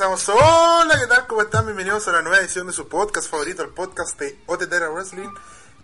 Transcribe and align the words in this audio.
empezamos. 0.00 0.28
Hola, 0.28 0.98
¿qué 0.98 1.06
tal? 1.06 1.26
¿Cómo 1.26 1.42
están? 1.42 1.66
Bienvenidos 1.66 2.06
a 2.08 2.12
la 2.12 2.22
nueva 2.22 2.38
edición 2.38 2.66
de 2.66 2.72
su 2.72 2.88
podcast 2.88 3.28
favorito, 3.28 3.62
el 3.62 3.70
podcast 3.70 4.18
de 4.18 4.38
OTT 4.46 4.72
Wrestling. 4.92 5.28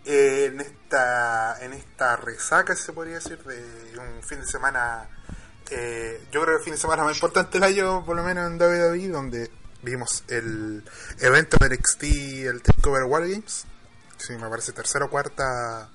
Eh, 0.06 0.46
en 0.46 0.60
esta 0.60 1.58
en 1.60 1.72
esta 1.72 2.16
resaca, 2.16 2.76
se 2.76 2.92
podría 2.92 3.16
decir, 3.16 3.42
de 3.42 3.98
un 3.98 4.22
fin 4.22 4.40
de 4.40 4.46
semana. 4.46 5.08
Eh, 5.68 6.24
yo 6.30 6.42
creo 6.42 6.54
que 6.54 6.58
el 6.58 6.64
fin 6.64 6.74
de 6.74 6.78
semana 6.78 7.02
más 7.02 7.16
importante 7.16 7.58
del 7.58 7.64
año, 7.64 8.04
por 8.06 8.14
lo 8.14 8.22
menos 8.22 8.48
en 8.48 8.56
WWE, 8.56 9.08
donde 9.08 9.50
vimos 9.82 10.22
el 10.28 10.84
evento 11.18 11.56
de 11.58 11.76
NXT, 11.76 12.02
el 12.46 12.62
Takeover 12.62 13.02
War 13.04 13.28
Games. 13.28 13.64
Sí, 14.16 14.34
me 14.34 14.48
parece 14.48 14.72
tercera 14.72 15.06
o 15.06 15.10
cuarta 15.10 15.90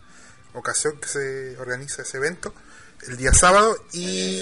ocasión 0.54 1.00
que 1.00 1.08
se 1.08 1.58
organiza 1.58 2.02
ese 2.02 2.18
evento 2.18 2.54
el 3.08 3.18
día 3.18 3.34
sábado 3.34 3.76
y 3.94 4.38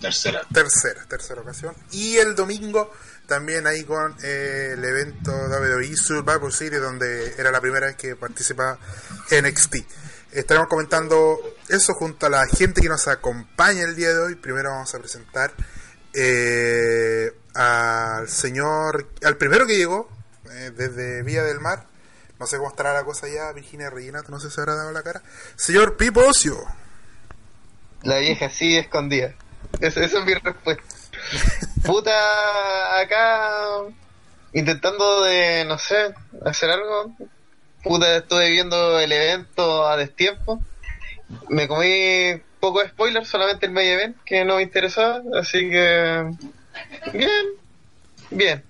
tercera 0.00 0.42
tercera 0.52 1.04
tercera 1.08 1.42
ocasión 1.42 1.74
y 1.90 2.16
el 2.16 2.34
domingo 2.34 2.90
también 3.26 3.66
ahí 3.66 3.84
con 3.84 4.14
eh, 4.22 4.70
el 4.74 4.84
evento 4.84 5.32
WWE 5.32 5.96
Survivor 5.96 6.52
Series 6.52 6.80
donde 6.80 7.34
era 7.38 7.50
la 7.50 7.60
primera 7.60 7.86
vez 7.86 7.96
que 7.96 8.16
participaba 8.16 8.78
NXT 9.30 9.76
estaremos 10.32 10.68
comentando 10.68 11.38
eso 11.68 11.94
junto 11.94 12.26
a 12.26 12.30
la 12.30 12.46
gente 12.46 12.80
que 12.80 12.88
nos 12.88 13.08
acompaña 13.08 13.84
el 13.84 13.96
día 13.96 14.12
de 14.12 14.18
hoy. 14.18 14.34
Primero 14.34 14.70
vamos 14.70 14.94
a 14.94 14.98
presentar 14.98 15.52
eh, 16.12 17.32
al 17.54 18.28
señor 18.28 19.08
al 19.24 19.36
primero 19.36 19.66
que 19.66 19.76
llegó 19.76 20.10
eh, 20.50 20.72
desde 20.76 21.22
Vía 21.22 21.42
del 21.42 21.60
Mar. 21.60 21.86
No 22.38 22.46
sé 22.46 22.58
cómo 22.58 22.68
estará 22.68 22.92
la 22.92 23.04
cosa 23.04 23.28
ya 23.28 23.50
Virginia 23.52 23.88
Reginato 23.88 24.30
no 24.30 24.38
sé 24.38 24.50
si 24.50 24.60
habrá 24.60 24.74
dado 24.74 24.92
la 24.92 25.02
cara. 25.02 25.22
Señor 25.56 25.96
Pipo 25.96 26.20
Ocio 26.20 26.56
la 28.02 28.18
vieja 28.18 28.48
sí 28.50 28.76
escondida. 28.76 29.34
Esa, 29.80 30.04
es 30.04 30.14
mi 30.24 30.34
respuesta. 30.34 30.84
Puta, 31.84 33.00
acá 33.00 33.82
intentando 34.52 35.22
de, 35.24 35.64
no 35.66 35.78
sé, 35.78 36.14
hacer 36.44 36.70
algo. 36.70 37.14
Puta, 37.82 38.16
estuve 38.16 38.50
viendo 38.50 38.98
el 38.98 39.12
evento 39.12 39.86
a 39.86 39.96
destiempo. 39.96 40.60
Me 41.48 41.68
comí 41.68 42.40
poco 42.60 42.80
de 42.82 42.88
spoiler, 42.88 43.24
solamente 43.24 43.66
el 43.66 43.72
medio 43.72 43.94
event 43.94 44.16
que 44.24 44.44
no 44.44 44.56
me 44.56 44.62
interesaba. 44.62 45.22
Así 45.38 45.70
que, 45.70 46.30
bien, 47.12 47.46
bien. 48.30 48.64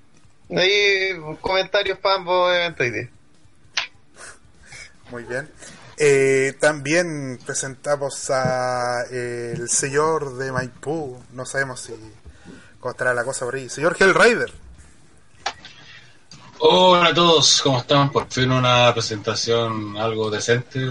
Ahí 0.51 1.17
comentarios 1.41 1.99
para 1.99 2.17
ambos 2.17 2.55
eventos. 2.55 2.87
Muy 5.11 5.25
bien. 5.25 5.49
Eh, 5.99 6.55
también 6.61 7.39
presentamos 7.47 8.31
a 8.31 9.05
el 9.11 9.69
señor 9.69 10.37
de 10.37 10.53
Maipú, 10.53 11.19
no 11.33 11.47
sabemos 11.47 11.81
si 11.81 11.95
cómo 12.87 12.93
estará 12.93 13.13
la 13.15 13.25
cosa 13.25 13.45
por 13.45 13.57
ahí, 13.57 13.69
señor 13.69 13.97
Hellrider. 13.99 14.53
Hola 16.61 17.09
a 17.09 17.15
todos, 17.15 17.61
¿cómo 17.61 17.79
están? 17.79 18.13
Por 18.13 18.31
fin 18.31 18.53
una 18.53 18.95
presentación 18.95 19.97
algo 19.99 20.31
decente. 20.31 20.79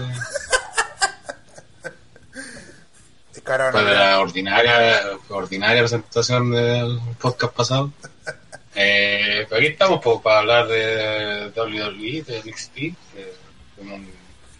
Para 3.46 3.70
la 3.70 4.20
ordinaria, 4.20 5.00
ordinaria 5.30 5.80
presentación 5.80 6.50
del 6.50 7.00
podcast 7.18 7.54
pasado. 7.54 7.90
Eh, 8.78 9.48
aquí 9.50 9.68
estamos 9.68 10.00
pues, 10.04 10.20
para 10.20 10.40
hablar 10.40 10.68
de 10.68 11.50
WWE, 11.56 12.24
de 12.24 12.42
NXT, 12.44 12.74
de, 12.74 13.34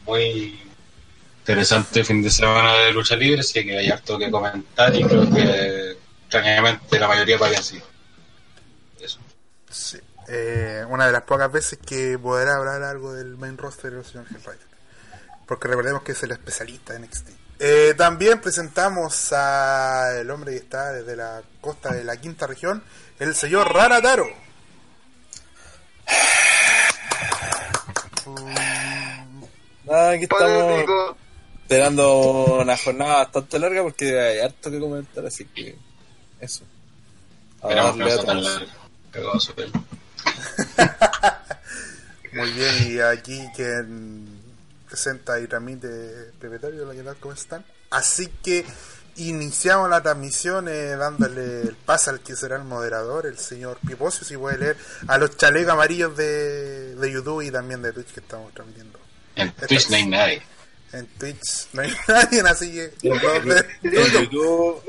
muy 0.06 0.58
interesante 1.40 2.02
fin 2.02 2.22
de 2.22 2.30
semana 2.30 2.72
de 2.78 2.92
lucha 2.94 3.14
libre, 3.14 3.40
así 3.40 3.62
que 3.62 3.76
hay 3.76 3.90
harto 3.90 4.16
que 4.16 4.30
comentar 4.30 4.96
y 4.96 5.04
creo 5.04 5.30
que 5.30 5.98
extrañamente 6.26 6.98
la 6.98 7.08
mayoría 7.08 7.38
vaya 7.38 7.58
así. 7.58 7.80
Eso. 9.00 9.18
Sí. 9.70 9.98
Eh, 10.28 10.84
una 10.88 11.06
de 11.06 11.12
las 11.12 11.22
pocas 11.22 11.50
veces 11.50 11.78
que 11.78 12.18
podrá 12.18 12.56
hablar 12.56 12.82
algo 12.82 13.12
del 13.12 13.36
main 13.36 13.56
roster 13.56 13.92
del 13.92 14.04
señor 14.04 14.26
Hellrider. 14.28 14.66
Porque 15.46 15.68
recordemos 15.68 16.02
que 16.02 16.12
es 16.12 16.22
el 16.24 16.32
especialista 16.32 16.94
en 16.94 17.02
NXT. 17.02 17.28
Eh, 17.58 17.94
también 17.96 18.40
presentamos 18.40 19.32
a 19.32 20.18
el 20.18 20.30
hombre 20.30 20.52
que 20.52 20.58
está 20.58 20.92
desde 20.92 21.16
la 21.16 21.42
costa 21.60 21.92
de 21.92 22.04
la 22.04 22.16
quinta 22.16 22.46
región, 22.46 22.82
el 23.18 23.34
señor 23.34 23.72
Rara 23.72 24.02
Taro. 24.02 24.26
Nada, 29.84 30.10
aquí 30.10 30.24
estamos 30.24 30.84
esperando 31.62 32.60
una 32.60 32.76
jornada 32.76 33.16
bastante 33.18 33.58
larga 33.58 33.82
porque 33.84 34.20
hay 34.20 34.40
harto 34.40 34.70
que 34.70 34.80
comentar, 34.80 35.24
así 35.24 35.44
que 35.46 35.76
eso. 36.40 36.64
Esperamos 37.62 37.96
que 37.96 39.66
Muy 42.32 42.50
bien, 42.52 42.92
y 42.92 43.00
aquí 43.00 43.40
quien 43.54 44.28
presenta 44.88 45.40
y 45.40 45.46
transmite 45.46 46.32
Prepetario, 46.38 46.92
la 46.92 47.14
¿cómo 47.14 47.32
están? 47.34 47.64
Así 47.90 48.28
que 48.42 48.64
iniciamos 49.16 49.88
la 49.88 50.02
transmisión 50.02 50.68
eh, 50.68 50.96
dándole 50.96 51.62
el 51.62 51.76
pase 51.76 52.10
al 52.10 52.20
que 52.20 52.36
será 52.36 52.56
el 52.56 52.64
moderador, 52.64 53.26
el 53.26 53.38
señor 53.38 53.78
Pipocio, 53.86 54.24
si 54.24 54.36
puede 54.36 54.58
leer 54.58 54.76
a 55.08 55.18
los 55.18 55.36
chalecos 55.36 55.72
amarillos 55.72 56.16
de, 56.16 56.94
de 56.94 57.12
YouTube 57.12 57.42
y 57.42 57.50
también 57.50 57.80
de 57.82 57.92
Twitch 57.92 58.12
que 58.12 58.20
estamos 58.20 58.52
transmitiendo. 58.52 58.98
En 59.36 59.52
Twitch 59.52 59.88
no 59.90 59.96
hay 59.96 60.06
nadie. 60.06 60.42
En 60.92 61.06
Twitch 61.06 61.68
no 61.72 61.82
hay 61.82 61.92
nadie, 62.08 62.40
así 62.40 62.72
que. 62.72 62.92
En 63.02 64.12
YouTube. 64.12 64.82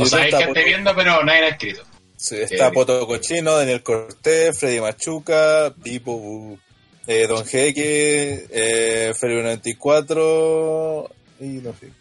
O 0.00 0.06
sea, 0.06 0.22
hay 0.22 0.32
gente 0.32 0.64
viendo, 0.64 0.94
pero 0.94 1.22
nadie 1.24 1.44
ha 1.44 1.48
escrito. 1.48 1.82
Sí, 2.16 2.36
está 2.36 2.72
Poto 2.72 3.06
Cochino, 3.06 3.56
Daniel 3.56 3.82
Cortés, 3.82 4.58
Freddy 4.58 4.80
Machuca, 4.80 5.74
Pipo, 5.82 6.58
eh, 7.06 7.26
Don 7.26 7.44
Jeque, 7.44 8.46
eh, 8.50 9.12
Freddy 9.14 9.42
94 9.42 11.10
y 11.40 11.44
no 11.44 11.74
sé. 11.74 11.92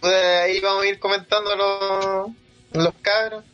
Pues 0.00 0.14
ahí 0.14 0.60
vamos 0.60 0.84
a 0.84 0.86
ir 0.86 0.98
comentando 1.00 1.56
los, 1.56 2.30
los 2.72 2.94
cabros 3.02 3.44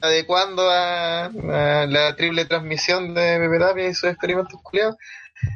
adecuando 0.00 0.68
a, 0.70 1.30
la 1.86 2.14
triple 2.16 2.44
transmisión 2.44 3.14
de 3.14 3.38
Pepe 3.38 3.58
Tapia 3.58 3.88
y 3.88 3.94
sus 3.94 4.10
experimentos 4.10 4.60
culiados. 4.62 4.96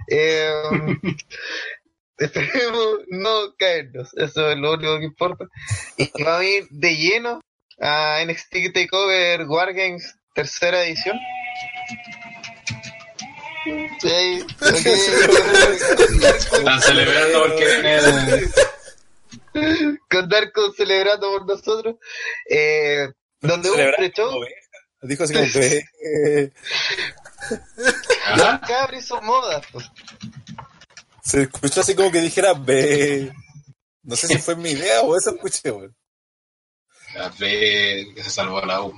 Eh, 0.08 0.50
esperemos 2.18 3.00
no 3.08 3.54
caernos, 3.58 4.10
eso 4.16 4.50
es 4.50 4.56
lo 4.56 4.72
único 4.74 4.98
que 4.98 5.04
importa. 5.04 5.44
Y 5.96 6.10
va 6.24 6.38
a 6.38 6.44
ir 6.44 6.66
de 6.70 6.96
lleno 6.96 7.40
a 7.80 8.24
NXT 8.24 8.72
Takeover 8.72 9.46
Wargames 9.46 10.14
tercera 10.34 10.84
edición. 10.84 11.18
Están 16.46 16.80
celebrando 16.82 17.42
porque 17.42 18.46
con 20.08 20.28
Darko 20.28 20.72
celebrando 20.72 21.30
por 21.30 21.46
nosotros. 21.46 21.96
Eh, 22.48 23.08
donde 23.40 23.70
hubo 23.70 23.78
un 23.78 23.92
pre-show. 23.96 24.40
Dijo 25.02 25.24
así 25.24 25.34
como 25.34 25.46
que. 25.52 25.84
Los 28.36 28.60
cabros 28.60 29.04
son 29.04 29.26
modas. 29.26 29.66
Se 31.26 31.42
escuchó 31.42 31.80
así 31.80 31.96
como 31.96 32.12
que 32.12 32.20
dijera 32.20 32.52
B. 32.54 33.32
No 34.04 34.14
sé 34.14 34.28
si 34.28 34.38
fue 34.38 34.54
mi 34.54 34.70
idea 34.70 35.00
o 35.00 35.16
eso 35.16 35.30
escuché, 35.30 35.70
güey. 35.70 35.90
La 37.14 37.30
B 37.30 38.12
que 38.14 38.22
se 38.22 38.30
salvó 38.30 38.60
la 38.60 38.82
U. 38.82 38.96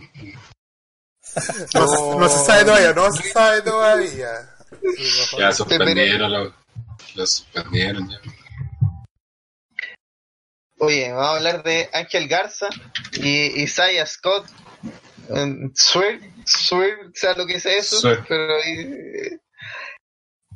No, 1.75 2.19
no, 2.19 2.29
se 2.29 2.45
sabe 2.45 2.65
todavía, 2.65 2.93
no 2.93 3.13
se 3.13 3.31
sabe 3.31 3.63
todavía. 3.63 4.29
Ya 5.39 5.53
suspendieron, 5.53 6.33
lo, 6.33 6.55
lo 7.15 7.27
suspendieron 7.27 8.11
ya. 8.11 8.19
Oye, 10.81 11.11
vamos 11.11 11.27
a 11.27 11.37
hablar 11.37 11.63
de 11.63 11.89
Ángel 11.93 12.29
Garza 12.29 12.69
y 13.13 13.63
Isaiah 13.63 14.05
Scott. 14.05 14.47
Swear, 15.75 16.21
swear, 16.45 17.11
sea 17.15 17.35
lo 17.35 17.47
que 17.47 17.55
es 17.55 17.67
eso, 17.67 18.01
pero 18.29 18.59
eh, 18.59 19.41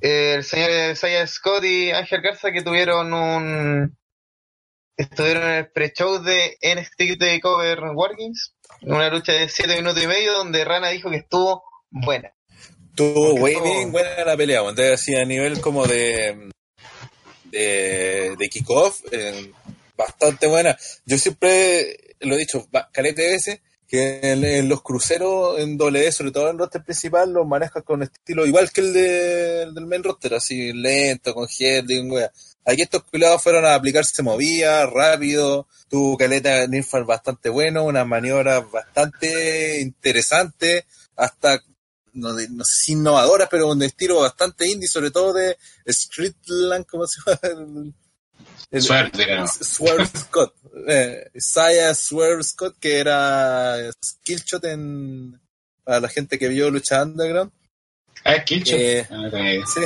el 0.03 0.45
señor 0.45 0.93
Isaiah 0.93 1.27
Scott 1.27 1.65
y 1.65 1.91
Ángel 1.91 2.23
Garza 2.23 2.51
que 2.51 2.63
tuvieron 2.63 3.13
un 3.13 3.97
estuvieron 4.97 5.45
en 5.45 5.51
el 5.59 5.71
pre-show 5.71 6.23
de 6.23 6.59
NXT 6.61 7.19
Takeover 7.19 7.81
Wargames, 7.95 8.55
una 8.83 9.09
lucha 9.09 9.33
de 9.33 9.49
7 9.49 9.77
minutos 9.77 10.03
y 10.03 10.07
medio 10.07 10.33
donde 10.33 10.65
Rana 10.65 10.89
dijo 10.91 11.11
que 11.11 11.17
estuvo 11.17 11.65
buena. 11.91 12.33
Tuvo 12.95 13.35
bien 13.47 13.91
buena 13.91 14.25
la 14.25 14.37
pelea, 14.37 14.61
así 14.93 15.15
a 15.15 15.25
nivel 15.25 15.61
como 15.61 15.87
de 15.87 16.51
de, 17.45 18.35
de 18.37 18.49
kickoff, 18.49 19.03
eh, 19.13 19.53
bastante 19.97 20.49
buena. 20.49 20.77
Yo 21.07 21.19
siempre 21.19 22.17
lo 22.21 22.35
he 22.35 22.39
dicho, 22.39 22.67
calete 22.93 23.31
veces, 23.31 23.61
que 23.93 24.21
en, 24.23 24.71
los 24.71 24.81
cruceros 24.81 25.59
en 25.59 25.77
doble 25.77 26.11
sobre 26.13 26.31
todo 26.31 26.45
en 26.45 26.53
el 26.53 26.59
roster 26.61 26.83
principal, 26.83 27.31
los 27.31 27.47
manejas 27.47 27.83
con 27.83 28.03
estilo 28.03 28.47
igual 28.47 28.73
que 28.73 28.81
el, 28.81 28.91
de, 28.95 29.71
del 29.71 29.85
main 29.85 30.03
roster, 30.03 30.33
así 30.33 30.73
lento, 30.73 31.35
con 31.35 31.47
handling, 31.47 32.11
wea. 32.11 32.33
Aquí 32.65 32.81
estos 32.81 33.03
cuidados 33.03 33.43
fueron 33.43 33.67
a 33.67 33.75
aplicarse, 33.75 34.15
se 34.15 34.23
movía 34.23 34.87
rápido, 34.87 35.67
tuvo 35.91 36.17
caleta 36.17 36.67
de 36.67 36.85
bastante 37.07 37.51
bueno, 37.51 37.85
una 37.85 38.07
maniobra 38.07 38.61
bastante 38.61 39.83
interesante, 39.83 40.87
hasta 41.15 41.63
no, 42.15 42.31
no 42.33 42.65
sé 42.65 42.75
si 42.75 42.93
innovadoras, 42.93 43.49
pero 43.51 43.69
un 43.71 43.83
estilo 43.83 44.21
bastante 44.21 44.71
indie, 44.71 44.89
sobre 44.89 45.11
todo 45.11 45.35
de 45.35 45.59
Streetland, 45.87 46.87
¿cómo 46.87 47.07
se 47.07 47.21
llama? 47.27 47.93
Swerve, 48.81 50.07
Scott. 50.07 50.55
Eh, 50.89 51.31
Isaiah 51.35 51.95
Swerve 51.95 52.43
Scott, 52.43 52.77
que 52.81 52.99
era 52.99 53.77
Skillshot 54.03 54.65
en, 54.65 55.39
para 55.85 56.01
la 56.01 56.09
gente 56.09 56.39
que 56.39 56.49
vio 56.49 56.71
Lucha 56.71 57.03
Underground. 57.03 57.53
Ah, 58.25 58.41
Skillshot. 58.41 58.79
Eh, 58.79 59.07
ah, 59.11 59.67
sí. 59.67 59.81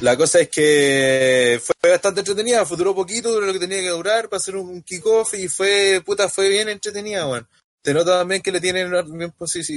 La 0.00 0.16
cosa 0.16 0.40
es 0.40 0.48
que 0.48 1.60
fue 1.62 1.90
bastante 1.90 2.20
entretenida, 2.20 2.64
duró 2.64 2.94
poquito, 2.94 3.32
duró 3.32 3.46
lo 3.46 3.52
que 3.52 3.58
tenía 3.58 3.80
que 3.80 3.88
durar 3.88 4.28
para 4.28 4.38
hacer 4.38 4.56
un 4.56 4.82
kickoff 4.82 5.34
y 5.34 5.48
fue, 5.48 6.02
puta, 6.04 6.28
fue 6.28 6.50
bien 6.50 6.68
entretenida, 6.68 7.24
bueno. 7.24 7.48
Te 7.80 7.94
nota 7.94 8.18
también 8.18 8.42
que 8.42 8.52
le 8.52 8.60
tienen, 8.60 8.90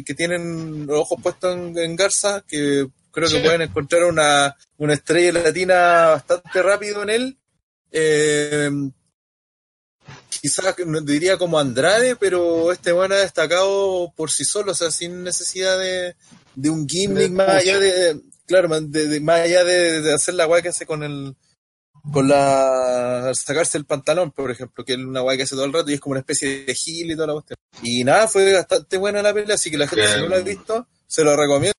que 0.06 0.13
tienen 0.16 0.88
los 0.88 1.00
ojos 1.00 1.22
puestos 1.22 1.56
en, 1.56 1.95
Garza, 1.95 2.44
que 2.48 2.88
creo 3.12 3.30
que 3.30 3.40
pueden 3.40 3.62
encontrar 3.62 4.04
una, 4.06 4.57
una 4.78 4.94
estrella 4.94 5.44
latina 5.44 6.07
bastante 6.07 6.63
rápido 6.63 7.04
en 7.04 7.10
él 7.12 7.38
eh, 7.91 8.69
quizás 10.41 10.75
diría 11.03 11.38
como 11.38 11.59
Andrade, 11.59 12.15
pero 12.15 12.71
este 12.71 12.91
bueno 12.91 13.15
ha 13.15 13.19
destacado 13.19 14.12
por 14.15 14.31
sí 14.31 14.45
solo, 14.45 14.71
o 14.71 14.75
sea, 14.75 14.91
sin 14.91 15.24
necesidad 15.24 15.77
de, 15.77 16.15
de 16.56 16.69
un 16.69 16.88
gimmick 16.88 17.31
más 17.31 17.50
allá 17.50 17.80
de, 17.80 18.21
claro, 18.45 18.69
de, 18.81 19.19
más 19.19 19.41
allá 19.41 19.63
de, 19.63 20.13
hacer 20.13 20.36
la 20.36 20.45
guay 20.45 20.62
que 20.62 20.69
hace 20.69 20.86
con 20.86 21.03
el, 21.03 21.36
con 22.12 22.27
la, 22.27 23.31
sacarse 23.33 23.77
el 23.77 23.86
pantalón, 23.86 24.31
por 24.31 24.50
ejemplo, 24.51 24.85
que 24.85 24.94
es 24.94 25.00
una 25.00 25.21
guay 25.21 25.38
que 25.38 25.44
hace 25.44 25.56
todo 25.56 25.65
el 25.65 25.74
rato 25.74 25.92
y 25.92 25.95
es 25.95 26.00
como 26.00 26.12
una 26.12 26.21
especie 26.21 26.65
de 26.65 26.75
gil 26.75 27.12
y 27.12 27.15
toda 27.15 27.27
la 27.27 27.33
cuestión. 27.33 27.57
Y 27.83 28.03
nada, 28.03 28.27
fue 28.27 28.53
bastante 28.53 28.97
buena 28.97 29.21
la 29.21 29.33
pelea, 29.33 29.56
así 29.56 29.69
que 29.69 29.77
la 29.77 29.88
gente, 29.88 30.07
si 30.07 30.21
no 30.21 30.27
la 30.27 30.38
ha 30.38 30.42
visto, 30.42 30.88
se 31.07 31.24
lo 31.24 31.35
recomiendo 31.35 31.74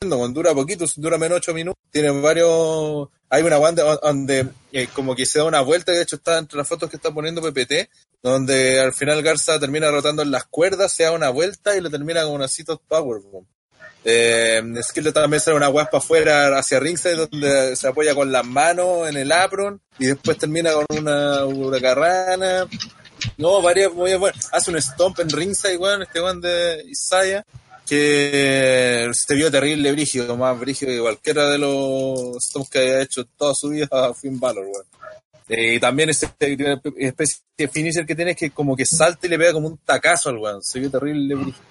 dura 0.00 0.54
poquito, 0.54 0.84
dura 0.96 1.18
menos 1.18 1.38
8 1.38 1.54
minutos, 1.54 1.82
tiene 1.90 2.10
varios, 2.10 3.08
hay 3.30 3.42
una 3.42 3.58
banda 3.58 3.96
donde 4.02 4.48
eh, 4.76 4.88
como 4.92 5.16
que 5.16 5.24
se 5.24 5.38
da 5.38 5.46
una 5.46 5.62
vuelta, 5.62 5.90
de 5.90 6.02
hecho 6.02 6.16
está 6.16 6.36
entre 6.36 6.58
las 6.58 6.68
fotos 6.68 6.90
que 6.90 6.96
está 6.96 7.10
poniendo 7.10 7.40
PPT, 7.40 7.88
donde 8.22 8.78
al 8.78 8.92
final 8.92 9.22
Garza 9.22 9.58
termina 9.58 9.90
rotando 9.90 10.20
en 10.20 10.30
las 10.30 10.44
cuerdas, 10.44 10.92
se 10.92 11.04
da 11.04 11.12
una 11.12 11.30
vuelta 11.30 11.74
y 11.74 11.80
le 11.80 11.88
termina 11.88 12.24
con 12.24 12.32
una 12.32 12.46
Cito 12.46 12.78
Powerbomb. 12.86 13.46
Eh, 14.04 14.62
que 14.94 15.12
también 15.12 15.40
sale 15.40 15.56
una 15.56 15.68
guaspa 15.68 15.96
afuera 15.96 16.58
hacia 16.58 16.78
ringside 16.78 17.16
donde 17.16 17.74
se 17.74 17.88
apoya 17.88 18.14
con 18.14 18.30
las 18.30 18.44
manos 18.44 19.08
en 19.08 19.16
el 19.16 19.32
apron 19.32 19.80
y 19.98 20.08
después 20.08 20.36
termina 20.36 20.72
con 20.74 20.84
una 20.90 21.46
huracarrana. 21.46 22.66
No, 23.38 23.62
varias 23.62 23.94
muy 23.94 24.14
buenas. 24.14 24.46
Hace 24.52 24.70
un 24.72 24.82
stomp 24.82 25.20
en 25.20 25.30
ringside, 25.30 25.78
weón, 25.78 26.02
este 26.02 26.20
weón 26.20 26.42
de 26.42 26.84
Isaiah 26.86 27.46
que 27.86 29.08
se 29.12 29.34
vio 29.34 29.50
terrible 29.50 29.92
brígido, 29.92 30.36
más 30.36 30.58
brígido 30.58 30.92
que 30.92 31.00
cualquiera 31.00 31.48
de 31.50 31.58
los 31.58 32.36
Stones 32.44 32.68
que 32.68 32.78
haya 32.80 33.02
hecho 33.02 33.24
toda 33.24 33.54
su 33.54 33.70
vida 33.70 33.88
Finn 34.20 34.38
Balor, 34.38 34.66
eh, 35.48 35.74
y 35.74 35.80
también 35.80 36.10
esta 36.10 36.26
especie 36.26 37.42
de 37.56 37.68
finisher 37.68 38.04
que 38.04 38.16
tiene 38.16 38.32
es 38.32 38.36
que 38.36 38.50
como 38.50 38.76
que 38.76 38.84
salta 38.84 39.26
y 39.26 39.30
le 39.30 39.38
pega 39.38 39.52
como 39.52 39.68
un 39.68 39.78
tacazo 39.78 40.28
al 40.28 40.38
weón. 40.38 40.62
Se 40.62 40.80
vio 40.80 40.90
terrible 40.90 41.34
brígido. 41.34 41.66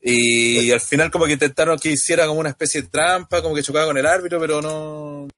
Y 0.00 0.70
al 0.70 0.80
final 0.80 1.10
como 1.10 1.26
que 1.26 1.32
intentaron 1.32 1.78
que 1.78 1.90
hiciera 1.90 2.26
como 2.26 2.40
una 2.40 2.50
especie 2.50 2.82
de 2.82 2.88
trampa, 2.88 3.42
como 3.42 3.54
que 3.54 3.62
chocaba 3.62 3.86
con 3.86 3.98
el 3.98 4.06
árbitro, 4.06 4.38
pero 4.40 4.60
no... 4.62 5.28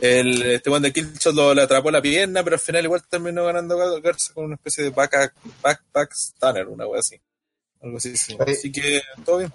El, 0.00 0.42
este 0.42 0.68
weón 0.68 0.82
de 0.82 0.92
Killshot 0.92 1.34
lo, 1.34 1.54
le 1.54 1.62
atrapó 1.62 1.90
la 1.90 2.02
pierna, 2.02 2.42
pero 2.42 2.54
al 2.54 2.60
final 2.60 2.84
igual 2.84 3.02
terminó 3.08 3.44
ganando 3.44 3.76
Garza 4.00 4.34
con 4.34 4.46
una 4.46 4.56
especie 4.56 4.82
de 4.82 4.90
back, 4.90 5.32
back, 5.62 5.84
back 5.92 6.12
stunner, 6.12 6.66
una 6.66 6.86
wea 6.86 7.00
así. 7.00 7.20
Algo 7.86 7.98
así, 7.98 8.14
Así 8.40 8.72
que, 8.72 9.00
todo 9.24 9.38
bien. 9.38 9.52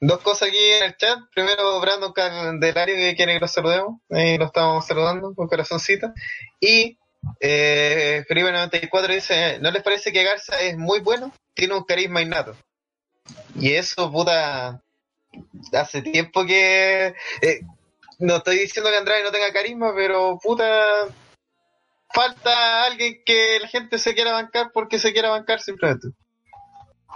Dos 0.00 0.18
cosas 0.20 0.48
aquí 0.48 0.58
en 0.58 0.82
el 0.82 0.96
chat. 0.96 1.20
Primero, 1.32 1.80
Brandon 1.80 2.12
Candelario, 2.12 2.96
que 2.96 3.14
quiere 3.14 3.34
que 3.34 3.40
lo 3.40 3.46
saludemos. 3.46 4.00
Ahí 4.10 4.36
lo 4.36 4.46
estamos 4.46 4.84
saludando 4.84 5.32
con 5.32 5.46
corazoncito. 5.46 6.12
Y 6.58 6.98
eh, 7.38 8.24
Felipe94 8.28 9.14
dice: 9.14 9.58
¿No 9.60 9.70
les 9.70 9.84
parece 9.84 10.12
que 10.12 10.24
Garza 10.24 10.60
es 10.60 10.76
muy 10.76 10.98
bueno? 11.00 11.32
Tiene 11.54 11.74
un 11.74 11.84
carisma 11.84 12.20
innato. 12.20 12.56
Y 13.54 13.74
eso, 13.74 14.10
puta. 14.10 14.82
Hace 15.72 16.02
tiempo 16.02 16.44
que. 16.44 17.14
Eh, 17.42 17.60
no 18.18 18.36
estoy 18.36 18.58
diciendo 18.58 18.90
que 18.90 18.96
Andrade 18.96 19.22
no 19.22 19.30
tenga 19.30 19.52
carisma, 19.52 19.94
pero 19.94 20.36
puta. 20.42 21.06
Falta 22.12 22.84
alguien 22.84 23.22
que 23.24 23.60
la 23.60 23.68
gente 23.68 23.98
se 23.98 24.14
quiera 24.14 24.32
bancar 24.32 24.72
porque 24.72 24.98
se 24.98 25.12
quiera 25.12 25.30
bancar 25.30 25.60
simplemente. 25.60 26.08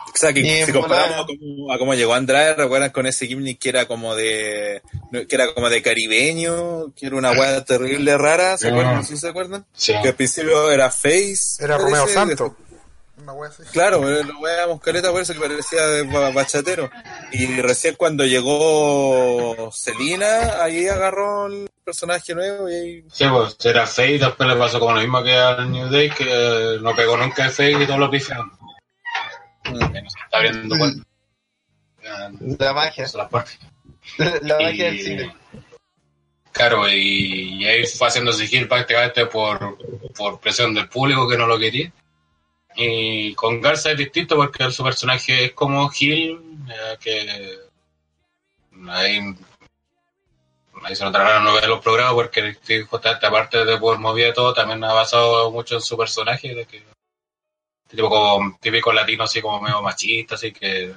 O 0.07 0.19
sea, 0.21 0.33
que 0.33 0.67
si 0.67 0.73
comparamos 0.73 1.19
a 1.19 1.27
cómo, 1.27 1.73
a 1.73 1.79
cómo, 1.79 1.95
llegó 1.95 2.15
Andrade, 2.15 2.55
recuerdan 2.55 2.91
con 2.91 3.07
ese 3.07 3.27
gimmick 3.27 3.59
que 3.59 3.69
era 3.69 3.87
como 3.87 4.15
de 4.15 4.83
que 5.13 5.35
era 5.35 5.53
como 5.55 5.71
de 5.71 5.83
caribeño, 5.83 6.93
que 6.95 7.07
era 7.07 7.17
una 7.17 7.33
weá 7.33 7.65
terrible 7.65 8.19
rara, 8.19 8.59
¿se 8.59 8.69
acuerdan? 8.69 9.05
¿Sí 9.05 9.17
se 9.17 9.29
acuerdan? 9.29 9.65
Sí. 9.73 9.95
Que 10.03 10.09
al 10.09 10.15
principio 10.15 10.71
era 10.71 10.91
Face. 10.91 11.63
Era 11.63 11.79
Romeo 11.79 12.07
Santo. 12.09 12.57
Una 13.23 13.33
wea 13.35 13.51
así. 13.51 13.63
Claro, 13.73 14.03
la 14.03 14.39
wea 14.39 14.67
moscareta 14.67 15.11
por 15.11 15.23
eso 15.23 15.35
que 15.35 15.41
parecía 15.41 15.87
de 15.87 16.03
bachatero. 16.33 16.91
Y 17.33 17.61
recién 17.61 17.95
cuando 17.95 18.25
llegó 18.25 19.71
Selina, 19.73 20.63
ahí 20.63 20.89
agarró 20.89 21.47
el 21.47 21.69
personaje 21.85 22.35
nuevo 22.35 22.69
y 22.69 22.75
ahí... 22.75 23.05
Sí, 23.13 23.25
pues 23.31 23.57
era 23.65 23.87
Face, 23.87 24.19
después 24.19 24.49
le 24.49 24.57
pasó 24.57 24.81
como 24.81 24.95
lo 24.95 25.01
mismo 25.01 25.23
que 25.23 25.35
al 25.35 25.71
New 25.71 25.89
Day, 25.89 26.11
que 26.11 26.79
no 26.81 26.95
pegó 26.95 27.17
nunca 27.17 27.45
el 27.45 27.51
Face 27.51 27.73
y 27.73 27.87
todos 27.87 28.01
lo 28.01 28.11
pifiaron 28.11 28.60
está 29.79 30.39
abriendo. 30.39 30.77
La 32.59 32.73
magia. 32.73 33.07
La, 33.15 34.59
magia 34.59 34.85
del 34.87 35.01
cine. 35.01 35.35
Claro, 36.53 36.89
y, 36.89 37.65
ahí 37.65 37.87
fue 37.87 38.09
haciendo 38.09 38.33
sigil 38.33 38.67
prácticamente 38.67 39.27
por, 39.27 39.79
por 40.17 40.41
presión 40.41 40.75
del 40.75 40.89
público 40.89 41.29
que 41.29 41.37
no 41.37 41.47
lo 41.47 41.59
quería. 41.59 41.93
Y 42.77 43.35
con 43.35 43.61
Garza 43.61 43.93
es 43.93 43.99
distinto 43.99 44.37
porque 44.37 44.71
su 44.71 44.83
personaje 44.83 45.47
es 45.47 45.53
como 45.53 45.89
Gil, 45.89 46.41
que 47.01 47.59
ahí, 48.89 49.21
ahí 50.83 50.97
se 50.97 51.05
notará 51.05 51.41
no 51.41 51.55
ver 51.55 51.69
los 51.69 51.81
programas 51.81 52.15
porque 52.15 52.57
justamente 52.89 53.27
aparte 53.27 53.65
de 53.65 53.79
por 53.79 53.99
movida 53.99 54.33
todo, 54.33 54.55
también 54.55 54.83
ha 54.85 54.93
basado 54.93 55.51
mucho 55.51 55.77
en 55.77 55.83
su 55.83 55.97
personaje, 55.97 56.55
de 56.55 56.65
que 56.67 56.83
tipo 57.91 58.57
típico 58.61 58.93
latino 58.93 59.25
así 59.25 59.41
como 59.41 59.61
medio 59.61 59.83
machista, 59.83 60.37
así 60.37 60.53
que 60.53 60.95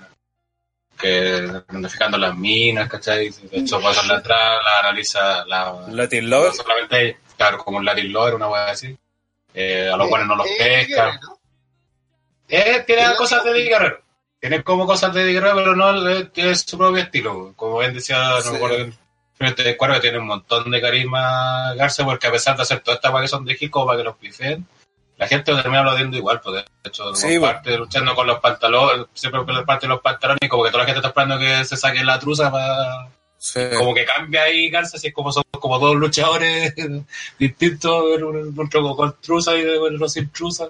que 0.98 1.50
identificando 1.72 2.18
las 2.18 2.36
minas, 2.38 2.88
¿cachai? 2.88 3.30
De 3.30 3.60
hecho, 3.60 3.82
pasa 3.82 4.06
la 4.06 4.16
entrada, 4.16 4.62
la 4.62 4.80
analiza 4.80 5.46
la... 5.46 5.86
Latin 5.90 6.30
Lover. 6.30 6.54
solamente, 6.54 7.18
claro, 7.36 7.58
como 7.58 7.78
un 7.80 7.86
Latin 7.86 8.14
Lover, 8.14 8.36
una 8.36 8.48
wea 8.48 8.72
así. 8.72 8.96
Eh, 9.54 9.90
a 9.92 9.98
los 9.98 10.08
cuales 10.08 10.28
no 10.28 10.36
los 10.36 10.48
pesca. 10.58 11.20
Eh, 12.48 12.84
tiene 12.86 13.16
cosas 13.16 13.44
de 13.44 13.52
Eddie 13.52 13.70
Guerrero. 13.70 14.02
Tiene 14.40 14.64
como 14.64 14.86
cosas 14.86 15.14
de 15.14 15.24
Eddie 15.24 15.34
Guerrero, 15.34 15.56
pero 15.56 15.76
no 15.76 16.28
tiene 16.28 16.56
su 16.56 16.78
propio 16.78 17.02
estilo. 17.02 17.54
Como 17.56 17.80
bien 17.80 17.94
decía, 17.94 18.40
no 18.46 18.52
me 18.52 18.58
acuerdo 18.58 18.94
que 19.40 19.78
cuadro 19.78 20.00
tiene 20.00 20.20
un 20.20 20.28
montón 20.28 20.72
de 20.72 20.82
carisma 20.82 21.74
Garza, 21.76 22.06
porque 22.06 22.28
a 22.28 22.32
pesar 22.32 22.56
de 22.56 22.64
hacer 22.64 22.80
todas 22.80 22.98
estas 22.98 23.12
cosas 23.12 23.24
que 23.24 23.28
son 23.30 23.46
de 23.46 23.58
hip 23.60 23.72
para 23.72 23.98
que 23.98 24.04
los 24.04 24.16
pifeen, 24.16 24.66
la 25.24 25.30
gente 25.30 25.51
lo 25.53 25.62
termina 25.62 25.80
aplaudiendo 25.80 26.18
igual, 26.18 26.42
pues 26.42 26.65
de 26.65 26.89
hecho, 26.89 27.15
sí, 27.15 27.39
parte 27.39 27.77
luchando 27.77 28.13
con 28.13 28.27
los 28.27 28.39
pantalones, 28.39 29.08
siempre 29.13 29.42
parte 29.65 29.88
de 29.88 29.94
los 29.94 30.01
pantalones 30.01 30.39
y 30.42 30.50
como 30.50 30.65
que 30.65 30.70
toda 30.70 30.84
la 30.84 30.86
gente 30.86 31.00
está 31.00 31.08
esperando 31.08 31.39
que 31.39 31.63
se 31.63 31.77
saque 31.77 32.03
la 32.03 32.20
truza 32.20 32.51
para... 32.51 33.10
Como 33.77 33.94
que 33.94 34.06
cambia 34.06 34.44
ahí 34.44 34.70
Garza, 34.70 34.98
así 34.98 35.08
es 35.08 35.13
como 35.13 35.32
son 35.32 35.44
como 35.51 35.80
dos 35.80 35.96
luchadores 35.96 36.74
distintos, 37.39 38.03
uno 38.22 38.96
con 38.96 39.15
truza 39.22 39.56
y 39.56 39.65
otro 39.65 40.10
sin 40.10 40.30
truza. 40.30 40.70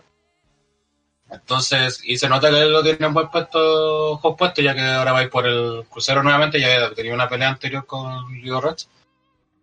Entonces, 1.31 2.01
y 2.03 2.17
se 2.17 2.29
nota 2.29 2.51
que 2.51 2.65
lo 2.65 2.83
tienen 2.83 3.13
buen 3.13 3.29
puesto, 3.29 4.19
puesto, 4.37 4.61
ya 4.61 4.75
que 4.75 4.81
ahora 4.81 5.13
va 5.13 5.19
a 5.19 5.23
ir 5.23 5.29
por 5.31 5.47
el 5.47 5.83
crucero 5.89 6.21
nuevamente, 6.21 6.59
ya 6.59 6.93
tenía 6.93 7.13
una 7.13 7.27
pelea 7.27 7.49
anterior 7.49 7.85
con 7.87 8.39
Leo 8.39 8.61
Roach 8.61 8.85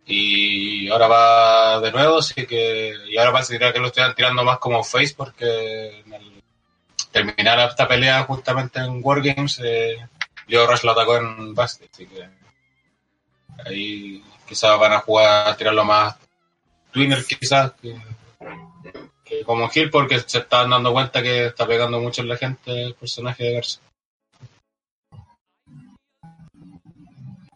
y 0.07 0.89
ahora 0.89 1.07
va 1.09 1.81
de 1.81 1.93
nuevo, 1.93 2.19
así 2.19 2.47
que 2.47 2.95
y 3.09 3.17
ahora 3.19 3.33
parece 3.33 3.59
que 3.59 3.79
lo 3.79 3.89
están 3.89 4.15
tirando 4.15 4.45
más 4.45 4.59
como 4.59 4.83
face 4.83 5.15
porque 5.17 6.01
en 6.01 6.13
el, 6.13 6.43
terminar 7.13 7.69
esta 7.69 7.87
pelea 7.87 8.25
justamente 8.25 8.81
en 8.81 9.01
Wargames, 9.03 9.61
eh, 9.63 9.97
Leo 10.47 10.67
Rush 10.67 10.85
lo 10.85 10.93
atacó 10.93 11.17
en 11.17 11.55
Basti, 11.55 11.87
así 11.93 12.07
que 12.07 12.41
Ahí 13.67 14.23
quizás 14.47 14.79
van 14.79 14.93
a 14.93 15.01
jugar 15.01 15.49
a 15.49 15.57
tirarlo 15.57 15.85
más 15.85 16.17
Twinner 16.93 17.25
quizás 17.25 17.73
que, 17.81 17.95
como 19.45 19.69
Gil 19.69 19.91
porque 19.91 20.19
se 20.21 20.39
están 20.39 20.71
dando 20.71 20.93
cuenta 20.93 21.23
que 21.23 21.47
está 21.47 21.67
pegando 21.67 22.01
mucho 22.01 22.23
en 22.23 22.29
la 22.29 22.37
gente 22.37 22.87
el 22.87 22.95
personaje 22.95 23.45
de 23.45 23.53
Garza. 23.53 23.81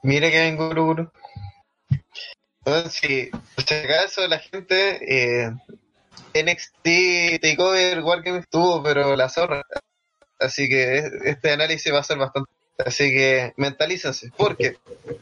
Mire 0.02 0.30
que 0.30 0.38
vengo 0.38 0.72
Guru. 0.72 1.10
Entonces, 2.64 3.30
por 3.54 3.64
si 3.64 3.74
acaso 3.74 4.26
la 4.26 4.38
gente 4.38 5.44
eh, 5.44 5.52
NXT 6.34 7.40
Takeover 7.42 8.00
Wargame 8.00 8.38
estuvo, 8.38 8.82
pero 8.82 9.14
la 9.16 9.28
zorra. 9.28 9.62
Así 10.38 10.68
que 10.68 11.02
este 11.24 11.52
análisis 11.52 11.92
va 11.92 12.00
a 12.00 12.04
ser 12.04 12.18
bastante. 12.18 12.50
Así 12.78 13.10
que 13.10 13.52
mentalícense. 13.56 14.32
porque 14.36 14.76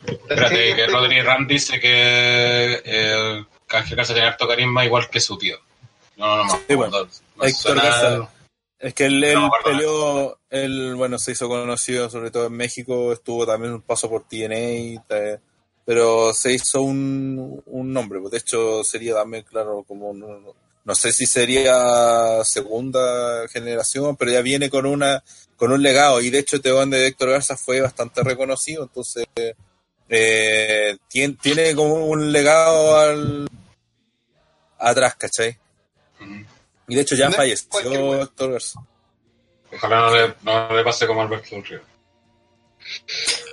Espérate, 0.07 0.75
que 0.75 0.87
Rodri 0.87 1.21
Ram 1.21 1.47
dice 1.47 1.79
que 1.79 2.81
eh, 2.85 3.45
Ángel 3.69 3.97
Garza 3.97 4.15
tiene 4.15 4.29
harto 4.29 4.49
carisma 4.49 4.85
igual 4.85 5.11
que 5.11 5.21
su 5.21 5.37
tío. 5.37 5.59
No, 6.17 6.37
no, 6.37 6.45
no. 6.45 6.61
Sí, 6.67 6.75
bueno, 6.75 7.09
Héctor 7.41 7.77
Garza. 7.77 8.29
Es 8.79 8.95
que 8.95 9.05
él, 9.05 9.23
él 9.23 9.39
peleó, 9.63 10.39
él, 10.51 10.97
bueno, 10.97 11.17
se 11.17 11.33
hizo 11.33 11.49
conocido 11.49 12.11
sobre 12.11 12.33
todo 12.33 12.47
en 12.47 12.55
México, 12.55 13.13
estuvo 13.13 13.47
también 13.47 13.75
un 13.75 13.83
paso 13.83 14.11
por 14.11 14.25
TNA, 14.25 15.05
pero 15.85 16.33
se 16.33 16.53
hizo 16.53 16.83
un, 16.83 17.63
un 17.67 17.93
nombre, 17.93 18.21
pues 18.21 18.33
de 18.33 18.39
hecho 18.39 18.85
sería 18.85 19.15
también, 19.15 19.45
claro, 19.45 19.85
como 19.87 20.11
un, 20.11 20.55
no 20.85 20.95
sé 20.95 21.13
si 21.13 21.27
sería 21.27 22.43
segunda 22.45 23.47
generación, 23.49 24.17
pero 24.17 24.33
ya 24.33 24.43
viene 24.43 24.71
con 24.71 24.87
una 24.87 25.23
con 25.57 25.71
un 25.71 25.83
legado 25.83 26.21
y 26.21 26.31
de 26.31 26.41
hecho 26.41 26.61
Teón 26.61 26.91
de 26.91 27.07
Héctor 27.07 27.31
Garza 27.31 27.57
fue 27.57 27.81
bastante 27.81 28.23
reconocido, 28.25 28.83
entonces 28.83 29.27
eh, 30.09 30.97
tiene, 31.09 31.37
tiene, 31.41 31.75
como 31.75 32.07
un 32.07 32.33
legado 32.33 32.99
al 32.99 33.49
atrás, 34.79 35.15
¿cachai? 35.15 35.57
Y 36.89 36.95
de 36.95 37.01
hecho 37.01 37.15
ya 37.15 37.31
falleció 37.31 38.23
Héctor 38.23 38.53
Garza. 38.53 38.81
Ojalá 39.73 40.01
no 40.01 40.17
le, 40.17 40.35
no 40.43 40.77
le 40.77 40.85
pase 40.85 41.07
como 41.07 41.23
Alberto 41.23 41.55
del 41.55 41.65
Río. 41.65 41.81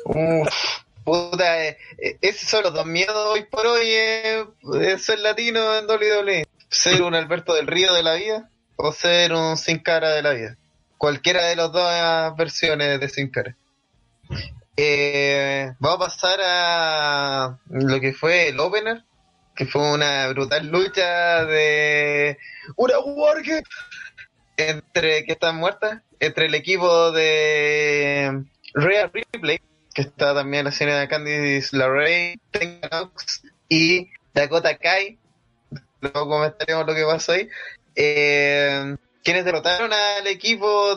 Uf, 0.05 0.53
puta, 1.03 1.65
eh, 1.65 1.77
eh, 1.97 2.17
esos 2.21 2.49
son 2.49 2.63
los 2.63 2.73
dos 2.73 2.85
miedos 2.85 3.15
hoy 3.15 3.43
por 3.43 3.65
hoy, 3.65 3.87
eh, 3.87 4.45
ser 4.97 5.19
latino 5.19 5.77
en 5.77 5.85
WWE 5.85 6.45
ser 6.69 7.01
un 7.01 7.15
Alberto 7.15 7.53
del 7.53 7.67
Río 7.67 7.93
de 7.93 8.03
la 8.03 8.13
vida 8.13 8.49
o 8.75 8.93
ser 8.93 9.33
un 9.33 9.57
Sin 9.57 9.79
Cara 9.79 10.11
de 10.11 10.21
la 10.21 10.31
vida. 10.31 10.57
Cualquiera 10.97 11.45
de 11.45 11.55
las 11.55 11.71
dos 11.71 12.37
versiones 12.37 12.99
de 12.99 13.09
Sin 13.09 13.29
Cara. 13.29 13.55
Eh, 14.77 15.73
vamos 15.79 15.97
a 15.97 16.05
pasar 16.05 16.39
a 16.41 17.59
lo 17.69 17.99
que 17.99 18.13
fue 18.13 18.49
el 18.49 18.59
opener, 18.59 19.03
que 19.55 19.65
fue 19.65 19.81
una 19.91 20.27
brutal 20.29 20.67
lucha 20.67 21.45
de 21.45 22.37
una 22.75 22.99
wargame 22.99 23.63
entre 24.55 25.25
que 25.25 25.33
están 25.33 25.57
muertas, 25.57 26.01
entre 26.19 26.45
el 26.45 26.55
equipo 26.55 27.11
de 27.11 28.43
Real 28.73 29.11
Replay, 29.11 29.59
que 29.93 30.01
está 30.01 30.33
también 30.33 30.65
la 30.65 30.71
de 30.71 31.07
Candice 31.07 31.75
LeRae, 31.75 32.39
y 33.67 34.09
Dakota 34.33 34.77
Kai, 34.77 35.17
luego 36.01 36.29
comentaremos 36.29 36.85
lo 36.87 36.95
que 36.95 37.05
pasó 37.05 37.33
ahí. 37.33 37.47
Eh, 37.95 38.95
quienes 39.23 39.45
derrotaron 39.45 39.91
al 39.91 40.27
equipo, 40.27 40.95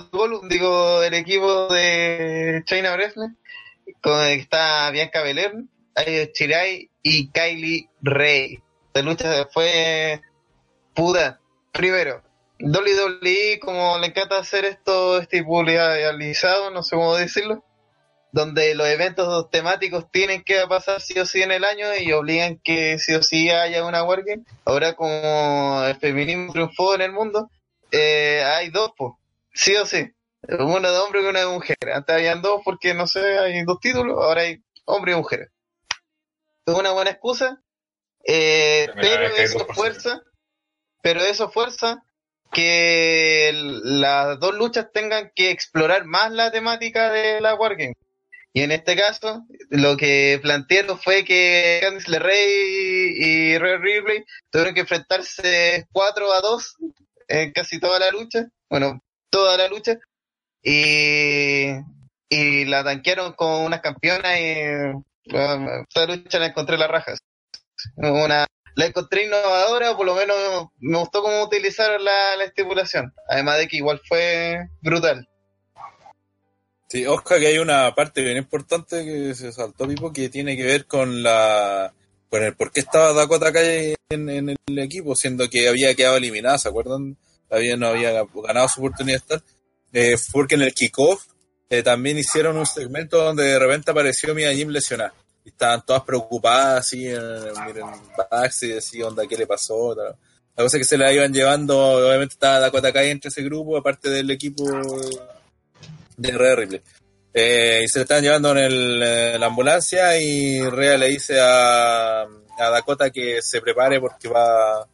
digo, 0.49 1.03
el 1.03 1.15
equipo 1.15 1.69
de 1.69 2.63
China 2.65 2.95
Wrestling, 2.95 3.35
con 4.01 4.21
el 4.23 4.37
que 4.37 4.43
está 4.43 4.91
Bianca 4.91 5.23
Belair, 5.23 5.65
Chirai 6.33 6.89
y 7.03 7.29
Kylie 7.29 7.89
Ray. 8.03 8.63
La 8.95 9.03
lucha 9.03 9.49
fue 9.53 10.21
puta. 10.95 11.41
Primero, 11.73 12.23
WWE, 12.61 13.59
como 13.61 13.99
le 13.99 14.09
encanta 14.09 14.39
hacer 14.39 14.65
esto 14.67 15.19
estipulado, 15.19 16.71
no 16.71 16.83
sé 16.83 16.97
cómo 16.97 17.17
decirlo, 17.17 17.65
donde 18.33 18.75
los 18.75 18.89
eventos 18.89 19.51
temáticos 19.51 20.11
tienen 20.11 20.43
que 20.43 20.67
pasar 20.67 21.01
sí 21.03 21.19
o 21.19 21.27
sí 21.27 21.43
en 21.43 21.53
el 21.53 21.65
año 21.65 21.87
y 22.01 22.13
obligan 22.13 22.59
que 22.59 22.99
sí 22.99 23.15
o 23.15 23.23
sí 23.23 23.51
haya 23.51 23.85
una 23.85 24.03
Wargame. 24.03 24.45
Ahora 24.65 24.95
como 24.95 25.85
el 25.87 25.97
feminismo 25.97 26.51
triunfó 26.53 26.95
en 26.95 27.03
el 27.03 27.13
mundo, 27.13 27.51
eh, 27.93 28.43
hay 28.43 28.71
dos, 28.71 28.91
sí 29.53 29.77
o 29.77 29.85
sí. 29.85 30.11
Una 30.49 30.91
de 30.91 30.99
hombre 30.99 31.23
y 31.23 31.27
una 31.27 31.41
de 31.41 31.47
mujer. 31.47 31.77
Antes 31.95 32.17
habían 32.17 32.43
dos 32.43 32.63
porque, 32.65 32.95
no 32.95 33.07
sé, 33.07 33.39
hay 33.39 33.63
dos 33.65 33.79
títulos, 33.79 34.17
ahora 34.19 34.43
hay 34.43 34.63
hombre 34.87 35.13
y 35.13 35.17
mujer. 35.17 35.51
Es 36.65 36.75
una 36.75 36.93
buena 36.93 37.11
excusa, 37.11 37.63
eh, 38.27 38.89
pero 38.95 39.27
eso 39.27 39.67
fuerza, 39.67 40.23
pero 41.03 41.21
eso 41.21 41.51
fuerza 41.51 42.03
que 42.51 43.51
las 43.53 44.39
dos 44.41 44.55
luchas 44.55 44.91
tengan 44.93 45.33
que 45.35 45.51
explorar 45.51 46.07
más 46.07 46.33
la 46.33 46.51
temática 46.51 47.11
de 47.11 47.41
la 47.41 47.55
Wargame. 47.55 47.95
Y 48.55 48.61
en 48.63 48.71
este 48.71 48.97
caso, 48.97 49.47
lo 49.71 49.97
que 49.97 50.39
plantearon 50.43 50.99
fue 50.99 51.25
que 51.25 51.79
Candice 51.81 52.11
LeRae 52.11 53.15
y 53.17 53.59
Red 53.59 53.81
Ripley 53.81 54.25
tuvieron 54.51 54.75
que 54.75 54.81
enfrentarse 54.81 55.87
4 55.91 56.33
a 56.33 56.41
2 56.43 56.77
en 57.29 57.53
casi 57.53 57.81
toda 57.81 57.99
la 57.99 58.11
lucha. 58.11 58.47
Bueno, 58.69 59.03
toda 59.31 59.57
la 59.57 59.69
lucha. 59.69 59.99
Y, 60.63 61.69
y 62.29 62.65
la 62.67 62.85
tanquearon 62.85 63.33
con 63.33 63.63
unas 63.63 63.81
campeonas 63.81 64.39
y 64.39 64.53
esta 65.25 66.07
lucha 66.07 66.39
la 66.39 66.47
encontré 66.47 66.77
las 66.77 66.91
rajas. 66.91 67.21
Una, 67.97 68.47
la 68.75 68.87
encontré 68.87 69.25
innovadora, 69.25 69.97
por 69.97 70.05
lo 70.05 70.15
menos 70.15 70.69
me 70.79 70.99
gustó 70.99 71.23
cómo 71.23 71.43
utilizaron 71.43 72.05
la 72.05 72.45
estipulación. 72.45 73.15
Además 73.31 73.59
de 73.59 73.69
que 73.69 73.79
igual 73.79 74.01
fue 74.07 74.69
brutal. 74.83 75.27
Sí, 76.93 77.07
Oscar, 77.07 77.41
que 77.41 77.47
hay 77.47 77.57
una 77.57 77.95
parte 77.95 78.21
bien 78.21 78.37
importante 78.37 79.03
que 79.03 79.35
se 79.35 79.51
saltó 79.51 79.89
Pipo 79.89 80.13
que 80.13 80.29
tiene 80.29 80.59
que 80.59 80.65
ver 80.65 80.85
con 80.85 81.23
la 81.23 81.91
con 82.29 82.43
el 82.43 82.55
por 82.55 82.71
qué 82.71 82.81
estaba 82.81 83.15
Dakota 83.15 83.51
Kai 83.51 83.95
en, 84.11 84.29
el 84.29 84.79
equipo, 84.79 85.17
siendo 85.17 85.49
que 85.49 85.71
había 85.71 85.95
quedado 85.95 86.19
eliminada, 86.19 86.59
¿se 86.59 86.69
acuerdan? 86.69 87.17
Había, 87.49 87.79
no 87.79 87.87
había 87.87 88.27
ganado 88.47 88.69
su 88.69 88.81
oportunidad 88.81 89.15
de 89.17 89.37
estar. 89.37 89.43
Eh, 89.95 90.17
porque 90.33 90.57
en 90.57 90.61
el 90.61 90.75
kickoff 90.75 91.25
eh, 91.71 91.83
también 91.83 92.19
hicieron 92.19 92.59
un 92.59 92.67
segmento 92.67 93.25
donde 93.25 93.45
de 93.45 93.59
repente 93.59 93.91
apareció 93.91 94.35
Mia 94.35 94.53
Jim 94.53 94.69
lesionada. 94.69 95.15
Y 95.47 95.49
estaban 95.49 95.87
todas 95.87 96.03
preocupadas, 96.03 96.81
así, 96.81 97.09
en, 97.09 97.23
miren, 97.67 97.87
y 98.61 98.67
decía, 98.67 99.09
onda, 99.09 99.27
¿qué 99.27 99.39
le 99.39 99.47
pasó? 99.47 99.95
La 99.95 100.63
cosa 100.63 100.77
es 100.77 100.83
que 100.83 100.85
se 100.85 100.99
la 100.99 101.11
iban 101.11 101.33
llevando, 101.33 101.79
obviamente 101.79 102.35
estaba 102.35 102.59
Dakota 102.59 102.93
Kai 102.93 103.09
entre 103.09 103.31
ese 103.31 103.43
grupo, 103.43 103.79
aparte 103.79 104.11
del 104.11 104.31
equipo 104.31 104.65
de 106.23 106.39
Rhea 106.39 106.57
Ripley. 106.57 106.83
Eh, 107.35 107.83
y 107.85 107.89
se 107.89 107.99
le 107.99 108.03
estaban 108.03 108.23
llevando 108.23 108.57
en, 108.57 109.01
la 109.41 109.47
ambulancia 109.47 110.21
y 110.21 110.63
Rhea 110.69 110.99
le 110.99 111.09
dice 111.09 111.41
a, 111.41 112.23
a, 112.23 112.71
Dakota 112.71 113.11
que 113.11 113.41
se 113.41 113.61
prepare 113.63 114.01
porque 114.01 114.29
va 114.29 114.87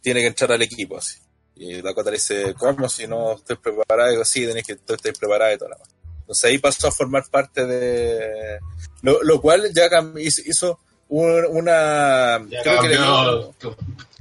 tiene 0.00 0.20
que 0.20 0.26
entrar 0.26 0.52
al 0.52 0.62
equipo 0.62 0.98
así. 0.98 1.18
Y 1.56 1.82
Dakota 1.82 2.10
le 2.10 2.16
dice, 2.16 2.54
¿cómo? 2.58 2.88
Si 2.88 3.06
no 3.06 3.34
estoy 3.34 3.56
preparada, 3.56 4.10
digo, 4.10 4.24
sí, 4.24 4.46
tenés 4.46 4.64
que 4.64 4.72
estar 4.72 4.96
preparada 4.98 5.52
y 5.52 5.58
toda 5.58 5.70
la 5.70 5.76
Entonces 6.20 6.44
ahí 6.44 6.58
pasó 6.58 6.88
a 6.88 6.92
formar 6.92 7.24
parte 7.30 7.66
de... 7.66 8.58
Lo, 9.02 9.40
cual 9.40 9.70
ya 9.74 9.88
hizo 10.16 10.80
una... 11.08 12.40
creo 12.62 12.82
que 12.82 13.76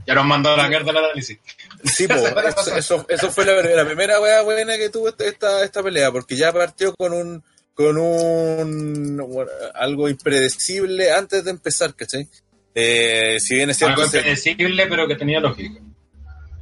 ya 0.10 0.16
nos 0.16 0.26
mandó 0.26 0.58
la 0.58 0.68
carta 0.72 0.92
del 0.92 0.98
análisis. 0.98 1.38
Sí, 1.84 2.08
eso, 2.76 3.06
eso, 3.08 3.32
fue 3.32 3.46
la, 3.46 3.86
primera 3.86 4.20
wea 4.20 4.42
buena 4.42 4.76
que 4.76 4.90
tuvo 4.90 5.10
esta, 5.10 5.64
esta 5.64 5.84
pelea, 5.84 6.12
porque 6.12 6.36
ya 6.36 6.52
partió 6.52 6.96
con 6.96 7.14
un 7.14 7.44
con 7.76 7.96
un 7.96 9.48
algo 9.76 10.10
impredecible 10.10 11.12
antes 11.12 11.46
de 11.46 11.52
empezar, 11.52 11.94
¿cachai? 11.94 12.28
Eh, 12.74 13.38
si 13.40 13.54
bien 13.56 13.70
es 13.70 13.78
cierto. 13.78 14.02
Algo 14.02 14.06
impredecible, 14.06 14.88
pero 14.88 15.08
que 15.08 15.16
tenía 15.16 15.40
lógica. 15.40 15.80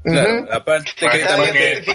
Claro, 0.03 0.47
aparte 0.51 0.91
que 0.97 1.85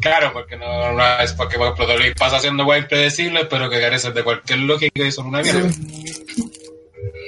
Claro, 0.00 0.32
porque 0.32 0.56
no, 0.56 1.18
es 1.18 1.32
porque 1.32 1.58
por 1.58 1.74
pasa 2.16 2.36
haciendo 2.36 2.64
weas 2.64 2.82
impredecibles, 2.82 3.46
pero 3.50 3.68
que 3.68 3.80
carecen 3.80 4.14
de 4.14 4.22
cualquier 4.22 4.60
lógica 4.60 5.02
y 5.04 5.10
son 5.10 5.26
una 5.26 5.42
mierda. 5.42 5.70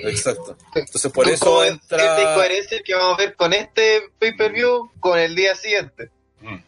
Exacto. 0.09 0.57
Entonces 0.75 1.13
por 1.13 1.29
eso 1.29 1.65
entra... 1.65 2.33
incoherencia 2.33 2.83
que 2.85 2.95
vamos 2.95 3.15
a 3.19 3.23
ver 3.23 3.37
con 3.37 3.53
este 3.53 4.03
pay-per-view 4.19 4.91
con 5.01 5.19
el 5.19 5.35
día 5.35 5.55
siguiente. 5.55 6.11
Mm. 6.41 6.59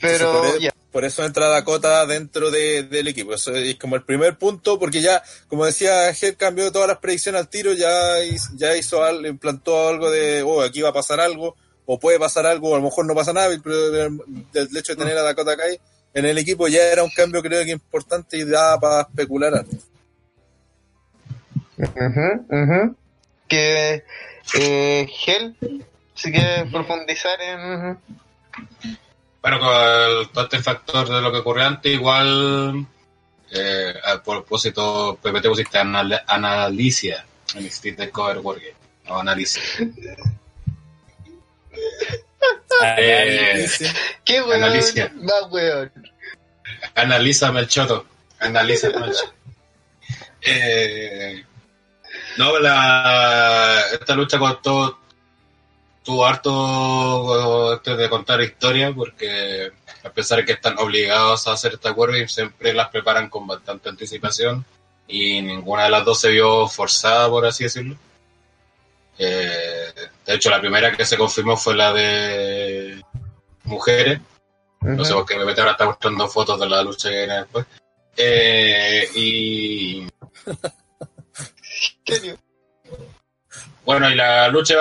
Pero 0.00 0.32
por, 0.32 0.62
e- 0.62 0.70
por, 0.90 1.04
eso 1.04 1.24
entra 1.24 1.48
Dakota 1.48 2.06
dentro 2.06 2.50
del 2.50 3.08
equipo. 3.08 3.34
Eso 3.34 3.54
es 3.54 3.76
como 3.76 3.96
el 3.96 4.02
primer 4.02 4.38
punto, 4.38 4.78
porque 4.78 5.02
ya, 5.02 5.22
como 5.48 5.66
decía 5.66 6.10
Head, 6.10 6.36
cambió 6.36 6.72
todas 6.72 6.88
las 6.88 6.98
predicciones 6.98 7.40
al 7.40 7.48
tiro, 7.48 7.72
ya, 7.72 8.14
ya 8.54 8.76
hizo 8.76 9.02
algo, 9.04 9.26
implantó 9.26 9.88
algo 9.88 10.10
de, 10.10 10.42
oh, 10.42 10.62
aquí 10.62 10.80
va 10.80 10.88
a 10.88 10.94
pasar 10.94 11.20
algo, 11.20 11.54
o 11.84 11.98
puede 12.00 12.18
pasar 12.18 12.46
algo, 12.46 12.70
o 12.70 12.74
a 12.74 12.78
lo 12.78 12.84
mejor 12.84 13.04
no 13.04 13.14
pasa 13.14 13.32
nada, 13.32 13.54
pero 13.62 14.06
el 14.06 14.76
hecho 14.76 14.94
de 14.94 14.96
tener 14.96 15.18
a 15.18 15.22
Dakota 15.22 15.56
Kai 15.56 15.78
en 16.12 16.26
el 16.26 16.38
equipo 16.38 16.68
ya 16.68 16.82
era 16.84 17.02
un 17.02 17.10
cambio 17.10 17.42
creo 17.42 17.64
que 17.64 17.70
importante 17.70 18.36
y 18.36 18.44
daba 18.44 18.80
para 18.80 19.02
especular 19.02 19.54
algo. 19.54 19.70
Que 23.48 24.04
eh, 24.54 25.06
Gel, 25.08 25.56
si 26.14 26.32
quieres 26.32 26.70
profundizar 26.70 27.40
en... 27.40 27.98
Bueno, 29.42 29.58
con 29.58 30.32
todo 30.32 30.44
este 30.44 30.58
factor 30.60 31.08
de 31.08 31.20
lo 31.20 31.32
que 31.32 31.38
ocurrió 31.38 31.66
antes, 31.66 31.92
igual, 31.92 32.86
eh, 33.50 33.94
a 34.04 34.22
propósito, 34.22 35.18
Pepe 35.22 35.40
te 35.40 35.48
pusiste 35.48 35.78
anal 35.78 36.22
Analicia 36.26 37.24
en 37.54 38.10
Cover 38.10 38.38
Wargame, 38.38 38.74
o 39.08 39.18
Analicia. 39.18 39.62
eh, 42.98 43.66
¿Qué 44.24 44.42
weón? 44.42 44.62
Analicia. 44.62 45.10
Más 45.14 45.50
weón. 45.50 45.90
Analízame 46.94 47.60
el 47.60 47.68
choto. 47.68 48.06
Analízame 48.38 49.06
el 49.06 49.12
choto. 49.12 49.34
Eh, 50.42 51.44
no, 52.38 52.58
la, 52.58 53.80
esta 53.92 54.14
lucha 54.14 54.38
con 54.38 54.60
todo 54.62 54.98
tuvo 56.02 56.24
harto 56.24 57.74
este, 57.74 57.96
de 57.96 58.08
contar 58.08 58.40
historia 58.40 58.92
porque 58.92 59.70
a 60.02 60.10
pesar 60.10 60.38
de 60.38 60.44
que 60.46 60.52
están 60.52 60.78
obligados 60.78 61.46
a 61.46 61.52
hacer 61.52 61.74
esta 61.74 61.94
y 62.16 62.28
siempre 62.28 62.72
las 62.72 62.88
preparan 62.88 63.28
con 63.28 63.46
bastante 63.46 63.88
anticipación 63.88 64.64
y 65.06 65.42
ninguna 65.42 65.84
de 65.84 65.90
las 65.90 66.04
dos 66.04 66.20
se 66.20 66.30
vio 66.30 66.68
forzada, 66.68 67.28
por 67.28 67.44
así 67.44 67.64
decirlo. 67.64 67.96
Eh, 69.18 69.92
de 70.24 70.34
hecho, 70.34 70.50
la 70.50 70.60
primera 70.60 70.96
que 70.96 71.04
se 71.04 71.18
confirmó 71.18 71.56
fue 71.56 71.74
la 71.74 71.92
de 71.92 73.02
mujeres. 73.64 74.20
No 74.80 75.04
sé 75.04 75.12
por 75.12 75.26
qué 75.26 75.36
me 75.36 75.42
ahora 75.42 75.72
está 75.72 75.84
mostrando 75.84 76.26
fotos 76.28 76.58
de 76.58 76.68
la 76.68 76.82
lucha 76.82 77.10
que 77.10 77.18
viene 77.18 77.34
después. 77.34 77.66
Eh, 78.16 79.08
y. 79.14 80.06
bueno, 83.84 84.10
y 84.10 84.14
la 84.14 84.48
lucha 84.48 84.74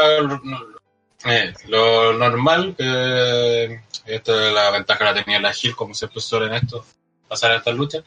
eh, 1.25 1.53
lo 1.68 2.13
normal, 2.13 2.75
eh, 2.77 3.82
esto 4.06 4.39
es 4.39 4.53
la 4.53 4.72
ventaja 4.72 5.06
la 5.06 5.13
tenía 5.13 5.39
la 5.39 5.53
Gil, 5.53 5.75
como 5.75 5.94
siempre 5.94 6.22
suelen 6.22 6.53
esto, 6.53 6.86
pasar 7.27 7.56
estas 7.56 7.75
luchas. 7.75 8.03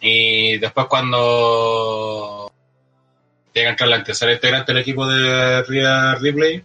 Y 0.00 0.58
después 0.58 0.86
cuando 0.86 2.52
llega 3.52 3.68
a 3.68 3.70
entrar 3.70 3.88
la 3.88 4.04
tercera 4.04 4.32
integrante 4.32 4.72
del 4.72 4.82
equipo 4.82 5.06
de 5.06 5.62
Ria 5.64 6.14
Ripley, 6.14 6.64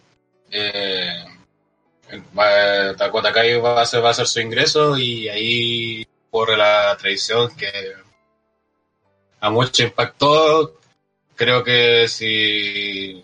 eh, 0.52 1.26
Kai 3.34 3.58
va 3.60 3.80
a, 3.80 3.82
hacer, 3.82 4.04
va 4.04 4.10
a 4.10 4.12
hacer 4.12 4.28
su 4.28 4.40
ingreso 4.40 4.98
y 4.98 5.28
ahí 5.30 6.08
corre 6.30 6.56
la 6.58 6.96
tradición 6.98 7.56
que 7.56 7.72
a 9.40 9.50
mucho 9.50 9.84
impactó. 9.84 10.80
Creo 11.36 11.64
que 11.64 12.08
si 12.08 13.24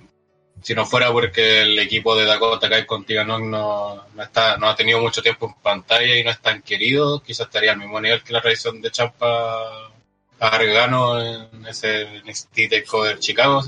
si 0.61 0.75
no 0.75 0.85
fuera 0.85 1.11
porque 1.11 1.61
el 1.61 1.79
equipo 1.79 2.15
de 2.15 2.25
Dakota 2.25 2.69
Kai 2.69 2.85
con 2.85 3.05
no, 3.25 3.39
no, 3.39 4.21
está, 4.21 4.57
no 4.57 4.67
ha 4.67 4.75
tenido 4.75 5.01
mucho 5.01 5.21
tiempo 5.21 5.47
en 5.47 5.53
pantalla 5.61 6.15
y 6.15 6.23
no 6.23 6.31
es 6.31 6.41
tan 6.41 6.61
querido, 6.61 7.21
quizás 7.21 7.47
estaría 7.47 7.71
al 7.71 7.77
mismo 7.77 7.99
nivel 8.01 8.23
que 8.23 8.33
la 8.33 8.41
revisión 8.41 8.81
de 8.81 8.91
Champa 8.91 9.91
Gargano 10.39 11.21
en 11.21 11.65
ese 11.65 12.21
NXT 12.25 12.85
Cover 12.87 13.19
Chicago, 13.19 13.61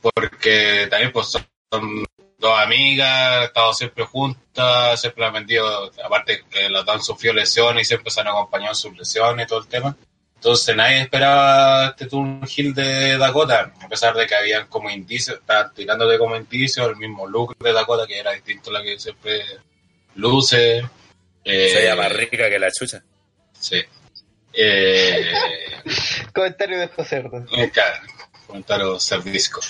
porque 0.00 0.86
también 0.90 1.12
pues 1.12 1.28
son 1.28 2.04
dos 2.38 2.58
amigas, 2.58 3.36
han 3.38 3.42
estado 3.44 3.72
siempre 3.72 4.04
juntas, 4.04 5.00
siempre 5.00 5.24
han 5.24 5.32
vendido, 5.32 5.90
aparte 6.04 6.44
que 6.50 6.68
las 6.68 6.84
dan 6.84 7.02
sufrido 7.02 7.34
lesiones 7.34 7.82
y 7.82 7.88
siempre 7.88 8.10
se 8.10 8.20
han 8.20 8.28
acompañado 8.28 8.72
en 8.72 8.76
sus 8.76 8.96
lesiones 8.96 9.46
y 9.46 9.48
todo 9.48 9.60
el 9.60 9.68
tema. 9.68 9.96
Entonces 10.42 10.74
nadie 10.74 11.02
esperaba 11.02 11.86
este 11.86 12.06
turn 12.06 12.40
hill 12.56 12.74
de 12.74 13.16
Dakota, 13.16 13.72
a 13.80 13.88
pesar 13.88 14.12
de 14.12 14.26
que 14.26 14.34
habían 14.34 14.66
como 14.66 14.90
indicios, 14.90 15.38
estaban 15.38 15.72
tirándote 15.72 16.18
como 16.18 16.34
indicios, 16.34 16.88
el 16.88 16.96
mismo 16.96 17.28
look 17.28 17.56
de 17.58 17.72
Dakota, 17.72 18.08
que 18.08 18.18
era 18.18 18.32
distinto 18.32 18.70
a 18.70 18.72
la 18.72 18.82
que 18.82 18.98
siempre 18.98 19.44
luce. 20.16 20.78
Eh, 21.44 21.68
Se 21.72 21.84
llama 21.84 22.08
rica 22.08 22.50
que 22.50 22.58
la 22.58 22.72
chucha. 22.72 23.04
Sí. 23.52 23.84
Eh, 24.52 25.32
comentario 26.34 26.80
de 26.80 26.88
José 26.88 27.22
eh, 27.56 27.70
claro, 27.70 28.02
comentario 28.48 28.98
servisco. 28.98 29.60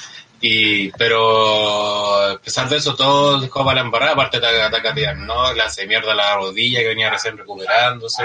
Y, 0.40 0.90
pero 0.92 2.30
a 2.30 2.40
pesar 2.40 2.70
de 2.70 2.78
eso, 2.78 2.96
todo 2.96 3.38
dejó 3.42 3.62
para 3.62 3.74
la 3.74 3.80
embarrada, 3.82 4.12
aparte 4.12 4.40
de 4.40 4.70
Dakota, 4.70 5.12
¿no? 5.16 5.52
Le 5.52 5.64
hace 5.64 5.86
mierda 5.86 6.14
la 6.14 6.34
rodilla 6.36 6.80
que 6.80 6.88
venía 6.88 7.10
recién 7.10 7.36
recuperándose. 7.36 8.24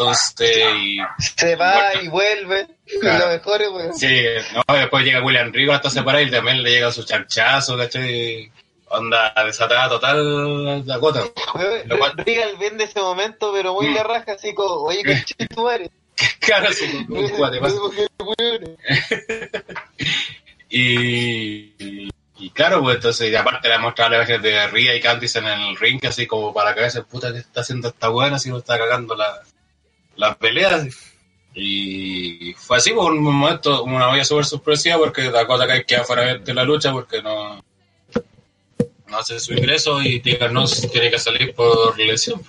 Entonces, 0.00 0.56
y, 0.78 0.98
se 1.36 1.56
va 1.56 1.94
y 2.02 2.08
vuelve. 2.08 2.68
Lo 3.02 3.28
mejor 3.28 3.60
es, 3.62 3.98
Sí, 3.98 4.24
no, 4.54 4.74
después 4.74 5.04
llega 5.04 5.22
William 5.22 5.52
Rigo 5.52 5.74
hasta 5.74 5.90
separar 5.90 6.22
y 6.22 6.30
también 6.30 6.62
le 6.62 6.70
llega 6.70 6.90
su 6.90 7.04
chanchazo, 7.04 7.76
¿cachai? 7.76 8.50
Onda 8.88 9.32
desatada 9.44 9.90
total 9.90 10.86
la 10.86 10.96
gota. 10.96 11.22
Cual... 11.52 12.14
Regal 12.16 12.56
vende 12.58 12.84
ese 12.84 13.00
momento, 13.00 13.52
pero 13.52 13.74
muy 13.74 13.88
mm. 13.88 13.94
de 13.94 14.02
raja, 14.02 14.32
así 14.32 14.54
como, 14.54 14.84
oye, 14.84 15.02
que 15.02 15.46
tú 15.46 15.68
eres. 15.70 15.90
claro, 16.40 16.72
sí, 16.72 17.06
y, 20.70 22.08
y 22.38 22.50
claro, 22.50 22.82
pues 22.82 22.96
entonces, 22.96 23.30
y 23.30 23.36
aparte 23.36 23.68
le 23.68 23.74
ha 23.74 23.78
mostrado 23.78 24.10
la 24.10 24.16
imagen 24.16 24.42
de 24.42 24.66
Ria 24.68 24.96
y 24.96 25.00
Candice 25.00 25.38
en 25.40 25.46
el 25.46 25.76
ring, 25.76 26.04
así 26.06 26.26
como 26.26 26.52
para 26.52 26.74
que 26.74 26.80
veas, 26.80 26.98
puta, 27.08 27.32
que 27.32 27.38
está 27.38 27.60
haciendo 27.60 27.88
esta 27.88 28.08
buena, 28.08 28.36
así 28.36 28.50
no 28.50 28.58
está 28.58 28.78
cagando 28.78 29.14
la, 29.14 29.40
las 30.16 30.36
peleas. 30.36 30.88
Y 31.54 32.54
fue 32.54 32.76
así, 32.76 32.92
por 32.92 33.12
un 33.12 33.22
momento, 33.22 33.82
una 33.82 34.08
olla 34.08 34.24
súper 34.24 34.44
sorpresiva, 34.44 34.98
porque 34.98 35.30
Dakota 35.30 35.66
Kai 35.66 35.84
queda 35.84 36.04
fuera 36.04 36.38
de 36.38 36.54
la 36.54 36.64
lucha 36.64 36.92
porque 36.92 37.20
no, 37.20 37.62
no 39.08 39.18
hace 39.18 39.40
su 39.40 39.52
ingreso 39.52 40.00
y 40.00 40.20
Tiger 40.20 40.52
no 40.52 40.64
tiene 40.66 41.10
que 41.10 41.18
salir 41.18 41.54
por 41.54 41.98
lesión. 41.98 42.40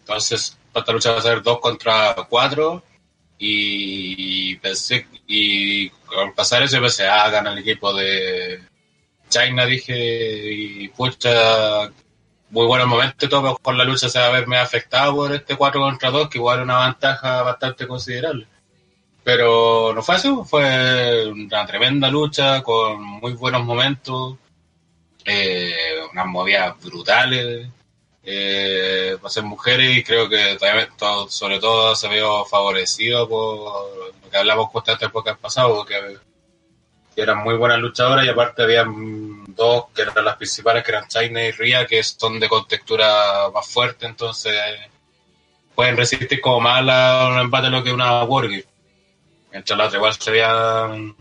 Entonces, 0.00 0.58
esta 0.74 0.92
lucha 0.92 1.12
va 1.12 1.18
a 1.18 1.22
ser 1.22 1.42
2 1.42 1.60
contra 1.60 2.14
4 2.28 2.82
y 3.38 4.56
pensé, 4.56 5.06
y 5.26 5.88
al 6.16 6.34
pasar 6.34 6.62
eso 6.62 6.80
pensé, 6.80 7.06
ah, 7.06 7.30
gana 7.30 7.52
el 7.52 7.58
equipo 7.58 7.92
de 7.94 8.60
China, 9.28 9.64
dije, 9.66 10.52
y 10.52 10.88
pucha, 10.88 11.90
muy 12.50 12.66
buenos 12.66 12.88
momentos 12.88 13.26
y 13.26 13.28
todo, 13.28 13.58
con 13.58 13.76
la 13.76 13.84
lucha 13.84 14.08
se 14.08 14.18
va 14.18 14.26
a 14.26 14.30
verme 14.30 14.58
afectado 14.58 15.14
por 15.14 15.32
este 15.32 15.56
4 15.56 15.80
contra 15.80 16.10
2, 16.10 16.28
que 16.28 16.38
igual 16.38 16.58
es 16.58 16.64
una 16.64 16.86
ventaja 16.86 17.42
bastante 17.42 17.86
considerable. 17.86 18.46
Pero 19.24 19.92
no 19.94 20.02
fue 20.02 20.14
así, 20.14 20.30
fue 20.46 21.26
una 21.30 21.66
tremenda 21.66 22.10
lucha 22.10 22.62
con 22.62 23.02
muy 23.02 23.32
buenos 23.34 23.64
momentos, 23.64 24.36
eh, 25.24 25.74
unas 26.12 26.26
movidas 26.26 26.80
brutales 26.82 27.68
eh, 28.22 29.16
para 29.20 29.30
ser 29.30 29.42
mujeres 29.44 29.96
y 29.96 30.02
creo 30.04 30.28
que 30.28 30.56
también, 30.58 30.88
sobre 31.28 31.58
todo 31.58 31.94
se 31.94 32.08
vio 32.08 32.44
favorecido 32.46 33.28
por 33.28 33.96
lo 34.24 34.30
que 34.30 34.36
hablamos 34.36 34.70
constantemente 34.70 35.12
porque 35.12 35.30
han 35.30 35.38
pasado, 35.38 35.76
porque 35.76 36.18
eran 37.16 37.42
muy 37.42 37.56
buenas 37.56 37.78
luchadoras 37.78 38.24
y 38.24 38.28
aparte 38.28 38.62
habían 38.62 39.37
dos 39.58 39.86
que 39.94 40.02
eran 40.02 40.24
las 40.24 40.36
principales, 40.36 40.84
que 40.84 40.92
eran 40.92 41.08
China 41.08 41.42
y 41.42 41.50
Ria, 41.50 41.84
que 41.86 42.02
son 42.02 42.38
de 42.38 42.48
contextura 42.48 43.50
más 43.52 43.68
fuerte, 43.68 44.06
entonces 44.06 44.54
pueden 45.74 45.96
resistir 45.96 46.40
como 46.40 46.60
más 46.60 46.88
a 46.88 47.28
un 47.28 47.38
empate 47.40 47.68
lo 47.68 47.82
que 47.82 47.92
una 47.92 48.24
Wargame. 48.24 48.64
Mientras 49.50 49.76
la 49.78 49.86
otra 49.86 49.98
igual 49.98 50.14
serían, 50.14 51.16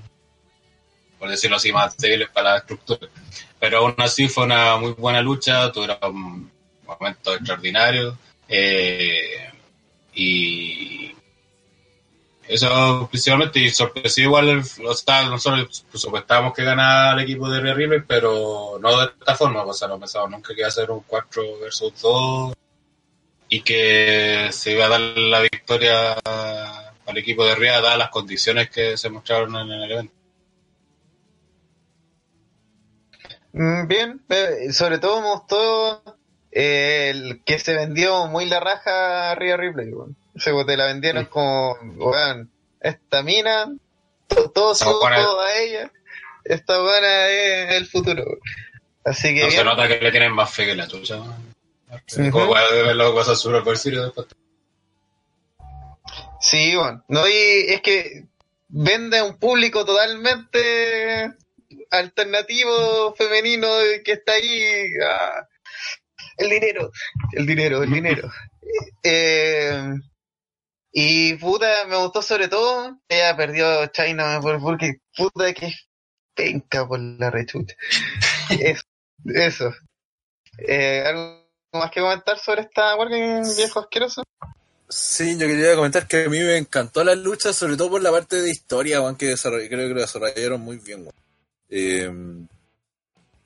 por 1.19 1.29
decirlo 1.29 1.57
así, 1.57 1.71
más 1.71 1.97
débiles 1.97 2.29
para 2.29 2.51
la 2.51 2.57
estructura. 2.57 3.07
Pero 3.59 3.79
aún 3.79 3.95
así 3.97 4.27
fue 4.27 4.43
una 4.43 4.77
muy 4.77 4.91
buena 4.91 5.21
lucha, 5.21 5.71
tuvieron 5.71 6.51
momentos 6.85 7.35
extraordinarios. 7.35 8.15
Eh, 8.47 9.51
y 10.13 11.15
eso 12.47 13.07
principalmente, 13.09 13.59
y 13.59 13.69
sorpresivo 13.69 14.39
igual, 14.39 14.63
nosotros 15.29 15.85
supuestábamos 15.93 16.53
que 16.53 16.63
ganaba 16.63 17.13
el 17.13 17.19
equipo 17.19 17.49
de 17.49 17.73
River, 17.73 18.05
pero 18.07 18.79
no 18.81 18.97
de 18.99 19.11
esta 19.19 19.35
forma, 19.35 19.63
o 19.63 19.73
sea, 19.73 19.87
no 19.87 19.99
pensamos 19.99 20.29
nunca 20.29 20.53
que 20.53 20.61
iba 20.61 20.67
a 20.67 20.71
ser 20.71 20.89
un 20.91 21.01
4 21.01 21.59
versus 21.59 22.01
2 22.01 22.53
y 23.49 23.61
que 23.61 24.49
se 24.51 24.73
iba 24.73 24.85
a 24.85 24.89
dar 24.89 24.99
la 24.99 25.41
victoria 25.41 26.13
al 26.13 27.17
equipo 27.17 27.45
de 27.45 27.55
Ria 27.55 27.81
dadas 27.81 27.97
las 27.97 28.09
condiciones 28.09 28.69
que 28.69 28.97
se 28.97 29.09
mostraron 29.09 29.55
en 29.55 29.71
el 29.71 29.91
evento. 29.91 30.13
Mm, 33.53 33.87
bien, 33.87 34.21
sobre 34.71 34.99
todo 34.99 35.21
mostró 35.21 36.03
eh, 36.51 37.09
el 37.09 37.43
que 37.43 37.59
se 37.59 37.75
vendió 37.75 38.27
muy 38.27 38.45
la 38.45 38.59
raja 38.59 39.31
a 39.31 39.35
Ria 39.35 39.57
Ripley. 39.57 39.91
Bueno. 39.91 40.15
O 40.53 40.65
te 40.65 40.77
la 40.77 40.85
vendieron 40.85 41.25
como, 41.25 41.77
weón, 41.95 42.51
esta 42.79 43.23
mina, 43.23 43.73
todo, 44.53 44.75
se 44.75 44.85
todo 44.85 45.41
a 45.41 45.55
ella, 45.57 45.91
esta 46.43 46.79
buena 46.81 47.27
es 47.27 47.71
el 47.73 47.87
futuro. 47.87 48.23
Así 49.03 49.33
que. 49.33 49.43
No 49.43 49.51
se 49.51 49.63
nota 49.63 49.87
que 49.87 49.99
le 49.99 50.11
tienen 50.11 50.31
más 50.31 50.53
fe 50.53 50.65
que 50.65 50.75
la 50.75 50.87
tuya. 50.87 51.17
Como 52.31 52.53
ver 52.53 52.95
las 52.95 53.11
cosas 53.11 53.39
super 53.39 53.63
después. 53.63 54.27
Sí, 56.39 56.75
bueno, 56.75 57.03
no, 57.07 57.27
y 57.27 57.65
es 57.69 57.81
que 57.81 58.25
vende 58.67 59.19
a 59.19 59.23
un 59.23 59.37
público 59.37 59.85
totalmente 59.85 61.31
alternativo, 61.89 63.15
femenino, 63.15 63.67
que 64.03 64.11
está 64.13 64.33
ahí. 64.33 64.87
Ah, 65.03 65.47
el 66.37 66.49
dinero, 66.49 66.91
el 67.33 67.45
dinero, 67.45 67.83
el 67.83 67.91
dinero. 67.91 68.31
Eh, 69.01 69.93
y 70.91 71.35
puta, 71.35 71.85
me 71.87 71.97
gustó 71.97 72.21
sobre 72.21 72.47
todo, 72.47 72.97
ella 73.07 73.35
perdió 73.35 73.85
China 73.87 74.39
porque 74.41 75.01
puta 75.15 75.53
que 75.53 75.73
penca 76.33 76.87
por 76.87 76.99
la 76.99 77.29
rechucha. 77.29 77.75
eso. 78.59 78.83
eso. 79.25 79.73
Eh, 80.59 81.03
¿Algo 81.05 81.47
más 81.73 81.91
que 81.91 82.01
comentar 82.01 82.39
sobre 82.39 82.61
esta 82.61 82.95
Wargame 82.95 83.41
viejo 83.55 83.79
asqueroso? 83.79 84.23
Sí, 84.89 85.37
yo 85.37 85.47
quería 85.47 85.75
comentar 85.75 86.07
que 86.07 86.25
a 86.25 86.29
mí 86.29 86.39
me 86.39 86.57
encantó 86.57 87.03
la 87.03 87.13
lucha, 87.13 87.51
sobre 87.51 87.75
todo 87.75 87.91
por 87.91 88.01
la 88.01 88.11
parte 88.11 88.41
de 88.41 88.49
historia, 88.49 88.99
aunque 88.99 89.35
creo 89.35 89.69
que 89.69 89.93
lo 89.93 90.01
desarrollaron 90.01 90.61
muy 90.61 90.77
bien. 90.77 91.09
Eh, 91.69 92.09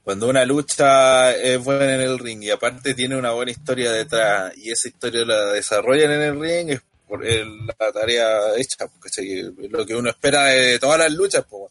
cuando 0.04 0.30
una 0.30 0.46
lucha 0.46 1.36
es 1.36 1.64
buena 1.64 1.96
en 1.96 2.02
el 2.02 2.20
ring 2.20 2.44
y 2.44 2.52
aparte 2.52 2.94
tiene 2.94 3.16
una 3.16 3.32
buena 3.32 3.52
historia 3.52 3.92
detrás 3.92 4.56
y 4.58 4.72
esa 4.72 4.88
historia 4.88 5.26
la 5.26 5.52
desarrollan 5.54 6.12
en 6.12 6.22
el 6.22 6.40
ring 6.40 6.70
es 6.70 6.82
por 7.12 7.26
la 7.26 7.92
tarea 7.92 8.56
hecha, 8.56 8.88
porque 8.88 9.52
lo 9.70 9.86
que 9.86 9.94
uno 9.94 10.10
espera 10.10 10.46
de 10.46 10.80
todas 10.80 10.98
las 10.98 11.12
luchas, 11.12 11.44
pues, 11.50 11.70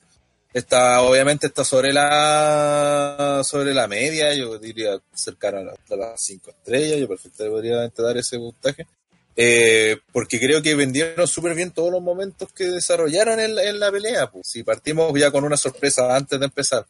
está 0.53 1.00
obviamente 1.00 1.46
está 1.46 1.64
sobre 1.64 1.94
la 1.94 3.40
sobre 3.42 3.72
la 3.72 3.88
media, 3.88 4.35
yo 4.35 4.59
diría 4.59 5.00
cercano 5.14 5.61
a, 5.61 5.96
las 5.96 6.22
5 6.22 6.50
estrellas, 6.50 7.00
yo 7.00 7.09
perfectamente 7.09 7.55
podría 7.55 7.88
dar 7.88 8.18
ese 8.18 8.37
puntaje. 8.37 8.87
Eh, 9.35 9.96
porque 10.12 10.38
creo 10.38 10.61
que 10.61 10.74
vendieron 10.74 11.26
súper 11.26 11.55
bien 11.55 11.70
todos 11.70 11.90
los 11.90 12.03
momentos 12.03 12.53
que 12.53 12.64
desarrollaron 12.64 13.40
en, 13.40 13.59
en 13.59 13.81
la 13.81 13.90
pelea. 13.90 14.31
Pues. 14.31 14.46
Si 14.46 14.62
partimos 14.62 15.18
ya 15.18 15.31
con 15.31 15.44
una 15.44 15.57
sorpresa 15.57 16.14
antes 16.14 16.38
de 16.38 16.44
empezar, 16.44 16.85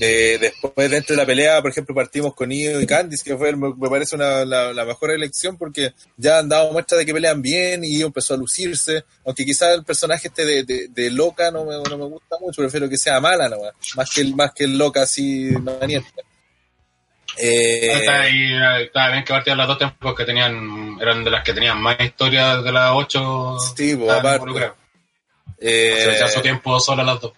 eh, 0.00 0.38
después 0.40 0.90
dentro 0.90 1.14
de 1.14 1.22
la 1.22 1.26
pelea, 1.26 1.60
por 1.60 1.70
ejemplo, 1.70 1.94
partimos 1.94 2.34
con 2.34 2.50
Io 2.50 2.80
y 2.80 2.86
Candice, 2.86 3.24
que 3.24 3.36
fue, 3.36 3.54
me, 3.54 3.72
parece 3.88 4.16
una, 4.16 4.44
la, 4.44 4.84
mejor 4.84 5.10
elección 5.10 5.56
porque 5.56 5.92
ya 6.16 6.38
han 6.38 6.48
dado 6.48 6.72
muestra 6.72 6.98
de 6.98 7.06
que 7.06 7.12
pelean 7.12 7.42
bien 7.42 7.84
y 7.84 7.98
Io 7.98 8.06
empezó 8.06 8.34
a 8.34 8.36
lucirse, 8.36 9.04
aunque 9.24 9.44
quizás 9.44 9.74
el 9.74 9.84
personaje 9.84 10.28
este 10.28 10.44
de, 10.44 10.88
de, 10.88 11.10
loca 11.10 11.50
no 11.50 11.64
me, 11.64 11.74
no 11.74 11.98
me, 11.98 12.04
gusta 12.04 12.36
mucho, 12.40 12.62
prefiero 12.62 12.88
que 12.88 12.96
sea 12.96 13.20
mala 13.20 13.48
nomás, 13.48 13.72
más 13.96 14.10
que 14.10 14.22
el, 14.22 14.34
más 14.34 14.52
que 14.52 14.64
el 14.64 14.78
loca 14.78 15.02
así 15.02 15.50
maniente. 15.60 16.08
Eh, 17.38 17.92
está, 17.92 19.08
bien 19.10 19.24
que 19.24 19.32
partían 19.32 19.56
las 19.56 19.66
dos 19.66 19.78
tempos 19.78 20.14
que 20.14 20.24
tenían, 20.24 20.98
eran 21.00 21.24
de 21.24 21.30
las 21.30 21.42
que 21.42 21.54
tenían 21.54 21.80
más 21.80 21.98
historias 22.00 22.62
de 22.62 22.72
las 22.72 22.90
ocho. 22.94 23.56
Sí, 23.76 23.96
pues, 23.96 24.10
aparte. 24.10 24.72
Eh, 25.58 26.18
su 26.28 26.40
tiempo 26.40 26.78
solo 26.80 27.04
las 27.04 27.20
dos. 27.20 27.32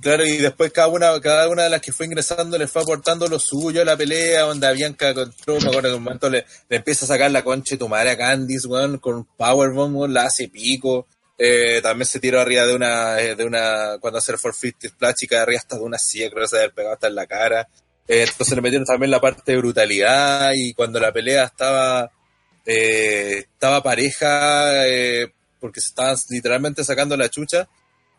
Claro, 0.00 0.26
y 0.26 0.38
después 0.38 0.72
cada 0.72 0.88
una, 0.88 1.20
cada 1.20 1.48
una 1.48 1.64
de 1.64 1.70
las 1.70 1.80
que 1.80 1.92
fue 1.92 2.06
ingresando 2.06 2.58
le 2.58 2.66
fue 2.66 2.82
aportando 2.82 3.28
lo 3.28 3.38
suyo 3.38 3.80
a 3.80 3.84
la 3.84 3.96
pelea, 3.96 4.42
donde 4.42 4.72
Bianca 4.74 5.14
control, 5.14 5.62
me 5.62 5.68
acuerdo 5.68 5.90
en 5.90 5.94
un 5.94 6.02
momento 6.02 6.28
le, 6.28 6.44
empieza 6.68 7.04
a 7.04 7.08
sacar 7.08 7.30
la 7.30 7.44
concha 7.44 7.74
de 7.74 7.78
tu 7.78 7.88
madre 7.88 8.10
a 8.10 8.16
Candice, 8.16 8.66
weón, 8.66 8.98
con 8.98 9.24
Powerbomb, 9.24 10.08
la 10.10 10.24
hace 10.24 10.48
pico. 10.48 11.06
Eh, 11.38 11.80
también 11.82 12.06
se 12.06 12.20
tiró 12.20 12.40
arriba 12.40 12.66
de 12.66 12.74
una, 12.74 13.20
eh, 13.20 13.36
de 13.36 13.44
una, 13.44 13.98
cuando 14.00 14.18
hace 14.18 14.32
el 14.32 14.38
450 14.38 14.88
splash 14.88 15.28
y 15.30 15.34
arriba 15.34 15.58
hasta 15.58 15.76
de 15.76 15.82
una 15.82 15.98
silla, 15.98 16.30
creo 16.30 16.42
que 16.42 16.48
se 16.48 16.56
había 16.56 16.70
pegado 16.70 16.94
hasta 16.94 17.06
en 17.06 17.14
la 17.14 17.26
cara. 17.26 17.68
Eh, 18.08 18.26
entonces 18.28 18.54
le 18.54 18.62
metieron 18.62 18.86
también 18.86 19.10
la 19.10 19.20
parte 19.20 19.52
de 19.52 19.58
brutalidad 19.58 20.52
y 20.54 20.74
cuando 20.74 20.98
la 20.98 21.12
pelea 21.12 21.44
estaba, 21.44 22.10
eh, 22.66 23.46
estaba 23.52 23.82
pareja, 23.82 24.72
porque 25.60 25.80
se 25.80 25.88
estaban 25.88 26.16
literalmente 26.30 26.84
sacando 26.84 27.16
la 27.16 27.28
chucha, 27.28 27.68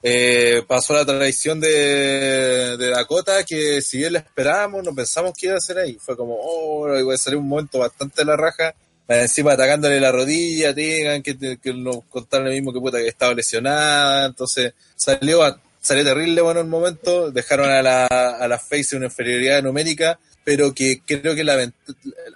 eh, 0.08 0.62
pasó 0.68 0.94
la 0.94 1.04
traición 1.04 1.60
de, 1.60 2.78
Dakota, 2.78 3.44
que 3.44 3.82
si 3.82 3.98
bien 3.98 4.14
la 4.14 4.20
esperábamos, 4.20 4.84
no 4.84 4.94
pensamos 4.94 5.34
que 5.36 5.48
iba 5.48 5.56
a 5.56 5.60
ser 5.60 5.80
ahí. 5.80 5.98
Fue 6.00 6.16
como, 6.16 6.38
oh, 6.40 6.96
iba 6.96 7.12
a 7.12 7.18
salir 7.18 7.40
un 7.40 7.48
momento 7.48 7.80
bastante 7.80 8.22
de 8.22 8.26
la 8.26 8.38
raja. 8.38 8.76
Encima 9.08 9.54
atacándole 9.54 10.00
la 10.00 10.12
rodilla, 10.12 10.76
tengan 10.76 11.24
que, 11.24 11.58
que 11.58 11.74
nos 11.74 12.04
contaron 12.08 12.46
lo 12.46 12.52
mismo 12.54 12.72
que 12.72 12.80
puta 12.80 13.00
que 13.00 13.08
estaba 13.08 13.34
lesionada. 13.34 14.28
Entonces 14.28 14.74
salió, 14.96 15.42
salió 15.82 16.04
terrible 16.04 16.40
bueno 16.42 16.60
el 16.60 16.68
momento. 16.68 17.32
Dejaron 17.32 17.72
a 17.72 17.82
la, 17.82 18.06
a 18.06 18.48
la 18.48 18.60
Face 18.60 18.96
una 18.96 19.08
inferioridad 19.08 19.64
numérica, 19.64 20.20
pero 20.44 20.72
que 20.76 21.02
creo 21.04 21.34
que 21.34 21.44
la, 21.44 21.56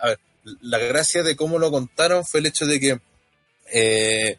a 0.01 0.15
la 0.61 0.77
gracia 0.79 1.21
de 1.21 1.35
cómo 1.35 1.59
lo 1.59 1.69
contaron 1.69 2.25
fue 2.25 2.39
el 2.39 2.47
hecho 2.47 2.65
de 2.65 2.79
que 2.79 2.99
eh, 3.71 4.37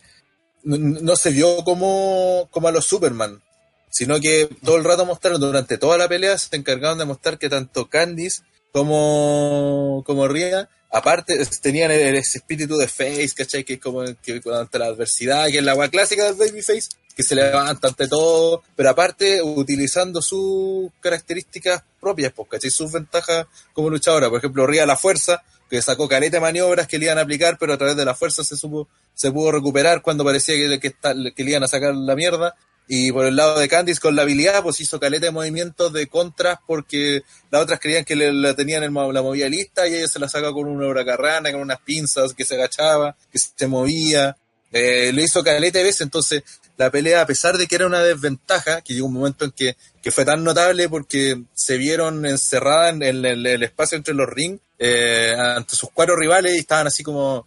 no, 0.62 1.16
se 1.16 1.30
vio 1.30 1.64
como, 1.64 2.48
como 2.50 2.68
a 2.68 2.72
los 2.72 2.86
Superman, 2.86 3.42
sino 3.90 4.20
que 4.20 4.48
todo 4.64 4.76
el 4.76 4.84
rato 4.84 5.06
mostraron, 5.06 5.40
durante 5.40 5.78
toda 5.78 5.98
la 5.98 6.08
pelea, 6.08 6.38
se 6.38 6.56
encargaron 6.56 6.98
de 6.98 7.04
mostrar 7.04 7.38
que 7.38 7.48
tanto 7.48 7.88
Candice 7.88 8.42
como, 8.72 10.02
como 10.06 10.28
Ria, 10.28 10.68
aparte 10.90 11.44
tenían 11.60 11.90
ese 11.90 12.38
espíritu 12.38 12.76
de 12.76 12.88
Face, 12.88 13.30
¿cachai? 13.36 13.64
Que 13.64 13.74
es 13.74 13.80
como 13.80 14.04
que 14.22 14.40
ante 14.52 14.78
la 14.78 14.86
adversidad, 14.86 15.48
que 15.48 15.58
es 15.58 15.64
la 15.64 15.72
agua 15.72 15.88
clásica 15.88 16.24
del 16.24 16.34
Babyface, 16.34 16.88
que 17.16 17.22
se 17.22 17.34
levanta 17.34 17.88
ante 17.88 18.08
todo, 18.08 18.62
pero 18.76 18.90
aparte 18.90 19.42
utilizando 19.42 20.22
sus 20.22 20.90
características 21.00 21.82
propias, 22.00 22.32
pues, 22.32 22.48
¿cachai? 22.48 22.70
Sus 22.70 22.92
ventajas 22.92 23.46
como 23.72 23.90
luchadora. 23.90 24.28
Por 24.28 24.38
ejemplo, 24.38 24.66
Ria 24.66 24.86
la 24.86 24.96
fuerza, 24.96 25.42
que 25.70 25.80
sacó 25.80 26.08
careta 26.08 26.38
de 26.38 26.40
maniobras 26.40 26.88
que 26.88 26.98
le 26.98 27.04
iban 27.06 27.18
a 27.18 27.22
aplicar, 27.22 27.56
pero 27.58 27.72
a 27.72 27.78
través 27.78 27.96
de 27.96 28.04
la 28.04 28.14
fuerza 28.14 28.42
se 28.42 28.56
supo, 28.56 28.88
se 29.14 29.30
pudo 29.30 29.52
recuperar 29.52 30.02
cuando 30.02 30.24
parecía 30.24 30.56
que, 30.56 30.80
que, 30.80 30.92
que 31.32 31.44
le 31.44 31.50
iban 31.50 31.62
a 31.62 31.68
sacar 31.68 31.94
la 31.94 32.16
mierda. 32.16 32.56
Y 32.92 33.12
por 33.12 33.24
el 33.24 33.36
lado 33.36 33.56
de 33.56 33.68
Candice 33.68 34.00
con 34.00 34.16
la 34.16 34.22
habilidad, 34.22 34.64
pues 34.64 34.80
hizo 34.80 34.98
caleta 34.98 35.26
de 35.26 35.30
movimientos 35.30 35.92
de 35.92 36.08
contras 36.08 36.58
porque 36.66 37.22
las 37.48 37.62
otras 37.62 37.78
creían 37.78 38.04
que 38.04 38.16
le, 38.16 38.32
la 38.32 38.54
tenían 38.56 38.82
en 38.82 38.92
la 38.92 39.22
movía 39.22 39.48
lista 39.48 39.86
y 39.86 39.94
ella 39.94 40.08
se 40.08 40.18
la 40.18 40.28
saca 40.28 40.50
con 40.52 40.66
una 40.66 40.88
huracarrana, 40.88 41.52
con 41.52 41.60
unas 41.60 41.80
pinzas, 41.82 42.34
que 42.34 42.44
se 42.44 42.56
agachaba, 42.56 43.16
que 43.30 43.38
se 43.38 43.68
movía. 43.68 44.36
Eh, 44.72 45.12
lo 45.14 45.22
hizo 45.22 45.44
caleta 45.44 45.78
de 45.78 45.84
veces, 45.84 46.00
entonces 46.00 46.42
la 46.80 46.90
pelea, 46.90 47.20
a 47.20 47.26
pesar 47.26 47.58
de 47.58 47.66
que 47.66 47.74
era 47.74 47.86
una 47.86 48.02
desventaja, 48.02 48.80
que 48.80 48.94
llegó 48.94 49.06
un 49.06 49.12
momento 49.12 49.44
en 49.44 49.50
que, 49.50 49.76
que 50.02 50.10
fue 50.10 50.24
tan 50.24 50.42
notable 50.42 50.88
porque 50.88 51.42
se 51.52 51.76
vieron 51.76 52.24
encerradas 52.24 52.94
en, 52.94 53.02
el, 53.02 53.62
espacio 53.62 53.98
entre 53.98 54.14
los 54.14 54.26
rings 54.26 54.62
eh, 54.78 55.36
ante 55.38 55.76
sus 55.76 55.90
cuatro 55.92 56.16
rivales 56.16 56.54
y 56.54 56.60
estaban 56.60 56.86
así 56.86 57.02
como 57.02 57.46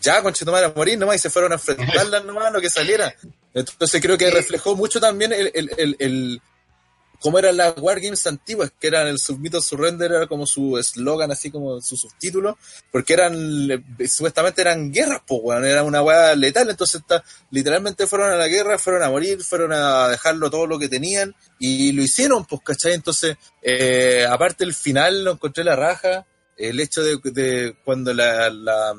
ya 0.00 0.22
con 0.22 0.32
Chetumar 0.32 0.64
a 0.64 0.72
morir 0.74 0.98
nomás 0.98 1.16
y 1.16 1.18
se 1.18 1.28
fueron 1.28 1.52
a 1.52 1.56
enfrentarlas 1.56 2.24
nomás 2.24 2.50
lo 2.50 2.62
que 2.62 2.70
saliera. 2.70 3.14
Entonces 3.52 4.00
creo 4.00 4.16
que 4.16 4.30
reflejó 4.30 4.74
mucho 4.74 4.98
también 4.98 5.34
el, 5.34 5.50
el, 5.52 5.96
el 5.98 6.40
cómo 7.20 7.38
eran 7.38 7.56
las 7.56 7.78
Wargames 7.78 8.26
antiguas, 8.26 8.72
que 8.78 8.86
eran 8.86 9.06
el 9.06 9.18
Submit 9.18 9.60
Surrender, 9.60 10.10
era 10.10 10.26
como 10.26 10.46
su 10.46 10.78
eslogan, 10.78 11.30
así 11.30 11.50
como 11.50 11.80
su 11.80 11.96
subtítulo, 11.96 12.58
porque 12.90 13.12
eran, 13.12 13.34
supuestamente 14.08 14.62
eran 14.62 14.90
guerras, 14.90 15.22
pues, 15.26 15.40
weón, 15.42 15.64
era 15.64 15.84
una 15.84 16.02
weá 16.02 16.34
letal, 16.34 16.70
entonces 16.70 17.02
literalmente 17.50 18.06
fueron 18.06 18.30
a 18.32 18.36
la 18.36 18.48
guerra, 18.48 18.78
fueron 18.78 19.02
a 19.02 19.10
morir, 19.10 19.42
fueron 19.42 19.72
a 19.72 20.08
dejarlo 20.08 20.50
todo 20.50 20.66
lo 20.66 20.78
que 20.78 20.88
tenían, 20.88 21.34
y 21.58 21.92
lo 21.92 22.02
hicieron, 22.02 22.44
pues, 22.46 22.62
¿cachai? 22.64 22.94
Entonces, 22.94 23.36
eh, 23.62 24.26
aparte 24.28 24.64
el 24.64 24.74
final 24.74 25.24
lo 25.24 25.32
encontré 25.32 25.62
la 25.62 25.76
raja, 25.76 26.26
el 26.56 26.80
hecho 26.80 27.02
de, 27.02 27.74
cuando 27.84 28.12
la, 28.12 28.94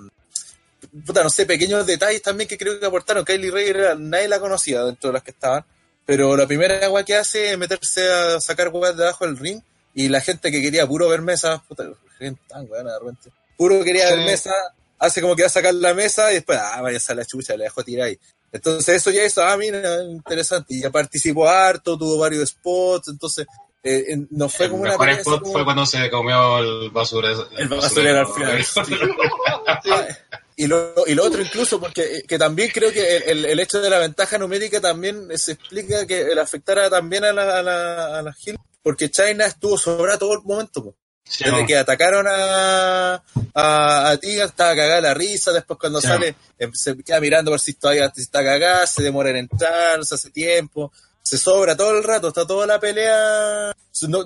puta, 1.05 1.23
no 1.23 1.29
sé, 1.29 1.45
pequeños 1.45 1.85
detalles 1.85 2.21
también 2.21 2.47
que 2.47 2.57
creo 2.57 2.79
que 2.79 2.85
aportaron. 2.85 3.23
Kylie 3.23 3.51
Ray 3.51 3.97
nadie 3.99 4.27
la 4.27 4.39
conocía 4.39 4.83
dentro 4.83 5.09
de 5.09 5.13
las 5.13 5.23
que 5.23 5.31
estaban. 5.31 5.63
Pero 6.05 6.35
la 6.35 6.47
primera 6.47 6.83
agua 6.85 7.03
que 7.03 7.15
hace 7.15 7.51
es 7.51 7.57
meterse 7.57 8.11
a 8.11 8.39
sacar 8.39 8.69
huevas 8.69 8.97
debajo 8.97 9.25
del 9.25 9.37
ring 9.37 9.61
y 9.93 10.09
la 10.09 10.21
gente 10.21 10.51
que 10.51 10.61
quería 10.61 10.87
puro 10.87 11.09
ver 11.09 11.21
mesa, 11.21 11.63
puta, 11.67 11.85
gente 12.17 12.41
tan 12.47 12.67
de 12.67 12.99
repente, 12.99 13.31
puro 13.57 13.83
quería 13.83 14.05
ver 14.05 14.25
mesa, 14.25 14.53
hace 14.99 15.21
como 15.21 15.35
que 15.35 15.43
va 15.43 15.47
a 15.47 15.51
sacar 15.51 15.73
la 15.73 15.93
mesa 15.93 16.31
y 16.31 16.35
después, 16.35 16.57
ah, 16.61 16.81
vaya 16.81 16.99
a 17.05 17.13
la 17.13 17.25
chucha, 17.25 17.55
le 17.55 17.65
dejó 17.65 17.83
tirar 17.83 18.07
ahí. 18.07 18.19
Entonces 18.51 18.95
eso 18.95 19.11
ya 19.11 19.25
hizo, 19.25 19.43
ah, 19.43 19.55
mira, 19.57 20.03
interesante. 20.03 20.73
Y 20.73 20.81
ya 20.81 20.89
participó 20.89 21.47
harto, 21.47 21.97
tuvo 21.97 22.17
varios 22.17 22.49
spots, 22.49 23.07
entonces 23.09 23.47
eh, 23.83 24.17
no 24.29 24.49
fue 24.49 24.69
como 24.69 24.83
una... 24.83 24.95
El 24.95 25.09
spot 25.19 25.43
fue 25.51 25.63
cuando 25.63 25.85
se 25.85 26.09
comió 26.09 26.59
el 26.59 26.89
basurero. 26.91 27.49
El 27.57 27.67
basurero 27.67 28.19
al 28.19 28.27
final. 28.27 28.65
Y 30.61 30.67
lo, 30.67 30.93
y 31.07 31.15
lo 31.15 31.25
otro 31.25 31.41
incluso, 31.41 31.79
porque 31.79 32.17
eh, 32.17 32.23
que 32.27 32.37
también 32.37 32.69
creo 32.71 32.91
que 32.91 33.17
el, 33.17 33.45
el, 33.45 33.59
hecho 33.59 33.81
de 33.81 33.89
la 33.89 33.97
ventaja 33.97 34.37
numérica 34.37 34.79
también 34.79 35.35
se 35.35 35.53
explica 35.53 36.05
que 36.05 36.21
el 36.21 36.37
afectara 36.37 36.87
también 36.87 37.23
a 37.23 37.33
la, 37.33 37.57
a 37.57 37.63
la, 37.63 38.19
a 38.19 38.21
la 38.21 38.35
Hill, 38.45 38.59
porque 38.83 39.09
China 39.09 39.47
estuvo 39.47 39.75
sobrada 39.75 40.19
todo 40.19 40.33
el 40.33 40.43
momento. 40.43 40.95
Desde 41.39 41.65
que 41.65 41.77
atacaron 41.77 42.27
a, 42.27 43.23
a, 43.55 44.09
a 44.11 44.17
Tiga, 44.17 44.45
estaba 44.45 44.75
cagada 44.75 45.01
la 45.01 45.15
risa, 45.15 45.51
después 45.51 45.79
cuando 45.79 45.99
sale 45.99 46.35
em, 46.59 46.71
se 46.73 46.95
queda 46.97 47.19
mirando 47.19 47.49
por 47.49 47.59
si 47.59 47.73
todavía 47.73 48.11
está 48.15 48.43
cagada, 48.43 48.85
se 48.85 49.01
demora 49.01 49.31
en 49.31 49.37
entrar, 49.37 50.05
se 50.05 50.13
hace 50.13 50.29
tiempo, 50.29 50.91
se 51.21 51.37
sobra 51.37 51.77
todo 51.77 51.97
el 51.97 52.03
rato, 52.03 52.29
está 52.29 52.45
toda 52.45 52.65
la 52.65 52.79
pelea. 52.79 53.73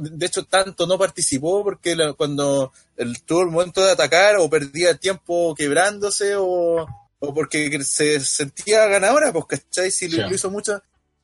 de 0.02 0.26
hecho, 0.26 0.46
tanto 0.46 0.88
no 0.88 0.98
participó 0.98 1.64
porque 1.64 1.96
cuando 2.18 2.72
el, 2.98 3.22
tuvo 3.24 3.42
el 3.42 3.52
momento 3.52 3.84
de 3.84 3.92
atacar 3.92 4.38
o 4.38 4.50
perdía 4.50 4.96
tiempo 4.96 5.54
quebrándose 5.56 6.36
o, 6.36 6.86
o 7.20 7.34
porque 7.34 7.84
se 7.84 8.20
sentía 8.20 8.86
ganadora, 8.88 9.34
pues, 9.34 9.46
¿cachai? 9.46 9.92
Si 9.92 10.08
lo, 10.08 10.34
hizo 10.34 10.50
mucho. 10.50 10.82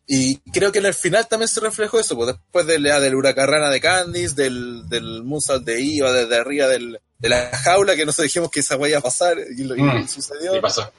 Y 0.08 0.38
creo 0.52 0.72
que 0.72 0.80
en 0.80 0.88
el 0.88 0.94
final 0.94 1.28
también 1.28 1.48
se 1.48 1.62
reflejó 1.62 2.00
eso, 2.00 2.16
pues 2.16 2.28
después 2.28 2.66
de 2.66 2.80
la 2.80 3.00
del 3.00 3.16
huracarrana 3.16 3.70
de 3.70 3.80
Candice, 3.80 4.36
del, 4.36 4.90
del 4.90 5.24
Moonsault 5.24 5.64
de 5.64 5.80
Iva, 5.80 6.12
desde 6.12 6.36
arriba 6.36 6.68
del, 6.68 7.00
de 7.18 7.30
la 7.30 7.50
jaula, 7.56 7.96
que 7.96 8.06
no 8.06 8.12
se 8.12 8.24
dijimos 8.24 8.50
que 8.52 8.60
esa 8.60 8.76
vaya 8.76 8.98
a 8.98 9.02
pasar, 9.02 9.38
y, 9.40 9.64
lo, 9.64 9.76
mm. 9.76 10.08
sucedió. 10.08 10.56
Y 10.56 10.60
pasó. 10.60 10.92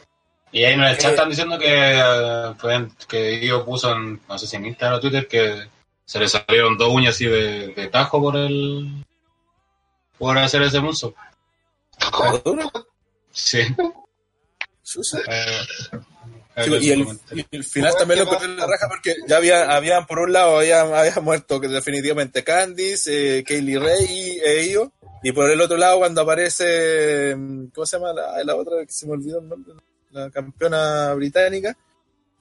Y 0.53 0.65
ahí 0.65 0.75
en 0.75 0.83
el 0.83 0.99
chat 0.99 1.13
eh, 1.13 1.15
están 1.15 1.31
diciendo 1.31 1.59
que, 1.59 2.03
uh, 2.03 3.07
que 3.09 3.45
Ivo 3.45 3.65
puso 3.65 3.91
en, 3.97 4.21
no 4.29 4.39
sé 4.39 4.47
si 4.47 4.57
en 4.57 4.67
Instagram 4.67 4.99
o 4.99 5.01
Twitter, 5.01 5.27
que 5.27 5.67
se 6.05 6.19
le 6.19 6.29
salieron 6.29 6.77
dos 6.77 6.91
uñas 6.91 7.15
así 7.15 7.25
de, 7.25 7.69
de 7.69 7.89
tajo 7.89 8.21
por 8.21 8.37
el 8.37 9.03
por 10.19 10.37
hacer 10.39 10.63
ese 10.63 10.81
muso. 10.81 11.15
Sí. 13.33 13.61
Eh, 15.27 16.67
y, 16.81 16.91
el, 16.91 17.19
el, 17.51 17.65
final 17.65 17.95
también 17.97 18.21
lo 18.21 18.27
corrió 18.27 18.45
en 18.45 18.59
la 18.59 18.67
raja 18.67 18.87
porque 18.89 19.17
ya 19.27 19.39
había, 19.39 19.75
habían 19.75 20.07
por 20.07 20.19
un 20.19 20.35
lado 20.35 20.59
había, 20.59 20.83
había 20.83 21.15
muerto 21.23 21.59
que 21.59 21.69
definitivamente 21.69 22.45
Candice, 22.45 23.39
eh, 23.39 23.45
Kaylee 23.45 23.79
Ray 23.79 24.07
y 24.07 24.41
ellos, 24.45 24.91
y 25.23 25.33
por 25.33 25.51
el 25.51 25.61
otro 25.63 25.79
lado 25.79 25.99
cuando 25.99 26.21
aparece 26.21 27.35
¿cómo 27.75 27.87
se 27.87 27.97
llama 27.97 28.13
la, 28.13 28.45
la 28.45 28.55
otra 28.55 28.85
que 28.85 28.93
se 28.93 29.07
me 29.07 29.13
olvidó 29.13 29.41
el 29.41 29.49
nombre? 29.49 29.73
La 30.13 30.31
campeona 30.31 31.13
británica. 31.15 31.77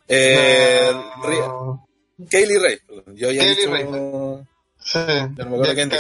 Eh, 0.08 0.92
Kaylee 2.30 2.60
Ray, 2.60 2.80
yo 3.16 3.32
ya 3.32 3.44
he 3.44 3.56
dicho, 3.56 3.72
Ray. 3.72 3.86
Sí. 4.84 5.00
no 5.38 5.46
me 5.46 5.56
acuerdo 5.56 5.74
quién 5.74 5.92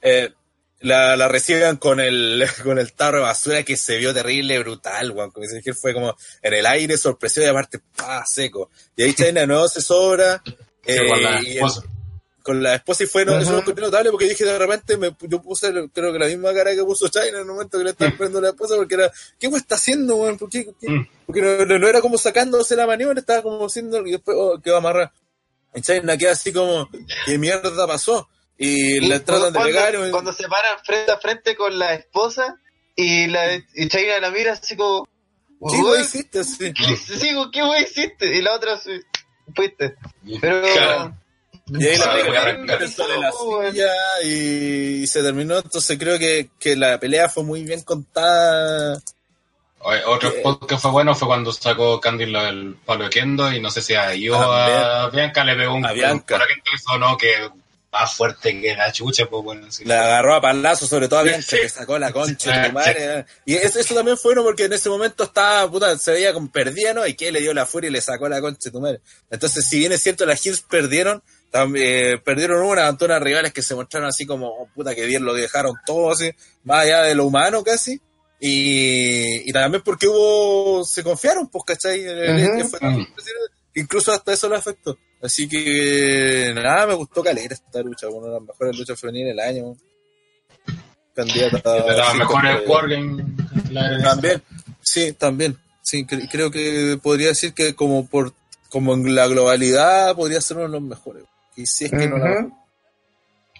eh, 0.00 0.32
la, 0.80 1.16
la 1.16 1.28
reciben 1.28 1.76
con 1.76 2.00
el, 2.00 2.44
con 2.64 2.78
el 2.78 2.92
tarro 2.92 3.18
de 3.18 3.24
basura 3.24 3.62
que 3.62 3.76
se 3.76 3.98
vio 3.98 4.12
terrible, 4.12 4.58
brutal, 4.58 5.12
weón. 5.12 5.30
Como 5.30 5.46
que 5.62 5.74
fue 5.74 5.94
como 5.94 6.16
en 6.42 6.54
el 6.54 6.66
aire, 6.66 6.96
sorpresivo 6.96 7.46
y 7.46 7.50
aparte, 7.50 7.78
pa, 7.96 8.24
seco. 8.26 8.70
Y 8.96 9.04
ahí 9.04 9.14
China 9.14 9.40
de 9.40 9.46
nuevo 9.46 9.68
se 9.68 9.80
sobra. 9.80 10.42
Eh, 10.84 10.98
y 11.44 11.58
con 12.42 12.62
la 12.62 12.74
esposa 12.74 13.04
y 13.04 13.06
fue, 13.06 13.24
no, 13.24 13.38
eso 13.38 13.52
lo 13.52 13.74
notable 13.74 14.10
porque 14.10 14.28
dije 14.28 14.44
de 14.44 14.58
repente, 14.58 14.96
me, 14.96 15.16
yo 15.20 15.40
puse 15.40 15.72
creo 15.92 16.12
que 16.12 16.18
la 16.18 16.26
misma 16.26 16.52
cara 16.52 16.74
que 16.74 16.84
puso 16.84 17.08
China 17.08 17.26
en 17.28 17.36
el 17.36 17.44
momento 17.44 17.78
que 17.78 17.84
le 17.84 17.90
estaba 17.90 18.10
esperando 18.10 18.40
la 18.40 18.48
esposa 18.48 18.76
porque 18.76 18.94
era, 18.94 19.10
¿qué 19.38 19.48
weón 19.48 19.60
está 19.60 19.76
haciendo, 19.76 20.38
qué? 20.50 20.74
Mm. 20.82 21.06
Porque 21.26 21.40
no, 21.40 21.78
no, 21.78 21.88
era 21.88 22.00
como 22.00 22.18
sacándose 22.18 22.76
la 22.76 22.86
maniobra, 22.86 23.20
estaba 23.20 23.42
como 23.42 23.66
haciendo, 23.66 24.06
y 24.06 24.12
después, 24.12 24.36
oh, 24.38 24.60
que 24.60 24.70
va 24.70 24.76
a 24.76 24.80
amarrar. 24.80 25.12
En 25.74 25.82
China 25.82 26.18
queda 26.18 26.32
así 26.32 26.52
como, 26.52 26.88
¿qué 27.26 27.38
mierda 27.38 27.86
pasó? 27.86 28.28
y 28.62 29.00
le 29.00 29.20
tratan 29.20 29.52
de 29.52 29.60
pegar. 29.60 30.10
Cuando 30.10 30.32
se 30.32 30.46
paran 30.48 30.78
frente 30.84 31.10
a 31.10 31.18
frente 31.18 31.56
con 31.56 31.76
la 31.78 31.94
esposa 31.94 32.56
y 32.94 33.26
la 33.26 33.54
y 33.54 33.88
China 33.88 34.20
la 34.20 34.30
mira 34.30 34.52
así 34.52 34.76
como. 34.76 35.08
¿Qué 35.68 35.80
wey 35.80 36.02
hiciste? 36.02 36.44
Sí, 36.44 36.72
¿qué 37.52 37.62
wey 37.62 37.82
hiciste? 37.82 38.36
Y 38.36 38.42
la 38.42 38.54
otra, 38.54 38.80
fuiste. 39.54 39.96
Pero. 40.40 41.12
Y 41.78 41.86
ahí 41.86 41.96
la 41.96 42.12
pega 42.12 42.44
de 42.44 42.76
la 43.18 43.32
silla 43.32 43.92
y, 44.24 45.06
se 45.06 45.22
terminó. 45.22 45.58
Entonces 45.58 45.98
creo 45.98 46.18
que, 46.18 46.50
que 46.58 46.76
la 46.76 46.98
pelea 46.98 47.28
fue 47.28 47.44
muy 47.44 47.64
bien 47.64 47.82
contada. 47.82 49.00
Otro 50.06 50.30
eh, 50.30 50.66
que 50.68 50.78
fue 50.78 50.90
bueno 50.92 51.14
fue 51.14 51.26
cuando 51.26 51.52
sacó 51.52 52.00
Candy 52.00 52.24
el 52.24 52.76
palo 52.84 53.04
de 53.04 53.10
Kendo 53.10 53.52
y 53.52 53.60
no 53.60 53.68
sé 53.70 53.82
si 53.82 53.94
a 53.94 54.14
yo 54.14 54.36
a 54.40 55.10
Bianca 55.10 55.42
le 55.42 55.56
pegó 55.56 55.74
un, 55.74 55.84
a 55.84 55.92
Bianca. 55.92 56.38
un 56.94 57.00
no 57.00 57.16
que 57.16 57.50
más 57.92 58.14
fuerte 58.14 58.58
que 58.58 58.74
la 58.74 58.90
chucha, 58.90 59.26
pues 59.26 59.44
bueno. 59.44 59.70
Sí. 59.70 59.84
La 59.84 60.04
agarró 60.04 60.36
a 60.36 60.40
palazo, 60.40 60.86
sobre 60.86 61.08
todo 61.08 61.20
a 61.20 61.24
Bianca, 61.24 61.56
que 61.60 61.68
sacó 61.68 61.98
la 61.98 62.10
concha 62.10 62.62
de 62.62 62.68
tu 62.68 62.74
madre. 62.74 63.26
Y 63.44 63.54
eso, 63.54 63.80
eso, 63.80 63.94
también 63.94 64.16
fue 64.16 64.30
bueno 64.32 64.44
porque 64.44 64.64
en 64.64 64.72
ese 64.72 64.88
momento 64.88 65.24
estaba, 65.24 65.70
puta, 65.70 65.98
se 65.98 66.12
veía 66.12 66.32
como 66.32 66.50
perdía, 66.50 66.94
¿no? 66.94 67.06
Y 67.06 67.14
que 67.14 67.30
le 67.30 67.40
dio 67.40 67.52
la 67.52 67.66
furia 67.66 67.88
y 67.88 67.92
le 67.92 68.00
sacó 68.00 68.28
la 68.30 68.40
concha 68.40 68.60
de 68.64 68.70
tu 68.70 68.80
madre. 68.80 69.00
Entonces, 69.30 69.68
si 69.68 69.78
bien 69.78 69.92
es 69.92 70.02
cierto, 70.02 70.24
las 70.24 70.44
Hills 70.44 70.62
perdieron, 70.62 71.22
también, 71.52 71.86
eh, 71.86 72.18
perdieron 72.18 72.62
una, 72.62 72.90
unas 72.98 73.22
rivales 73.22 73.52
que 73.52 73.60
se 73.60 73.74
mostraron 73.74 74.08
así 74.08 74.24
como, 74.24 74.48
oh, 74.48 74.68
puta, 74.74 74.94
que 74.94 75.04
bien 75.04 75.22
lo 75.22 75.34
dejaron 75.34 75.74
todo 75.84 76.10
así, 76.10 76.30
más 76.64 76.84
allá 76.84 77.02
de 77.02 77.14
lo 77.14 77.26
humano 77.26 77.62
casi. 77.62 78.00
Y, 78.40 79.48
y 79.48 79.52
también 79.52 79.82
porque 79.84 80.08
hubo, 80.08 80.82
se 80.82 81.04
confiaron, 81.04 81.48
pues, 81.48 81.64
¿cachai? 81.64 82.04
Incluso 83.74 84.12
hasta 84.12 84.32
eso 84.32 84.48
lo 84.48 84.56
afectó. 84.56 84.98
Así 85.22 85.46
que 85.46 86.52
nada, 86.54 86.86
me 86.86 86.94
gustó 86.94 87.22
calera 87.22 87.54
esta 87.54 87.82
lucha, 87.82 88.08
una 88.08 88.28
de 88.28 88.32
las 88.32 88.42
mejores 88.42 88.78
luchas 88.78 88.98
femeninas 88.98 89.36
del 89.36 89.40
año. 89.40 89.76
Candidata 91.14 91.84
de 91.84 91.96
las 91.96 92.14
mejores 92.14 92.66
Wargame. 92.66 93.24
También, 94.02 94.42
sí, 94.80 95.12
también. 95.12 95.58
Sí, 95.82 96.06
creo 96.06 96.50
que 96.50 96.98
podría 97.02 97.28
decir 97.28 97.52
que 97.52 97.74
como 97.74 98.06
por 98.08 98.32
como 98.70 98.94
en 98.94 99.14
la 99.14 99.26
globalidad 99.26 100.16
podría 100.16 100.40
ser 100.40 100.56
uno 100.56 100.66
de 100.66 100.72
los 100.72 100.82
mejores. 100.82 101.24
Y 101.56 101.66
si 101.66 101.86
es 101.86 101.90
que 101.90 102.08
no 102.08 102.18
la 102.18 102.48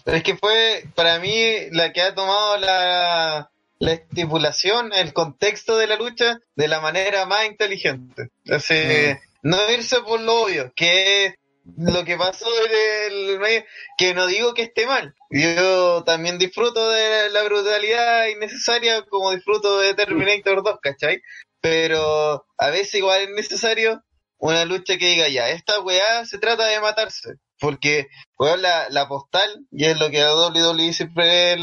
es 0.04 0.22
que 0.22 0.36
fue 0.36 0.84
para 0.94 1.18
mí 1.20 1.70
la 1.70 1.92
que 1.92 2.02
ha 2.02 2.14
tomado 2.14 2.56
la, 2.58 3.50
la 3.78 3.92
estipulación, 3.92 4.92
el 4.92 5.12
contexto 5.12 5.76
de 5.76 5.86
la 5.86 5.96
lucha 5.96 6.38
de 6.56 6.68
la 6.68 6.80
manera 6.80 7.26
más 7.26 7.46
inteligente. 7.46 8.30
Así, 8.50 8.74
mm. 8.74 9.48
no 9.48 9.70
irse 9.70 10.00
por 10.00 10.20
lo 10.20 10.42
obvio, 10.42 10.72
que 10.74 11.36
lo 11.76 12.04
que 12.04 12.16
pasó 12.16 12.46
en 12.66 13.12
el 13.12 13.38
medio, 13.38 13.64
que 13.96 14.14
no 14.14 14.26
digo 14.26 14.54
que 14.54 14.62
esté 14.62 14.86
mal. 14.86 15.14
Yo 15.30 16.02
también 16.04 16.38
disfruto 16.38 16.90
de 16.90 17.30
la 17.30 17.44
brutalidad 17.44 18.26
innecesaria 18.26 19.02
como 19.02 19.30
disfruto 19.30 19.78
de 19.78 19.94
Terminator 19.94 20.62
2, 20.62 20.78
¿cachai? 20.82 21.22
Pero 21.60 22.44
a 22.58 22.70
veces 22.70 22.94
igual 22.94 23.22
es 23.22 23.30
necesario 23.30 24.02
una 24.38 24.64
lucha 24.64 24.98
que 24.98 25.06
diga 25.06 25.28
ya, 25.28 25.50
esta 25.50 25.80
weá 25.80 26.24
se 26.24 26.38
trata 26.38 26.66
de 26.66 26.80
matarse. 26.80 27.34
Porque, 27.62 28.08
weón, 28.38 28.60
la, 28.60 28.88
la 28.90 29.06
postal, 29.06 29.66
y 29.70 29.84
es 29.84 29.96
lo 29.96 30.10
que 30.10 30.20
a 30.20 30.34
WWE 30.34 30.92
siempre 30.92 31.56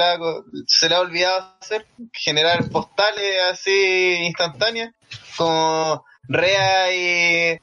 se 0.65 0.87
le 0.87 0.95
ha 0.95 1.01
olvidado 1.01 1.57
hacer, 1.61 1.85
generar 2.13 2.69
postales 2.69 3.43
así 3.51 4.15
instantáneas, 4.25 4.93
como 5.35 6.05
Rea 6.29 6.93
y 6.93 7.59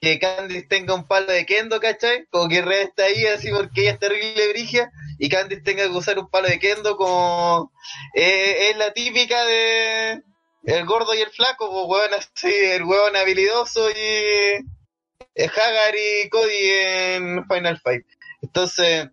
que 0.00 0.18
Candice 0.18 0.66
tenga 0.68 0.94
un 0.94 1.06
palo 1.06 1.32
de 1.32 1.46
kendo, 1.46 1.80
¿cachai? 1.80 2.26
Como 2.30 2.48
que 2.48 2.62
Red 2.62 2.88
está 2.88 3.04
ahí 3.04 3.26
así 3.26 3.50
porque 3.50 3.80
ella 3.82 3.92
es 3.92 3.98
terrible 3.98 4.48
brigia 4.52 4.92
y 5.18 5.30
Candice 5.30 5.62
tenga 5.62 5.84
que 5.84 5.96
usar 5.96 6.18
un 6.18 6.28
palo 6.28 6.46
de 6.46 6.58
kendo 6.58 6.96
como 6.96 7.72
eh, 8.14 8.68
es 8.70 8.76
la 8.76 8.92
típica 8.92 9.44
de 9.44 10.22
el 10.64 10.84
gordo 10.84 11.14
y 11.14 11.20
el 11.20 11.30
flaco, 11.30 11.70
pues 11.70 11.86
weón 11.88 12.14
así, 12.14 12.54
el 12.54 12.84
weón 12.84 13.16
habilidoso 13.16 13.90
y 13.90 14.64
Hagar 15.36 15.94
y 15.94 16.28
Cody 16.28 16.52
en 16.52 17.46
Final 17.46 17.78
Fight. 17.80 18.06
Entonces, 18.42 19.08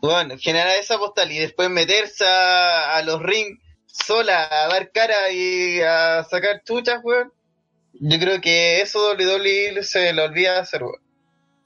bueno, 0.00 0.36
generar 0.38 0.76
esa 0.78 0.98
postal 0.98 1.30
y 1.30 1.38
después 1.38 1.68
meterse 1.70 2.24
a, 2.26 3.02
los 3.04 3.22
rings 3.22 3.60
sola 3.86 4.48
a 4.50 4.68
dar 4.68 4.90
cara 4.90 5.30
y 5.30 5.80
a 5.80 6.24
sacar 6.24 6.62
chuchas, 6.64 7.00
weón 7.02 7.32
yo 8.04 8.18
creo 8.18 8.40
que 8.40 8.80
eso 8.80 9.12
WWE 9.12 9.82
se 9.82 10.12
le 10.12 10.22
olvida 10.22 10.58
hacer, 10.58 10.82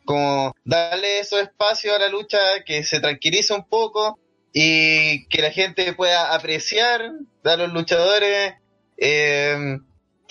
Como 0.05 0.55
darle 0.65 1.21
esos 1.21 1.41
espacio 1.41 1.95
a 1.95 1.99
la 1.99 2.09
lucha, 2.09 2.39
que 2.65 2.85
se 2.85 3.01
tranquilice 3.01 3.55
un 3.55 3.67
poco 3.67 4.19
y 4.53 5.27
que 5.29 5.43
la 5.43 5.51
gente 5.51 5.93
pueda 5.95 6.35
apreciar 6.35 7.11
a 7.45 7.57
los 7.57 7.73
luchadores. 7.73 8.55
Eh, 8.99 9.79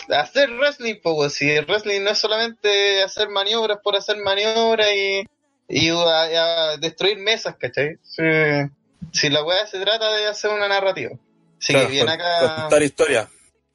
hacer 0.10 0.49
wrestling, 0.58 0.95
pues, 1.01 1.34
si 1.34 1.49
el 1.49 1.65
wrestling 1.65 2.01
no 2.01 2.12
es 2.12 2.17
solamente 2.17 3.03
hacer 3.03 3.29
maniobras 3.29 3.79
por 3.84 3.95
hacer 3.95 4.17
maniobras 4.17 4.88
y, 4.93 5.25
y 5.67 5.89
a, 5.89 6.77
destruir 6.77 7.17
mesas, 7.17 7.55
¿cachai? 7.58 7.97
Si, 8.03 9.29
la 9.29 9.43
weá 9.43 9.65
se 9.67 9.79
trata 9.79 10.13
de 10.13 10.27
hacer 10.27 10.51
una 10.51 10.67
narrativa. 10.67 11.12
Sí, 11.60 11.75
bien 11.89 12.10
acá. 12.10 12.62
Contar 12.62 12.84
historia. 12.84 13.29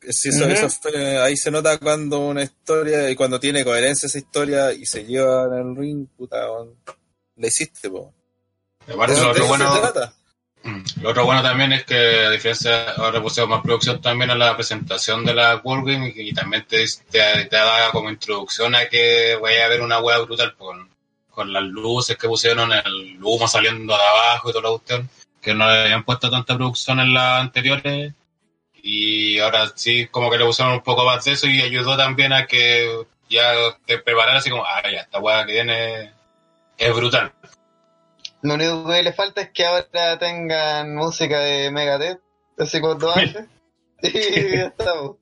Sí, 0.08 0.30
eso, 0.30 0.68
ahí 1.22 1.36
se 1.36 1.50
nota 1.50 1.76
cuando 1.78 2.20
una 2.20 2.42
historia 2.42 3.10
y 3.10 3.14
cuando 3.14 3.38
tiene 3.38 3.64
coherencia 3.64 4.06
esa 4.06 4.18
historia 4.18 4.72
y 4.72 4.86
se 4.86 5.04
lleva 5.04 5.44
en 5.44 5.68
el 5.68 5.76
ring, 5.76 6.06
puta, 6.16 6.46
le 7.36 7.48
hiciste, 7.48 7.90
po. 7.90 8.14
Aparte, 8.88 9.20
lo 9.20 9.30
otro, 9.30 9.46
bueno, 9.46 9.70
lo 11.00 11.10
otro 11.10 11.24
bueno 11.24 11.42
también 11.42 11.72
es 11.72 11.84
que, 11.84 12.26
a 12.26 12.30
diferencia, 12.30 12.90
ahora 12.92 13.22
pusieron 13.22 13.50
más 13.50 13.62
producción 13.62 14.00
también 14.00 14.30
a 14.30 14.34
la 14.34 14.54
presentación 14.54 15.24
de 15.24 15.34
la 15.34 15.56
World 15.56 16.12
y, 16.14 16.32
también 16.32 16.66
te, 16.68 16.84
te, 17.10 17.48
da 17.50 17.90
como 17.92 18.10
introducción 18.10 18.74
a 18.74 18.86
que 18.86 19.38
vaya 19.40 19.62
a 19.62 19.66
haber 19.66 19.80
una 19.80 20.00
hueá 20.00 20.18
brutal 20.18 20.54
con, 20.56 20.90
con 21.30 21.52
las 21.52 21.62
luces 21.62 22.16
que 22.18 22.28
pusieron, 22.28 22.72
el 22.72 23.18
humo 23.22 23.48
saliendo 23.48 23.96
de 23.96 24.02
abajo 24.02 24.50
y 24.50 24.52
toda 24.52 24.64
la 24.64 24.76
cuestión, 24.76 25.08
que 25.40 25.54
no 25.54 25.64
habían 25.64 26.04
puesto 26.04 26.30
tanta 26.30 26.56
producción 26.56 27.00
en 27.00 27.14
las 27.14 27.40
anteriores 27.40 28.12
y 28.82 29.38
ahora 29.38 29.72
sí 29.74 30.06
como 30.08 30.30
que 30.30 30.38
le 30.38 30.44
pusieron 30.44 30.74
un 30.74 30.82
poco 30.82 31.04
más 31.04 31.24
de 31.24 31.32
eso 31.32 31.46
y 31.46 31.60
ayudó 31.60 31.96
también 31.96 32.32
a 32.32 32.46
que 32.46 33.06
ya 33.28 33.52
te 33.86 33.98
prepararas 33.98 34.40
así 34.40 34.50
como, 34.50 34.64
ah, 34.64 34.82
ya, 34.90 35.00
esta 35.00 35.20
weá 35.20 35.46
que 35.46 35.52
viene 35.52 36.12
es 36.76 36.94
brutal. 36.94 37.32
Lo 38.42 38.54
único 38.54 38.86
que 38.86 39.02
le 39.02 39.12
falta 39.12 39.42
es 39.42 39.50
que 39.50 39.66
ahora 39.66 40.18
tengan 40.18 40.94
música 40.94 41.40
de 41.40 41.70
Megadeth, 41.70 42.20
hace 42.58 42.80
cuatro 42.80 43.14
años. 43.14 43.44
Sí, 44.02 44.12
ya 44.12 44.68
estamos. 44.68 45.16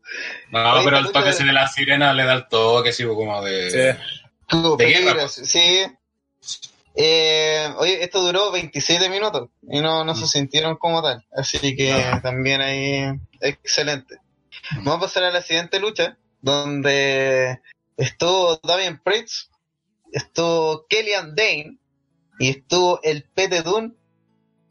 No, 0.53 0.85
pero 0.85 0.99
el 0.99 1.11
toque 1.11 1.31
ese 1.31 1.43
de 1.43 1.53
la 1.53 1.67
sirena 1.67 2.13
le 2.13 2.25
da 2.25 2.35
el 2.35 2.47
toque, 2.47 2.93
sí, 2.93 3.05
como 3.05 3.43
de. 3.43 3.71
Sí. 3.71 4.01
Como 4.49 4.77
De 4.77 4.87
guerra, 4.87 5.29
sí. 5.29 5.85
Eh, 6.95 7.73
oye, 7.77 8.03
esto 8.03 8.21
duró 8.23 8.51
27 8.51 9.09
minutos 9.09 9.51
y 9.69 9.81
no, 9.81 10.05
no 10.05 10.15
se 10.15 10.27
sintieron 10.27 10.77
como 10.77 11.03
tal. 11.03 11.25
Así 11.33 11.77
que 11.77 11.93
también 12.23 12.61
ahí, 12.61 13.05
excelente. 13.41 14.19
Vamos 14.77 14.97
a 14.97 15.01
pasar 15.01 15.25
a 15.25 15.31
la 15.31 15.43
siguiente 15.43 15.79
lucha, 15.81 16.17
donde 16.41 17.61
estuvo 17.97 18.59
Damien 18.63 19.01
Priest, 19.03 19.53
estuvo 20.13 20.87
Kellyanne 20.89 21.35
Dane 21.37 21.79
y 22.39 22.51
estuvo 22.51 23.01
el 23.03 23.25
Pete 23.35 23.63
Dunne. 23.63 23.93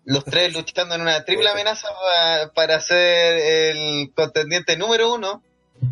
Los 0.06 0.23
tres 0.23 0.53
luchando 0.53 0.95
en 0.95 1.01
una 1.01 1.25
triple 1.25 1.49
amenaza 1.49 1.88
pa- 1.89 2.51
para 2.53 2.80
ser 2.80 3.38
el 3.75 4.12
contendiente 4.15 4.77
número 4.77 5.13
uno 5.13 5.43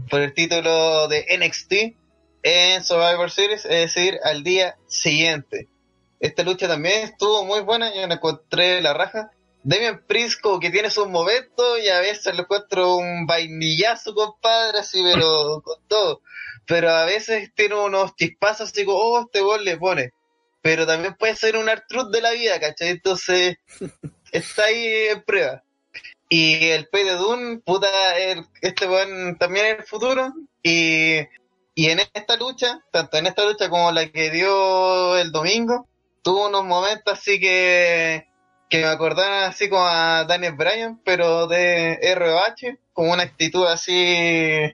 por 0.09 0.21
el 0.21 0.33
título 0.33 1.07
de 1.09 1.25
NXT 1.37 1.73
en 2.43 2.83
Survivor 2.83 3.29
Series, 3.29 3.65
es 3.65 3.93
decir, 3.93 4.17
al 4.23 4.43
día 4.43 4.77
siguiente. 4.87 5.67
Esta 6.21 6.43
lucha 6.43 6.67
también 6.67 7.03
estuvo 7.03 7.43
muy 7.43 7.59
buena, 7.61 7.93
yo 7.93 8.07
la 8.07 8.13
encontré 8.15 8.81
la 8.81 8.93
raja. 8.93 9.31
Damian 9.63 10.01
Priest 10.07 10.39
como 10.41 10.59
que 10.59 10.69
tiene 10.69 10.89
sus 10.91 11.07
momentos 11.09 11.79
y 11.83 11.89
a 11.89 11.99
veces 11.99 12.33
le 12.35 12.41
encuentro 12.43 12.95
un 12.97 13.25
vainillazo, 13.25 14.13
compadre, 14.13 14.79
así, 14.79 15.01
pero 15.03 15.61
con 15.63 15.77
todo. 15.87 16.21
Pero 16.67 16.89
a 16.91 17.03
veces 17.05 17.51
tiene 17.53 17.75
unos 17.75 18.15
chispazos 18.15 18.69
así 18.71 18.85
como, 18.85 18.97
oh, 18.97 19.21
este 19.21 19.41
gol 19.41 19.65
le 19.65 19.75
pone. 19.77 20.13
Pero 20.65 20.87
también 20.87 21.13
puede 21.13 21.35
ser 21.35 21.57
un 21.57 21.69
Artrud 21.69 22.11
de 22.11 22.21
la 22.21 22.31
vida, 22.31 22.59
¿cachai? 22.59 22.87
Entonces, 22.89 23.57
está 24.31 24.63
ahí 24.63 25.09
en 25.11 25.21
prueba. 25.21 25.61
Y 26.27 26.69
el 26.69 26.87
P 26.87 27.03
de 27.03 27.11
Dune, 27.11 27.59
puta, 27.59 28.17
el- 28.17 28.47
este 28.61 28.87
weón 28.87 29.37
también 29.37 29.67
es 29.67 29.77
el 29.77 29.83
futuro. 29.85 30.33
Y, 30.63 31.19
y 31.75 31.89
en 31.91 31.99
esta 31.99 32.35
lucha, 32.37 32.83
tanto 32.91 33.15
en 33.17 33.27
esta 33.27 33.45
lucha 33.45 33.69
como 33.69 33.91
la 33.91 34.09
que 34.11 34.31
dio 34.31 35.15
el 35.19 35.31
domingo, 35.31 35.87
tuvo 36.23 36.47
unos 36.47 36.65
momentos 36.65 37.13
así 37.13 37.39
que, 37.39 38.27
que 38.67 38.79
me 38.79 38.87
acordaron 38.87 39.43
así 39.43 39.69
como 39.69 39.85
a 39.85 40.23
Daniel 40.23 40.53
Bryan, 40.53 40.99
pero 41.05 41.45
de 41.45 41.99
ROH, 42.15 42.75
con 42.91 43.07
una 43.11 43.21
actitud 43.21 43.67
así 43.67 44.73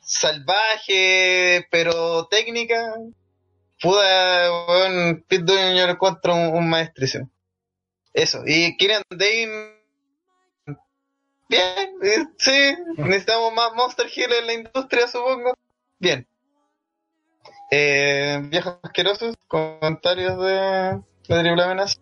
salvaje, 0.00 1.66
pero 1.70 2.26
técnica. 2.28 2.94
Puda, 3.82 4.66
weón, 4.68 5.24
Pete 5.28 5.42
Dunne 5.44 5.76
yo 5.76 5.86
lo 5.86 5.92
encuentro 5.92 6.34
un, 6.34 6.54
un 6.54 6.70
maestricio. 6.70 7.28
Eso, 8.14 8.42
y 8.46 8.76
Kieran 8.76 9.02
Dane 9.10 9.82
Bien, 11.48 12.34
sí, 12.38 12.74
necesitamos 12.96 13.52
más 13.52 13.74
Monster 13.74 14.06
Hill 14.14 14.32
en 14.32 14.46
la 14.46 14.52
industria, 14.54 15.06
supongo. 15.06 15.54
Bien. 15.98 16.26
Eh, 17.70 18.40
viejos 18.44 18.78
asquerosos, 18.82 19.36
comentarios 19.48 20.38
de, 20.42 21.02
de 21.28 21.42
Triple 21.42 21.62
Amenaza. 21.62 22.00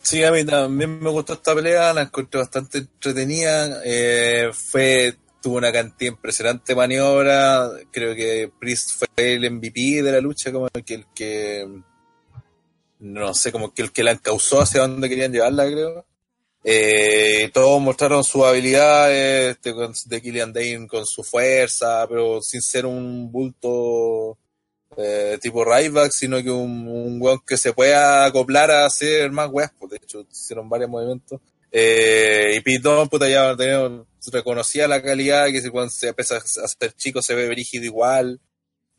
Sí, 0.00 0.22
a 0.22 0.30
mí 0.30 0.44
también 0.44 1.00
me 1.00 1.10
gustó 1.10 1.32
esta 1.32 1.56
pelea, 1.56 1.92
la 1.92 2.02
encontré 2.02 2.38
bastante 2.38 2.78
entretenida. 2.78 3.80
eh, 3.84 4.50
fue 4.52 5.16
tuvo 5.40 5.56
una 5.56 5.72
cantidad 5.72 6.12
impresionante 6.12 6.72
de 6.72 6.76
maniobra. 6.76 7.70
Creo 7.90 8.14
que 8.14 8.50
Priest 8.58 8.92
fue 8.98 9.34
el 9.34 9.50
MVP 9.50 10.02
de 10.02 10.12
la 10.12 10.20
lucha, 10.20 10.52
como 10.52 10.68
que 10.68 10.94
el 10.94 11.06
que 11.14 11.66
no 13.00 13.32
sé, 13.34 13.52
como 13.52 13.72
que 13.72 13.82
el 13.82 13.92
que 13.92 14.02
la 14.02 14.12
encausó 14.12 14.60
hacia 14.60 14.80
donde 14.80 15.08
querían 15.08 15.32
llevarla, 15.32 15.66
creo. 15.66 16.04
Eh, 16.64 17.50
todos 17.54 17.80
mostraron 17.80 18.24
sus 18.24 18.44
habilidades 18.44 19.56
este, 19.56 19.72
de 20.06 20.20
Killian 20.20 20.52
Dane 20.52 20.88
con 20.88 21.06
su 21.06 21.22
fuerza, 21.22 22.06
pero 22.08 22.42
sin 22.42 22.60
ser 22.60 22.84
un 22.84 23.30
bulto 23.30 24.36
eh, 24.96 25.38
tipo 25.40 25.64
Ryback, 25.64 26.10
sino 26.10 26.42
que 26.42 26.50
un, 26.50 26.88
un 26.88 27.22
weón 27.22 27.40
que 27.46 27.56
se 27.56 27.72
pueda 27.72 28.24
acoplar 28.24 28.70
a 28.70 28.86
hacer 28.86 29.30
más 29.30 29.48
weas. 29.50 29.70
Pues, 29.78 29.92
de 29.92 29.96
hecho, 29.98 30.26
hicieron 30.30 30.68
varios 30.68 30.90
movimientos. 30.90 31.40
Eh, 31.70 32.54
y 32.56 32.60
Pitón, 32.60 33.08
puta, 33.08 33.28
ya 33.28 33.56
tenía- 33.56 34.04
reconocía 34.32 34.88
la 34.88 35.02
calidad, 35.02 35.46
que 35.46 35.70
cuando 35.70 35.90
se 35.90 36.08
empieza 36.08 36.36
a 36.36 36.38
hacer 36.38 36.92
chico 36.96 37.22
se 37.22 37.34
ve 37.34 37.48
brígido 37.48 37.84
igual. 37.84 38.40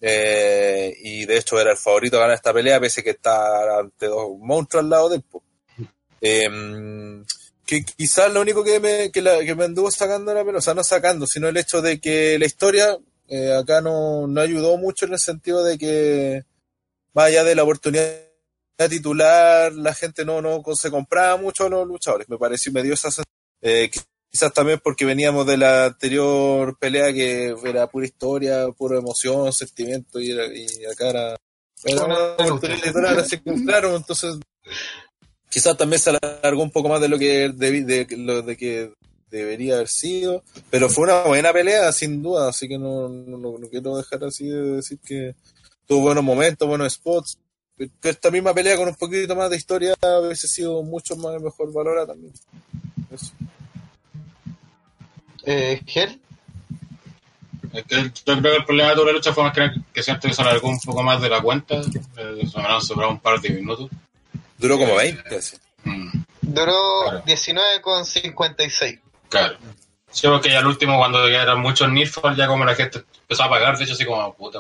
Eh, 0.02 0.96
y 1.02 1.26
de 1.26 1.38
hecho 1.38 1.60
era 1.60 1.72
el 1.72 1.78
favorito 1.78 2.18
a 2.18 2.22
ganar 2.22 2.36
esta 2.36 2.54
pelea, 2.54 2.80
pese 2.80 3.04
que 3.04 3.10
está 3.12 3.80
ante 3.80 4.08
dos 4.08 4.30
monstruos 4.40 4.84
al 4.84 4.90
lado 4.90 5.10
del. 5.10 5.24
Eh, 6.22 7.24
que 7.66 7.84
quizás 7.86 8.34
lo 8.34 8.42
único 8.42 8.64
que 8.64 8.80
me, 8.80 9.12
que, 9.12 9.22
la- 9.22 9.44
que 9.46 9.56
me 9.56 9.66
anduvo 9.66 9.92
sacando 9.92 10.34
la 10.34 10.44
pelea, 10.44 10.58
o 10.60 10.62
sea, 10.62 10.74
no 10.74 10.84
sacando, 10.84 11.28
sino 11.28 11.48
el 11.48 11.58
hecho 11.58 11.82
de 11.82 12.00
que 12.00 12.40
la 12.40 12.46
historia 12.46 12.98
eh, 13.28 13.54
acá 13.54 13.80
no, 13.82 14.26
no 14.28 14.42
ayudó 14.42 14.78
mucho 14.78 15.06
en 15.06 15.14
el 15.14 15.20
sentido 15.20 15.64
de 15.64 15.78
que, 15.78 16.44
más 17.14 17.26
allá 17.28 17.44
de 17.44 17.56
la 17.56 17.64
oportunidad 17.64 18.16
titular, 18.90 19.72
la 19.74 19.94
gente 19.94 20.26
no, 20.26 20.42
no 20.42 20.64
se 20.76 20.90
compraba 20.90 21.38
mucho 21.38 21.66
a 21.66 21.70
los 21.70 21.88
luchadores. 21.88 22.28
Me 22.30 22.38
pareció, 22.38 22.72
me 22.72 22.82
dio 22.82 22.94
esa 22.94 23.12
sensación. 23.12 23.26
Eh, 23.62 23.92
quizás 24.32 24.54
también 24.54 24.80
porque 24.84 25.06
veníamos 25.06 25.46
de 25.48 25.58
la 25.58 25.86
anterior 25.86 26.78
pelea 26.78 27.12
que 27.14 27.56
era 27.66 27.88
pura 27.88 28.06
historia, 28.06 28.68
pura 28.78 29.00
emoción, 29.00 29.52
sentimiento, 29.54 30.20
y, 30.20 30.32
era- 30.32 30.46
y 30.48 30.66
acá 30.86 31.10
era, 31.10 31.36
titular, 32.84 33.20
así 33.20 33.40
que, 33.40 33.54
claro, 33.66 33.96
entonces 33.96 34.36
quizás 35.50 35.76
también 35.78 36.00
se 36.00 36.12
alargó 36.12 36.62
un 36.62 36.72
poco 36.72 36.90
más 36.90 37.02
de 37.02 37.08
lo 37.10 37.18
que 37.18 37.50
de, 37.50 38.08
lo 38.18 38.42
de 38.42 38.56
que 38.58 38.94
debería 39.32 39.76
haber 39.76 39.88
sido, 39.88 40.44
pero 40.70 40.90
fue 40.90 41.06
una 41.06 41.24
buena 41.24 41.54
pelea 41.54 41.92
sin 41.92 42.22
duda, 42.22 42.50
así 42.50 42.68
que 42.68 42.78
no, 42.78 43.08
no, 43.10 43.38
no- 43.38 43.58
no 43.58 43.68
quiero 43.70 43.98
dejar 43.98 44.24
así 44.26 44.48
de 44.48 44.62
decir 44.78 45.00
que 45.06 45.36
tuvo 45.88 46.02
buenos 46.02 46.24
momentos, 46.24 46.68
buenos 46.68 46.94
spots, 46.94 47.38
que 47.78 48.10
esta 48.10 48.30
misma 48.30 48.54
pelea 48.54 48.76
con 48.78 48.90
un 48.90 48.96
poquito 48.96 49.36
más 49.36 49.50
de 49.50 49.58
historia 49.58 49.96
hubiese 50.22 50.48
sido 50.48 50.84
mucho 50.84 51.16
más 51.16 51.42
mejor 51.42 51.72
valorada 51.72 52.08
también. 52.08 52.34
Eso. 53.12 53.32
Eh, 55.52 55.82
Gel, 55.88 56.22
Es 57.74 57.84
que 57.86 57.96
yo 57.96 58.12
creo 58.24 58.42
que 58.42 58.56
el 58.58 58.66
problema 58.66 58.90
de 58.90 58.96
toda 58.96 59.08
la 59.08 59.14
lucha 59.14 59.34
fue 59.34 59.44
más 59.44 59.54
que, 59.54 59.72
que 59.92 60.04
siento 60.04 60.28
que 60.28 60.34
se 60.36 60.44
alargó 60.44 60.70
un 60.70 60.80
poco 60.80 61.02
más 61.02 61.20
de 61.22 61.30
la 61.30 61.42
cuenta. 61.42 61.82
Eh, 62.18 62.48
se 62.48 62.58
me 62.60 62.66
han 62.68 62.80
sobrado 62.82 63.14
un 63.14 63.20
par 63.20 63.42
de 63.42 63.50
minutos. 63.50 63.90
Duró 64.60 64.78
como 64.78 64.96
20, 64.96 65.36
así. 65.36 65.58
Mm, 65.86 66.24
duró 66.44 66.76
Claro. 67.04 67.24
19,56. 67.26 69.00
claro. 69.28 69.58
Sí, 70.12 70.28
porque 70.28 70.50
ya 70.50 70.60
el 70.60 70.68
último, 70.68 70.98
cuando 70.98 71.28
ya 71.30 71.42
eran 71.42 71.60
muchos 71.62 71.90
Nirfal, 71.90 72.36
ya 72.36 72.48
como 72.48 72.64
la 72.66 72.76
gente 72.76 73.04
empezó 73.22 73.44
a 73.44 73.50
pagar, 73.50 73.76
de 73.78 73.84
hecho, 73.86 73.94
así 73.94 74.06
como, 74.06 74.32
puta, 74.36 74.60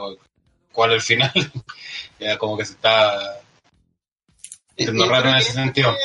¿cuál 0.71 0.91
es 0.91 0.95
el 0.95 1.01
final? 1.01 1.31
ya 2.19 2.37
como 2.39 2.57
que 2.57 2.65
se 2.65 2.73
está 2.73 3.41
y 4.75 4.87
raro 4.87 5.29
en 5.29 5.35
ese 5.35 5.53
sentido. 5.53 5.95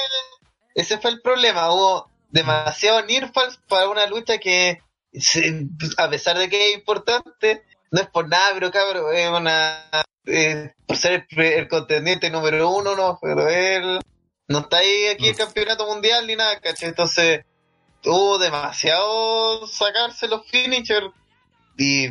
Ese 0.74 0.98
fue 0.98 1.10
el 1.10 1.20
problema, 1.22 1.70
hubo 1.72 2.10
demasiado 2.34 3.00
Nirfals 3.06 3.58
para 3.68 3.88
una 3.88 4.06
lucha 4.06 4.38
que, 4.38 4.80
se- 5.12 5.66
a 5.96 6.10
pesar 6.10 6.36
de 6.36 6.48
que 6.48 6.70
es 6.70 6.74
importante, 6.76 7.62
no 7.92 8.00
es 8.00 8.08
por 8.08 8.28
nada, 8.28 8.50
pero 8.54 8.70
cabrón, 8.70 9.14
es 9.14 9.30
una... 9.30 9.84
eh, 10.26 10.72
por 10.86 10.96
ser 10.96 11.26
el, 11.30 11.40
el 11.40 11.68
contendiente 11.68 12.30
número 12.30 12.70
uno, 12.70 12.96
no, 12.96 13.18
pero 13.22 13.48
él 13.48 14.00
no 14.48 14.58
está 14.58 14.78
ahí 14.78 15.06
aquí 15.06 15.28
el 15.28 15.36
campeonato 15.36 15.86
mundial 15.86 16.26
ni 16.26 16.34
nada, 16.36 16.58
¿cachai? 16.60 16.88
Entonces, 16.88 17.44
hubo 18.04 18.38
demasiado 18.38 19.66
sacarse 19.68 20.26
los 20.28 20.44
finishers 20.50 21.06
y 21.78 22.08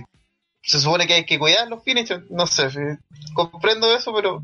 se 0.62 0.80
supone 0.80 1.06
que 1.06 1.16
hay 1.16 1.26
que 1.26 1.38
cuidar 1.38 1.68
los 1.68 1.84
finishers, 1.84 2.24
no 2.32 2.48
sé, 2.48 2.70
comprendo 3.34 3.94
eso, 3.94 4.14
pero... 4.14 4.42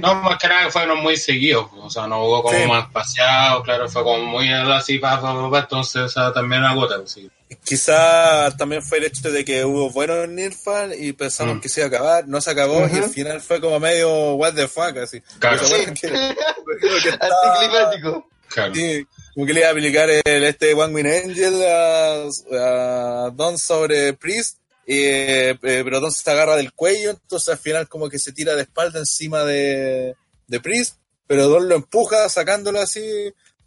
No, 0.00 0.14
más 0.22 0.38
que 0.38 0.46
nada 0.48 0.70
fueron 0.70 1.00
muy 1.02 1.16
seguidos, 1.16 1.66
o 1.76 1.90
sea, 1.90 2.06
no 2.06 2.24
hubo 2.24 2.42
como 2.42 2.56
Sí. 2.58 2.66
más 2.66 2.86
espaciado, 2.86 3.62
claro, 3.62 3.88
fue 3.88 4.02
como 4.04 4.24
muy 4.26 4.48
así, 4.52 4.98
pa, 4.98 5.20
pa, 5.20 5.34
pa, 5.34 5.50
pa, 5.50 5.58
entonces, 5.60 6.02
o 6.02 6.08
sea, 6.08 6.32
también 6.32 6.62
agota, 6.64 6.96
pues, 6.98 7.10
sí. 7.12 7.30
Quizá 7.64 8.54
también 8.56 8.82
fue 8.82 8.98
el 8.98 9.04
hecho 9.04 9.30
de 9.30 9.44
que 9.44 9.64
hubo 9.64 9.90
buenos 9.90 10.28
Nirfan 10.28 10.92
y 10.98 11.12
pensamos 11.12 11.56
Mm. 11.56 11.60
que 11.60 11.68
se 11.68 11.80
iba 11.80 11.86
a 11.86 11.88
acabar, 11.88 12.28
no 12.28 12.40
se 12.40 12.50
acabó 12.50 12.80
y 12.82 12.84
Ujú. 12.92 12.96
al 13.04 13.10
final 13.10 13.40
fue 13.40 13.60
como 13.60 13.80
medio 13.80 14.34
what 14.34 14.54
the 14.54 14.68
fuck, 14.68 14.96
así. 14.98 15.20
Claro. 15.38 15.58
Sí. 15.64 15.74
que- 16.00 16.08
que 17.02 17.08
estaba- 17.08 17.54
Anticlimático. 17.54 18.28
Claro. 18.48 18.74
Sí, 18.74 19.04
como 19.34 19.46
que 19.46 19.52
le 19.54 19.60
iba 19.60 19.68
a 19.68 19.72
aplicar 19.72 20.08
el, 20.10 20.44
este 20.44 20.74
One 20.74 20.94
Win 20.94 21.06
Angel 21.06 21.62
a, 21.64 23.26
a 23.26 23.30
Don 23.30 23.58
sobre 23.58 24.12
Priest, 24.14 24.58
eh, 24.86 25.50
eh, 25.62 25.82
pero 25.84 26.00
Don 26.00 26.12
se 26.12 26.30
agarra 26.30 26.56
del 26.56 26.72
cuello, 26.72 27.10
entonces 27.10 27.48
al 27.50 27.58
final 27.58 27.88
como 27.88 28.08
que 28.08 28.18
se 28.18 28.32
tira 28.32 28.54
de 28.54 28.62
espalda 28.62 28.98
encima 28.98 29.42
de, 29.44 30.14
de 30.46 30.60
Priest, 30.60 30.96
pero 31.26 31.48
Don 31.48 31.68
lo 31.68 31.74
empuja 31.76 32.28
sacándolo 32.28 32.80
así 32.80 33.02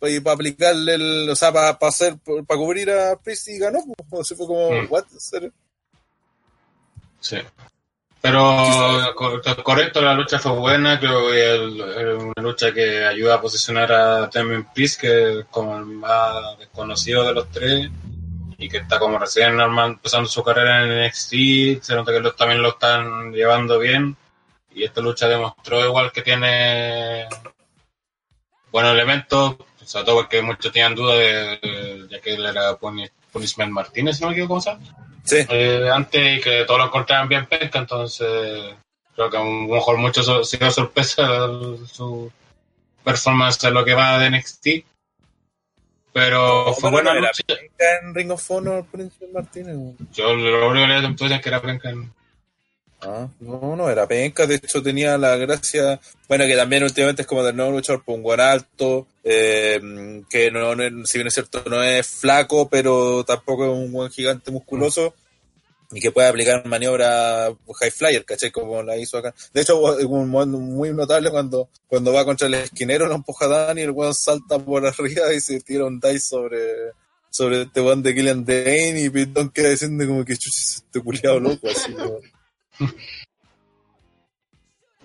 y 0.01 0.20
para 0.20 0.36
aplicarle 0.36 0.93
el, 0.93 1.30
o 1.30 1.36
sea, 1.36 1.51
para 1.51 1.70
hacer, 1.82 2.18
para 2.47 2.59
cubrir 2.59 2.91
a 2.91 3.20
Priest 3.20 3.47
y 3.47 3.57
ganó, 3.57 3.80
pues, 4.09 4.22
así 4.22 4.36
fue 4.36 4.45
como, 4.47 4.72
Mm. 4.72 4.86
what, 4.89 5.05
¿En 5.11 5.20
serio? 5.20 5.51
Sí. 7.20 7.38
Pero 8.22 9.13
cor- 9.15 9.41
correcto, 9.63 10.01
la 10.01 10.13
lucha 10.13 10.39
fue 10.39 10.51
buena, 10.53 10.99
creo 10.99 11.30
que 11.32 11.55
es 11.55 12.24
una 12.24 12.34
lucha 12.43 12.74
que 12.74 13.05
ayuda 13.05 13.36
a 13.36 13.41
posicionar 13.41 13.91
a 13.91 14.28
Damien 14.28 14.68
Priest, 14.74 14.99
que 15.01 15.39
es 15.39 15.45
como 15.49 15.78
el 15.78 15.86
más 15.86 16.57
desconocido 16.59 17.24
de 17.24 17.34
los 17.34 17.49
tres. 17.51 17.89
Y 18.58 18.70
que 18.70 18.78
está 18.78 18.97
como 18.99 19.20
recién 19.20 19.60
empezando 19.60 20.28
su 20.30 20.43
carrera 20.43 20.84
en 20.84 21.05
NXT, 21.05 21.82
se 21.84 21.95
nota 21.95 22.12
que 22.12 22.20
los, 22.20 22.36
también 22.36 22.62
lo 22.62 22.70
están 22.70 23.32
llevando 23.32 23.78
bien 23.80 24.16
y 24.74 24.84
esta 24.84 25.01
lucha 25.01 25.28
demostró 25.28 25.84
igual 25.86 26.12
que 26.12 26.22
tiene 26.24 27.28
buenos 28.72 28.93
elementos, 28.93 29.55
sobre 29.86 30.05
todo 30.05 30.16
porque 30.18 30.41
muchos 30.41 30.72
tenían 30.72 30.95
duda 30.95 31.16
de, 31.16 32.08
ya 32.10 32.20
que 32.20 32.34
él 32.34 32.45
era 32.45 32.76
Punishment 32.78 33.72
Martínez, 33.72 34.18
si 34.18 34.22
no 34.24 34.30
me 34.30 34.34
equivoco, 34.34 34.60
¿cómo 34.60 34.62
se 34.62 34.78
Sí. 35.24 35.45
eh, 35.49 35.89
antes 35.93 36.38
y 36.38 36.41
que 36.41 36.64
todos 36.66 36.80
lo 36.80 36.86
encontraban 36.86 37.28
bien 37.28 37.45
pesca, 37.47 37.80
entonces 37.80 38.76
creo 39.14 39.30
que 39.30 39.38
a 39.38 39.41
lo 39.43 39.45
mejor 39.51 39.97
mucho 39.97 40.24
so- 40.24 40.43
sido 40.43 40.72
sorpresa 40.72 41.28
su 41.91 42.32
performance 43.03 43.64
en 43.66 43.74
lo 43.74 43.84
que 43.84 43.93
va 43.93 44.20
de 44.20 44.28
NXT. 44.30 44.68
Pero 46.14 46.74
fue 46.74 46.89
buena 46.89 47.14
penca 47.14 47.64
en 48.01 48.16
Ring 48.16 48.32
of 48.32 48.51
Honor 48.51 48.86
Príncipe 48.91 49.28
Martínez. 49.32 49.76
Yo 50.14 50.34
lo 50.34 50.70
único 50.70 50.88
que 50.88 50.93
le 50.93 51.08
decía 51.10 51.36
es 51.36 51.41
que 51.41 51.49
era 51.49 51.62
penca 51.62 51.89
en- 51.89 52.12
Ah, 52.99 53.28
no, 53.41 53.76
no 53.76 53.89
era 53.91 54.08
penca, 54.08 54.47
de 54.47 54.55
hecho 54.55 54.82
tenía 54.82 55.20
la 55.20 55.36
gracia, 55.36 55.99
bueno, 56.28 56.47
que 56.47 56.55
también 56.55 56.84
últimamente 56.84 57.22
es 57.22 57.28
como 57.28 57.43
del 57.43 57.55
nuevo 57.55 57.72
luchador 57.74 58.03
por 58.03 58.16
un 58.16 58.24
guan 58.24 58.39
alto, 58.39 59.05
eh, 59.24 59.80
que 60.28 60.49
no, 60.49 60.74
no 60.76 61.05
si 61.05 61.20
bien 61.20 61.28
es 61.28 61.36
cierto, 61.36 61.64
no 61.70 61.84
es 61.84 62.08
flaco, 62.08 62.68
pero 62.70 63.24
tampoco 63.24 63.66
es 63.66 63.72
un 63.72 63.91
buen 63.91 64.10
gigante 64.10 64.49
musculoso, 64.49 65.14
y 65.91 66.01
que 66.01 66.11
puede 66.11 66.27
aplicar 66.27 66.65
maniobra 66.65 67.55
high 67.79 67.91
flyer, 67.91 68.25
¿cachai? 68.25 68.51
Como 68.51 68.83
la 68.83 68.97
hizo 68.97 69.17
acá. 69.17 69.33
De 69.53 69.61
hecho, 69.61 69.79
un 69.79 70.29
momento 70.29 70.59
muy 70.59 70.93
notable 70.93 71.29
cuando, 71.29 71.69
cuando 71.88 72.11
va 72.11 72.25
contra 72.25 72.47
el 72.47 72.55
esquinero, 72.55 73.07
lo 73.07 73.15
empuja 73.15 73.45
a 73.45 73.65
Dani, 73.65 73.81
el 73.81 73.91
weón 73.91 74.13
salta 74.13 74.59
por 74.59 74.85
arriba 74.85 75.33
y 75.33 75.39
se 75.39 75.61
tira 75.61 75.85
un 75.85 75.99
dice 75.99 76.19
sobre, 76.19 76.91
sobre 77.29 77.63
este 77.63 77.81
weón 77.81 78.03
de 78.03 78.13
Killian 78.13 78.45
Dane, 78.45 79.01
y 79.01 79.09
Pitón 79.09 79.49
queda 79.49 79.69
diciendo 79.69 80.05
como 80.05 80.25
que 80.25 80.35
chuchis, 80.35 80.83
este 80.85 81.01
culiado 81.01 81.39
loco, 81.39 81.67
así. 81.69 81.95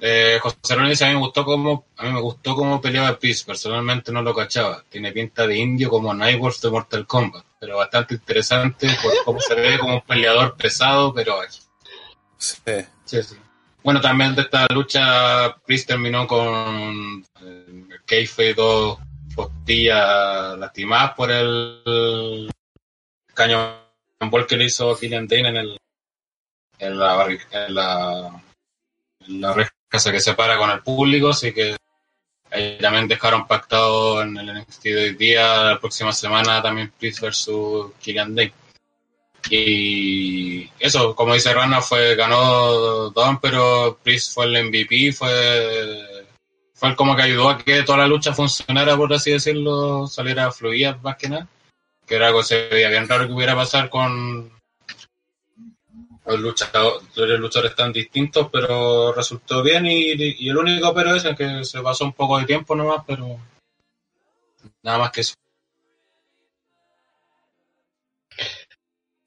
Eh, 0.05 0.40
José 0.42 0.74
Luis 0.76 0.88
dice, 0.90 1.05
a 1.05 1.09
mí 1.09 1.14
me 1.14 1.20
gustó 1.20 1.44
como 1.44 1.86
a 1.96 2.03
mí 2.03 2.12
me 2.12 2.20
gustó 2.20 2.57
cómo 2.57 2.80
peleaba 2.80 3.16
Peace, 3.20 3.44
personalmente 3.46 4.11
no 4.11 4.20
lo 4.20 4.34
cachaba. 4.34 4.82
Tiene 4.88 5.12
pinta 5.12 5.46
de 5.46 5.57
indio 5.57 5.88
como 5.90 6.12
Nightwolf 6.12 6.61
de 6.61 6.70
Mortal 6.70 7.07
Kombat, 7.07 7.44
pero 7.61 7.76
bastante 7.76 8.14
interesante 8.14 8.88
por 9.00 9.12
cómo 9.24 9.40
se 9.40 9.55
ve 9.55 9.78
como 9.78 9.94
un 9.94 10.00
peleador 10.00 10.57
pesado, 10.57 11.14
pero. 11.14 11.36
Sí. 12.36 12.57
Sí, 13.05 13.22
sí. 13.22 13.36
Bueno, 13.84 14.00
también 14.00 14.34
de 14.34 14.42
esta 14.42 14.66
lucha, 14.72 15.55
Chris 15.64 15.86
terminó 15.86 16.26
con 16.26 17.24
eh, 17.40 17.88
Keife 18.05 18.55
dos 18.55 18.98
costillas 19.36 20.59
lastimadas 20.59 21.14
por 21.14 21.30
el 21.30 22.50
cañón 23.34 23.76
que 24.48 24.57
le 24.57 24.64
hizo 24.64 24.96
Killian 24.98 25.26
Dane 25.28 25.48
en, 25.48 25.57
el, 25.57 25.78
en, 26.78 26.98
la, 26.98 27.16
barri- 27.16 27.46
en, 27.50 27.74
la, 27.74 28.42
en 29.26 29.40
la 29.40 29.71
reja 29.93 29.97
esa 29.99 30.12
que 30.12 30.20
separa 30.20 30.57
con 30.57 30.70
el 30.70 30.80
público, 30.80 31.30
así 31.30 31.53
que 31.53 31.76
ahí 32.51 32.78
también 32.80 33.09
dejaron 33.09 33.47
pactado 33.47 34.22
en 34.22 34.36
el 34.36 34.55
NXT 34.61 34.82
de 34.84 35.03
hoy 35.05 35.14
día, 35.14 35.64
la 35.64 35.80
próxima 35.80 36.12
semana 36.12 36.62
también 36.62 36.93
Chris 36.99 37.20
versus 37.20 37.93
Killian 38.01 38.34
Dane. 38.34 38.53
Y 39.51 40.70
eso, 40.78 41.14
como 41.14 41.34
dice 41.34 41.53
Rana, 41.53 41.80
fue, 41.80 42.14
ganó 42.14 43.11
Don, 43.11 43.40
pero 43.40 43.99
Priest 44.03 44.34
fue 44.34 44.47
el 44.47 44.66
MVP, 44.68 45.12
fue, 45.12 46.28
fue 46.74 46.90
el 46.90 46.97
como 46.97 47.16
que 47.16 47.22
ayudó 47.22 47.51
a 47.51 47.59
que 47.59 47.82
toda 47.82 47.99
la 47.99 48.07
lucha 48.07 48.32
funcionara, 48.32 48.97
por 48.97 49.12
así 49.12 49.32
decirlo, 49.32 50.07
saliera 50.07 50.53
fluida 50.53 50.99
más 51.03 51.16
que 51.16 51.28
nada. 51.28 51.49
Que 52.07 52.16
era 52.16 52.28
algo 52.28 52.40
que 52.40 52.47
se 52.47 52.68
veía 52.68 52.88
bien 52.88 53.09
raro 53.09 53.26
que 53.26 53.32
hubiera 53.32 53.55
pasar 53.55 53.90
con 53.90 54.53
los 56.24 56.40
luchadores, 56.40 57.02
los 57.16 57.40
luchadores 57.40 57.74
tan 57.74 57.92
distintos, 57.92 58.48
pero 58.52 59.12
resultó 59.12 59.62
bien 59.62 59.86
y, 59.86 60.12
y 60.12 60.48
el 60.48 60.56
único 60.56 60.94
pero 60.94 61.14
es 61.16 61.24
que 61.36 61.64
se 61.64 61.80
pasó 61.80 62.04
un 62.04 62.12
poco 62.12 62.38
de 62.38 62.46
tiempo 62.46 62.74
nomás, 62.76 63.04
pero 63.06 63.38
nada 64.82 64.98
más 64.98 65.10
que 65.10 65.22
eso. 65.22 65.34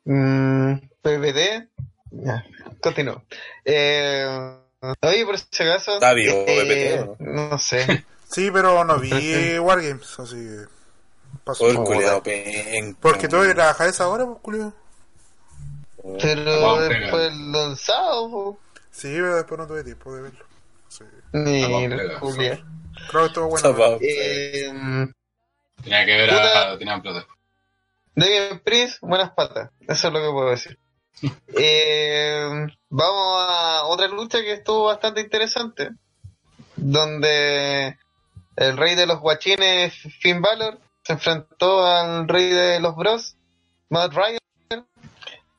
Mm, 0.05 0.75
PPT. 1.01 1.69
Ya, 2.11 2.45
continúo. 2.81 3.23
Eh, 3.65 4.25
oye, 5.01 5.25
por 5.25 5.37
si 5.37 5.63
acaso. 5.63 5.95
Está 5.95 6.13
vivo, 6.13 6.45
eh, 6.47 7.05
PPT, 7.07 7.19
No 7.19 7.57
sé. 7.57 8.05
Sí, 8.27 8.49
pero 8.51 8.83
no 8.83 8.99
vi 8.99 9.57
Wargames, 9.59 10.19
así 10.19 10.35
que. 10.35 10.65
Pasó. 11.43 11.67
El 11.69 11.77
penca. 12.23 12.97
Porque 12.99 13.27
tú 13.27 13.37
trabajar 13.53 13.87
esa 13.87 14.07
hora, 14.09 14.25
pues, 14.25 14.39
culiao. 14.41 14.73
Pero 16.21 16.61
Vamos, 16.61 16.89
después 16.89 17.31
el 17.33 17.77
sábado. 17.77 18.59
Sí, 18.91 19.09
pero 19.13 19.35
después 19.35 19.59
no 19.59 19.67
tuve 19.67 19.83
tiempo 19.83 20.13
de 20.13 20.21
verlo. 20.21 20.45
Sí. 20.87 21.03
Pega. 21.31 22.19
Julia. 22.19 22.65
Creo 23.09 23.21
que 23.23 23.27
estuvo 23.27 23.49
bueno. 23.49 23.97
Eh, 24.01 24.71
Tenía 25.83 26.05
que 26.05 26.17
ver 26.17 26.29
a 26.31 26.77
Tenía 26.77 27.01
Plata. 27.01 27.25
David 28.15 28.61
Priest, 28.63 28.99
buenas 29.01 29.31
patas. 29.31 29.71
Eso 29.81 30.07
es 30.07 30.13
lo 30.13 30.21
que 30.21 30.31
puedo 30.31 30.49
decir. 30.49 30.79
Eh, 31.57 32.67
vamos 32.89 33.45
a 33.49 33.83
otra 33.85 34.07
lucha 34.07 34.41
que 34.41 34.53
estuvo 34.53 34.85
bastante 34.85 35.21
interesante. 35.21 35.89
Donde 36.75 37.97
el 38.57 38.77
rey 38.77 38.95
de 38.95 39.05
los 39.05 39.19
guachines, 39.21 39.93
Finn 40.19 40.41
Balor, 40.41 40.77
se 41.03 41.13
enfrentó 41.13 41.85
al 41.85 42.27
rey 42.27 42.49
de 42.49 42.79
los 42.79 42.95
bros, 42.95 43.37
Matt 43.89 44.13
Ryan, 44.13 44.39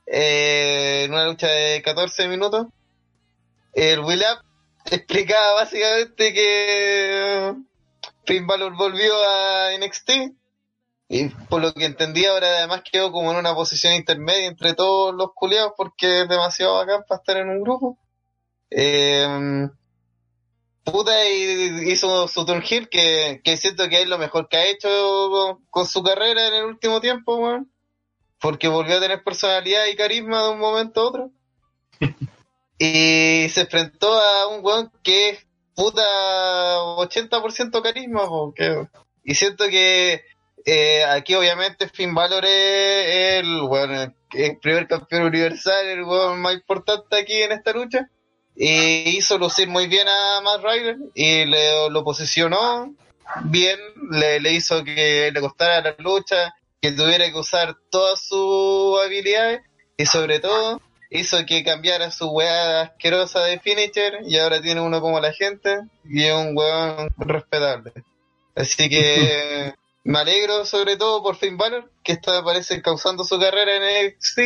eh, 0.07 1.03
en 1.05 1.13
una 1.13 1.25
lucha 1.25 1.47
de 1.47 1.81
14 1.81 2.27
minutos. 2.27 2.67
El 3.73 3.99
Will 3.99 4.23
explicaba 4.85 5.53
básicamente 5.53 6.33
que 6.33 7.53
Finn 8.25 8.47
Balor 8.47 8.75
volvió 8.75 9.13
a 9.23 9.69
NXT 9.77 10.11
y 11.09 11.29
por 11.29 11.61
lo 11.61 11.73
que 11.73 11.85
entendí 11.85 12.25
ahora 12.25 12.47
además 12.57 12.81
quedó 12.89 13.11
como 13.11 13.31
en 13.31 13.37
una 13.37 13.53
posición 13.53 13.93
intermedia 13.93 14.47
entre 14.47 14.73
todos 14.73 15.15
los 15.15 15.29
culiados 15.33 15.73
porque 15.77 16.21
es 16.21 16.29
demasiado 16.29 16.75
bacán 16.75 17.03
para 17.07 17.19
estar 17.19 17.37
en 17.37 17.49
un 17.49 17.61
grupo. 17.61 17.97
Eh, 18.69 19.67
puta 20.83 21.25
hizo 21.29 22.27
su 22.27 22.45
turn 22.45 22.61
heel 22.61 22.89
que, 22.89 23.41
que 23.43 23.57
siento 23.57 23.87
que 23.87 24.01
es 24.01 24.07
lo 24.07 24.17
mejor 24.17 24.47
que 24.49 24.57
ha 24.57 24.65
hecho 24.65 24.89
con, 25.29 25.65
con 25.69 25.85
su 25.85 26.03
carrera 26.03 26.47
en 26.47 26.53
el 26.55 26.65
último 26.65 26.99
tiempo, 26.99 27.37
weón. 27.37 27.71
Porque 28.39 28.67
volvió 28.67 28.97
a 28.97 29.01
tener 29.01 29.23
personalidad 29.23 29.85
y 29.87 29.95
carisma 29.95 30.43
de 30.43 30.49
un 30.49 30.59
momento 30.59 31.01
a 31.01 31.05
otro. 31.05 31.31
y 32.79 33.47
se 33.49 33.61
enfrentó 33.61 34.13
a 34.13 34.47
un 34.47 34.63
weón 34.63 34.91
que 35.03 35.29
es 35.29 35.47
puta 35.75 36.03
80% 36.97 37.81
carisma, 37.81 38.27
po, 38.27 38.53
que- 38.53 38.87
y 39.23 39.35
siento 39.35 39.67
que 39.67 40.21
eh, 40.65 41.03
aquí 41.05 41.33
obviamente 41.35 41.87
Finn 41.89 42.13
Balor 42.13 42.43
es 42.45 43.39
el, 43.43 43.61
bueno, 43.61 44.13
el 44.33 44.57
primer 44.59 44.87
campeón 44.87 45.23
universal, 45.23 45.85
el 45.87 46.03
weón 46.03 46.41
más 46.41 46.53
importante 46.53 47.17
aquí 47.17 47.41
en 47.41 47.51
esta 47.53 47.71
lucha. 47.73 48.09
Y 48.55 49.17
hizo 49.17 49.37
lucir 49.37 49.67
muy 49.67 49.87
bien 49.87 50.07
a 50.07 50.41
Matt 50.41 50.63
Ryder 50.63 50.97
y 51.13 51.45
le, 51.45 51.89
lo 51.91 52.03
posicionó 52.03 52.91
bien, 53.45 53.79
le, 54.11 54.39
le 54.39 54.51
hizo 54.53 54.83
que 54.83 55.29
le 55.31 55.39
costara 55.41 55.81
la 55.81 55.95
lucha, 55.99 56.55
que 56.81 56.91
tuviera 56.91 57.25
que 57.31 57.37
usar 57.37 57.75
todas 57.89 58.21
sus 58.21 58.99
habilidades 59.03 59.61
y 59.97 60.05
sobre 60.05 60.39
todo 60.39 60.81
hizo 61.09 61.45
que 61.45 61.63
cambiara 61.63 62.11
su 62.11 62.27
weá 62.29 62.81
asquerosa 62.81 63.43
de 63.45 63.59
finisher 63.59 64.19
y 64.27 64.37
ahora 64.37 64.61
tiene 64.61 64.81
uno 64.81 65.01
como 65.01 65.19
la 65.19 65.33
gente 65.33 65.79
y 66.05 66.23
es 66.25 66.33
un 66.33 66.55
weón 66.57 67.09
respetable. 67.17 67.93
Así 68.55 68.89
que 68.89 69.73
me 70.03 70.19
alegro 70.19 70.65
sobre 70.65 70.97
todo 70.97 71.21
por 71.23 71.35
Finn 71.35 71.57
Balor, 71.57 71.91
que 72.03 72.13
está 72.13 72.43
parece 72.43 72.81
causando 72.81 73.23
su 73.23 73.39
carrera 73.39 73.75
en 73.75 74.07
NXT, 74.07 74.39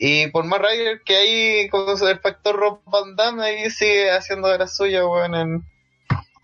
y 0.00 0.26
por 0.28 0.44
Matt 0.44 0.62
Ryder, 0.62 1.02
que 1.04 1.16
ahí 1.16 1.68
con 1.70 1.88
el 2.08 2.20
factor 2.20 2.54
Rob 2.56 2.80
Van 2.84 3.16
Damme 3.16 3.42
ahí 3.44 3.70
sigue 3.70 4.10
haciendo 4.10 4.48
de 4.48 4.58
la 4.58 4.66
suya, 4.68 5.06
weón. 5.06 5.34
en- 5.34 5.62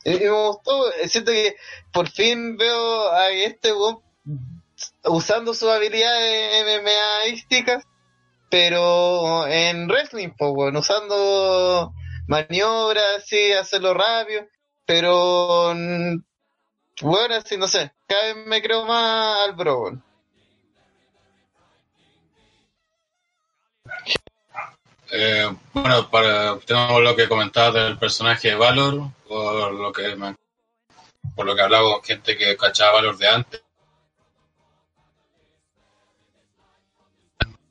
Y, 0.04 0.10
me 0.18 0.30
gustó, 0.30 0.90
siento 1.06 1.30
que 1.32 1.56
por 1.92 2.08
fin 2.10 2.56
veo 2.56 3.12
a 3.12 3.30
este 3.30 3.72
weón 3.72 3.98
usando 5.04 5.54
sus 5.54 5.68
habilidades 5.70 6.82
MMAísticas, 6.82 7.84
pero 8.50 9.46
en 9.46 9.88
wrestling, 9.88 10.30
pues, 10.36 10.52
weón, 10.54 10.76
usando 10.76 11.92
maniobras, 12.26 13.24
sí, 13.26 13.52
hacerlo 13.52 13.94
rápido, 13.94 14.46
pero 14.86 15.74
bueno, 17.02 17.34
así 17.34 17.56
no 17.56 17.66
sé, 17.68 17.92
cada 18.06 18.34
vez 18.34 18.46
me 18.46 18.62
creo 18.62 18.84
más 18.84 19.48
al 19.48 19.54
bro, 19.54 19.80
weón. 19.82 20.04
Eh, 25.10 25.48
bueno, 25.72 26.10
para 26.10 26.58
tenemos 26.60 27.02
lo 27.02 27.16
que 27.16 27.28
comentabas 27.28 27.74
del 27.74 27.98
personaje 27.98 28.48
de 28.48 28.54
Valor, 28.54 29.10
por 29.28 29.72
lo 29.72 29.92
que 29.92 30.14
me- 30.16 30.36
por 31.34 31.46
lo 31.46 31.54
que 31.56 31.62
hablaba 31.62 31.92
con 31.94 32.02
gente 32.04 32.36
que 32.36 32.56
cachaba 32.56 32.94
Valor 32.94 33.16
de 33.16 33.28
antes. 33.28 33.63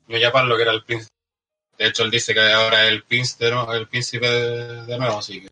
New 0.06 0.20
Japan 0.20 0.48
lo 0.48 0.56
que 0.56 0.62
era 0.62 0.72
el 0.72 0.84
príncipe. 0.84 1.14
De 1.78 1.86
hecho, 1.86 2.04
él 2.04 2.10
dice 2.10 2.34
que 2.34 2.40
ahora 2.52 2.84
es 2.84 2.92
el 2.92 3.02
príncipe, 3.02 3.48
el 3.48 3.88
príncipe 3.88 4.28
de, 4.28 4.98
nuevo, 4.98 5.18
así 5.18 5.42
que 5.42 5.48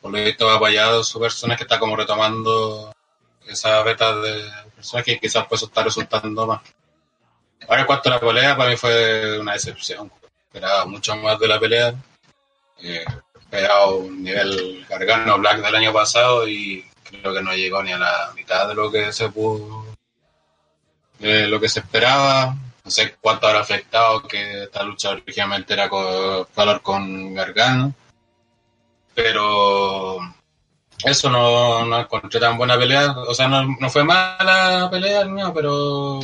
por 0.00 0.12
lo 0.12 0.24
visto 0.24 0.48
ha 0.48 0.54
apoyado 0.54 1.04
su 1.04 1.20
personaje 1.20 1.58
que 1.58 1.64
está 1.64 1.78
como 1.78 1.96
retomando 1.96 2.94
esa 3.46 3.82
beta 3.82 4.14
de 4.16 4.44
personaje 4.74 5.12
y 5.12 5.18
quizás 5.18 5.46
pues 5.48 5.60
eso 5.60 5.66
está 5.66 5.82
resultando 5.82 6.46
más. 6.46 6.62
Ahora 7.68 7.80
en 7.80 7.86
cuanto 7.86 8.08
a 8.08 8.12
la 8.12 8.20
pelea, 8.20 8.56
para 8.56 8.70
mí 8.70 8.76
fue 8.76 9.38
una 9.38 9.54
decepción. 9.54 10.10
Esperaba 10.46 10.86
mucho 10.86 11.16
más 11.16 11.38
de 11.38 11.48
la 11.48 11.60
pelea. 11.60 11.94
Eh, 12.80 13.04
esperaba 13.38 13.86
un 13.86 14.22
nivel 14.22 14.86
Gargano 14.88 15.38
Black 15.38 15.60
del 15.60 15.74
año 15.74 15.92
pasado 15.92 16.46
y 16.46 16.88
creo 17.04 17.34
que 17.34 17.42
no 17.42 17.52
llegó 17.54 17.82
ni 17.82 17.92
a 17.92 17.98
la 17.98 18.32
mitad 18.34 18.68
de 18.68 18.74
lo 18.74 18.90
que 18.90 19.12
se 19.12 19.28
pudo, 19.30 19.84
lo 21.18 21.60
que 21.60 21.68
se 21.68 21.80
esperaba. 21.80 22.56
No 22.88 22.92
sé 22.92 23.16
cuánto 23.20 23.46
habrá 23.46 23.60
afectado 23.60 24.22
que 24.22 24.62
esta 24.62 24.82
lucha 24.82 25.10
originalmente 25.10 25.74
era 25.74 25.90
con 25.90 26.46
Valor 26.56 26.80
con 26.80 27.34
Gargano. 27.34 27.92
Pero 29.14 30.16
eso 31.04 31.28
no, 31.28 31.84
no 31.84 32.00
encontré 32.00 32.40
tan 32.40 32.56
buena 32.56 32.78
pelea. 32.78 33.10
O 33.10 33.34
sea, 33.34 33.46
no, 33.46 33.62
no 33.78 33.90
fue 33.90 34.04
mala 34.04 34.88
pelea, 34.90 35.26
no, 35.26 35.52
pero 35.52 36.20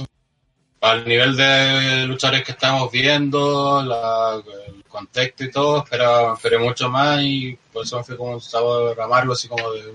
al 0.80 1.06
nivel 1.06 1.36
de 1.36 2.06
luchadores 2.06 2.42
que 2.42 2.52
estamos 2.52 2.90
viendo, 2.90 3.80
el 3.80 4.84
contexto 4.84 5.44
y 5.44 5.50
todo, 5.50 5.84
esperaba, 5.84 6.32
esperé 6.32 6.56
mucho 6.56 6.88
más 6.88 7.20
y 7.20 7.58
por 7.74 7.84
eso 7.84 7.98
me 7.98 8.04
fui 8.04 8.16
como 8.16 8.30
un 8.30 8.40
sabor 8.40 8.88
derramarlo 8.88 9.34
así 9.34 9.48
como 9.48 9.70
de... 9.70 9.92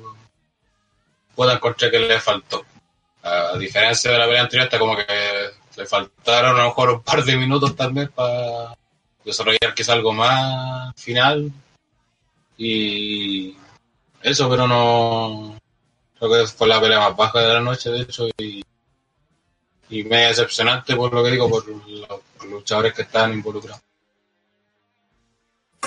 Puedo 1.33 1.51
encontrar 1.51 1.89
que 1.89 1.97
le 1.97 2.19
faltó. 2.19 2.63
A 3.23 3.57
diferencia 3.57 4.11
de 4.11 4.19
la 4.19 4.25
pelea 4.27 4.43
anterior, 4.43 4.65
está 4.65 4.77
como 4.77 4.95
que 4.95 5.58
le 5.79 5.85
faltaron 5.87 6.55
a 6.55 6.63
lo 6.63 6.69
mejor 6.69 6.89
un 6.91 7.01
par 7.01 7.23
de 7.23 7.37
minutos 7.37 7.75
también 7.75 8.09
para 8.13 8.75
desarrollar 9.23 9.73
quizá 9.75 9.93
algo 9.93 10.13
más 10.13 10.93
final. 10.95 11.51
Y 12.57 13.55
eso, 14.21 14.49
pero 14.49 14.67
no... 14.67 15.57
Creo 16.17 16.31
que 16.31 16.47
fue 16.47 16.67
la 16.67 16.81
pelea 16.81 16.99
más 16.99 17.15
baja 17.15 17.39
de 17.39 17.53
la 17.53 17.61
noche, 17.61 17.89
de 17.89 18.01
hecho, 18.01 18.27
y 18.37 18.61
y 19.89 20.03
me 20.03 20.27
decepcionante 20.27 20.95
por 20.95 21.13
lo 21.13 21.23
que 21.23 21.31
digo, 21.31 21.49
por 21.49 21.67
los, 21.67 22.21
luchadores 22.47 22.93
que 22.93 23.01
están 23.01 23.33
involucrados. 23.33 23.81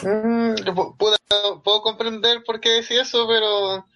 Mm, 0.02 0.54
puedo, 0.98 1.16
puedo, 1.62 1.82
comprender 1.82 2.42
por 2.44 2.60
qué 2.60 2.70
decía 2.70 3.02
eso, 3.02 3.26
pero 3.28 3.86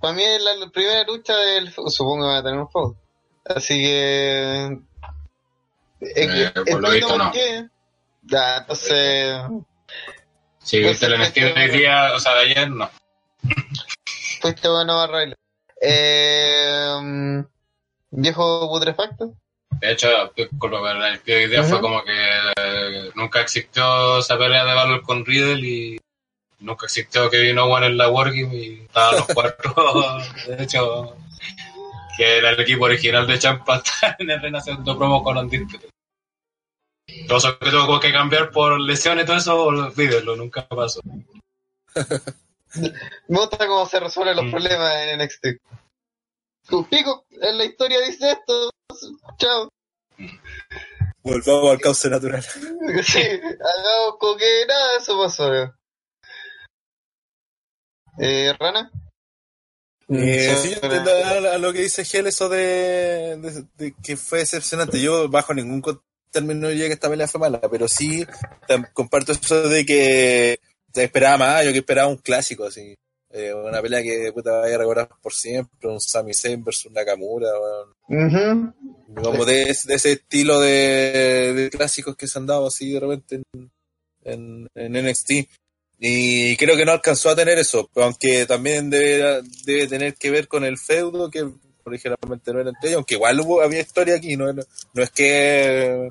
para 0.00 0.14
mí 0.14 0.22
es 0.22 0.42
la, 0.42 0.70
primera 0.70 1.04
lucha 1.04 1.36
del 1.36 1.72
supongo 1.72 2.22
que 2.24 2.28
va 2.28 2.38
a 2.38 2.42
tener 2.42 2.60
un 2.60 2.66
juego. 2.66 2.96
Así 3.44 3.82
que 3.82 4.78
eh, 6.16 6.52
por 6.70 6.80
lo 6.80 6.90
visto 6.90 7.18
no. 7.18 7.32
Ya, 8.22 8.58
entonces 8.58 9.36
si 10.62 10.80
viste 10.80 11.06
el 11.06 11.18
NXT 11.18 11.36
de 11.36 11.68
día, 11.68 12.14
o 12.14 12.20
sea 12.20 12.34
de 12.34 12.40
ayer, 12.40 12.70
no. 12.70 12.90
Fuiste 14.40 14.68
bueno 14.68 15.00
a 15.00 15.08
Eh 15.80 17.44
viejo 18.16 18.68
putrefacto. 18.68 19.34
De 19.80 19.92
hecho, 19.92 20.08
con 20.58 20.70
lo 20.70 20.82
que 21.24 21.36
hoy 21.36 21.48
día 21.48 21.62
fue 21.64 21.80
como 21.80 22.02
que 22.04 22.12
eh, 22.56 23.10
nunca 23.14 23.40
existió 23.40 24.18
esa 24.18 24.38
pelea 24.38 24.64
de 24.64 24.74
Valor 24.74 25.02
con 25.02 25.26
Riddle 25.26 25.66
y 25.66 26.00
nunca 26.60 26.86
existió 26.86 27.28
que 27.28 27.40
vino 27.40 27.64
One 27.64 27.86
en 27.86 27.96
la 27.96 28.08
Wargame 28.08 28.54
y 28.54 28.80
estaban 28.82 29.16
los 29.16 29.26
cuatro. 29.26 29.74
de 30.56 30.62
hecho, 30.62 31.16
que 32.16 32.38
era 32.38 32.50
el 32.50 32.60
equipo 32.60 32.84
original 32.84 33.26
de 33.26 33.38
Champa 33.38 33.82
en 34.18 34.30
el 34.30 34.40
Renacimiento 34.40 34.96
promo 34.96 35.22
con 35.22 35.36
Undisputed. 35.38 35.93
Todo 37.28 37.38
eso 37.38 37.58
que 37.58 37.70
tuvo 37.70 38.00
que 38.00 38.12
cambiar 38.12 38.50
por 38.50 38.80
lesiones 38.80 39.24
y 39.24 39.26
todo 39.26 39.36
eso, 39.36 39.62
olvídelo, 39.62 40.36
nunca 40.36 40.66
pasó. 40.66 41.00
Me 41.94 43.38
gusta 43.38 43.66
cómo 43.66 43.86
se 43.86 44.00
resuelven 44.00 44.36
los 44.36 44.46
mm. 44.46 44.50
problemas 44.50 44.94
en 44.96 45.22
NXT 45.22 45.46
tu 46.68 46.88
pico 46.88 47.26
en 47.30 47.58
la 47.58 47.64
historia 47.64 48.00
dice 48.00 48.32
esto. 48.32 48.70
Chao. 49.38 49.68
Volvamos 51.22 51.70
al 51.70 51.80
cauce 51.80 52.10
natural. 52.10 52.44
Sí, 53.04 53.20
hagamos 53.20 54.18
con 54.18 54.38
que 54.38 54.66
nada 54.66 54.92
de 54.92 54.98
eso 54.98 55.18
pasó. 55.18 55.52
Eh, 58.18 58.52
Rana. 58.58 58.90
Eh, 60.08 60.56
sí, 60.56 60.74
entiendo 60.80 61.10
a, 61.50 61.58
lo 61.58 61.72
que 61.72 61.80
dice 61.80 62.04
Gel, 62.04 62.26
eso 62.26 62.48
de, 62.48 63.64
de, 63.76 63.94
que 64.02 64.16
fue 64.16 64.40
decepcionante. 64.40 65.00
Yo, 65.00 65.28
bajo 65.28 65.54
ningún 65.54 65.80
término, 66.34 66.68
diría 66.68 66.88
que 66.88 66.94
esta 66.94 67.08
pelea 67.08 67.28
fue 67.28 67.40
mala, 67.40 67.60
pero 67.60 67.88
sí 67.88 68.26
comparto 68.92 69.32
eso 69.32 69.68
de 69.68 69.86
que 69.86 70.58
esperaba 70.94 71.38
más. 71.38 71.64
Yo 71.64 71.72
que 71.72 71.78
esperaba 71.78 72.08
un 72.08 72.16
clásico, 72.16 72.64
así. 72.64 72.94
Eh, 73.30 73.52
una 73.52 73.82
pelea 73.82 74.00
que 74.00 74.30
puta 74.32 74.60
vaya 74.60 74.76
a 74.76 74.78
recordar 74.78 75.08
por 75.20 75.32
siempre, 75.32 75.88
un 75.88 76.00
Sami 76.00 76.32
Zayn 76.32 76.62
versus 76.62 76.92
Nakamura, 76.92 77.48
como 78.06 79.44
de, 79.44 79.62
ese 79.70 80.12
estilo 80.12 80.60
de, 80.60 81.68
clásicos 81.72 82.14
que 82.14 82.28
se 82.28 82.38
han 82.38 82.46
dado 82.46 82.68
así 82.68 82.92
de 82.92 83.00
repente 83.00 83.42
en, 84.22 84.68
en, 84.72 84.92
NXT. 84.92 85.30
Y 85.98 86.56
creo 86.56 86.76
que 86.76 86.84
no 86.84 86.92
alcanzó 86.92 87.30
a 87.30 87.34
tener 87.34 87.58
eso, 87.58 87.90
aunque 87.96 88.46
también 88.46 88.88
debe, 88.88 89.42
debe 89.64 89.88
tener 89.88 90.14
que 90.14 90.30
ver 90.30 90.46
con 90.46 90.64
el 90.64 90.78
feudo, 90.78 91.28
que 91.28 91.50
originalmente 91.84 92.52
no 92.52 92.60
era 92.60 92.70
entre 92.70 92.88
ellos, 92.88 92.98
aunque 92.98 93.14
igual 93.14 93.40
hubo, 93.40 93.62
había 93.62 93.80
historia 93.80 94.16
aquí, 94.16 94.36
no, 94.36 94.52
no 94.52 95.02
es 95.02 95.10
que 95.10 96.08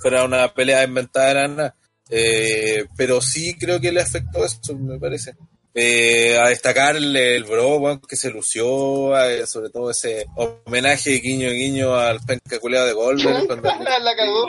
fuera 0.00 0.24
una 0.24 0.52
pelea 0.52 0.84
inventada 0.84 1.28
de 1.28 1.48
nada, 1.48 1.74
eh, 2.10 2.86
pero 2.96 3.20
sí 3.20 3.56
creo 3.58 3.80
que 3.80 3.92
le 3.92 4.00
afectó 4.00 4.44
eso, 4.44 4.74
me 4.74 4.98
parece. 4.98 5.34
Eh, 5.74 6.36
a 6.36 6.48
destacar 6.48 6.96
el, 6.96 7.44
bro 7.44 8.00
que 8.08 8.16
se 8.16 8.30
lució, 8.30 9.16
eh, 9.16 9.46
sobre 9.46 9.70
todo 9.70 9.90
ese 9.90 10.26
homenaje 10.34 11.10
guiño 11.20 11.50
guiño 11.50 11.94
al 11.94 12.18
pencaculeado 12.20 12.86
de 12.86 12.94
Golden 12.94 13.46
cuando 13.46 13.68
la, 13.68 13.98
la 14.00 14.16
cagó. 14.16 14.46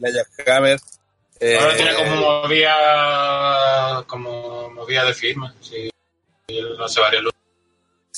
La, 0.00 0.10
la 0.10 0.56
Hammer. 0.56 0.80
Ahora 1.60 1.76
tiene 1.76 1.94
como 1.94 2.10
eh, 2.10 2.42
movía 2.42 4.04
como 4.08 4.70
movía 4.70 5.04
de 5.04 5.14
firma, 5.14 5.54
sí. 5.60 5.88
Y 6.48 6.58
él 6.58 6.76
hace 6.82 7.00
varios 7.00 7.24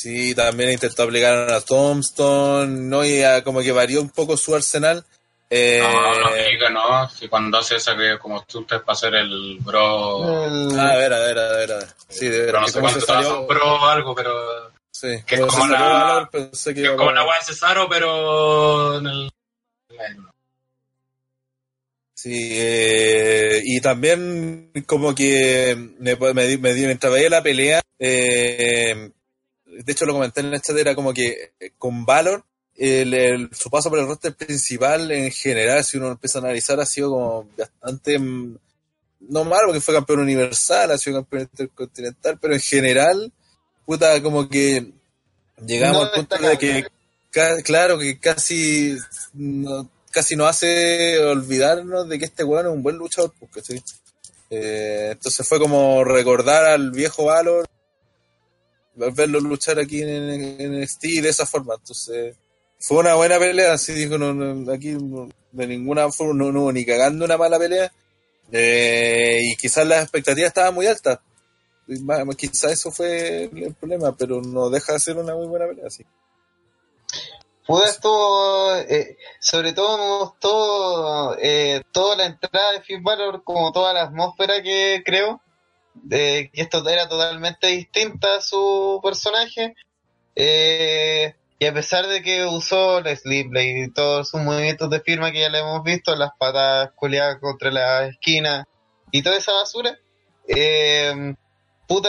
Sí, 0.00 0.34
también 0.34 0.70
intentó 0.70 1.04
obligar 1.04 1.50
a 1.50 1.60
Tombstone, 1.60 2.88
¿no? 2.88 3.04
Y 3.04 3.22
como 3.44 3.60
que 3.60 3.70
varió 3.70 4.00
un 4.00 4.08
poco 4.08 4.34
su 4.34 4.54
arsenal. 4.54 5.04
Eh, 5.50 5.78
no, 5.82 6.14
no 6.14 6.34
diga, 6.34 6.70
no. 6.70 7.10
Si 7.10 7.28
cuando 7.28 7.58
hace 7.58 7.76
esa 7.76 7.94
que 7.94 8.18
como 8.18 8.42
tú 8.44 8.64
te 8.64 8.78
para 8.78 8.94
hacer 8.94 9.14
el 9.14 9.58
bro. 9.60 10.24
Ah, 10.74 10.92
a 10.92 10.96
ver, 10.96 11.12
a 11.12 11.18
ver, 11.18 11.38
a 11.38 11.48
ver. 11.52 11.72
A 11.72 11.76
ver. 11.80 11.88
Sí, 12.08 12.28
de 12.28 12.46
verdad. 12.46 12.62
No 12.62 12.68
sé 12.68 12.80
cuánto 12.80 13.00
salió... 13.02 13.46
bro 13.46 13.84
algo, 13.84 14.14
pero. 14.14 14.72
Sí, 14.90 15.22
que 15.26 15.34
es 15.34 15.42
como 15.42 15.66
la. 15.66 15.82
Valor, 15.82 16.30
pensé 16.30 16.72
que, 16.72 16.80
que 16.80 16.88
es 16.88 16.94
como 16.94 17.12
la 17.12 17.22
de 17.22 17.44
Cesaro, 17.44 17.86
pero 17.86 18.96
en 19.00 19.06
el. 19.06 19.30
Sí, 22.14 22.52
eh, 22.52 23.60
y 23.64 23.82
también 23.82 24.72
como 24.86 25.14
que 25.14 25.76
me, 25.98 26.16
me, 26.16 26.32
me, 26.32 26.56
mientras 26.56 27.12
veía 27.12 27.28
la 27.28 27.42
pelea, 27.42 27.82
eh, 27.98 29.10
de 29.70 29.92
hecho 29.92 30.06
lo 30.06 30.12
comenté 30.12 30.40
en 30.40 30.52
el 30.52 30.60
chat, 30.60 30.76
era 30.76 30.94
como 30.94 31.12
que 31.14 31.52
con 31.78 32.04
Valor 32.04 32.44
el, 32.80 33.50
su 33.52 33.68
paso 33.68 33.90
por 33.90 33.98
el 33.98 34.06
roster 34.06 34.34
principal 34.34 35.10
en 35.10 35.30
general, 35.30 35.84
si 35.84 35.98
uno 35.98 36.08
empieza 36.08 36.38
a 36.38 36.42
analizar, 36.42 36.80
ha 36.80 36.86
sido 36.86 37.10
como 37.10 37.48
bastante, 37.56 38.18
mm, 38.18 38.56
no 39.28 39.44
malo 39.44 39.66
porque 39.66 39.80
fue 39.80 39.94
campeón 39.94 40.20
universal, 40.20 40.90
ha 40.90 40.98
sido 40.98 41.16
campeón 41.16 41.42
intercontinental, 41.42 42.38
pero 42.40 42.54
en 42.54 42.60
general, 42.60 43.32
puta, 43.84 44.22
como 44.22 44.48
que 44.48 44.92
llegamos 45.66 46.04
al 46.04 46.12
punto 46.12 46.38
de 46.38 46.56
que, 46.58 46.86
claro, 47.64 47.98
que 47.98 48.18
casi 48.18 48.96
no, 49.34 49.90
casi 50.10 50.36
nos 50.36 50.48
hace 50.48 51.18
olvidarnos 51.18 52.08
de 52.08 52.18
que 52.18 52.24
este 52.24 52.44
weón 52.44 52.66
es 52.66 52.72
un 52.72 52.82
buen 52.82 52.96
luchador, 52.96 53.34
porque 53.38 53.60
sí. 53.60 53.82
Eh, 54.48 55.10
entonces 55.12 55.46
fue 55.46 55.60
como 55.60 56.02
recordar 56.02 56.64
al 56.64 56.90
viejo 56.92 57.26
Valor, 57.26 57.68
verlo 59.14 59.40
luchar 59.40 59.78
aquí 59.78 60.02
en, 60.02 60.08
en 60.08 60.80
NXT 60.80 61.02
de 61.22 61.28
esa 61.28 61.46
forma. 61.46 61.74
Entonces, 61.74 62.36
fue 62.78 62.98
una 62.98 63.14
buena 63.14 63.38
pelea, 63.38 63.74
así 63.74 63.92
dijo, 63.92 64.16
no, 64.16 64.72
aquí 64.72 64.96
de 65.52 65.66
ninguna 65.66 66.10
forma 66.10 66.50
no, 66.50 66.60
hubo 66.60 66.72
ni 66.72 66.84
cagando 66.84 67.24
una 67.24 67.36
mala 67.36 67.58
pelea. 67.58 67.92
Eh, 68.50 69.40
y 69.42 69.56
quizás 69.56 69.86
las 69.86 70.02
expectativas 70.02 70.48
estaban 70.48 70.74
muy 70.74 70.86
altas. 70.86 71.18
Quizás 72.36 72.72
eso 72.72 72.90
fue 72.90 73.44
el 73.44 73.74
problema, 73.74 74.16
pero 74.16 74.40
no 74.40 74.70
deja 74.70 74.94
de 74.94 75.00
ser 75.00 75.18
una 75.18 75.34
muy 75.34 75.46
buena 75.46 75.66
pelea, 75.66 75.90
sí. 75.90 76.04
Pude 77.66 77.84
esto, 77.84 78.78
eh, 78.78 79.16
sobre 79.38 79.72
todo 79.74 81.36
me 81.36 81.42
eh, 81.42 81.82
toda 81.92 82.16
la 82.16 82.26
entrada 82.26 82.72
de 82.72 82.80
Finn 82.80 83.02
Balor, 83.02 83.44
como 83.44 83.70
toda 83.72 83.92
la 83.92 84.02
atmósfera 84.04 84.62
que 84.62 85.02
creo, 85.04 85.40
de 85.94 86.50
que 86.52 86.62
esto 86.62 86.86
era 86.88 87.08
totalmente 87.08 87.68
distinta 87.68 88.36
a 88.36 88.40
su 88.40 89.00
personaje. 89.02 89.74
Eh, 90.34 91.34
Y 91.62 91.66
a 91.66 91.74
pesar 91.74 92.06
de 92.06 92.22
que 92.22 92.46
usó 92.46 93.02
la 93.02 93.14
Blade 93.22 93.84
y 93.84 93.92
todos 93.92 94.30
sus 94.30 94.40
movimientos 94.40 94.88
de 94.88 95.00
firma 95.00 95.30
que 95.30 95.40
ya 95.40 95.50
le 95.50 95.58
hemos 95.58 95.82
visto, 95.84 96.16
las 96.16 96.30
patas 96.38 96.92
culiadas 96.94 97.38
contra 97.38 97.70
la 97.70 98.06
esquina 98.06 98.66
y 99.10 99.22
toda 99.22 99.36
esa 99.36 99.52
basura, 99.52 99.98
eh, 100.48 101.34
puta, 101.86 102.08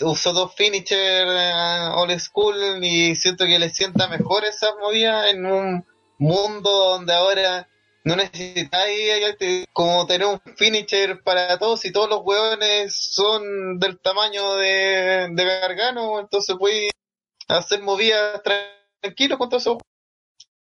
usó 0.00 0.32
dos 0.32 0.54
finishers 0.54 1.28
uh, 1.28 1.98
old 1.98 2.18
school 2.18 2.82
y 2.82 3.16
siento 3.16 3.44
que 3.44 3.58
le 3.58 3.68
sienta 3.68 4.08
mejor 4.08 4.46
esa 4.46 4.74
movida 4.80 5.28
en 5.28 5.44
un 5.44 5.84
mundo 6.16 6.70
donde 6.70 7.12
ahora 7.12 7.68
no 8.04 8.16
necesitáis 8.16 9.66
como 9.72 10.06
tener 10.06 10.26
un 10.26 10.40
finisher 10.56 11.22
para 11.22 11.58
todos 11.58 11.84
y 11.84 11.92
todos 11.92 12.08
los 12.08 12.20
hueones 12.24 12.94
son 12.94 13.78
del 13.78 13.98
tamaño 13.98 14.56
de, 14.56 15.28
de 15.30 15.44
Gargano, 15.44 16.20
entonces 16.20 16.56
puedes 16.58 16.90
hacer 17.48 17.82
movidas 17.82 18.40
tranquilos 19.02 19.38
con 19.38 19.48
todo 19.48 19.58
eso. 19.58 19.78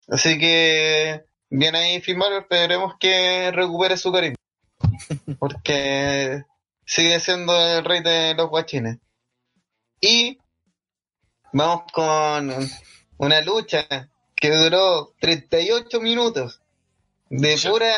Así 0.09 0.39
que 0.39 1.25
bien 1.51 1.77
ahí 1.77 2.01
firmar, 2.01 2.33
esperemos 2.33 2.95
que 2.99 3.51
recupere 3.53 3.97
su 3.97 4.11
carisma. 4.13 4.37
Porque 5.39 6.43
sigue 6.85 7.21
siendo 7.21 7.55
el 7.55 7.85
rey 7.85 8.03
de 8.03 8.35
los 8.35 8.49
guachines. 8.49 8.99
Y 10.01 10.39
vamos 11.53 11.83
con 11.93 12.55
una 13.19 13.41
lucha 13.43 13.87
que 14.35 14.51
duró 14.51 15.13
38 15.21 16.01
minutos 16.01 16.63
de 17.31 17.59
pura 17.69 17.95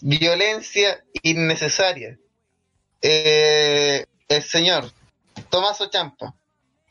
violencia 0.00 1.02
innecesaria. 1.22 2.18
Eh, 3.00 4.04
el 4.28 4.42
señor 4.42 4.90
Tomaso 5.50 5.90
Champa 5.90 6.34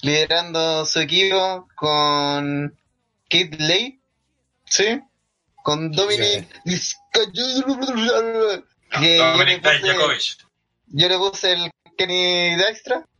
liderando 0.01 0.85
su 0.85 0.99
equipo 0.99 1.67
con 1.75 2.77
Kid 3.27 3.55
Lee, 3.59 4.01
¿sí? 4.65 5.01
Con 5.63 5.91
Dominic 5.91 6.47
Dominic 8.93 9.63
Yo 10.87 11.07
le 11.07 11.17
puse 11.17 11.53
el 11.53 11.71
Kenny 11.97 12.55
Dijkstra. 12.55 13.05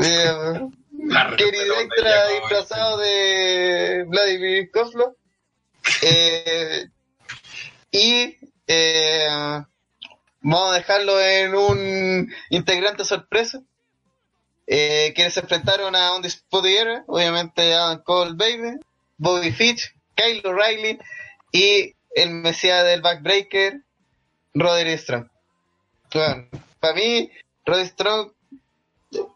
Eh, 0.00 0.68
Kenny 1.36 1.58
Dijkstra 1.58 2.28
disfrazado 2.28 2.98
de 2.98 4.04
Vladimir 4.08 4.70
Kozlov. 4.70 5.14
Eh, 6.02 6.86
y 7.90 8.36
eh, 8.66 9.26
vamos 10.40 10.70
a 10.70 10.78
dejarlo 10.78 11.20
en 11.20 11.54
un 11.54 12.32
integrante 12.50 13.04
sorpresa 13.04 13.62
eh, 14.70 15.14
quienes 15.14 15.32
se 15.32 15.40
enfrentaron 15.40 15.96
a 15.96 16.14
un 16.14 16.22
Era, 16.66 17.02
obviamente 17.06 17.72
Adam 17.72 18.02
Cole 18.02 18.34
Baby, 18.34 18.78
Bobby 19.16 19.50
Fitch, 19.50 19.94
Kyle 20.14 20.42
O'Reilly 20.44 20.98
y 21.52 21.94
el 22.14 22.30
Mesías 22.30 22.84
del 22.84 23.00
Backbreaker, 23.00 23.80
Roderick 24.52 24.98
Strong. 24.98 25.30
Para 26.80 26.94
mí, 26.94 27.30
Roderick 27.64 27.92
Strong, 27.92 28.32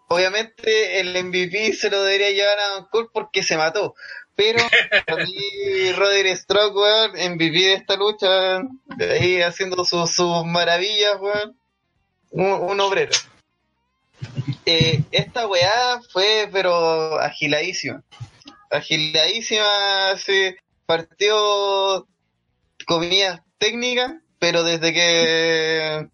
obviamente 0.09 1.01
el 1.01 1.25
MVP 1.25 1.73
se 1.73 1.89
lo 1.89 2.03
debería 2.03 2.31
llevar 2.31 2.59
a 2.59 2.67
Adam 2.67 2.89
Cole 2.91 3.09
porque 3.11 3.43
se 3.43 3.57
mató. 3.57 3.95
Pero 4.35 4.59
para 5.07 5.25
mí, 5.25 5.93
Roderick 5.97 6.37
Strong, 6.37 6.75
weón, 6.75 7.33
MVP 7.33 7.53
de 7.53 7.75
esta 7.75 7.97
lucha, 7.97 8.63
ahí 8.99 9.43
haciendo 9.43 9.85
sus 9.85 10.45
maravillas, 10.47 11.21
weón, 11.21 11.57
un 12.31 12.81
obrero. 12.81 13.13
Eh, 14.67 15.03
esta 15.11 15.47
weá 15.47 16.01
fue, 16.11 16.49
pero 16.53 17.19
agiladísima. 17.21 18.03
Agiladísima, 18.71 20.17
se 20.17 20.57
partió 20.87 22.07
comillas 22.87 23.41
técnicas, 23.59 24.13
pero 24.39 24.63
desde 24.63 24.93
que. 24.93 26.09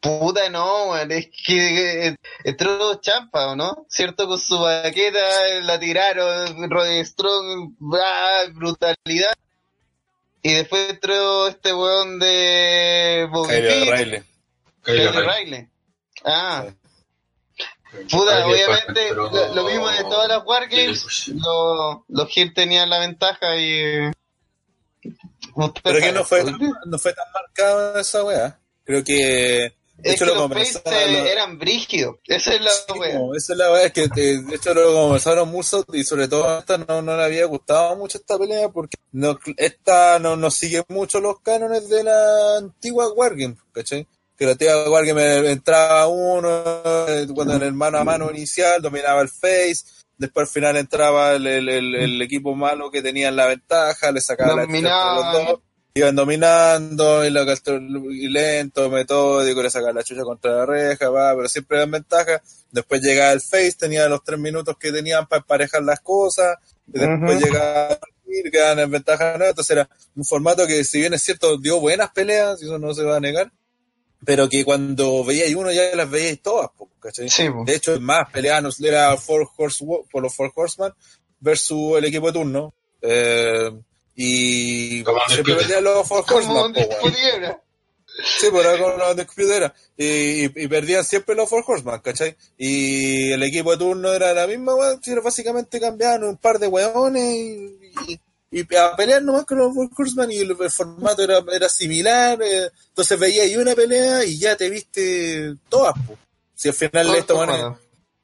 Puta, 0.00 0.48
no, 0.48 0.96
es 0.96 1.28
que 1.44 2.16
entró 2.44 3.00
champa, 3.00 3.48
¿o 3.48 3.56
no? 3.56 3.86
¿Cierto? 3.88 4.28
Con 4.28 4.38
su 4.38 4.58
baqueta, 4.58 5.18
la 5.62 5.78
tiraron, 5.80 6.70
Roddy 6.70 7.04
Strong, 7.04 7.74
brutalidad. 8.54 9.32
Y 10.42 10.54
después 10.54 10.90
entró 10.90 11.48
este 11.48 11.74
weón 11.74 12.20
de 12.20 13.28
Bobby 13.30 13.54
Riley. 13.56 14.22
Riley. 14.84 15.68
Ah. 16.24 16.66
Puta, 18.10 18.46
obviamente, 18.46 19.14
lo, 19.14 19.64
mismo 19.64 19.88
de 19.88 20.04
todas 20.04 20.28
las 20.28 20.44
Wargames, 20.44 21.28
lo, 21.28 22.04
los 22.08 22.36
Hill 22.36 22.54
tenían 22.54 22.88
la 22.88 23.00
ventaja 23.00 23.56
y. 23.56 24.12
Pero 25.82 25.98
que 25.98 26.12
no 26.12 26.24
fue, 26.24 26.44
no 26.44 26.98
fue 26.98 27.12
tan 27.14 27.26
marcado 27.32 27.98
esa 27.98 28.22
weá. 28.22 28.60
Creo 28.84 29.02
que. 29.02 29.77
De 29.98 30.12
hecho, 30.12 30.26
lo 30.26 30.48
los 30.48 30.50
eran 30.54 31.58
brígidos. 31.58 32.16
Esa 32.24 32.54
es 32.54 32.60
la 32.60 32.70
sí, 32.70 32.98
wea. 32.98 33.18
esa 33.36 33.52
es 33.52 33.58
la 33.58 33.72
wea. 33.72 33.90
que 33.90 34.06
de 34.06 34.54
hecho 34.54 34.72
lo 34.72 34.94
conversaron 34.94 35.48
mucho 35.48 35.84
y 35.92 36.04
sobre 36.04 36.28
todo 36.28 36.60
esta 36.60 36.78
no, 36.78 37.02
no 37.02 37.16
le 37.16 37.24
había 37.24 37.46
gustado 37.46 37.96
mucho 37.96 38.18
esta 38.18 38.38
pelea 38.38 38.68
porque 38.68 38.96
no, 39.10 39.36
esta 39.56 40.20
no, 40.20 40.36
no 40.36 40.52
sigue 40.52 40.84
mucho 40.88 41.20
los 41.20 41.40
cánones 41.40 41.88
de 41.88 42.04
la 42.04 42.58
antigua 42.58 43.12
Wargame, 43.12 43.56
¿cachai? 43.72 44.06
que 44.38 44.46
la 44.46 44.54
tía 44.54 44.86
igual 44.86 45.12
me 45.14 45.50
entraba 45.50 46.06
uno, 46.06 46.48
eh, 47.08 47.26
cuando 47.34 47.56
en 47.56 47.62
el 47.62 47.72
mano 47.72 47.98
a 47.98 48.04
mano 48.04 48.30
inicial 48.30 48.80
dominaba 48.80 49.20
el 49.20 49.28
face, 49.28 49.82
después 50.16 50.46
al 50.46 50.52
final 50.52 50.76
entraba 50.76 51.32
el, 51.32 51.46
el, 51.46 52.22
equipo 52.22 52.54
malo 52.54 52.88
que 52.92 53.02
tenía 53.02 53.32
la 53.32 53.46
ventaja, 53.46 54.12
le 54.12 54.20
sacaba 54.20 54.54
la 54.54 54.66
chucha 54.66 55.14
los 55.14 55.32
dos, 55.32 55.60
iban 55.98 56.16
dominando, 56.16 57.24
y, 57.24 57.30
lo, 57.30 57.42
y 58.10 58.28
lento, 58.28 58.90
metódico, 58.90 59.62
le 59.62 59.70
sacaba 59.70 59.92
la 59.92 60.02
chucha 60.02 60.22
contra 60.22 60.52
la 60.52 60.66
reja, 60.66 61.08
va, 61.10 61.34
pero 61.34 61.48
siempre 61.48 61.82
en 61.82 61.90
ventaja, 61.90 62.42
después 62.70 63.02
llegaba 63.02 63.32
el 63.32 63.40
face, 63.40 63.76
tenía 63.78 64.08
los 64.08 64.22
tres 64.22 64.38
minutos 64.38 64.76
que 64.78 64.92
tenían 64.92 65.26
para 65.26 65.40
emparejar 65.40 65.82
las 65.82 66.00
cosas, 66.00 66.56
y 66.86 66.98
después 66.98 67.40
llegaba 67.44 67.98
quedaban 68.52 68.78
en 68.78 68.90
ventaja, 68.90 69.36
¿no? 69.36 69.46
entonces 69.46 69.70
era 69.70 69.88
un 70.14 70.24
formato 70.24 70.66
que 70.66 70.84
si 70.84 71.00
bien 71.00 71.12
es 71.12 71.22
cierto 71.22 71.58
dio 71.58 71.80
buenas 71.80 72.10
peleas, 72.10 72.62
y 72.62 72.66
eso 72.66 72.78
no 72.78 72.94
se 72.94 73.02
va 73.02 73.16
a 73.16 73.20
negar, 73.20 73.50
pero 74.24 74.48
que 74.48 74.64
cuando 74.64 75.24
veíais 75.24 75.54
uno 75.54 75.72
ya 75.72 75.94
las 75.94 76.10
veíais 76.10 76.40
todas, 76.42 76.70
¿cachai? 77.00 77.28
de 77.64 77.74
hecho, 77.74 77.94
es 77.94 78.00
más, 78.00 78.30
peleanos 78.30 78.80
era 78.80 79.16
Four 79.16 79.48
Horse, 79.56 79.84
por 80.10 80.22
los 80.22 80.34
Four 80.34 80.52
Horsemen 80.54 80.92
versus 81.40 81.98
el 81.98 82.04
equipo 82.04 82.26
de 82.26 82.32
turno. 82.32 82.74
Eh, 83.00 83.70
y 84.20 85.04
siempre 85.28 85.54
perdían 85.54 85.84
los 85.84 86.08
Four 86.08 86.24
Horsemen. 86.28 86.74
Sí, 88.40 88.50
por 88.50 88.66
algo 88.66 88.90
con 88.90 88.98
los 88.98 89.76
Y, 89.96 90.60
y, 90.60 90.66
perdían 90.66 91.04
siempre 91.04 91.36
los 91.36 91.48
Four 91.48 91.62
Horsemen, 91.64 92.00
¿cachai? 92.00 92.36
Y 92.56 93.30
el 93.30 93.40
equipo 93.44 93.70
de 93.70 93.76
turno 93.76 94.12
era 94.12 94.34
la 94.34 94.48
misma, 94.48 94.74
weón, 94.74 95.00
básicamente 95.22 95.78
cambiaban 95.78 96.24
un 96.24 96.36
par 96.36 96.58
de 96.58 96.66
weones 96.66 97.22
y, 97.22 98.20
y 98.50 98.74
a 98.74 98.96
pelear 98.96 99.22
nomás 99.22 99.44
con 99.44 99.58
los 99.58 99.72
Horseman 99.96 100.32
y 100.32 100.38
el, 100.38 100.56
formato 100.68 101.22
era, 101.22 101.38
era 101.52 101.68
similar, 101.68 102.42
eh, 102.42 102.72
entonces 102.88 103.20
veía 103.20 103.44
ahí 103.44 103.56
una 103.56 103.76
pelea 103.76 104.24
y 104.24 104.36
ya 104.36 104.56
te 104.56 104.68
viste 104.68 105.54
todas. 105.68 105.94
Si 106.56 106.66
al 106.66 106.74
final 106.74 107.14
esto, 107.14 107.36
bueno, 107.36 107.78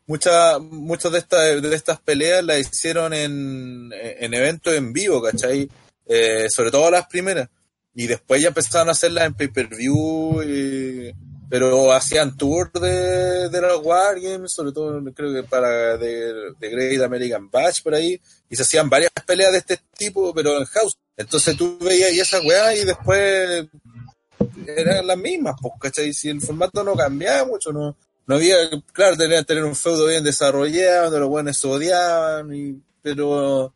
muchas 0.09 0.61
muchas 0.61 1.13
de 1.13 1.19
estas 1.19 1.63
de 1.63 1.77
estas 1.77 2.01
peleas 2.01 2.43
las 2.43 2.59
hicieron 2.59 3.15
en, 3.15 3.93
en 3.93 4.35
eventos 4.35 4.75
en 4.75 4.93
vivo, 4.93 5.23
¿cachai? 5.23 5.71
Eh, 6.07 6.47
sobre 6.51 6.71
todo 6.71 6.91
las 6.91 7.07
primeras. 7.07 7.49
Y 7.95 8.07
después 8.07 8.43
ya 8.43 8.49
empezaron 8.49 8.89
a 8.89 8.93
hacerlas 8.93 9.25
en 9.25 9.35
pay-per-view. 9.35 10.43
Pero 11.49 11.93
hacían 11.93 12.37
tour 12.37 12.73
de, 12.73 13.49
de 13.49 13.61
los 13.61 13.81
Wargames, 13.85 14.53
sobre 14.53 14.73
todo 14.73 15.01
creo 15.15 15.33
que 15.33 15.45
para 15.45 15.97
de, 15.97 16.53
Great 16.59 17.03
American 17.03 17.51
Bash 17.51 17.83
por 17.83 17.95
ahí, 17.95 18.21
y 18.49 18.57
se 18.57 18.63
hacían 18.63 18.89
varias 18.89 19.13
peleas 19.27 19.53
de 19.53 19.59
este 19.59 19.79
tipo, 19.97 20.35
pero 20.35 20.59
en 20.59 20.65
house. 20.65 20.97
Entonces 21.17 21.57
tú 21.57 21.79
veías 21.81 22.13
y 22.13 22.21
esa 22.21 22.41
weá 22.41 22.75
y 22.75 22.85
después 22.85 23.67
eran 24.67 25.07
las 25.07 25.19
mismas, 25.19 25.55
pues, 25.61 25.75
¿cachai? 25.81 26.13
Si 26.13 26.29
el 26.29 26.41
formato 26.41 26.83
no 26.83 26.95
cambiaba 26.95 27.47
mucho, 27.47 27.73
no, 27.73 27.97
no 28.27 28.35
había, 28.35 28.57
claro, 28.93 29.17
tenían 29.17 29.43
que 29.43 29.49
tener 29.49 29.65
un 29.65 29.77
feudo 29.77 30.07
bien 30.07 30.25
desarrollado, 30.25 31.05
donde 31.05 31.21
los 31.21 31.29
buenos 31.29 31.57
se 31.57 31.69
odiaban, 31.69 32.55
y, 32.55 32.83
pero 33.03 33.73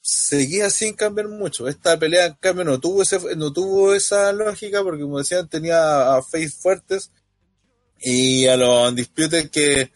seguía 0.00 0.70
sin 0.70 0.94
cambiar 0.94 1.28
mucho. 1.28 1.68
Esta 1.68 1.98
pelea, 1.98 2.26
en 2.26 2.34
cambio, 2.34 2.64
no 2.64 2.80
tuvo, 2.80 3.02
ese, 3.02 3.18
no 3.36 3.52
tuvo 3.52 3.94
esa 3.94 4.32
lógica 4.32 4.82
porque, 4.82 5.02
como 5.02 5.18
decían, 5.18 5.48
tenía 5.48 6.16
a 6.16 6.22
Face 6.22 6.50
fuertes 6.50 7.10
y 8.00 8.46
a 8.46 8.56
los 8.56 8.90
Undisputed 8.90 9.50
que, 9.50 9.90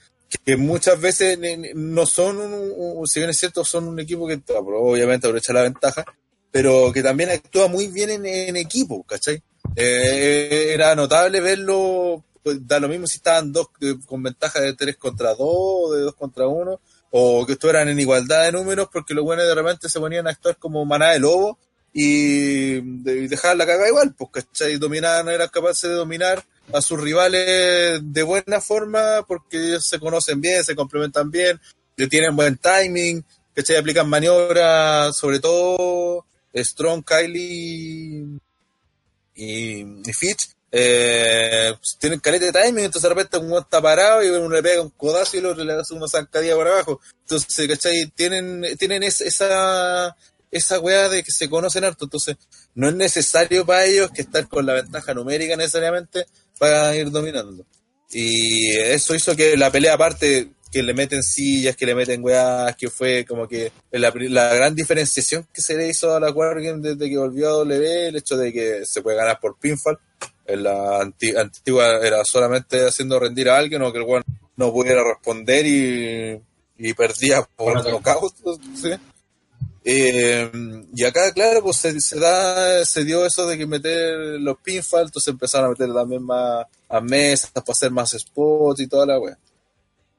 muchas 0.58 1.00
veces 1.00 1.38
no 1.74 2.06
son, 2.06 2.38
un, 2.38 3.06
si 3.06 3.20
bien 3.20 3.30
es 3.30 3.38
cierto, 3.38 3.64
son 3.64 3.86
un 3.86 4.00
equipo 4.00 4.26
que 4.26 4.40
obviamente 4.46 5.26
aprovecha 5.26 5.52
la 5.52 5.62
ventaja, 5.62 6.04
pero 6.50 6.92
que 6.92 7.02
también 7.02 7.30
actúa 7.30 7.68
muy 7.68 7.86
bien 7.86 8.26
en, 8.26 8.56
equipo, 8.56 9.04
¿cachai? 9.04 9.42
Eh, 9.76 10.70
era 10.74 10.94
notable 10.94 11.40
verlo, 11.40 12.24
pues, 12.42 12.66
da 12.66 12.80
lo 12.80 12.88
mismo 12.88 13.06
si 13.06 13.18
estaban 13.18 13.52
dos 13.52 13.68
con 14.06 14.22
ventaja 14.22 14.60
de 14.60 14.74
3 14.74 14.96
contra 14.96 15.34
2, 15.34 15.94
de 15.94 16.00
2 16.00 16.14
contra 16.14 16.48
1, 16.48 16.80
o 17.16 17.46
que 17.46 17.52
estuvieran 17.52 17.88
en 17.88 18.00
igualdad 18.00 18.42
de 18.42 18.50
números, 18.50 18.88
porque 18.92 19.14
los 19.14 19.22
buenos 19.22 19.46
de 19.46 19.54
repente 19.54 19.88
se 19.88 20.00
ponían 20.00 20.26
a 20.26 20.30
actuar 20.30 20.56
como 20.56 20.84
maná 20.84 21.12
de 21.12 21.20
lobo 21.20 21.60
y, 21.92 22.80
dejaban 23.28 23.58
la 23.58 23.66
caga 23.66 23.86
igual, 23.86 24.12
pues, 24.18 24.30
¿cachai? 24.32 24.78
Dominaban, 24.78 25.28
eran 25.28 25.48
capaces 25.48 25.90
de 25.90 25.94
dominar 25.94 26.44
a 26.72 26.80
sus 26.80 27.00
rivales 27.00 28.00
de 28.02 28.22
buena 28.24 28.60
forma 28.60 29.24
porque 29.28 29.58
ellos 29.58 29.86
se 29.86 30.00
conocen 30.00 30.40
bien, 30.40 30.64
se 30.64 30.74
complementan 30.74 31.30
bien, 31.30 31.60
tienen 32.10 32.34
buen 32.34 32.56
timing, 32.56 33.24
¿cachai? 33.54 33.76
Aplican 33.76 34.08
maniobras, 34.08 35.16
sobre 35.16 35.38
todo 35.38 36.26
Strong, 36.52 37.04
Kylie 37.04 38.40
y, 39.36 40.12
Fitch, 40.12 40.48
eh, 40.76 41.72
pues, 41.78 41.96
tienen 42.00 42.18
caleta 42.18 42.46
de 42.46 42.52
timing, 42.52 42.86
entonces 42.86 43.02
de 43.02 43.14
repente 43.14 43.38
uno 43.38 43.60
está 43.60 43.80
parado 43.80 44.24
y 44.24 44.28
uno 44.28 44.48
le 44.48 44.60
pega 44.60 44.82
un 44.82 44.90
codazo 44.90 45.36
y 45.36 45.38
el 45.38 45.46
otro 45.46 45.62
le 45.62 45.72
hace 45.72 45.94
una 45.94 46.08
zancadilla 46.08 46.56
por 46.56 46.66
abajo. 46.66 47.00
Entonces, 47.20 47.68
¿cachai? 47.68 48.06
Tienen, 48.08 48.76
tienen 48.76 49.04
esa, 49.04 50.16
esa 50.50 50.80
weá 50.80 51.08
de 51.08 51.22
que 51.22 51.30
se 51.30 51.48
conocen 51.48 51.84
harto, 51.84 52.06
entonces 52.06 52.36
no 52.74 52.88
es 52.88 52.94
necesario 52.96 53.64
para 53.64 53.84
ellos 53.84 54.10
que 54.10 54.22
estar 54.22 54.48
con 54.48 54.66
la 54.66 54.72
ventaja 54.74 55.14
numérica 55.14 55.56
necesariamente 55.56 56.26
para 56.58 56.96
ir 56.96 57.08
dominando. 57.12 57.64
Y 58.10 58.76
eso 58.76 59.14
hizo 59.14 59.36
que 59.36 59.56
la 59.56 59.70
pelea 59.70 59.94
aparte 59.94 60.50
que 60.72 60.82
le 60.82 60.92
meten 60.92 61.22
sillas, 61.22 61.76
que 61.76 61.86
le 61.86 61.94
meten 61.94 62.24
weas, 62.24 62.74
que 62.74 62.90
fue 62.90 63.24
como 63.24 63.46
que 63.46 63.70
la, 63.92 64.12
la 64.12 64.54
gran 64.54 64.74
diferenciación 64.74 65.46
que 65.54 65.62
se 65.62 65.76
le 65.76 65.86
hizo 65.86 66.16
a 66.16 66.18
la 66.18 66.32
Wargame 66.32 66.80
desde 66.80 67.08
que 67.08 67.16
volvió 67.16 67.46
a 67.46 67.52
W, 67.58 68.08
el 68.08 68.16
hecho 68.16 68.36
de 68.36 68.52
que 68.52 68.84
se 68.84 69.00
puede 69.00 69.16
ganar 69.16 69.38
por 69.38 69.56
pinfall. 69.56 69.96
En 70.46 70.62
la 70.62 71.00
antigua 71.00 71.98
era 72.02 72.24
solamente 72.24 72.86
haciendo 72.86 73.18
rendir 73.18 73.48
a 73.48 73.56
alguien 73.56 73.82
o 73.82 73.92
que 73.92 73.98
el 73.98 74.04
weón 74.04 74.24
no 74.56 74.72
pudiera 74.72 75.02
responder 75.02 75.66
y, 75.66 76.40
y 76.78 76.94
perdía 76.94 77.42
por 77.56 77.82
knockout. 77.82 78.34
¿sí? 78.74 78.90
Eh, 79.86 80.50
y 80.94 81.04
acá, 81.04 81.30
claro, 81.32 81.62
pues 81.62 81.76
se, 81.76 82.18
da, 82.18 82.84
se 82.86 83.04
dio 83.04 83.26
eso 83.26 83.46
de 83.46 83.58
que 83.58 83.66
meter 83.66 84.40
los 84.40 84.56
pinfall, 84.58 85.06
entonces 85.06 85.28
empezaron 85.28 85.66
a 85.66 85.70
meter 85.70 85.92
también 85.92 86.22
más 86.22 86.66
a 86.88 87.00
mesas 87.02 87.50
para 87.50 87.64
hacer 87.68 87.90
más 87.90 88.12
spots 88.12 88.80
y 88.80 88.86
toda 88.86 89.04
la 89.04 89.18
wea. 89.18 89.36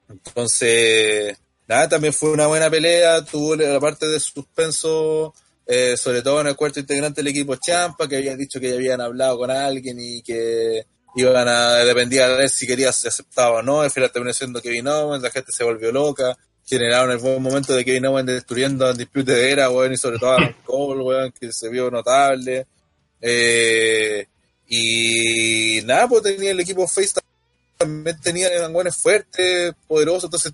Entonces, 0.07 1.36
nada, 1.67 1.89
también 1.89 2.13
fue 2.13 2.32
una 2.32 2.45
buena 2.45 2.69
pelea, 2.69 3.26
tuvo 3.26 3.55
la 3.55 3.80
parte 3.80 4.07
de 4.07 4.19
suspenso, 4.19 5.34
eh, 5.66 5.95
sobre 5.97 6.22
todo 6.22 6.41
en 6.41 6.47
el 6.47 6.55
cuarto 6.55 6.80
integrante 6.80 7.22
del 7.22 7.30
equipo 7.30 7.55
Champa, 7.55 8.07
que 8.07 8.18
habían 8.18 8.38
dicho 8.38 8.59
que 8.59 8.70
ya 8.70 8.76
habían 8.76 9.01
hablado 9.01 9.38
con 9.38 9.51
alguien 9.51 9.97
y 9.99 10.22
que 10.22 10.86
iban 11.16 11.47
a, 11.47 11.76
dependía 11.86 12.28
de 12.28 12.38
ver 12.38 12.49
si 12.49 12.68
quería 12.68 12.91
ser 12.91 13.09
aceptado 13.09 13.53
o 13.55 13.61
no, 13.61 13.82
al 13.82 13.91
final 13.91 14.11
terminó 14.11 14.34
siendo 14.34 14.61
Kevin 14.61 14.88
Owens, 14.88 15.24
la 15.24 15.32
gente 15.32 15.51
se 15.51 15.63
volvió 15.63 15.91
loca, 15.91 16.38
generaron 16.66 17.11
el 17.11 17.18
buen 17.18 17.41
momento 17.41 17.74
de 17.74 17.86
Kevin 17.86 18.07
Owens 18.07 18.28
destruyendo 18.28 18.89
el 18.89 18.97
dispute 18.97 19.32
de 19.32 19.51
era, 19.51 19.70
weón, 19.70 19.93
y 19.93 19.97
sobre 19.97 20.20
todo 20.20 20.34
a 20.34 20.53
Cole, 20.66 21.03
weón, 21.03 21.32
que 21.32 21.51
se 21.51 21.70
vio 21.70 21.89
notable. 21.89 22.68
Eh, 23.22 24.28
y 24.68 25.80
nada, 25.86 26.07
pues 26.07 26.24
tenía 26.24 26.51
el 26.51 26.59
equipo 26.59 26.88
Face 26.88 27.13
también 27.78 28.20
tenía 28.22 28.68
buenos 28.70 28.95
fuertes, 28.95 29.74
poderosos, 29.88 30.26
entonces 30.26 30.53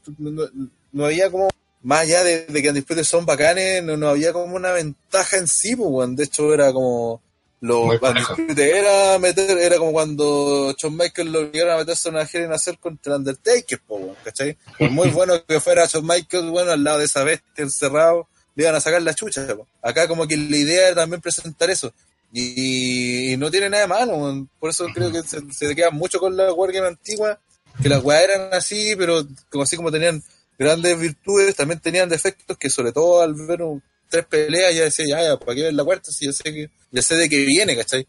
no, 0.92 1.06
había 1.06 1.30
como, 1.30 1.50
más 1.84 2.02
allá 2.02 2.24
de, 2.24 2.46
que 2.46 2.64
los 2.64 2.76
disputas 2.76 3.08
son 3.08 3.26
bacanes, 3.26 3.84
no, 3.84 4.08
había 4.08 4.34
como 4.34 4.56
una 4.56 4.72
ventaja 4.72 5.38
en 5.38 5.48
sí, 5.48 5.76
pues, 5.76 6.16
de 6.16 6.24
hecho 6.24 6.54
era 6.54 6.72
como, 6.72 7.22
lo 7.62 7.92
era 7.94 9.20
meter, 9.20 9.58
era 9.58 9.78
como 9.78 9.92
cuando 9.92 10.76
Shawn 10.78 10.98
Michaels 10.98 11.32
lo 11.32 11.40
obligaron 11.42 11.74
a 11.74 11.78
meterse 11.78 12.10
en 12.10 12.16
una 12.16 12.28
en 12.32 12.54
hacer 12.54 12.78
contra 12.80 13.16
Undertaker, 13.16 13.80
pues, 13.88 14.02
¿cachai? 14.24 14.58
Por 14.78 14.90
muy 14.92 15.10
bueno 15.12 15.44
que 15.46 15.60
fuera 15.60 15.86
Shawn 15.86 16.06
Michaels, 16.06 16.50
bueno, 16.50 16.72
al 16.72 16.84
lado 16.84 17.00
de 17.00 17.06
esa 17.06 17.24
bestia 17.24 17.64
encerrado, 17.64 18.28
le 18.56 18.64
iban 18.64 18.76
a 18.76 18.82
sacar 18.82 19.02
la 19.02 19.14
chucha, 19.14 19.48
Acá 19.82 20.08
como 20.08 20.28
que 20.28 20.38
la 20.38 20.58
idea 20.58 20.88
era 20.88 21.02
también 21.02 21.22
presentar 21.22 21.70
eso. 21.70 21.94
Y, 22.34 23.36
no 23.38 23.52
tiene 23.52 23.70
nada 23.70 23.84
de 23.84 23.88
malo, 23.90 24.48
por 24.60 24.70
eso 24.70 24.86
creo 24.94 25.12
que 25.12 25.22
se, 25.22 25.42
se 25.52 25.76
queda 25.76 25.90
mucho 25.90 26.20
con 26.20 26.36
la 26.38 26.54
Wargame 26.54 26.88
antigua, 26.88 27.40
que 27.82 27.90
las 27.90 28.04
weas 28.04 28.24
eran 28.24 28.54
así, 28.54 28.96
pero 28.98 29.26
como 29.50 29.64
así 29.64 29.76
como 29.76 29.92
tenían 29.92 30.24
grandes 30.62 31.00
virtudes, 31.00 31.56
también 31.56 31.80
tenían 31.80 32.08
defectos 32.08 32.58
que 32.58 32.70
sobre 32.70 32.92
todo 32.92 33.22
al 33.22 33.34
ver 33.34 33.62
tres 34.10 34.26
peleas 34.26 34.76
ya 34.76 34.84
decía, 34.84 35.06
ya, 35.08 35.24
ya, 35.24 35.38
¿para 35.38 35.56
qué 35.56 35.64
ver 35.64 35.74
la 35.74 35.84
cuarta? 35.84 36.12
Si 36.12 36.26
yo 36.26 36.34
sé 36.34 36.44
que, 36.44 36.70
ya 36.92 37.02
sé 37.02 37.16
de 37.16 37.30
qué 37.30 37.44
viene, 37.46 37.76
¿cachai? 37.76 38.06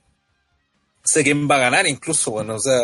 Sé 1.03 1.25
quién 1.25 1.49
va 1.49 1.57
a 1.57 1.61
ganar 1.61 1.87
incluso, 1.87 2.33
bueno, 2.33 2.57
o 2.57 2.61
sea, 2.61 2.81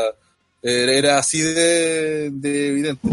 era 0.62 1.18
así 1.18 1.40
de, 1.40 2.26
evidente. 2.26 3.08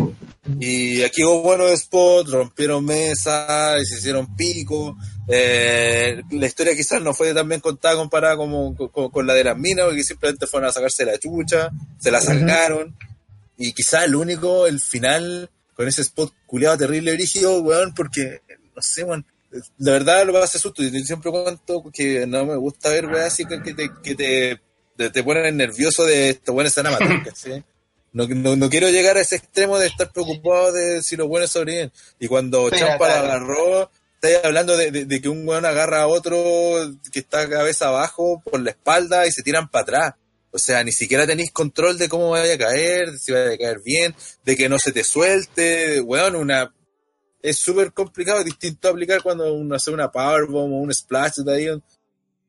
Y 0.60 1.01
aquí 1.01 1.24
hubo 1.24 1.41
buenos 1.41 1.80
spots, 1.80 2.32
rompieron 2.32 2.86
mesas, 2.86 3.82
se 3.88 3.97
hicieron 3.97 4.36
pico. 4.36 4.95
Eh, 5.28 6.22
la 6.32 6.45
historia 6.45 6.76
quizás 6.76 7.01
no 7.01 7.14
fue 7.14 7.34
tan 7.34 7.49
bien 7.49 7.62
contada 7.62 7.95
comparada 7.95 8.38
como, 8.38 8.76
con, 8.76 9.28
la 9.28 9.34
de 9.34 9.43
las 9.43 9.58
minas, 9.58 9.86
porque 9.86 10.03
simplemente 10.03 10.47
fueron 10.47 10.70
a 10.70 10.72
sacarse 10.72 11.03
la 11.06 11.18
chucha, 11.18 11.70
se 11.99 12.12
la 12.12 12.22
sacaron. 12.22 12.95
Y 13.58 13.74
quizás 13.74 14.06
el 14.06 14.16
único, 14.16 14.68
el 14.68 14.80
final, 14.80 15.49
con 15.76 15.88
ese 15.88 16.02
spot 16.02 16.34
culiado 16.46 16.78
terrible 16.78 17.14
brígido, 17.14 17.62
weón, 17.62 17.94
porque, 17.94 18.42
no 18.76 18.82
sé, 18.82 19.04
weón, 19.04 19.26
la 19.78 19.92
verdad 19.92 20.26
lo 20.26 20.34
va 20.34 20.44
a 20.44 20.48
susto. 20.48 20.82
Y 20.82 21.06
siempre 21.06 21.32
cuento 21.32 21.84
que 21.94 22.26
no 22.26 22.46
me 22.46 22.56
gusta 22.56 22.90
ver, 22.90 23.06
weón, 23.06 23.22
así 23.22 23.46
que 23.46 23.60
te, 23.60 23.90
que 24.02 24.16
te 24.16 24.60
te, 24.96 25.24
ponen 25.24 25.58
nervioso 25.58 26.06
de 26.06 26.32
estos 26.32 26.54
buenos 26.54 26.72
están 26.72 26.88
a 26.88 26.92
matar, 26.92 27.24
No, 28.14 28.28
no, 28.56 28.70
quiero 28.70 28.90
llegar 28.90 29.18
a 29.18 29.22
ese 29.22 29.36
extremo 29.36 29.78
de 29.78 29.88
estar 29.88 30.10
preocupado 30.10 30.72
de 30.72 31.02
si 31.02 31.18
los 31.18 31.28
buenos 31.28 31.50
sobreviven. 31.52 31.92
Y 32.18 32.30
cuando 32.30 32.70
Champa 32.70 33.10
la 33.10 33.20
agarró, 33.20 33.92
estáis 34.14 34.40
hablando 34.42 34.78
de, 34.78 35.22
que 35.22 35.28
un 35.28 35.46
weón 35.46 35.66
agarra 35.66 36.04
a 36.04 36.08
otro 36.08 36.34
que 37.12 37.20
está 37.20 37.50
cabeza 37.50 37.90
abajo 37.90 38.42
por 38.50 38.62
la 38.62 38.70
espalda 38.70 39.28
y 39.28 39.32
se 39.32 39.44
tiran 39.44 39.68
para 39.68 39.82
atrás. 39.82 40.14
O 40.56 40.58
sea, 40.58 40.86
ni 40.86 40.93
siquiera 40.93 41.28
tenéis 41.28 41.51
control 41.51 41.97
de 41.97 42.08
cómo 42.08 42.30
vaya 42.30 42.53
a 42.53 42.58
caer, 42.58 43.20
si 43.20 43.34
vaya 43.34 43.51
a 43.51 43.58
caer 43.58 43.82
bien, 43.84 44.16
de 44.45 44.56
que 44.56 44.70
no 44.70 44.80
se 44.80 44.93
te 44.93 45.03
suelte. 45.03 45.99
Weón, 45.99 46.38
una. 46.38 46.74
Es 47.41 47.58
súper 47.58 47.91
complicado, 47.91 48.41
distinto 48.41 48.88
a 48.88 48.91
aplicar 48.91 49.22
cuando 49.22 49.53
uno 49.53 49.76
hace 49.76 49.91
una 49.91 50.10
powerbomb 50.10 50.74
o 50.74 50.78
un 50.78 50.93
splash 50.93 51.39
de 51.39 51.53
ahí 51.53 51.68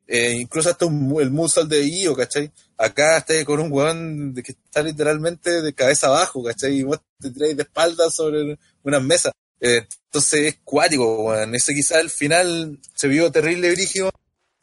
eh, 0.06 0.36
incluso 0.40 0.70
hasta 0.70 0.86
un, 0.86 1.20
el 1.20 1.30
musal 1.30 1.68
de 1.68 1.84
Io, 1.84 2.14
¿cachai? 2.14 2.52
Acá 2.78 3.18
está 3.18 3.44
con 3.44 3.58
un 3.58 3.72
weón 3.72 4.34
que 4.34 4.52
está 4.52 4.82
literalmente 4.82 5.62
de 5.62 5.72
cabeza 5.72 6.06
abajo, 6.06 6.44
¿cachai? 6.44 6.76
Y 6.76 6.82
vos 6.84 7.00
te 7.18 7.30
tiráis 7.30 7.56
de 7.56 7.64
espaldas 7.64 8.14
sobre 8.14 8.56
unas 8.84 9.02
mesas. 9.02 9.32
Eh, 9.60 9.84
entonces 10.04 10.40
es 10.46 10.58
cuático, 10.62 11.24
weón. 11.24 11.56
Ese 11.56 11.74
quizá 11.74 11.98
el 11.98 12.10
final 12.10 12.78
se 12.94 13.08
vio 13.08 13.32
terrible 13.32 13.72
brígido. 13.72 14.12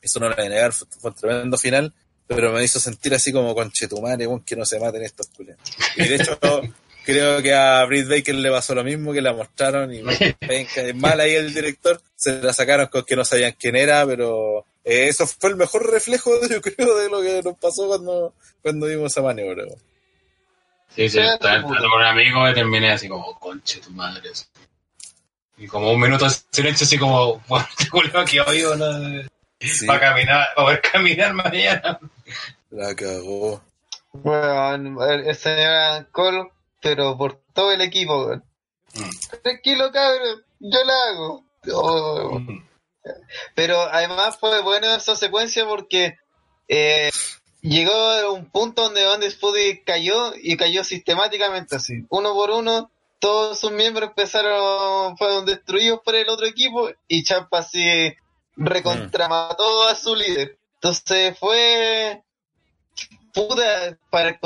Eso 0.01 0.19
no 0.21 0.29
lo 0.29 0.35
voy 0.35 0.45
a 0.45 0.49
negar, 0.49 0.71
fue, 0.71 0.87
un 1.03 1.13
tremendo 1.13 1.57
final. 1.57 1.93
Pero 2.27 2.51
me 2.51 2.63
hizo 2.63 2.79
sentir 2.79 3.13
así 3.13 3.31
como 3.31 3.53
con 3.53 3.71
chetumare, 3.71 4.27
weón, 4.27 4.43
que 4.43 4.55
no 4.55 4.65
se 4.65 4.79
maten 4.79 5.03
estos 5.03 5.27
culeros. 5.27 5.61
Y 5.97 6.07
de 6.07 6.15
hecho, 6.15 6.39
creo 7.05 7.41
que 7.41 7.53
a 7.53 7.83
Britt 7.85 8.07
Baker 8.07 8.35
le 8.35 8.49
pasó 8.49 8.73
lo 8.73 8.83
mismo, 8.83 9.13
que 9.13 9.21
la 9.21 9.33
mostraron 9.33 9.93
y 9.93 10.01
es 10.41 10.95
mal 10.95 11.19
ahí 11.19 11.35
el 11.35 11.53
director. 11.53 12.01
Se 12.15 12.41
la 12.41 12.53
sacaron 12.53 12.87
con 12.87 13.03
que 13.03 13.15
no 13.15 13.25
sabían 13.25 13.55
quién 13.59 13.75
era, 13.75 14.05
pero 14.05 14.65
eh, 14.83 15.07
eso 15.07 15.25
fue 15.27 15.51
el 15.51 15.55
mejor 15.55 15.89
reflejo, 15.89 16.31
yo 16.49 16.61
creo, 16.61 16.97
de 16.97 17.09
lo 17.09 17.21
que 17.21 17.41
nos 17.43 17.57
pasó 17.57 17.87
cuando, 17.87 18.33
cuando 18.61 18.87
vimos 18.87 19.11
esa 19.11 19.21
maniobra. 19.21 19.65
Sí, 20.95 21.09
sí, 21.09 21.19
estaba 21.19 21.55
entrando 21.55 21.89
con 21.89 22.01
un 22.01 22.05
amigo 22.05 22.49
y 22.49 22.53
terminé 22.53 22.91
así 22.91 23.07
como, 23.07 23.39
conche 23.39 23.79
tu 23.79 23.89
madre. 23.91 24.29
Y 25.57 25.67
como 25.67 25.91
un 25.91 25.99
minuto 25.99 26.25
de 26.25 26.35
silencio, 26.51 26.85
así 26.85 26.97
como, 26.97 27.41
bueno, 27.47 27.67
te 27.77 28.25
que 28.29 28.41
oído, 28.41 28.75
¿no? 28.75 29.23
Para 29.87 29.99
caminar, 29.99 30.47
para 30.55 30.65
poder 30.65 30.81
caminar 30.81 31.33
mañana. 31.33 31.99
La 32.69 32.95
cagó. 32.95 33.61
Bueno, 34.13 35.03
el 35.05 35.35
señor 35.35 36.07
Cole, 36.11 36.51
pero 36.81 37.17
por 37.17 37.41
todo 37.53 37.71
el 37.71 37.81
equipo, 37.81 38.29
mm. 38.93 39.41
Tranquilo, 39.41 39.91
cabrón, 39.91 40.43
yo 40.59 40.83
la 40.83 40.93
hago. 41.09 41.45
Oh, 41.73 42.39
mm. 42.39 42.67
Pero 43.55 43.81
además 43.81 44.37
fue 44.37 44.61
buena 44.61 44.95
esa 44.95 45.15
secuencia 45.15 45.65
porque 45.65 46.17
eh, 46.67 47.09
llegó 47.61 47.93
a 47.93 48.31
un 48.31 48.49
punto 48.49 48.83
donde 48.83 49.07
Undisputed 49.13 49.79
cayó 49.85 50.33
y 50.35 50.55
cayó 50.57 50.83
sistemáticamente 50.83 51.75
así, 51.75 52.05
uno 52.09 52.33
por 52.33 52.51
uno. 52.51 52.89
Todos 53.19 53.59
sus 53.59 53.71
miembros 53.71 54.09
empezaron, 54.09 55.17
fueron 55.17 55.45
destruidos 55.45 56.01
por 56.03 56.13
el 56.15 56.27
otro 56.27 56.45
equipo 56.45 56.89
y 57.07 57.23
Champa 57.23 57.59
así 57.59 58.13
recontramató 58.55 59.87
a 59.87 59.95
su 59.95 60.13
líder. 60.13 60.57
Entonces 60.83 61.39
fue 61.39 62.21
puta, 63.33 63.97
para, 64.09 64.37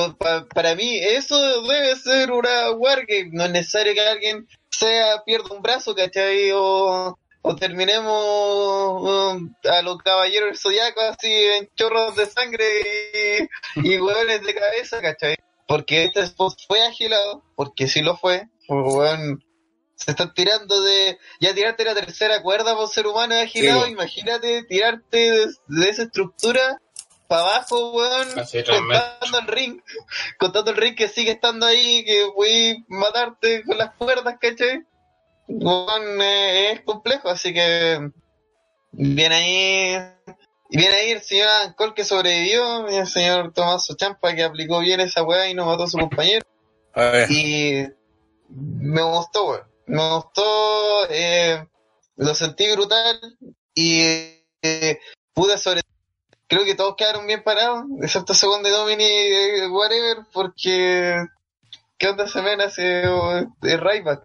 para, 0.54 0.76
mí 0.76 0.98
eso 0.98 1.64
debe 1.64 1.96
ser 1.96 2.32
una 2.32 2.70
wargame. 2.74 3.32
No 3.32 3.46
es 3.46 3.52
necesario 3.52 3.96
que 3.96 4.02
alguien 4.02 4.48
sea 4.70 5.24
pierda 5.26 5.56
un 5.56 5.64
brazo, 5.64 5.96
¿cachai? 5.96 6.52
O, 6.54 7.18
o 7.42 7.56
terminemos 7.56 9.02
um, 9.02 9.52
a 9.68 9.82
los 9.82 9.98
caballeros 9.98 10.62
zodiacos 10.62 11.06
así 11.06 11.28
en 11.28 11.70
chorros 11.76 12.16
de 12.16 12.28
sangre 12.28 13.50
y, 13.76 13.94
y 13.94 14.00
hueones 14.00 14.44
de 14.44 14.54
cabeza, 14.54 15.02
¿cachai? 15.02 15.38
Porque 15.68 16.04
este 16.04 16.24
fue 16.68 16.86
agilado, 16.86 17.44
porque 17.56 17.88
sí 17.88 18.02
lo 18.02 18.16
fue, 18.16 18.48
fue 18.68 19.38
Se 19.98 20.12
están 20.12 20.34
tirando 20.34 20.82
de. 20.82 21.18
Ya 21.42 21.54
tirarte 21.54 21.84
la 21.84 21.96
tercera 21.96 22.42
cuerda 22.42 22.76
por 22.76 22.88
ser 22.88 23.08
humano 23.08 23.36
agilado, 23.36 23.86
Sí, 23.86 23.92
imagínate 23.92 24.64
tirarte 24.64 25.18
de, 25.18 25.48
de 25.68 25.90
esa 25.90 26.04
estructura 26.04 26.80
para 27.28 27.42
abajo, 27.42 27.92
weón, 27.92 28.28
contando 28.32 29.40
el 29.40 29.48
ring. 29.48 29.82
Contando 30.38 30.72
el 30.72 30.78
ring 30.78 30.96
que 30.96 31.08
sigue 31.08 31.32
estando 31.32 31.66
ahí, 31.66 32.06
que 32.06 32.26
voy 32.26 32.72
a 32.72 32.76
matarte 32.88 33.64
con 33.64 33.78
las 33.78 33.94
cuerdas, 33.96 34.38
¿cachai? 34.40 34.84
Weón, 35.48 36.22
eh, 36.22 36.72
es 36.74 36.82
complejo, 36.82 37.30
así 37.30 37.54
que. 37.54 38.12
Viene 38.92 39.36
ahí. 39.36 40.34
Y 40.70 40.78
viene 40.78 40.96
ahí 40.96 41.12
el 41.12 41.22
señor 41.22 41.48
Ancol 41.66 41.94
que 41.94 42.06
sobrevivió, 42.06 42.90
y 42.90 42.96
el 42.96 43.08
señor 43.08 43.54
Tomás 43.54 43.88
Champa 43.96 44.36
que 44.36 44.44
aplicó 44.44 44.80
bien 44.80 45.00
esa 45.00 45.24
weá 45.24 45.50
y 45.50 45.54
no 45.54 45.66
mató 45.66 45.84
a 45.84 45.88
su 45.88 45.98
compañero. 45.98 46.46
A 46.94 47.06
ver, 47.06 47.32
Y 47.32 47.88
me 48.50 49.02
gustó, 49.02 49.50
weón. 49.50 49.77
Me 49.88 50.16
gustó, 50.16 51.08
eh, 51.10 51.66
lo 52.18 52.36
sentí 52.36 52.70
brutal 52.72 53.20
y 53.74 54.02
eh, 54.62 55.00
pude 55.34 55.58
sobre... 55.58 55.82
Creo 56.48 56.66
que 56.66 56.76
todos 56.76 56.96
quedaron 56.98 57.28
bien 57.28 57.44
parados, 57.44 57.86
excepto 58.02 58.34
según 58.34 58.64
de 58.64 58.70
Domini, 58.70 59.04
eh, 59.04 59.68
whatever, 59.70 60.18
porque... 60.32 61.16
¿Qué 61.98 62.10
onda 62.10 62.28
se 62.28 62.42
ven 62.42 62.62
hace 62.62 62.84
de 62.84 63.78
Ryback? 63.78 64.24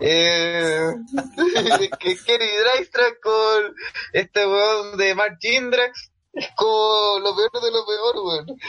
Eh, 0.00 0.92
Kenny 2.00 2.18
Drystra 2.26 3.04
con 3.22 3.76
este 4.12 4.44
weón 4.44 4.96
de 4.96 5.14
Mark 5.14 5.38
Jindrax 5.40 6.10
es 6.32 6.48
como 6.56 7.20
lo 7.20 7.36
peor 7.36 7.62
de 7.62 7.70
lo 7.70 7.86
peor, 7.86 8.16
weón. 8.24 8.60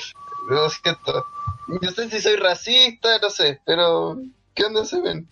Lo 0.50 0.70
siento. 0.70 1.26
No 1.68 1.92
sé 1.92 2.10
si 2.12 2.22
soy 2.22 2.36
racista, 2.36 3.18
no 3.18 3.32
sé, 3.32 3.60
pero 3.66 4.18
¿qué 4.54 4.66
onda 4.66 4.86
se 4.86 5.02
ven? 5.02 5.28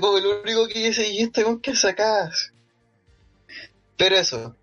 Como 0.00 0.18
el 0.18 0.26
único 0.26 0.66
que 0.68 0.88
dice, 0.88 1.08
¿y 1.08 1.22
este 1.22 1.44
con 1.44 1.60
qué 1.60 1.74
sacas? 1.74 2.52
Pero 3.96 4.16
eso. 4.16 4.54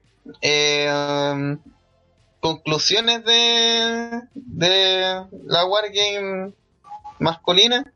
Eh, 0.42 0.88
um, 0.92 1.58
conclusiones 2.40 3.24
de, 3.26 4.22
de 4.34 5.26
la 5.46 5.66
Wargame 5.66 6.54
masculina. 7.20 7.92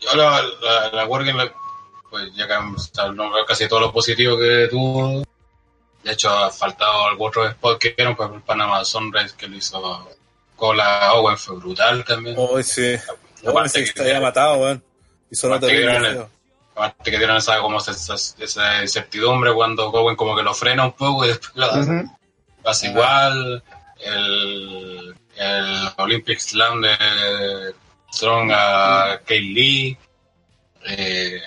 Yo 0.00 0.14
la, 0.14 0.42
la, 0.62 0.90
la 0.92 1.06
Wargame, 1.06 1.44
la- 1.44 1.54
pues 2.10 2.34
ya 2.34 2.46
casi 3.46 3.68
todo 3.68 3.80
lo 3.80 3.92
positivo 3.92 4.38
que 4.38 4.68
tuvo. 4.70 5.22
De 6.04 6.12
hecho, 6.12 6.28
ha 6.30 6.50
faltado 6.50 7.06
algún 7.06 7.28
otro 7.28 7.46
spot 7.48 7.78
que 7.78 7.94
vieron, 7.96 8.16
pues 8.16 8.30
el 8.32 8.42
Panama 8.42 8.84
Sunrise 8.84 9.34
que 9.36 9.46
lo 9.46 9.56
hizo 9.56 10.08
con 10.62 10.76
la 10.76 11.12
Owen 11.14 11.36
fue 11.36 11.56
brutal 11.56 12.04
también. 12.04 12.36
hoy 12.38 12.62
sí. 12.62 12.94
Aparte 13.44 13.68
sí 13.84 13.92
que- 13.92 13.98
se 13.98 14.00
había 14.02 14.20
matado, 14.20 14.58
weón. 14.58 14.84
Y 15.28 15.34
eran- 15.98 16.02
feo. 16.04 16.30
Aparte 16.76 17.10
que 17.10 17.18
dieron 17.18 17.36
esa, 17.36 17.58
como 17.58 17.78
esa, 17.78 17.90
esa- 18.14 18.80
incertidumbre 18.80 19.52
cuando 19.52 19.88
Owen 19.90 20.14
como 20.14 20.36
que 20.36 20.44
lo 20.44 20.54
frena 20.54 20.84
un 20.84 20.92
poco 20.92 21.24
y 21.24 21.28
después 21.28 21.50
lo 21.56 21.66
lo 22.62 22.70
hace 22.70 22.86
igual. 22.90 23.60
El, 23.98 25.16
el 25.36 25.88
Olympic 25.96 26.38
Slam 26.38 26.80
de 26.80 27.74
Strong 28.12 28.52
a 28.54 29.20
Kay 29.26 29.40
Lee. 29.52 29.98
Eh, 30.86 31.40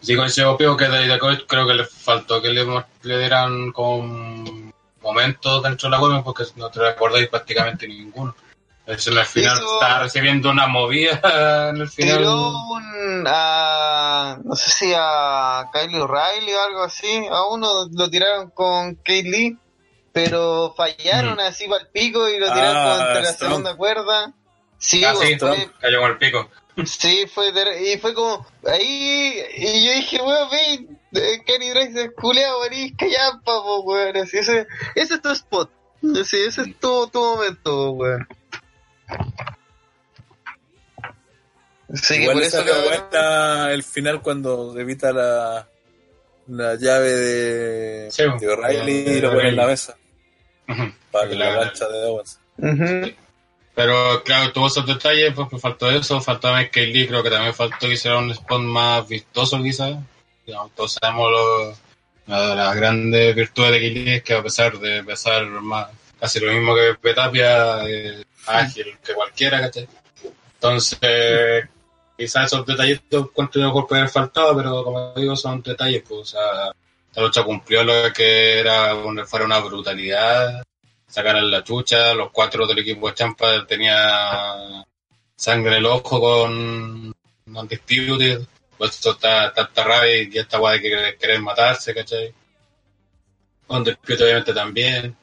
sí, 0.00 0.16
con 0.16 0.26
ese 0.26 0.44
opio 0.44 0.76
que 0.76 0.88
de 0.88 1.06
Djokovic 1.06 1.46
creo 1.46 1.64
que 1.68 1.74
le 1.74 1.84
faltó 1.84 2.42
que 2.42 2.48
le, 2.50 2.64
le 3.02 3.18
dieran 3.20 3.70
con 3.70 4.61
momentos 5.02 5.62
dentro 5.62 5.88
de 5.88 5.96
la 5.96 6.00
web 6.02 6.22
porque 6.24 6.44
no 6.56 6.70
te 6.70 6.80
recordáis 6.80 7.28
prácticamente 7.28 7.86
ninguno. 7.88 8.34
Eso 8.86 9.10
en 9.12 9.18
el 9.18 9.26
final 9.26 9.56
Eso- 9.58 9.74
está 9.74 10.00
recibiendo 10.00 10.50
una 10.50 10.66
movida 10.66 11.20
en 11.70 11.76
el 11.76 11.88
final. 11.88 12.18
Tiró 12.18 12.48
un, 12.48 13.24
a, 13.28 14.38
no 14.44 14.56
sé 14.56 14.70
si 14.70 14.92
a 14.96 15.68
Kylie 15.72 16.00
O'Reilly 16.00 16.52
o 16.54 16.62
algo 16.62 16.82
así, 16.82 17.26
a 17.30 17.46
uno 17.46 17.88
lo 17.92 18.10
tiraron 18.10 18.50
con 18.50 18.96
Kate 18.96 19.22
Lee, 19.22 19.56
pero 20.12 20.74
fallaron 20.76 21.36
Mm. 21.36 21.40
así 21.40 21.68
para 21.68 21.82
el 21.82 21.88
pico 21.88 22.28
y 22.28 22.38
lo 22.38 22.50
Ah, 22.50 22.54
tiraron 22.54 22.96
contra 22.98 23.20
la 23.22 23.32
segunda 23.32 23.76
cuerda. 23.76 24.32
Sí, 24.78 25.04
Ah, 25.04 25.14
sí, 25.14 25.38
fue, 25.38 25.70
cayó 25.80 26.00
con 26.00 26.10
el 26.10 26.18
pico. 26.18 26.50
sí, 26.84 27.24
fue, 27.32 27.52
y 27.88 27.98
fue 27.98 28.12
como, 28.14 28.44
ahí, 28.66 29.40
y 29.58 29.86
yo 29.86 29.92
dije, 29.92 30.20
weón, 30.20 30.50
ve, 30.50 30.86
Kenny 31.12 31.70
Drake 31.70 31.92
es 32.04 32.10
culeado, 32.12 32.60
venís 32.62 32.92
callampa, 32.96 33.44
po, 33.62 33.80
weón, 33.82 34.16
así, 34.16 34.38
ese, 34.38 34.66
ese 34.94 35.14
es 35.14 35.22
tu 35.22 35.28
spot, 35.30 35.70
sí, 36.24 36.38
ese 36.46 36.62
es 36.62 36.80
tu, 36.80 37.06
tu 37.08 37.20
momento, 37.20 37.90
weón. 37.92 38.26
Sí, 41.94 42.14
que 42.14 42.22
Igual 42.22 42.34
por 42.36 42.40
le 42.42 42.46
eso 42.48 42.56
cabrón, 42.64 42.84
vuelta 42.86 43.72
el 43.72 43.82
final 43.82 44.22
cuando 44.22 44.78
evita 44.78 45.12
la, 45.12 45.68
la 46.48 46.74
llave 46.76 47.10
de, 47.10 48.10
Sí, 48.10 48.22
de 48.40 48.48
O'Reilly 48.48 49.10
y 49.18 49.20
lo 49.20 49.34
pone 49.34 49.48
en 49.50 49.56
la 49.56 49.66
mesa. 49.66 49.96
Para 51.10 51.30
Y 51.30 51.36
la 51.36 51.50
la- 51.50 51.60
plancha 51.60 51.88
de 51.88 52.04
Owens. 52.06 52.40
Pero 53.74 54.22
claro, 54.24 54.52
tuvo 54.52 54.66
esos 54.68 54.86
detalles, 54.86 55.32
pues, 55.34 55.48
pues 55.50 55.60
faltó 55.60 55.90
eso, 55.90 56.20
faltaba 56.20 56.58
Michael 56.58 56.92
Lee, 56.92 57.06
creo 57.08 57.22
que 57.22 57.30
también 57.30 57.54
faltó 57.54 57.86
que 57.86 57.92
hiciera 57.94 58.18
un 58.18 58.30
spot 58.30 58.60
más 58.62 59.06
vistoso 59.08 59.62
quizás. 59.62 59.96
Digamos, 60.46 60.72
todos 60.74 60.92
sabemos 61.00 61.30
lo- 61.30 61.76
las 62.26 62.76
grandes 62.76 63.34
virtudes 63.34 63.72
de 63.72 63.80
Lee 63.80 64.10
es 64.14 64.22
que 64.22 64.34
a 64.34 64.42
pesar 64.42 64.78
de 64.78 65.02
pesar 65.04 65.44
más, 65.46 65.88
casi 66.18 66.40
lo 66.40 66.52
mismo 66.52 66.74
que 66.74 66.94
Petapia, 67.00 67.84
es 67.88 68.24
ágil 68.46 68.96
que 69.04 69.14
cualquiera, 69.14 69.60
¿cachai? 69.60 69.88
Entonces, 70.54 71.68
quizás 72.16 72.46
esos 72.46 72.64
detallitos 72.66 73.26
encuentro 73.26 73.60
yo 73.60 73.74
que 73.74 73.86
pueden 73.88 74.02
haber 74.02 74.12
faltado, 74.12 74.56
pero 74.56 74.84
como 74.84 75.12
digo, 75.14 75.36
son 75.36 75.62
detalles, 75.62 76.02
pues, 76.08 76.20
o 76.20 76.24
sea, 76.24 76.72
la 77.14 77.22
lucha 77.22 77.42
cumplió 77.42 77.82
lo 77.84 78.12
que 78.12 78.60
era, 78.60 78.94
una- 78.94 79.26
fuera 79.26 79.44
una 79.44 79.58
brutalidad, 79.58 80.62
sacaron 81.08 81.50
la 81.50 81.62
chucha, 81.64 82.14
los 82.14 82.30
cuatro 82.30 82.66
del 82.66 82.78
equipo 82.78 83.08
de 83.08 83.14
Champa 83.14 83.66
tenía 83.66 84.84
sangre 85.36 85.72
en 85.72 85.78
el 85.78 85.86
ojo 85.86 86.20
con 86.20 87.14
Undisputed, 87.46 88.42
esto 88.80 89.12
está, 89.12 89.48
está 89.48 89.84
rabia 89.84 90.22
y 90.22 90.38
esta 90.38 90.58
guay 90.58 90.80
de 90.80 90.90
que 90.90 91.16
querer 91.18 91.40
matarse, 91.40 91.94
¿cachai? 91.94 92.34
Undisputed 93.68 94.24
obviamente 94.24 94.52
también. 94.52 95.16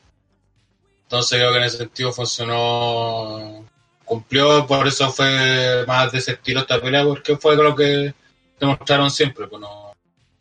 Entonces 1.04 1.40
creo 1.40 1.52
que 1.52 1.58
en 1.58 1.64
ese 1.64 1.78
sentido 1.78 2.12
funcionó, 2.12 3.66
cumplió, 4.06 4.66
por 4.68 4.88
eso 4.88 5.12
fue 5.12 5.86
más 5.88 6.12
de 6.12 6.20
ese 6.20 6.34
estilo 6.34 6.62
esta 6.62 6.80
pelea, 6.80 7.04
porque 7.04 7.36
fue 7.38 7.56
lo 7.56 7.76
que 7.76 8.14
demostraron 8.60 9.10
siempre, 9.10 9.48
pues 9.48 9.62
no, 9.62 9.94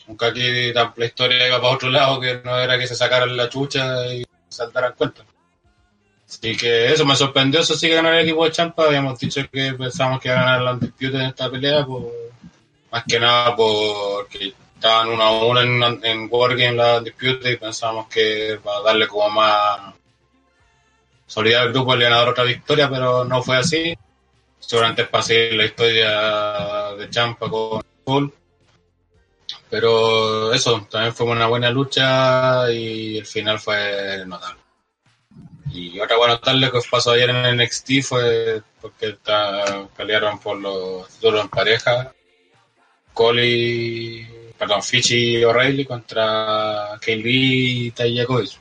nunca 0.07 0.27
aquí 0.27 0.73
la 0.73 0.93
historia 0.99 1.49
iba 1.49 1.61
para 1.61 1.75
otro 1.75 1.91
lado, 1.91 2.21
que 2.21 2.41
no 2.45 2.59
era 2.59 2.79
que 2.79 2.87
se 2.87 2.95
sacaran 2.95 3.37
la 3.37 3.49
chucha 3.49 4.07
y 4.13 4.25
saltaran 4.49 4.95
cuenta. 4.97 5.25
Así 6.29 6.57
que 6.57 6.93
eso 6.93 7.07
me 7.07 7.17
sorprendió, 7.17 7.61
eso 7.61 7.75
sí 7.75 7.89
que 7.89 7.95
ganó 7.95 8.11
el 8.11 8.21
equipo 8.21 8.45
de 8.45 8.53
Champa, 8.53 8.85
habíamos 8.85 9.19
dicho 9.19 9.41
que 9.51 9.73
pensábamos 9.73 10.21
que 10.21 10.29
iba 10.29 10.39
a 10.39 10.45
ganar 10.45 10.63
la 10.63 10.73
Undisputed 10.73 11.21
en 11.21 11.27
esta 11.27 11.51
pelea, 11.51 11.87
pues, 11.87 12.05
más 12.91 13.05
que 13.07 13.21
nada 13.21 13.55
porque 13.55 14.55
estaban 14.75 15.09
uno 15.09 15.23
a 15.23 15.45
uno 15.45 15.61
en, 15.61 16.05
en 16.05 16.29
Wargame 16.31 16.73
la 16.73 16.99
Undisputed 16.99 17.51
y 17.51 17.57
pensábamos 17.57 18.09
que 18.09 18.59
para 18.63 18.81
darle 18.83 19.09
como 19.09 19.29
más 19.31 19.95
solidez 21.27 21.59
al 21.59 21.73
grupo 21.73 21.95
le 21.95 22.05
iban 22.05 22.15
a 22.15 22.19
dar 22.21 22.29
otra 22.29 22.45
victoria, 22.45 22.89
pero 22.91 23.25
no 23.25 23.43
fue 23.43 23.59
así. 23.59 23.97
Seguramente 24.59 25.09
seguir 25.23 25.55
la 25.55 25.65
historia 25.65 26.95
de 26.97 27.09
Champa 27.11 27.49
con 27.49 27.83
Full. 28.05 28.29
Pero 29.71 30.53
eso, 30.53 30.87
también 30.91 31.15
fue 31.15 31.27
una 31.27 31.47
buena 31.47 31.71
lucha 31.71 32.71
y 32.73 33.19
el 33.19 33.27
final 33.27 33.61
fue 33.61 34.25
notable. 34.27 34.61
Y 35.71 36.01
otra 36.01 36.17
buena 36.17 36.35
notarle 36.35 36.71
que 36.71 36.81
pasó 36.91 37.13
ayer 37.13 37.31
en 37.31 37.37
el 37.37 37.57
NXT 37.57 38.03
fue 38.03 38.63
porque 38.81 39.17
pelearon 39.97 40.39
por 40.41 40.59
los 40.59 41.21
duros 41.21 41.43
en 41.43 41.49
pareja. 41.49 42.13
Cole, 43.19 44.53
perdón, 44.57 44.81
Fichi 44.81 45.39
y 45.39 45.45
O'Reilly 45.45 45.85
contra 45.85 46.97
Kaylee 47.01 47.87
y 47.87 47.91
Tajakovic. 47.91 48.53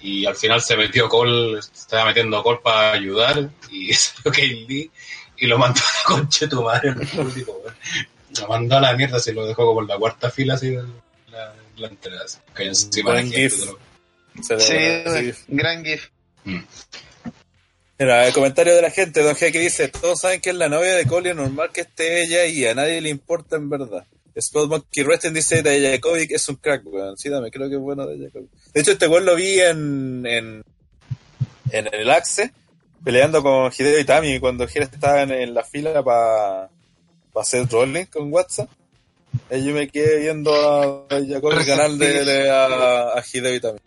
Y 0.00 0.26
al 0.26 0.36
final 0.36 0.60
se 0.60 0.76
metió 0.76 1.08
Cole, 1.08 1.62
se 1.62 1.72
estaba 1.72 2.04
metiendo 2.04 2.42
Cole 2.42 2.60
para 2.62 2.92
ayudar 2.92 3.48
y 3.70 3.92
salió 3.94 4.30
Kaylee 4.32 4.90
y 5.38 5.46
lo 5.46 5.56
mandó 5.58 5.80
a 5.80 5.98
la 6.10 6.14
concha 6.16 6.44
de 6.44 6.50
tu 6.50 6.62
madre 6.62 6.90
en 6.90 7.00
el 7.00 7.06
público, 7.08 7.52
weón. 7.64 7.76
Lo 8.38 8.48
mandó 8.48 8.76
a 8.76 8.80
la 8.82 8.92
mierda, 8.94 9.18
se 9.18 9.32
lo 9.32 9.46
dejó 9.46 9.64
como 9.64 9.80
en 9.80 9.88
la 9.88 9.96
cuarta 9.96 10.30
fila 10.30 10.54
así, 10.54 10.74
la, 11.30 11.54
la 11.78 11.88
entrada, 11.88 12.22
así, 12.24 12.38
cayó 12.52 12.68
encima 12.68 13.12
de 13.12 13.16
la 13.16 13.22
Buen 13.22 13.32
gente. 13.32 13.56
gif. 13.56 13.64
todo. 13.66 13.78
Se 14.42 14.56
le- 14.56 15.32
Sí, 15.32 15.32
sí. 15.32 15.44
gran 15.48 15.84
gif. 15.84 16.08
Mm. 16.44 16.58
Mira, 17.98 18.26
el 18.26 18.32
comentario 18.32 18.74
de 18.74 18.82
la 18.82 18.90
gente, 18.90 19.22
Don 19.22 19.36
G 19.36 19.52
que 19.52 19.60
dice, 19.60 19.88
todos 19.88 20.20
saben 20.20 20.40
que 20.40 20.50
es 20.50 20.56
la 20.56 20.68
novia 20.68 20.94
de 20.94 21.06
Cole, 21.06 21.32
normal 21.32 21.70
que 21.72 21.82
esté 21.82 22.22
ella 22.22 22.44
y 22.46 22.66
a 22.66 22.74
nadie 22.74 23.00
le 23.00 23.08
importa 23.08 23.56
en 23.56 23.70
verdad. 23.70 24.04
Spot 24.34 24.68
Monkey 24.68 25.04
Wrestling 25.04 25.32
dice 25.32 25.62
de 25.62 25.92
Jakovic 25.92 26.32
es 26.32 26.48
un 26.48 26.56
crack, 26.56 26.84
weón. 26.86 27.16
Sí, 27.16 27.28
dame, 27.28 27.52
creo 27.52 27.68
que 27.68 27.76
es 27.76 27.80
bueno 27.80 28.04
de 28.06 28.18
Jakovic. 28.18 28.50
De 28.72 28.80
hecho, 28.80 28.92
este 28.92 29.06
weón 29.06 29.24
lo 29.24 29.36
vi 29.36 29.60
en, 29.60 30.26
en, 30.26 30.64
en 31.70 31.94
el 31.94 32.10
Axe 32.10 32.52
peleando 33.04 33.42
con 33.42 33.70
Hideo 33.70 34.00
Itami 34.00 34.40
cuando 34.40 34.64
Hideo 34.64 34.84
estaba 34.84 35.22
en, 35.22 35.54
la 35.54 35.62
fila 35.62 36.02
para 36.02 36.70
hacer 37.36 37.68
rolling 37.68 38.06
con 38.06 38.32
WhatsApp. 38.32 38.70
Y 39.50 39.64
yo 39.64 39.74
me 39.74 39.88
quedé 39.88 40.20
viendo 40.20 40.52
a, 40.52 41.14
el 41.14 41.40
canal 41.66 41.98
de, 41.98 42.50
a, 42.50 43.22
Hideo 43.32 43.54
Itami. 43.54 43.78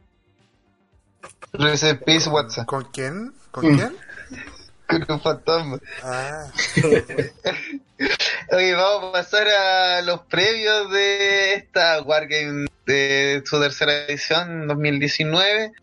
Peace 2.06 2.30
WhatsApp. 2.30 2.68
¿Con 2.68 2.86
quién? 2.92 3.34
¿Con 3.52 3.76
quién? 3.76 3.96
Con 4.88 5.06
un 5.10 5.22
fantasma. 5.22 5.80
Ah. 6.02 6.46
Oye, 8.52 8.74
vamos 8.74 9.10
a 9.10 9.12
pasar 9.12 9.48
a 9.50 10.02
los 10.02 10.22
previos 10.22 10.92
de 10.92 11.56
esta 11.56 12.02
Wargame 12.02 12.68
de 12.86 13.44
su 13.46 13.60
tercera 13.60 14.06
edición 14.06 14.68
2019. 14.68 15.74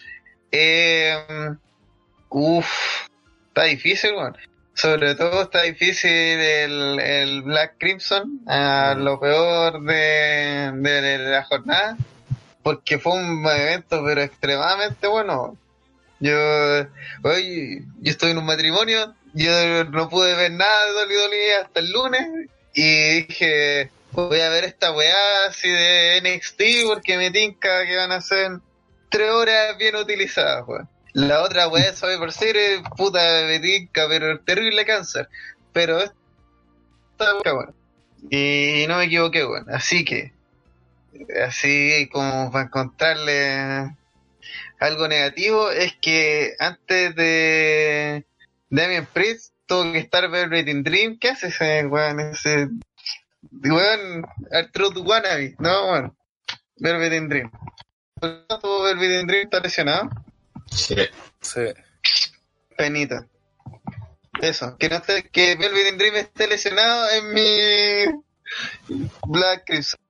Eh, 0.53 1.19
uff, 2.31 3.07
está 3.49 3.65
difícil, 3.65 4.15
bueno. 4.15 4.37
Sobre 4.75 5.15
todo 5.15 5.43
está 5.43 5.63
difícil 5.63 6.11
el, 6.11 6.99
el 6.99 7.43
Black 7.43 7.75
Crimson, 7.79 8.41
a 8.47 8.95
lo 8.99 9.21
peor 9.21 9.83
de, 9.83 10.73
de, 10.75 11.19
la 11.19 11.45
jornada, 11.45 11.97
porque 12.63 12.99
fue 12.99 13.13
un 13.13 13.47
evento 13.47 14.03
pero 14.05 14.23
extremadamente 14.23 15.07
bueno. 15.07 15.57
Yo, 16.25 16.87
hoy, 17.23 17.85
yo 18.01 18.11
estoy 18.11 18.31
en 18.31 18.39
un 18.39 18.47
matrimonio, 18.47 19.15
yo 19.35 19.85
no 19.85 20.09
pude 20.09 20.35
ver 20.35 20.53
nada 20.53 20.87
de 20.87 20.93
Dolly 20.93 21.51
hasta 21.63 21.81
el 21.81 21.93
lunes 21.93 22.27
y 22.73 23.21
dije, 23.27 23.91
voy 24.13 24.41
a 24.41 24.49
ver 24.49 24.65
esta 24.65 24.93
weá 24.93 25.45
así 25.47 25.69
de 25.69 26.23
NXT 26.23 26.63
porque 26.87 27.19
me 27.19 27.31
tinca 27.31 27.85
que 27.85 27.97
van 27.97 28.11
a 28.11 28.23
ser 28.23 28.53
tres 29.11 29.31
horas 29.33 29.77
bien 29.77 29.97
utilizadas. 29.97 30.65
La 31.13 31.43
otra 31.43 31.69
weá 31.69 31.91
es 31.91 32.01
por 32.01 32.33
Series, 32.33 32.81
puta 32.97 33.21
me 33.47 33.61
tinca, 33.61 34.09
pero 34.09 34.41
terrible 34.41 34.87
cáncer. 34.87 35.29
Pero 35.75 36.01
esta 36.01 37.35
weá, 37.45 37.53
bueno. 37.53 37.75
Y 38.31 38.87
no 38.89 38.97
me 38.97 39.05
equivoqué, 39.05 39.45
weón. 39.45 39.67
Así 39.69 40.07
que, 40.07 40.33
así 41.47 42.09
como 42.11 42.51
para 42.51 42.65
encontrarle 42.65 43.95
algo 44.85 45.09
negativo, 45.09 45.71
es 45.71 45.95
que 46.01 46.55
antes 46.59 47.15
de 47.15 48.27
Damien 48.69 49.07
Priest 49.07 49.55
tuvo 49.67 49.93
que 49.93 49.99
estar 49.99 50.29
Velvet 50.31 50.69
in 50.69 50.83
Dream. 50.83 51.19
¿Qué 51.19 51.31
hace 51.31 51.49
ese 51.49 51.87
weón? 51.87 52.21
Ese 52.21 52.69
weón, 53.63 54.27
Artruth 54.53 54.97
Wannabe, 54.99 55.57
no, 55.59 55.87
bueno, 55.89 56.17
Velvet 56.77 57.13
in 57.13 57.29
Dream. 57.29 57.51
¿Tuvo 58.21 58.83
Velvet 58.83 59.21
in 59.21 59.27
Dream? 59.27 59.45
¿Está 59.45 59.61
lesionado? 59.61 60.11
Sí. 60.71 60.97
Sí. 61.41 61.61
Penita. 62.77 63.27
Eso, 64.41 64.77
que 64.77 64.89
no 64.89 64.97
esté, 64.97 65.29
que 65.31 65.57
Velvet 65.57 65.97
Dream 65.97 66.17
esté 66.17 66.47
lesionado 66.47 67.09
en 67.11 67.33
mi 67.33 68.05
Black 69.27 69.65
Crimson. 69.67 70.04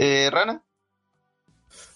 Eh, 0.00 0.30
Rana. 0.30 0.62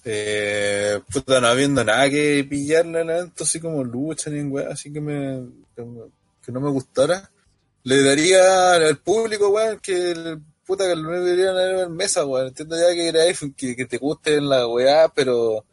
Eh, 0.05 0.99
puta, 1.13 1.41
no 1.41 1.47
habiendo 1.47 1.85
nada 1.85 2.11
que 2.11 2.45
pillarle 2.51 3.03
al 3.03 3.11
evento, 3.11 3.45
así 3.45 3.61
como 3.61 3.85
lucha 3.85 4.29
ni 4.29 4.43
weá, 4.43 4.71
así 4.71 4.93
que 4.93 5.01
me, 5.01 5.47
que, 5.77 6.51
no 6.51 6.61
me 6.61 6.71
gustara. 6.71 7.31
Le 7.85 8.03
daría 8.03 8.75
al 8.75 8.99
público, 8.99 9.51
weón, 9.51 9.79
que 9.79 10.37
puta 10.67 10.89
que 10.89 10.97
no 10.97 11.13
deberían 11.13 11.57
haber 11.57 11.87
en 11.87 11.95
mesa, 11.95 12.27
weón. 12.27 12.49
Entiendo 12.49 12.77
ya 12.77 12.93
que 12.93 13.13
queráis 13.13 13.39
que, 13.57 13.77
que 13.77 13.87
te 13.87 14.41
la 14.41 14.67
weá, 14.67 15.09
pero 15.09 15.65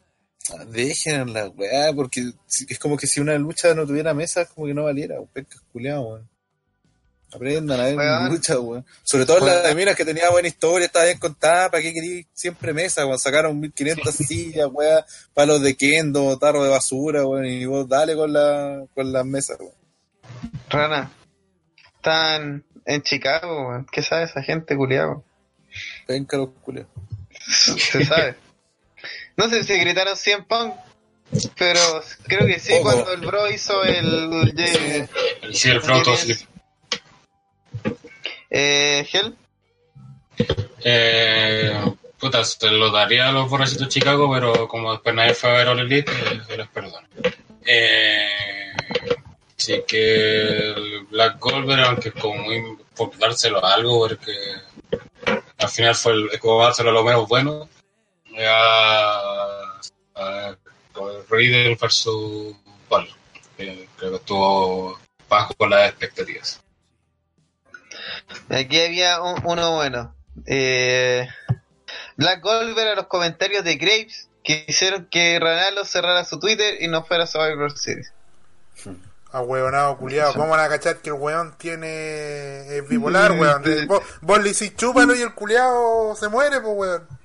dejen 0.68 1.32
la 1.32 1.48
weá, 1.48 1.92
porque 1.92 2.32
es 2.68 2.78
como 2.78 2.96
que 2.96 3.08
si 3.08 3.18
una 3.18 3.36
lucha 3.38 3.74
no 3.74 3.88
tuviera 3.88 4.14
mesa, 4.14 4.42
es 4.42 4.50
como 4.50 4.68
que 4.68 4.74
no 4.74 4.84
valiera, 4.84 5.20
un 5.20 5.28
culiado, 5.72 6.02
weón. 6.02 6.28
Aprendan 7.32 7.78
a 7.78 7.84
ver 7.84 8.30
lucha, 8.30 8.58
weón. 8.58 8.84
Sobre 9.02 9.24
todo 9.24 9.46
la 9.46 9.62
de 9.62 9.74
minas 9.74 9.94
que 9.94 10.04
tenía 10.04 10.30
buena 10.30 10.48
historia, 10.48 10.86
estaba 10.86 11.04
bien 11.04 11.18
contada, 11.18 11.70
¿para 11.70 11.82
qué 11.82 11.94
querí 11.94 12.26
siempre 12.32 12.72
mesa, 12.72 13.06
weón? 13.06 13.18
Sacaron 13.18 13.58
1500 13.60 14.14
sillas, 14.14 14.68
weón, 14.72 15.04
palos 15.32 15.62
de 15.62 15.76
kendo, 15.76 16.36
tarro 16.38 16.64
de 16.64 16.70
basura, 16.70 17.24
weón, 17.24 17.46
y 17.46 17.64
vos 17.66 17.88
dale 17.88 18.16
con 18.16 18.32
la, 18.32 18.84
con 18.94 19.12
las 19.12 19.24
mesas, 19.24 19.58
weón. 19.60 19.74
Rana, 20.68 21.12
están 21.96 22.64
en 22.84 23.02
Chicago, 23.02 23.68
weón. 23.68 23.86
¿Qué 23.90 24.02
sabe 24.02 24.24
esa 24.24 24.42
gente, 24.42 24.76
culiado? 24.76 25.24
Venga 26.08 26.38
los 26.38 26.50
culiados. 26.62 26.90
Se 27.46 28.04
sabe. 28.04 28.34
No 29.36 29.48
sé 29.48 29.62
si 29.62 29.78
gritaron 29.78 30.16
100 30.16 30.44
pounds, 30.46 30.74
pero 31.56 31.80
creo 32.24 32.46
que 32.46 32.58
sí, 32.58 32.74
cuando 32.82 33.12
el 33.12 33.20
bro 33.20 33.48
hizo 33.50 33.84
el... 33.84 34.52
el, 34.58 35.54
sí, 35.54 35.70
el 35.70 35.80
bro 35.80 36.02
eh, 38.50 39.06
¿Gel? 39.08 39.34
Eh, 40.84 41.72
puta, 42.18 42.44
se 42.44 42.70
lo 42.70 42.90
daría 42.90 43.28
a 43.28 43.32
los 43.32 43.48
borrachitos 43.48 43.86
de 43.86 43.88
Chicago, 43.88 44.30
pero 44.32 44.68
como 44.68 44.92
después 44.92 45.14
nadie 45.14 45.34
fue 45.34 45.50
a 45.50 45.54
ver 45.54 45.68
All 45.68 45.80
Elite, 45.80 46.10
eh, 46.10 46.40
se 46.46 46.56
les 46.56 46.68
perdono. 46.68 47.06
Eh, 47.64 48.72
sí 49.56 49.82
que 49.86 50.70
el 50.70 51.06
Black 51.10 51.38
Gold, 51.38 51.70
aunque 51.72 52.08
es 52.08 52.14
como 52.14 52.42
muy 52.42 52.78
por 52.96 53.16
dárselo 53.18 53.64
a 53.64 53.74
algo, 53.74 54.08
porque 54.08 54.32
al 55.58 55.68
final 55.68 55.94
fue 55.94 56.12
el, 56.12 56.38
como 56.40 56.62
dárselo 56.62 56.90
a 56.90 56.94
lo 56.94 57.04
menos 57.04 57.28
bueno, 57.28 57.68
a, 58.38 59.80
a, 60.16 60.48
a 60.48 60.56
Riddle 61.30 61.76
versus 61.76 62.56
creo 63.56 64.12
que 64.12 64.16
estuvo 64.16 64.98
bajo 65.28 65.66
las 65.68 65.90
expectativas. 65.90 66.60
Aquí 68.48 68.80
había 68.80 69.20
uno 69.20 69.74
bueno. 69.74 70.14
Eh, 70.46 71.28
Black 72.16 72.42
Goldberg 72.42 72.88
a 72.90 72.94
los 72.94 73.06
comentarios 73.06 73.64
de 73.64 73.76
Graves 73.76 74.28
que 74.42 74.64
hicieron 74.68 75.06
que 75.10 75.38
Ranalo 75.38 75.84
cerrara 75.84 76.24
su 76.24 76.38
Twitter 76.38 76.76
y 76.80 76.88
no 76.88 77.04
fuera 77.04 77.26
Survivor 77.26 77.76
Series. 77.76 78.12
Ah, 79.32 79.42
huevonado 79.42 79.96
culiado. 79.96 80.32
¿Cómo 80.32 80.48
van 80.48 80.60
a 80.60 80.68
cachar 80.68 80.96
que 80.96 81.10
el 81.10 81.16
weón 81.16 81.56
tiene. 81.56 82.76
es 82.76 82.88
bipolar, 82.88 83.32
weón? 83.32 83.62
vos, 83.86 84.02
vos 84.22 84.42
le 84.42 84.50
hiciste 84.50 84.76
chúpalo 84.76 85.14
y 85.14 85.22
el 85.22 85.34
culiado 85.34 86.16
se 86.16 86.28
muere, 86.28 86.60
pues 86.60 86.74
weón. 86.74 87.20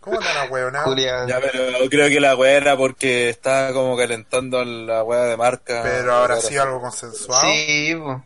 ¿Cómo 0.00 0.20
van 0.20 0.36
a 0.36 0.44
huevonado? 0.44 0.94
Ya, 1.26 1.40
pero 1.40 1.90
creo 1.90 2.08
que 2.08 2.20
la 2.20 2.36
wea 2.36 2.56
era 2.56 2.76
porque 2.76 3.28
estaba 3.28 3.72
como 3.72 3.96
calentando 3.96 4.64
la 4.64 5.02
wea 5.02 5.24
de 5.24 5.36
marca. 5.36 5.82
Pero 5.82 6.12
ahora 6.14 6.40
sí 6.40 6.56
algo 6.56 6.80
consensuado. 6.80 7.42
Sí, 7.42 7.96
pues. 8.00 8.18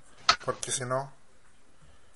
Porque 0.44 0.70
si 0.70 0.84
no. 0.84 1.10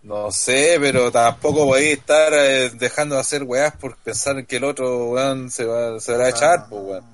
No 0.04 0.30
sé, 0.30 0.76
pero 0.78 1.10
tampoco 1.10 1.64
voy 1.64 1.82
a 1.84 1.92
estar 1.92 2.30
eh, 2.34 2.70
dejando 2.74 3.14
de 3.14 3.22
hacer 3.22 3.42
weas 3.42 3.74
por 3.74 3.96
pensar 3.96 4.46
que 4.46 4.56
el 4.56 4.64
otro 4.64 5.06
weón 5.06 5.50
se 5.50 5.64
va, 5.64 5.98
se 5.98 6.14
va 6.14 6.26
a 6.26 6.28
echar, 6.28 6.66
pues 6.68 6.82
weón. 6.82 7.04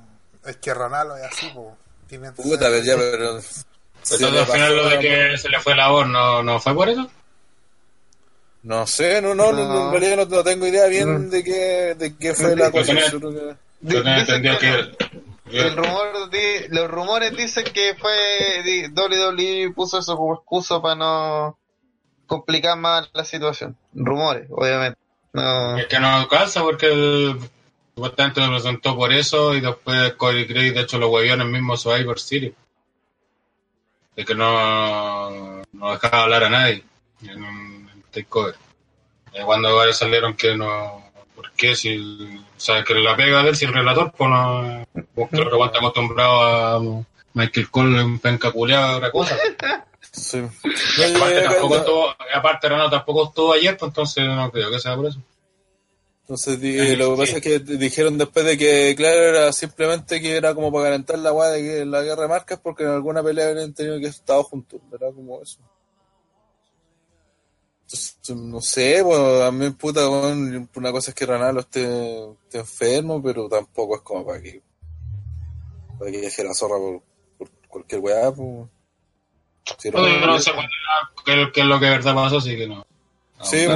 Es 0.45 0.57
que 0.57 0.75
Ranalo 0.75 1.17
es 1.17 1.23
así, 1.23 1.51
pues. 1.55 1.69
Tiene 2.09 2.33
Puta, 2.33 2.69
pero 2.69 2.83
ya, 2.83 2.97
pero. 2.97 3.37
al 3.37 4.47
final 4.47 4.77
lo 4.77 4.89
de 4.89 4.99
que 4.99 5.39
se 5.39 5.49
le 5.49 5.61
fue 5.61 5.77
la 5.77 5.89
voz, 5.89 6.09
¿no, 6.09 6.43
¿no 6.43 6.59
fue 6.59 6.75
por 6.75 6.89
eso? 6.89 7.09
No 8.65 8.85
sé, 8.89 9.23
no, 9.23 9.37
no, 9.37 9.53
no. 9.53 9.87
en 9.87 10.01
realidad 10.01 10.27
no, 10.27 10.43
tengo 10.43 10.67
idea 10.67 10.87
bien 10.87 11.31
de 11.31 11.45
qué, 11.45 11.95
de 11.97 12.17
qué 12.17 12.35
fue 12.35 12.57
la 12.57 12.73
cosa. 12.73 12.93
Yo 13.83 14.03
tenía 14.03 14.19
entendido 14.19 14.59
que... 14.59 14.97
El 15.53 15.77
rumor, 15.77 16.09
los 16.71 16.91
rumores 16.91 17.37
dicen 17.37 17.65
que 17.73 17.95
fue 17.95 18.89
WWE 18.95 19.73
puso 19.75 19.99
eso 19.99 20.17
como 20.17 20.35
excusa 20.35 20.81
para 20.83 20.95
no 20.97 21.59
complicar 22.31 22.79
más 22.79 23.11
la 23.13 23.25
situación. 23.25 23.77
Rumores, 23.93 24.47
obviamente. 24.51 24.97
No. 25.33 25.77
Es 25.77 25.87
que 25.87 25.99
no 25.99 26.07
alcanza 26.07 26.63
porque 26.63 26.87
el, 26.87 27.41
supuestamente 27.93 28.41
lo 28.41 28.51
presentó 28.51 28.97
por 28.97 29.13
eso 29.13 29.53
y 29.53 29.61
después 29.61 30.15
Cody 30.15 30.45
Gray 30.45 30.71
de 30.71 30.83
hecho 30.83 30.99
lo 30.99 31.09
huevió 31.09 31.35
en 31.35 31.41
el 31.41 31.49
mismo 31.49 31.77
Survivor 31.77 32.21
City. 32.21 32.55
De 34.15 34.25
que 34.25 34.35
no, 34.37 35.63
no 35.73 35.93
dejaba 35.93 36.23
hablar 36.23 36.45
a 36.45 36.51
nadie 36.51 36.85
en 37.23 37.43
un 37.43 38.05
takeover. 38.13 38.55
Y 39.35 39.43
cuando 39.43 39.93
salieron 39.93 40.35
que 40.35 40.57
no. 40.57 41.11
¿Por 41.35 41.51
qué? 41.53 41.75
Si, 41.75 41.99
o 41.99 42.61
sea, 42.61 42.85
que 42.85 42.95
la 42.95 43.17
pega 43.17 43.43
de 43.43 43.49
él, 43.49 43.57
si 43.57 43.65
el 43.65 43.73
relator, 43.73 44.13
pues 44.17 44.31
no. 44.31 44.87
Pues 45.15 45.31
claro 45.31 45.65
está 45.65 45.79
acostumbrado 45.79 46.43
a 46.43 47.05
Michael 47.35 47.71
Cole 47.71 48.01
en 48.01 48.19
penca 48.21 48.53
culeada, 48.53 48.99
otra 48.99 49.11
cosa. 49.11 49.37
Sí. 50.13 50.39
aparte, 51.15 51.43
tampoco 51.43 51.77
estuvo, 51.77 52.07
aparte 52.35 52.69
Renato 52.69 52.91
tampoco 52.91 53.25
estuvo 53.29 53.53
ayer, 53.53 53.77
pues 53.77 53.91
entonces 53.91 54.27
no 54.27 54.51
creo 54.51 54.71
que 54.71 54.79
sea 54.79 54.97
por 54.97 55.07
eso. 55.07 55.21
Entonces 56.23 56.97
lo 56.97 57.11
que 57.11 57.17
pasa 57.17 57.37
es 57.39 57.43
que 57.43 57.59
dijeron 57.59 58.17
después 58.17 58.45
de 58.45 58.57
que, 58.57 58.95
claro, 58.97 59.21
era 59.21 59.53
simplemente 59.53 60.21
que 60.21 60.37
era 60.37 60.55
como 60.55 60.71
para 60.71 60.85
calentar 60.85 61.19
la 61.19 61.31
guay 61.31 61.61
de 61.61 61.69
que 61.69 61.85
la 61.85 62.03
guerra 62.03 62.23
de 62.23 62.29
marcas 62.29 62.61
porque 62.63 62.85
en 62.85 62.91
alguna 62.91 63.23
pelea 63.23 63.49
habían 63.49 63.75
tenido 63.75 63.99
que 63.99 64.07
estar 64.07 64.41
juntos, 64.43 64.81
¿verdad? 64.91 65.13
Como 65.13 65.43
eso. 65.43 65.59
Entonces, 67.83 68.37
no 68.37 68.61
sé, 68.61 69.03
bueno, 69.03 69.43
a 69.43 69.51
mí 69.51 69.71
puta, 69.71 70.07
bueno, 70.07 70.69
una 70.77 70.93
cosa 70.93 71.11
es 71.11 71.15
que 71.17 71.25
esté, 71.25 72.25
esté, 72.25 72.59
enfermo, 72.59 73.21
pero 73.21 73.49
tampoco 73.49 73.97
es 73.97 74.03
como 74.03 74.25
para 74.25 74.41
que 74.41 74.63
para 75.99 76.13
que 76.13 76.21
deje 76.21 76.45
la 76.45 76.55
zorra 76.55 76.77
por, 76.79 77.03
por 77.37 77.51
cualquier 77.69 78.01
weá, 78.01 78.33
pues. 78.33 78.69
Si 79.79 79.91
no, 79.91 80.27
no, 80.27 80.41
sé 80.41 80.53
qué, 81.25 81.51
es 81.55 81.67
lo 81.67 81.79
que 81.79 81.87
de 81.87 81.93
verdad 81.93 82.15
pasó, 82.15 82.39
así 82.39 82.57
que 82.57 82.67
no. 82.67 82.85
Sí, 83.43 83.67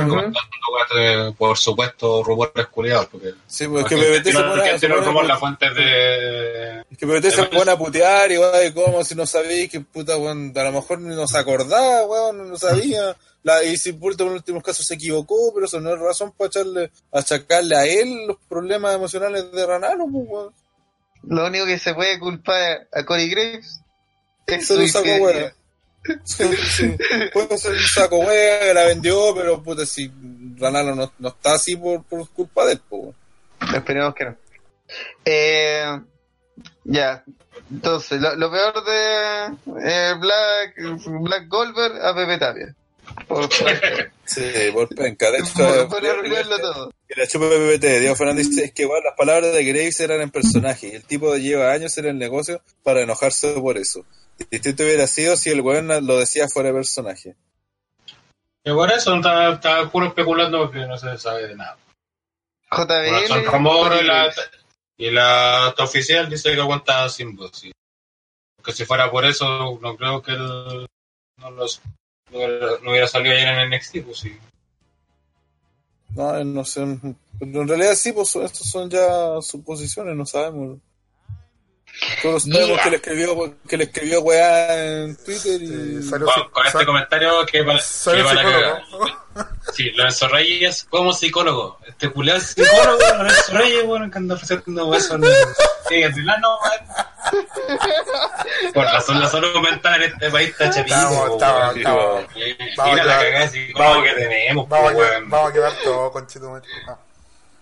por 1.38 1.56
supuesto, 1.56 2.22
rumores 2.22 2.66
culiados. 2.66 3.06
Porque, 3.06 3.32
sí, 3.46 3.66
pues 3.66 3.84
es 3.84 3.88
que 3.88 3.96
PPT 3.96 4.26
se 4.32 4.42
pone 4.42 4.96
a. 4.98 5.04
rumor 5.04 5.24
las 5.24 5.38
fuentes 5.38 5.74
de. 5.74 6.80
Es 6.80 6.98
que 6.98 7.06
PPT 7.06 7.30
se 7.30 7.44
pone 7.44 7.70
a 7.70 7.78
putear 7.78 8.30
y 8.30 8.34
y 8.34 8.72
como 8.72 9.02
si 9.04 9.14
no 9.14 9.26
sabéis 9.26 9.70
que 9.70 9.80
puta, 9.80 10.16
weón. 10.18 10.52
A 10.54 10.64
lo 10.64 10.72
mejor 10.72 11.00
no 11.00 11.26
se 11.26 11.38
acordaba, 11.38 12.04
weón, 12.04 12.50
no 12.50 12.58
sabía. 12.58 13.16
La, 13.42 13.62
y 13.62 13.76
si 13.76 13.92
por 13.92 14.20
en 14.20 14.28
últimos 14.28 14.62
casos 14.62 14.86
se 14.86 14.94
equivocó, 14.94 15.52
pero 15.54 15.66
eso 15.66 15.80
no 15.80 15.92
es 15.92 16.00
razón 16.00 16.32
para 16.32 16.48
echarle, 16.48 16.90
achacarle 17.12 17.76
a 17.76 17.84
él 17.84 18.26
los 18.26 18.38
problemas 18.48 18.94
emocionales 18.94 19.52
de 19.52 19.66
Ranalo, 19.66 20.06
pues, 20.10 20.24
weón. 20.28 20.54
Lo 21.26 21.46
único 21.46 21.64
que 21.64 21.78
se 21.78 21.94
puede 21.94 22.18
culpar 22.18 22.86
a 22.92 23.04
Cory 23.04 23.30
Graves 23.30 23.80
es 24.46 24.66
su 24.66 24.86
saco, 24.88 25.08
weón. 25.08 25.52
Sí, 26.24 26.44
sí. 26.56 26.96
Puede 27.32 27.56
ser 27.56 27.72
un 27.72 27.78
saco 27.78 28.18
wea 28.18 28.60
que 28.60 28.74
la 28.74 28.84
vendió, 28.84 29.34
pero 29.34 29.62
puta, 29.62 29.86
si 29.86 30.10
Ranalo 30.56 30.94
no, 30.94 31.12
no 31.18 31.28
está 31.28 31.54
así 31.54 31.76
por, 31.76 32.02
por 32.04 32.28
culpa 32.30 32.66
de 32.66 32.72
él, 32.72 32.80
pues. 32.88 33.14
Esperemos 33.74 34.14
que 34.14 34.24
no. 34.24 34.36
Eh, 35.24 36.00
ya, 36.84 37.24
entonces, 37.70 38.20
lo, 38.20 38.36
lo, 38.36 38.50
peor 38.50 38.84
de 38.84 39.46
eh, 39.82 40.14
Black, 40.18 40.74
Black 41.22 41.48
Goldberg 41.48 42.04
a 42.04 42.14
Pepe 42.14 42.38
Tapia. 42.38 42.74
Por, 43.26 43.48
sí, 44.24 44.42
por 44.72 44.88
penca. 44.88 45.30
De 45.30 45.38
hecho, 45.38 45.88
por, 45.88 46.06
arruinarlo 46.06 46.58
todo. 46.58 46.92
Y 47.08 47.18
la 47.18 47.26
chupa 47.26 47.46
PPT, 47.48 48.00
Diego 48.00 48.16
Fernández 48.16 48.48
dice 48.48 48.64
es 48.64 48.72
que 48.72 48.82
igual 48.82 49.02
las 49.04 49.16
palabras 49.16 49.52
de 49.52 49.64
Graves 49.64 50.00
eran 50.00 50.20
en 50.20 50.30
personaje 50.30 50.88
y 50.88 50.94
el 50.96 51.04
tipo 51.04 51.34
lleva 51.36 51.72
años 51.72 51.96
en 51.98 52.06
el 52.06 52.18
negocio 52.18 52.62
para 52.82 53.02
enojarse 53.02 53.52
por 53.54 53.76
eso. 53.78 54.04
Distinto 54.50 54.82
hubiera 54.82 55.06
sido 55.06 55.36
si 55.36 55.50
el 55.50 55.60
weón 55.60 55.88
lo 56.06 56.18
decía 56.18 56.48
fuera 56.48 56.70
de 56.70 56.74
personaje. 56.74 57.36
Y 58.64 58.70
por 58.72 58.90
eso 58.90 59.14
está, 59.16 59.90
puro 59.90 60.06
especulando 60.06 60.58
porque 60.58 60.86
no 60.86 60.96
se 60.96 61.16
sabe 61.18 61.48
de 61.48 61.54
nada. 61.54 61.76
JBL. 62.70 63.28
son 63.28 63.44
rumores 63.44 64.02
y 64.02 64.04
la, 64.04 64.32
y 64.96 65.10
la 65.10 65.74
oficial 65.78 66.28
dice 66.28 66.54
que 66.54 66.60
aguanta 66.60 67.08
sin 67.08 67.36
voz. 67.36 67.62
Que 68.64 68.72
si 68.72 68.84
fuera 68.84 69.10
por 69.10 69.24
eso, 69.24 69.78
no 69.80 69.96
creo 69.96 70.22
que 70.22 70.32
él 70.32 70.86
no, 71.36 71.50
los, 71.50 71.82
no, 72.30 72.90
hubiera 72.90 73.06
salido 73.06 73.34
ayer 73.34 73.48
en 73.48 73.70
NXT, 73.70 73.98
pues 74.04 74.18
sí. 74.18 74.36
No, 76.14 76.42
no 76.44 76.64
sé. 76.64 76.80
En 76.82 77.68
realidad 77.68 77.94
sí, 77.94 78.12
pues 78.12 78.34
estos 78.36 78.70
son 78.70 78.88
ya 78.88 79.40
suposiciones, 79.42 80.16
no 80.16 80.24
sabemos. 80.24 80.78
Todos 82.22 82.44
sabemos 82.44 82.80
que 82.80 82.90
le 82.90 82.96
escribió 82.96 83.56
que 83.68 83.76
le 83.76 83.84
escribió 83.84 84.20
weá 84.20 85.02
en 85.02 85.16
Twitter 85.16 85.62
y 85.62 86.02
salió 86.02 86.26
con, 86.52 86.66
este 86.66 86.84
comentario 86.84 87.46
que 87.46 87.62
para, 87.62 87.78
que 87.78 89.14
Sí, 89.72 89.90
Lorenzo 89.92 90.28
Reyes 90.28 90.86
como 90.90 91.12
psicólogo. 91.12 91.78
Este 91.86 92.10
culiado 92.10 92.38
es 92.38 92.46
psicólogo, 92.56 92.98
Lorenzo 92.98 93.52
Reyes, 93.52 93.86
bueno, 93.86 94.10
que 94.10 94.18
anda 94.18 94.34
ofreciendo 94.34 94.86
huesos. 94.86 95.20
Sí, 95.88 96.02
es 96.02 96.16
no, 96.16 96.58
Por 98.72 98.84
razón 98.84 99.20
la 99.20 99.28
salud 99.28 99.60
mental 99.60 100.02
en 100.02 100.12
este 100.12 100.30
país 100.30 100.50
está 100.50 100.70
chapito. 100.70 100.94
Estamos, 100.96 101.76
estamos, 101.76 102.24
Mira 102.36 103.04
la 103.04 103.18
cagada 103.18 103.40
de 103.40 103.48
psicólogo 103.48 104.02
que 104.02 104.12
tenemos, 104.14 104.68
vamos, 104.68 104.92
a, 104.92 105.20
vamos 105.26 105.50
a 105.50 105.52
quedar 105.52 105.72
todo 105.84 106.12
con 106.12 106.26
Chito 106.26 106.62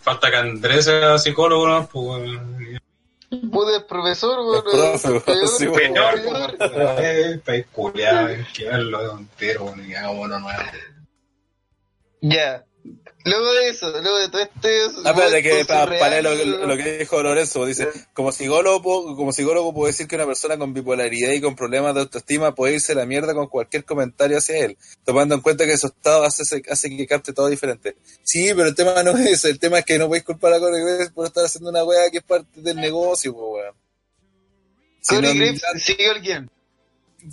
Falta 0.00 0.30
que 0.30 0.36
Andrés 0.36 0.84
sea 0.84 1.18
psicólogo, 1.18 1.68
¿no? 1.68 1.86
Pues, 1.86 2.30
Pude 3.50 3.76
el 3.76 3.84
profesor, 3.86 4.44
bueno, 4.44 4.62
el 4.92 5.22
peor, 5.22 5.48
sí, 5.48 5.66
peor, 5.66 6.56
eh, 6.98 7.40
país 7.42 7.66
culiado, 7.72 8.28
que 8.54 8.64
verlo 8.66 9.18
entero, 9.18 9.64
bueno, 9.64 9.84
y 9.84 9.94
hago 9.94 10.16
bueno 10.16 10.38
nuevo. 10.38 10.62
Ya. 12.20 12.64
Luego 13.24 13.52
de 13.52 13.68
eso, 13.68 13.90
luego 13.90 14.18
de 14.18 14.28
todo 14.28 14.42
este... 14.42 14.82
Ah, 15.04 15.10
espérate, 15.10 15.42
que 15.42 15.64
para, 15.64 16.22
lo, 16.22 16.34
lo, 16.34 16.76
que 16.76 16.98
dijo 16.98 17.22
Lorenzo, 17.22 17.64
dice, 17.66 17.88
como 18.12 18.32
psicólogo, 18.32 19.16
como 19.16 19.32
psicólogo 19.32 19.72
puedo 19.72 19.86
decir 19.86 20.08
que 20.08 20.16
una 20.16 20.26
persona 20.26 20.58
con 20.58 20.74
bipolaridad 20.74 21.30
y 21.30 21.40
con 21.40 21.54
problemas 21.54 21.94
de 21.94 22.00
autoestima 22.00 22.54
puede 22.54 22.74
irse 22.74 22.92
a 22.92 22.96
la 22.96 23.06
mierda 23.06 23.32
con 23.34 23.46
cualquier 23.46 23.84
comentario 23.84 24.38
hacia 24.38 24.64
él, 24.64 24.76
tomando 25.04 25.36
en 25.36 25.40
cuenta 25.40 25.66
que 25.66 25.76
su 25.76 25.86
estado 25.86 26.24
hace, 26.24 26.62
hace 26.68 26.96
que 26.96 27.06
capte 27.06 27.32
todo 27.32 27.46
diferente. 27.46 27.96
Sí, 28.24 28.48
pero 28.56 28.68
el 28.68 28.74
tema 28.74 29.02
no 29.04 29.12
es 29.12 29.26
ese, 29.26 29.50
el 29.50 29.60
tema 29.60 29.78
es 29.78 29.84
que 29.84 29.98
no 29.98 30.08
podéis 30.08 30.24
culpar 30.24 30.54
a 30.54 30.58
Corey 30.58 30.82
Graves 30.82 31.10
por 31.10 31.26
estar 31.26 31.44
haciendo 31.44 31.70
una 31.70 31.84
weá 31.84 32.10
que 32.10 32.18
es 32.18 32.24
parte 32.24 32.60
del 32.60 32.76
negocio, 32.76 33.32
pues 33.32 33.64
weón. 33.64 33.74
Corey 35.06 35.38
Graves 35.38 35.62
sigue 35.84 36.10
alguien. 36.10 36.50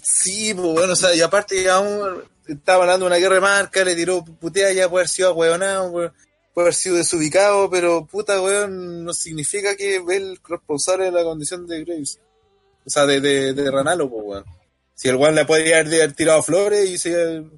Sí, 0.04 0.54
pues 0.54 0.68
bueno, 0.68 0.94
o 0.94 0.96
sea, 0.96 1.16
y 1.16 1.22
aparte 1.22 1.68
aún 1.68 2.24
estaba 2.50 2.84
hablando 2.84 3.06
de 3.06 3.12
una 3.12 3.20
guerra 3.20 3.36
de 3.36 3.42
marca, 3.42 3.84
le 3.84 3.96
tiró 3.96 4.24
putea, 4.24 4.72
ya 4.72 4.90
puede 4.90 5.04
haber 5.04 5.10
sido 5.10 5.30
ahueonado, 5.30 5.92
puede, 5.92 6.12
haber 6.56 6.74
sido 6.74 6.96
desubicado, 6.96 7.70
pero 7.70 8.06
puta 8.06 8.42
weón, 8.42 9.06
no 9.06 9.14
significa 9.14 9.76
que 9.76 9.98
el 9.98 10.40
responsable 10.48 11.06
de 11.06 11.12
la 11.12 11.24
condición 11.24 11.68
de 11.68 11.84
Graves. 11.84 12.20
O 12.86 12.90
sea, 12.90 13.06
de, 13.06 13.22
de, 13.22 13.54
de 13.54 13.72
Ranalo, 13.72 14.10
pues 14.10 14.24
weón. 14.26 14.46
Si 14.96 15.08
el 15.08 15.16
weón 15.16 15.36
le 15.36 15.46
podría 15.46 15.80
haber 15.80 16.14
tirado 16.14 16.44
flores 16.44 16.90
y 16.90 16.98
se 16.98 17.10
iba, 17.12 17.50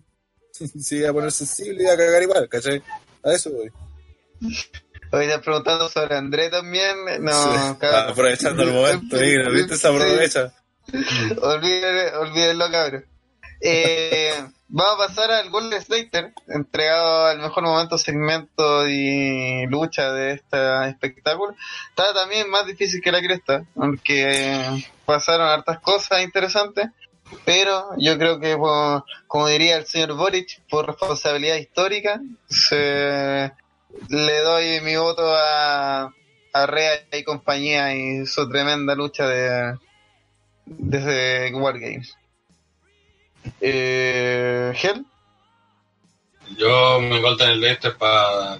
se 0.79 0.95
iba 0.97 1.09
a 1.09 1.13
poner 1.13 1.31
sensible 1.31 1.83
y 1.83 1.87
a 1.87 1.97
cagar 1.97 2.21
igual, 2.21 2.47
¿cachai? 2.49 2.83
A 3.23 3.31
eso 3.33 3.51
voy. 3.51 3.71
Hoy 5.13 5.25
están 5.25 5.41
preguntando 5.41 5.89
sobre 5.89 6.15
André 6.15 6.49
también. 6.49 6.95
No, 7.19 7.77
aprovechando 7.81 8.63
el 8.63 8.71
momento, 8.71 9.17
¿viste? 9.17 9.75
Se 9.75 9.87
aprovecha. 9.87 10.53
olvídenlo, 11.41 12.71
cabrón. 12.71 13.05
Eh, 13.59 14.33
vamos 14.71 14.95
a 14.95 15.07
pasar 15.07 15.31
al 15.31 15.49
Golden 15.49 15.81
Slater, 15.81 16.33
entregado 16.47 17.25
al 17.27 17.39
mejor 17.39 17.63
momento, 17.63 17.97
segmento 17.97 18.87
y 18.87 19.65
lucha 19.67 20.11
de 20.13 20.33
este 20.33 20.89
espectáculo. 20.89 21.55
Está 21.89 22.13
también 22.13 22.49
más 22.49 22.65
difícil 22.65 23.01
que 23.01 23.11
la 23.11 23.21
cresta, 23.21 23.65
aunque 23.75 24.85
pasaron 25.05 25.47
hartas 25.47 25.79
cosas 25.79 26.23
interesantes. 26.23 26.87
Pero 27.45 27.91
yo 27.97 28.17
creo 28.17 28.41
que, 28.41 28.57
como 29.27 29.47
diría 29.47 29.77
el 29.77 29.85
señor 29.85 30.15
Boric, 30.15 30.61
por 30.69 30.85
responsabilidad 30.85 31.55
histórica, 31.55 32.19
se, 32.49 33.53
le 34.09 34.39
doy 34.41 34.81
mi 34.81 34.97
voto 34.97 35.33
a, 35.33 36.13
a 36.53 36.65
Rea 36.65 36.91
y 37.13 37.23
compañía 37.23 37.95
y 37.95 38.25
su 38.25 38.49
tremenda 38.49 38.95
lucha 38.95 39.27
de 39.27 39.77
desde 40.65 41.53
Wargames. 41.53 42.17
Eh, 43.59 44.73
¿Gel? 44.75 45.05
Yo 46.57 46.99
me 46.99 47.21
falta 47.21 47.45
en 47.45 47.51
el 47.51 47.63
este 47.63 47.91
para 47.91 48.59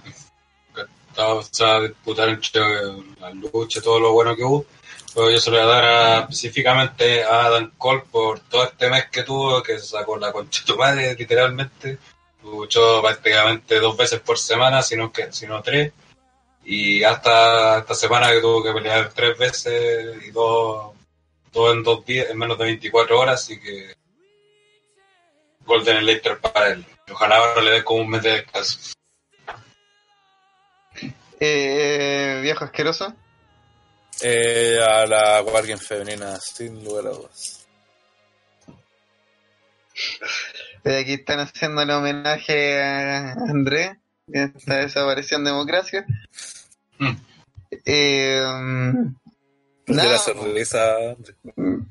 disputar 1.80 2.28
entre 2.28 2.60
la 3.20 3.30
lucha, 3.30 3.80
todo 3.82 4.00
lo 4.00 4.12
bueno 4.12 4.34
que 4.34 4.44
hubo. 4.44 4.64
Pero 5.14 5.30
yo 5.30 5.38
se 5.38 5.50
lo 5.50 5.58
voy 5.58 5.66
a 5.66 5.68
dar 5.68 6.22
específicamente 6.22 7.22
a 7.22 7.50
Dan 7.50 7.72
Cole 7.76 8.04
por 8.10 8.40
todo 8.40 8.64
este 8.64 8.88
mes 8.88 9.06
que 9.10 9.22
tuvo, 9.22 9.62
que 9.62 9.78
se 9.78 9.86
sacó 9.86 10.16
la 10.16 10.32
concha 10.32 10.62
de 10.62 10.72
tu 10.72 10.78
madre, 10.78 11.14
literalmente. 11.14 11.98
Luchó 12.42 13.02
prácticamente 13.02 13.78
dos 13.78 13.96
veces 13.96 14.20
por 14.20 14.38
semana, 14.38 14.82
sino 14.82 15.12
que 15.12 15.30
sino 15.32 15.62
tres. 15.62 15.92
Y 16.64 17.02
hasta 17.02 17.78
esta 17.78 17.94
semana 17.94 18.30
que 18.30 18.40
tuvo 18.40 18.62
que 18.62 18.72
pelear 18.72 19.12
tres 19.12 19.36
veces 19.36 20.24
y 20.26 20.30
dos, 20.30 20.92
dos 21.52 21.74
en 21.74 21.82
dos 21.82 22.04
días, 22.06 22.30
en 22.30 22.38
menos 22.38 22.56
de 22.58 22.64
24 22.64 23.18
horas, 23.18 23.42
así 23.42 23.60
que 23.60 23.94
Golden 25.64 25.96
Elector 25.96 26.40
para 26.40 26.68
él. 26.68 26.84
Ojalá 27.10 27.36
ahora 27.36 27.62
le 27.62 27.70
dé 27.70 27.84
como 27.84 28.02
un 28.02 28.10
mes 28.10 28.22
de 28.22 28.32
descanso. 28.32 28.94
Eh, 31.40 32.40
viejo 32.42 32.64
asqueroso. 32.64 33.14
Eh, 34.20 34.78
a 34.80 35.06
la 35.06 35.40
Guardian 35.40 35.78
femenina, 35.78 36.38
sin 36.38 36.84
lugar 36.84 37.06
a 37.06 37.10
dudas. 37.10 37.66
Aquí 40.84 41.14
están 41.14 41.40
haciendo 41.40 41.82
el 41.82 41.90
homenaje 41.90 42.80
a 42.80 43.32
André, 43.32 43.98
esta 44.32 44.76
desaparición 44.76 45.44
democracia. 45.44 46.06
Mm. 46.98 47.16
Eh, 47.84 48.44
perdió 49.84 50.10
la 50.10 50.18
sonrisa. 50.18 50.96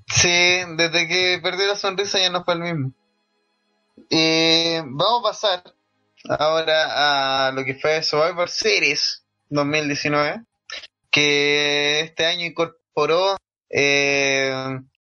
Sí, 0.07 0.61
desde 0.77 1.07
que 1.07 1.39
perdió 1.43 1.68
la 1.68 1.76
sonrisa 1.76 2.19
ya 2.19 2.30
no 2.30 2.43
fue 2.43 2.53
el 2.53 2.60
mismo. 2.61 2.93
Eh, 4.09 4.81
vamos 4.85 5.19
a 5.19 5.31
pasar 5.31 5.63
ahora 6.30 7.47
a 7.47 7.51
lo 7.51 7.63
que 7.63 7.76
fue 7.76 8.03
Survivor 8.03 8.49
Series 8.49 9.23
2019, 9.49 10.41
que 11.09 12.01
este 12.01 12.26
año 12.26 12.45
incorporó 12.45 13.38
eh, 13.69 14.53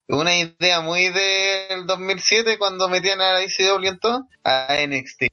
una 0.09 0.37
idea 0.37 0.81
muy 0.81 1.09
del 1.09 1.87
2007 1.87 2.59
cuando 2.59 2.89
metían 2.89 3.21
a 3.21 3.35
la 3.35 3.45
ICW 3.45 3.87
en 3.87 3.99
todo, 3.99 4.29
a 4.45 4.77
NXT. 4.87 5.25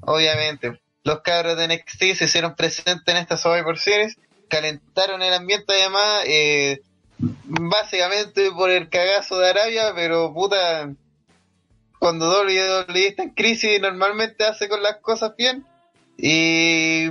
Obviamente, 0.00 0.80
los 1.04 1.20
cabros 1.20 1.56
de 1.56 1.68
NXT 1.68 2.16
se 2.16 2.24
hicieron 2.24 2.54
presentes 2.54 3.02
en 3.06 3.16
esta 3.16 3.36
Survivor 3.36 3.78
Series, 3.78 4.16
calentaron 4.48 5.22
el 5.22 5.34
ambiente 5.34 5.72
además, 5.72 6.22
eh, 6.26 6.80
básicamente 7.18 8.50
por 8.50 8.70
el 8.70 8.88
cagazo 8.88 9.38
de 9.38 9.50
Arabia, 9.50 9.92
pero 9.94 10.32
puta, 10.32 10.90
cuando 12.02 12.28
WWE 12.42 13.06
está 13.06 13.22
en 13.22 13.30
crisis 13.30 13.80
normalmente 13.80 14.42
hace 14.42 14.68
con 14.68 14.82
las 14.82 14.96
cosas 14.96 15.36
bien. 15.38 15.64
Y 16.16 17.10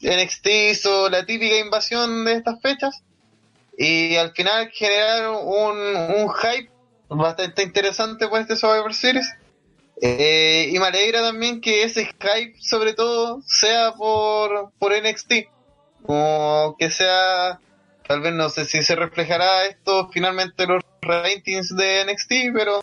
NXT 0.00 0.46
hizo 0.70 1.10
la 1.10 1.26
típica 1.26 1.56
invasión 1.56 2.24
de 2.24 2.34
estas 2.34 2.62
fechas. 2.62 3.02
Y 3.76 4.14
al 4.14 4.30
final 4.30 4.70
generaron 4.70 5.38
un, 5.44 6.32
hype 6.34 6.70
bastante 7.08 7.64
interesante 7.64 8.28
por 8.28 8.40
este 8.40 8.54
Survivor 8.54 8.94
Series. 8.94 9.28
Eh, 10.00 10.70
y 10.72 10.78
me 10.78 10.86
alegra 10.86 11.20
también 11.22 11.60
que 11.60 11.82
ese 11.82 12.04
hype, 12.04 12.54
sobre 12.60 12.94
todo, 12.94 13.42
sea 13.44 13.92
por, 13.94 14.70
por 14.78 14.92
NXT. 14.92 15.48
O 16.06 16.76
que 16.78 16.90
sea, 16.90 17.58
tal 18.06 18.20
vez 18.20 18.32
no 18.32 18.50
sé 18.50 18.66
si 18.66 18.84
se 18.84 18.94
reflejará 18.94 19.66
esto 19.66 20.10
finalmente 20.12 20.64
los 20.68 20.80
ratings 21.00 21.74
de 21.74 22.04
NXT, 22.04 22.54
pero 22.54 22.82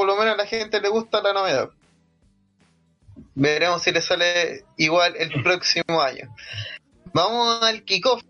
por 0.00 0.06
lo 0.06 0.16
menos 0.16 0.32
a 0.32 0.36
la 0.38 0.46
gente 0.46 0.80
le 0.80 0.88
gusta 0.88 1.20
la 1.20 1.34
novedad. 1.34 1.68
Veremos 3.34 3.82
si 3.82 3.92
le 3.92 4.00
sale 4.00 4.64
igual 4.78 5.14
el 5.18 5.42
próximo 5.42 6.00
año. 6.00 6.34
Vamos 7.12 7.62
al 7.62 7.84
kickoff, 7.84 8.22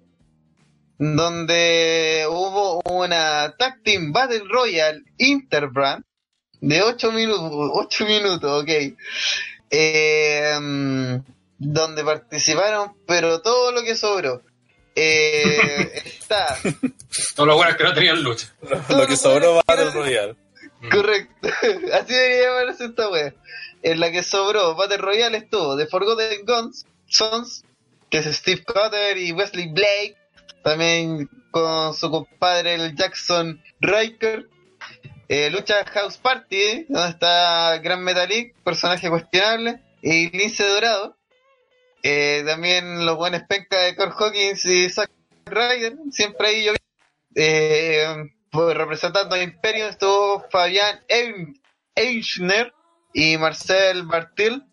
donde 0.98 2.26
hubo 2.28 2.80
una 2.86 3.54
Tag 3.56 3.84
Team 3.84 4.10
Battle 4.10 4.42
Royale 4.48 5.04
Interbrand 5.18 6.02
de 6.60 6.82
8 6.82 7.12
minutos, 7.12 7.70
8 7.72 8.04
minutos, 8.04 8.62
ok. 8.64 8.70
Eh, 9.70 11.20
donde 11.56 12.04
participaron, 12.04 12.96
pero 13.06 13.42
todo 13.42 13.70
lo 13.70 13.84
que 13.84 13.94
sobró. 13.94 14.42
Eh, 14.96 16.02
está. 16.04 16.58
Todo 17.36 17.46
lo 17.46 17.54
bueno 17.54 17.70
es 17.70 17.76
que 17.76 17.84
no 17.84 17.94
tenían 17.94 18.20
lucha. 18.24 18.52
lo 18.88 19.06
que 19.06 19.16
sobró 19.16 19.62
Battle 19.64 19.92
Royale. 19.92 20.34
Correcto. 20.88 21.48
Así 21.92 22.14
debería 22.14 22.48
llamarse 22.48 22.84
esta 22.86 23.08
wea. 23.10 23.34
En 23.82 24.00
la 24.00 24.10
que 24.10 24.22
sobró 24.22 24.74
Battle 24.74 24.98
Royale 24.98 25.38
estuvo 25.38 25.76
The 25.76 25.86
Forgotten 25.86 26.44
Guns, 26.46 26.86
Sons, 27.06 27.64
que 28.08 28.18
es 28.18 28.26
Steve 28.36 28.64
Cotter 28.64 29.18
y 29.18 29.32
Wesley 29.32 29.68
Blake. 29.68 30.16
También 30.62 31.28
con 31.50 31.94
su 31.94 32.10
compadre 32.10 32.74
el 32.74 32.94
Jackson 32.94 33.62
Riker. 33.80 34.48
Eh, 35.28 35.48
lucha 35.50 35.84
House 35.84 36.18
Party, 36.18 36.86
donde 36.88 37.10
está 37.10 37.78
Gran 37.78 38.02
Metalik, 38.02 38.54
personaje 38.64 39.08
cuestionable. 39.08 39.80
Y 40.02 40.36
Lince 40.36 40.66
Dorado. 40.66 41.16
Eh, 42.02 42.42
también 42.46 43.04
los 43.04 43.16
buenos 43.16 43.42
penca 43.48 43.78
de 43.78 43.94
Core 43.94 44.12
Hawkins 44.18 44.64
y 44.64 44.88
Zack 44.88 45.10
Ryder, 45.46 45.96
siempre 46.10 46.48
ahí 46.48 46.64
yo. 46.64 46.72
Eh, 48.52 48.74
representando 48.74 49.36
a 49.36 49.42
Imperio 49.42 49.86
estuvo 49.86 50.44
Fabián 50.50 51.00
Eichner 51.94 52.72
y 53.12 53.36
Marcel 53.38 54.04
Bartil. 54.04 54.64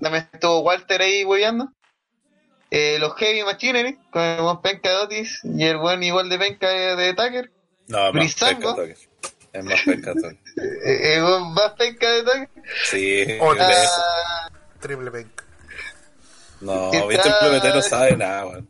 También 0.00 0.28
estuvo 0.32 0.60
Walter 0.60 1.02
ahí 1.02 1.24
hueveando. 1.24 1.72
Eh, 2.70 2.98
los 3.00 3.14
Heavy 3.16 3.42
Machinery, 3.44 3.98
con 4.10 4.22
el 4.22 4.42
buen 4.42 4.60
penca 4.60 4.90
de 4.90 4.96
Otis 4.96 5.40
y 5.42 5.64
el 5.64 5.78
buen 5.78 6.02
igual 6.02 6.28
de 6.28 6.38
penca 6.38 6.68
de, 6.68 6.96
de 6.96 7.14
Tucker. 7.14 7.50
No, 7.88 8.12
más 8.12 8.34
penca 8.34 8.74
Es 9.52 9.64
más 9.64 9.80
penca 9.82 10.12
de 10.12 10.38
¿Es 10.84 11.22
más 11.22 11.72
penca 11.78 12.10
de 12.10 12.22
Tucker? 12.22 12.48
Sí. 12.84 13.26
Ah, 13.40 14.50
triple 14.80 15.10
penca. 15.10 15.44
No, 16.60 16.90
viste 17.08 17.28
el 17.28 17.60
PPT 17.60 17.74
no 17.74 17.82
sabe 17.82 18.16
nada, 18.16 18.46
weón. 18.46 18.68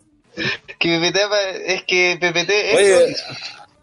Que 0.78 0.98
PPT 0.98 1.18
es 1.66 1.82
que 1.84 2.18
PPT 2.20 2.50
es. 2.50 2.76
Oye, 2.76 3.16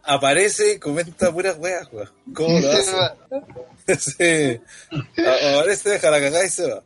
aparece, 0.05 0.79
comenta 0.79 1.31
puras 1.31 1.57
weas, 1.57 1.87
weón. 1.91 2.09
¿Cómo 2.33 2.59
lo 2.59 2.71
hace? 2.71 2.91
sí. 3.99 4.61
Aparece, 5.21 5.89
deja 5.89 6.09
la 6.09 6.19
cagada 6.19 6.45
y 6.45 6.49
se 6.49 6.71
va. 6.71 6.83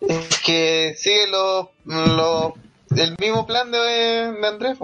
Es 0.00 0.40
que 0.40 0.94
sigue 0.98 1.26
lo, 1.26 1.72
lo, 1.84 2.54
el 2.96 3.16
mismo 3.18 3.46
plan 3.46 3.70
de, 3.70 3.78
de 3.78 4.46
Andrés, 4.46 4.78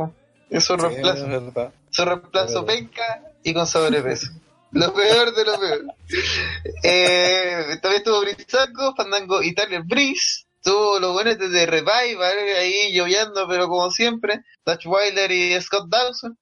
es 0.51 0.65
su 0.65 0.77
reemplazo. 0.77 1.27
Es 1.27 1.73
su 1.91 2.05
reemplazo 2.05 2.67
penca 2.67 3.23
y 3.43 3.55
con 3.55 3.67
sobrepeso. 3.67 4.29
Lo 4.73 4.93
peor 4.93 5.35
de 5.35 5.45
lo 5.45 5.59
peor. 5.59 5.85
eh, 6.83 7.79
también 7.81 8.03
estuvo 8.03 8.21
Brisaco, 8.21 8.95
Fandango 8.95 9.43
y 9.43 9.55
Tyler 9.55 9.83
Breeze. 9.85 10.45
Estuvo 10.57 10.99
los 10.99 11.13
buenos 11.13 11.39
de 11.39 11.67
Revival 11.67 12.37
ahí 12.59 12.93
lloviendo, 12.93 13.47
pero 13.49 13.69
como 13.69 13.91
siempre. 13.91 14.43
Dutch 14.65 14.87
Wilder 14.87 15.31
y 15.31 15.61
Scott 15.61 15.89
Dawson. 15.89 16.37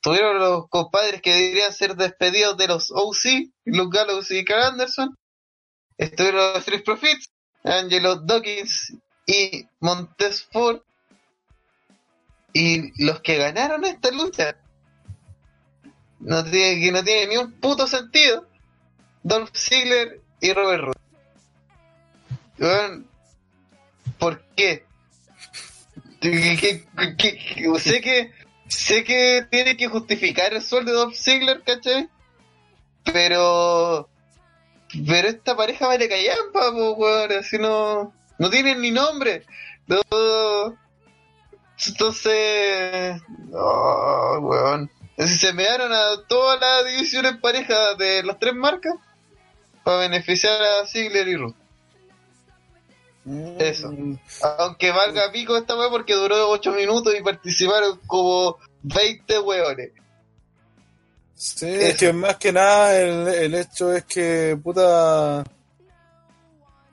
Tuvieron 0.00 0.38
los 0.38 0.68
compadres 0.68 1.20
que 1.20 1.34
deberían 1.34 1.72
ser 1.72 1.94
despedidos 1.94 2.56
de 2.56 2.68
los 2.68 2.90
OC, 2.90 3.50
Luke 3.64 3.98
Gallows 3.98 4.30
y 4.30 4.44
Carl 4.44 4.62
Anderson. 4.62 5.16
Estuvieron 5.98 6.54
los 6.54 6.58
Street 6.58 6.84
Profits, 6.84 7.30
Angelo 7.62 8.16
Dawkins 8.16 8.94
y 9.26 9.66
Montez 9.80 10.44
Ford. 10.50 10.80
Y 12.52 13.04
los 13.04 13.20
que 13.20 13.36
ganaron 13.36 13.84
esta 13.84 14.10
lucha, 14.10 14.56
no 16.18 16.44
tiene, 16.44 16.80
que 16.80 16.92
no 16.92 17.04
tiene 17.04 17.26
ni 17.28 17.36
un 17.36 17.52
puto 17.60 17.86
sentido, 17.86 18.48
Dolph 19.22 19.54
Ziggler 19.54 20.20
y 20.40 20.52
Robert 20.52 20.84
Roode. 22.58 23.04
¿Por 24.18 24.42
qué? 24.56 24.84
sé 27.78 28.00
que 28.02 28.32
sé 28.70 29.04
que 29.04 29.46
tiene 29.50 29.76
que 29.76 29.88
justificar 29.88 30.54
el 30.54 30.62
sueldo 30.62 30.92
de 30.92 30.98
Dolph 30.98 31.16
Ziggler, 31.16 31.62
¿cachai? 31.62 32.08
Pero 33.04 34.08
pero 35.06 35.28
esta 35.28 35.56
pareja 35.56 35.86
vale 35.86 36.08
callampa, 36.08 36.72
po, 36.72 36.92
weón, 36.92 37.32
así 37.32 37.58
no 37.58 38.12
no 38.38 38.50
tienen 38.50 38.80
ni 38.80 38.90
nombre. 38.90 39.44
No, 39.86 40.00
entonces, 41.86 43.20
no, 43.48 44.38
weón. 44.40 44.90
Si 45.18 45.34
se 45.34 45.52
me 45.52 45.64
dieron 45.64 45.92
a 45.92 46.26
todas 46.28 46.58
las 46.60 46.86
divisiones 46.86 47.36
pareja 47.36 47.94
de 47.96 48.22
las 48.22 48.38
tres 48.38 48.54
marcas 48.54 48.94
para 49.84 49.98
beneficiar 49.98 50.62
a 50.62 50.86
Ziggler 50.86 51.28
y 51.28 51.36
Ruth. 51.36 51.59
Eso. 53.58 53.92
Aunque 54.58 54.90
valga 54.90 55.30
pico 55.32 55.56
esta 55.56 55.76
weá 55.76 55.88
porque 55.90 56.14
duró 56.14 56.50
8 56.50 56.72
minutos 56.72 57.14
y 57.18 57.22
participaron 57.22 58.00
como 58.06 58.58
20 58.82 59.38
weones. 59.40 59.90
Sí, 61.34 61.66
es 61.66 61.96
que 61.96 62.12
más 62.12 62.36
que 62.36 62.52
nada 62.52 63.00
el, 63.00 63.28
el, 63.28 63.54
hecho 63.54 63.94
es 63.94 64.04
que, 64.04 64.58
puta. 64.62 65.42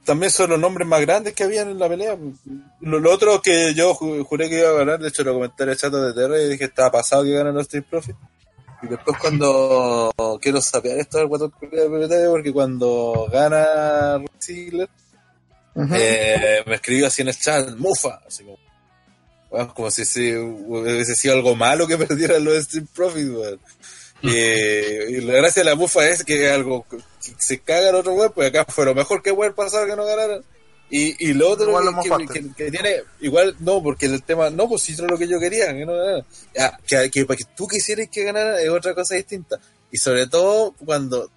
También 0.06 0.32
son 0.32 0.52
los 0.52 0.60
nombres 0.60 0.88
más 0.88 1.02
grandes 1.02 1.34
que 1.34 1.44
habían 1.44 1.70
en 1.70 1.80
la 1.80 1.90
pelea. 1.90 2.18
Lo, 2.80 3.00
lo 3.00 3.12
otro 3.12 3.42
que 3.42 3.74
yo 3.74 3.94
juré 3.94 4.48
que 4.48 4.60
iba 4.60 4.70
a 4.70 4.74
ganar, 4.74 5.00
de 5.00 5.10
hecho 5.10 5.24
lo 5.24 5.34
comenté 5.34 5.64
en 5.64 5.70
el 5.70 5.78
chat 5.78 5.92
de 5.92 6.14
TR 6.14 6.40
y 6.40 6.50
dije 6.50 6.64
estaba 6.64 6.92
pasado 6.92 7.24
que 7.24 7.34
ganan 7.34 7.56
los 7.56 7.64
Street 7.64 7.84
Profits. 7.90 8.18
Y 8.84 8.88
después 8.88 9.18
cuando 9.20 10.14
quiero 10.42 10.62
sapear 10.62 11.00
esto 11.00 11.18
del 11.18 11.28
4 11.28 11.52
porque 12.30 12.54
cuando 12.54 13.28
gana 13.32 14.24
Ziggler, 14.40 14.90
eh, 15.96 16.64
me 16.66 16.76
escribió 16.76 17.08
así 17.08 17.22
en 17.22 17.28
el 17.30 17.38
chat, 17.38 17.70
mufa, 17.78 18.22
así 18.28 18.44
como, 18.44 19.74
como 19.74 19.92
si, 19.92 20.06
si, 20.06 20.34
hubiese 20.36 21.16
sido 21.16 21.36
algo 21.36 21.56
malo 21.56 21.88
que 21.88 21.98
perdieran 22.08 22.44
los 22.44 22.56
Street 22.58 22.88
Profits, 22.94 23.60
y, 24.22 24.30
y, 24.30 25.22
la 25.22 25.34
gracia 25.34 25.62
de 25.62 25.70
la 25.70 25.76
mufa 25.76 26.08
es 26.08 26.24
que 26.24 26.50
algo 26.50 26.88
que 26.90 26.98
se 27.38 27.60
caga 27.60 27.90
el 27.90 27.96
otro 27.96 28.14
web, 28.14 28.32
pues 28.34 28.50
acá 28.50 28.66
fue 28.66 28.86
lo 28.86 28.96
mejor 28.96 29.22
que 29.22 29.34
puede 29.34 29.52
pasar 29.52 29.88
que 29.88 29.96
no 29.96 30.06
ganaran. 30.06 30.44
Y, 30.90 31.30
y 31.30 31.34
lo 31.34 31.50
otro 31.50 31.78
que, 32.02 32.28
que, 32.28 32.54
que, 32.56 32.72
tiene, 32.72 33.04
igual 33.20 33.56
no, 33.60 33.84
porque 33.84 34.06
el 34.06 34.24
tema, 34.24 34.50
no, 34.50 34.70
pues 34.70 34.84
si 34.84 34.94
es 34.94 35.00
lo 35.00 35.18
que 35.18 35.28
yo 35.28 35.40
quería, 35.40 35.74
que 35.74 35.86
no 35.86 35.94
ganara. 35.96 36.26
Ya, 36.56 36.80
que, 36.88 37.12
que, 37.12 37.26
para 37.26 37.38
que 37.38 37.44
tú 37.56 37.68
quisieras 37.68 38.08
que 38.10 38.24
ganara 38.24 38.60
es 38.60 38.70
otra 38.70 38.96
cosa 38.96 39.16
distinta. 39.16 39.60
Y 39.92 39.98
sobre 39.98 40.28
todo 40.28 40.74
cuando 40.84 41.30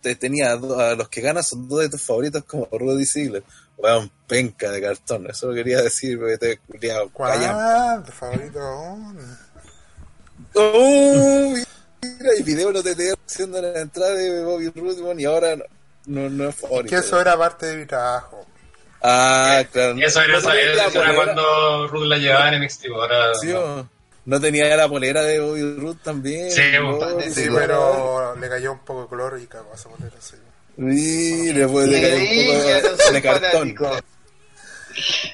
te 0.00 0.16
tenía 0.16 0.52
a 0.52 0.94
los 0.94 1.08
que 1.08 1.20
ganan 1.20 1.44
son 1.44 1.68
dos 1.68 1.80
de 1.80 1.90
tus 1.90 2.02
favoritos 2.02 2.44
como 2.44 2.66
Rudy 2.72 3.04
Ziegler 3.04 3.44
weón, 3.78 4.10
penca 4.26 4.70
de 4.70 4.82
cartón. 4.82 5.26
Eso 5.30 5.48
lo 5.48 5.54
quería 5.54 5.80
decir, 5.80 6.18
porque 6.18 6.38
te 6.38 6.58
culiado. 6.58 7.08
¿Cuál? 7.10 8.04
¿Tu 8.04 8.12
favorito? 8.12 8.60
Oh, 10.54 11.54
mira, 12.02 12.30
y 12.38 12.42
video 12.42 12.72
no 12.72 12.82
te 12.82 12.94
tenía 12.94 13.14
haciendo 13.26 13.60
la 13.60 13.80
entrada 13.80 14.14
de 14.14 14.44
Bobby 14.44 14.70
Roode, 14.70 15.20
y 15.20 15.24
ahora 15.24 15.56
no, 15.56 15.64
no, 16.06 16.30
no 16.30 16.48
es 16.48 16.56
favorito. 16.56 16.90
que 16.90 16.96
eso 16.96 17.20
era 17.20 17.36
parte 17.36 17.66
de 17.66 17.76
mi 17.76 17.86
trabajo. 17.86 18.46
Ah, 19.02 19.62
claro. 19.70 19.96
Y 19.96 20.04
eso 20.04 20.20
era, 20.22 20.38
eso, 20.38 20.52
eso 20.52 21.02
era 21.02 21.14
cuando 21.14 21.86
Ruth 21.88 22.06
la 22.06 22.18
llevaba 22.18 22.48
en 22.52 22.62
NXT, 22.62 22.86
ahora... 22.92 23.34
Sí, 23.34 23.48
no. 23.48 23.88
no. 24.24 24.40
tenía 24.40 24.74
la 24.76 24.88
polera 24.88 25.22
de 25.22 25.38
Bobby 25.38 25.76
Roode 25.76 26.00
también. 26.02 26.50
Sí, 26.50 26.62
oh, 26.82 27.20
sí, 27.20 27.32
sí 27.32 27.48
pero 27.52 28.34
le 28.36 28.48
cayó 28.48 28.72
un 28.72 28.80
poco 28.80 29.02
de 29.02 29.08
color 29.08 29.40
y 29.40 29.46
cagó 29.46 29.72
esa 29.74 29.88
polera, 29.88 30.16
sí. 30.18 30.36
Y 30.78 31.52
le 31.52 31.66
puede 31.66 32.00
caer 32.00 32.14
un 32.14 32.46
poco 32.46 33.12
de 33.12 33.22
cartón. 33.22 33.74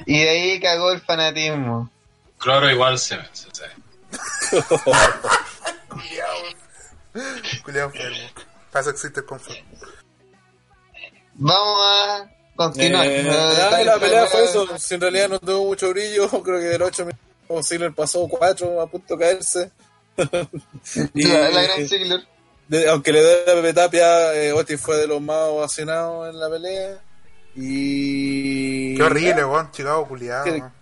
Y 0.07 0.23
de 0.23 0.29
ahí 0.29 0.61
cagó 0.61 0.91
el 0.93 1.01
fanatismo. 1.01 1.91
Cloro 2.39 2.71
igual 2.71 2.99
se, 2.99 3.17
se, 3.33 3.49
Culeado 7.65 7.89
enfermo. 7.91 8.19
Para 8.71 8.81
eso 8.81 8.91
existe 8.91 9.21
el 9.21 9.27
confort. 9.27 9.59
Vamos 11.35 11.79
a 11.81 12.31
continuar. 12.57 13.07
Eh, 13.07 13.23
nada, 13.25 13.83
la 13.85 13.99
pelea 13.99 14.27
fue 14.27 14.45
eso. 14.45 14.79
Si 14.79 14.95
en 14.95 15.01
realidad 15.01 15.29
no 15.29 15.39
tuvo 15.39 15.67
mucho 15.67 15.91
brillo, 15.91 16.29
creo 16.43 16.59
que 16.59 16.65
del 16.67 16.83
8 16.83 17.07
minutos 17.07 17.69
Ziggler 17.69 17.93
pasó 17.93 18.27
4 18.29 18.81
a 18.81 18.87
punto 18.87 19.17
de 19.17 19.25
caerse. 19.25 19.71
Y- 21.15 21.27
La, 21.29 21.49
la 21.51 21.63
gran 21.63 21.89
Ziggler. 21.89 22.27
De- 22.69 22.89
aunque 22.89 23.13
le 23.13 23.23
doy 23.23 23.35
la 23.47 23.53
Pepe 23.55 23.73
Tapia, 23.73 24.35
eh, 24.35 24.53
Otis 24.53 24.81
fue 24.81 24.97
de 24.97 25.07
los 25.07 25.21
más 25.21 25.37
ovacionados 25.49 26.29
en 26.33 26.39
la 26.41 26.49
pelea. 26.51 26.99
Y. 27.57 28.97
Qué 28.97 29.03
horrible, 29.03 29.45
weón. 29.45 29.71
Chicago 29.73 30.07
culiado. 30.07 30.45
¿Qué- 30.45 30.51
weón. 30.53 30.73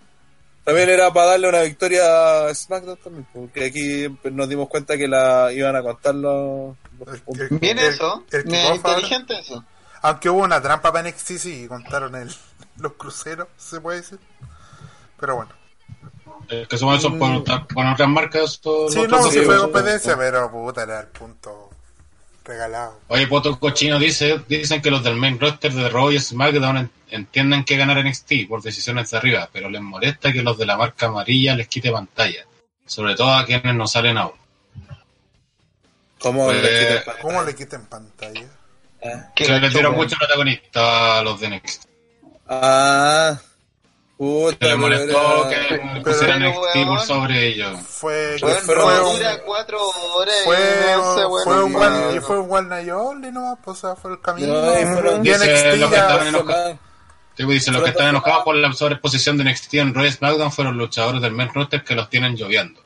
También 0.64 0.90
era 0.90 1.12
para 1.12 1.26
darle 1.32 1.48
una 1.48 1.62
victoria 1.62 2.46
a 2.46 2.54
SmackDown 2.54 2.96
también, 3.02 3.26
porque 3.32 3.64
aquí 3.64 4.06
nos 4.30 4.48
dimos 4.48 4.68
cuenta 4.68 4.96
que 4.96 5.08
la 5.08 5.50
iban 5.52 5.74
a 5.74 5.82
contar 5.82 6.14
los, 6.14 6.76
El- 7.04 7.40
el- 7.50 7.58
Bien 7.58 7.78
el- 7.80 7.86
eso. 7.86 8.24
el 8.30 8.54
ahora. 8.54 8.74
inteligente 8.76 9.40
eso. 9.40 9.64
Aunque 10.02 10.30
hubo 10.30 10.42
una 10.44 10.62
trampa 10.62 10.92
para 10.92 11.08
NXT, 11.08 11.38
sí, 11.38 11.66
contaron 11.66 12.14
el, 12.14 12.30
los 12.78 12.92
cruceros, 12.92 13.48
se 13.56 13.80
puede 13.80 13.98
decir. 14.02 14.20
Pero 15.18 15.34
bueno. 15.36 15.50
Eh, 16.48 16.66
que 16.68 16.76
supongo 16.78 17.00
son 17.00 17.18
por, 17.18 17.44
por 17.68 17.86
otras 17.86 18.08
marcas. 18.08 18.60
Sí, 18.62 18.98
los 19.00 19.08
no, 19.08 19.30
sí 19.30 19.40
fue 19.40 19.58
competencia, 19.58 20.16
pero 20.16 20.48
puta, 20.50 20.82
era 20.84 21.00
el 21.00 21.06
punto 21.08 21.61
regalado. 22.44 23.00
Oye, 23.08 23.26
Poto 23.26 23.58
Cochino 23.58 23.98
dice, 23.98 24.40
dicen 24.48 24.80
que 24.82 24.90
los 24.90 25.02
del 25.04 25.16
main 25.16 25.38
roster 25.38 25.72
de 25.72 25.88
Raw 25.88 26.10
y 26.10 26.18
SmackDown 26.18 26.76
en- 26.78 26.90
entienden 27.10 27.64
que 27.64 27.76
ganar 27.76 27.98
NXT 27.98 28.48
por 28.48 28.62
decisiones 28.62 29.10
de 29.10 29.16
arriba, 29.18 29.48
pero 29.52 29.68
les 29.70 29.80
molesta 29.82 30.32
que 30.32 30.42
los 30.42 30.56
de 30.58 30.66
la 30.66 30.76
marca 30.76 31.06
amarilla 31.06 31.54
les 31.54 31.68
quite 31.68 31.90
pantalla, 31.92 32.44
sobre 32.86 33.14
todo 33.14 33.32
a 33.34 33.44
quienes 33.44 33.74
no 33.74 33.86
salen 33.86 34.18
aún. 34.18 34.32
¿Cómo 36.18 36.44
Pues, 36.46 36.62
le 36.62 36.68
quitan 36.78 36.96
el 36.96 37.02
pan? 37.02 37.14
¿Cómo 37.20 37.42
le 37.42 37.54
quiten 37.54 37.86
pantalla? 37.86 38.46
Que 39.34 39.44
Se 39.44 39.58
les 39.58 39.72
dieron 39.72 39.96
mucho 39.96 40.16
protagonista 40.16 41.18
a 41.18 41.22
los 41.22 41.40
de 41.40 41.48
NXT. 41.48 41.84
Ah, 42.48 43.36
puta. 44.22 44.56
Se 44.60 44.66
les 44.66 44.78
molestó 44.78 45.48
que 45.48 45.54
era- 45.74 46.02
pusieran 46.02 46.42
weón. 46.42 47.06
sobre 47.06 47.46
ellos. 47.48 47.80
Fue, 47.88 48.36
que 48.38 48.44
Bueno, 48.44 48.60
fueron- 48.60 48.84
fue, 48.84 49.12
dura 49.18 49.38
cuatro 49.44 49.78
horas 50.14 50.34
y 50.40 50.44
fue, 50.44 50.56
bueno, 50.96 51.40
fue 51.44 51.64
un 51.64 51.72
y- 51.72 51.74
one, 51.76 52.16
y 52.16 52.20
fue 52.20 52.38
un 52.38 52.52
one 52.52 52.68
night 52.68 52.90
only 52.92 53.32
nomás, 53.32 53.58
pues, 53.64 53.78
o 53.78 53.80
sea, 53.88 53.96
fue 53.96 54.12
el 54.12 54.20
camino. 54.20 54.52
No, 54.52 54.80
y 54.80 54.84
fueron 54.84 55.26
y 55.26 55.28
diez- 55.28 55.38
NXT 55.42 55.76
lo 55.80 55.90
que 55.90 55.96
estaban 55.96 56.26
en 56.28 56.32
los- 56.34 56.44
Más. 56.44 56.56
Sí, 57.34 57.44
pues, 57.44 57.48
dicen, 57.48 57.74
los 57.74 57.82
que 57.82 57.90
están 57.90 58.08
enojados 58.08 58.44
por 58.44 58.54
la 58.54 58.72
sobreexposición 58.72 59.38
de 59.38 59.44
NXT 59.44 59.74
en 59.80 59.88
y 59.98 60.10
SmackDown 60.12 60.52
fueron 60.52 60.76
los 60.76 60.86
luchadores 60.88 61.20
del 61.22 61.32
main 61.32 61.48
roster 61.52 61.82
que 61.82 61.94
los 61.94 62.08
tienen 62.10 62.36
lloviendo. 62.36 62.80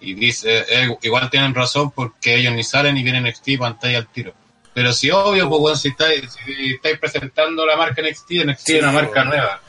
Y 0.00 0.14
dice, 0.14 0.64
eh, 0.68 0.96
igual 1.02 1.28
tienen 1.28 1.54
razón 1.54 1.90
porque 1.90 2.36
ellos 2.36 2.54
ni 2.54 2.64
salen 2.64 2.94
ni 2.94 3.02
vienen 3.02 3.24
NXT 3.26 3.58
pantalla 3.58 3.98
al 3.98 4.06
tiro. 4.06 4.32
Pero 4.72 4.92
si 4.92 5.10
obvio, 5.10 5.48
pues 5.48 5.60
bueno, 5.60 5.76
si 5.76 5.88
estáis, 5.88 6.22
si 6.32 6.74
estáis 6.74 6.98
presentando 6.98 7.66
la 7.66 7.76
marca 7.76 8.00
NXT, 8.00 8.44
NXT 8.44 8.66
Sí, 8.66 8.76
es 8.76 8.82
una 8.82 8.92
marca 8.92 9.10
bueno. 9.24 9.30
nueva 9.30 9.60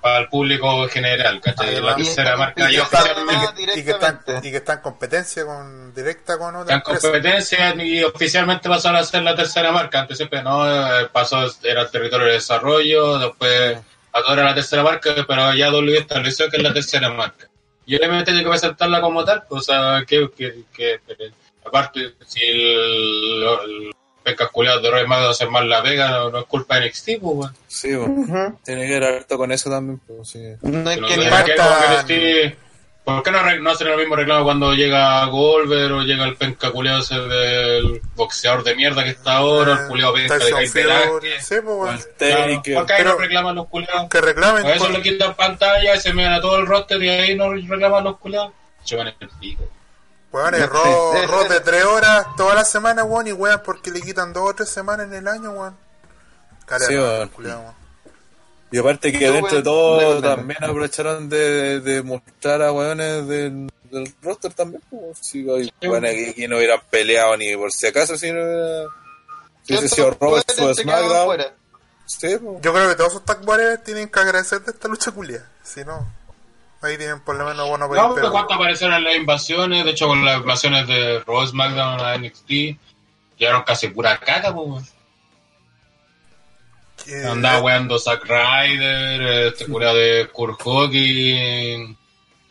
para 0.00 0.18
el 0.18 0.28
público 0.28 0.88
general, 0.88 1.40
¿cachai? 1.40 1.68
Además, 1.68 1.90
la 1.90 1.96
tercera 1.96 2.36
marca 2.36 2.70
y, 2.70 2.74
que, 2.74 3.78
y 3.80 3.84
que 3.84 3.90
están, 3.90 4.20
y 4.42 4.50
que 4.50 4.56
está 4.56 4.72
en 4.74 4.80
competencia 4.80 5.44
con 5.44 5.94
directa 5.94 6.38
con 6.38 6.56
otra 6.56 6.76
está 6.76 6.90
en 6.92 6.98
competencia 6.98 7.74
y 7.84 8.02
oficialmente 8.02 8.68
pasó 8.68 8.88
a 8.90 9.04
ser 9.04 9.22
la 9.22 9.34
tercera 9.36 9.70
marca. 9.72 10.00
Antes 10.00 10.16
siempre 10.16 10.42
no, 10.42 10.66
eh, 11.00 11.08
pasó, 11.12 11.44
era 11.62 11.82
el 11.82 11.90
territorio 11.90 12.26
de 12.28 12.32
desarrollo, 12.34 13.18
después 13.18 13.78
ahora 14.12 14.42
la 14.44 14.54
tercera 14.54 14.82
marca, 14.82 15.14
pero 15.28 15.54
ya 15.54 15.70
W 15.70 15.98
estableció 15.98 16.48
que 16.48 16.56
es 16.56 16.62
la 16.62 16.72
tercera 16.72 17.10
marca. 17.10 17.46
Y 17.86 17.96
obviamente 17.96 18.26
tiene 18.26 18.42
que 18.42 18.50
presentarla 18.50 19.00
como 19.00 19.24
tal, 19.24 19.42
pues, 19.48 19.62
o 19.62 19.64
sea, 19.72 20.04
que, 20.06 20.30
que, 20.36 20.64
que- 20.72 21.00
que- 21.06 21.32
aparte, 21.66 22.14
si 22.26 22.40
el, 22.42 23.42
el 23.42 23.90
pescas 24.22 24.48
culiados 24.50 24.82
de 24.82 24.90
Roy 24.90 25.06
Mago 25.06 25.28
hacer 25.28 25.48
mal 25.50 25.68
la 25.68 25.82
pega, 25.82 26.10
no, 26.10 26.30
no 26.30 26.38
es 26.40 26.44
culpa 26.46 26.76
de 26.78 26.86
NXT, 26.88 27.04
pues, 27.20 27.34
weón. 27.36 27.56
Sí, 27.68 27.94
bueno. 27.94 28.14
Ujú. 28.14 28.58
Tiene 28.64 28.86
que 28.86 29.00
ver 29.00 29.04
harto 29.04 29.38
con 29.38 29.52
eso 29.52 29.70
también, 29.70 30.00
pues, 30.06 30.28
sí. 30.28 30.40
No 30.62 30.88
hay 30.90 31.00
Que 31.00 31.16
ni 31.16 31.24
¿por 31.26 31.44
qué 31.44 31.54
como 31.56 31.68
que 31.68 31.84
Faltan- 31.86 32.04
NXT 32.50 32.56
¿Por 33.02 33.22
qué 33.24 33.30
no, 33.32 33.70
hacen 33.70 33.88
el 33.88 33.96
mismo 33.96 34.14
reclamo 34.14 34.44
cuando 34.44 34.72
llega 34.74 35.24
Goldberg 35.24 35.90
o 35.94 36.02
llega 36.02 36.24
el 36.26 36.36
penca 36.36 36.70
culiado 36.70 37.00
ese 37.00 37.18
del 37.18 38.00
boxeador 38.14 38.62
de 38.62 38.76
mierda 38.76 39.02
que 39.02 39.10
está 39.10 39.38
ahora, 39.38 39.72
el 39.82 39.88
culiado 39.88 40.12
penca 40.12 40.36
de 40.36 40.44
Velázquez? 40.44 40.70
sí, 41.40 41.54
pues. 41.64 42.08
Claro, 42.18 42.62
¿Por 42.62 42.86
qué 42.86 43.02
no 43.04 43.16
reclaman 43.16 43.54
los 43.56 43.66
culiados? 43.68 44.08
que 44.10 44.20
reclamen. 44.20 44.66
A 44.66 44.74
eso 44.74 44.84
por- 44.84 44.92
le 44.92 45.02
quitan 45.02 45.34
pantalla 45.34 45.96
y 45.96 46.00
se 46.00 46.12
miran 46.12 46.34
a 46.34 46.40
todo 46.40 46.58
el 46.58 46.66
roster 46.66 47.02
y 47.02 47.08
ahí 47.08 47.34
no 47.34 47.50
reclaman 47.52 48.04
los 48.04 48.18
culiados. 48.18 48.52
Chupan 48.84 49.08
el 49.08 49.28
pico. 49.40 49.64
Weón, 50.32 50.54
Sí, 50.54 50.62
Ro, 50.62 51.12
sí, 51.12 51.26
Ro 51.26 51.42
sí. 51.42 51.48
de 51.48 51.60
tres 51.60 51.84
horas 51.84 52.26
toda 52.36 52.54
la 52.54 52.64
semana, 52.64 53.04
weón, 53.04 53.26
y 53.26 53.32
weón, 53.32 53.60
porque 53.64 53.90
le 53.90 54.00
quitan 54.00 54.32
dos 54.32 54.50
o 54.50 54.54
tres 54.54 54.68
semanas 54.68 55.06
en 55.06 55.14
el 55.14 55.28
año, 55.28 55.50
weón. 55.52 55.76
Cara, 56.66 56.86
Sí, 56.86 56.96
weón. 56.96 57.30
Y 58.72 58.78
aparte 58.78 59.12
que 59.12 59.30
dentro 59.30 59.56
de 59.56 59.62
todo 59.62 60.22
también 60.22 60.62
aprovecharon 60.62 61.28
de, 61.28 61.80
de 61.80 62.02
mostrar 62.02 62.62
a 62.62 62.72
weones 62.72 63.26
del, 63.26 63.68
del 63.90 64.14
roster 64.22 64.54
también. 64.54 64.80
Pues, 64.88 65.18
si 65.20 65.40
hay 65.50 65.72
weones 65.82 66.34
que 66.34 66.46
no 66.46 66.56
hubieran 66.56 66.80
peleado 66.88 67.36
ni 67.36 67.56
por 67.56 67.72
si 67.72 67.88
acaso 67.88 68.16
si 68.16 68.30
no 68.30 68.38
hubiera... 68.40 68.84
Si 69.62 69.74
hubiese 69.74 69.94
sido 69.94 70.16
Robert 70.20 70.50
fue 70.56 70.74
Se 70.74 70.84
quedaban 70.84 71.04
SmackDown. 71.08 71.60
Sí, 72.06 72.36
pues. 72.38 72.60
Yo 72.60 72.72
creo 72.72 72.88
que 72.88 72.94
todos 72.94 73.10
esos 73.12 73.24
tag 73.24 73.40
tienen 73.84 74.08
que 74.08 74.20
agradecer 74.20 74.62
de 74.62 74.70
esta 74.72 74.88
lucha 74.88 75.10
culia. 75.10 75.48
Si 75.62 75.84
no, 75.84 76.06
ahí 76.82 76.96
tienen 76.96 77.20
por 77.20 77.36
lo 77.36 77.44
menos 77.44 77.68
buenos 77.68 77.90
No, 77.90 78.14
pero 78.14 78.30
cuánto 78.30 78.54
aparecieron 78.54 79.02
las 79.04 79.14
invasiones, 79.16 79.84
de 79.84 79.90
hecho 79.90 80.06
con 80.08 80.24
las 80.24 80.38
invasiones 80.38 80.86
de 80.86 81.20
Raw 81.20 81.46
SmackDown 81.46 82.00
a 82.00 82.16
NXT, 82.16 82.50
llegaron 83.38 83.62
casi 83.62 83.88
pura 83.88 84.18
caca, 84.18 84.54
pues. 84.54 84.94
Andaba 87.26 87.60
weando 87.62 87.98
Zack 87.98 88.24
Ryder, 88.24 89.22
este 89.48 89.66
culiado 89.66 89.96
de 89.96 90.28
Kurt 90.30 90.60
Hawkins, 90.64 91.96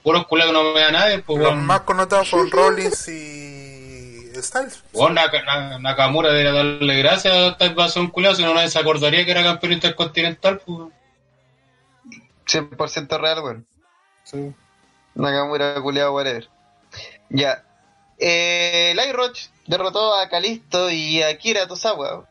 puros 0.04 0.26
culiados 0.28 0.54
que 0.54 0.60
no 0.64 0.74
me 0.74 0.80
da 0.82 0.92
nadie, 0.92 1.20
pues 1.20 1.42
los 1.42 1.56
más 1.56 1.82
connotados 1.82 2.30
son 2.30 2.50
Rollins 2.50 3.08
y 3.08 4.32
Styles. 4.42 4.84
Nak- 4.94 5.80
Nakamura 5.82 6.30
debería 6.30 6.52
darle 6.52 6.98
gracias 6.98 7.34
a 7.34 7.48
esta 7.50 7.66
invasión 7.66 8.08
culiado, 8.10 8.36
si 8.36 8.44
no 8.44 8.54
nadie 8.54 8.70
se 8.70 8.80
acordaría 8.80 9.24
que 9.24 9.32
era 9.32 9.44
campeón 9.44 9.74
intercontinental, 9.74 10.60
pues. 10.66 10.78
weón. 10.80 10.94
100% 12.48 13.20
real, 13.20 13.40
weón. 13.44 13.68
Sí. 14.30 14.54
Nakamura 15.16 15.82
culiado, 15.82 16.14
whatever. 16.14 16.48
Ya. 17.30 17.64
Eh, 18.18 18.94
Light 18.96 19.14
Roach 19.14 19.40
derrotó 19.68 20.14
a 20.16 20.30
Kalisto 20.30 20.90
y 20.90 21.22
a 21.22 21.38
Kira 21.38 21.68
Tosawa. 21.68 22.26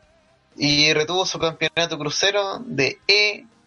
Y 0.57 0.93
retuvo 0.93 1.25
su 1.25 1.39
campeonato 1.39 1.99
crucero 1.99 2.59
de 2.61 2.99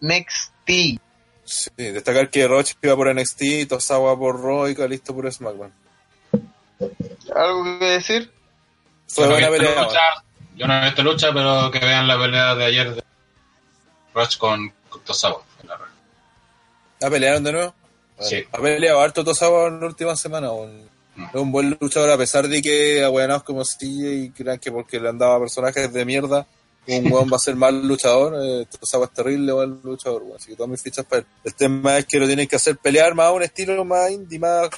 NXT. 0.00 1.00
Sí, 1.44 1.70
destacar 1.76 2.30
que 2.30 2.46
Roche 2.46 2.74
iba 2.82 2.94
por 2.96 3.12
NXT, 3.14 3.68
Tosawa 3.68 4.16
por 4.18 4.40
Raw 4.42 4.68
y 4.68 4.74
Kalisto 4.74 5.14
por 5.14 5.30
SmackDown. 5.32 5.72
¿Algo 7.34 7.78
que 7.78 7.84
decir? 7.86 8.32
Fue 9.08 9.24
no 9.26 9.32
buena 9.32 9.48
pelea. 9.50 9.82
lucha, 9.82 10.00
Yo 10.56 10.66
no 10.66 10.74
he 10.74 10.84
visto 10.86 11.02
lucha, 11.02 11.28
pero 11.32 11.70
que 11.70 11.78
vean 11.80 12.06
la 12.06 12.18
pelea 12.18 12.54
de 12.54 12.64
ayer 12.64 12.94
de 12.94 13.04
Rush 14.14 14.36
con 14.38 14.72
Tosawa. 15.04 15.42
en 15.62 15.68
la 15.68 15.76
red. 15.76 15.86
¿La 17.00 17.10
pelearon 17.10 17.44
de 17.44 17.52
nuevo? 17.52 17.74
Sí. 18.24 18.42
Ha 18.52 18.58
peleado 18.58 19.00
harto 19.00 19.24
Tosawa 19.24 19.68
en 19.68 19.80
la 19.80 19.86
última 19.86 20.16
semana. 20.16 20.50
weón. 20.52 20.90
Mm. 21.16 21.24
Es 21.24 21.34
un 21.34 21.52
buen 21.52 21.76
luchador 21.80 22.10
a 22.10 22.16
pesar 22.16 22.48
de 22.48 22.62
que 22.62 23.02
abuenados 23.04 23.42
como 23.42 23.62
CJ 23.64 23.84
y 24.24 24.30
crean 24.30 24.58
que 24.58 24.72
porque 24.72 24.98
le 24.98 25.08
han 25.10 25.18
dado 25.18 25.40
personajes 25.40 25.92
de 25.92 26.04
mierda, 26.06 26.46
un 26.86 27.12
weón 27.12 27.28
va 27.30 27.36
a 27.36 27.38
ser 27.40 27.54
mal 27.54 27.86
luchador. 27.86 28.34
Eh, 28.42 28.66
Tosawa 28.80 29.06
es 29.06 29.12
terrible 29.12 29.52
buen 29.52 29.80
luchador, 29.84 30.22
weón. 30.22 30.36
Así 30.36 30.48
que 30.50 30.56
todas 30.56 30.70
mis 30.70 30.80
fichas 30.82 31.04
para 31.04 31.20
él. 31.20 31.26
El 31.44 31.54
tema 31.54 31.98
es 31.98 32.06
que 32.06 32.18
lo 32.18 32.26
tienen 32.26 32.46
que 32.48 32.56
hacer 32.56 32.76
pelear 32.78 33.14
más 33.14 33.26
a 33.26 33.32
un 33.32 33.42
estilo 33.42 33.84
más 33.84 34.10
indie, 34.10 34.38
más, 34.38 34.70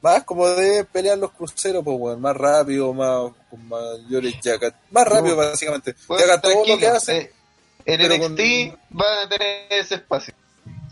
más 0.00 0.22
como 0.24 0.48
de 0.48 0.84
pelear 0.84 1.18
los 1.18 1.32
cruceros, 1.32 1.84
pues 1.84 1.96
weón. 1.98 2.20
Más 2.20 2.36
rápido, 2.36 2.92
más, 2.94 3.30
con 3.50 3.68
mayores 3.68 4.34
yacat. 4.42 4.74
Más 4.90 5.06
rápido, 5.06 5.36
No. 5.36 5.42
básicamente. 5.42 5.94
Bueno, 6.08 6.24
Yaca 6.26 6.40
todo 6.40 6.66
lo 6.66 6.78
que 6.78 6.86
hace. 6.88 7.16
eh, 7.18 7.32
en 7.86 7.98
pero 8.00 8.14
NXT 8.14 8.70
con- 8.70 8.80
van 8.98 9.18
a 9.26 9.28
tener 9.28 9.66
ese 9.70 9.96
espacio. 9.96 10.32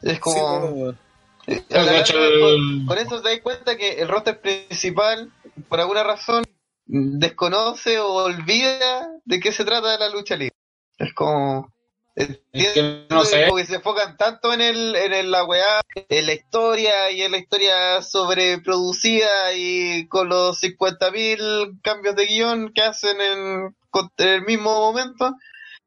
Es 0.03 0.12
Sí, 0.15 0.19
como. 0.19 0.69
bueno, 0.70 0.99
de 1.47 2.40
con, 2.40 2.86
con 2.86 2.98
eso 2.98 3.20
te 3.23 3.31
das 3.31 3.40
cuenta 3.40 3.77
que 3.77 4.01
el 4.01 4.09
roster 4.09 4.40
principal, 4.40 5.32
por 5.69 5.81
alguna 5.81 6.02
razón, 6.02 6.44
desconoce 6.86 7.98
o 7.98 8.12
olvida 8.12 9.09
de 9.24 9.40
qué 9.40 9.52
se 9.52 9.64
trata 9.64 9.98
la 9.98 10.09
lucha 10.09 10.36
libre. 10.36 10.55
Es 10.98 11.12
como. 11.14 11.73
Entiendo 12.14 13.06
no 13.09 13.24
sé. 13.24 13.47
porque 13.48 13.64
se 13.64 13.77
enfocan 13.77 14.19
tanto 14.19 14.52
en 14.52 14.60
el, 14.60 14.94
en 14.97 15.14
el- 15.14 15.31
la 15.31 15.44
weá, 15.44 15.81
en 15.94 16.27
la 16.27 16.35
historia 16.35 17.10
y 17.10 17.23
en 17.23 17.32
la 17.32 17.39
historia 17.39 18.02
sobreproducida 18.02 19.55
y 19.55 20.06
con 20.09 20.28
los 20.28 20.59
50.000 20.60 21.81
cambios 21.82 22.14
de 22.14 22.27
guion 22.27 22.73
que 22.74 22.82
hacen 22.82 23.19
en, 23.20 23.74
en 24.19 24.28
el 24.28 24.43
mismo 24.43 24.74
momento, 24.74 25.35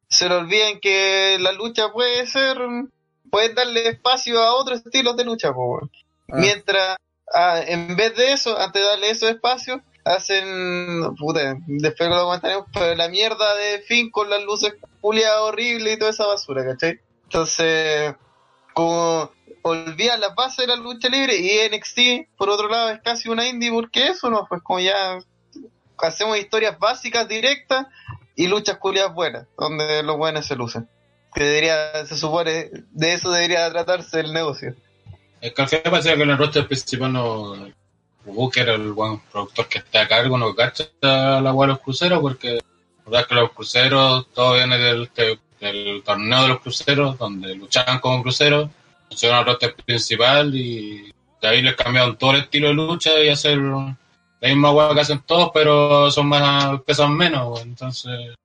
se 0.10 0.28
le 0.28 0.36
olvidan 0.36 0.80
que 0.80 1.38
la 1.40 1.52
lucha 1.52 1.92
puede 1.92 2.26
ser, 2.26 2.58
pueden 3.36 3.54
darle 3.54 3.90
espacio 3.90 4.42
a 4.42 4.54
otros 4.54 4.86
estilos 4.86 5.18
de 5.18 5.26
lucha, 5.26 5.52
po, 5.52 5.66
weón. 5.66 5.92
Ah. 6.32 6.38
mientras 6.38 6.98
ah, 7.34 7.60
en 7.68 7.98
vez 7.98 8.16
de 8.16 8.32
eso, 8.32 8.58
antes 8.58 8.82
de 8.82 8.88
darle 8.88 9.10
esos 9.10 9.30
espacios, 9.30 9.82
hacen, 10.06 11.14
puta, 11.18 11.58
después 11.68 12.10
lo 12.10 12.24
comentaremos, 12.24 12.68
pero 12.74 12.96
la 12.96 13.10
mierda 13.10 13.56
de 13.56 13.80
fin 13.82 14.10
con 14.10 14.30
las 14.30 14.42
luces 14.44 14.76
culiadas 15.02 15.42
horribles 15.42 15.96
y 15.96 16.00
toda 16.00 16.12
esa 16.12 16.26
basura, 16.26 16.64
¿cachai? 16.64 17.02
Entonces, 17.24 18.16
como 18.74 19.30
olvidan 19.64 20.22
las 20.22 20.34
bases 20.34 20.60
de 20.60 20.68
la 20.68 20.78
lucha 20.78 21.10
libre 21.10 21.36
y 21.36 21.60
NXT, 21.76 22.38
por 22.38 22.50
otro 22.50 22.70
lado, 22.70 22.92
es 22.92 23.02
casi 23.02 23.28
una 23.28 23.50
indie, 23.50 23.70
porque 23.70 24.08
eso 24.08 24.30
no, 24.30 24.46
pues 24.48 24.62
como 24.64 24.80
ya 24.80 25.18
hacemos 25.98 26.38
historias 26.38 26.80
básicas, 26.80 27.28
directas 27.28 27.88
y 28.38 28.48
luchas 28.48 28.78
culiadas 28.78 29.14
buenas, 29.14 29.46
donde 29.58 30.04
los 30.04 30.16
buenos 30.16 30.46
se 30.46 30.56
lucen. 30.56 30.88
Que 31.36 31.44
debería, 31.44 32.06
se 32.06 32.18
supone, 32.18 32.70
de 32.92 33.14
eso 33.14 33.30
debería 33.30 33.70
tratarse 33.70 34.22
el 34.22 34.32
negocio. 34.32 34.74
Es 35.42 35.54
que 35.54 35.62
al 35.62 35.68
final 35.68 35.84
parece 35.92 36.16
que 36.16 36.24
en 36.24 36.30
el 36.30 36.38
roster 36.38 36.68
principal 36.68 37.14
no. 37.14 37.68
Booker, 38.26 38.70
el 38.70 38.92
buen 38.94 39.20
productor 39.32 39.68
que 39.68 39.78
está 39.80 40.02
a 40.02 40.08
cargo, 40.08 40.38
no 40.38 40.56
cacha 40.56 40.90
la 41.02 41.54
hueá 41.54 41.68
de 41.68 41.74
los 41.74 41.82
cruceros, 41.82 42.20
porque 42.20 42.54
la 42.54 42.62
verdad 43.06 43.22
es 43.22 43.28
que 43.28 43.36
los 43.36 43.52
cruceros, 43.52 44.28
todo 44.34 44.54
viene 44.56 44.80
del, 44.80 45.12
del 45.60 46.04
torneo 46.04 46.42
de 46.42 46.48
los 46.48 46.60
cruceros, 46.62 47.18
donde 47.20 47.54
luchaban 47.54 48.00
como 48.00 48.24
cruceros, 48.24 48.70
pusieron 49.08 49.40
el 49.40 49.46
roster 49.46 49.76
principal 49.76 50.56
y 50.56 51.14
de 51.40 51.48
ahí 51.48 51.62
les 51.62 51.76
cambiaron 51.76 52.18
todo 52.18 52.32
el 52.32 52.42
estilo 52.42 52.70
de 52.70 52.74
lucha 52.74 53.20
y 53.22 53.30
hacer 53.30 53.60
la 53.60 53.96
misma 54.42 54.72
hueá 54.72 54.96
que 54.96 55.02
hacen 55.02 55.22
todos, 55.22 55.52
pero 55.54 56.10
son 56.10 56.28
más, 56.28 56.82
pesan 56.82 57.16
menos, 57.16 57.62
entonces 57.62 58.36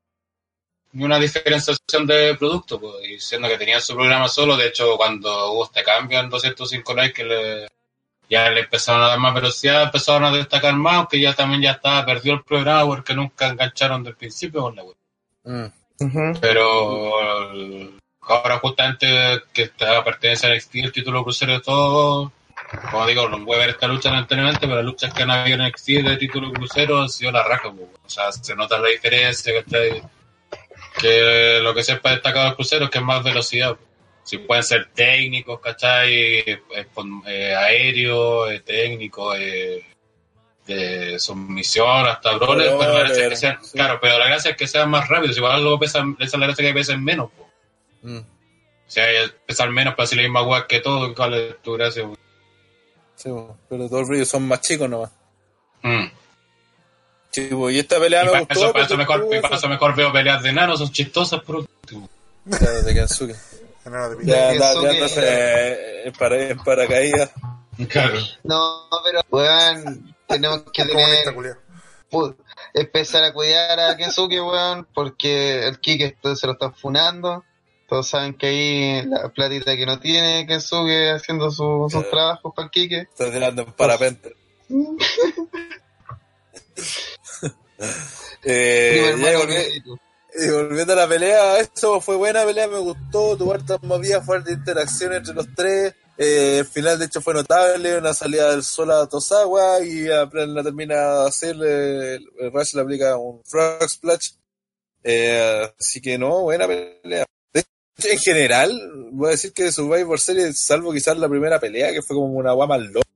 ni 0.93 1.05
una 1.05 1.19
diferenciación 1.19 2.07
de 2.07 2.35
producto, 2.35 2.81
pues, 2.81 2.95
y 3.09 3.21
siendo 3.21 3.49
que 3.49 3.59
tenían 3.59 3.81
su 3.81 3.95
programa 3.95 4.29
solo, 4.29 4.57
de 4.57 4.69
hecho 4.69 4.97
cuando 4.97 5.53
hubo 5.53 5.65
este 5.65 5.83
cambio 5.85 6.19
en 6.19 6.29
205 6.29 6.95
likes 6.95 7.13
que 7.15 7.25
le, 7.25 7.69
ya 8.29 8.51
le 8.51 8.61
empezaron 8.61 9.03
a 9.03 9.09
dar 9.09 9.19
más 9.19 9.35
velocidad, 9.35 9.85
empezaron 9.85 10.25
a 10.25 10.33
destacar 10.33 10.75
más, 10.75 10.95
aunque 10.95 11.21
ya 11.21 11.35
también 11.35 11.63
ya 11.63 11.73
estaba 11.73 12.05
perdido 12.05 12.37
el 12.37 12.45
programa 12.45 12.87
porque 12.87 13.15
nunca 13.15 13.49
engancharon 13.49 14.03
del 14.03 14.17
principio 14.17 14.63
con 14.63 14.77
la 14.77 14.85
web. 14.85 14.97
Mm. 15.45 16.39
Pero 16.41 17.13
ahora 18.23 18.59
justamente 18.59 19.07
que 19.53 19.63
está 19.63 20.03
pertenece 20.03 20.47
a 20.47 20.55
NXT 20.55 20.75
el 20.77 20.93
título 20.93 21.23
crucero 21.23 21.53
de 21.53 21.61
todo, 21.61 22.33
como 22.91 23.07
digo, 23.07 23.29
no 23.29 23.45
voy 23.45 23.57
a 23.57 23.61
ver 23.61 23.71
esta 23.71 23.89
lucha 23.89 24.17
anteriormente, 24.17 24.61
pero 24.61 24.77
las 24.77 24.85
luchas 24.85 25.13
que 25.13 25.23
han 25.25 25.31
habido 25.31 25.59
en 25.59 25.69
NXT 25.69 25.87
de 25.89 26.17
título 26.17 26.53
crucero 26.53 27.03
han 27.03 27.09
sido 27.09 27.33
la 27.33 27.43
raja, 27.43 27.71
pues, 27.73 27.89
o 28.05 28.09
sea, 28.09 28.31
se 28.33 28.55
nota 28.55 28.79
la 28.79 28.89
diferencia, 28.89 29.53
que 29.53 30.03
que 30.99 31.61
lo 31.63 31.75
que 31.75 31.83
sepa 31.83 32.11
destacado 32.11 32.47
del 32.47 32.55
crucero 32.55 32.85
es 32.85 32.91
que 32.91 32.99
es 32.99 33.05
más 33.05 33.23
velocidad. 33.23 33.77
Si 34.23 34.39
pueden 34.39 34.63
ser 34.63 34.91
técnicos, 34.95 35.61
¿cachai? 35.61 36.13
Eh, 36.15 36.63
eh, 37.27 37.55
aéreo, 37.55 38.51
eh, 38.51 38.61
técnico, 38.61 39.35
eh, 39.35 39.85
de 40.67 41.19
submisión, 41.19 42.07
hasta 42.07 42.37
brawler, 42.37 42.73
pero 42.79 42.93
la 42.93 43.01
gracia 43.01 43.25
es 43.25 43.31
que 43.31 43.37
sean, 43.37 43.59
sí. 43.65 43.73
claro, 43.73 43.99
pero 44.01 44.19
la 44.19 44.27
gracia 44.27 44.53
es 44.53 44.57
que 44.57 44.67
sean 44.67 44.91
más 44.91 45.09
rápidos, 45.09 45.37
igual 45.37 45.63
luego 45.63 45.81
pesan, 45.81 46.17
esa 46.21 46.37
es 46.37 46.41
la 46.41 46.47
gracia 46.47 46.67
que 46.67 46.75
pesen 46.75 47.03
menos. 47.03 47.31
Po. 47.33 47.51
Mm. 48.03 48.19
O 48.19 48.93
sea, 48.93 49.05
pesar 49.47 49.71
menos 49.71 49.95
para 49.95 50.05
decir 50.05 50.19
la 50.19 50.25
misma 50.25 50.43
guay 50.43 50.63
que 50.69 50.81
todo, 50.81 51.15
¿cuál 51.15 51.35
es 51.35 51.63
tu 51.63 51.73
gracia? 51.73 52.05
Po? 52.07 52.17
Sí, 53.17 53.31
pero 53.69 53.89
todos 53.89 54.09
los 54.09 54.29
son 54.29 54.49
más 54.49 54.61
chicos 54.61 54.89
nomás. 54.89 55.11
Mm. 55.83 56.07
Sí, 57.31 57.49
y 57.53 57.79
esta 57.79 57.99
pelea 57.99 58.23
y 58.23 58.27
me 58.27 58.31
para 58.31 58.41
gustó. 58.41 58.55
Eso, 58.55 58.73
para, 58.73 58.85
eso 58.85 58.97
mejor, 58.97 59.29
y 59.31 59.41
para 59.41 59.57
eso 59.57 59.69
mejor 59.69 59.95
veo 59.95 60.13
peleas 60.13 60.43
de 60.43 60.51
enanos, 60.51 60.81
son 60.81 60.91
chistosas 60.91 61.41
por 61.43 61.57
último. 61.57 62.09
Claro, 62.49 62.83
de 62.83 62.95
Kensuke. 62.95 63.37
ya, 64.25 64.53
ya, 64.53 64.75
ya, 64.75 65.01
no 65.01 65.09
sé, 65.09 66.07
en, 66.07 66.13
para, 66.15 66.49
en 66.49 66.59
paracaídas. 66.59 67.31
Claro. 67.89 68.19
No, 68.43 68.89
pero, 69.05 69.21
weón, 69.31 70.15
tenemos 70.27 70.65
que 70.73 70.85
tener... 70.85 71.59
Put, 72.11 72.37
empezar 72.75 73.23
a 73.23 73.33
cuidar 73.33 73.79
a 73.79 73.97
Kensuke, 73.97 74.41
weón, 74.41 74.87
porque 74.93 75.67
el 75.67 75.79
Kike 75.79 76.17
se 76.35 76.47
lo 76.47 76.55
están 76.55 76.75
funando. 76.75 77.45
Todos 77.89 78.09
saben 78.09 78.35
que 78.35 78.47
ahí 78.47 79.03
la 79.07 79.29
platita 79.29 79.77
que 79.77 79.87
no 79.87 80.01
tiene 80.01 80.47
Kensuke 80.47 81.13
haciendo 81.13 81.51
su, 81.51 81.87
sus 81.91 82.11
trabajos 82.11 82.53
para 82.55 82.67
el 82.67 82.71
Kike. 82.71 83.01
Está 83.03 83.31
tirando 83.31 83.63
en 83.63 83.73
parapente. 83.73 84.35
eh, 88.45 89.15
ya, 89.19 89.39
volviendo, 89.39 89.99
y 90.35 90.51
volviendo 90.51 90.93
a 90.93 90.97
la 90.97 91.09
pelea, 91.09 91.61
eso 91.61 92.01
fue 92.01 92.17
buena 92.17 92.45
pelea, 92.45 92.69
me 92.69 92.79
gustó, 92.79 93.37
tuvo 93.37 93.53
hartas 93.53 93.83
movidas, 93.83 94.25
fuerte 94.25 94.53
interacción 94.53 95.13
entre 95.13 95.35
los 95.35 95.47
tres. 95.55 95.95
Eh, 96.17 96.59
el 96.59 96.67
final, 96.67 96.99
de 96.99 97.07
hecho, 97.07 97.23
fue 97.23 97.33
notable, 97.33 97.97
una 97.97 98.13
salida 98.13 98.51
del 98.51 98.63
sol 98.63 98.91
a 98.91 99.09
Tosawa 99.09 99.81
y 99.81 100.03
la 100.03 100.29
termina 100.63 100.95
de 100.95 101.29
hacer, 101.29 101.57
el, 101.57 102.29
el 102.39 102.53
Rush 102.53 102.75
le 102.75 102.83
aplica 102.83 103.17
un 103.17 103.43
Frog 103.45 103.89
Splash. 103.89 104.33
Eh, 105.03 105.67
así 105.79 106.01
que 106.01 106.19
no, 106.19 106.43
buena 106.43 106.67
pelea. 106.67 107.25
De 107.53 107.61
hecho, 107.61 108.09
en 108.09 108.19
general, 108.19 108.93
voy 109.13 109.29
a 109.29 109.31
decir 109.33 109.53
que 109.53 109.73
Survivor 109.73 110.21
Series, 110.21 110.61
salvo 110.61 110.93
quizás 110.93 111.17
la 111.17 111.29
primera 111.29 111.59
pelea, 111.59 111.91
que 111.93 112.03
fue 112.03 112.17
como 112.17 112.27
una 112.35 112.53
guama 112.53 112.77
loca, 112.77 113.09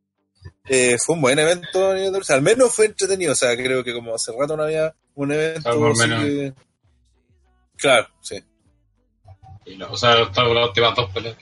eh, 0.68 0.96
fue 1.04 1.14
un 1.16 1.22
buen 1.22 1.38
evento, 1.38 1.90
o 1.90 2.24
sea, 2.24 2.36
al 2.36 2.42
menos 2.42 2.74
fue 2.74 2.86
entretenido, 2.86 3.32
o 3.32 3.36
sea, 3.36 3.56
creo 3.56 3.84
que 3.84 3.92
como 3.92 4.14
hace 4.14 4.32
rato 4.38 4.56
no 4.56 4.62
había 4.62 4.94
un 5.14 5.32
evento 5.32 5.90
así 5.90 6.08
que... 6.08 6.52
Claro, 7.76 8.08
sí. 8.20 8.42
Y 9.66 9.76
no, 9.76 9.90
o 9.90 9.96
sea, 9.96 10.22
están 10.22 10.54
las 10.54 10.68
últimas 10.68 10.94
dos 10.94 11.10
peleas. 11.10 11.36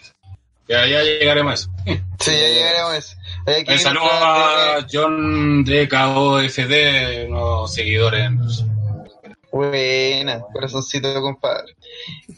Ya, 0.69 0.86
ya 0.86 1.03
llegaremos 1.03 1.51
a 1.51 1.55
eso. 1.55 1.70
Sí, 2.20 2.31
ya 2.31 2.49
llegaremos 2.49 2.93
a 2.93 2.97
eso. 2.97 3.16
Un 3.73 3.78
saludo 3.78 4.11
a 4.11 4.86
John 4.90 5.65
de 5.65 5.89
KOFD, 5.89 7.28
unos 7.28 7.74
seguidores. 7.74 8.31
Buena, 9.53 10.40
corazoncito, 10.53 11.20
compadre. 11.20 11.77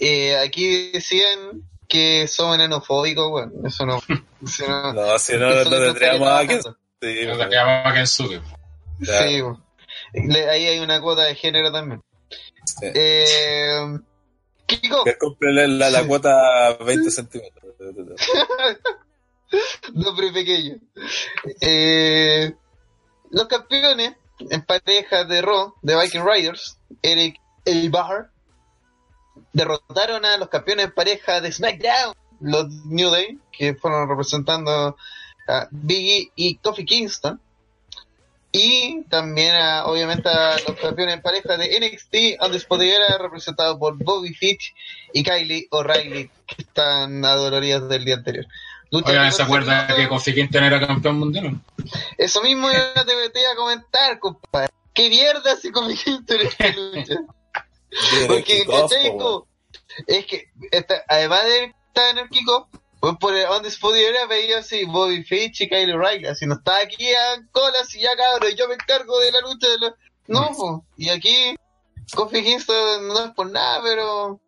Eh, 0.00 0.36
aquí 0.36 0.90
decían 0.90 1.62
que 1.94 2.26
somos 2.26 2.56
enanofóbicos, 2.56 3.30
bueno, 3.30 3.52
eso 3.64 3.86
no. 3.86 4.02
Si 4.44 4.66
no, 4.66 4.92
no, 4.92 5.16
si 5.18 5.36
no, 5.36 5.64
no 5.64 5.70
tendríamos 5.70 6.28
a 6.28 6.46
Kensuke. 6.46 6.76
Sí, 7.00 7.26
no 7.26 7.38
tendríamos 7.38 7.86
a 7.86 7.94
Kensuke. 7.94 8.42
Sí, 9.00 9.40
bueno. 9.40 9.64
ahí 10.50 10.66
hay 10.66 10.80
una 10.80 11.00
cuota 11.00 11.22
de 11.22 11.36
género 11.36 11.70
también. 11.70 12.02
Sí. 12.64 12.86
Eh, 12.94 13.98
Kiko. 14.66 15.04
Que 15.04 15.16
compre 15.16 15.52
la, 15.68 15.90
la, 15.90 16.04
cuota 16.04 16.76
20 16.84 17.10
centímetros. 17.12 17.74
no, 19.94 20.16
pero 20.16 20.32
pequeño. 20.32 20.78
Eh, 21.60 22.52
los 23.30 23.46
campeones 23.46 24.14
en 24.50 24.62
pareja 24.62 25.22
de 25.24 25.42
Raw, 25.42 25.74
de 25.82 26.00
Viking 26.00 26.24
Riders, 26.24 26.78
Eric 27.02 27.36
Elbahar, 27.64 28.30
derrotaron 29.54 30.26
a 30.26 30.36
los 30.36 30.48
campeones 30.50 30.86
en 30.86 30.92
pareja 30.92 31.40
de 31.40 31.50
SmackDown, 31.50 32.14
los 32.40 32.68
New 32.84 33.10
Day, 33.10 33.38
que 33.50 33.74
fueron 33.74 34.08
representando 34.08 34.96
a 35.48 35.68
Biggie 35.70 36.30
y 36.36 36.56
Kofi 36.56 36.84
Kingston. 36.84 37.40
Y 38.52 39.02
también, 39.08 39.54
a, 39.56 39.86
obviamente, 39.86 40.28
a 40.28 40.56
los 40.68 40.78
campeones 40.78 41.16
en 41.16 41.22
pareja 41.22 41.56
de 41.56 41.80
NXT, 41.80 42.40
donde 42.68 42.94
era 42.94 43.18
representado 43.18 43.78
por 43.78 43.96
Bobby 43.96 44.32
Fitch 44.32 44.74
y 45.12 45.24
Kylie 45.24 45.66
O'Reilly, 45.70 46.30
que 46.46 46.62
están 46.62 47.24
adoloridas 47.24 47.88
del 47.88 48.04
día 48.04 48.14
anterior. 48.14 48.46
Oigan, 48.92 49.32
¿se 49.32 49.42
acuerda 49.42 49.88
que 49.96 50.08
Kofi 50.08 50.34
Kingston 50.34 50.62
era 50.62 50.86
campeón 50.86 51.18
mundial? 51.18 51.60
Eso 52.16 52.42
mismo 52.42 52.70
yo 52.70 53.04
te 53.04 53.16
metí 53.16 53.40
a 53.40 53.56
comentar, 53.56 54.18
compadre. 54.20 54.68
¿Qué 54.92 55.08
mierda 55.08 55.56
si 55.56 55.72
Kofi 55.72 55.96
Kingston 55.96 56.40
en 56.40 56.46
esta 56.46 56.68
lucha? 56.68 57.34
Porque, 58.26 58.64
¿cachai? 58.66 59.12
Es 60.06 60.26
que, 60.26 60.48
esta, 60.70 61.04
además 61.08 61.44
de 61.44 61.74
estar 61.88 62.10
en 62.10 62.18
el 62.18 62.28
kickoff, 62.28 62.68
pues 63.00 63.16
por 63.20 63.32
donde 63.48 63.70
se 63.70 63.78
pudiera 63.78 64.26
veía 64.26 64.58
así 64.58 64.84
Bobby 64.84 65.22
Fitch 65.24 65.62
y 65.62 65.68
Kyle 65.68 65.92
O'Reilly, 65.92 66.26
así 66.26 66.46
no 66.46 66.54
está 66.54 66.78
aquí 66.78 67.12
a 67.12 67.46
colas 67.52 67.94
y 67.94 68.00
ya 68.00 68.16
cabrón, 68.16 68.52
yo 68.56 68.66
me 68.66 68.74
encargo 68.74 69.18
de 69.20 69.32
la 69.32 69.40
lucha 69.40 69.68
de 69.68 69.78
los... 69.78 69.92
No, 70.26 70.50
pues, 70.56 70.80
y 70.96 71.10
aquí 71.10 71.54
Kofi 72.14 72.42
Kingston 72.42 73.08
no 73.08 73.24
es 73.26 73.32
por 73.32 73.50
nada, 73.50 73.80
pero... 73.82 74.40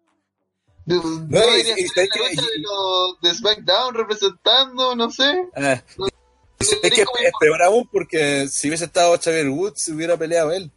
No, 0.86 1.02
no 1.02 1.56
y, 1.56 1.60
y, 1.60 1.86
la 1.96 2.06
que, 2.06 2.18
lucha 2.18 2.42
de, 2.42 2.58
los, 2.60 3.20
de 3.20 3.34
SmackDown 3.34 3.94
representando, 3.94 4.94
no 4.94 5.10
sé. 5.10 5.48
Ah, 5.56 5.82
no, 5.98 6.06
es 6.58 6.78
que 6.80 7.02
es 7.02 7.32
peor 7.38 7.62
aún 7.62 7.88
porque 7.92 8.48
si 8.48 8.68
hubiese 8.68 8.86
estado 8.86 9.18
Xavier 9.18 9.48
Woods, 9.48 9.82
se 9.82 9.92
hubiera 9.92 10.16
peleado 10.16 10.52
él. 10.52 10.70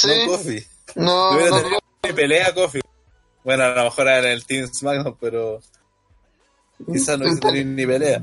Sí. 0.00 0.26
No 0.26 0.32
Kofi. 0.32 0.66
No, 0.94 1.30
hubiera 1.30 1.50
no, 1.50 1.56
tenido 1.58 1.80
no. 2.08 2.14
pelea 2.14 2.54
Kofi. 2.54 2.80
Bueno, 3.44 3.64
a 3.64 3.74
lo 3.74 3.84
mejor 3.84 4.08
era 4.08 4.18
en 4.18 4.32
el 4.32 4.46
Team 4.46 4.66
SmackDown, 4.72 5.16
pero 5.20 5.60
quizás 6.90 7.18
no 7.18 7.24
hubiese 7.24 7.40
tenido 7.40 7.66
ni 7.66 7.86
pelea. 7.86 8.22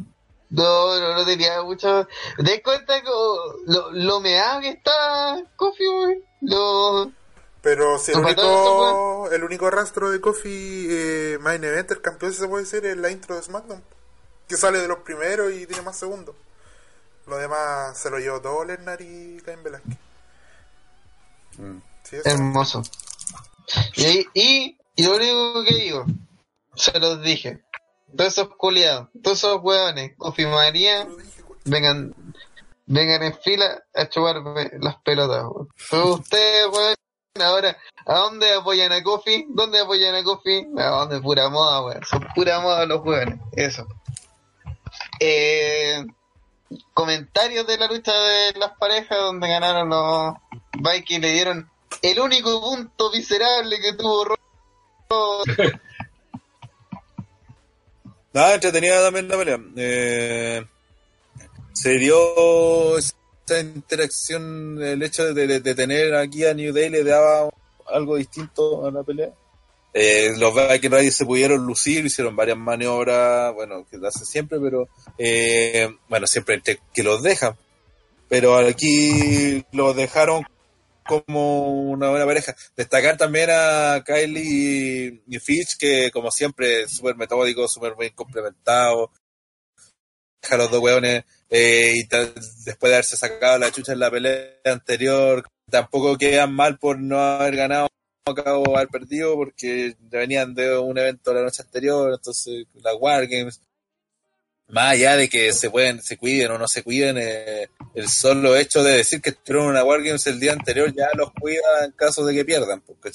No, 0.49 0.99
no, 0.99 1.13
no 1.13 1.25
tenía 1.25 1.61
mucho. 1.61 2.07
¿Te 2.37 2.43
das 2.43 2.61
cuenta 2.63 3.01
que 3.01 3.09
lo, 3.65 3.91
lo 3.91 4.19
meado 4.21 4.61
que 4.61 4.69
está 4.69 5.43
Kofi, 5.55 5.85
güey? 5.85 6.23
Lo... 6.41 7.11
Pero 7.61 7.97
si 7.99 8.11
el 8.11 8.19
único, 8.19 9.29
el 9.31 9.43
único 9.43 9.69
rastro 9.69 10.09
de 10.09 10.21
Kofi 10.21 10.87
eh, 10.89 11.37
Main 11.41 11.63
Event, 11.63 11.91
el 11.91 12.01
campeón, 12.01 12.33
se 12.33 12.47
puede 12.47 12.63
decir, 12.63 12.85
es 12.85 12.97
la 12.97 13.11
intro 13.11 13.35
de 13.35 13.43
SmackDown. 13.43 13.83
Que 14.47 14.55
sale 14.55 14.79
de 14.79 14.87
los 14.87 14.99
primeros 14.99 15.51
y 15.51 15.65
tiene 15.65 15.81
más 15.81 15.97
segundos. 15.97 16.35
Lo 17.25 17.37
demás 17.37 17.97
se 17.97 18.09
lo 18.09 18.19
llevó 18.19 18.39
todo 18.39 18.63
Lernar 18.63 19.01
y 19.01 19.41
Cain 19.45 19.61
Velázquez. 19.61 19.97
Mm. 21.57 21.81
Hermoso. 22.25 22.83
Y, 23.95 24.25
y, 24.33 24.77
y, 24.95 25.03
lo 25.03 25.15
único 25.15 25.63
que 25.63 25.75
digo, 25.75 26.05
se 26.75 26.97
los 26.99 27.21
dije. 27.21 27.63
Todos 28.15 28.33
esos 28.33 28.55
culiados, 28.55 29.09
todos 29.21 29.37
esos 29.37 29.59
hueones, 29.61 30.13
confirmarían, 30.17 31.09
vengan, 31.65 32.13
vengan 32.85 33.23
en 33.23 33.37
fila 33.37 33.83
a 33.93 34.07
chuparme 34.07 34.71
las 34.79 34.95
pelotas. 35.01 35.43
Todos 35.89 36.21
ustedes, 36.21 36.67
weón, 36.67 36.95
ahora, 37.41 37.77
¿a 38.05 38.19
dónde 38.19 38.53
apoyan 38.53 38.93
a 38.93 39.03
Kofi? 39.03 39.47
¿Dónde 39.49 39.79
apoyan 39.79 40.15
a 40.15 40.23
Kofi? 40.23 40.67
¿A 40.77 40.85
dónde? 40.85 41.19
Pura 41.19 41.49
moda, 41.49 41.83
weón. 41.83 42.03
Son 42.05 42.25
pura 42.33 42.59
moda 42.61 42.85
los 42.85 43.03
hueones. 43.03 43.39
Eso. 43.51 43.85
Eh, 45.19 46.05
comentarios 46.93 47.67
de 47.67 47.77
la 47.77 47.87
lucha 47.87 48.13
de 48.13 48.53
las 48.53 48.71
parejas 48.77 49.17
donde 49.19 49.47
ganaron 49.47 49.89
los 49.89 50.33
Vikings 50.81 51.21
le 51.21 51.31
dieron 51.33 51.69
el 52.01 52.19
único 52.19 52.61
punto 52.61 53.11
miserable 53.11 53.79
que 53.79 53.93
tuvo 53.93 54.35
Nada, 58.33 58.55
entretenida 58.55 59.03
también 59.03 59.27
la 59.27 59.37
pelea. 59.37 59.59
Eh, 59.77 60.63
se 61.73 61.97
dio 61.97 62.97
esta 62.97 63.59
interacción, 63.59 64.81
el 64.83 65.01
hecho 65.01 65.33
de, 65.33 65.59
tener 65.61 66.13
aquí 66.13 66.45
a 66.45 66.53
New 66.53 66.73
Day 66.73 66.89
le 66.89 67.03
daba 67.03 67.49
algo 67.87 68.17
distinto 68.17 68.85
a 68.85 68.91
la 68.91 69.03
pelea. 69.03 69.31
Eh, 69.93 70.35
los 70.37 70.53
Viking 70.53 71.11
se 71.11 71.25
pudieron 71.25 71.65
lucir, 71.65 72.05
hicieron 72.05 72.35
varias 72.35 72.57
maniobras, 72.57 73.55
bueno, 73.55 73.87
que 73.89 73.97
hace 74.05 74.25
siempre, 74.25 74.59
pero 74.59 74.87
eh, 75.17 75.89
bueno, 76.07 76.27
siempre 76.27 76.61
que 76.61 77.03
los 77.03 77.23
dejan. 77.23 77.55
Pero 78.29 78.55
aquí 78.57 79.65
los 79.71 79.95
dejaron 79.95 80.45
como 81.07 81.89
una 81.89 82.09
buena 82.09 82.25
pareja. 82.25 82.55
Destacar 82.75 83.17
también 83.17 83.49
a 83.51 84.03
Kylie 84.05 85.23
y, 85.27 85.39
Fitch, 85.39 85.77
que 85.77 86.11
como 86.11 86.31
siempre, 86.31 86.87
súper 86.87 87.15
metódico, 87.15 87.67
súper 87.67 87.95
bien 87.97 88.13
complementado. 88.13 89.11
Los 90.51 90.71
dos 90.71 90.81
weones, 90.81 91.25
eh, 91.49 91.93
y 91.95 92.03
después 92.03 92.89
de 92.89 92.95
haberse 92.95 93.17
sacado 93.17 93.57
la 93.57 93.71
chucha 93.71 93.93
en 93.93 93.99
la 93.99 94.11
pelea 94.11 94.51
anterior, 94.65 95.45
tampoco 95.69 96.17
quedan 96.17 96.53
mal 96.53 96.77
por 96.77 96.99
no 96.99 97.19
haber 97.19 97.55
ganado 97.55 97.87
acabo 98.25 98.75
haber 98.75 98.89
perdido 98.89 99.35
porque 99.35 99.95
venían 99.99 100.53
de 100.53 100.77
un 100.77 100.97
evento 100.97 101.33
la 101.33 101.43
noche 101.43 101.63
anterior, 101.63 102.13
entonces 102.13 102.65
la 102.73 102.93
Wargames 102.93 103.61
más 104.69 104.93
allá 104.93 105.15
de 105.15 105.29
que 105.29 105.53
se 105.53 105.69
pueden, 105.69 106.01
se 106.01 106.17
cuiden 106.17 106.51
o 106.51 106.57
no 106.57 106.67
se 106.67 106.83
cuiden, 106.83 107.17
eh, 107.17 107.69
el 107.97 108.09
solo 108.09 108.55
hecho 108.55 108.83
de 108.83 108.97
decir 108.97 109.19
que 109.23 109.31
estuvieron 109.31 109.71
una 109.71 109.83
Wargames 109.83 110.27
el 110.27 110.39
día 110.39 110.53
anterior 110.53 110.93
ya 110.93 111.07
los 111.15 111.31
cuida 111.31 111.83
en 111.83 111.93
caso 111.93 112.23
de 112.23 112.35
que 112.35 112.45
pierdan, 112.45 112.79
porque 112.81 113.09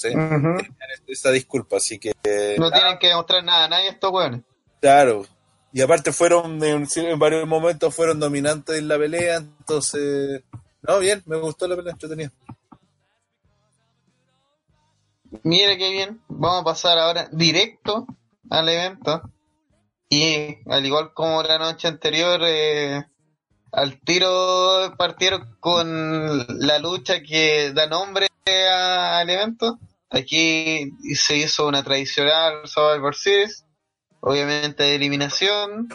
esa 1.07 1.31
disculpa, 1.31 1.77
así 1.77 1.97
que 1.97 2.11
no 2.57 2.69
tienen 2.69 2.99
que 2.99 3.07
demostrar 3.07 3.45
nada 3.45 3.63
a 3.63 3.69
nadie 3.69 3.91
estos 3.91 4.11
weones. 4.11 4.41
Claro. 4.81 5.25
Y 5.71 5.79
aparte 5.79 6.11
fueron 6.11 6.61
en, 6.61 6.85
varios 7.17 7.47
momentos 7.47 7.95
fueron 7.95 8.19
dominantes 8.19 8.77
en 8.77 8.89
la 8.89 8.97
pelea, 8.97 9.37
entonces 9.37 10.43
no, 10.81 10.99
bien, 10.99 11.23
me 11.27 11.37
gustó 11.37 11.65
la 11.65 11.77
pelea 11.77 11.93
entretenida. 11.93 12.31
Mire 15.43 15.77
qué 15.77 15.91
bien, 15.91 16.21
vamos 16.27 16.59
a 16.59 16.65
pasar 16.65 16.99
ahora 16.99 17.29
directo 17.31 18.05
al 18.49 18.67
evento 18.67 19.21
y 20.09 20.57
al 20.69 20.85
igual 20.85 21.13
como 21.13 21.41
la 21.41 21.57
noche 21.57 21.87
anterior, 21.87 22.41
eh, 22.43 23.05
al 23.73 23.99
tiro 23.99 24.93
partieron 24.97 25.57
con 25.59 26.45
la 26.59 26.77
lucha 26.77 27.21
que 27.23 27.73
da 27.73 27.87
nombre 27.87 28.27
al 28.45 29.29
evento. 29.29 29.79
Aquí 30.11 30.91
se 31.15 31.37
hizo 31.37 31.67
una 31.67 31.83
tradicional 31.83 32.67
Survivor 32.67 33.15
Series, 33.15 33.65
obviamente 34.19 34.83
de 34.83 34.95
eliminación, 34.95 35.89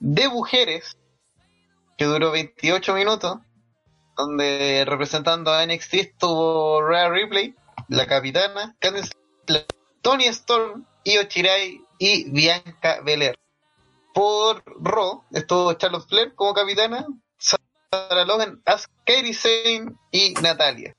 de 0.00 0.28
mujeres, 0.30 0.96
que 1.98 2.06
duró 2.06 2.30
28 2.30 2.94
minutos, 2.94 3.40
donde 4.16 4.84
representando 4.86 5.52
a 5.52 5.66
NXT 5.66 5.94
estuvo 5.94 6.80
Rhea 6.80 7.10
Ripley, 7.10 7.54
la 7.88 8.06
capitana, 8.06 8.74
Candice, 8.78 9.12
Tony 10.00 10.24
Storm, 10.28 10.86
Io 11.04 11.24
Chirai 11.24 11.78
y 11.98 12.30
Bianca 12.30 13.00
Belair. 13.04 13.36
Por 14.14 14.62
Raw 14.80 15.24
estuvo 15.32 15.72
Charlotte 15.74 16.08
Flair 16.08 16.34
como 16.34 16.54
capitana, 16.54 17.04
Sarah 17.36 18.24
Logan, 18.24 18.62
Kairi 19.04 19.34
Sane 19.34 19.92
y 20.12 20.34
Natalia. 20.40 20.94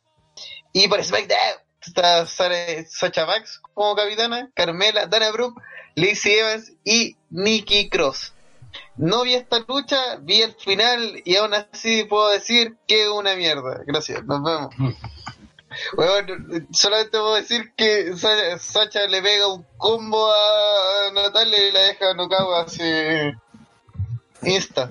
Y 0.73 0.87
por 0.89 1.01
SmackDown 1.03 1.61
está 1.79 2.25
Sacha 2.25 3.25
Max 3.25 3.61
como 3.73 3.95
capitana, 3.95 4.51
Carmela, 4.53 5.07
Dana 5.07 5.31
Brooke, 5.31 5.61
Lacey 5.95 6.33
Evans 6.33 6.73
y 6.83 7.15
Nikki 7.29 7.89
Cross. 7.89 8.33
No 8.97 9.23
vi 9.23 9.35
esta 9.35 9.59
lucha, 9.65 10.17
vi 10.21 10.41
el 10.41 10.53
final 10.53 11.21
y 11.23 11.37
aún 11.37 11.53
así 11.53 12.03
puedo 12.03 12.29
decir 12.29 12.75
que 12.87 13.09
una 13.09 13.35
mierda. 13.35 13.81
Gracias, 13.85 14.25
nos 14.25 14.43
vemos. 14.43 14.75
Bueno, 15.95 16.35
solamente 16.72 17.11
puedo 17.11 17.35
decir 17.35 17.73
que 17.76 18.14
Sacha 18.15 19.07
le 19.07 19.22
pega 19.22 19.47
un 19.47 19.65
combo 19.77 20.31
a 20.31 21.11
Natalia 21.14 21.68
y 21.68 21.72
la 21.72 21.80
deja 21.81 22.15
cago 22.30 22.56
así. 22.56 22.84
Insta. 24.43 24.89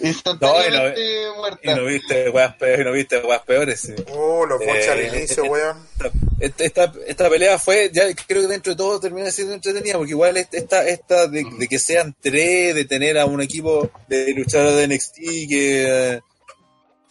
Instantáneamente 0.00 1.24
no, 1.24 1.36
muerta. 1.36 1.72
Y 1.72 1.74
no 1.74 1.84
viste 1.84 2.30
weas 2.30 2.54
peores, 2.54 2.86
no 2.86 2.92
viste 2.92 3.18
weas 3.18 3.42
peores. 3.42 3.92
Oh, 4.12 4.46
lo 4.46 4.58
pocha 4.58 4.92
al 4.92 5.00
eh, 5.00 5.08
inicio, 5.08 5.44
weón. 5.44 5.88
Esta, 6.38 6.92
esta, 7.06 7.28
pelea 7.28 7.58
fue, 7.58 7.90
ya 7.92 8.04
creo 8.26 8.42
que 8.42 8.48
dentro 8.48 8.72
de 8.72 8.76
todo 8.76 9.00
termina 9.00 9.28
siendo 9.32 9.54
entretenida, 9.54 9.96
porque 9.96 10.12
igual 10.12 10.36
esta, 10.36 10.86
esta 10.86 11.26
de, 11.26 11.44
de 11.58 11.66
que 11.66 11.80
sean 11.80 12.14
tres, 12.20 12.76
de 12.76 12.84
tener 12.84 13.18
a 13.18 13.26
un 13.26 13.42
equipo 13.42 13.90
de 14.06 14.32
luchadores 14.34 14.76
de 14.76 14.94
NXT 14.94 15.16
que 15.48 16.20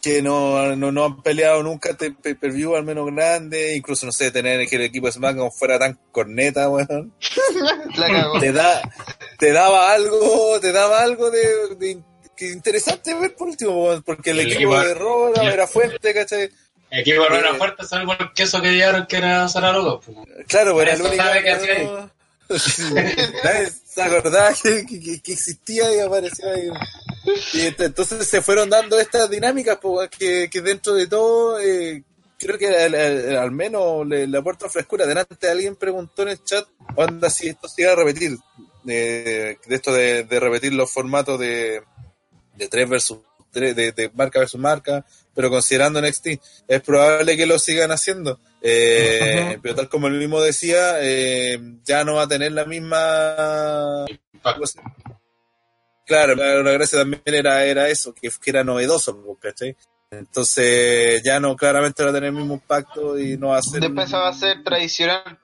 que 0.00 0.22
no, 0.22 0.76
no, 0.76 0.92
no, 0.92 1.04
han 1.04 1.22
peleado 1.22 1.62
nunca 1.62 1.94
te 1.94 2.12
per 2.12 2.52
view 2.52 2.76
al 2.76 2.84
menos 2.84 3.06
grande, 3.12 3.74
incluso 3.74 4.06
no 4.06 4.12
sé, 4.12 4.30
tener 4.30 4.66
que 4.68 4.76
el 4.76 4.82
equipo 4.82 5.06
de 5.06 5.12
SmackDown 5.12 5.50
fuera 5.50 5.78
tan 5.78 5.98
corneta, 6.12 6.68
weón. 6.68 7.12
te 8.40 8.52
da, 8.52 8.80
te 9.38 9.52
daba 9.52 9.92
algo, 9.92 10.60
te 10.60 10.72
daba 10.72 11.02
algo 11.02 11.30
de, 11.30 11.74
de, 11.78 11.98
interesante 12.46 13.14
ver 13.14 13.34
por 13.34 13.48
último, 13.48 14.00
porque 14.04 14.30
el, 14.30 14.40
equipo, 14.40 14.78
de 14.78 14.94
Raw 14.94 15.32
era 15.42 15.66
fuerte, 15.66 16.14
¿cachai? 16.14 16.50
El 16.90 17.00
equipo 17.00 17.22
de 17.22 17.28
Raw 17.28 17.38
era 17.38 17.50
eh, 17.50 17.58
fuerte, 17.58 17.84
salvo 17.84 18.12
el 18.12 18.32
queso 18.32 18.62
que 18.62 18.72
llegaron 18.72 19.06
que 19.06 19.16
era 19.16 19.48
Sararodo. 19.48 20.00
Claro, 20.46 20.74
bueno, 20.74 20.92
el 20.92 21.02
único. 21.02 21.24
Que 22.48 22.48
se 23.98 24.16
acordaba 24.16 24.52
que, 24.62 25.20
existía 25.24 25.94
y 25.94 26.00
apareció 26.00 26.50
ahí. 26.50 26.68
Y 27.52 27.60
entonces 27.82 28.26
se 28.26 28.40
fueron 28.40 28.70
dando 28.70 28.98
estas 28.98 29.28
dinámicas 29.28 29.78
que, 30.16 30.48
dentro 30.62 30.94
de 30.94 31.06
todo 31.06 31.58
eh, 31.58 32.04
creo 32.38 32.56
que 32.58 32.68
al, 32.68 33.50
menos 33.50 34.06
le, 34.06 34.26
le, 34.26 34.42
frescura. 34.70 35.06
Delante 35.06 35.50
alguien 35.50 35.76
preguntó 35.76 36.22
en 36.22 36.28
el 36.28 36.44
chat 36.44 36.66
onda 36.94 37.28
si 37.28 37.48
esto 37.48 37.68
se 37.68 37.82
iba 37.82 37.92
a 37.92 37.96
repetir. 37.96 38.38
de 38.84 39.58
esto 39.68 39.92
de, 39.92 40.24
de, 40.24 40.40
repetir 40.40 40.72
los 40.72 40.90
formatos 40.90 41.38
de, 41.38 41.82
de 42.56 42.68
3 42.68 42.88
versus 42.88 43.18
3, 43.50 43.74
de, 43.74 43.92
de 43.92 44.10
marca 44.14 44.38
versus 44.38 44.60
marca, 44.60 45.04
pero 45.34 45.50
considerando 45.50 46.00
NXT, 46.00 46.26
es 46.68 46.80
probable 46.82 47.36
que 47.36 47.46
lo 47.46 47.58
sigan 47.58 47.90
haciendo. 47.90 48.38
Eh, 48.60 49.58
pero 49.62 49.74
tal 49.74 49.88
como 49.88 50.08
el 50.08 50.14
mismo 50.14 50.40
decía, 50.40 51.00
eh, 51.00 51.58
ya 51.84 52.04
no 52.04 52.14
va 52.14 52.22
a 52.22 52.28
tener 52.28 52.52
la 52.52 52.64
misma... 52.64 54.04
Claro, 56.04 56.34
la, 56.34 56.72
gracia 56.72 57.00
también 57.00 57.22
era, 57.26 57.64
era 57.64 57.88
eso, 57.88 58.14
que, 58.14 58.30
era 58.46 58.64
novedoso, 58.64 59.36
¿cachai? 59.40 59.76
Entonces 60.10 61.22
ya 61.22 61.38
no, 61.38 61.54
claramente 61.54 62.02
va 62.02 62.10
a 62.10 62.14
tener 62.14 62.28
el 62.30 62.34
mismo 62.34 62.54
impacto 62.54 63.18
y 63.18 63.36
no 63.36 63.48
va 63.48 63.58
a 63.58 63.62
ser... 63.62 63.80
Después 63.80 64.12
va 64.14 64.28
a 64.28 64.32
ser 64.32 64.64
tradicional. 64.64 65.38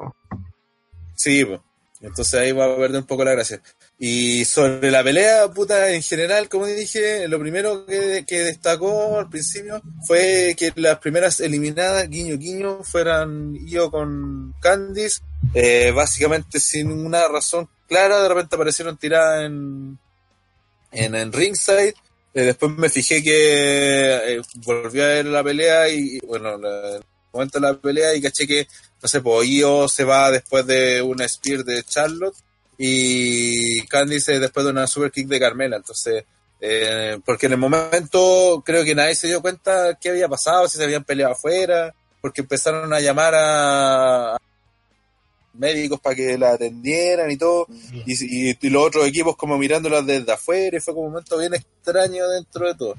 Sí, 1.15 1.45
pues. 1.45 1.61
Entonces 2.01 2.35
ahí 2.35 2.53
va 2.53 2.65
a 2.65 2.77
perder 2.77 3.01
un 3.01 3.07
poco 3.07 3.25
la 3.25 3.33
gracia. 3.33 3.61
Y 3.99 4.45
sobre 4.45 4.91
la 4.91 5.05
pelea, 5.05 5.49
puta, 5.49 5.91
en 5.91 6.03
general, 6.03 6.49
como 6.49 6.67
dije, 6.67 7.29
lo 7.29 7.39
primero 7.39 7.87
que, 7.87 8.25
destacó 8.27 9.19
al 9.19 9.29
principio 9.29 9.81
fue 10.05 10.57
que 10.59 10.73
las 10.77 10.99
primeras 10.99 11.39
eliminadas, 11.41 12.09
guiño 12.11 12.37
guiño, 12.37 12.83
fueran 12.83 13.55
yo 13.67 13.91
con 13.93 14.53
Candice, 14.61 15.21
eh, 15.55 15.93
básicamente 15.93 16.59
sin 16.59 16.91
una 16.91 17.29
razón 17.29 17.69
clara, 17.87 18.21
de 18.21 18.29
repente 18.29 18.57
aparecieron 18.57 18.97
tiradas 18.97 19.47
en, 19.47 19.97
en, 20.91 21.33
ringside. 21.33 21.95
Eh, 22.35 22.43
después 22.43 22.73
me 22.77 22.89
fijé 22.89 23.23
que 23.23 24.37
eh, 24.37 24.43
a 24.43 24.91
ver 24.91 25.27
la 25.27 25.45
pelea 25.45 25.89
y, 25.89 26.19
bueno, 26.27 26.57
el 26.57 27.01
momento 27.33 27.61
de 27.61 27.67
la 27.69 27.79
pelea 27.79 28.13
y 28.13 28.21
caché 28.21 28.45
que, 28.45 28.67
no 29.01 29.09
sé, 29.09 29.21
pues 29.21 29.49
Io 29.49 29.89
se 29.89 30.03
va 30.03 30.33
después 30.33 30.67
de 30.67 31.01
una 31.01 31.29
spear 31.29 31.65
de 31.65 31.85
Charlotte 31.85 32.35
y 32.79 33.87
Candice 33.87 34.39
después 34.39 34.65
de 34.65 34.73
una 34.73 34.87
super 34.87 35.11
kick 35.11 35.29
de 35.29 35.41
Carmela. 35.41 35.77
Entonces, 35.77 36.25
Eh, 36.67 37.19
porque 37.27 37.45
en 37.45 37.53
el 37.53 37.59
momento 37.59 38.63
creo 38.65 38.85
que 38.85 38.95
nadie 38.95 39.15
se 39.15 39.27
dio 39.27 39.43
cuenta 39.43 39.99
qué 40.01 40.09
había 40.09 40.29
pasado, 40.29 40.67
si 40.67 40.79
se 40.79 40.85
habían 40.85 41.05
peleado 41.05 41.35
afuera, 41.35 41.95
porque 42.23 42.41
empezaron 42.41 42.91
a 42.91 43.01
llamar 43.01 43.35
a, 43.37 44.39
médicos 45.53 46.01
para 46.01 46.17
que 46.17 46.39
la 46.39 46.53
atendieran 46.55 47.31
y 47.31 47.37
todo, 47.37 47.67
y, 48.07 48.51
y, 48.51 48.71
los 48.71 48.83
otros 48.83 49.07
equipos 49.07 49.37
como 49.37 49.59
mirándolas 49.59 50.07
desde 50.07 50.33
afuera, 50.33 50.79
y 50.79 50.81
fue 50.81 50.95
como 50.95 51.07
un 51.07 51.13
momento 51.13 51.37
bien 51.37 51.53
extraño 51.53 52.27
dentro 52.31 52.67
de 52.67 52.75
todo. 52.75 52.95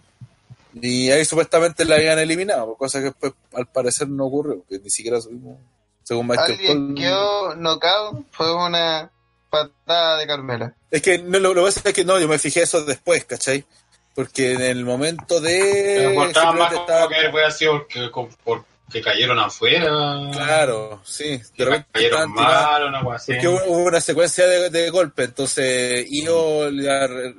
Y 0.79 1.09
ahí 1.09 1.25
supuestamente 1.25 1.85
la 1.85 1.95
habían 1.95 2.19
eliminado, 2.19 2.75
cosa 2.75 2.99
que 2.99 3.05
después 3.05 3.33
al 3.53 3.65
parecer 3.65 4.07
no 4.07 4.25
ocurrió, 4.25 4.63
que 4.69 4.77
ni 4.77 4.91
siquiera 4.91 5.19
subimos, 5.19 5.57
según 6.03 6.27
Michael 6.27 6.51
Alguien 6.51 6.93
quedó 6.93 7.55
knockout, 7.55 8.25
fue 8.31 8.53
una 8.53 9.09
patada 9.55 10.17
de 10.17 10.27
Carmela. 10.27 10.73
Es 10.91 11.01
que 11.01 11.19
no, 11.19 11.39
lo, 11.39 11.53
lo 11.53 11.61
que 11.61 11.67
pasa 11.67 11.81
es 11.85 11.93
que 11.93 12.05
no, 12.05 12.19
yo 12.19 12.27
me 12.27 12.39
fijé 12.39 12.63
eso 12.63 12.83
después, 12.83 13.25
¿cachai? 13.25 13.65
Porque 14.13 14.53
en 14.53 14.61
el 14.61 14.85
momento 14.85 15.41
de... 15.41 16.03
Me 16.05 16.13
importaba 16.13 16.51
más 16.53 16.73
estaba... 16.73 17.09
que 17.09 17.29
fue 17.31 17.45
así 17.45 17.65
porque, 17.65 18.09
por, 18.43 18.63
que 18.91 19.01
cayeron 19.01 19.39
afuera. 19.39 19.85
Claro, 20.31 21.01
sí. 21.03 21.41
De 21.57 21.65
repente 21.65 21.87
cayeron 21.91 22.31
mal, 22.33 22.83
una 22.85 23.03
cosa 23.03 23.15
así. 23.15 23.33
Porque 23.33 23.47
hubo, 23.47 23.63
hubo, 23.65 23.83
una 23.85 23.99
secuencia 23.99 24.47
de, 24.47 24.69
de 24.69 24.89
golpes, 24.89 25.27
entonces 25.29 26.07
yo, 26.09 26.69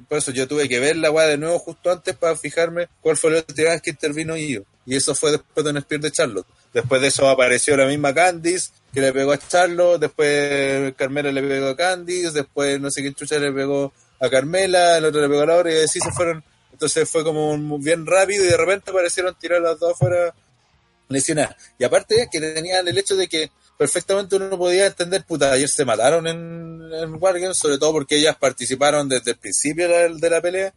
por 0.09 0.19
eso 0.19 0.33
yo 0.33 0.49
tuve 0.49 0.69
que 0.69 0.81
ver 0.81 0.97
la 0.97 1.11
weá 1.11 1.27
de 1.27 1.39
nuevo 1.39 1.59
justo 1.59 1.91
antes 1.91 2.15
para 2.17 2.37
fijarme 2.37 2.89
cuál 3.01 3.17
fue 3.17 3.31
la 3.31 3.39
última 3.39 3.71
vez 3.71 3.83
que 3.83 3.91
intervino 3.91 4.37
yo. 4.37 4.63
Y 4.85 4.97
eso 4.97 5.15
fue 5.15 5.33
después 5.33 5.65
de 5.65 5.71
un 5.71 5.81
spear 5.81 6.01
de 6.01 6.13
Charlotte. 6.13 6.47
Después 6.73 7.01
de 7.01 7.09
eso 7.09 7.29
apareció 7.29 7.77
la 7.77 7.87
misma 7.87 8.13
Candice, 8.13 8.71
que 8.97 9.03
le 9.03 9.13
pegó 9.13 9.33
a 9.33 9.39
Charlotte, 9.39 10.01
después 10.01 10.95
Carmela 10.95 11.31
le 11.31 11.43
pegó 11.43 11.69
a 11.69 11.77
Candice, 11.77 12.31
después 12.31 12.81
no 12.81 12.91
sé 12.91 13.03
quién 13.03 13.13
chucha 13.13 13.39
le 13.39 13.53
pegó 13.53 13.93
a 14.19 14.31
Carmela, 14.31 14.97
el 14.97 15.05
otro 15.05 15.21
le 15.21 15.29
pegó 15.29 15.43
a 15.43 15.47
Laura 15.47 15.71
y 15.71 15.85
así 15.85 16.01
se 16.01 16.11
fueron. 16.13 16.43
Entonces 16.73 17.07
fue 17.07 17.23
como 17.23 17.79
bien 17.79 18.07
rápido 18.07 18.43
y 18.43 18.49
de 18.49 18.57
repente 18.57 18.91
aparecieron 18.91 19.39
tirar 19.39 19.61
las 19.61 19.79
dos 19.79 19.93
afuera 19.93 20.35
lesionadas. 21.11 21.57
Y 21.79 21.85
aparte 21.85 22.27
que 22.33 22.41
tenían 22.41 22.89
el 22.89 22.97
hecho 22.97 23.17
de 23.17 23.29
que 23.29 23.51
perfectamente 23.77 24.37
uno 24.37 24.57
podía 24.57 24.87
entender, 24.87 25.25
puta, 25.25 25.53
ayer 25.53 25.69
se 25.69 25.85
mataron 25.85 26.27
en, 26.27 26.81
en 26.91 27.55
sobre 27.55 27.77
todo 27.77 27.93
porque 27.93 28.17
ellas 28.17 28.37
participaron 28.37 29.11
desde 29.11 29.33
el 29.33 29.37
principio 29.37 29.91
de 29.91 30.09
la, 30.09 30.17
de 30.17 30.31
la 30.31 30.41
pelea. 30.41 30.75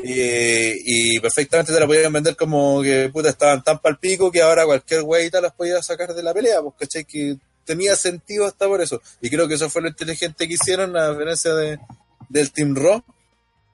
Y, 0.00 1.16
y, 1.16 1.20
perfectamente 1.20 1.72
te 1.72 1.80
la 1.80 1.86
podían 1.86 2.12
vender 2.12 2.36
como 2.36 2.80
que 2.82 3.10
puta 3.12 3.30
estaban 3.30 3.64
tan 3.64 3.80
palpico 3.80 4.30
que 4.30 4.40
ahora 4.40 4.64
cualquier 4.64 5.02
tal 5.30 5.42
las 5.42 5.52
podía 5.52 5.82
sacar 5.82 6.14
de 6.14 6.22
la 6.22 6.32
pelea, 6.32 6.62
pues 6.62 6.74
caché 6.78 7.04
que 7.04 7.36
tenía 7.64 7.96
sentido 7.96 8.46
hasta 8.46 8.66
por 8.66 8.80
eso. 8.80 9.02
Y 9.20 9.28
creo 9.28 9.48
que 9.48 9.54
eso 9.54 9.68
fue 9.68 9.82
lo 9.82 9.88
inteligente 9.88 10.46
que 10.46 10.54
hicieron, 10.54 10.96
a 10.96 11.10
diferencia 11.10 11.52
de, 11.52 11.80
del 12.28 12.52
Team 12.52 12.76
Raw, 12.76 13.02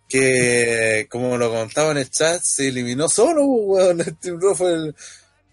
que 0.08 1.06
como 1.10 1.36
lo 1.36 1.50
contaba 1.50 1.90
en 1.90 1.98
el 1.98 2.10
chat, 2.10 2.40
se 2.42 2.68
eliminó 2.68 3.08
solo, 3.08 3.44
weón. 3.44 4.00
El 4.00 4.16
Team 4.16 4.40
Raw 4.40 4.54
fue 4.54 4.72
el, 4.72 4.94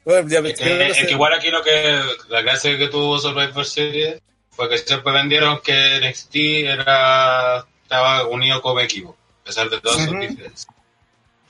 bueno, 0.04 0.28
ya, 0.28 0.40
es, 0.40 0.58
que, 0.58 0.88
es 0.88 0.98
que 0.98 1.12
igual 1.12 1.34
aquí 1.34 1.50
lo 1.50 1.62
que 1.62 2.00
la 2.30 2.42
clase 2.42 2.78
que 2.78 2.88
tuvo 2.88 3.20
Survivor 3.20 3.66
Series 3.66 4.20
fue 4.50 4.68
que 4.68 4.78
siempre 4.80 5.14
vendieron 5.14 5.62
que 5.62 6.00
NXT 6.00 6.36
era 6.36 7.66
estaba 7.84 8.28
unido 8.28 8.62
como 8.62 8.80
equipo, 8.80 9.16
pesar 9.52 9.70
de 9.70 9.82
todas 9.82 9.98
uh 9.98 10.02
-huh. 10.02 10.10
sus 10.10 10.20
diferencias. 10.20 10.68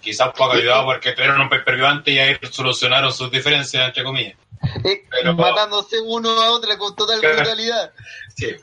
Quizás 0.02 0.28
un 0.28 0.34
poco 0.34 0.54
ayudado 0.54 0.86
porque 0.86 1.12
tuvieron 1.12 1.42
un 1.42 1.50
pay 1.50 1.62
antes 1.86 2.14
y 2.14 2.20
ahí 2.20 2.38
solucionaron 2.50 3.14
sus 3.14 3.30
diferencias, 3.30 3.88
entre 3.88 4.04
comillas. 4.04 4.36
Eh, 4.84 5.04
pero, 5.10 5.36
matándose 5.36 6.00
uno 6.02 6.30
a 6.30 6.52
otro 6.52 6.76
con 6.78 6.96
total 6.96 7.20
brutalidad. 7.22 7.92
Sí. 8.36 8.56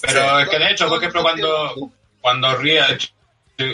Pero 0.00 0.20
sí, 0.20 0.42
es 0.42 0.48
que 0.48 0.58
de 0.58 0.70
hecho, 0.72 0.88
por 0.88 0.98
ejemplo, 0.98 1.22
cuando, 1.22 1.92
cuando 2.20 2.56
Ria, 2.56 2.98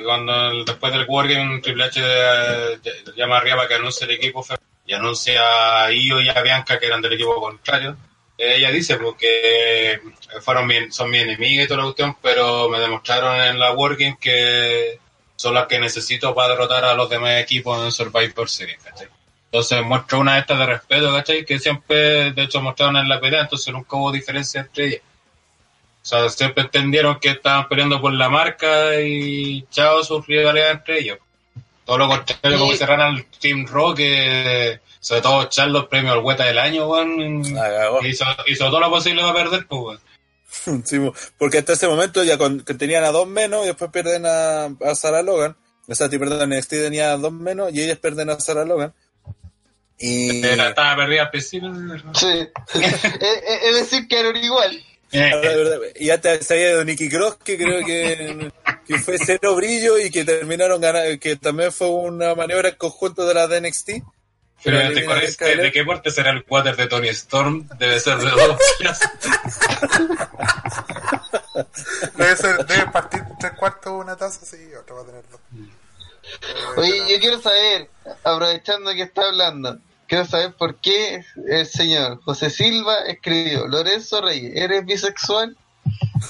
cuando 0.04 0.64
después 0.64 0.92
del 0.92 1.06
Wargame 1.08 1.62
Triple 1.62 1.84
H 1.84 2.80
llama 3.16 3.38
a 3.38 3.40
Ria 3.40 3.56
para 3.56 3.68
que 3.68 3.76
anuncie 3.76 4.04
el 4.04 4.10
equipo 4.10 4.44
y 4.84 4.92
anuncia 4.92 5.84
a 5.84 5.92
Io 5.92 6.20
y 6.20 6.28
a 6.28 6.42
Bianca 6.42 6.78
que 6.78 6.86
eran 6.86 7.00
del 7.00 7.14
equipo 7.14 7.40
contrario, 7.40 7.96
ella 8.40 8.70
dice 8.70 8.96
porque 8.96 10.00
fueron 10.40 10.66
mi, 10.66 10.90
son 10.90 11.10
mi 11.10 11.18
enemiga 11.18 11.62
y 11.62 11.66
toda 11.66 11.78
la 11.78 11.84
cuestión, 11.84 12.16
pero 12.22 12.68
me 12.68 12.80
demostraron 12.80 13.40
en 13.40 13.58
la 13.58 13.72
Wargame 13.72 14.16
que 14.20 14.98
son 15.36 15.54
las 15.54 15.66
que 15.66 15.78
necesito 15.78 16.34
para 16.34 16.50
derrotar 16.50 16.84
a 16.84 16.94
los 16.94 17.08
demás 17.08 17.40
equipos 17.40 17.82
en 17.84 17.92
Survivor 17.92 18.48
Series, 18.48 18.78
¿cachai? 18.82 19.08
Entonces 19.46 19.82
muestro 19.82 20.20
una 20.20 20.34
de 20.34 20.40
estas 20.40 20.58
de 20.58 20.66
respeto, 20.66 21.12
¿cachai? 21.12 21.44
Que 21.44 21.58
siempre, 21.58 22.32
de 22.32 22.42
hecho, 22.42 22.60
mostraron 22.60 22.96
en 22.96 23.08
la 23.08 23.20
pelea, 23.20 23.40
entonces 23.42 23.72
nunca 23.72 23.96
hubo 23.96 24.12
diferencia 24.12 24.60
entre 24.60 24.86
ellas. 24.86 25.00
O 26.02 26.06
sea, 26.06 26.28
siempre 26.28 26.64
entendieron 26.64 27.18
que 27.18 27.30
estaban 27.30 27.68
peleando 27.68 28.00
por 28.00 28.12
la 28.12 28.28
marca 28.28 29.00
y 29.00 29.66
chao 29.70 30.02
sus 30.04 30.26
rivalidades 30.26 30.76
entre 30.76 30.98
ellos. 31.00 31.18
Todo 31.84 31.98
lo 31.98 32.08
contrario, 32.08 32.58
como 32.58 32.72
cerraron 32.74 33.16
el 33.16 33.24
Team 33.26 33.66
Raw, 33.66 33.94
que 33.94 34.80
sobre 35.00 35.22
todo 35.22 35.44
Charlos 35.48 35.88
premio 35.88 36.12
al 36.12 36.18
Hueta 36.20 36.44
del 36.44 36.58
año, 36.58 36.86
weón. 36.86 37.42
Hizo, 38.04 38.24
hizo 38.46 38.66
todo 38.66 38.80
lo 38.80 38.90
posible 38.90 39.22
para 39.22 39.34
perder, 39.34 39.66
pues, 39.66 39.80
weón. 39.80 40.00
Sí, 40.84 40.98
porque 41.38 41.58
hasta 41.58 41.72
ese 41.72 41.88
momento 41.88 42.22
ya 42.22 42.36
con, 42.36 42.60
que 42.60 42.74
tenían 42.74 43.04
a 43.04 43.10
dos 43.10 43.26
menos 43.26 43.64
y 43.64 43.68
después 43.68 43.90
pierden 43.90 44.26
a, 44.26 44.64
a 44.64 44.94
Sarah 44.94 45.22
Logan. 45.22 45.56
O 45.88 45.94
sea, 45.94 46.08
perdón, 46.08 46.50
NXT 46.50 46.70
tenía 46.70 47.16
dos 47.16 47.32
menos 47.32 47.72
y 47.72 47.82
ellas 47.82 47.98
pierden 47.98 48.30
a 48.30 48.38
Sarah 48.38 48.64
Logan. 48.64 48.92
Y... 49.98 50.44
Estaba 50.44 50.96
perdida 50.96 51.22
al 51.22 51.30
principio. 51.30 51.72
Sí. 52.14 52.48
es 52.74 53.74
decir, 53.74 54.06
que 54.08 54.20
eran 54.20 54.36
igual. 54.36 54.82
y 55.96 56.10
hasta 56.10 56.40
se 56.42 56.54
había 56.54 56.70
ido 56.70 56.84
Nicky 56.84 57.08
Cross, 57.08 57.38
que 57.44 57.58
creo 57.58 57.84
que, 57.84 58.50
que 58.86 58.98
fue 58.98 59.18
cero 59.18 59.56
brillo 59.56 59.98
y 59.98 60.10
que 60.10 60.24
terminaron 60.24 60.80
ganando, 60.80 61.18
que 61.18 61.36
también 61.36 61.72
fue 61.72 61.88
una 61.88 62.34
maniobra 62.34 62.70
en 62.70 62.76
conjunto 62.76 63.26
de 63.26 63.34
la 63.34 63.46
de 63.46 63.60
NXT. 63.60 63.90
Pero 64.62 64.78
¿de, 64.78 64.88
de, 64.88 65.56
¿de 65.56 65.72
qué 65.72 65.84
parte 65.84 66.10
será 66.10 66.30
el 66.30 66.44
water 66.48 66.76
de 66.76 66.86
Tony 66.86 67.08
Storm? 67.08 67.66
Debe 67.78 67.98
ser 67.98 68.18
de 68.18 68.30
dos 68.30 68.58
debe 72.16 72.36
ser, 72.36 72.66
debe 72.66 72.86
partir 72.90 73.22
tres 73.38 73.52
cuartos 73.52 73.92
una 73.92 74.16
taza, 74.16 74.44
sí, 74.44 74.56
otro 74.74 74.96
va 74.96 75.02
a 75.02 75.06
tener 75.06 75.24
dos. 75.30 75.40
Oye, 76.76 76.98
yo 77.08 77.20
quiero 77.20 77.40
saber, 77.40 77.88
aprovechando 78.22 78.92
que 78.92 79.02
está 79.02 79.28
hablando, 79.28 79.78
quiero 80.06 80.26
saber 80.26 80.52
por 80.54 80.76
qué 80.76 81.24
el 81.48 81.66
señor 81.66 82.20
José 82.22 82.50
Silva 82.50 82.98
escribió, 83.06 83.66
Lorenzo 83.66 84.20
Reyes, 84.20 84.52
¿eres 84.54 84.84
bisexual? 84.84 85.56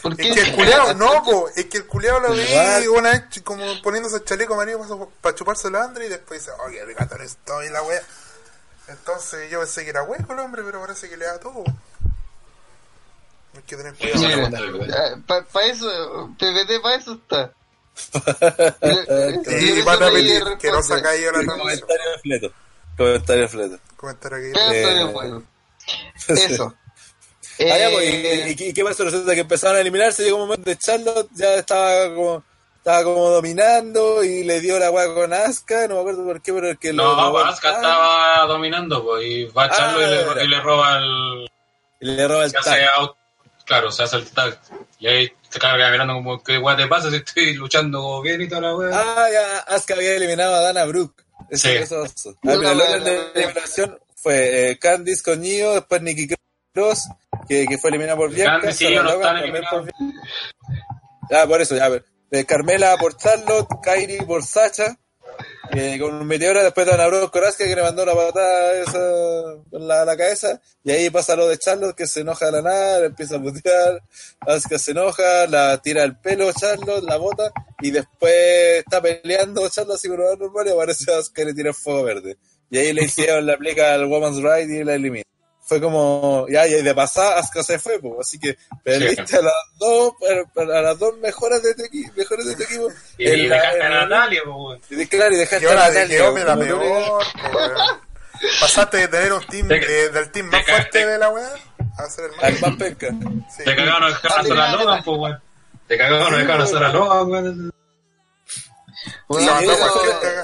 ¿Por 0.02 0.16
qué? 0.16 0.30
Es 0.30 0.34
que 0.34 0.50
el 0.50 0.54
culeado, 0.54 0.94
no, 0.94 1.22
po, 1.24 1.48
es 1.54 1.66
que 1.66 1.78
el 1.78 1.86
culeado 1.86 2.20
lo 2.20 2.32
vi 2.32 2.86
una 2.86 3.10
vez 3.10 3.24
como 3.42 3.64
poniéndose 3.82 4.16
el 4.16 4.24
chaleco 4.24 4.54
amarillo 4.54 5.10
para 5.20 5.34
chuparse 5.34 5.70
la 5.70 5.84
Andre 5.84 6.06
y 6.06 6.08
después 6.08 6.40
dice, 6.40 6.52
oye, 6.64 6.80
el 6.80 6.94
gato 6.94 7.16
estoy 7.16 7.68
la 7.70 7.82
wea. 7.82 8.00
Entonces 8.90 9.50
yo 9.50 9.60
pensé 9.60 9.84
que 9.84 9.90
era 9.90 10.02
hueco 10.02 10.32
el 10.32 10.40
hombre, 10.40 10.62
pero 10.64 10.80
parece 10.80 11.08
que 11.08 11.16
le 11.16 11.24
da 11.24 11.38
todo. 11.38 11.64
Hay 13.54 13.62
que 13.62 13.76
tener 13.76 13.94
cuidado. 13.94 15.22
Para 15.26 15.44
pa 15.44 15.62
eso, 15.64 16.34
PPT 16.38 16.82
para 16.82 16.96
eso 16.96 17.12
está. 17.14 17.52
y 19.78 19.82
para 19.82 20.06
repetir, 20.06 20.42
que 20.58 20.70
no 20.70 20.82
se 20.82 20.94
ha 20.94 21.02
caído 21.02 21.32
la 21.32 21.40
transmisión. 21.40 21.86
Comentario 21.86 22.18
fleto. 22.22 22.52
Comentario 22.96 23.48
fleto. 23.48 23.78
Comentario 23.96 24.38
aquí. 24.38 24.46
Eh, 24.74 25.42
eso. 26.28 26.74
Eh, 27.58 27.72
ah, 27.72 27.78
ya, 27.78 27.90
pues, 27.90 28.08
¿y, 28.08 28.64
y, 28.64 28.68
y, 28.68 28.72
qué 28.72 28.84
pasó? 28.84 29.04
Resulta 29.04 29.34
que 29.34 29.40
empezaron 29.40 29.76
a 29.76 29.80
eliminarse, 29.80 30.24
llegó 30.24 30.36
un 30.36 30.48
momento 30.48 30.68
de 30.68 30.78
Charlotte, 30.78 31.28
ya 31.32 31.54
estaba 31.54 32.14
como 32.14 32.44
estaba 32.80 33.04
como 33.04 33.28
dominando 33.28 34.24
y 34.24 34.42
le 34.42 34.58
dio 34.60 34.78
la 34.78 34.90
weá 34.90 35.12
con 35.12 35.30
Asuka, 35.34 35.86
no 35.86 35.96
me 35.96 36.00
acuerdo 36.00 36.24
por 36.24 36.40
qué, 36.40 36.50
pero 36.50 36.70
el 36.70 36.78
que 36.78 36.94
No, 36.94 37.14
lo, 37.14 37.32
pues 37.32 37.44
Asuka 37.44 37.72
estaba 37.72 38.46
dominando, 38.46 39.04
pues, 39.04 39.26
y 39.26 39.44
va 39.44 39.64
a 39.64 39.70
ah, 39.70 39.96
y, 39.96 40.00
le, 40.00 40.44
y, 40.44 40.48
le, 40.48 40.60
roba 40.60 40.96
el... 40.96 41.50
Y 42.00 42.06
le 42.06 42.26
roba 42.26 42.44
el 42.46 42.52
tag. 42.52 42.88
Out, 42.96 43.16
claro, 43.66 43.92
se 43.92 44.02
hace 44.02 44.16
el 44.16 44.30
tag. 44.30 44.58
Y 44.98 45.08
ahí 45.08 45.30
se 45.50 45.58
carga 45.58 45.90
mirando 45.90 46.14
como, 46.14 46.42
¿qué 46.42 46.56
weá 46.56 46.74
te 46.74 46.86
pasa 46.86 47.10
si 47.10 47.16
estoy 47.16 47.52
luchando 47.52 48.22
bien 48.22 48.40
y 48.40 48.48
toda 48.48 48.62
la 48.62 48.74
weá? 48.74 48.90
Ah, 48.94 49.28
ya, 49.30 49.58
Asuka 49.74 49.94
había 49.94 50.16
eliminado 50.16 50.54
a 50.54 50.60
Dana 50.60 50.86
Brooke. 50.86 51.22
Eso, 51.50 51.68
sí. 51.68 51.76
eso, 51.76 52.04
eso. 52.04 52.30
Ah, 52.30 52.54
mira, 52.56 52.72
el 52.72 52.80
orden 52.80 53.04
de 53.04 53.30
eliminación 53.34 53.98
fue 54.16 54.70
eh, 54.70 54.78
Candice 54.78 55.22
con 55.22 55.40
Nio, 55.42 55.74
después 55.74 56.00
Nikki 56.00 56.34
Cross, 56.72 57.08
que, 57.46 57.66
que 57.66 57.76
fue 57.76 57.90
eliminada 57.90 58.16
por 58.16 58.30
Bianca. 58.30 58.60
Candice 58.60 58.90
y 58.90 58.94
yo 58.94 59.02
no 59.02 59.10
están 59.10 59.36
eliminados. 59.36 59.86
Ah, 61.30 61.44
por 61.46 61.60
eso, 61.60 61.76
ya, 61.76 61.84
a 61.84 61.88
ver 61.90 62.09
de 62.30 62.46
Carmela 62.46 62.96
por 62.96 63.16
Charlotte, 63.16 63.68
Kairi 63.82 64.18
por 64.24 64.44
Sacha, 64.44 64.98
eh, 65.72 65.98
con 66.00 66.14
un 66.14 66.26
meteoro, 66.26 66.62
después 66.62 66.86
de 66.86 66.92
Ana 66.92 67.08
Corazca 67.30 67.64
que 67.64 67.76
le 67.76 67.82
mandó 67.82 68.02
una 68.02 68.14
patada 68.14 68.74
esa 68.74 69.52
en 69.72 69.88
la, 69.88 70.04
la, 70.04 70.16
cabeza, 70.16 70.60
y 70.82 70.90
ahí 70.90 71.10
pasa 71.10 71.36
lo 71.36 71.48
de 71.48 71.58
Charlotte 71.58 71.96
que 71.96 72.06
se 72.06 72.20
enoja 72.20 72.46
de 72.46 72.52
la 72.52 72.62
nada, 72.62 73.06
empieza 73.06 73.36
a 73.36 73.42
putear, 73.42 74.02
Asuka 74.40 74.78
se 74.78 74.90
enoja, 74.90 75.46
la 75.46 75.80
tira 75.80 76.02
el 76.02 76.16
pelo 76.18 76.52
Charlotte, 76.52 77.04
la 77.04 77.16
bota, 77.16 77.52
y 77.80 77.90
después 77.90 78.78
está 78.78 79.00
peleando 79.00 79.68
Charlotte 79.68 79.96
así 79.96 80.08
con 80.08 80.18
normal 80.18 80.66
y 80.66 80.70
aparece 80.70 81.12
Asuka 81.12 81.42
y 81.42 81.44
le 81.46 81.54
tira 81.54 81.68
el 81.68 81.74
fuego 81.74 82.02
verde. 82.02 82.36
Y 82.70 82.78
ahí 82.78 82.92
le 82.92 83.04
hicieron, 83.04 83.46
le 83.46 83.52
aplica 83.52 83.94
al 83.94 84.06
Woman's 84.06 84.42
Right 84.42 84.68
y 84.68 84.84
la 84.84 84.94
elimina. 84.94 85.24
Fue 85.70 85.80
como, 85.80 86.48
ya, 86.48 86.66
y 86.66 86.82
de 86.82 86.94
pasada 86.96 87.38
Asuka 87.38 87.62
se 87.62 87.78
fue, 87.78 88.00
pues, 88.00 88.14
así 88.18 88.40
que 88.40 88.58
perdiste 88.82 89.36
a 89.36 89.42
las 89.42 89.54
dos, 89.78 90.14
a 90.56 90.80
las 90.80 90.98
dos 90.98 91.16
mejores 91.18 91.62
de 91.62 91.76
tu 91.76 91.84
equipo, 91.84 92.12
mejores 92.16 92.46
de 92.46 92.56
tu 92.56 92.62
equipo. 92.64 92.88
Y, 93.16 93.28
y 93.28 93.46
dejaste 93.46 93.80
a 93.80 93.88
Natalia, 93.88 94.42
pues, 94.44 95.08
claro, 95.08 95.32
y 95.32 95.38
dejaste 95.38 95.70
a 95.70 95.74
Natalia. 95.76 96.30
la 96.44 96.56
peor, 96.56 97.22
Pasaste 98.60 98.96
de 98.96 99.06
tener 99.06 99.32
un 99.32 99.46
team 99.46 99.68
del 99.68 100.32
team 100.32 100.46
más 100.46 100.66
fuerte 100.66 101.06
de 101.06 101.18
la 101.18 101.28
weá 101.30 101.52
a 101.98 102.10
ser 102.10 102.24
el 102.24 102.30
más, 102.32 102.42
Al 102.42 102.60
más 102.60 102.76
penca. 102.76 103.08
Sí. 103.56 103.62
Te 103.64 103.76
cagaron, 103.76 104.00
no 104.00 104.08
dejaron 104.08 104.40
hacer 104.40 104.56
la 104.56 104.72
Logan, 104.72 105.02
pues 105.04 105.18
weón. 105.20 105.42
Te 105.86 105.98
cagaron, 105.98 106.32
dejaron 106.32 106.62
hacer 106.62 106.80
la 106.80 106.88
Logan, 106.88 107.30
weón. 107.30 107.72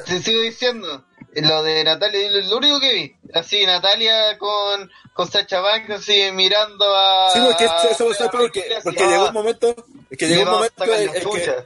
Te 0.06 0.22
sigo 0.22 0.40
diciendo, 0.42 1.04
lo 1.42 1.62
de 1.62 1.84
Natalia, 1.84 2.30
lo 2.30 2.56
único 2.56 2.80
que 2.80 2.92
vi, 2.92 3.16
así 3.34 3.66
Natalia 3.66 4.38
con, 4.38 4.90
con 5.12 5.30
Sacha 5.30 5.60
Banks, 5.60 5.90
así 5.90 6.30
mirando 6.32 6.84
a... 6.96 7.30
Sí, 7.30 7.40
porque 7.44 7.64
eso, 7.64 8.10
eso, 8.10 8.30
porque, 8.30 8.64
porque 8.82 9.06
llegó 9.06 9.28
un 9.28 9.34
momento, 9.34 9.74
es 10.10 10.18
que 10.18 10.28
llegó 10.28 10.42
un 10.42 10.56
momento 10.56 10.84
que, 10.84 11.64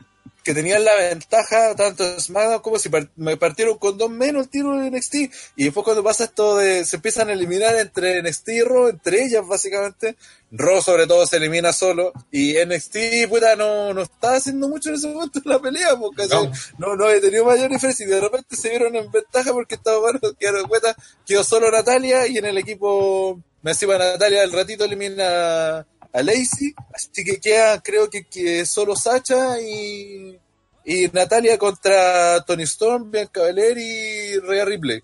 que 0.51 0.55
tenían 0.55 0.85
la 0.85 0.97
ventaja 0.97 1.77
tanto 1.77 2.19
SmackDown 2.19 2.61
como 2.61 2.77
si 2.77 2.91
me 3.15 3.37
partieron 3.37 3.79
con 3.79 3.97
dos 3.97 4.11
menos 4.11 4.43
el 4.43 4.49
tiro 4.49 4.77
de 4.77 4.91
NXT 4.91 5.15
y 5.55 5.65
después 5.65 5.85
cuando 5.85 6.03
pasa 6.03 6.25
esto 6.25 6.57
de 6.57 6.85
se 6.85 6.97
empiezan 6.97 7.29
a 7.29 7.35
eliminar 7.35 7.77
entre 7.77 8.21
NXT 8.21 8.49
y 8.49 8.63
Raw 8.63 8.89
entre 8.89 9.23
ellas 9.23 9.47
básicamente. 9.47 10.17
Raw 10.51 10.83
sobre 10.83 11.07
todo 11.07 11.25
se 11.25 11.37
elimina 11.37 11.73
solo. 11.73 12.13
Y 12.33 12.55
NXT 12.55 13.29
puta 13.29 13.55
no, 13.55 13.95
no 13.95 14.03
estaba 14.03 14.39
haciendo 14.39 14.69
mucho 14.69 14.89
en 14.89 14.97
ese 14.97 15.07
momento 15.07 15.39
en 15.45 15.53
la 15.53 15.61
pelea 15.61 15.97
porque 15.97 16.27
no, 16.27 16.51
no, 16.79 16.97
no 16.97 17.05
había 17.05 17.21
tenido 17.21 17.45
mayor 17.45 17.71
diferencia. 17.71 18.05
Y 18.05 18.09
de 18.09 18.21
repente 18.21 18.57
se 18.57 18.71
vieron 18.71 18.97
en 18.97 19.09
ventaja 19.09 19.53
porque 19.53 19.77
estaba 19.77 20.01
bueno 20.01 20.19
quedaron 20.37 20.67
cuenta 20.67 20.97
quedó 21.25 21.45
solo 21.45 21.71
Natalia 21.71 22.27
y 22.27 22.39
en 22.39 22.47
el 22.47 22.59
equipo 22.59 23.39
me 23.63 23.71
encima 23.71 23.99
Natalia 23.99 24.43
al 24.43 24.51
ratito 24.51 24.85
elimina 24.85 25.87
a 26.13 26.23
Lacey, 26.23 26.75
así 26.95 27.25
que 27.25 27.41
queda 27.41 27.81
creo 27.83 28.11
que, 28.11 28.25
que 28.25 28.67
solo 28.67 28.97
Sacha 28.97 29.61
y, 29.61 30.39
y 30.85 31.09
Natalia 31.13 31.59
contra 31.59 32.43
Tony 32.45 32.65
Storm, 32.65 33.11
Bianca 33.11 33.43
Belair 33.43 33.79
y 33.79 34.39
Rhea 34.41 34.65
Ripley. 34.65 35.03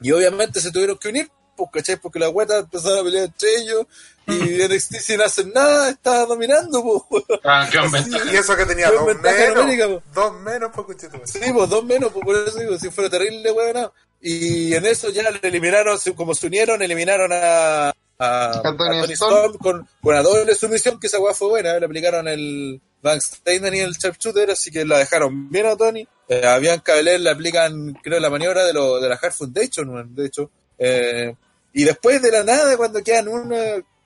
Y 0.00 0.12
obviamente 0.12 0.60
se 0.60 0.70
tuvieron 0.70 0.98
que 0.98 1.08
unir, 1.08 1.30
pues, 1.56 1.70
¿cachai? 1.72 1.96
Porque 1.96 2.18
la 2.18 2.30
gueta 2.30 2.58
empezaron 2.58 2.98
a 2.98 3.02
pelear 3.02 3.24
entre 3.24 3.56
ellos 3.56 3.86
y 4.26 4.32
NXT 4.68 4.94
sin 4.96 5.20
hacer 5.22 5.46
nada 5.46 5.90
estaba 5.90 6.26
dominando, 6.26 6.82
pues. 7.08 7.24
Ah, 7.44 7.68
y 8.32 8.36
eso 8.36 8.56
que 8.56 8.66
tenía 8.66 8.90
dos 8.90 9.06
menos, 9.06 9.56
América, 9.56 10.02
dos 10.12 10.40
menos, 10.40 10.70
pues, 10.74 10.98
Sí, 11.24 11.52
pues 11.52 11.70
dos 11.70 11.84
menos, 11.84 12.12
pues 12.12 12.24
por 12.24 12.36
eso 12.36 12.58
digo, 12.58 12.78
si 12.78 12.90
fuera 12.90 13.08
terrible, 13.08 13.50
weón. 13.52 13.90
Y 14.20 14.74
en 14.74 14.84
eso 14.86 15.10
ya 15.10 15.30
le 15.30 15.38
eliminaron, 15.42 15.98
como 16.16 16.34
se 16.34 16.48
unieron, 16.48 16.82
eliminaron 16.82 17.30
a, 17.32 17.92
a, 18.18 18.62
Tony 18.62 19.12
Storm 19.12 19.58
con, 19.58 19.88
una 20.02 20.22
doble 20.22 20.54
sumisión 20.54 20.98
que 20.98 21.06
esa 21.06 21.20
weá 21.20 21.34
fue 21.34 21.48
buena, 21.48 21.78
le 21.78 21.86
aplicaron 21.86 22.28
el 22.28 22.80
Van 23.02 23.20
Steinen 23.20 23.74
y 23.74 23.80
el 23.80 23.92
Sharpshooter, 23.92 24.50
así 24.50 24.70
que 24.70 24.84
la 24.84 24.98
dejaron 24.98 25.50
bien 25.50 25.66
a 25.66 25.76
Tony. 25.76 26.06
Eh, 26.28 26.44
a 26.44 26.58
Bianca 26.58 26.94
Belair 26.94 27.20
le 27.20 27.30
aplican, 27.30 27.94
creo, 28.02 28.18
la 28.18 28.30
maniobra 28.30 28.64
de, 28.64 28.72
lo, 28.72 29.00
de 29.00 29.08
la 29.08 29.16
Hard 29.16 29.32
Foundation, 29.32 30.14
de 30.14 30.26
hecho. 30.26 30.50
Eh, 30.78 31.34
y 31.72 31.84
después 31.84 32.20
de 32.22 32.32
la 32.32 32.42
nada, 32.42 32.76
cuando 32.76 33.02
quedan 33.02 33.28
una, 33.28 33.56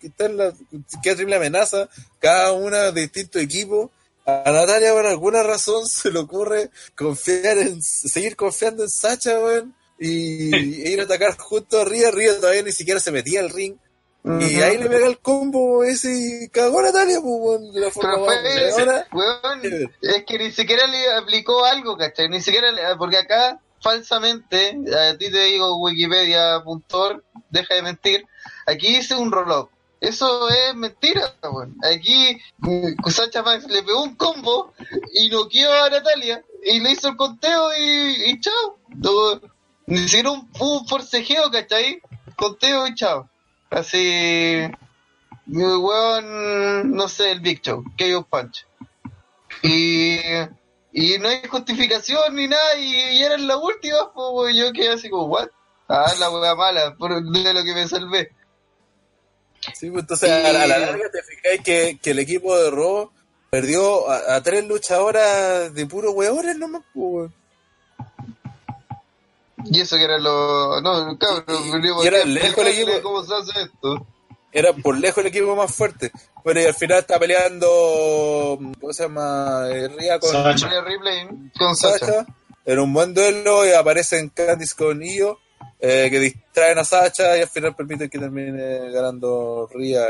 queda 0.01 1.16
triple 1.16 1.37
amenaza, 1.37 1.89
cada 2.19 2.53
una 2.53 2.91
de 2.91 3.03
distintos 3.03 3.41
equipos, 3.41 3.91
a 4.27 4.51
Natalia 4.53 4.93
por 4.93 5.07
alguna 5.07 5.43
razón 5.43 5.87
se 5.89 6.11
le 6.11 6.19
ocurre 6.19 6.70
confiar 6.97 7.59
en, 7.59 7.82
seguir 7.82 8.37
confiando 8.37 8.82
en 8.82 8.91
Sacha, 8.91 9.39
weón, 9.39 9.74
y, 9.99 10.55
e 10.87 10.91
ir 10.91 11.01
a 11.01 11.05
atacar 11.05 11.37
junto 11.39 11.81
a 11.81 11.85
Ria, 11.85 12.11
Ria 12.11 12.39
todavía 12.39 12.62
ni 12.62 12.73
siquiera 12.73 13.01
se 13.01 13.12
metía 13.12 13.41
al 13.41 13.51
ring, 13.51 13.77
y 14.23 14.61
ahí 14.61 14.77
le 14.77 14.89
pega 14.91 15.07
el 15.07 15.19
combo 15.19 15.83
ese 15.83 16.45
y 16.45 16.49
cagó 16.51 16.81
a 16.81 16.83
Natalia, 16.83 17.21
pues, 17.23 17.73
de 17.73 17.81
la 17.81 17.91
forma 17.91 18.11
Pero 18.13 18.25
fue, 19.11 19.91
es 20.03 20.25
que 20.27 20.39
ni 20.39 20.51
siquiera 20.51 20.87
le 20.87 21.13
aplicó 21.15 21.65
algo, 21.65 21.97
¿cachai? 21.97 22.29
Ni 22.29 22.41
siquiera, 22.43 22.69
porque 22.99 23.17
acá, 23.17 23.59
falsamente, 23.81 24.79
a 24.95 25.17
ti 25.17 25.31
te 25.31 25.45
digo 25.45 25.77
wikipedia.org, 25.77 27.23
deja 27.49 27.75
de 27.75 27.83
mentir, 27.83 28.27
aquí 28.67 28.97
hice 28.99 29.15
un 29.15 29.33
roll-up. 29.33 29.71
Eso 30.01 30.49
es 30.49 30.75
mentira, 30.75 31.35
weón. 31.43 31.77
Aquí 31.85 32.39
mm, 32.59 33.09
Sacha 33.11 33.43
Max 33.43 33.67
le 33.69 33.83
pegó 33.83 34.03
un 34.03 34.17
combo 34.17 34.73
y 35.13 35.29
noqueó 35.29 35.71
a 35.73 35.91
Natalia 35.91 36.43
y 36.65 36.81
le 36.81 36.93
hizo 36.93 37.09
el 37.09 37.17
conteo 37.17 37.71
y, 37.79 38.31
y 38.31 38.41
chao. 38.41 38.79
ni 39.87 39.99
siquiera 39.99 40.31
un, 40.31 40.51
un 40.59 40.87
forcejeo, 40.87 41.51
¿cachai? 41.51 42.01
Conteo 42.37 42.87
y 42.87 42.95
chao. 42.95 43.29
Así, 43.71 44.69
mi 45.47 45.63
weón, 45.63 46.93
no 46.93 47.09
sé, 47.09 47.33
el 47.33 47.41
Big 47.41 47.63
Show, 47.63 47.85
KO 47.97 48.27
Punch. 48.29 48.67
Y, 49.63 50.19
y 50.93 51.19
no 51.19 51.29
hay 51.29 51.43
justificación 51.49 52.35
ni 52.35 52.49
nada, 52.49 52.77
y, 52.77 53.23
era 53.23 53.39
la 53.39 53.57
última, 53.57 54.13
pues 54.13 54.57
yo 54.57 54.73
quedé 54.73 54.91
así 54.91 55.09
como, 55.09 55.27
¿what? 55.27 55.49
Ah, 55.89 56.13
la 56.19 56.31
weá 56.31 56.55
mala, 56.55 56.95
por 56.97 57.23
de 57.23 57.55
lo 57.55 57.65
que 57.65 57.75
me 57.75 57.89
salvé. 57.89 58.31
Sí, 59.75 59.91
pues 59.91 60.03
entonces 60.03 60.31
a, 60.31 60.53
la, 60.53 60.67
larga 60.67 61.11
te 61.13 61.23
fijáis 61.23 61.61
que, 61.63 61.99
que 62.01 62.11
el 62.13 62.19
equipo 62.19 62.57
de 62.57 62.71
Raw 62.71 63.11
perdió 63.51 64.09
a, 64.09 64.41
tres 64.43 64.67
luchadoras 64.67 65.75
de 65.75 65.87
puro 65.87 66.13
weones 66.13 66.57
nomás, 66.57 66.83
pues. 66.95 67.31
Y 69.65 69.81
eso 69.81 69.97
que 69.97 70.05
era 70.05 70.19
lo. 70.19 70.81
No, 70.81 71.19
cabrón, 71.19 71.82
y, 72.03 72.07
era 72.07 72.24
lejos 72.24 72.59
el 72.59 72.69
equipo. 72.69 73.03
¿Cómo 73.03 73.23
se 73.24 73.35
hace 73.35 73.62
esto? 73.62 74.07
Era 74.53 74.73
por 74.73 74.99
lejos 74.99 75.19
el 75.19 75.27
equipo 75.27 75.55
más 75.55 75.74
fuerte. 75.74 76.11
Pero 76.45 76.61
y 76.61 76.65
al 76.65 76.74
final 76.74 76.99
está 76.99 77.19
peleando. 77.19 78.59
¿Cómo 78.81 78.93
se 78.93 79.05
llama? 79.05 79.66
Eh, 79.69 79.89
Ria 79.89 80.19
con. 80.19 80.31
Sacha. 80.31 80.81
Ripley 80.82 81.28
con 81.59 81.77
Sacha. 81.77 82.27
Era 82.65 82.82
un 82.82 82.93
buen 82.93 83.15
duelo 83.15 83.66
y 83.66 83.73
aparecen 83.73 84.31
Candice 84.31 84.74
con 84.77 85.03
Io. 85.03 85.39
Eh, 85.78 86.09
que 86.11 86.19
distraen 86.19 86.78
a 86.78 86.85
Sacha 86.85 87.37
y 87.39 87.41
al 87.41 87.49
final 87.49 87.74
permiten 87.74 88.11
que 88.11 88.19
termine 88.19 88.91
ganando 88.91 89.69
Ria. 89.73 90.09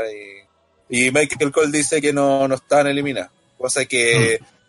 Y, 0.89 1.05
y 1.07 1.11
Michael 1.11 1.51
Cole 1.51 1.71
dice 1.71 2.01
que 2.01 2.11
no, 2.11 2.47
no 2.47 2.55
están 2.55 2.87
eliminados. 2.87 3.31
Cosa 3.57 3.85
que. 3.85 4.39
Mm 4.41 4.60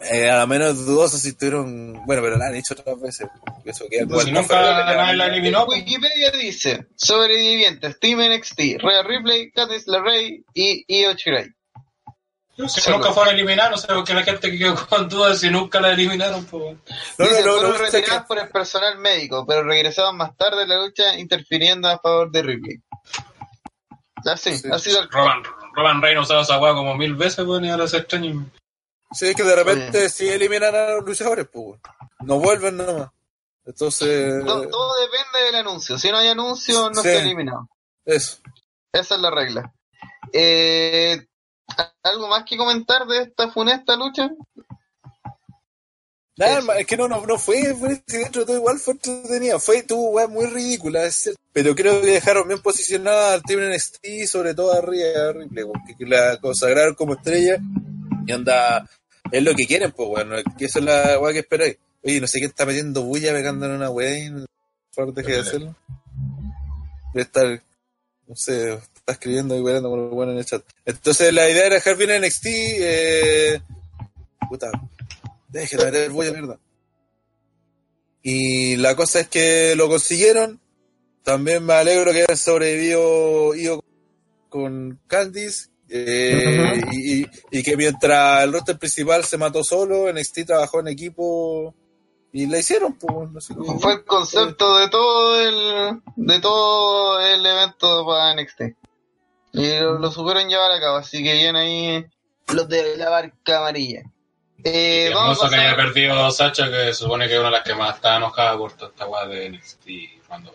eh, 0.00 0.30
a 0.30 0.40
lo 0.40 0.46
menos 0.46 0.86
dudoso 0.86 1.18
si 1.18 1.28
estuvieron. 1.28 2.04
Bueno, 2.06 2.22
pero 2.22 2.38
la 2.38 2.46
han 2.46 2.54
hecho 2.54 2.74
otras 2.74 2.98
veces. 3.00 3.28
Eso 3.64 3.84
queda 3.90 4.06
pues 4.06 4.24
si 4.24 4.32
nunca 4.32 4.60
la, 4.60 5.12
la 5.12 5.26
eliminó. 5.26 5.66
Wikipedia 5.66 6.30
dice: 6.30 6.86
sobrevivientes, 6.96 7.98
Team 8.00 8.20
NXT, 8.20 8.58
Rhea 8.78 9.02
Ripley, 9.02 9.50
Candice 9.52 9.90
LeRae 9.90 10.42
y 10.54 10.84
Io 10.88 11.12
Shirai. 11.12 11.50
No 12.56 12.68
sé, 12.68 12.80
si 12.80 12.90
nunca 12.90 13.12
fueron 13.12 13.34
eliminados, 13.34 13.70
no 13.70 13.78
sé 13.78 13.86
por 13.86 14.04
qué 14.04 14.14
la 14.14 14.22
gente 14.22 14.50
que 14.50 14.58
quedó 14.58 14.86
con 14.86 15.08
dudas 15.08 15.40
si 15.40 15.50
nunca 15.50 15.80
la 15.80 15.92
eliminaron. 15.92 16.44
Pues. 16.44 16.76
No, 17.18 17.24
no, 17.24 17.30
no, 17.30 17.52
fueron 17.52 17.78
retiradas 17.78 18.26
por 18.26 18.38
el 18.38 18.48
personal 18.48 18.98
médico, 18.98 19.46
pero 19.46 19.62
regresaban 19.62 20.16
más 20.16 20.36
tarde 20.36 20.62
en 20.62 20.68
la 20.68 20.82
lucha 20.82 21.18
interfiriendo 21.18 21.88
a 21.88 21.98
favor 21.98 22.30
de 22.30 22.42
Ripley. 22.42 22.80
Así, 24.26 24.56
sí. 24.58 24.68
así 24.70 24.92
del 24.92 25.08
Roman, 25.10 25.42
Roman 25.74 26.02
Reigns 26.02 26.24
usaba 26.24 26.42
esa 26.42 26.58
weá 26.58 26.74
como 26.74 26.94
mil 26.96 27.14
veces, 27.14 27.44
pues, 27.46 27.62
y 27.62 27.68
ahora 27.68 27.88
se 27.88 27.98
extraña. 27.98 28.34
Sí, 29.12 29.28
es 29.28 29.34
que 29.34 29.42
de 29.42 29.56
repente 29.56 30.08
si 30.08 30.28
eliminan 30.28 30.74
a 30.74 30.90
los 30.90 31.04
luchadores, 31.04 31.46
pues, 31.52 31.80
no 32.20 32.38
vuelven 32.38 32.76
nomás. 32.76 33.10
Entonces. 33.64 34.44
Todo, 34.44 34.94
depende 35.00 35.46
del 35.46 35.54
anuncio. 35.56 35.98
Si 35.98 36.10
no 36.10 36.18
hay 36.18 36.28
anuncio, 36.28 36.90
no 36.90 37.02
se 37.02 37.14
está 37.14 37.22
eliminado. 37.24 37.68
Eso. 38.04 38.38
Esa 38.92 39.14
es 39.14 39.20
la 39.20 39.30
regla. 39.30 39.72
Eh, 40.32 41.26
¿Algo 42.02 42.28
más 42.28 42.44
que 42.44 42.56
comentar 42.56 43.06
de 43.06 43.22
esta 43.22 43.50
funesta 43.50 43.96
lucha? 43.96 44.30
Nada, 46.36 46.78
es 46.78 46.86
que 46.86 46.96
no, 46.96 47.06
no, 47.06 47.26
no 47.26 47.38
fue, 47.38 47.74
fue 47.74 48.02
dentro 48.06 48.40
de 48.40 48.46
todo 48.46 48.56
igual 48.56 48.78
fue 48.78 48.94
entretenida. 48.94 49.58
Fue, 49.58 49.82
tuvo 49.82 50.10
weá 50.10 50.26
muy 50.26 50.46
ridícula, 50.46 51.00
pero 51.52 51.74
creo 51.74 52.00
que 52.00 52.06
dejaron 52.06 52.48
bien 52.48 52.62
posicionada 52.62 53.34
al 53.34 53.42
Team 53.42 53.60
NXT, 53.70 54.26
sobre 54.26 54.54
todo 54.54 54.72
a 54.72 54.80
Rhea 54.80 55.32
Ripley, 55.32 55.66
que 55.98 56.06
la 56.06 56.38
consagraron 56.38 56.94
como 56.94 57.12
estrella 57.12 57.58
y 58.26 58.32
anda 58.32 58.88
es 59.32 59.42
lo 59.42 59.54
que 59.54 59.66
quieren, 59.66 59.92
pues, 59.92 60.08
bueno, 60.08 60.36
que 60.58 60.64
eso 60.64 60.78
es 60.78 60.84
la 60.84 61.18
weá 61.18 61.32
que 61.32 61.40
esperáis. 61.40 61.76
Oye, 62.02 62.20
no 62.20 62.26
sé 62.26 62.40
qué 62.40 62.46
está 62.46 62.64
metiendo 62.64 63.02
bulla 63.02 63.32
pegando 63.32 63.66
en 63.66 63.72
una 63.72 63.90
weá 63.90 64.18
y 64.18 64.30
no 64.30 64.46
deje 65.12 65.32
de 65.32 65.40
hacerlo. 65.40 65.76
Debe 67.12 67.22
estar, 67.22 67.62
no 68.26 68.36
sé, 68.36 68.72
está 68.72 69.12
escribiendo 69.12 69.56
y 69.56 69.60
weando 69.60 69.90
por 69.90 70.10
bueno 70.10 70.32
en 70.32 70.38
el 70.38 70.44
chat. 70.44 70.62
Entonces 70.84 71.32
la 71.32 71.48
idea 71.48 71.66
era 71.66 71.76
dejar 71.76 71.96
bien 71.96 72.10
en 72.10 72.22
NXT, 72.22 72.46
eh, 72.46 73.60
puta, 74.48 74.70
deje 75.48 75.76
de 75.76 75.84
meter 75.84 76.10
bulla, 76.10 76.32
mierda. 76.32 76.58
Y 78.22 78.76
la 78.76 78.94
cosa 78.96 79.20
es 79.20 79.28
que 79.28 79.74
lo 79.76 79.88
consiguieron. 79.88 80.60
También 81.22 81.64
me 81.64 81.74
alegro 81.74 82.12
que 82.12 82.22
haya 82.22 82.36
sobrevivido 82.36 83.54
Io 83.54 83.82
con 84.48 84.98
Candice 85.06 85.69
eh, 85.92 86.80
y, 86.92 87.26
y, 87.50 87.62
que 87.62 87.76
mientras 87.76 88.44
el 88.44 88.52
roster 88.52 88.78
principal 88.78 89.24
se 89.24 89.36
mató 89.36 89.64
solo, 89.64 90.12
NXT 90.12 90.46
trabajó 90.46 90.80
en 90.80 90.88
equipo 90.88 91.74
Y 92.32 92.46
la 92.46 92.58
hicieron, 92.58 92.96
pues. 92.96 93.30
No 93.30 93.40
sé 93.40 93.54
Fue 93.80 93.94
el 93.94 94.04
concepto 94.04 94.78
de 94.78 94.88
todo 94.88 95.40
el 95.40 96.00
de 96.14 96.40
todo 96.40 97.20
el 97.20 97.44
evento 97.44 98.06
para 98.06 98.34
NXT. 98.34 98.60
Y 99.52 99.78
lo, 99.80 99.98
lo 99.98 100.12
supieron 100.12 100.48
llevar 100.48 100.70
a 100.70 100.80
cabo, 100.80 100.98
así 100.98 101.24
que 101.24 101.32
bien 101.32 101.56
ahí 101.56 102.06
los 102.54 102.68
de 102.68 102.96
la 102.96 103.10
barca 103.10 103.58
amarilla. 103.58 104.02
Eh, 104.62 105.10
vamos 105.12 105.42
a 105.42 105.48
que 105.48 105.56
haya 105.56 105.74
perdido 105.74 106.30
Sacha, 106.30 106.70
que 106.70 106.86
se 106.86 106.94
supone 106.94 107.26
que 107.26 107.34
es 107.34 107.40
una 107.40 107.48
de 107.48 107.56
las 107.56 107.64
que 107.64 107.74
más 107.74 107.96
está 107.96 108.16
enojada 108.16 108.56
por 108.58 108.72
toda 108.74 108.90
esta 108.90 109.06
weá 109.06 109.26
de 109.26 109.50
NXT 109.50 109.88
cuando 110.28 110.52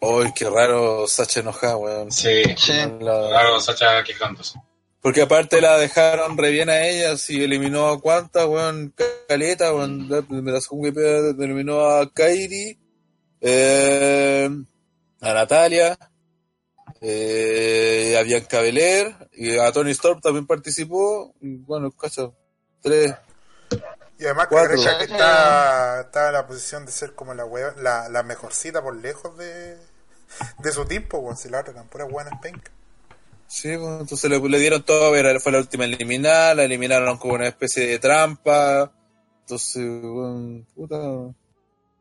Uy, 0.00 0.32
qué 0.34 0.50
raro 0.50 1.06
Sacha 1.06 1.40
enojada, 1.40 1.76
weón. 1.76 2.10
Sí, 2.10 2.42
sí. 2.56 2.72
raro 3.00 3.60
Sacha 3.60 4.02
quejándose. 4.02 4.58
Porque 5.02 5.22
aparte 5.22 5.60
la 5.60 5.78
dejaron 5.78 6.38
re 6.38 6.52
bien 6.52 6.70
a 6.70 6.86
ella, 6.86 7.16
si 7.16 7.42
eliminó 7.42 7.88
a 7.88 8.00
cuántas, 8.00 8.46
weón, 8.46 8.94
Caleta, 9.28 9.74
weón, 9.74 10.08
me 10.28 10.52
la 10.52 10.60
eliminó 11.44 11.90
a 11.90 12.08
Kairi, 12.12 12.78
eh, 13.40 14.48
a 15.20 15.34
Natalia, 15.34 15.98
eh, 17.00 18.16
a 18.16 18.22
Bianca 18.22 18.60
Belair, 18.60 19.16
y 19.32 19.58
a 19.58 19.72
Tony 19.72 19.90
Storm 19.90 20.20
también 20.20 20.46
participó, 20.46 21.34
bueno, 21.40 21.90
cacho, 21.90 22.36
tres. 22.80 23.12
Y 24.20 24.24
además 24.24 24.46
que 24.46 24.56
que 24.68 25.12
está, 25.12 26.02
está 26.02 26.28
en 26.28 26.34
la 26.34 26.46
posición 26.46 26.86
de 26.86 26.92
ser 26.92 27.16
como 27.16 27.34
la, 27.34 27.44
la, 27.76 28.08
la 28.08 28.22
mejorcita 28.22 28.80
por 28.80 28.94
lejos 28.94 29.36
de, 29.36 29.78
de 30.58 30.72
su 30.72 30.84
tiempo, 30.84 31.18
weón, 31.18 31.36
si 31.36 31.48
la 31.48 31.58
otra 31.58 31.74
tan 31.74 31.88
pura 31.88 32.04
buena 32.04 32.40
penca. 32.40 32.70
Sí, 33.52 33.76
pues, 33.76 34.00
entonces 34.00 34.30
le, 34.30 34.40
le, 34.40 34.58
dieron 34.58 34.82
todo, 34.82 35.08
a 35.08 35.10
ver, 35.10 35.38
fue 35.38 35.52
la 35.52 35.58
última 35.58 35.84
eliminada, 35.84 36.54
la 36.54 36.62
eliminaron 36.64 37.18
como 37.18 37.34
una 37.34 37.48
especie 37.48 37.86
de 37.86 37.98
trampa. 37.98 38.90
Entonces, 39.40 40.00
bueno, 40.00 40.64
puta. 40.74 40.96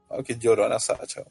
Ah, 0.10 0.24
que 0.26 0.38
llorona 0.38 0.80
Sacha. 0.80 1.24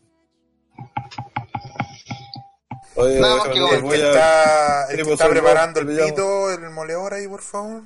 Oye, 2.97 3.19
que 3.51 3.77
el, 3.77 3.89
que 3.89 3.95
está, 3.95 4.87
el 4.91 5.07
que 5.07 5.13
está 5.15 5.29
preparando 5.31 5.81
el 5.81 5.87
pito, 5.87 6.51
el 6.51 6.69
moleador 6.69 7.15
ahí, 7.15 7.27
por 7.27 7.41
favor. 7.41 7.83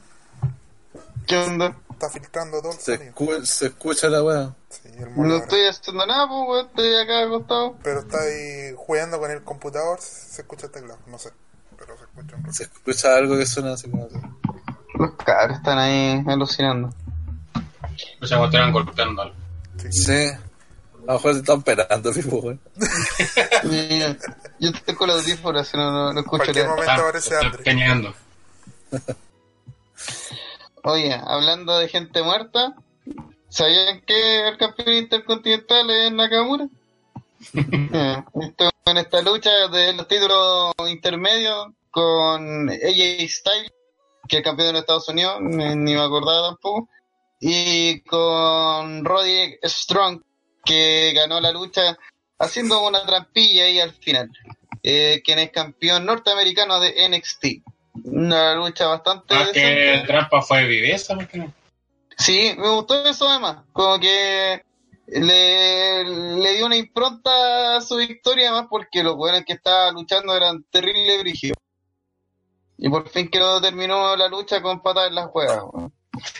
¿Qué 1.28 1.36
onda? 1.36 1.76
Está 1.92 2.10
filtrando 2.10 2.60
todo 2.60 2.72
se, 2.72 2.94
escu 2.94 3.46
se 3.46 3.66
escucha 3.66 4.08
la 4.08 4.24
weá. 4.24 4.56
Sí, 4.70 4.88
no 5.16 5.36
estoy 5.36 5.68
haciendo 5.68 6.04
nada, 6.04 6.26
pues, 6.26 6.48
weón, 6.48 6.66
estoy 6.66 6.96
acá 6.96 7.22
acostado. 7.26 7.76
Pero 7.84 8.00
está 8.00 8.20
ahí 8.20 8.74
jugando 8.76 9.20
con 9.20 9.30
el 9.30 9.44
computador, 9.44 10.00
se 10.00 10.42
escucha 10.42 10.66
el 10.66 10.72
teclado, 10.72 10.98
no 11.06 11.16
sé. 11.16 11.30
Se 12.50 12.64
escucha 12.64 13.16
algo 13.16 13.36
que 13.36 13.46
suena 13.46 13.72
así 13.72 13.90
como 13.90 14.08
Los 14.94 15.12
cabros 15.12 15.58
están 15.58 15.78
ahí 15.78 16.22
alucinando. 16.26 16.90
Escucha 17.96 18.36
como 18.36 18.46
están 18.46 18.72
golpeando 18.72 19.22
algo. 19.22 19.34
Sí. 19.90 20.30
A 21.06 21.12
lo 21.12 21.12
mejor 21.14 21.34
se 21.34 21.40
están 21.40 21.58
esperando, 21.58 22.12
tipo, 22.12 22.40
güey. 22.40 22.58
Yo 24.58 24.70
estoy 24.70 24.94
con 24.94 25.08
los 25.08 25.20
audífonos, 25.20 25.74
no, 25.74 25.92
no, 25.92 26.12
no 26.12 26.20
escucho 26.20 26.46
nada. 26.46 26.60
En 26.60 26.68
momento 26.68 26.90
ah, 26.90 26.96
aparece 26.96 27.36
André. 27.36 28.14
Oye, 30.84 31.20
hablando 31.26 31.78
de 31.78 31.88
gente 31.88 32.22
muerta, 32.22 32.74
¿sabían 33.48 34.00
que 34.02 34.48
el 34.48 34.56
campeón 34.56 34.94
intercontinental 34.94 35.90
es 35.90 36.12
Nakamura? 36.12 36.68
en 38.86 38.98
esta 38.98 39.22
lucha 39.22 39.68
de 39.68 39.92
los 39.92 40.06
títulos 40.08 40.72
intermedios 40.88 41.68
con 41.90 42.68
AJ 42.68 43.28
Styles, 43.28 43.72
que 44.28 44.38
es 44.38 44.42
campeón 44.42 44.68
de 44.68 44.72
los 44.72 44.80
Estados 44.80 45.08
Unidos, 45.08 45.40
ni, 45.40 45.94
me 45.94 46.00
acordaba 46.00 46.48
tampoco, 46.48 46.88
y 47.40 48.00
con 48.00 49.04
Roddy 49.04 49.56
Strong, 49.62 50.20
que 50.64 51.12
ganó 51.14 51.40
la 51.40 51.52
lucha 51.52 51.96
haciendo 52.38 52.86
una 52.86 53.04
trampilla 53.06 53.64
ahí 53.64 53.80
al 53.80 53.92
final, 53.92 54.30
eh, 54.82 55.22
quien 55.24 55.38
es 55.38 55.50
campeón 55.50 56.04
norteamericano 56.04 56.80
de 56.80 57.08
NXT. 57.08 57.44
Una 58.04 58.54
lucha 58.56 58.88
bastante... 58.88 59.34
Ah, 59.36 59.48
que 59.52 60.02
trampa 60.06 60.42
fue 60.42 60.64
viveza, 60.66 61.16
Sí, 62.16 62.54
me 62.56 62.68
gustó 62.70 63.04
eso 63.04 63.28
además, 63.28 63.64
como 63.72 63.98
que 63.98 64.62
le, 65.06 66.04
le 66.04 66.54
dio 66.54 66.66
una 66.66 66.76
impronta 66.76 67.76
a 67.76 67.80
su 67.80 67.96
victoria 67.96 68.52
más 68.52 68.66
porque 68.68 69.02
los 69.02 69.16
buenos 69.16 69.44
que 69.44 69.54
estaba 69.54 69.90
luchando 69.92 70.36
eran 70.36 70.64
terrible 70.70 71.18
brígidos. 71.18 71.58
Y 72.78 72.88
por 72.88 73.08
fin 73.08 73.28
que 73.28 73.38
no 73.38 73.60
terminó 73.60 74.16
la 74.16 74.28
lucha 74.28 74.60
con 74.60 74.82
patas 74.82 75.08
en 75.08 75.14
las 75.14 75.30
juegas. 75.30 75.64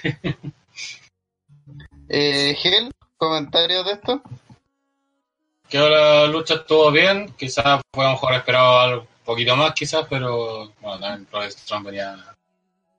eh, 2.08 2.54
Gel, 2.58 2.90
¿comentarios 3.16 3.84
de 3.86 3.92
esto? 3.92 4.22
Que 5.68 5.78
la 5.78 6.26
lucha 6.26 6.54
estuvo 6.54 6.90
bien, 6.90 7.34
quizás 7.36 7.80
fue 7.92 8.08
mejor 8.08 8.34
esperado 8.34 9.00
un 9.00 9.06
poquito 9.24 9.56
más 9.56 9.72
quizás, 9.74 10.06
pero 10.08 10.72
bueno, 10.80 11.00
también 11.00 11.28
Roy 11.30 11.50
Strong 11.50 11.84
venía 11.84 12.16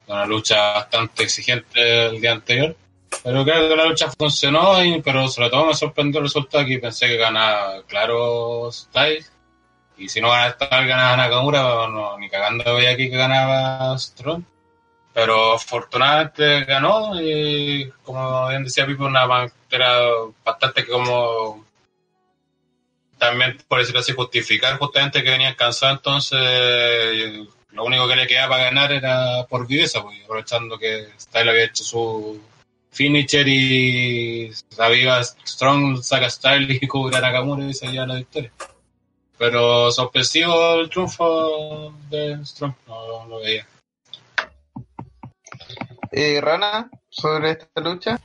de 0.07 0.13
una 0.13 0.25
lucha 0.25 0.73
bastante 0.73 1.23
exigente 1.23 2.07
el 2.07 2.21
día 2.21 2.31
anterior. 2.31 2.75
Pero 3.23 3.43
creo 3.43 3.69
que 3.69 3.75
la 3.75 3.85
lucha 3.85 4.11
funcionó, 4.17 4.83
y, 4.83 5.01
pero 5.01 5.27
sobre 5.27 5.49
todo 5.49 5.65
me 5.65 5.73
sorprendió 5.73 6.19
el 6.19 6.25
resultado 6.25 6.65
que 6.65 6.79
pensé 6.79 7.07
que 7.07 7.17
ganaba 7.17 7.81
claro 7.83 8.71
Styles. 8.71 9.31
Y 9.97 10.09
si 10.09 10.21
no 10.21 10.29
gana 10.29 10.51
Styles, 10.51 10.87
ganaba 10.87 11.17
Nakamura, 11.17 11.87
no, 11.87 12.17
ni 12.17 12.29
cagando 12.29 12.75
veía 12.75 12.91
aquí 12.91 13.09
que 13.09 13.17
ganaba 13.17 13.97
Strong. 13.97 14.43
Pero 15.13 15.53
afortunadamente 15.53 16.65
ganó 16.65 17.19
y 17.21 17.89
como 18.03 18.49
bien 18.49 18.65
decía 18.65 18.85
Pipo, 18.85 19.05
una 19.05 19.49
era 19.71 20.01
bastante 20.43 20.85
como 20.85 21.65
también 23.17 23.57
por 23.67 23.79
decirlo 23.79 24.01
así 24.01 24.11
justificar 24.13 24.77
justamente 24.77 25.23
que 25.23 25.29
venía 25.29 25.55
cansado 25.55 25.93
entonces 25.93 27.47
lo 27.75 27.83
único 27.83 28.07
que 28.07 28.15
le 28.15 28.27
quedaba 28.27 28.55
para 28.55 28.63
ganar 28.65 28.91
era 28.91 29.45
por 29.47 29.67
viveza, 29.67 30.01
pues, 30.01 30.21
aprovechando 30.23 30.77
que 30.77 31.09
Styles 31.19 31.49
había 31.49 31.65
hecho 31.65 31.83
su 31.83 32.41
finisher 32.95 33.47
y 33.47 34.51
sabía 34.69 35.21
Strong 35.21 36.01
saca 36.01 36.29
style 36.29 36.79
y 36.81 36.87
cubre 36.87 37.17
a 37.17 37.21
Nakamura 37.21 37.65
y 37.65 37.73
se 37.73 37.87
lleva 37.87 38.07
la 38.07 38.15
victoria. 38.15 38.51
Pero 39.37 39.91
sorpresivo 39.91 40.75
el 40.75 40.89
triunfo 40.89 41.93
de 42.09 42.39
Strong, 42.45 42.73
no, 42.87 43.25
lo 43.27 43.39
veía. 43.39 43.67
Eh, 46.11 46.39
Rana, 46.39 46.89
sobre 47.09 47.51
esta 47.51 47.81
lucha. 47.81 48.17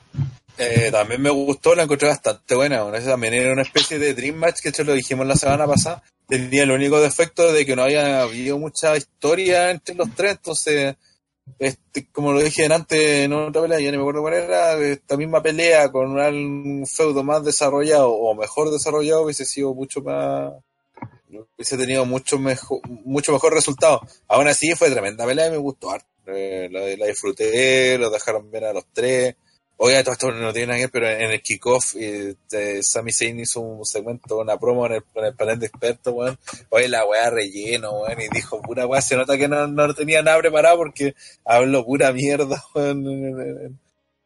Eh, 0.57 0.89
también 0.91 1.21
me 1.21 1.29
gustó, 1.29 1.75
la 1.75 1.83
encontré 1.83 2.07
bastante 2.07 2.55
buena. 2.55 2.89
también 3.03 3.33
era 3.33 3.51
una 3.51 3.63
especie 3.63 3.99
de 3.99 4.13
Dream 4.13 4.35
Match 4.35 4.61
que 4.61 4.69
esto 4.69 4.85
lo 4.85 4.93
dijimos 4.93 5.27
la 5.27 5.35
semana 5.35 5.67
pasada. 5.67 6.01
Tenía 6.27 6.63
el 6.63 6.71
único 6.71 7.01
defecto 7.01 7.51
de 7.51 7.65
que 7.65 7.75
no 7.75 7.83
había 7.83 8.21
habido 8.21 8.57
mucha 8.57 8.95
historia 8.95 9.71
entre 9.71 9.95
los 9.95 10.15
tres, 10.15 10.33
entonces 10.33 10.95
este, 11.59 12.07
como 12.11 12.33
lo 12.33 12.41
dije 12.41 12.65
antes 12.65 12.99
en 12.99 13.33
otra 13.33 13.61
pelea, 13.61 13.79
ya 13.79 13.91
no 13.91 13.97
me 13.97 14.03
acuerdo 14.03 14.21
cuál 14.21 14.33
era, 14.35 14.77
esta 14.77 15.17
misma 15.17 15.41
pelea 15.41 15.91
con 15.91 16.17
un 16.17 16.85
feudo 16.87 17.23
más 17.23 17.43
desarrollado 17.43 18.11
o 18.11 18.33
mejor 18.35 18.71
desarrollado 18.71 19.23
hubiese 19.23 19.45
sido 19.45 19.73
mucho 19.73 20.01
más 20.01 20.53
hubiese 21.55 21.77
tenido 21.77 22.05
mucho 22.05 22.37
mejor 22.39 22.81
mucho 22.87 23.31
mejor 23.31 23.53
resultado. 23.53 24.01
Aún 24.27 24.47
así 24.47 24.73
fue 24.75 24.91
tremenda 24.91 25.25
pelea 25.25 25.47
y 25.47 25.51
me 25.51 25.57
gustó 25.57 25.95
eh, 26.27 26.69
la, 26.71 26.81
la, 26.97 27.05
disfruté, 27.07 27.97
lo 27.97 28.09
dejaron 28.09 28.49
bien 28.51 28.65
a 28.65 28.73
los 28.73 28.85
tres. 28.93 29.35
Oye, 29.83 30.03
todo 30.03 30.13
esto 30.13 30.31
no 30.31 30.53
tiene 30.53 30.67
nada 30.67 30.77
que 30.77 30.83
ver, 30.83 30.91
pero 30.91 31.09
en 31.09 31.31
el 31.31 31.41
kickoff, 31.41 31.95
eh, 31.95 32.35
Sami 32.83 33.11
Zayn 33.11 33.39
hizo 33.39 33.61
un 33.61 33.83
segmento, 33.83 34.37
una 34.37 34.55
promo 34.59 34.85
en 34.85 34.91
el, 34.91 35.33
panel 35.33 35.57
de 35.57 35.65
expertos, 35.65 36.13
weón. 36.13 36.37
Oye, 36.69 36.87
la 36.87 37.03
weá 37.03 37.31
relleno, 37.31 38.01
weón, 38.01 38.21
y 38.21 38.27
dijo, 38.31 38.61
pura 38.61 38.85
weá, 38.85 39.01
se 39.01 39.15
nota 39.15 39.39
que 39.39 39.47
no, 39.47 39.65
no 39.65 39.91
tenía 39.95 40.21
nada 40.21 40.37
preparado 40.37 40.77
porque 40.77 41.15
habló 41.45 41.83
pura 41.83 42.13
mierda, 42.13 42.63
weón. 42.75 43.79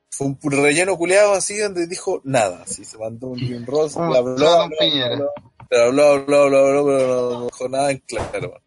Fue 0.10 0.28
un 0.28 0.38
relleno 0.42 0.98
culeado 0.98 1.32
así 1.32 1.58
donde 1.58 1.88
dijo 1.88 2.20
nada, 2.26 2.64
así 2.64 2.84
se 2.84 2.98
mandó 2.98 3.28
un, 3.28 3.42
un 3.42 3.66
rosa, 3.66 4.06
habló, 4.06 4.18
habló, 4.18 4.50
habló, 4.50 5.32
pero 5.70 5.84
habló, 5.86 6.04
habló, 6.04 6.42
habló, 6.42 6.68
habló, 6.68 6.86
pero 6.86 7.32
no 7.32 7.46
dejó 7.46 7.70
nada 7.70 7.92
en 7.92 8.00
claro, 8.00 8.50
weón. 8.50 8.62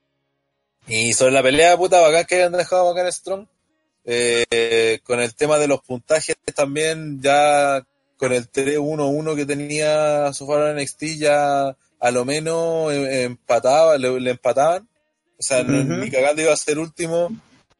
Y 0.86 1.12
sobre 1.12 1.32
la 1.32 1.42
pelea, 1.42 1.76
puta, 1.76 2.00
bacán 2.00 2.24
que 2.24 2.36
hayan 2.36 2.52
dejado 2.52 2.94
bacán 2.94 3.12
Strong 3.12 3.46
eh, 4.10 5.00
con 5.04 5.20
el 5.20 5.34
tema 5.34 5.58
de 5.58 5.68
los 5.68 5.82
puntajes 5.82 6.36
también, 6.54 7.20
ya 7.20 7.84
con 8.16 8.32
el 8.32 8.50
3-1-1 8.50 9.36
que 9.36 9.44
tenía 9.44 10.32
Sofaro 10.32 10.74
NXT, 10.74 11.02
ya 11.18 11.76
a 12.00 12.10
lo 12.10 12.24
menos 12.24 12.90
eh, 12.90 13.24
empataba, 13.24 13.98
le, 13.98 14.30
empataban. 14.30 14.88
O 15.38 15.42
sea, 15.42 15.62
ni 15.62 16.10
cagando 16.10 16.42
iba 16.42 16.52
a 16.52 16.56
ser 16.56 16.78
último, 16.78 17.28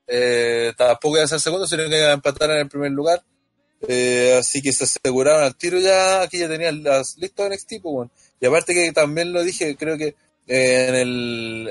eh, 0.07 0.73
tampoco 0.77 1.17
iba 1.17 1.25
a 1.25 1.29
ser 1.29 1.41
segundo, 1.41 1.67
sino 1.67 1.89
que 1.89 1.99
iba 1.99 2.11
a 2.11 2.13
empatar 2.13 2.51
en 2.51 2.59
el 2.59 2.69
primer 2.69 2.93
lugar. 2.93 3.23
Eh, 3.89 4.37
así 4.39 4.61
que 4.61 4.73
se 4.73 4.85
aseguraron 4.85 5.45
al 5.45 5.57
tiro 5.57 5.79
ya, 5.79 6.21
aquí 6.21 6.39
ya 6.39 6.49
tenían 6.49 6.83
las 6.83 7.17
listas 7.17 7.51
NXT, 7.51 7.69
pues 7.81 7.95
bueno. 7.95 8.11
Y 8.39 8.47
aparte 8.47 8.75
que 8.75 8.93
también 8.93 9.33
lo 9.33 9.43
dije, 9.43 9.77
creo 9.77 9.97
que 9.97 10.15
en 10.47 10.95
el 10.95 11.71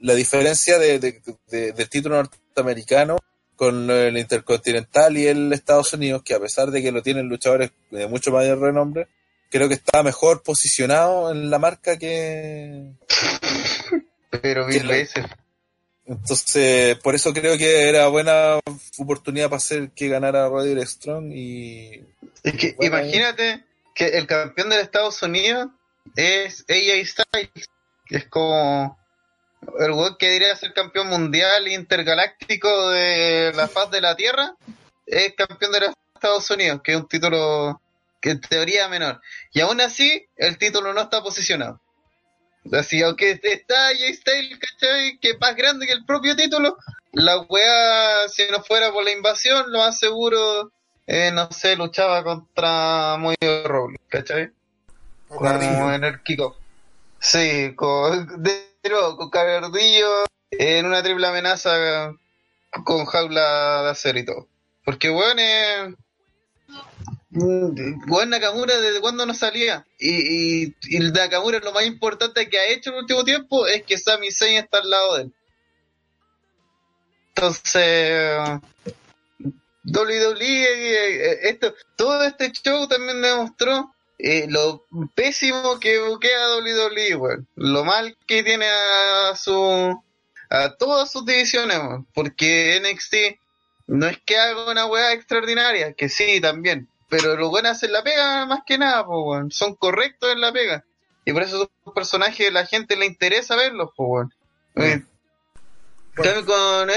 la 0.00 0.14
diferencia 0.14 0.78
de, 0.78 0.98
del 0.98 1.88
título 1.88 2.16
norteamericano 2.16 3.18
con 3.60 3.90
el 3.90 4.16
Intercontinental 4.16 5.18
y 5.18 5.26
el 5.26 5.52
Estados 5.52 5.92
Unidos, 5.92 6.22
que 6.22 6.32
a 6.32 6.40
pesar 6.40 6.70
de 6.70 6.80
que 6.82 6.92
lo 6.92 7.02
tienen 7.02 7.28
luchadores 7.28 7.72
de 7.90 8.06
mucho 8.06 8.30
mayor 8.32 8.58
renombre, 8.58 9.06
creo 9.50 9.68
que 9.68 9.74
está 9.74 10.02
mejor 10.02 10.42
posicionado 10.42 11.30
en 11.30 11.50
la 11.50 11.58
marca 11.58 11.98
que... 11.98 12.86
Pero 14.30 14.66
mil 14.66 14.86
veces. 14.86 15.26
Entonces, 16.06 16.96
por 17.00 17.14
eso 17.14 17.34
creo 17.34 17.58
que 17.58 17.86
era 17.86 18.08
buena 18.08 18.58
oportunidad 18.96 19.50
para 19.50 19.58
hacer 19.58 19.90
que 19.90 20.08
ganara 20.08 20.48
Roderick 20.48 20.86
Strong 20.86 21.30
y... 21.30 22.02
Es 22.42 22.54
que 22.54 22.74
imagínate 22.80 23.62
que 23.94 24.06
el 24.06 24.26
campeón 24.26 24.70
de 24.70 24.80
Estados 24.80 25.22
Unidos 25.22 25.68
es 26.16 26.64
AJ 26.66 27.06
Styles, 27.06 27.68
que 28.06 28.16
es 28.16 28.24
como 28.24 28.98
el 29.78 29.92
weón 29.92 30.16
que 30.18 30.30
diría 30.30 30.56
ser 30.56 30.72
campeón 30.72 31.08
mundial 31.08 31.68
intergaláctico 31.68 32.90
de 32.90 33.52
la 33.54 33.68
faz 33.68 33.90
de 33.90 34.00
la 34.00 34.16
Tierra, 34.16 34.54
es 35.06 35.34
campeón 35.34 35.72
de 35.72 35.80
los 35.80 35.90
Estados 36.14 36.50
Unidos, 36.50 36.80
que 36.82 36.92
es 36.92 36.98
un 36.98 37.08
título 37.08 37.80
que 38.20 38.30
en 38.30 38.40
teoría 38.40 38.88
menor. 38.88 39.20
Y 39.52 39.60
aún 39.60 39.80
así, 39.80 40.26
el 40.36 40.58
título 40.58 40.92
no 40.92 41.02
está 41.02 41.22
posicionado. 41.22 41.80
Así, 42.72 43.02
aunque 43.02 43.40
está 43.42 43.86
Jay 43.98 44.14
Styles, 44.14 44.58
¿cachai? 44.58 45.18
Que 45.18 45.30
es 45.30 45.40
más 45.40 45.56
grande 45.56 45.86
que 45.86 45.92
el 45.92 46.04
propio 46.04 46.36
título, 46.36 46.76
la 47.12 47.38
weá, 47.38 48.28
si 48.28 48.46
no 48.50 48.62
fuera 48.62 48.92
por 48.92 49.02
la 49.02 49.12
invasión, 49.12 49.72
lo 49.72 49.78
más 49.78 49.98
seguro, 49.98 50.70
eh, 51.06 51.30
no 51.32 51.50
sé, 51.50 51.76
luchaba 51.76 52.22
contra 52.22 53.16
muy 53.18 53.34
Robles, 53.64 54.00
¿cachai? 54.08 54.50
Como 55.28 55.92
en 55.92 56.04
el 56.04 56.22
kickoff. 56.22 56.56
Sí, 57.18 57.72
con, 57.76 58.42
de, 58.42 58.69
con 59.16 59.30
Cabardillo 59.30 60.24
en 60.50 60.86
una 60.86 61.02
triple 61.02 61.26
amenaza 61.26 62.12
con 62.84 63.04
jaula 63.04 63.82
de 63.82 63.90
acero 63.90 64.18
y 64.18 64.24
todo. 64.24 64.48
Porque, 64.84 65.10
bueno, 65.10 65.40
eh, 65.42 65.94
Juan 68.08 68.30
Nakamura 68.30 68.80
desde 68.80 69.00
cuando 69.00 69.26
no 69.26 69.34
salía. 69.34 69.86
Y, 69.98 70.64
y, 70.64 70.76
y, 70.88 70.98
Nakamura 70.98 71.58
lo 71.60 71.72
más 71.72 71.86
importante 71.86 72.48
que 72.48 72.58
ha 72.58 72.68
hecho 72.68 72.90
en 72.90 72.96
el 72.96 73.02
último 73.02 73.24
tiempo 73.24 73.66
es 73.66 73.82
que 73.82 73.98
Sami 73.98 74.32
Zayn 74.32 74.58
está 74.58 74.78
al 74.78 74.90
lado 74.90 75.16
de 75.16 75.22
él. 75.22 75.34
Entonces, 77.28 78.60
WWE, 79.84 80.42
eh, 80.44 81.38
esto, 81.42 81.74
todo 81.96 82.22
este 82.24 82.50
show 82.52 82.86
también 82.88 83.22
demostró 83.22 83.94
eh, 84.22 84.46
lo 84.48 84.84
pésimo 85.14 85.78
que 85.80 86.00
buquea 86.00 86.56
WWE, 86.56 87.16
weón. 87.16 87.48
Lo 87.56 87.84
mal 87.84 88.16
que 88.26 88.42
tiene 88.42 88.66
a 88.66 89.34
su 89.36 90.02
a 90.50 90.74
todas 90.76 91.10
sus 91.10 91.24
divisiones, 91.24 91.78
weón. 91.78 92.06
Porque 92.14 92.80
NXT 92.80 93.40
no 93.88 94.06
es 94.06 94.18
que 94.24 94.38
haga 94.38 94.70
una 94.70 94.86
weá 94.86 95.12
extraordinaria, 95.12 95.92
que 95.94 96.08
sí, 96.08 96.40
también 96.40 96.88
pero 97.10 97.36
los 97.36 97.50
buenos 97.50 97.72
hacen 97.72 97.92
la 97.92 98.02
pega 98.02 98.46
más 98.46 98.60
que 98.64 98.78
nada, 98.78 99.04
son 99.50 99.74
correctos 99.74 100.32
en 100.32 100.40
la 100.40 100.52
pega. 100.52 100.84
Y 101.26 101.32
por 101.32 101.42
eso 101.42 101.68
esos 101.84 101.94
personajes 101.94 102.52
la 102.52 102.64
gente 102.64 102.96
le 102.96 103.04
interesa 103.04 103.56
verlos, 103.56 103.90
pues, 103.96 104.28
bueno. 104.74 105.06
con 106.46 106.90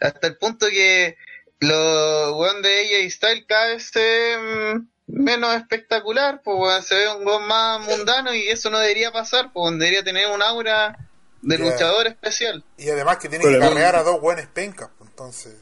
hasta 0.00 0.26
el 0.26 0.36
punto 0.36 0.68
que 0.68 1.16
los 1.60 2.32
weón 2.36 2.60
de 2.62 2.82
ella 2.82 2.98
y 2.98 3.10
Style 3.10 3.46
cada 3.46 3.68
vez 3.68 3.90
se 3.90 4.00
ven 4.00 4.90
menos 5.06 5.54
espectacular, 5.54 6.40
pues 6.42 6.86
se 6.86 6.94
ve 6.94 7.14
un 7.14 7.26
weón 7.26 7.46
más 7.46 7.80
mundano 7.86 8.34
y 8.34 8.48
eso 8.48 8.70
no 8.70 8.78
debería 8.78 9.12
pasar, 9.12 9.52
pues 9.52 9.72
debería 9.72 10.02
tener 10.02 10.28
un 10.28 10.42
aura 10.42 10.96
de 11.42 11.58
luchador 11.58 12.06
especial. 12.06 12.64
Y 12.78 12.88
además 12.88 13.18
que 13.18 13.28
tiene 13.28 13.44
que 13.44 13.58
cargar 13.58 13.96
a 13.96 14.02
dos 14.02 14.20
buenos 14.20 14.46
pencas, 14.46 14.90
entonces. 15.00 15.54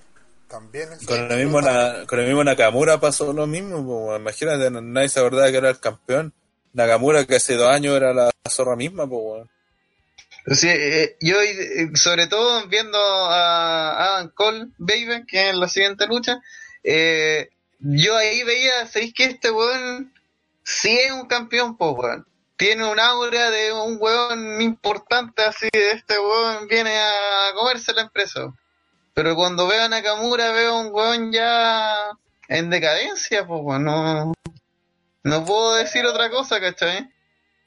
También 0.48 0.88
con, 1.06 1.28
lo 1.28 1.36
mismo 1.36 1.60
con 2.08 2.18
el 2.18 2.26
mismo 2.26 2.42
Nakamura 2.42 2.98
pasó 2.98 3.32
lo 3.32 3.46
mismo. 3.46 4.16
Imagínate, 4.16 4.68
nadie 4.68 5.08
se 5.08 5.20
acordaba 5.20 5.48
que 5.48 5.58
era 5.58 5.70
el 5.70 5.78
campeón. 5.78 6.34
Nakamura, 6.72 7.24
que 7.24 7.36
hace 7.36 7.54
dos 7.54 7.72
años 7.72 7.94
era 7.96 8.12
la 8.12 8.32
zorra 8.48 8.74
misma. 8.74 9.08
Pues, 9.08 9.46
Sí, 10.46 10.68
eh, 10.68 11.16
yo 11.20 11.40
eh, 11.40 11.90
sobre 11.94 12.26
todo 12.26 12.66
viendo 12.66 12.98
a 12.98 14.16
Adam 14.16 14.30
Cole, 14.34 14.68
Baby, 14.78 15.24
que 15.26 15.50
es 15.50 15.54
la 15.54 15.68
siguiente 15.68 16.06
lucha, 16.06 16.40
eh, 16.82 17.50
yo 17.80 18.16
ahí 18.16 18.42
veía, 18.44 18.86
¿sabéis 18.86 19.14
que 19.14 19.24
este 19.24 19.50
weón 19.50 20.12
sí 20.62 20.98
es 20.98 21.12
un 21.12 21.26
campeón, 21.26 21.76
pues 21.76 21.92
weón? 21.96 22.26
Tiene 22.56 22.84
un 22.86 23.00
aura 23.00 23.50
de 23.50 23.72
un 23.72 23.96
weón 23.98 24.60
importante 24.60 25.42
así, 25.42 25.68
este 25.72 26.18
weón 26.18 26.68
viene 26.68 26.94
a 26.98 27.54
comerse 27.54 27.94
la 27.94 28.02
empresa. 28.02 28.52
Pero 29.14 29.34
cuando 29.34 29.66
veo 29.66 29.84
a 29.84 29.88
Nakamura 29.88 30.52
veo 30.52 30.74
a 30.74 30.80
un 30.80 30.92
weón 30.92 31.32
ya 31.32 32.10
en 32.48 32.68
decadencia, 32.68 33.46
pues 33.46 33.80
no, 33.80 34.32
no 35.22 35.44
puedo 35.44 35.74
decir 35.76 36.04
otra 36.04 36.30
cosa, 36.30 36.60
¿cachai? 36.60 37.08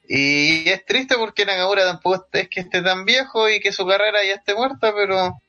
Y 0.06 0.68
es 0.68 0.84
triste 0.84 1.16
porque 1.16 1.44
Nakamura 1.44 1.84
tampoco 1.86 2.26
es 2.32 2.48
que 2.48 2.60
esté 2.60 2.82
tan 2.82 3.04
viejo 3.04 3.48
y 3.48 3.60
que 3.60 3.72
su 3.72 3.86
carrera 3.86 4.22
ya 4.24 4.34
esté 4.34 4.54
muerta, 4.54 4.94
pero 4.94 5.40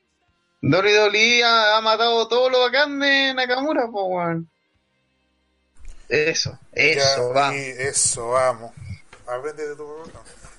WWE 0.62 1.44
ha, 1.44 1.76
ha 1.76 1.80
matado 1.82 2.26
todo 2.26 2.50
lo 2.50 2.60
bacán 2.60 2.98
de 2.98 3.32
Nakamura, 3.34 3.82
pues 3.92 4.04
weón. 4.08 4.50
Eso, 6.08 6.58
eso, 6.72 7.32
vamos. 7.32 7.56
eso, 7.56 8.28
vamos. 8.28 8.72
Aprende 9.26 9.68
de 9.68 9.76
tu 9.76 9.86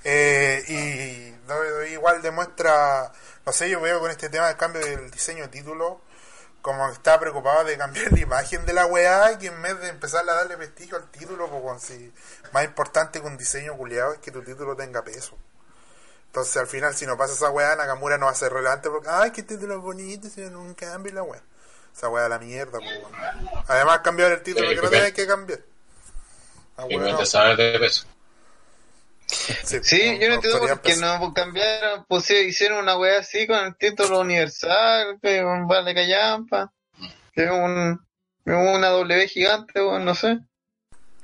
eh, 0.04 0.64
y 0.68 1.52
WWE 1.52 1.92
igual 1.92 2.22
demuestra 2.22 3.12
no 3.48 3.54
sé, 3.54 3.70
yo 3.70 3.80
veo 3.80 4.02
con 4.02 4.12
este 4.12 4.28
tema 4.28 4.48
del 4.48 4.58
cambio 4.58 4.82
del 4.82 5.10
diseño 5.10 5.44
de 5.44 5.48
título, 5.48 6.02
como 6.62 6.86
que 6.88 6.96
está 6.96 7.18
preocupado 7.18 7.64
de 7.64 7.78
cambiar 7.78 8.12
la 8.12 8.20
imagen 8.20 8.66
de 8.66 8.74
la 8.74 8.86
weá, 8.86 9.38
y 9.40 9.48
en 9.48 9.62
vez 9.62 9.80
de 9.80 9.88
empezar 9.88 10.30
a 10.30 10.34
darle 10.34 10.58
prestigio 10.58 10.98
al 10.98 11.10
título, 11.10 11.50
pues 11.50 11.82
si 11.82 12.14
más 12.52 12.66
importante 12.66 13.22
que 13.22 13.26
un 13.26 13.38
diseño 13.38 13.78
culiado 13.78 14.12
es 14.12 14.20
que 14.20 14.32
tu 14.32 14.44
título 14.44 14.76
tenga 14.76 15.02
peso. 15.02 15.38
Entonces 16.26 16.58
al 16.58 16.68
final 16.68 16.94
si 16.94 17.06
no 17.06 17.16
pasa 17.18 17.36
esa 17.36 17.50
weá, 17.50 17.74
Nakamura 17.78 18.18
no 18.18 18.26
va 18.26 18.34
a 18.34 18.36
ser 18.36 18.52
relevante 18.52 18.90
porque, 18.90 19.08
ay, 19.10 19.32
qué 19.32 19.44
título 19.44 19.80
bonito, 19.80 20.28
si 20.28 20.42
no 20.42 20.60
un 20.60 20.74
cambio 20.74 21.14
la 21.14 21.24
weá. 21.24 21.42
Esa 21.98 22.10
weá 22.10 22.30
la 22.30 22.38
mierda, 22.38 22.78
pues, 22.78 23.00
Además 23.68 24.02
cambiar 24.02 24.32
el 24.32 24.44
título 24.44 24.70
que 24.70 24.76
no 24.76 24.90
tiene 24.90 25.14
que 25.14 25.26
cambiar. 25.26 25.62
y 26.88 26.96
no 26.96 27.18
te 27.18 27.56
de 27.56 27.80
peso. 27.80 28.06
Sí, 29.26 30.20
yo 30.20 30.30
no, 30.30 30.36
entiendo 30.36 30.60
por 30.60 30.82
qué 30.82 30.96
no 30.98 31.34
cambiaron, 31.34 32.06
pues 32.08 32.30
hicieron 32.30 32.84
una 32.84 32.98
wea 32.98 33.20
así 33.20 33.48
con 33.48 33.66
el 33.66 33.76
título 33.76 34.20
universal, 34.20 35.18
que 35.22 35.44
un 35.44 35.68
vale 35.68 35.96
callampa, 35.96 36.72
que 37.34 37.46
es 37.46 37.50
un, 37.52 38.00
una 38.46 38.90
W 38.90 39.28
gigante, 39.28 39.80
o 39.80 39.98
no 39.98 40.14
sé. 40.14 40.38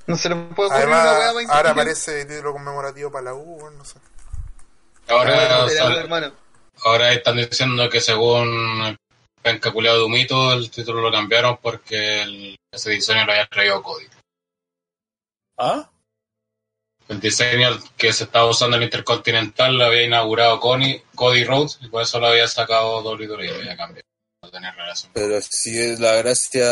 No 0.07 0.17
se 0.17 0.29
le 0.29 0.35
puede 0.35 0.69
ocurrir 0.69 0.87
una 0.87 1.33
wea 1.35 1.47
Ahora 1.49 1.69
aparece 1.69 2.21
el 2.21 2.27
título 2.27 2.51
conmemorativo 2.51 3.11
para 3.11 3.25
la 3.25 3.35
U, 3.35 3.69
no 3.69 3.85
sé. 3.85 3.99
Ahora, 5.07 5.67
ahora 6.83 7.13
están 7.13 7.37
diciendo 7.37 7.87
que 7.89 8.01
según 8.01 8.97
el 9.43 9.59
calculado 9.59 9.99
de 9.99 10.03
Humito, 10.05 10.53
el 10.53 10.69
título 10.71 11.01
lo 11.01 11.11
cambiaron 11.11 11.57
porque 11.61 12.55
ese 12.71 12.91
diseño 12.91 13.25
lo 13.25 13.33
había 13.33 13.47
traído 13.47 13.81
Cody. 13.83 14.05
¿Ah? 15.57 15.89
El 17.09 17.19
diseño 17.19 17.69
que 17.97 18.13
se 18.13 18.23
estaba 18.23 18.49
usando 18.49 18.77
en 18.77 18.83
el 18.83 18.87
Intercontinental 18.87 19.77
lo 19.77 19.85
había 19.85 20.03
inaugurado 20.03 20.59
Cody 20.59 21.43
Rhodes 21.43 21.79
y 21.81 21.87
por 21.89 22.01
eso 22.01 22.19
lo 22.19 22.27
había 22.27 22.47
sacado 22.47 23.01
WWE, 23.01 23.49
había 23.49 23.75
cambiado. 23.75 24.07
No 24.41 24.49
tenía 24.49 24.71
relación. 24.71 25.11
Pero 25.13 25.41
si 25.41 25.77
es 25.77 25.99
la 25.99 26.15
gracia. 26.15 26.65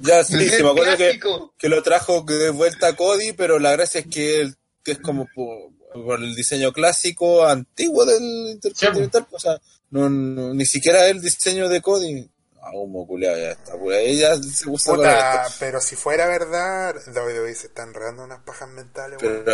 Ya, 0.00 0.24
sí, 0.24 0.36
me 0.62 0.70
acuerdo 0.70 0.96
que, 0.96 1.20
que, 1.58 1.68
lo 1.68 1.82
trajo 1.82 2.22
de 2.22 2.50
vuelta 2.50 2.94
Cody, 2.94 3.32
pero 3.32 3.58
la 3.58 3.72
gracia 3.72 4.00
es 4.00 4.06
que, 4.06 4.50
que 4.84 4.92
es 4.92 5.00
como 5.00 5.26
por, 5.34 6.20
el 6.20 6.34
diseño 6.34 6.72
clásico 6.72 7.46
antiguo 7.46 8.04
del 8.04 8.22
Intercontinental, 8.52 9.26
o 9.30 9.38
sea, 9.38 9.58
no, 9.90 10.08
ni 10.10 10.66
siquiera 10.66 11.06
el 11.08 11.20
diseño 11.20 11.68
de 11.68 11.80
Cody 11.80 12.30
humo 12.72 13.06
culiado, 13.06 13.38
ya 13.38 13.50
está. 13.50 13.76
Pues 13.76 13.98
ella 14.06 14.36
se 14.36 14.68
usa 14.68 14.94
Puta, 14.94 15.46
pero 15.58 15.80
si 15.80 15.96
fuera 15.96 16.26
verdad, 16.26 16.96
WWE 17.06 17.54
se 17.54 17.68
están 17.68 17.88
enredando 17.88 18.24
unas 18.24 18.40
pajas 18.40 18.68
mentales. 18.68 19.18
Pero 19.20 19.44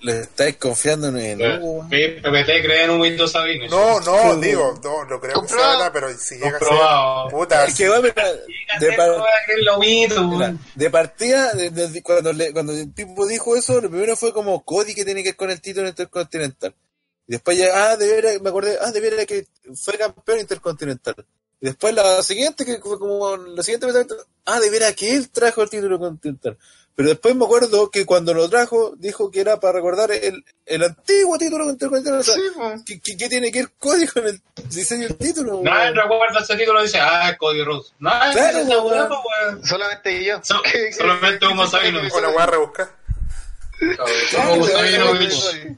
le 0.00 0.20
estáis 0.20 0.56
confiando 0.56 1.08
en 1.08 1.40
el 1.40 1.62
Hugo. 1.62 1.84
PPT 1.88 2.62
cree 2.62 2.84
en 2.84 2.90
un 2.90 3.00
Windows 3.00 3.32
Sabine. 3.32 3.68
No, 3.68 4.00
no, 4.00 4.36
digo, 4.36 4.78
no, 4.82 5.04
lo 5.04 5.20
creo 5.20 5.42
que 5.42 5.48
sea 5.48 5.70
verdad, 5.70 5.90
pero 5.92 6.12
si 6.16 6.36
llega 6.36 6.56
a 6.56 6.60
ser. 6.60 7.30
Puta, 7.30 7.64
es 7.64 7.74
que 7.74 7.88
va, 7.88 8.00
de, 8.00 8.12
de 10.74 10.90
partida, 10.90 11.52
de, 11.52 12.02
cuando, 12.02 12.32
le, 12.32 12.52
cuando 12.52 12.72
el 12.72 12.92
tipo 12.92 13.26
dijo 13.26 13.56
eso, 13.56 13.80
lo 13.80 13.90
primero 13.90 14.16
fue 14.16 14.32
como 14.32 14.64
Cody 14.64 14.94
que 14.94 15.04
tiene 15.04 15.22
que 15.22 15.30
ir 15.30 15.36
con 15.36 15.50
el 15.50 15.60
título 15.60 15.88
intercontinental. 15.88 16.74
Y 17.28 17.32
después 17.32 17.58
ya, 17.58 17.90
ah, 17.90 17.96
de 17.96 18.06
veras, 18.08 18.40
me 18.40 18.48
acordé, 18.48 18.78
ah, 18.80 18.92
de 18.92 19.00
veras 19.00 19.26
que 19.26 19.46
fue 19.74 19.98
campeón 19.98 20.40
intercontinental. 20.40 21.16
Y 21.60 21.66
después 21.66 21.94
la 21.94 22.22
siguiente, 22.22 22.64
que 22.64 22.78
fue 22.78 22.98
como 22.98 23.36
la 23.36 23.62
siguiente 23.62 23.86
ah, 24.44 24.60
de 24.60 24.70
veras 24.70 24.94
que 24.94 25.14
él 25.14 25.30
trajo 25.30 25.62
el 25.62 25.70
título 25.70 25.98
Continental. 25.98 26.56
Pero 26.94 27.10
después 27.10 27.34
me 27.34 27.44
acuerdo 27.44 27.90
que 27.90 28.06
cuando 28.06 28.32
lo 28.32 28.48
trajo, 28.48 28.94
dijo 28.96 29.30
que 29.30 29.40
era 29.40 29.60
para 29.60 29.74
recordar 29.74 30.12
el, 30.12 30.42
el 30.64 30.82
antiguo 30.82 31.36
título 31.36 31.64
Continental. 31.64 32.14
O 32.14 32.22
sea, 32.22 32.36
¿qué, 32.86 33.00
qué, 33.00 33.28
tiene 33.28 33.50
que 33.50 33.60
ver 33.60 33.72
código 33.78 34.12
en 34.16 34.26
el 34.28 34.42
diseño 34.70 35.08
del 35.08 35.16
título? 35.16 35.60
Nadie 35.62 35.92
recuerda 35.92 36.40
ese 36.40 36.56
título 36.56 36.82
dice, 36.82 36.98
ah, 37.00 37.36
Cody 37.38 37.64
Rhodes. 37.64 37.92
Nadie 37.98 38.32
claro, 38.32 39.22
weón. 39.22 39.64
Solamente 39.64 40.24
yo. 40.24 40.40
So, 40.42 40.62
solamente 40.96 41.46
Hugo. 41.46 41.64
Una 42.34 42.46
rebuscar. 42.46 42.96
Hugo 44.54 44.66
Sabinovich. 44.66 45.76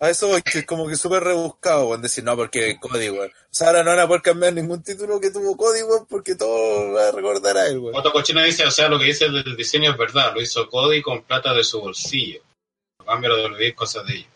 A 0.00 0.10
eso 0.10 0.28
voy, 0.28 0.42
que 0.42 0.60
es 0.60 0.66
como 0.66 0.86
que 0.86 0.94
súper 0.94 1.24
rebuscado, 1.24 1.88
weón, 1.88 2.02
decir, 2.02 2.22
no, 2.22 2.36
porque 2.36 2.78
Cody, 2.78 3.10
weón. 3.10 3.30
O 3.30 3.48
sea, 3.50 3.68
ahora 3.68 3.82
no 3.82 3.90
van 3.90 4.00
a 4.00 4.06
poder 4.06 4.22
cambiar 4.22 4.52
ningún 4.52 4.80
título 4.80 5.20
que 5.20 5.30
tuvo 5.30 5.56
Cody, 5.56 5.82
weón, 5.82 6.06
porque 6.06 6.36
todo 6.36 6.92
va 6.92 7.08
a 7.08 7.12
recordar 7.12 7.56
a 7.56 7.66
él, 7.66 7.78
weón. 7.78 7.96
Otro 7.96 8.12
cochino 8.12 8.42
dice, 8.42 8.64
o 8.64 8.70
sea, 8.70 8.88
lo 8.88 8.98
que 8.98 9.06
dice 9.06 9.28
del 9.28 9.56
diseño 9.56 9.90
es 9.90 9.96
verdad, 9.96 10.32
lo 10.34 10.40
hizo 10.40 10.68
Cody 10.68 11.02
con 11.02 11.24
plata 11.24 11.52
de 11.52 11.64
su 11.64 11.80
bolsillo. 11.80 12.40
Cambio 13.04 13.34
de 13.34 13.44
olvidar 13.46 13.74
cosas 13.74 14.06
de 14.06 14.14
ellos. 14.14 14.28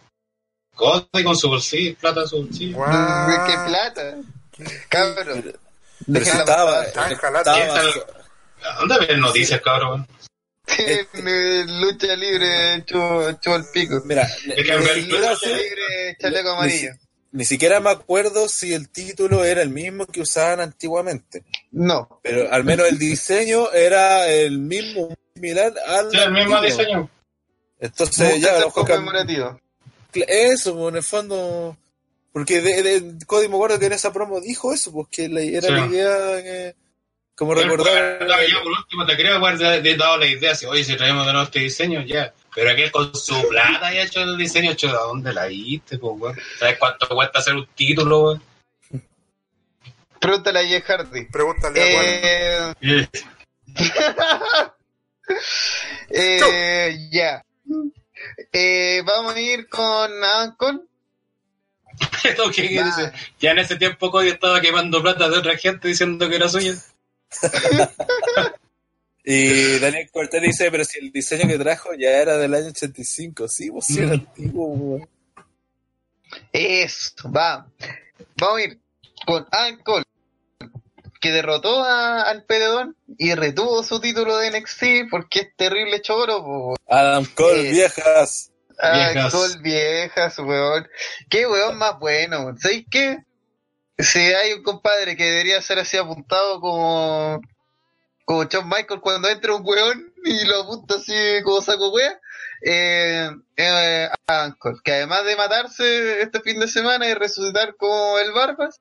Cody 0.74 1.22
con 1.22 1.36
su 1.36 1.48
bolsillo, 1.48 1.96
plata 1.96 2.22
de 2.22 2.26
su 2.26 2.36
bolsillo. 2.38 2.78
Wow. 2.78 3.46
¿Qué 3.46 3.56
plata? 3.68 4.16
Cabrón. 4.88 5.52
Pero 6.12 6.24
estaba, 6.24 6.84
estaba, 6.84 7.08
¿Dónde 8.80 9.06
ven 9.06 9.20
noticias, 9.20 9.60
cabrón? 9.60 10.06
Lucha 11.66 12.16
libre 12.16 12.76
hecho, 12.76 13.56
el 13.56 13.64
pico. 13.72 14.02
Mira, 14.04 14.28
lucha 14.46 14.94
libre 14.94 16.16
chaleco 16.18 16.50
amarillo. 16.50 16.92
Ni, 17.32 17.44
siquiera 17.44 17.80
me 17.80 17.90
acuerdo 17.90 18.48
si 18.48 18.74
el 18.74 18.90
título 18.90 19.44
era 19.44 19.62
el 19.62 19.70
mismo 19.70 20.06
que 20.06 20.20
usaban 20.20 20.60
antiguamente. 20.60 21.44
No. 21.70 22.20
Pero 22.22 22.52
al 22.52 22.64
menos 22.64 22.88
el 22.88 22.98
diseño 22.98 23.72
era 23.72 24.28
el 24.28 24.58
mismo, 24.58 25.08
similar 25.34 25.72
al. 25.86 26.10
Sí, 26.10 26.18
el 26.18 26.32
mismo 26.32 26.60
diseño. 26.60 27.10
Entonces 27.80 28.40
ya 28.40 28.60
lo 28.60 28.70
conmemorativo. 28.70 29.58
Eso, 30.14 30.76
pues, 30.76 30.88
en 30.90 30.96
el 30.96 31.02
fondo. 31.02 31.76
Porque 32.32 32.60
de, 32.60 32.82
de, 32.82 33.26
Cody 33.26 33.48
me 33.48 33.56
acuerdo 33.56 33.78
que 33.78 33.86
en 33.86 33.92
esa 33.92 34.12
promo 34.12 34.40
dijo 34.40 34.72
eso, 34.72 34.90
pues 34.92 35.08
que 35.10 35.24
era 35.24 35.70
la 35.70 35.86
idea 35.86 36.42
que 36.42 36.74
como 37.42 37.54
recordar. 37.54 38.20
Yo 38.48 38.62
por 38.62 38.72
último 38.72 39.04
te 39.04 39.16
creo 39.16 39.44
haber 39.44 39.96
dado 39.96 40.16
la 40.16 40.26
idea, 40.26 40.54
si 40.54 40.66
oye, 40.66 40.84
si 40.84 40.96
traemos 40.96 41.26
de 41.26 41.32
nuevo 41.32 41.46
este 41.46 41.58
diseño, 41.58 42.02
ya. 42.02 42.32
Pero 42.54 42.70
aquel 42.70 42.92
con 42.92 43.12
su 43.14 43.48
plata 43.48 43.92
y 43.92 43.98
ha 43.98 44.04
hecho 44.04 44.22
el 44.22 44.36
diseño, 44.36 44.70
hecho, 44.70 44.86
¿de 44.86 44.92
dónde 44.92 45.32
la 45.32 45.46
viste, 45.46 45.98
pues, 45.98 46.36
¿Sabes 46.58 46.78
cuánto 46.78 47.08
cuesta 47.08 47.40
hacer 47.40 47.56
un 47.56 47.66
título, 47.74 48.20
weón? 48.20 48.42
Pregúntale 50.20 50.60
a 50.60 50.66
Jeff 50.66 50.86
Hardy. 50.86 51.24
Pregúntale 51.24 51.80
a 51.80 52.74
eh... 52.80 53.08
eh, 56.10 57.08
ya. 57.10 57.44
Eh, 58.52 59.02
vamos 59.04 59.34
a 59.34 59.40
ir 59.40 59.68
con 59.68 60.10
Ancon. 60.22 60.88
¿Qué 62.22 62.36
Ya 63.40 63.50
en 63.50 63.58
ese 63.58 63.76
tiempo 63.76 64.12
Cody 64.12 64.28
estaba 64.28 64.60
quemando 64.60 65.02
plata 65.02 65.28
de 65.28 65.38
otra 65.38 65.56
gente 65.56 65.88
diciendo 65.88 66.28
que 66.28 66.36
era 66.36 66.48
suya. 66.48 66.74
Y 69.24 69.78
Daniel 69.78 70.10
Cortés 70.10 70.42
dice, 70.42 70.70
pero 70.70 70.84
si 70.84 70.98
el 70.98 71.12
diseño 71.12 71.48
que 71.48 71.58
trajo 71.58 71.90
ya 71.94 72.10
era 72.10 72.36
del 72.38 72.54
año 72.54 72.68
85, 72.68 73.48
sí, 73.48 73.70
vos 73.70 73.86
pues, 73.88 73.98
era 73.98 74.12
antiguo, 74.12 75.08
Eso, 76.52 77.30
va. 77.30 77.66
Vamos 78.36 78.58
a 78.58 78.62
ir 78.62 78.80
con 79.24 79.46
Adam 79.50 79.78
Cole, 79.82 80.04
que 81.20 81.30
derrotó 81.30 81.84
a, 81.84 82.22
al 82.22 82.44
Pededón 82.44 82.96
y 83.16 83.34
retuvo 83.34 83.82
su 83.84 84.00
título 84.00 84.38
de 84.38 84.50
NXT 84.50 85.10
porque 85.10 85.40
es 85.40 85.56
terrible 85.56 86.02
choro. 86.02 86.74
Adam 86.88 87.24
Cole, 87.34 87.68
eh, 87.68 87.72
viejas. 87.72 88.50
Adam 88.78 89.30
Cole, 89.30 89.58
viejas, 89.62 90.38
weón. 90.38 90.88
Qué 91.28 91.46
weón 91.46 91.78
más 91.78 91.98
bueno. 92.00 92.56
¿Sabéis 92.58 92.86
qué? 92.90 93.18
Si 93.98 94.18
hay 94.18 94.54
un 94.54 94.62
compadre 94.62 95.16
que 95.16 95.24
debería 95.24 95.60
ser 95.62 95.78
así 95.78 95.96
apuntado 95.96 96.60
como 96.60 97.40
como 98.24 98.48
John 98.50 98.68
Michael 98.68 99.00
cuando 99.00 99.28
entra 99.28 99.54
un 99.54 99.62
weón 99.66 100.12
y 100.24 100.44
lo 100.46 100.62
apunta 100.62 100.94
así 100.94 101.12
como 101.44 101.60
saco 101.60 101.90
wea, 101.90 102.20
eh, 102.64 103.30
eh, 103.56 104.08
que 104.84 104.92
además 104.92 105.24
de 105.24 105.36
matarse 105.36 106.22
este 106.22 106.40
fin 106.40 106.60
de 106.60 106.68
semana 106.68 107.08
y 107.08 107.14
resucitar 107.14 107.76
como 107.76 108.18
el 108.18 108.32
Barbas, 108.32 108.80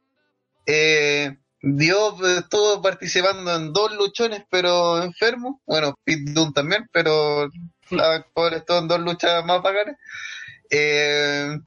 eh, 0.66 1.38
dio 1.62 2.16
todo 2.50 2.82
participando 2.82 3.56
en 3.56 3.74
dos 3.74 3.94
luchones 3.96 4.44
pero 4.50 5.02
enfermo, 5.04 5.62
bueno, 5.66 5.98
Pete 6.04 6.32
Dunne 6.32 6.54
también, 6.54 6.90
pero 6.92 7.50
la 7.90 8.26
pobre 8.34 8.58
estuvo 8.58 8.80
en 8.80 8.88
dos 8.88 9.00
luchas 9.00 9.44
más 9.46 9.62
bacanas. 9.62 9.98
Eh, 10.70 11.58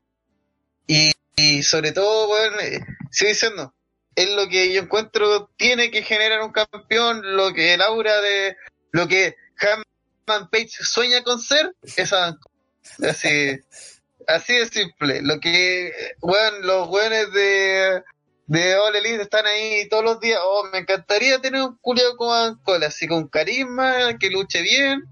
y 0.86 1.10
y 1.36 1.62
sobre 1.62 1.92
todo, 1.92 2.28
bueno, 2.28 2.58
eh, 2.60 2.80
sigo 3.10 3.28
diciendo, 3.28 3.74
es 4.14 4.30
lo 4.30 4.48
que 4.48 4.72
yo 4.72 4.82
encuentro 4.82 5.50
tiene 5.56 5.90
que 5.90 6.02
generar 6.02 6.42
un 6.42 6.52
campeón, 6.52 7.36
lo 7.36 7.52
que 7.52 7.74
el 7.74 7.82
aura 7.82 8.20
de 8.20 8.56
lo 8.92 9.08
que 9.08 9.36
Hammond 9.60 10.50
Page 10.50 10.68
sueña 10.68 11.22
con 11.22 11.40
ser, 11.40 11.74
es 11.96 12.12
así, 12.12 13.60
así 14.28 14.54
de 14.54 14.66
simple. 14.66 15.20
Lo 15.22 15.40
que, 15.40 15.92
bueno, 16.20 16.58
los 16.60 16.88
buenos 16.88 17.32
de, 17.32 18.02
de 18.46 18.76
All 18.76 18.94
Elite 18.94 19.22
están 19.22 19.46
ahí 19.46 19.88
todos 19.88 20.04
los 20.04 20.20
días. 20.20 20.38
Oh, 20.42 20.68
me 20.72 20.78
encantaría 20.78 21.40
tener 21.40 21.62
un 21.62 21.76
culiado 21.78 22.16
como 22.16 22.32
Ancol, 22.32 22.84
así 22.84 23.08
con 23.08 23.26
carisma, 23.26 24.16
que 24.18 24.30
luche 24.30 24.62
bien, 24.62 25.02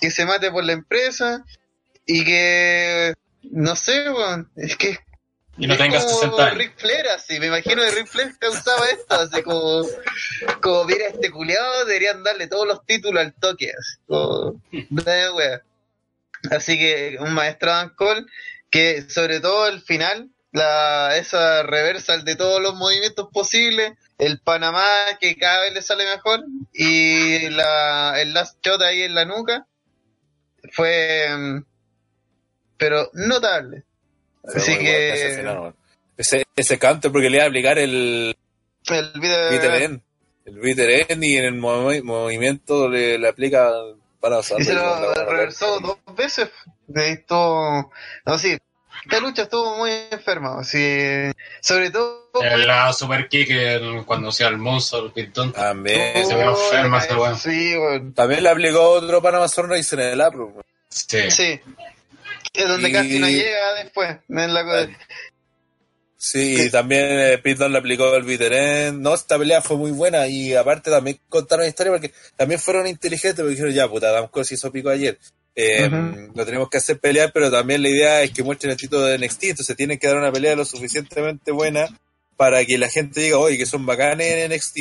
que 0.00 0.10
se 0.10 0.24
mate 0.24 0.50
por 0.50 0.64
la 0.64 0.72
empresa 0.72 1.44
y 2.06 2.24
que, 2.24 3.12
no 3.42 3.76
sé, 3.76 4.08
bueno, 4.08 4.48
es 4.56 4.74
que 4.76 4.98
y 5.58 5.66
no 5.66 5.76
tengas 5.76 6.08
60 6.08 6.46
años. 6.46 6.58
Rick 6.58 6.78
Flair, 6.78 7.08
así, 7.08 7.40
me 7.40 7.46
imagino 7.46 7.82
que 7.82 7.90
Rick 7.90 8.06
Flair 8.06 8.38
causaba 8.38 8.86
esto, 8.86 9.14
así 9.14 9.42
como, 9.42 9.82
como 10.62 10.84
mira 10.84 11.06
este 11.08 11.30
culiado, 11.30 11.84
deberían 11.84 12.22
darle 12.22 12.46
todos 12.46 12.66
los 12.66 12.86
títulos 12.86 13.20
al 13.20 13.34
toque, 13.34 13.72
así, 13.78 13.98
como, 14.06 14.62
Así 16.52 16.78
que 16.78 17.16
un 17.20 17.34
maestro 17.34 17.70
Dan 17.70 17.90
Cole, 17.96 18.24
que 18.70 19.02
sobre 19.10 19.40
todo 19.40 19.66
el 19.66 19.80
final, 19.80 20.30
la, 20.52 21.16
esa 21.16 21.64
reversal 21.64 22.24
de 22.24 22.36
todos 22.36 22.62
los 22.62 22.76
movimientos 22.76 23.28
posibles, 23.32 23.94
el 24.18 24.40
Panamá 24.40 24.86
que 25.20 25.36
cada 25.36 25.62
vez 25.62 25.74
le 25.74 25.82
sale 25.82 26.04
mejor, 26.04 26.44
y 26.72 27.48
la, 27.50 28.20
el 28.20 28.32
last 28.34 28.64
shot 28.64 28.80
ahí 28.82 29.02
en 29.02 29.14
la 29.14 29.24
nuca, 29.24 29.66
fue, 30.72 31.26
mm, 31.36 31.64
pero 32.76 33.10
notable. 33.14 33.84
Así 34.54 34.78
que. 34.78 35.62
ese, 36.16 36.44
ese 36.56 36.78
canto, 36.78 37.12
porque 37.12 37.30
le 37.30 37.36
iba 37.36 37.44
a 37.44 37.48
aplicar 37.48 37.78
el. 37.78 38.36
El 38.90 39.12
Bitter 39.20 40.00
El 40.46 40.60
Bitter 40.60 41.22
y 41.22 41.36
en 41.36 41.44
el 41.44 41.54
movimiento 41.54 42.88
le, 42.88 43.18
le 43.18 43.28
aplica 43.28 43.70
para 44.20 44.38
usarlo. 44.38 44.62
Y 44.62 44.66
se 44.66 44.74
lo 44.74 45.14
reversó 45.26 45.78
dos 45.80 45.98
veces. 46.16 46.48
De 46.86 47.12
esto. 47.12 47.90
No, 48.24 48.38
sí. 48.38 48.56
Esta 49.04 49.20
lucha 49.20 49.42
estuvo 49.42 49.76
muy 49.76 49.90
enferma. 50.10 50.60
Así, 50.60 51.30
sobre 51.60 51.90
todo. 51.90 52.30
El 52.42 52.66
la 52.66 52.92
super 52.92 53.28
kick 53.28 53.50
cuando 54.04 54.32
sea 54.32 54.48
el 54.48 54.58
monstruo, 54.58 55.06
el 55.06 55.12
pintón. 55.12 55.52
También. 55.52 56.26
Se 56.26 56.34
ve 56.34 56.44
enferma 56.44 56.98
ese 56.98 57.14
weón. 57.14 57.38
Sí, 57.38 57.76
bueno. 57.76 58.12
También 58.14 58.42
le 58.42 58.50
aplicó 58.50 58.82
otro 58.90 59.22
Panamá 59.22 59.48
Sunrise 59.48 59.94
en 59.94 60.00
el 60.00 60.20
Apro. 60.20 60.54
Sí. 60.88 61.30
Sí. 61.30 61.60
Es 62.58 62.68
donde 62.68 62.90
casi 62.90 63.18
no 63.20 63.28
llega 63.28 63.74
después. 63.82 64.16
En 64.28 64.52
la... 64.54 64.88
Sí, 66.20 66.64
y 66.66 66.70
también 66.70 67.06
eh, 67.08 67.40
le 67.44 67.78
aplicó 67.78 68.12
el 68.16 68.24
Biteren. 68.24 69.00
No, 69.00 69.14
esta 69.14 69.38
pelea 69.38 69.62
fue 69.62 69.76
muy 69.76 69.92
buena 69.92 70.26
y 70.26 70.52
aparte 70.52 70.90
también 70.90 71.20
contaron 71.28 71.68
historia 71.68 71.92
porque 71.92 72.12
también 72.34 72.58
fueron 72.58 72.88
inteligentes 72.88 73.36
porque 73.36 73.50
dijeron, 73.52 73.72
ya, 73.72 73.88
puta, 73.88 74.08
Adam 74.08 74.26
Cole 74.26 74.46
hizo 74.50 74.72
pico 74.72 74.88
ayer. 74.88 75.16
Eh, 75.54 75.88
Lo 76.34 76.44
tenemos 76.44 76.68
que 76.68 76.78
hacer 76.78 76.98
pelear, 76.98 77.30
pero 77.32 77.52
también 77.52 77.82
la 77.82 77.88
idea 77.88 78.22
es 78.22 78.32
que 78.32 78.42
muestren 78.42 78.72
el 78.72 78.76
título 78.76 79.02
de 79.02 79.18
NXT, 79.18 79.44
entonces 79.44 79.76
tienen 79.76 79.98
que 79.98 80.08
dar 80.08 80.16
una 80.16 80.32
pelea 80.32 80.56
lo 80.56 80.64
suficientemente 80.64 81.52
buena 81.52 81.86
para 82.36 82.64
que 82.64 82.78
la 82.78 82.88
gente 82.88 83.20
diga, 83.20 83.38
oye, 83.38 83.56
que 83.56 83.66
son 83.66 83.86
bacanes 83.86 84.26
en 84.26 84.52
NXT. 84.52 84.78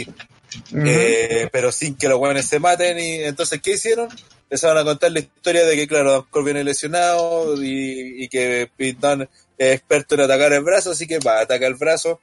eh, 0.86 1.50
pero 1.52 1.72
sin 1.72 1.96
que 1.96 2.10
los 2.10 2.18
buenos 2.18 2.46
se 2.46 2.60
maten. 2.60 2.98
y 3.00 3.24
Entonces, 3.24 3.62
¿qué 3.62 3.72
hicieron? 3.74 4.10
Empezaron 4.50 4.78
a 4.78 4.84
contar 4.84 5.12
la 5.12 5.20
historia 5.20 5.66
de 5.66 5.76
que, 5.76 5.88
claro, 5.88 6.12
Don 6.12 6.24
Cole 6.30 6.46
viene 6.46 6.64
lesionado 6.64 7.56
y, 7.62 8.28
que 8.30 8.70
Pete 8.76 9.28
es 9.58 9.76
experto 9.76 10.16
en 10.16 10.22
atacar 10.22 10.54
el 10.54 10.64
brazo, 10.64 10.92
así 10.92 11.06
que 11.08 11.20
va 11.20 11.40
a 11.40 11.42
atacar 11.42 11.68
el 11.68 11.76
brazo. 11.76 12.20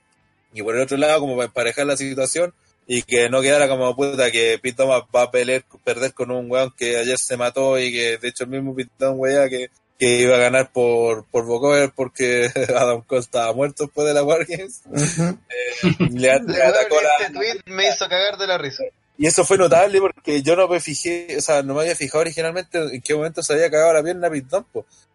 Y 0.52 0.62
por 0.62 0.74
el 0.74 0.82
otro 0.82 0.96
lado, 0.96 1.20
como 1.20 1.36
para 1.36 1.46
emparejar 1.46 1.86
la 1.86 1.96
situación 1.96 2.54
y 2.86 3.02
que 3.02 3.28
no 3.28 3.40
quedara 3.42 3.68
como 3.68 3.94
puta 3.96 4.30
que 4.30 4.58
Pete 4.62 4.84
va 4.84 5.06
a 5.12 5.30
pelear, 5.30 5.64
perder 5.84 6.14
con 6.14 6.30
un 6.30 6.50
weón 6.50 6.72
que 6.76 6.96
ayer 6.96 7.18
se 7.18 7.36
mató 7.36 7.78
y 7.78 7.92
que 7.92 8.18
de 8.18 8.28
hecho 8.28 8.44
el 8.44 8.50
mismo 8.50 8.74
Pete 8.74 8.90
Dunne, 8.98 9.50
que 9.50 9.70
que 9.98 10.18
iba 10.20 10.36
a 10.36 10.40
ganar 10.40 10.70
por, 10.72 11.24
por 11.26 11.44
Vocover 11.44 11.92
porque 11.94 12.50
Adam 12.76 13.02
Cole 13.02 13.20
estaba 13.20 13.52
muerto 13.52 13.84
después 13.84 14.06
de 14.06 14.14
la 14.14 14.22
Wargames. 14.22 14.82
eh, 14.92 15.96
le, 16.10 16.32
atacó 16.32 17.00
la... 17.00 17.10
Este 17.20 17.32
tweet 17.32 17.60
me 17.66 17.88
hizo 17.88 18.08
cagar 18.08 18.36
de 18.36 18.46
la 18.46 18.58
risa. 18.58 18.84
Y 19.16 19.26
eso 19.26 19.44
fue 19.44 19.58
notable 19.58 20.00
porque 20.00 20.42
yo 20.42 20.56
no 20.56 20.66
me 20.66 20.80
fijé, 20.80 21.36
o 21.38 21.40
sea, 21.40 21.62
no 21.62 21.74
me 21.74 21.82
había 21.82 21.94
fijado 21.94 22.22
originalmente 22.22 22.78
en 22.78 23.00
qué 23.00 23.14
momento 23.14 23.42
se 23.42 23.52
había 23.52 23.70
cagado 23.70 23.92
la 23.92 24.02
pierna 24.02 24.30
Pit 24.30 24.46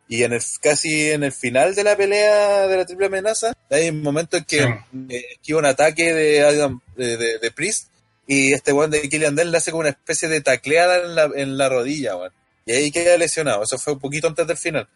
Y 0.08 0.24
en 0.24 0.34
el, 0.34 0.42
casi 0.62 1.12
en 1.12 1.24
el 1.24 1.34
final 1.34 1.76
de 1.76 1.84
la 1.84 1.98
pelea 1.98 2.68
de 2.68 2.78
la 2.78 2.86
triple 2.86 3.08
amenaza, 3.08 3.54
hay 3.70 3.90
un 3.90 4.02
momento 4.02 4.38
en 4.38 4.46
que, 4.46 4.80
sí. 5.42 5.54
un 5.54 5.66
ataque 5.66 6.14
de, 6.14 6.42
Adam, 6.42 6.80
de, 6.96 7.18
de, 7.18 7.40
de, 7.40 7.52
Priest 7.52 7.90
y 8.26 8.54
este 8.54 8.72
one 8.72 8.96
de 8.96 9.10
Killian 9.10 9.36
Dell 9.36 9.52
le 9.52 9.58
hace 9.58 9.72
como 9.72 9.82
una 9.82 9.90
especie 9.90 10.30
de 10.30 10.42
tacleada 10.42 11.04
en 11.04 11.16
la, 11.16 11.30
en 11.36 11.58
la 11.58 11.68
rodilla, 11.68 12.16
weón. 12.16 12.32
Y 12.66 12.74
ahí 12.74 12.92
queda 12.92 13.18
lesionado. 13.18 13.64
Eso 13.64 13.80
fue 13.80 13.94
un 13.94 14.00
poquito 14.00 14.28
antes 14.28 14.46
del 14.46 14.58
final. 14.58 14.88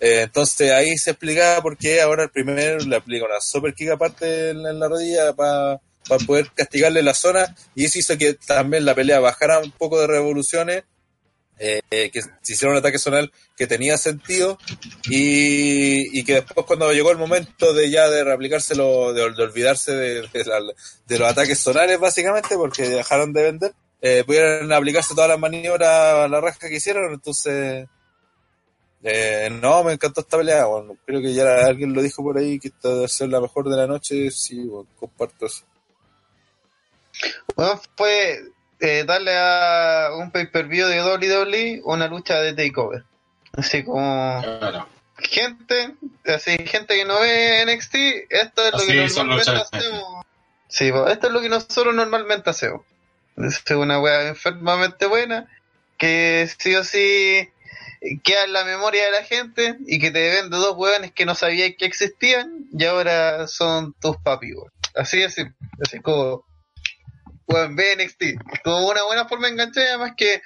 Eh, 0.00 0.22
entonces 0.22 0.72
ahí 0.72 0.98
se 0.98 1.12
explicaba 1.12 1.62
por 1.62 1.78
qué 1.78 2.00
ahora 2.00 2.24
el 2.24 2.30
primero 2.30 2.78
le 2.80 2.96
aplica 2.96 3.24
una 3.24 3.40
super 3.40 3.72
kick 3.72 3.90
aparte 3.90 4.50
en, 4.50 4.66
en 4.66 4.80
la 4.80 4.88
rodilla 4.88 5.32
para 5.32 5.80
para 6.08 6.24
poder 6.24 6.50
castigarle 6.54 7.02
la 7.02 7.14
zona 7.14 7.54
y 7.74 7.84
eso 7.84 7.98
hizo 7.98 8.18
que 8.18 8.34
también 8.34 8.84
la 8.84 8.94
pelea 8.94 9.20
bajara 9.20 9.58
un 9.60 9.70
poco 9.70 10.00
de 10.00 10.06
revoluciones, 10.06 10.84
eh, 11.58 12.10
que 12.10 12.22
se 12.22 12.52
hiciera 12.54 12.72
un 12.72 12.78
ataque 12.78 12.98
zonal 12.98 13.30
que 13.56 13.68
tenía 13.68 13.96
sentido 13.96 14.58
y, 15.04 16.18
y, 16.18 16.24
que 16.24 16.34
después 16.34 16.66
cuando 16.66 16.92
llegó 16.92 17.12
el 17.12 17.18
momento 17.18 17.72
de 17.72 17.88
ya 17.88 18.08
de 18.08 18.24
reaplicárselo, 18.24 19.12
de, 19.12 19.32
de 19.32 19.42
olvidarse 19.42 19.92
de, 19.94 20.22
de, 21.06 21.18
los 21.18 21.30
ataques 21.30 21.60
zonales 21.60 22.00
básicamente 22.00 22.56
porque 22.56 22.88
dejaron 22.88 23.32
de 23.32 23.42
vender, 23.44 23.74
eh, 24.00 24.24
pudieran 24.26 24.72
aplicarse 24.72 25.14
todas 25.14 25.30
las 25.30 25.38
maniobras 25.38 25.88
a 25.88 26.28
la 26.28 26.40
rasca 26.40 26.68
que 26.68 26.76
hicieron, 26.76 27.12
entonces... 27.12 27.86
Eh, 29.04 29.50
no, 29.60 29.82
me 29.82 29.94
encantó 29.94 30.20
esta 30.20 30.38
pelea. 30.38 30.64
Bueno, 30.66 30.96
creo 31.04 31.20
que 31.20 31.34
ya 31.34 31.66
alguien 31.66 31.92
lo 31.92 32.02
dijo 32.02 32.22
por 32.22 32.38
ahí 32.38 32.60
que 32.60 32.68
esta 32.68 32.88
debe 32.88 33.08
ser 33.08 33.30
la 33.30 33.40
mejor 33.40 33.68
de 33.68 33.76
la 33.76 33.86
noche. 33.86 34.30
Sí, 34.30 34.62
bueno, 34.62 34.88
comparto 34.98 35.46
eso. 35.46 35.64
Bueno, 37.56 37.80
fue 37.96 38.40
eh, 38.80 39.04
darle 39.06 39.36
a 39.36 40.10
un 40.16 40.30
pay-per-view 40.30 40.86
de 40.88 41.02
WWE 41.02 41.80
una 41.84 42.08
lucha 42.08 42.40
de 42.40 42.52
takeover. 42.52 43.04
Así 43.52 43.84
como 43.84 44.42
gente, 45.18 45.94
así 46.26 46.56
gente 46.66 46.96
que 46.96 47.04
no 47.04 47.20
ve 47.20 47.64
NXT, 47.66 47.94
esto 48.30 48.66
es 48.66 48.72
lo 48.72 48.78
que 48.78 49.08
normalmente 49.14 49.50
hacemos. 49.50 50.26
Sí, 50.68 50.88
esto 51.08 51.26
es 51.26 51.32
lo 51.32 51.40
que 51.40 51.48
nosotros 51.48 51.94
normalmente 51.94 52.50
hacemos. 52.50 52.82
Es 53.36 53.62
una 53.70 54.00
wea 54.00 54.28
enfermamente 54.28 55.06
buena 55.06 55.48
que 55.98 56.50
sí 56.58 56.74
o 56.74 56.82
sí 56.82 57.48
queda 58.24 58.44
en 58.44 58.52
la 58.52 58.64
memoria 58.64 59.04
de 59.04 59.10
la 59.12 59.22
gente 59.22 59.76
y 59.86 59.98
que 59.98 60.10
te 60.10 60.30
vende 60.30 60.56
dos 60.56 60.76
weones 60.76 61.12
que 61.12 61.24
no 61.24 61.34
sabías 61.34 61.72
que 61.78 61.84
existían 61.84 62.66
y 62.72 62.84
ahora 62.84 63.46
son 63.46 63.94
tus 64.00 64.16
papi, 64.16 64.52
Así 64.94 65.22
es, 65.22 65.36
así 65.80 66.00
como 66.00 66.44
bueno, 67.46 67.74
BNXT. 67.74 68.62
Como 68.64 68.88
una 68.88 69.04
buena 69.04 69.28
forma 69.28 69.46
de 69.46 69.52
enganchar, 69.52 69.84
además 69.88 70.12
que 70.16 70.42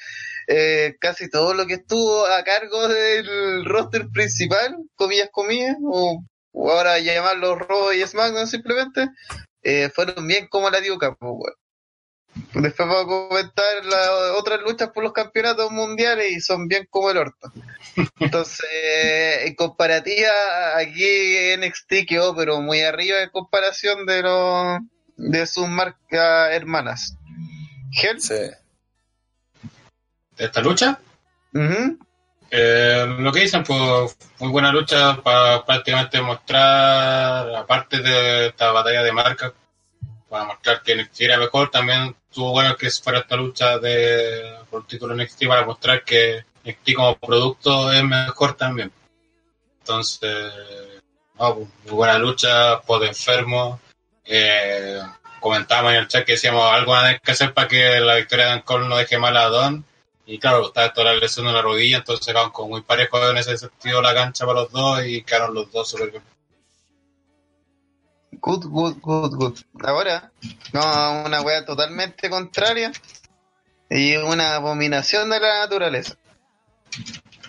eh, 0.49 0.97
casi 1.01 1.29
todo 1.29 1.55
lo 1.55 1.67
que 1.67 1.75
estuvo 1.75 2.27
a 2.27 2.45
cargo 2.45 2.89
del 2.89 3.65
roster 3.65 4.09
principal, 4.13 4.77
comillas, 4.95 5.29
comillas, 5.33 5.77
o, 5.83 6.23
ahora 6.55 6.99
llamarlo 6.99 7.57
Raw 7.57 7.93
y 7.93 8.07
SmackDown 8.07 8.47
simplemente, 8.47 9.09
eh, 9.63 9.91
fueron 9.95 10.27
bien 10.27 10.47
como 10.49 10.71
la 10.71 10.81
dio 10.81 10.99
Capo, 10.99 11.41
Después 12.53 12.89
vamos 12.89 13.05
a 13.05 13.07
comentar 13.07 13.85
las 13.87 14.09
otras 14.39 14.61
luchas 14.61 14.91
por 14.91 15.03
los 15.03 15.13
campeonatos 15.13 15.71
mundiales 15.71 16.33
y 16.33 16.41
son 16.41 16.69
bien 16.69 16.87
como 16.91 17.11
el 17.11 17.17
orto. 17.17 17.51
Entonces, 18.21 18.67
en 19.47 19.55
comparativa, 19.55 20.77
aquí 20.77 21.57
NXT 21.57 22.07
quedó 22.07 22.37
pero 22.37 22.61
muy 22.61 22.83
arriba 22.83 23.23
en 23.23 23.31
comparación 23.31 24.05
de 24.05 24.23
los 24.23 24.81
de 25.17 25.47
sus 25.47 25.69
marcas 25.69 26.53
hermanas. 26.53 27.17
¿Gel? 27.91 28.21
Sí. 28.21 28.35
¿De 30.37 30.45
esta 30.45 30.61
lucha? 30.61 30.99
eh, 32.51 33.07
lo 33.19 33.33
que 33.33 33.41
dicen, 33.41 33.65
pues 33.65 34.17
muy 34.39 34.51
buena 34.51 34.71
lucha 34.71 35.21
para 35.23 35.65
prácticamente 35.65 36.21
mostrar, 36.21 37.55
aparte 37.55 38.01
de 38.01 38.49
esta 38.49 38.71
batalla 38.73 39.03
de 39.03 39.13
marca, 39.13 39.53
para 40.29 40.45
mostrar 40.45 40.83
que 40.83 40.95
NXT 40.95 41.21
era 41.23 41.39
mejor, 41.39 41.71
también 41.71 42.15
tuvo 42.33 42.53
bueno 42.53 42.77
que 42.77 42.91
fuera 42.91 43.21
esta 43.21 43.37
lucha 43.37 43.79
de 43.79 44.59
por 44.71 44.83
el 44.83 44.87
título 44.87 45.15
NXT 45.15 45.47
para 45.47 45.65
mostrar 45.65 46.05
que 46.05 46.45
NXT 46.65 46.95
como 46.95 47.17
producto 47.17 47.91
es 47.93 48.05
mejor 48.05 48.55
también. 48.55 48.93
Entonces, 49.79 50.53
pues, 51.37 51.55
muy 51.55 51.69
buena 51.93 52.19
lucha, 52.19 52.81
pod 52.83 53.05
enfermo, 53.05 53.81
eh, 54.27 55.01
comentábamos 55.41 55.93
en 55.93 55.99
el 55.99 56.09
chat 56.09 56.25
que 56.25 56.33
decíamos 56.33 56.73
algo 56.73 56.95
a 56.95 57.19
que 57.19 57.33
hacer 57.33 57.55
para 57.55 57.69
que 57.69 58.01
la 58.01 58.17
victoria 58.17 58.47
de 58.47 58.53
Ancol 58.53 58.89
no 58.89 58.97
deje 58.97 59.19
mal 59.19 59.37
a 59.37 59.49
Don. 59.49 59.85
Y 60.27 60.39
claro, 60.39 60.67
estaba 60.67 60.93
toda 60.93 61.13
la 61.13 61.21
lesión 61.21 61.47
de 61.47 61.53
la 61.53 61.63
rodilla, 61.63 61.99
entonces 61.99 62.27
quedaron 62.27 62.51
como 62.51 62.71
muy 62.71 62.83
parejos 62.83 63.31
en 63.31 63.37
ese 63.37 63.57
sentido 63.57 64.03
la 64.03 64.13
cancha 64.13 64.45
para 64.45 64.63
los 64.63 64.73
dos 64.73 65.07
y 65.07 65.23
quedaron 65.23 65.55
los 65.55 65.71
dos 65.71 65.89
súper 65.89 66.11
bien. 66.11 66.23
Good, 68.33 68.67
good, 68.67 68.97
good, 69.01 69.35
good. 69.37 69.59
Ahora, 69.85 70.33
no, 70.73 71.23
una 71.25 71.43
wea 71.43 71.65
totalmente 71.65 72.29
contraria 72.29 72.93
y 73.89 74.17
una 74.17 74.57
abominación 74.57 75.31
de 75.31 75.41
la 75.41 75.61
naturaleza. 75.61 76.17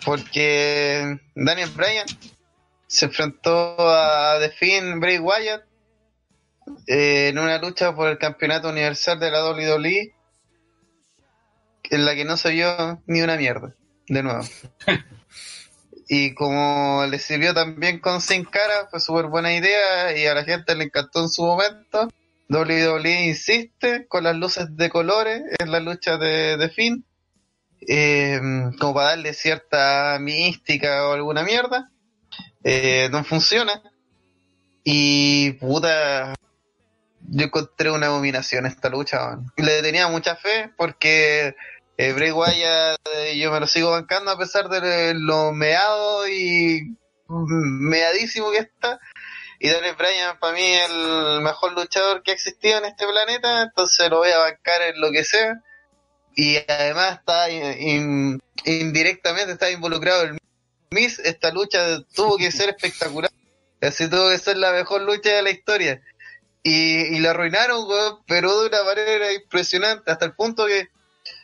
Porque 0.05 1.19
Daniel 1.35 1.69
Bryan 1.71 2.05
se 2.85 3.05
enfrentó 3.05 3.75
a 3.79 4.37
The 4.39 4.51
Finn 4.51 4.99
Bray 4.99 5.17
Wyatt 5.19 5.66
eh, 6.87 7.29
en 7.29 7.39
una 7.39 7.57
lucha 7.57 7.95
por 7.95 8.09
el 8.09 8.17
campeonato 8.17 8.69
universal 8.69 9.19
de 9.19 9.31
la 9.31 9.49
WWE 9.49 10.13
en 11.89 12.05
la 12.05 12.15
que 12.15 12.25
no 12.25 12.37
se 12.37 12.51
vio 12.51 13.01
ni 13.07 13.21
una 13.21 13.37
mierda, 13.37 13.73
de 14.07 14.23
nuevo. 14.23 14.41
y 16.09 16.33
como 16.33 17.05
le 17.09 17.19
sirvió 17.19 17.53
también 17.53 17.99
con 17.99 18.21
Sin 18.21 18.45
Cara, 18.45 18.87
fue 18.89 18.99
súper 18.99 19.27
buena 19.27 19.55
idea 19.55 20.15
y 20.17 20.25
a 20.25 20.33
la 20.33 20.43
gente 20.43 20.75
le 20.75 20.85
encantó 20.85 21.21
en 21.21 21.29
su 21.29 21.43
momento. 21.43 22.09
WWE 22.49 23.25
insiste 23.25 24.07
con 24.07 24.23
las 24.23 24.35
luces 24.35 24.75
de 24.77 24.89
colores 24.89 25.41
en 25.59 25.71
la 25.71 25.81
lucha 25.81 26.17
de, 26.17 26.55
de 26.55 26.69
Finn, 26.69 27.05
eh, 27.85 28.39
como 28.79 28.93
para 28.93 29.09
darle 29.09 29.33
cierta 29.33 30.17
mística 30.19 31.07
o 31.07 31.13
alguna 31.13 31.43
mierda. 31.43 31.91
Eh, 32.63 33.09
no 33.11 33.23
funciona. 33.23 33.81
Y 34.83 35.51
puta, 35.53 36.33
yo 37.27 37.45
encontré 37.45 37.91
una 37.91 38.07
abominación 38.07 38.65
esta 38.65 38.89
lucha. 38.89 39.37
Le 39.57 39.81
tenía 39.81 40.07
mucha 40.07 40.35
fe 40.35 40.71
porque 40.77 41.55
eh, 41.97 42.13
Bray 42.13 42.31
Wyatt 42.31 42.99
eh, 43.15 43.37
yo 43.37 43.51
me 43.51 43.59
lo 43.59 43.67
sigo 43.67 43.91
bancando 43.91 44.31
a 44.31 44.37
pesar 44.37 44.69
de 44.69 45.13
lo 45.13 45.51
meado 45.51 46.27
y 46.27 46.95
meadísimo 47.27 48.51
que 48.51 48.59
está. 48.59 48.99
Y 49.59 49.69
Daniel 49.69 49.95
Bryan 49.95 50.39
para 50.39 50.53
mí 50.53 50.73
el 50.73 51.41
mejor 51.41 51.73
luchador 51.73 52.21
que 52.21 52.31
ha 52.31 52.33
existido 52.35 52.77
en 52.77 52.85
este 52.85 53.07
planeta, 53.07 53.63
entonces 53.63 54.09
lo 54.09 54.19
voy 54.19 54.29
a 54.29 54.37
bancar 54.37 54.81
en 54.83 55.01
lo 55.01 55.11
que 55.11 55.23
sea. 55.23 55.61
Y 56.35 56.57
además 56.67 57.19
está 57.19 57.49
indirectamente 58.65 59.53
está 59.53 59.71
involucrado 59.71 60.23
el 60.23 60.37
Miss, 60.91 61.19
esta 61.19 61.51
lucha 61.51 62.01
tuvo 62.15 62.37
que 62.37 62.51
ser 62.51 62.69
espectacular. 62.69 63.31
Así 63.81 64.09
tuvo 64.09 64.29
que 64.29 64.37
ser 64.37 64.57
la 64.57 64.71
mejor 64.71 65.01
lucha 65.01 65.31
de 65.31 65.41
la 65.41 65.49
historia. 65.49 66.01
Y, 66.69 67.15
y 67.15 67.19
la 67.19 67.31
arruinaron, 67.31 67.85
pero 68.27 68.61
de 68.61 68.67
una 68.67 68.83
manera 68.83 69.31
impresionante, 69.31 70.11
hasta 70.11 70.25
el 70.25 70.33
punto 70.33 70.65
que 70.65 70.89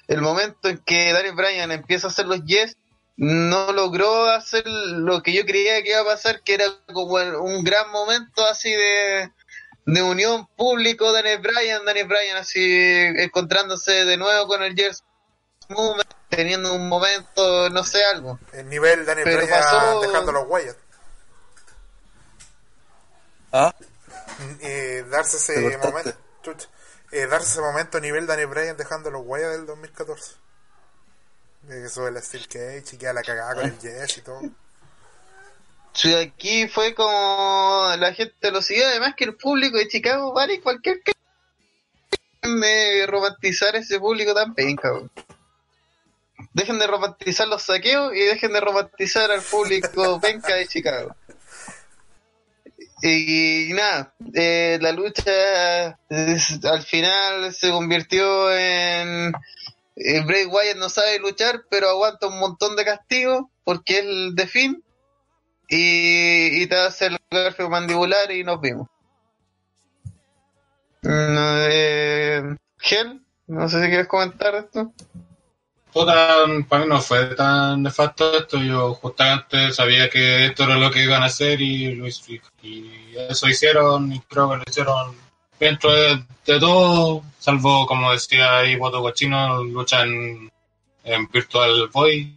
el 0.07 0.21
momento 0.21 0.67
en 0.67 0.79
que 0.79 1.13
Daniel 1.13 1.35
Bryan 1.35 1.71
empieza 1.71 2.07
a 2.07 2.09
hacer 2.09 2.25
los 2.25 2.43
yes, 2.43 2.75
no 3.15 3.71
logró 3.71 4.29
hacer 4.29 4.67
lo 4.67 5.21
que 5.21 5.33
yo 5.33 5.45
creía 5.45 5.81
que 5.81 5.91
iba 5.91 6.01
a 6.01 6.05
pasar, 6.05 6.41
que 6.41 6.55
era 6.55 6.65
como 6.91 7.13
un 7.41 7.63
gran 7.63 7.89
momento 7.91 8.45
así 8.45 8.71
de, 8.71 9.31
de 9.85 10.01
unión 10.01 10.47
público 10.57 11.11
Daniel 11.11 11.39
Bryan, 11.39 11.85
Daniel 11.85 12.07
Bryan 12.07 12.37
así 12.37 12.61
encontrándose 13.17 14.05
de 14.05 14.17
nuevo 14.17 14.47
con 14.47 14.63
el 14.63 14.75
Yes 14.75 15.03
teniendo 16.29 16.73
un 16.73 16.89
momento, 16.89 17.69
no 17.69 17.83
sé, 17.83 18.03
algo. 18.13 18.39
El 18.51 18.67
nivel 18.67 19.05
Daniel 19.05 19.37
Bryan 19.37 19.61
pasó... 19.61 20.01
dejando 20.01 20.31
los 20.31 20.45
Wyatt. 20.47 20.77
¿Ah? 23.51 23.73
Eh, 24.61 25.05
darse 25.09 25.37
ese 25.37 25.77
momento 25.77 26.13
eh, 27.11 27.27
darse 27.27 27.51
ese 27.51 27.61
momento 27.61 27.97
a 27.97 28.01
nivel 28.01 28.25
Daniel 28.25 28.47
Bryan 28.47 28.77
dejando 28.77 29.11
los 29.11 29.23
guayas 29.23 29.51
del 29.51 29.65
2014 29.65 30.35
eso 31.69 32.05
de 32.05 32.11
la 32.11 32.21
Steel 32.21 32.47
Cage 32.47 32.95
y 32.95 32.97
queda 32.97 33.13
la 33.13 33.23
cagada 33.23 33.55
con 33.55 33.65
el 33.65 33.79
Jess 33.79 34.17
y 34.17 34.21
todo 34.21 34.41
Sí, 35.93 36.13
aquí 36.15 36.67
fue 36.67 36.95
como 36.95 37.93
la 37.99 38.13
gente 38.13 38.51
lo 38.51 38.63
siguió, 38.63 38.87
además 38.87 39.13
que 39.15 39.25
el 39.25 39.35
público 39.35 39.77
de 39.77 39.87
Chicago 39.87 40.33
vale 40.33 40.59
cualquier 40.59 41.01
que 41.03 41.13
me 42.47 43.05
romantizar 43.05 43.75
ese 43.75 43.99
público 43.99 44.33
tan 44.33 44.55
penca. 44.55 44.91
dejen 46.53 46.79
de 46.79 46.87
romantizar 46.87 47.47
los 47.47 47.61
saqueos 47.61 48.13
y 48.15 48.19
dejen 48.19 48.53
de 48.53 48.59
romantizar 48.59 49.29
al 49.31 49.41
público 49.41 50.19
penca 50.19 50.55
de 50.55 50.67
Chicago. 50.67 51.15
Y, 53.05 53.73
nada, 53.73 54.15
eh, 54.33 54.79
la 54.79 54.93
lucha 54.93 55.99
al 56.09 56.83
final 56.83 57.53
se 57.53 57.69
convirtió 57.69 58.49
en... 58.55 59.33
Eh, 59.97 60.21
Bray 60.25 60.45
Wyatt 60.45 60.77
no 60.77 60.87
sabe 60.87 61.19
luchar, 61.19 61.65
pero 61.69 61.89
aguanta 61.89 62.27
un 62.27 62.39
montón 62.39 62.77
de 62.77 62.85
castigos 62.85 63.43
porque 63.65 63.99
es 63.99 64.05
el 64.05 64.35
de 64.35 64.47
fin. 64.47 64.83
Y, 65.67 66.65
te 66.67 66.75
hace 66.77 67.07
el 67.07 67.19
garfio 67.29 67.69
mandibular 67.69 68.31
y 68.31 68.45
nos 68.45 68.61
vimos. 68.61 68.87
Mm, 71.01 71.37
eh, 71.69 72.55
no 73.47 73.67
sé 73.67 73.81
si 73.83 73.87
quieres 73.89 74.07
comentar 74.07 74.55
esto. 74.55 74.93
Puta, 75.93 76.45
para 76.67 76.83
mí 76.83 76.89
no 76.89 76.99
fue 77.01 77.35
tan 77.35 77.83
nefasto 77.83 78.37
esto. 78.37 78.57
Yo 78.57 78.95
justamente 78.95 79.71
sabía 79.71 80.09
que 80.09 80.47
esto 80.47 80.63
era 80.63 80.77
lo 80.77 80.89
que 80.89 81.03
iban 81.03 81.21
a 81.21 81.27
hacer 81.27 81.61
y, 81.61 82.01
y 82.63 82.91
eso 83.29 83.47
hicieron 83.47 84.11
y 84.11 84.19
creo 84.21 84.49
que 84.49 84.57
lo 84.57 84.63
hicieron 84.67 85.15
dentro 85.59 85.93
de, 85.93 86.25
todo, 86.59 87.23
salvo 87.39 87.85
como 87.85 88.11
decía 88.11 88.57
ahí 88.57 88.75
Boto 88.75 89.01
Cochino, 89.01 89.63
lucha 89.63 90.03
en, 90.03 90.51
Virtual 91.31 91.89
Boy, 91.91 92.35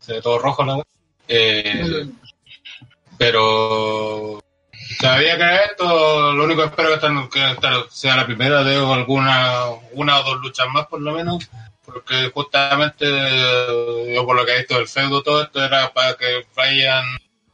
se 0.00 0.14
ve 0.14 0.22
todo 0.22 0.38
rojo 0.38 0.64
la 0.64 0.76
web. 0.76 0.86
Eh, 1.28 2.06
pero 3.16 4.40
sabía 5.00 5.36
que 5.36 5.64
esto, 5.70 6.32
lo 6.32 6.44
único 6.44 6.62
que 6.62 6.68
espero 6.68 7.28
que, 7.30 7.56
que 7.60 7.84
sea 7.90 8.16
la 8.16 8.26
primera 8.26 8.62
de 8.62 8.76
alguna, 8.76 9.64
una 9.92 10.20
o 10.20 10.22
dos 10.24 10.40
luchas 10.40 10.66
más 10.72 10.86
por 10.86 11.00
lo 11.00 11.12
menos 11.12 11.48
porque 11.92 12.30
justamente 12.34 13.06
yo 14.14 14.26
por 14.26 14.36
lo 14.36 14.44
que 14.44 14.52
he 14.52 14.58
visto 14.58 14.76
del 14.76 14.88
feudo 14.88 15.22
todo 15.22 15.42
esto 15.42 15.64
era 15.64 15.92
para 15.92 16.14
que 16.14 16.46
Brian 16.54 17.04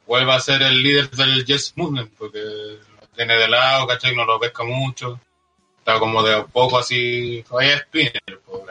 vuelva 0.07 0.35
a 0.35 0.41
ser 0.41 0.63
el 0.63 0.83
líder 0.83 1.11
del 1.11 1.45
Yes 1.45 1.73
Movement, 1.77 2.13
porque 2.19 2.39
lo 2.39 3.07
tiene 3.15 3.37
de 3.37 3.49
lado, 3.49 3.87
¿cachai? 3.87 4.15
No 4.15 4.25
lo 4.25 4.41
pesca 4.41 4.65
mucho, 4.65 5.21
está 5.79 5.99
como 5.99 6.23
de 6.23 6.37
un 6.37 6.51
poco 6.51 6.79
así, 6.79 7.45
vaya 7.51 7.79
spinner 7.79 8.41
por. 8.45 8.65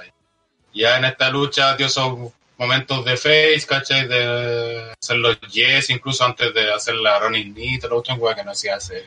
Ya 0.73 0.97
en 0.97 1.05
esta 1.05 1.29
lucha 1.29 1.75
dio 1.75 1.85
esos 1.85 2.33
momentos 2.57 3.05
de 3.05 3.15
face, 3.15 3.65
¿cachai? 3.67 4.07
De 4.07 4.91
hacer 4.99 5.17
los 5.17 5.39
Yes, 5.51 5.89
incluso 5.91 6.25
antes 6.25 6.53
de 6.53 6.73
hacer 6.73 6.95
la 6.95 7.19
running 7.19 7.53
knee, 7.53 7.79
la 7.81 7.89
lucha 7.89 8.15
que 8.15 8.43
no 8.43 8.51
hacía 8.51 8.75
hacer. 8.75 9.05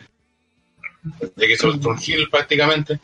De 1.35 1.47
que 1.47 1.53
hizo 1.53 1.69
el 1.69 1.81
heel 2.07 2.31
prácticamente. 2.31 2.99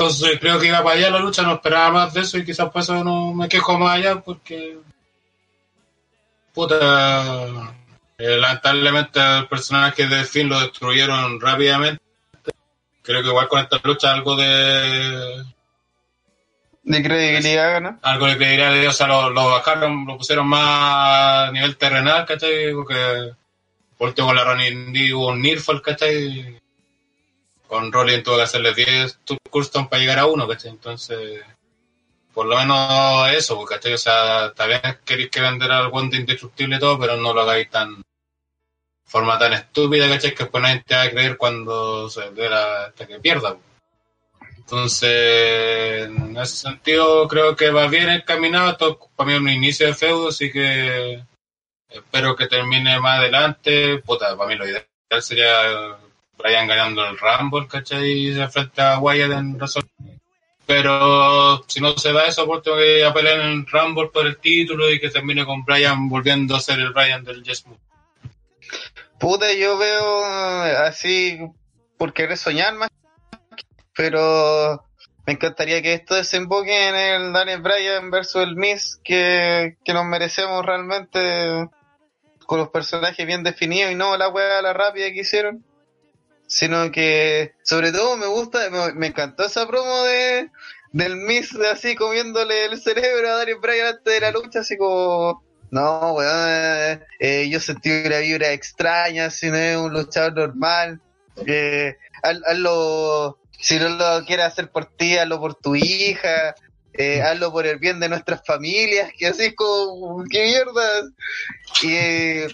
Entonces 0.00 0.38
creo 0.40 0.58
que 0.58 0.68
iba 0.68 0.82
para 0.82 0.96
allá 0.96 1.10
la 1.10 1.18
lucha, 1.18 1.42
no 1.42 1.56
esperaba 1.56 1.90
más 1.90 2.14
de 2.14 2.22
eso 2.22 2.38
y 2.38 2.44
quizás 2.46 2.70
por 2.70 2.80
eso 2.80 3.04
no 3.04 3.34
me 3.34 3.50
quejo 3.50 3.78
más 3.78 3.98
allá 3.98 4.18
porque 4.18 4.78
puta 6.54 7.74
eh, 8.16 8.38
lamentablemente 8.38 9.20
el 9.20 9.46
personaje 9.46 10.06
de 10.06 10.24
Finn 10.24 10.48
lo 10.48 10.58
destruyeron 10.58 11.38
rápidamente. 11.38 12.02
Creo 13.02 13.20
que 13.20 13.28
igual 13.28 13.46
con 13.48 13.60
esta 13.60 13.78
lucha 13.84 14.10
algo 14.14 14.36
de 14.36 15.44
de 16.82 17.02
credibilidad, 17.02 17.82
¿no? 17.82 17.98
Algo 18.00 18.24
de 18.24 18.38
credibilidad, 18.38 18.88
o 18.88 18.92
sea, 18.92 19.06
lo, 19.06 19.50
bajaron, 19.50 20.06
lo 20.06 20.16
pusieron 20.16 20.48
más 20.48 21.50
a 21.50 21.52
nivel 21.52 21.76
terrenal, 21.76 22.24
¿cachai? 22.24 22.72
Porque 22.72 23.32
por 23.98 24.08
último 24.08 24.28
con 24.28 24.36
la 24.36 24.44
Ronnie 24.44 25.12
hubo 25.12 25.28
un 25.28 25.42
Nirfall, 25.42 25.82
¿cachai? 25.82 26.58
Con 27.70 27.92
Rollins 27.92 28.24
tuvo 28.24 28.36
que 28.36 28.42
hacerle 28.42 28.74
10 28.74 29.20
custom 29.48 29.88
para 29.88 30.00
llegar 30.00 30.18
a 30.18 30.26
uno, 30.26 30.48
¿cachai? 30.48 30.72
Entonces, 30.72 31.40
por 32.34 32.46
lo 32.46 32.58
menos 32.58 33.30
eso, 33.32 33.64
¿cachai? 33.64 33.92
O 33.92 33.98
sea, 33.98 34.52
también 34.54 34.80
queréis 35.04 35.30
que 35.30 35.40
vender 35.40 35.70
de 35.70 36.16
indestructible 36.16 36.76
y 36.76 36.80
todo, 36.80 36.98
pero 36.98 37.16
no 37.16 37.32
lo 37.32 37.42
hagáis 37.42 37.70
tan 37.70 38.02
forma 39.04 39.38
tan 39.38 39.52
estúpida, 39.52 40.08
¿cachai? 40.08 40.34
Que 40.34 40.42
después 40.42 40.62
nadie 40.62 40.82
te 40.84 40.96
va 40.96 41.02
a 41.02 41.10
creer 41.10 41.36
cuando 41.36 42.10
se 42.10 42.32
dé 42.32 42.48
hasta 42.48 43.06
que 43.06 43.20
pierda. 43.20 43.56
Entonces, 44.56 46.06
en 46.06 46.36
ese 46.38 46.56
sentido, 46.56 47.28
creo 47.28 47.54
que 47.54 47.70
va 47.70 47.86
bien 47.86 48.08
encaminado. 48.08 48.70
Esto 48.72 48.98
para 49.14 49.28
mí 49.28 49.34
es 49.34 49.40
un 49.40 49.48
inicio 49.48 49.86
de 49.86 49.94
feudo, 49.94 50.30
así 50.30 50.50
que 50.50 51.22
espero 51.88 52.34
que 52.34 52.48
termine 52.48 52.98
más 52.98 53.20
adelante. 53.20 53.98
Puta, 53.98 54.36
para 54.36 54.48
mí 54.48 54.56
lo 54.56 54.66
ideal 54.66 54.86
sería 55.20 55.99
Brian 56.42 56.66
ganando 56.66 57.06
el 57.06 57.18
Rumble, 57.18 57.68
¿cachai? 57.68 58.10
Y 58.10 58.34
se 58.34 58.42
enfrenta 58.42 58.94
a 58.94 58.98
Wyatt 58.98 59.32
en 59.32 59.58
razón. 59.58 59.88
Pero 60.66 61.64
si 61.66 61.80
no 61.80 61.98
se 61.98 62.12
da 62.12 62.26
eso, 62.26 62.46
pues 62.46 62.62
tengo 62.62 62.76
que 62.76 63.04
apelar 63.04 63.40
en 63.40 63.66
Rumble 63.66 64.10
por 64.12 64.26
el 64.26 64.38
título 64.38 64.88
y 64.88 65.00
que 65.00 65.10
termine 65.10 65.44
con 65.44 65.64
Brian 65.64 66.08
volviendo 66.08 66.54
a 66.54 66.60
ser 66.60 66.78
el 66.78 66.92
Brian 66.92 67.24
del 67.24 67.42
Yes 67.42 67.64
Puta, 69.18 69.52
yo 69.52 69.76
veo 69.76 70.24
así 70.86 71.40
por 71.98 72.12
querer 72.12 72.38
soñar 72.38 72.74
más, 72.74 72.88
pero 73.94 74.84
me 75.26 75.32
encantaría 75.32 75.82
que 75.82 75.92
esto 75.92 76.14
desemboque 76.14 76.88
en 76.88 76.94
el 76.94 77.32
Daniel 77.32 77.60
Bryan 77.60 78.10
versus 78.10 78.42
el 78.42 78.56
Miss 78.56 79.00
que, 79.02 79.76
que 79.84 79.92
nos 79.92 80.04
merecemos 80.04 80.64
realmente 80.64 81.68
con 82.46 82.58
los 82.58 82.68
personajes 82.68 83.26
bien 83.26 83.42
definidos 83.42 83.92
y 83.92 83.96
no 83.96 84.16
la 84.16 84.28
hueá 84.28 84.62
la 84.62 84.72
rápida 84.72 85.12
que 85.12 85.20
hicieron 85.20 85.64
sino 86.50 86.90
que 86.90 87.54
sobre 87.62 87.92
todo 87.92 88.16
me 88.16 88.26
gusta, 88.26 88.58
me, 88.96 89.06
encantó 89.06 89.46
esa 89.46 89.68
promo 89.68 90.02
de 90.02 90.50
del 90.92 91.14
Miss 91.14 91.54
así 91.72 91.94
comiéndole 91.94 92.64
el 92.64 92.80
cerebro 92.80 93.28
a 93.28 93.36
Daniel 93.36 93.58
Bryan 93.62 93.86
antes 93.86 94.12
de 94.12 94.20
la 94.20 94.32
lucha, 94.32 94.58
así 94.58 94.76
como 94.76 95.44
no, 95.70 96.14
weón, 96.14 97.00
eh, 97.20 97.48
yo 97.48 97.60
sentí 97.60 97.90
una 98.04 98.18
vibra 98.18 98.50
extraña, 98.50 99.30
si 99.30 99.48
no 99.48 99.56
es 99.56 99.76
un 99.76 99.92
luchador 99.92 100.34
normal, 100.34 101.00
eh, 101.46 101.96
hazlo, 102.24 103.38
si 103.52 103.78
no 103.78 103.88
lo 103.90 104.24
quieres 104.26 104.46
hacer 104.46 104.72
por 104.72 104.86
ti, 104.86 105.16
hazlo 105.16 105.38
por 105.38 105.54
tu 105.54 105.76
hija, 105.76 106.56
eh, 106.94 107.22
hazlo 107.22 107.52
por 107.52 107.68
el 107.68 107.78
bien 107.78 108.00
de 108.00 108.08
nuestras 108.08 108.44
familias, 108.44 109.12
que 109.16 109.28
así 109.28 109.54
como, 109.54 110.24
qué 110.28 110.46
mierda. 110.46 111.02
Y, 111.82 111.94
eh, 111.94 112.48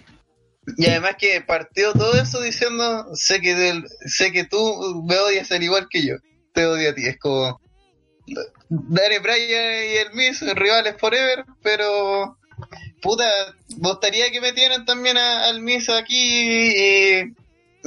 y 0.76 0.86
además 0.86 1.16
que 1.18 1.40
partió 1.40 1.92
todo 1.92 2.14
eso 2.14 2.40
diciendo, 2.40 3.14
sé 3.14 3.40
que 3.40 3.54
del, 3.54 3.84
sé 4.06 4.32
que 4.32 4.44
tú 4.44 5.02
me 5.06 5.16
odias 5.18 5.50
al 5.52 5.62
igual 5.62 5.86
que 5.88 6.04
yo, 6.04 6.16
te 6.52 6.66
odio 6.66 6.90
a 6.90 6.94
ti, 6.94 7.06
es 7.06 7.18
como 7.18 7.60
Daniel 8.68 9.22
Bryan 9.22 9.84
y 9.84 9.96
el 9.98 10.12
Miss, 10.14 10.40
rivales 10.54 10.96
forever, 10.98 11.44
pero 11.62 12.36
puta, 13.00 13.24
gustaría 13.76 14.30
que 14.30 14.40
metieran 14.40 14.84
también 14.84 15.16
al 15.16 15.60
Miss 15.60 15.88
aquí 15.88 16.16
y, 16.16 17.34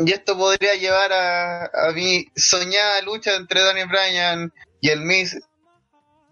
esto 0.08 0.38
podría 0.38 0.76
llevar 0.76 1.12
a, 1.12 1.66
a 1.66 1.92
mi 1.94 2.26
soñada 2.34 3.02
lucha 3.02 3.36
entre 3.36 3.62
Daniel 3.62 3.90
Bryan 3.90 4.54
y 4.80 4.90
el 4.90 5.02
Miss 5.02 5.38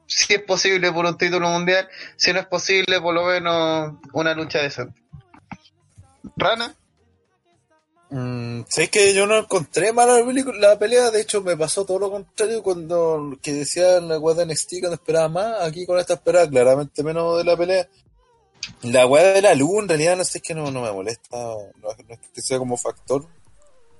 si 0.07 0.33
es 0.33 0.41
posible 0.41 0.91
por 0.91 1.05
un 1.05 1.17
título 1.17 1.49
mundial, 1.49 1.87
si 2.15 2.31
no 2.31 2.39
es 2.39 2.47
posible 2.47 2.99
por 3.01 3.13
lo 3.13 3.25
menos 3.25 3.95
una 4.13 4.33
lucha 4.33 4.59
decente. 4.59 4.99
Rana. 6.35 6.75
Mm, 8.09 8.61
sé 8.69 8.89
que 8.89 9.13
yo 9.13 9.27
no 9.27 9.37
encontré 9.37 9.91
mala 9.91 10.23
la 10.59 10.79
pelea, 10.79 11.11
de 11.11 11.21
hecho 11.21 11.41
me 11.41 11.57
pasó 11.57 11.83
todo 11.85 11.99
lo 11.99 12.09
contrario 12.09 12.63
cuando 12.63 13.37
que 13.41 13.51
decía 13.51 13.99
la 13.99 14.17
weá 14.17 14.33
de 14.33 14.45
NXT 14.45 14.79
cuando 14.79 14.93
esperaba 14.95 15.27
más, 15.27 15.61
aquí 15.61 15.85
con 15.85 15.99
esta 15.99 16.13
esperaba 16.13 16.49
claramente 16.49 17.03
menos 17.03 17.37
de 17.37 17.43
la 17.43 17.57
pelea. 17.57 17.87
La 18.83 19.05
weá 19.05 19.33
de 19.33 19.41
la 19.41 19.55
luz 19.55 19.83
en 19.83 19.89
realidad 19.89 20.15
no 20.15 20.23
sé, 20.23 20.37
es 20.37 20.43
que 20.43 20.55
no, 20.55 20.71
no 20.71 20.81
me 20.83 20.91
molesta, 20.91 21.37
no, 21.37 21.91
es 22.07 22.19
que 22.33 22.41
sea 22.41 22.57
como 22.57 22.77
factor 22.77 23.25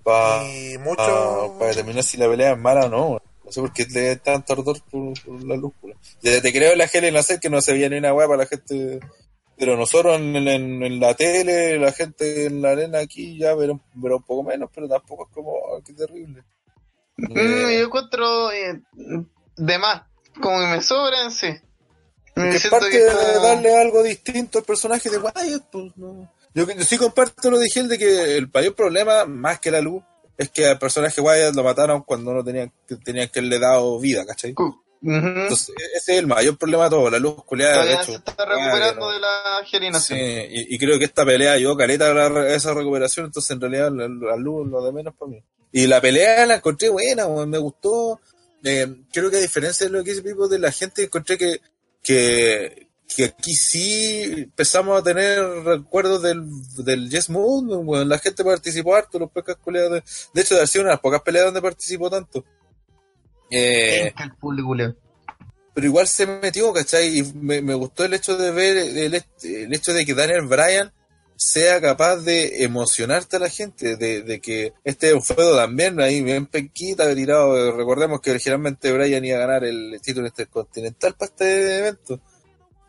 para 0.04 0.42
pa, 1.60 1.66
determinar 1.66 2.04
si 2.04 2.16
la 2.16 2.30
pelea 2.30 2.54
es 2.54 2.58
mala 2.58 2.86
o 2.86 2.90
no. 2.90 3.22
No 3.44 3.52
sé 3.52 3.62
por 3.62 3.74
qué 3.74 3.86
le 3.86 4.16
da 4.16 4.16
tanto 4.16 4.54
ardor 4.54 4.82
por, 4.90 5.44
la 5.44 5.56
luz. 5.58 5.74
Te 6.22 6.54
creo 6.54 6.76
la 6.76 6.86
Helen 6.86 7.16
hacer 7.18 7.40
que 7.40 7.50
no 7.50 7.60
se 7.60 7.74
veía 7.74 7.90
ni 7.90 7.98
una 7.98 8.14
weá 8.14 8.28
para 8.28 8.44
la 8.44 8.46
gente 8.46 9.00
pero 9.58 9.76
nosotros 9.76 10.20
en, 10.20 10.36
en, 10.48 11.00
la 11.00 11.14
tele, 11.16 11.80
la 11.80 11.92
gente 11.92 12.46
en 12.46 12.62
la 12.62 12.72
arena 12.72 13.00
aquí 13.00 13.38
ya 13.38 13.56
verá, 13.56 13.74
un 13.74 14.24
poco 14.24 14.44
menos, 14.44 14.70
pero 14.74 14.88
tampoco 14.88 15.28
es 15.28 15.34
como, 15.34 15.52
oh, 15.52 15.82
qué 15.84 15.94
terrible. 15.94 16.44
Mm, 17.18 17.38
eh, 17.38 17.80
yo 17.80 17.86
encuentro 17.86 18.52
eh, 18.52 18.82
de 19.56 19.78
más, 19.80 20.04
como 20.40 20.60
que 20.60 20.68
me 20.68 20.82
sobran, 20.82 21.32
sí. 21.32 21.48
Me 22.36 22.60
parte 22.70 23.00
de 23.00 23.40
darle 23.42 23.76
algo 23.76 24.04
distinto 24.04 24.60
al 24.60 24.66
personaje 24.66 25.10
de 25.10 25.18
Wyatt, 25.18 25.64
pues 25.72 25.92
no. 25.98 26.32
Yo, 26.54 26.68
yo 26.70 26.84
sí 26.84 26.98
comparto 26.98 27.50
lo 27.50 27.58
de 27.58 27.68
Gil 27.68 27.88
de 27.88 27.98
que 27.98 28.38
el 28.38 28.50
mayor 28.54 28.76
problema, 28.76 29.26
más 29.26 29.60
que 29.60 29.72
la 29.72 29.82
luz, 29.82 30.04
es 30.38 30.52
que 30.52 30.68
al 30.68 30.78
personaje 30.78 31.20
Wyatt 31.20 31.56
lo 31.56 31.64
mataron 31.64 32.04
cuando 32.04 32.32
no 32.32 32.44
tenían, 32.44 32.72
tenían 33.04 33.30
que 33.30 33.42
le 33.42 33.58
dado 33.58 34.00
vida, 34.00 34.24
¿cachai? 34.24 34.54
Entonces, 35.02 35.74
ese 35.96 36.14
es 36.14 36.20
el 36.20 36.28
mayor 36.28 36.58
problema 36.58 36.86
de 36.86 36.90
todo, 36.90 37.10
la 37.10 37.20
luz 37.20 37.44
culiada. 37.44 37.86
de 37.86 37.94
hecho, 37.94 38.06
se 38.06 38.16
está 38.16 38.46
recuperando 38.46 39.12
de 39.12 39.20
la 39.20 39.62
gerinación. 39.66 40.20
Sí, 40.20 40.46
y, 40.50 40.78
creo 40.78 40.98
que 40.98 41.06
esta 41.06 41.26
pelea 41.26 41.54
ayudó 41.54 41.78
careta 41.78 42.12
a 42.12 42.54
esa 42.54 42.74
recuperación, 42.74 43.28
entonces 43.28 43.52
en 43.52 43.62
realidad 43.62 43.92
la, 43.92 44.36
luz 44.38 44.68
lo 44.68 44.84
de 44.84 44.92
menos 44.92 45.14
para 45.16 45.32
mí. 45.32 45.44
Y 45.72 45.88
la 45.88 46.02
pelea 46.02 46.46
la 46.46 46.56
encontré 46.56 46.90
buena, 46.90 47.28
me 47.28 47.58
gustó. 47.58 48.20
Eh, 48.64 48.88
creo 49.12 49.30
que 49.30 49.38
a 49.38 49.42
diferencia 49.42 49.86
de 49.86 49.92
lo 49.92 50.04
que 50.04 50.12
dice 50.12 50.24
Pipo 50.24 50.48
de 50.48 50.60
la 50.60 50.72
gente, 50.72 51.04
encontré 51.04 51.38
que, 51.38 51.62
que, 52.04 52.88
que 53.16 53.26
aquí 53.26 53.54
sí 53.54 54.24
empezamos 54.24 55.00
a 55.00 55.04
tener 55.04 55.40
recuerdos 55.64 56.22
del, 56.22 56.44
del 56.78 57.10
Yes 57.10 57.30
Moon, 57.30 57.86
bueno, 57.86 58.06
la 58.06 58.20
gente 58.20 58.44
participó 58.44 58.96
harto, 58.96 59.20
los 59.20 59.32
pocas 59.32 59.58
de, 59.66 60.04
de 60.34 60.42
hecho, 60.42 60.62
ha 60.62 60.68
sido 60.68 60.84
una 60.84 60.92
de 60.92 60.96
las 60.96 61.02
pocas 61.02 61.22
peleas 61.22 61.46
donde 61.46 61.62
participó 61.62 62.10
tanto. 62.10 62.44
Eh, 63.50 64.14
el 64.20 64.36
público, 64.36 64.76
pero 65.78 65.90
igual 65.90 66.08
se 66.08 66.26
metió, 66.26 66.74
¿cachai? 66.74 67.20
Y 67.20 67.24
me, 67.36 67.62
me 67.62 67.76
gustó 67.76 68.04
el 68.04 68.16
hecho 68.16 68.36
de 68.36 68.52
ver 68.52 68.78
el, 68.78 69.14
el, 69.14 69.74
hecho 69.74 69.94
de 69.94 70.08
que 70.08 70.16
Daniel 70.16 70.48
Bryan 70.48 70.92
sea 71.36 71.80
capaz 71.80 72.16
de 72.18 72.64
emocionarte 72.64 73.36
a 73.36 73.40
la 73.42 73.50
gente, 73.50 73.96
de, 73.96 74.24
de 74.24 74.42
que 74.42 74.74
este 74.84 75.10
feudo 75.22 75.56
también, 75.56 76.00
ahí 76.02 76.24
bien 76.24 76.48
pequita, 76.48 77.14
tirado, 77.14 77.78
recordemos 77.78 78.22
que 78.22 78.32
originalmente 78.32 78.92
Bryan 78.92 79.24
iba 79.24 79.38
a 79.38 79.42
ganar 79.42 79.64
el 79.66 80.00
título 80.02 80.26
intercontinental 80.26 81.14
para 81.14 81.30
este 81.30 81.78
evento, 81.78 82.20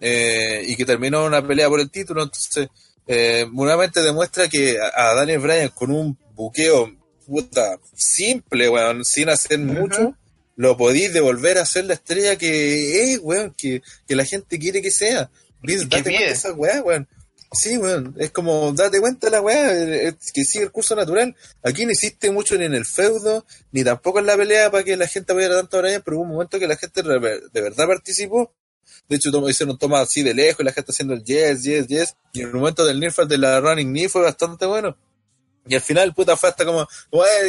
eh, 0.00 0.64
y 0.66 0.74
que 0.74 0.86
terminó 0.86 1.26
una 1.26 1.46
pelea 1.46 1.68
por 1.68 1.80
el 1.80 1.90
título, 1.90 2.22
entonces, 2.22 2.68
eh, 3.06 3.46
nuevamente 3.52 4.00
demuestra 4.00 4.48
que 4.48 4.78
a, 4.80 5.12
Daniel 5.12 5.40
Bryan 5.40 5.68
con 5.74 5.90
un 5.90 6.18
buqueo 6.34 6.90
puta 7.26 7.78
simple, 7.94 8.70
weón, 8.70 9.04
sin 9.04 9.28
hacer 9.28 9.58
mucho, 9.58 10.16
lo 10.58 10.76
podéis 10.76 11.12
devolver 11.12 11.56
a 11.56 11.64
ser 11.64 11.84
la 11.84 11.94
estrella 11.94 12.34
que 12.34 13.12
es, 13.12 13.20
weón, 13.22 13.54
que, 13.56 13.80
que 14.08 14.16
la 14.16 14.24
gente 14.24 14.58
quiere 14.58 14.82
que 14.82 14.90
sea. 14.90 15.30
Vince, 15.62 15.84
date 15.84 16.02
cuenta 16.02 16.24
de 16.24 16.30
esa 16.32 16.52
weá, 16.52 16.82
weón. 16.82 17.06
Sí, 17.52 17.78
weón, 17.78 18.16
es 18.18 18.32
como, 18.32 18.72
date 18.72 18.98
cuenta 18.98 19.28
de 19.28 19.30
la 19.30 19.40
weá, 19.40 20.12
que 20.34 20.44
sigue 20.44 20.64
el 20.64 20.72
curso 20.72 20.96
natural. 20.96 21.36
Aquí 21.62 21.86
no 21.86 21.92
hiciste 21.92 22.32
mucho 22.32 22.58
ni 22.58 22.64
en 22.64 22.74
el 22.74 22.84
feudo, 22.84 23.46
ni 23.70 23.84
tampoco 23.84 24.18
en 24.18 24.26
la 24.26 24.36
pelea 24.36 24.68
para 24.68 24.82
que 24.82 24.96
la 24.96 25.06
gente 25.06 25.32
vaya 25.32 25.48
tanto 25.48 25.78
a 25.78 25.82
Brian, 25.82 26.02
pero 26.04 26.16
hubo 26.16 26.24
un 26.24 26.32
momento 26.32 26.58
que 26.58 26.66
la 26.66 26.76
gente 26.76 27.04
de 27.04 27.60
verdad 27.60 27.86
participó. 27.86 28.52
De 29.08 29.14
hecho, 29.14 29.30
hicieron 29.48 29.78
toma 29.78 30.00
así 30.00 30.24
de 30.24 30.34
lejos 30.34 30.58
y 30.60 30.64
la 30.64 30.72
gente 30.72 30.90
haciendo 30.90 31.14
el 31.14 31.22
yes, 31.22 31.62
yes, 31.62 31.86
yes. 31.86 32.16
Y 32.32 32.40
el 32.40 32.52
momento 32.52 32.84
del 32.84 32.98
near 32.98 33.14
de 33.14 33.38
la 33.38 33.60
running 33.60 33.92
knee 33.92 34.08
fue 34.08 34.22
bastante 34.22 34.66
bueno. 34.66 34.96
Y 35.66 35.74
al 35.74 35.82
final, 35.82 36.14
puta, 36.14 36.36
fue 36.36 36.48
hasta 36.48 36.64
como, 36.64 36.86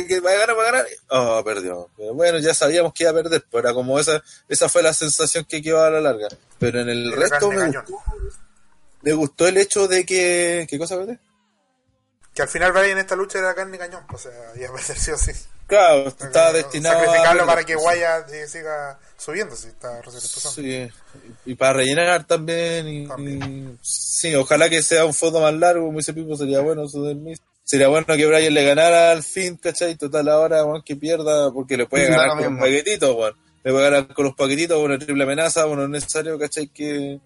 que 0.07 0.19
va 0.19 0.31
a 0.31 0.35
ganar, 0.35 0.57
va 0.57 0.61
a 0.61 0.65
ganar. 0.65 0.87
Oh, 1.09 1.41
perdió. 1.43 1.89
bueno, 2.13 2.37
ya 2.39 2.53
sabíamos 2.53 2.93
que 2.93 3.03
iba 3.03 3.11
a 3.11 3.15
perder, 3.15 3.45
pero 3.49 3.59
era 3.59 3.73
como 3.73 3.97
esa, 3.97 4.21
esa 4.49 4.67
fue 4.67 4.83
la 4.83 4.93
sensación 4.93 5.45
que 5.45 5.61
quedó 5.61 5.81
a 5.81 5.89
la 5.89 6.01
larga. 6.01 6.27
Pero 6.59 6.81
en 6.81 6.89
el 6.89 7.13
resto 7.13 7.49
me 7.49 7.65
gustó, 7.67 8.03
me 9.01 9.13
gustó, 9.13 9.47
el 9.47 9.57
hecho 9.57 9.87
de 9.87 10.05
que, 10.05 10.67
¿qué 10.69 10.77
cosa, 10.77 10.97
verdad? 10.97 11.17
Que 12.33 12.41
al 12.41 12.49
final 12.49 12.73
Brian 12.73 12.91
en 12.91 12.97
esta 12.99 13.15
lucha 13.15 13.39
era 13.39 13.55
carne 13.55 13.77
y 13.77 13.79
cañón, 13.79 14.03
o 14.13 14.17
sea, 14.17 14.31
iba 14.55 14.69
a 14.69 14.73
perder 14.73 14.97
sí 14.97 15.11
o 15.11 15.17
sí. 15.17 15.31
Claro, 15.67 16.07
estaba 16.07 16.51
destinado 16.51 16.99
sacrificarlo 16.99 17.45
para 17.45 17.63
que 17.63 17.75
Guaya 17.75 18.25
siga 18.47 18.99
subiendo, 19.17 19.55
si 19.55 19.67
está 19.67 20.01
Sí, 20.09 20.89
y 21.45 21.55
para 21.55 21.73
rellenar 21.73 22.25
también, 22.25 22.87
y, 22.87 23.77
sí, 23.81 24.33
ojalá 24.35 24.67
que 24.69 24.81
sea 24.81 25.05
un 25.05 25.13
foto 25.13 25.39
más 25.39 25.53
largo, 25.53 25.85
como 25.85 25.99
dice 25.99 26.13
Pipo, 26.13 26.35
sería 26.35 26.59
bueno 26.61 26.85
eso 26.85 27.03
del 27.03 27.17
mismo 27.17 27.45
sería 27.69 27.87
bueno 27.87 28.07
que 28.07 28.25
Brian 28.25 28.51
le 28.51 28.65
ganara 28.65 29.11
al 29.11 29.21
fin, 29.21 29.55
¿cachai? 29.55 29.95
Total 29.95 30.27
ahora, 30.27 30.63
que 30.83 30.95
pierda, 30.95 31.51
porque 31.53 31.77
le 31.77 31.85
puede 31.85 32.09
ganar 32.09 32.29
con 32.29 32.55
los 32.55 32.59
paquetitos, 32.59 33.13
bueno. 33.13 33.37
Le 33.63 33.71
puede 33.71 33.91
ganar 33.91 34.07
con 34.07 34.25
los 34.25 34.33
paquetitos, 34.33 34.83
una 34.83 34.97
triple 34.97 35.23
amenaza, 35.23 35.65
bueno, 35.65 35.83
es 35.83 35.89
necesario, 35.89 36.39
¿cachai? 36.39 36.69
Que, 36.69 37.19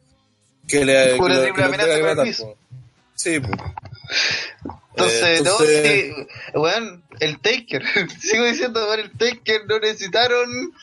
que 0.68 0.84
le... 0.84 1.14
Una 1.14 1.44
triple 1.44 1.64
amenaza 1.64 2.34
Sí, 3.16 3.40
pues. 3.40 3.54
Entonces, 4.90 5.44
no, 5.44 5.58
sí, 5.60 6.14
bueno, 6.56 7.02
el 7.22 7.40
Taker, 7.40 7.82
sigo 8.20 8.44
diciendo, 8.44 8.86
bueno, 8.86 9.04
el 9.04 9.12
Taker 9.12 9.66
no 9.66 9.80
necesitaron 9.80 10.74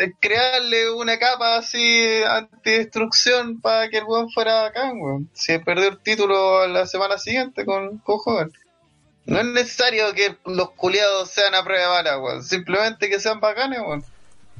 eh, 0.00 0.12
crearle 0.20 0.90
una 0.90 1.18
capa 1.18 1.58
así 1.58 2.22
antidestrucción 2.26 3.60
para 3.60 3.90
que 3.90 3.98
el 3.98 4.04
weón 4.04 4.30
fuera 4.30 4.64
acá, 4.64 4.90
weón. 4.94 5.28
Si 5.34 5.58
perdió 5.58 5.90
el 5.90 5.98
título 5.98 6.66
la 6.66 6.86
semana 6.86 7.18
siguiente 7.18 7.66
con, 7.66 7.98
con 7.98 8.18
Hogan. 8.24 8.52
No 9.24 9.38
es 9.38 9.44
necesario 9.46 10.12
que 10.14 10.36
los 10.44 10.70
culiados 10.72 11.30
sean 11.30 11.54
a 11.54 11.64
prueba 11.64 11.82
de 11.82 11.88
bala, 11.88 12.18
weón. 12.18 12.42
Simplemente 12.42 13.08
que 13.08 13.20
sean 13.20 13.40
bacanes, 13.40 13.80
weón. 13.80 14.04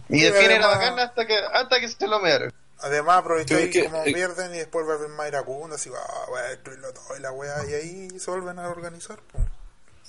Y 0.08 0.18
sí, 0.18 0.24
definen 0.24 0.60
la 0.60 0.68
bacana 0.68 1.04
hasta 1.04 1.26
que, 1.26 1.36
hasta 1.36 1.80
que 1.80 1.88
se 1.88 2.06
lo 2.06 2.20
mearon. 2.20 2.52
Además, 2.82 3.18
aprovechó 3.18 3.56
ahí 3.56 3.70
que, 3.70 3.84
como 3.84 4.02
pierden 4.02 4.54
y 4.54 4.58
después 4.58 4.84
vuelven 4.84 5.12
más 5.12 5.28
iracundos, 5.28 5.80
así, 5.80 5.90
ah, 5.94 6.24
voy 6.28 6.40
a 6.40 6.48
destruirlo 6.48 6.92
todo 6.92 7.16
y 7.16 7.20
la 7.20 7.30
weá, 7.30 7.54
y 7.68 7.74
ahí 7.74 8.18
se 8.18 8.30
vuelven 8.30 8.58
a 8.58 8.68
organizar, 8.68 9.18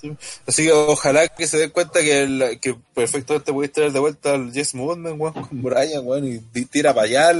Sí. 0.00 0.14
Así 0.46 0.64
que 0.64 0.72
ojalá 0.72 1.28
que 1.28 1.46
se 1.46 1.56
den 1.56 1.70
cuenta 1.70 2.00
que, 2.00 2.22
el, 2.22 2.58
que 2.60 2.76
perfectamente 2.94 3.52
pudiste 3.52 3.74
traer 3.76 3.92
de 3.92 4.00
vuelta 4.00 4.34
al 4.34 4.52
Jess 4.52 4.74
Moodman, 4.74 5.18
weón, 5.18 5.32
con 5.34 5.62
Brian, 5.62 6.04
weón, 6.04 6.26
y 6.26 6.40
tira 6.66 6.92
para 6.92 7.06
allá 7.06 7.32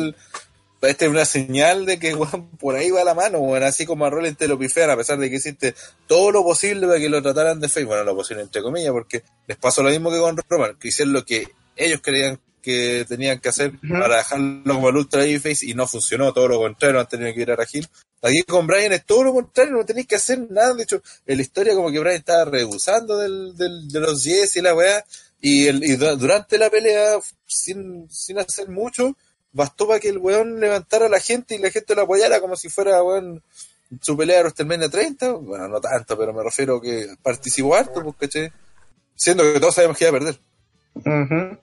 esta 0.86 1.05
es 1.05 1.11
una 1.11 1.24
señal 1.24 1.86
de 1.86 1.98
que 1.98 2.16
por 2.59 2.77
ahí 2.77 2.90
va 2.90 3.05
la 3.05 3.15
mano, 3.15 3.40
bueno, 3.40 3.66
así 3.66 3.86
como 3.86 4.05
a 4.05 4.11
Rollins 4.11 4.36
te 4.36 4.48
lo 4.48 4.59
pifean, 4.59 4.90
a 4.90 4.97
pesar 4.97 5.19
de 5.19 5.31
que 5.31 5.36
hiciste 5.36 5.74
todo 6.06 6.31
lo 6.31 6.43
posible 6.43 6.86
para 6.86 6.98
que 6.98 7.09
lo 7.09 7.23
trataran 7.23 7.61
de 7.61 7.69
face, 7.69 7.85
bueno, 7.85 8.05
lo 8.05 8.15
posible 8.15 8.43
entre 8.43 8.62
comillas, 8.62 8.93
porque 8.93 9.23
les 9.47 9.56
pasó 9.56 9.82
lo 9.82 9.90
mismo 9.90 10.11
que 10.11 10.19
con 10.19 10.36
Roman, 10.48 10.77
que 10.78 10.89
hicieron 10.89 11.12
lo 11.12 11.24
que 11.24 11.48
ellos 11.77 12.01
creían 12.02 12.39
que 12.65 13.05
tenían 13.06 13.40
que 13.40 13.51
hacer 13.51 13.73
para 13.86 14.16
dejarlo 14.16 14.74
como 14.74 14.89
el 14.89 14.97
ultra 14.97 15.20
face 15.20 15.66
y 15.66 15.74
no 15.74 15.86
funcionó, 15.86 16.32
todo 16.32 16.48
lo 16.48 16.59
contrario, 16.59 16.98
han 16.98 17.06
tenido 17.06 17.35
que 17.35 17.43
ir 17.43 17.51
a 17.51 17.56
Rajil. 17.56 17.86
Aquí 18.23 18.43
con 18.44 18.66
Brian 18.66 18.93
es 18.94 19.05
todo 19.05 19.23
lo 19.23 19.35
contrario, 19.35 19.74
no 19.74 19.85
tenéis 19.85 20.06
que 20.06 20.16
hacer 20.16 20.51
nada, 20.51 20.73
de 20.73 20.85
hecho, 20.85 21.02
en 21.27 21.36
la 21.36 21.43
historia 21.43 21.74
como 21.74 21.93
que 21.93 21.98
Brian 21.98 22.16
estaba 22.16 22.47
rehusando 22.47 23.19
del, 23.19 23.55
del, 23.55 23.86
de 23.89 24.01
los 24.01 24.24
yes 24.24 24.56
y 24.56 24.62
la 24.62 24.74
weá, 24.74 25.05
y, 25.43 25.66
el, 25.66 25.85
y 25.85 25.97
durante 25.97 26.56
la 26.56 26.70
pelea, 26.70 27.19
sin, 27.47 28.09
sin 28.11 28.39
hacer 28.39 28.70
mucho, 28.70 29.15
bastó 29.55 29.86
para 29.86 30.01
que 30.01 30.10
el 30.10 30.18
weón 30.18 30.60
levantara 30.60 31.06
a 31.06 31.09
la 31.09 31.20
gente 31.20 31.55
y 31.55 31.59
la 31.59 31.70
gente 31.70 31.94
lo 31.94 32.02
apoyara 32.02 32.40
como 32.40 32.56
si 32.56 32.68
fuera, 32.68 33.02
weón, 33.02 33.43
su 34.02 34.16
pelea 34.16 34.36
de 34.36 34.43
WrestleMania 34.43 34.90
30. 34.90 35.32
Bueno, 35.32 35.68
no 35.68 35.81
tanto, 35.81 36.18
pero 36.18 36.35
me 36.35 36.43
refiero 36.43 36.81
que 36.81 37.14
participó 37.22 37.74
harto, 37.74 38.02
pues, 38.02 38.16
caché. 38.18 38.52
Siendo 39.14 39.44
que 39.44 39.60
todos 39.60 39.76
sabemos 39.76 39.97
que 39.97 40.05
iba 40.05 40.16
a 40.16 40.20
perder. 40.20 41.59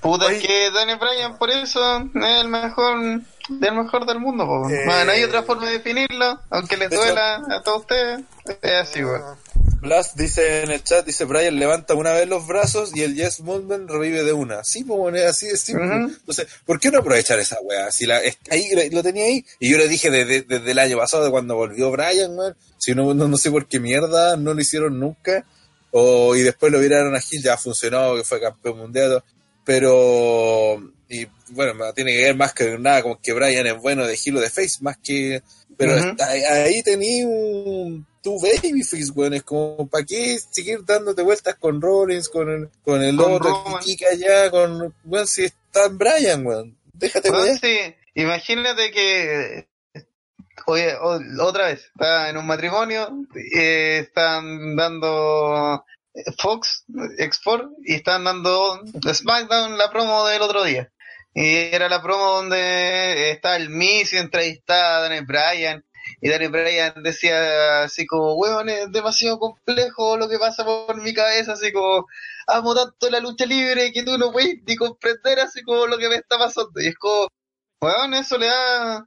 Puta, 0.00 0.26
que 0.38 0.70
Daniel 0.70 0.98
Bryan 0.98 1.38
por 1.38 1.50
eso 1.50 1.98
es 1.98 2.40
el 2.40 2.48
mejor 2.48 3.22
del 3.48 3.74
mejor 3.74 4.06
del 4.06 4.18
mundo, 4.18 4.46
pues. 4.46 4.86
no 4.86 5.12
hay 5.12 5.22
otra 5.22 5.42
forma 5.42 5.66
de 5.66 5.72
definirlo, 5.72 6.40
aunque 6.50 6.76
les 6.76 6.90
duela 6.90 7.42
a 7.50 7.62
todos 7.62 7.82
ustedes, 7.82 8.22
es 8.62 8.72
así, 8.72 9.04
weón. 9.04 9.43
Blast 9.84 10.16
dice 10.16 10.62
en 10.62 10.70
el 10.70 10.82
chat, 10.82 11.04
dice 11.04 11.26
Brian, 11.26 11.58
levanta 11.58 11.92
una 11.92 12.12
vez 12.12 12.26
los 12.26 12.46
brazos 12.46 12.96
y 12.96 13.02
el 13.02 13.14
Yes 13.14 13.40
Movement 13.40 13.90
revive 13.90 14.24
de 14.24 14.32
una. 14.32 14.64
Sí, 14.64 14.82
pues 14.82 15.22
así 15.24 15.46
de 15.46 15.58
simple. 15.58 15.94
Entonces, 15.94 16.46
¿por 16.64 16.80
qué 16.80 16.90
no 16.90 17.00
aprovechar 17.00 17.38
esa 17.38 17.58
weá? 17.60 17.92
Si 17.92 18.06
la, 18.06 18.22
ahí 18.50 18.90
lo 18.90 19.02
tenía 19.02 19.26
ahí, 19.26 19.44
y 19.60 19.70
yo 19.70 19.76
le 19.76 19.86
dije 19.86 20.10
desde, 20.10 20.70
el 20.70 20.78
año 20.78 20.96
pasado, 20.96 21.24
de 21.24 21.30
cuando 21.30 21.54
volvió 21.54 21.90
Brian, 21.90 22.34
man, 22.34 22.56
si 22.78 22.94
no, 22.94 23.12
no, 23.12 23.36
sé 23.36 23.50
por 23.50 23.68
qué 23.68 23.78
mierda 23.78 24.38
no 24.38 24.54
lo 24.54 24.60
hicieron 24.60 24.98
nunca, 24.98 25.44
o 25.90 26.34
y 26.34 26.40
después 26.40 26.72
lo 26.72 26.80
viraron 26.80 27.14
a 27.14 27.20
Gil, 27.20 27.42
ya 27.42 27.58
funcionó, 27.58 28.16
que 28.16 28.24
fue 28.24 28.40
campeón 28.40 28.78
mundial, 28.78 29.22
pero, 29.66 30.82
y 31.10 31.26
bueno, 31.50 31.92
tiene 31.92 32.12
que 32.12 32.22
ver 32.22 32.36
más 32.36 32.54
que 32.54 32.78
nada 32.78 33.02
con 33.02 33.18
que 33.18 33.34
Brian 33.34 33.66
es 33.66 33.78
bueno 33.78 34.06
de 34.06 34.16
Gil 34.16 34.38
o 34.38 34.40
de 34.40 34.48
Face, 34.48 34.78
más 34.80 34.96
que, 34.96 35.42
pero 35.76 35.94
ahí 36.18 36.82
tenía 36.82 37.26
un 37.26 38.13
tu 38.24 38.40
babyface, 38.40 39.12
weón. 39.14 39.34
Es 39.34 39.42
como, 39.44 39.86
¿para 39.86 40.04
qué 40.04 40.38
seguir 40.50 40.84
dándote 40.84 41.22
vueltas 41.22 41.54
con 41.56 41.80
Rollins, 41.80 42.28
con 42.28 42.50
el, 42.50 42.70
con 42.82 43.02
el 43.02 43.20
otro, 43.20 43.78
Kika 43.84 44.06
allá, 44.10 44.50
con, 44.50 44.94
weón, 45.04 45.26
si 45.26 45.44
está 45.44 45.88
Brian, 45.88 46.44
weón. 46.44 46.76
Déjate, 46.94 47.30
weón. 47.30 47.58
Sí, 47.58 47.94
imagínate 48.14 48.90
que, 48.90 49.68
oye, 50.66 50.96
otra 51.38 51.66
vez, 51.66 51.84
está 51.84 52.30
en 52.30 52.38
un 52.38 52.46
matrimonio, 52.46 53.10
eh, 53.54 53.98
están 54.06 54.74
dando 54.74 55.84
Fox, 56.38 56.84
Export, 57.18 57.70
y 57.84 57.96
están 57.96 58.24
dando 58.24 58.80
SmackDown 59.12 59.76
la 59.76 59.90
promo 59.90 60.26
del 60.26 60.42
otro 60.42 60.64
día. 60.64 60.90
Y 61.34 61.56
era 61.56 61.88
la 61.88 62.00
promo 62.00 62.30
donde 62.36 63.32
está 63.32 63.56
el 63.56 63.68
Miss 63.68 64.12
entrevistada 64.12 65.00
Daniel 65.00 65.26
Bryan 65.26 65.84
y 66.24 66.30
Daniel 66.30 66.52
Bryan 66.52 67.02
decía 67.02 67.82
así 67.82 68.06
como, 68.06 68.32
weón, 68.36 68.70
es 68.70 68.90
demasiado 68.90 69.38
complejo 69.38 70.16
lo 70.16 70.26
que 70.26 70.38
pasa 70.38 70.64
por 70.64 70.96
mi 71.02 71.12
cabeza, 71.12 71.52
así 71.52 71.70
como, 71.70 72.06
amo 72.46 72.74
tanto 72.74 73.10
la 73.10 73.20
lucha 73.20 73.44
libre 73.44 73.92
que 73.92 74.02
tú 74.04 74.16
no 74.16 74.32
puedes 74.32 74.56
ni 74.66 74.74
comprender 74.74 75.40
así 75.40 75.62
como 75.62 75.86
lo 75.86 75.98
que 75.98 76.08
me 76.08 76.14
está 76.14 76.38
pasando. 76.38 76.80
Y 76.80 76.86
es 76.86 76.96
como, 76.96 77.28
weón, 77.82 78.14
eso 78.14 78.38
le 78.38 78.46
da 78.46 79.06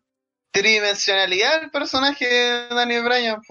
tridimensionalidad 0.52 1.56
al 1.56 1.72
personaje 1.72 2.27
de 2.27 2.68
Daniel 2.68 3.03
Bryan, 3.03 3.41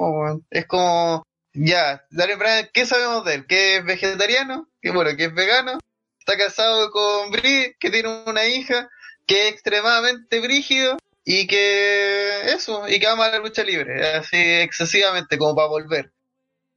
Es 0.48 0.66
como, 0.66 1.24
ya, 1.52 2.06
Daniel 2.10 2.38
Bryan, 2.38 2.70
¿qué 2.72 2.86
sabemos 2.86 3.24
de 3.24 3.34
él? 3.34 3.46
¿Que 3.48 3.78
es 3.78 3.84
vegetariano? 3.84 4.68
Que 4.80 4.92
bueno, 4.92 5.16
que 5.16 5.24
es 5.24 5.34
vegano. 5.34 5.80
Está 6.20 6.38
casado 6.38 6.92
con 6.92 7.32
Brie, 7.32 7.74
que 7.80 7.90
tiene 7.90 8.22
una 8.26 8.46
hija, 8.46 8.88
que 9.26 9.48
es 9.48 9.54
extremadamente 9.54 10.38
brígido 10.38 10.96
y 11.28 11.48
que 11.48 12.52
eso, 12.52 12.88
y 12.88 13.00
que 13.00 13.08
ama 13.08 13.28
la 13.28 13.40
lucha 13.40 13.64
libre, 13.64 14.16
así 14.16 14.36
excesivamente 14.36 15.36
como 15.36 15.56
para 15.56 15.66
volver. 15.66 16.12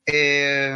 Eh, 0.07 0.75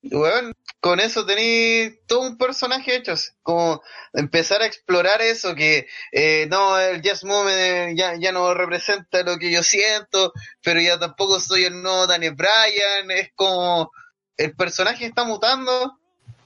bueno, 0.00 0.52
con 0.78 1.00
eso 1.00 1.26
tenéis 1.26 1.94
todo 2.06 2.20
un 2.20 2.38
personaje 2.38 2.94
hecho, 2.94 3.14
como 3.42 3.82
empezar 4.12 4.62
a 4.62 4.66
explorar 4.66 5.22
eso, 5.22 5.56
que 5.56 5.88
eh, 6.12 6.46
no, 6.48 6.78
el 6.78 7.02
Jazz 7.02 7.24
Moment 7.24 7.98
ya, 7.98 8.14
ya 8.14 8.30
no 8.30 8.54
representa 8.54 9.24
lo 9.24 9.38
que 9.38 9.50
yo 9.50 9.64
siento, 9.64 10.32
pero 10.62 10.80
ya 10.80 10.96
tampoco 10.96 11.40
soy 11.40 11.64
el 11.64 11.82
nuevo 11.82 12.06
Daniel 12.06 12.36
Bryan, 12.36 13.10
es 13.10 13.30
como 13.34 13.90
el 14.36 14.54
personaje 14.54 15.06
está 15.06 15.24
mutando 15.24 15.98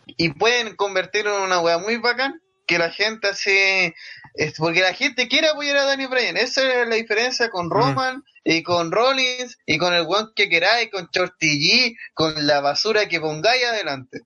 y 0.07 0.31
pueden 0.31 0.77
convertirlo 0.77 1.37
en 1.37 1.43
una 1.43 1.61
wea 1.61 1.77
muy 1.77 1.99
bacán, 1.99 2.41
que 2.67 2.79
la 2.79 2.91
gente 2.91 3.29
así, 3.29 3.93
es 4.39 4.55
porque 4.57 4.81
la 4.81 4.95
gente 4.95 5.27
quiere 5.27 5.49
apoyar 5.49 5.77
a 5.79 5.85
Daniel 5.85 6.09
Bryan, 6.09 6.37
esa 6.37 6.63
es 6.63 6.89
la 6.89 6.95
diferencia 6.95 7.51
con 7.51 7.69
Roman 7.69 8.23
y 8.45 8.63
con 8.63 8.93
Rollins 8.93 9.59
y 9.67 9.79
con 9.79 9.93
el 9.93 10.07
one 10.09 10.29
que 10.37 10.49
queráis, 10.49 10.91
con 10.93 11.09
Shorty 11.13 11.59
G, 11.59 11.97
con 12.15 12.47
la 12.47 12.61
basura 12.61 13.09
que 13.09 13.21
pongáis 13.21 13.65
adelante. 13.65 14.21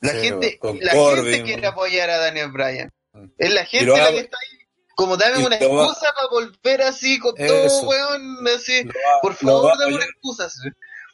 La 0.00 0.14
gente, 0.14 0.58
la 0.80 0.92
gente 0.92 1.42
quiere 1.44 1.66
apoyar 1.68 2.10
a 2.10 2.18
Daniel 2.18 2.50
Bryan. 2.50 2.90
Mm. 3.12 3.26
Es 3.38 3.54
la 3.54 3.64
gente 3.64 3.86
la 3.86 4.08
que 4.08 4.18
está 4.18 4.36
ahí. 4.36 4.58
Como 4.96 5.16
dame 5.16 5.46
una 5.46 5.56
excusa 5.56 6.12
para 6.14 6.28
volver 6.28 6.82
así 6.82 7.20
con 7.20 7.34
todo, 7.36 7.82
weón. 7.88 8.46
Así. 8.48 8.84
Por 9.22 9.34
favor, 9.34 9.78
dame 9.78 9.94
una 9.94 10.04
excusa. 10.04 10.50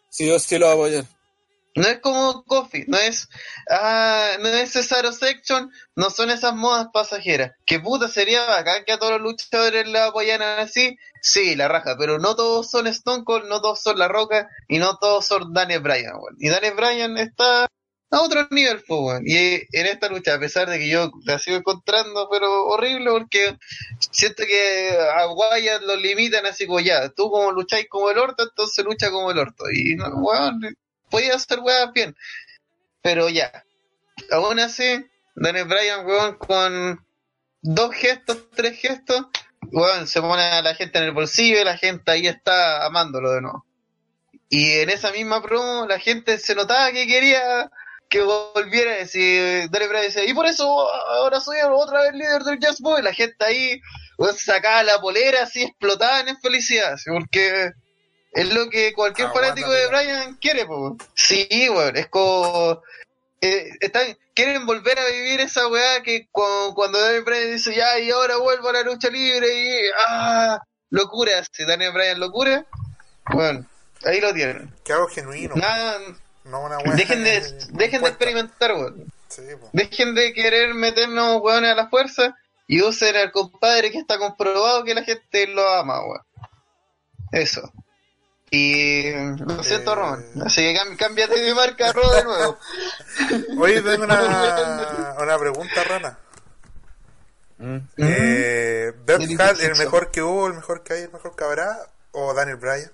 Sí, 0.09 0.27
yo 0.27 0.39
sí 0.39 0.59
lo 0.59 0.75
voy 0.75 0.97
a 0.97 1.01
apoyar. 1.01 1.18
No 1.79 1.87
es 1.87 2.01
como 2.01 2.43
Coffee, 2.43 2.87
no 2.89 2.99
es, 2.99 3.29
ah, 3.71 4.33
no 4.41 4.49
es 4.49 4.73
Cesaro 4.73 5.13
Section, 5.13 5.71
no 5.95 6.11
son 6.11 6.31
esas 6.31 6.53
modas 6.53 6.89
pasajeras. 6.93 7.53
Que 7.65 7.79
puta 7.79 8.09
sería 8.09 8.45
bacán 8.47 8.83
que 8.85 8.93
a 8.93 8.99
todos 8.99 9.13
los 9.13 9.23
luchadores 9.23 9.87
la 9.87 10.07
apoyaran 10.07 10.59
así, 10.59 10.97
sí, 11.23 11.55
la 11.55 11.69
raja, 11.69 11.95
pero 11.97 12.19
no 12.19 12.35
todos 12.35 12.69
son 12.69 12.89
Stone 12.89 13.23
Cold, 13.25 13.49
no 13.49 13.61
todos 13.61 13.81
son 13.81 13.97
La 13.97 14.09
Roca 14.09 14.49
y 14.67 14.79
no 14.79 14.97
todos 14.97 15.25
son 15.27 15.53
Daniel 15.53 15.81
Bryan, 15.81 16.15
Y 16.39 16.49
Daniel 16.49 16.75
Bryan 16.75 17.17
está 17.17 17.69
a 18.11 18.23
otro 18.23 18.49
nivel, 18.51 18.83
pues, 18.87 19.21
Y 19.25 19.37
en 19.37 19.87
esta 19.87 20.09
lucha, 20.09 20.35
a 20.35 20.41
pesar 20.41 20.69
de 20.69 20.81
que 20.81 20.89
yo 20.89 21.13
la 21.27 21.39
sigo 21.39 21.59
encontrando, 21.59 22.29
pero 22.29 22.67
horrible, 22.67 23.11
porque 23.11 23.57
siento 24.11 24.43
que 24.47 24.99
a 25.15 25.29
Wyatt 25.33 25.83
lo 25.83 25.95
limitan 25.95 26.45
así 26.47 26.67
como 26.67 26.81
ya, 26.81 27.09
tú 27.11 27.31
como 27.31 27.53
lucháis 27.53 27.87
como 27.89 28.11
el 28.11 28.19
orto, 28.19 28.43
entonces 28.43 28.85
lucha 28.85 29.13
como 29.13 29.31
el 29.31 29.39
orto. 29.39 29.65
Y, 29.73 29.97
weón, 29.97 30.61
podía 31.10 31.35
hacer 31.35 31.60
weas 31.60 31.93
bien. 31.93 32.16
Pero 33.02 33.28
ya. 33.28 33.64
Aún 34.30 34.59
así, 34.60 35.05
Daniel 35.35 35.66
Bryan, 35.66 36.06
weón, 36.06 36.36
con 36.36 37.06
dos 37.62 37.94
gestos, 37.94 38.51
tres 38.55 38.78
gestos, 38.78 39.26
weón, 39.72 40.06
se 40.06 40.20
pone 40.20 40.43
a 40.43 40.62
la 40.62 40.74
gente 40.74 40.98
en 40.98 41.05
el 41.05 41.12
bolsillo 41.12 41.60
y 41.60 41.64
la 41.64 41.76
gente 41.76 42.10
ahí 42.10 42.26
está 42.26 42.85
amándolo 42.85 43.30
de 43.32 43.43
nuevo. 43.43 43.64
Y 44.48 44.72
en 44.78 44.90
esa 44.90 45.12
misma 45.12 45.43
promo, 45.43 45.86
la 45.86 45.98
gente 45.98 46.39
se 46.39 46.55
notaba 46.55 46.90
que 46.90 47.06
quería 47.06 47.70
que 48.09 48.22
volviera 48.22 48.93
a 48.93 48.97
decir, 48.97 49.68
Daniel 49.70 49.90
Bryan 49.90 50.05
decía, 50.05 50.24
y 50.24 50.32
por 50.32 50.47
eso 50.47 50.64
ahora 51.10 51.40
soy 51.40 51.59
otra 51.70 52.02
vez 52.02 52.14
líder 52.14 52.43
del 52.43 52.59
Jazz 52.59 52.80
Boy. 52.80 53.02
La 53.02 53.12
gente 53.12 53.44
ahí, 53.44 53.80
weón, 54.16 54.35
sacaba 54.35 54.82
la 54.82 54.98
polera 54.98 55.43
así, 55.43 55.62
explotaban 55.62 56.28
en 56.28 56.40
felicidad, 56.40 56.97
porque 57.06 57.72
es 58.33 58.53
lo 58.53 58.69
que 58.69 58.93
cualquier 58.93 59.31
fanático 59.31 59.71
de 59.71 59.87
Brian 59.89 60.37
quiere, 60.37 60.67
pues. 60.67 60.95
Sí, 61.15 61.49
weón, 61.71 61.97
es 61.97 62.09
como... 62.09 62.83
Eh, 63.41 63.71
están, 63.81 64.17
quieren 64.35 64.67
volver 64.67 64.99
a 64.99 65.07
vivir 65.07 65.41
esa 65.41 65.69
weá 65.69 66.03
que 66.03 66.27
cuando, 66.33 66.75
cuando 66.75 67.01
Daniel 67.01 67.23
Bryan 67.23 67.53
dice 67.53 67.73
ya 67.73 67.99
y 68.01 68.11
ahora 68.11 68.37
vuelvo 68.37 68.69
a 68.69 68.73
la 68.73 68.83
lucha 68.83 69.11
libre 69.11 69.47
y 69.47 69.91
ah 70.09 70.61
locura 70.91 71.45
si 71.53 71.65
Daniel 71.65 71.93
Bryan 71.93 72.19
locura 72.19 72.67
bueno 73.31 73.65
ahí 74.05 74.21
lo 74.21 74.35
tienen. 74.35 74.75
Que 74.85 74.93
hago 74.93 75.07
genuino. 75.07 75.55
Nada 75.55 76.01
no 76.43 76.65
una 76.65 76.79
weá 76.79 76.97
dejen 76.97 77.23
de 77.23 77.41
dejen 77.71 78.03
de 78.03 78.09
experimentar 78.09 78.73
weón. 78.73 79.13
Sí, 79.29 79.43
dejen 79.73 80.17
de 80.17 80.33
querer 80.33 80.75
meternos 80.75 81.41
weones 81.41 81.71
a 81.71 81.77
la 81.77 81.89
fuerza 81.89 82.37
y 82.67 82.83
usen 82.83 83.15
al 83.15 83.31
compadre 83.31 83.93
que 83.93 83.99
está 83.99 84.19
comprobado 84.19 84.83
que 84.83 84.97
la 84.97 85.05
gente 85.05 85.47
lo 85.47 85.69
ama 85.69 86.05
weón. 86.05 86.23
Eso 87.31 87.73
y 88.51 89.12
lo 89.12 89.62
siento, 89.62 89.95
Ron. 89.95 90.25
Así 90.45 90.62
que 90.62 90.97
cámbiate 90.97 91.43
mi 91.43 91.55
marca, 91.55 91.93
Ron, 91.93 92.15
de 92.15 92.25
nuevo. 92.25 92.59
Oye, 93.59 93.83
tengo 93.83 94.05
una, 94.05 95.15
una 95.19 95.39
pregunta, 95.39 95.85
Rana. 95.85 96.19
Mm. 97.59 97.79
Eh, 97.97 98.93
¿Beth 99.05 99.41
Hall 99.41 99.61
el 99.61 99.77
mejor 99.77 100.11
que 100.11 100.23
hubo, 100.23 100.47
el 100.47 100.55
mejor 100.55 100.83
que 100.83 100.95
hay, 100.95 101.03
el 101.03 101.12
mejor 101.12 101.35
que 101.37 101.45
habrá? 101.45 101.77
¿O 102.12 102.33
Daniel 102.33 102.57
Bryan? 102.57 102.91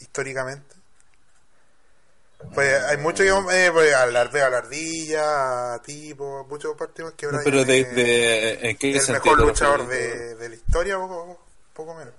Históricamente. 0.00 0.74
Pues 2.52 2.74
hay 2.82 2.98
mucho 2.98 3.22
que 3.22 3.30
eh, 3.30 3.70
pues, 3.72 3.94
hablar 3.94 4.30
de 4.30 4.42
alardilla, 4.42 5.80
tipo, 5.82 6.44
muchos 6.50 6.76
partidos 6.76 7.14
que 7.14 7.26
Bryan 7.26 7.44
pero 7.44 7.64
de, 7.64 7.84
de, 7.84 8.68
¿en 8.68 8.76
qué 8.76 8.96
el 8.96 9.12
mejor 9.12 9.40
luchador 9.40 9.86
de, 9.86 10.34
de, 10.34 10.48
la 10.50 10.54
historia, 10.54 10.98
poco, 10.98 11.40
poco 11.72 11.94
menos. 11.94 12.12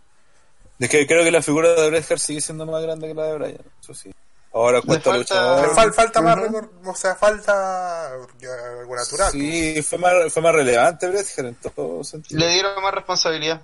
Es 0.79 0.89
que 0.89 1.07
creo 1.07 1.23
que 1.23 1.31
la 1.31 1.41
figura 1.41 1.73
de 1.73 1.89
Bret 1.89 2.11
Hart 2.11 2.19
sigue 2.19 2.41
siendo 2.41 2.65
más 2.65 2.81
grande 2.83 3.07
que 3.07 3.13
la 3.13 3.25
de 3.27 3.37
Bryan, 3.37 3.65
eso 3.81 3.93
sí. 3.93 4.11
Ahora 4.53 4.81
cuesta 4.81 5.11
falta, 5.11 5.17
luchador. 5.17 5.93
falta 5.93 6.21
más, 6.21 6.37
o 6.85 6.95
sea, 6.95 7.15
falta 7.15 8.13
algo 8.13 8.95
natural. 8.95 9.31
Sí, 9.31 9.81
fue 9.81 9.97
más, 9.97 10.13
fue 10.31 10.41
más 10.41 10.55
relevante 10.55 11.07
Bret 11.07 11.27
Hart 11.37 11.47
en 11.47 11.55
todo 11.55 12.03
sentido. 12.03 12.39
Le 12.39 12.53
dieron 12.53 12.81
más 12.81 12.93
responsabilidad. 12.93 13.61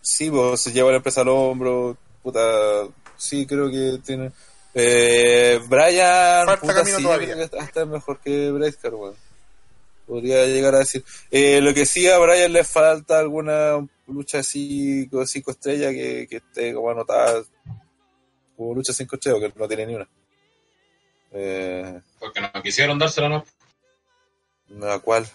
Sí, 0.00 0.30
pues 0.30 0.60
se 0.60 0.72
lleva 0.72 0.90
la 0.90 0.96
empresa 0.98 1.22
al 1.22 1.28
hombro, 1.28 1.96
puta, 2.22 2.40
sí, 3.16 3.46
creo 3.46 3.70
que 3.70 4.00
tiene... 4.04 4.32
Eh, 4.76 5.60
Brian, 5.68 6.46
falta 6.46 6.60
puta, 6.60 6.74
camino 6.74 6.96
sí, 6.96 7.02
todavía. 7.04 7.36
Está 7.44 7.86
mejor 7.86 8.18
que 8.18 8.50
Bret 8.50 8.76
Hart, 8.84 8.94
bueno. 8.94 9.16
Podría 10.06 10.46
llegar 10.46 10.74
a 10.74 10.80
decir. 10.80 11.04
Eh, 11.30 11.60
lo 11.60 11.72
que 11.72 11.86
sí 11.86 12.08
a 12.08 12.18
Brian 12.18 12.52
le 12.52 12.64
falta 12.64 13.18
alguna 13.18 13.86
lucha 14.06 14.38
así 14.40 15.08
con 15.10 15.26
cinco 15.26 15.52
estrellas 15.52 15.92
que, 15.92 16.26
que 16.28 16.36
esté 16.36 16.74
como 16.74 16.90
anotada 16.90 17.42
como 18.56 18.74
lucha 18.74 18.92
cinco 18.92 19.16
estrellas, 19.16 19.40
que 19.40 19.58
no 19.58 19.68
tiene 19.68 19.86
ni 19.86 19.94
una. 19.94 20.08
Eh, 21.32 22.00
Porque 22.18 22.40
no 22.40 22.50
quisieron 22.62 22.98
dársela, 22.98 23.28
¿no? 23.28 23.44
¿La 24.68 24.98
cual? 25.00 25.28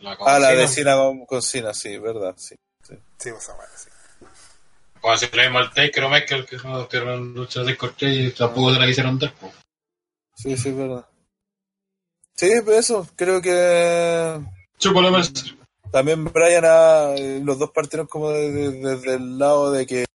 La 0.00 0.16
ah, 0.20 0.38
la 0.38 0.54
de 0.54 0.68
Cina 0.68 0.96
con, 1.26 1.42
Cina, 1.42 1.74
sí, 1.74 1.98
verdad, 1.98 2.34
sí. 2.36 2.54
Sí, 2.82 2.94
sí 3.18 3.30
pues 3.30 3.48
a 3.48 3.76
sí. 3.76 3.90
Cuando 5.00 5.18
se 5.18 5.28
trae 5.28 5.50
mal 5.50 5.72
Taker 5.72 6.04
o 6.04 6.10
Michael, 6.10 6.46
que 6.46 6.56
no 6.56 6.86
tienen 6.86 7.34
lucha 7.34 7.64
cinco 7.64 7.86
estrellas 7.86 8.32
y 8.32 8.36
tampoco 8.36 8.72
se 8.72 8.80
la 8.80 8.86
quisieron 8.86 9.18
dar, 9.18 9.34
pues. 9.34 9.52
Sí, 10.34 10.56
sí, 10.56 10.72
verdad. 10.72 11.06
Sí, 12.34 12.50
pues 12.64 12.78
eso, 12.78 13.06
creo 13.16 13.40
que... 13.40 14.40
Chúpalo, 14.78 15.10
también 15.92 16.24
Brian, 16.24 16.64
ha, 16.64 17.14
los 17.42 17.58
dos 17.58 17.70
partieron 17.70 18.06
como 18.06 18.30
desde 18.30 19.14
el 19.14 19.38
lado 19.38 19.70
de 19.70 19.86
que 19.86 20.06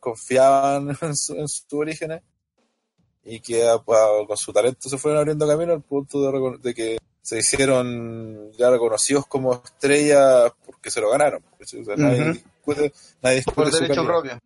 confiaban 0.00 0.98
en 1.00 1.16
su, 1.16 1.34
en 1.36 1.48
sus 1.48 1.64
orígenes 1.72 2.20
y 3.24 3.40
que 3.40 3.64
con 3.86 4.36
su 4.36 4.52
talento 4.52 4.88
se 4.88 4.98
fueron 4.98 5.20
abriendo 5.20 5.46
camino 5.46 5.72
al 5.72 5.82
punto 5.82 6.58
de, 6.58 6.74
que 6.74 6.98
se 7.22 7.38
hicieron 7.38 8.50
ya 8.58 8.68
reconocidos 8.70 9.26
como 9.26 9.54
estrellas 9.64 10.52
porque 10.66 10.90
se 10.90 11.00
lo 11.00 11.10
ganaron. 11.10 11.42
Nadie 11.96 12.32
discute, 12.32 12.92
nadie 13.22 13.42
Por 13.54 13.70
derecho 13.70 14.04
propio. 14.04 14.40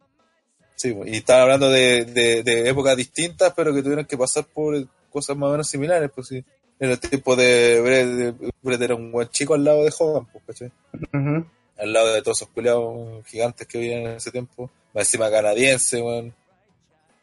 Sí, 0.76 0.96
y 1.06 1.16
están 1.16 1.40
hablando 1.40 1.70
de, 1.70 2.04
de, 2.04 2.68
épocas 2.68 2.96
distintas, 2.96 3.52
pero 3.56 3.74
que 3.74 3.82
tuvieron 3.82 4.04
que 4.04 4.18
pasar 4.18 4.44
por 4.44 4.86
cosas 5.10 5.36
más 5.36 5.48
o 5.48 5.52
menos 5.52 5.68
similares. 5.68 6.10
Pues 6.14 6.28
sí 6.28 6.44
en 6.80 6.90
el 6.90 7.00
tiempo 7.00 7.34
de 7.36 8.34
Brett, 8.62 8.82
era 8.82 8.94
un 8.94 9.10
buen 9.10 9.28
chico 9.28 9.54
al 9.54 9.64
lado 9.64 9.84
de 9.84 9.92
Hogan, 9.98 10.26
pues, 10.46 10.62
Al 10.62 11.92
lado 11.92 12.12
de 12.12 12.22
todos 12.22 12.38
esos 12.38 12.48
culiados 12.48 13.26
gigantes 13.26 13.66
que 13.66 13.78
vivían 13.78 14.02
en 14.02 14.16
ese 14.16 14.30
tiempo. 14.30 14.70
Más 14.94 15.06
encima 15.06 15.30
canadiense, 15.30 16.00
weón. 16.00 16.34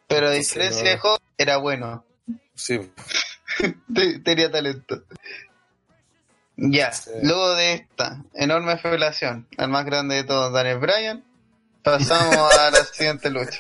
Pero 0.07 0.27
a 0.27 0.32
diferencia 0.32 0.84
de 0.84 0.99
Hogan, 1.02 1.19
era 1.38 1.57
bueno. 1.57 2.03
Sí. 2.53 2.80
Tenía 4.23 4.52
talento. 4.52 5.03
Ya, 6.57 6.91
luego 7.22 7.56
de 7.56 7.73
esta 7.73 8.23
enorme 8.34 8.77
revelación, 8.77 9.45
al 9.57 9.68
más 9.68 9.86
grande 9.86 10.15
de 10.15 10.23
todos, 10.23 10.53
Daniel 10.53 10.80
Bryan, 10.80 11.26
pasamos 11.84 12.53
a 12.57 12.72
la 12.72 12.84
siguiente 12.86 13.30
lucha. 13.30 13.60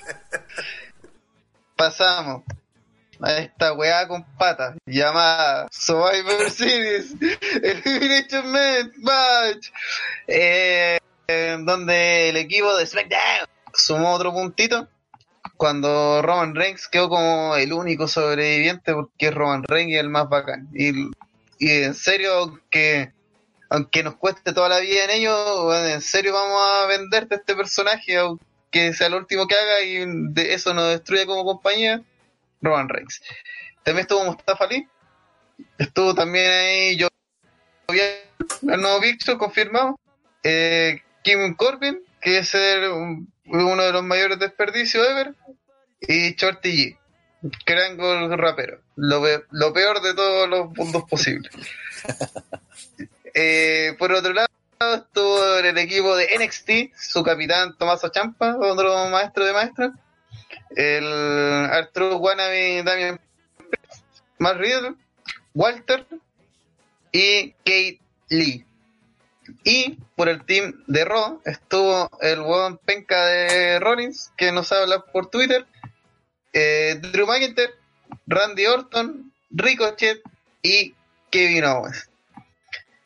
Pasamos 1.75 2.43
a 3.21 3.37
esta 3.37 3.73
weá 3.73 4.07
con 4.07 4.23
patas 4.37 4.75
llamada 4.85 5.67
Survivor 5.71 6.49
Series 6.49 7.15
Elimination 7.63 8.51
Match 9.01 9.69
eh, 10.27 10.97
donde 11.27 12.29
el 12.29 12.37
equipo 12.37 12.75
de 12.75 12.85
SmackDown 12.85 13.47
sumó 13.73 14.13
otro 14.13 14.33
puntito 14.33 14.87
cuando 15.57 16.21
Roman 16.21 16.55
Reigns 16.55 16.87
quedó 16.87 17.09
como 17.09 17.55
el 17.55 17.71
único 17.73 18.07
sobreviviente 18.07 18.93
porque 18.93 19.31
Roman 19.31 19.63
Reigns 19.63 19.93
es 19.93 19.99
el 20.01 20.09
más 20.09 20.27
bacán. 20.27 20.67
Y, 20.73 21.09
y 21.59 21.83
en 21.83 21.93
serio 21.93 22.59
que 22.69 23.13
aunque 23.69 24.03
nos 24.03 24.15
cueste 24.15 24.53
toda 24.53 24.69
la 24.69 24.79
vida 24.79 25.05
en 25.05 25.09
ello 25.11 25.73
en 25.73 26.01
serio 26.01 26.33
vamos 26.33 26.61
a 26.61 26.85
venderte 26.87 27.35
este 27.35 27.55
personaje 27.55 28.17
aunque 28.17 28.93
sea 28.93 29.07
el 29.07 29.15
último 29.15 29.47
que 29.47 29.55
haga 29.55 29.81
y 29.81 30.05
de 30.33 30.53
eso 30.53 30.73
nos 30.73 30.89
destruye 30.89 31.25
como 31.25 31.45
compañía 31.45 32.03
Roman 32.65 32.89
Reigns. 32.89 33.21
También 33.83 34.01
estuvo 34.01 34.25
Mustafa 34.25 34.65
Ali, 34.65 34.87
Estuvo 35.77 36.13
también 36.13 36.51
ahí 36.51 36.97
yo 36.97 37.07
el 37.87 38.81
nuevo 38.81 39.01
Pixel 39.01 39.37
confirmado. 39.37 39.99
Eh, 40.43 41.01
Kim 41.23 41.55
Corbin, 41.55 42.01
que 42.21 42.39
es 42.39 42.53
el, 42.53 42.89
uno 43.45 43.83
de 43.83 43.91
los 43.91 44.03
mayores 44.03 44.39
desperdicios 44.39 45.07
ever. 45.07 45.33
Y 46.01 46.35
Shorty 46.35 46.71
G, 46.71 46.97
gran 47.65 47.97
gol 47.97 48.37
rapero. 48.37 48.81
Lo, 48.95 49.23
lo 49.51 49.73
peor 49.73 50.01
de 50.01 50.13
todos 50.13 50.49
los 50.49 50.75
mundos 50.75 51.03
posibles. 51.09 51.51
eh, 53.33 53.95
por 53.97 54.11
otro 54.11 54.33
lado, 54.33 54.49
estuvo 54.79 55.57
en 55.59 55.65
el 55.65 55.77
equipo 55.77 56.15
de 56.15 56.27
NXT, 56.37 56.95
su 56.95 57.23
capitán 57.23 57.75
Tomaso 57.77 58.09
Champa, 58.09 58.57
otro 58.57 59.09
maestro 59.09 59.45
de 59.45 59.53
maestros. 59.53 59.91
El 60.75 61.05
Arturo 61.71 62.17
Wannabe 62.17 62.83
Damian 62.83 63.19
Matt 64.39 64.57
Riddle, 64.57 64.95
Walter 65.53 66.05
y 67.11 67.51
Kate 67.63 67.99
Lee. 68.29 68.65
Y 69.63 69.97
por 70.15 70.27
el 70.27 70.43
team 70.45 70.83
de 70.87 71.05
Raw 71.05 71.41
estuvo 71.45 72.09
el 72.21 72.41
buen 72.41 72.77
penca 72.77 73.25
de 73.25 73.79
Rollins, 73.79 74.31
que 74.35 74.51
nos 74.51 74.71
habla 74.71 74.99
por 74.99 75.29
Twitter, 75.29 75.65
eh, 76.53 76.99
Drew 76.99 77.27
McIntyre, 77.27 77.73
Randy 78.27 78.65
Orton, 78.65 79.31
Ricochet 79.51 80.21
y 80.61 80.95
Kevin 81.29 81.65
Owens 81.65 82.09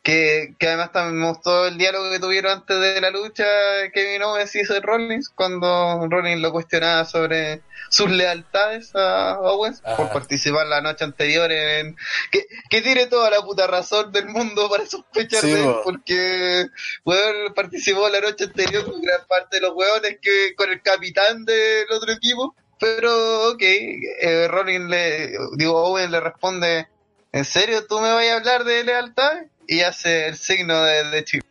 que, 0.02 0.54
que 0.58 0.68
además 0.68 0.92
también 0.92 1.20
me 1.20 1.28
gustó 1.28 1.66
el 1.66 1.76
diálogo 1.76 2.10
que 2.10 2.18
tuvieron 2.18 2.52
antes 2.52 2.80
de 2.80 3.00
la 3.00 3.10
lucha 3.10 3.44
Kevin 3.92 4.22
Owens 4.22 4.54
y 4.56 4.64
Seth 4.64 4.82
Rollins 4.82 5.28
cuando 5.28 6.06
Rollins 6.08 6.40
lo 6.40 6.52
cuestionaba 6.52 7.04
sobre 7.04 7.62
sus 7.90 8.10
lealtades 8.10 8.94
a 8.94 9.38
Owens 9.40 9.82
por 9.96 10.10
participar 10.10 10.66
la 10.68 10.80
noche 10.80 11.04
anterior 11.04 11.52
en 11.52 11.96
que, 12.30 12.46
que 12.70 12.80
tiene 12.80 13.06
toda 13.06 13.30
la 13.30 13.42
puta 13.42 13.66
razón 13.66 14.10
del 14.10 14.26
mundo 14.26 14.70
para 14.70 14.86
sospechar 14.86 15.42
de 15.42 15.64
él 15.64 15.74
porque 15.84 16.66
weón 17.04 17.52
participó 17.54 18.08
la 18.08 18.20
noche 18.20 18.44
anterior 18.44 18.84
con 18.90 19.02
gran 19.02 19.26
parte 19.26 19.56
de 19.56 19.62
los 19.62 19.74
hueones 19.74 20.18
que 20.22 20.54
con 20.54 20.70
el 20.70 20.80
capitán 20.80 21.44
del 21.44 21.90
otro 21.90 22.12
equipo 22.12 22.54
pero 22.78 23.50
ok 23.50 23.62
eh, 23.62 24.48
Rollins 24.48 24.88
le 24.88 25.36
digo 25.58 25.76
Owens 25.76 26.10
le 26.10 26.20
responde 26.20 26.88
¿En 27.32 27.44
serio 27.44 27.86
tú 27.86 28.00
me 28.00 28.12
vas 28.12 28.26
a 28.26 28.36
hablar 28.36 28.64
de 28.64 28.84
lealtad? 28.84 29.44
Y 29.70 29.82
hace 29.82 30.26
el 30.26 30.36
signo 30.36 30.82
de, 30.82 31.04
de 31.10 31.24
Chill. 31.24 31.44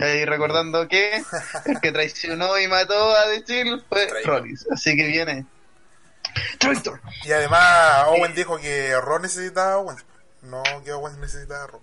Ahí 0.00 0.24
recordando 0.24 0.88
que 0.88 1.22
el 1.66 1.80
que 1.80 1.92
traicionó 1.92 2.58
y 2.58 2.66
mató 2.66 3.16
a 3.16 3.26
The 3.26 3.44
Chill 3.44 3.84
fue 3.88 4.08
Rollins. 4.24 4.66
Así 4.72 4.96
que 4.96 5.06
viene. 5.06 5.46
Traitor. 6.58 7.00
Y 7.24 7.30
además 7.30 8.06
Owen 8.08 8.34
dijo 8.34 8.58
que 8.58 8.92
Ron 9.00 9.22
necesitaba 9.22 9.74
a 9.74 9.78
Owen. 9.78 9.96
No 10.42 10.62
que 10.84 10.92
Owen 10.92 11.20
necesitaba 11.20 11.64
a 11.64 11.66
Ron. 11.68 11.80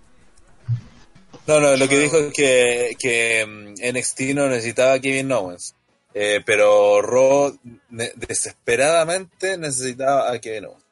No, 1.46 1.62
no, 1.62 1.78
lo 1.78 1.88
que 1.88 2.00
dijo 2.00 2.18
es 2.18 2.34
que, 2.34 2.98
que 3.00 3.46
mm, 3.46 3.98
NXT 3.98 4.20
no 4.36 4.50
necesitaba 4.50 4.94
a 4.94 5.00
Kevin 5.00 5.32
Owens. 5.32 5.74
Eh, 6.14 6.42
pero 6.46 7.02
Raw 7.02 7.58
desesperadamente 7.90 9.58
necesitaba 9.58 10.34
a 10.34 10.40
Kevin 10.40 10.66
Owens. 10.66 10.84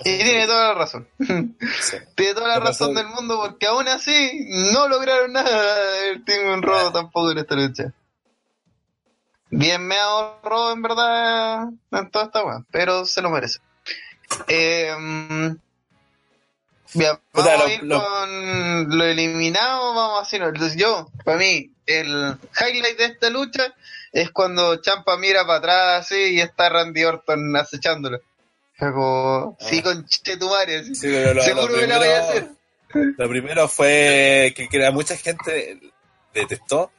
Y 0.00 0.18
tiene 0.18 0.46
toda 0.46 0.68
la 0.68 0.74
razón. 0.74 1.08
tiene 1.18 2.34
toda 2.34 2.48
la 2.48 2.60
razón 2.60 2.94
del 2.94 3.06
mundo 3.08 3.40
porque 3.40 3.66
aún 3.66 3.88
así 3.88 4.46
no 4.72 4.88
lograron 4.88 5.32
nada 5.32 6.06
el 6.08 6.24
Team 6.24 6.52
en 6.52 6.62
Raw 6.62 6.92
tampoco 6.92 7.30
en 7.32 7.38
esta 7.38 7.54
lucha. 7.54 7.92
Bien 9.48 9.86
me 9.86 9.98
ahorró 9.98 10.72
en 10.72 10.82
verdad 10.82 11.68
en 11.92 12.10
toda 12.10 12.26
esta 12.26 12.44
weá, 12.44 12.64
pero 12.70 13.06
se 13.06 13.22
lo 13.22 13.30
merece. 13.30 13.60
Eh, 14.48 14.92
vamos 17.32 17.60
a 17.64 17.72
ir 17.72 17.88
con 17.88 18.98
lo 18.98 19.04
eliminado, 19.04 19.94
vamos 19.94 20.18
a 20.18 20.22
hacerlo. 20.22 20.52
Yo, 20.76 21.10
para 21.24 21.38
mí, 21.38 21.70
el 21.86 22.36
highlight 22.60 22.98
de 22.98 23.04
esta 23.04 23.30
lucha 23.30 23.72
es 24.12 24.30
cuando 24.30 24.76
Champa 24.76 25.16
mira 25.16 25.46
para 25.46 25.58
atrás 25.58 26.06
así 26.06 26.34
y 26.34 26.40
está 26.40 26.68
Randy 26.68 27.04
Orton 27.04 27.56
acechándolo. 27.56 28.20
Como, 28.78 29.56
sí, 29.60 29.78
ah. 29.78 29.82
con 29.82 30.06
tu 30.38 30.48
madre. 30.48 30.84
Sí, 30.94 30.94
seguro 30.94 31.74
que 31.74 31.86
la 31.86 31.98
voy 31.98 32.08
a 32.08 32.20
hacer. 32.20 32.48
Lo 33.16 33.28
primero 33.28 33.68
fue 33.68 34.52
que, 34.56 34.68
que 34.68 34.90
mucha 34.90 35.16
gente 35.16 35.80
detestó 36.34 36.90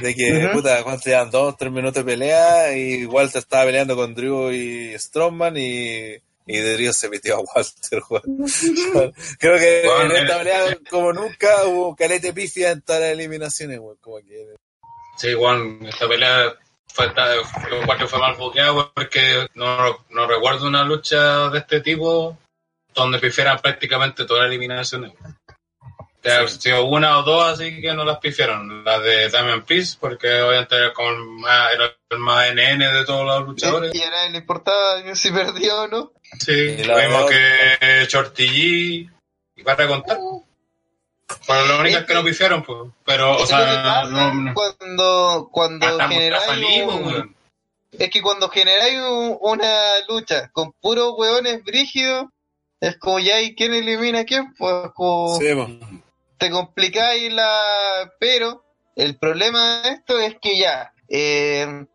de 0.00 0.14
que, 0.14 0.50
puta, 0.52 0.82
cuando 0.82 1.02
llevan 1.02 1.30
dos, 1.30 1.56
tres 1.56 1.72
minutos 1.72 1.94
de 1.94 2.04
pelea 2.04 2.76
y 2.76 3.06
Walter 3.06 3.38
estaba 3.38 3.64
peleando 3.64 3.96
con 3.96 4.14
Drew 4.14 4.52
y 4.52 4.96
Strongman 4.98 5.56
y, 5.56 6.14
y 6.46 6.58
Drew 6.58 6.92
se 6.92 7.08
metió 7.08 7.36
a 7.36 7.40
Walter, 7.40 8.02
Creo 9.38 9.58
que 9.58 9.82
en 9.82 10.12
esta 10.12 10.38
pelea, 10.38 10.78
como 10.90 11.12
nunca, 11.12 11.64
hubo 11.64 11.96
calete 11.96 12.32
pifia 12.32 12.70
en 12.72 12.82
todas 12.82 13.02
las 13.02 13.10
eliminaciones, 13.10 13.80
Como 14.00 14.18
que... 14.18 14.54
Sí, 15.16 15.32
Juan, 15.32 15.80
esta 15.86 16.06
pelea 16.06 16.54
fue, 16.96 17.12
fue, 17.84 18.08
fue 18.08 18.18
mal 18.18 18.36
buqueado 18.36 18.90
porque 18.94 19.48
no, 19.54 20.04
no, 20.08 20.26
recuerdo 20.26 20.66
una 20.66 20.82
lucha 20.82 21.50
de 21.50 21.58
este 21.58 21.80
tipo 21.80 22.38
donde 22.94 23.18
pifieran 23.18 23.58
prácticamente 23.58 24.24
todas 24.24 24.44
las 24.44 24.48
eliminaciones. 24.48 25.12
Sí. 26.22 26.58
sido 26.60 26.86
una 26.86 27.18
o 27.18 27.22
dos 27.22 27.52
así 27.52 27.80
que 27.80 27.92
no 27.92 28.04
las 28.04 28.18
pifieron. 28.18 28.82
Las 28.82 29.02
de 29.02 29.28
Damian 29.28 29.64
Peace, 29.64 29.96
porque 30.00 30.40
obviamente 30.40 30.74
era, 30.74 30.92
con 30.92 31.40
más, 31.40 31.72
era 31.72 31.94
el 32.10 32.18
más 32.18 32.50
NN 32.50 32.78
de 32.78 33.04
todos 33.04 33.24
los 33.24 33.46
luchadores. 33.46 33.94
Y 33.94 34.00
era 34.00 34.28
le 34.28 34.38
importaba 34.38 35.14
si 35.14 35.30
perdió 35.30 35.82
o 35.82 35.88
no. 35.88 36.12
Sí, 36.40 36.82
lo 36.84 36.96
mismo 36.96 37.26
que 37.26 38.06
Shorty 38.08 38.48
G. 38.48 39.10
Y 39.56 39.62
para 39.62 39.86
contar. 39.86 40.18
Para 41.46 41.64
lo 41.64 41.80
único 41.80 42.06
que 42.06 42.14
no 42.14 42.24
pifiaron, 42.24 42.62
pues. 42.62 42.92
Pero, 43.04 43.36
o 43.36 43.46
sea, 43.46 44.04
no, 44.04 44.54
cuando, 44.54 45.48
cuando 45.50 45.98
generáis. 46.08 46.84
Un, 46.86 47.34
es 47.92 48.10
que 48.10 48.22
cuando 48.22 48.48
generáis 48.48 49.00
una 49.40 50.00
lucha 50.08 50.50
con 50.52 50.72
puros 50.72 51.14
hueones 51.16 51.64
brígidos, 51.64 52.26
es 52.80 52.96
como 52.98 53.18
ya 53.18 53.36
hay 53.36 53.54
quién 53.54 53.74
elimina 53.74 54.20
a 54.20 54.24
quién, 54.24 54.54
pues 54.54 54.90
como. 54.94 55.38
te 56.38 56.50
complicáis 56.50 57.32
la. 57.32 58.12
Pero 58.20 58.64
el 58.94 59.16
problema 59.18 59.82
de 59.82 59.90
esto 59.90 60.18
es 60.18 60.36
que 60.40 60.58
ya. 60.58 60.92
Eh, 61.08 61.86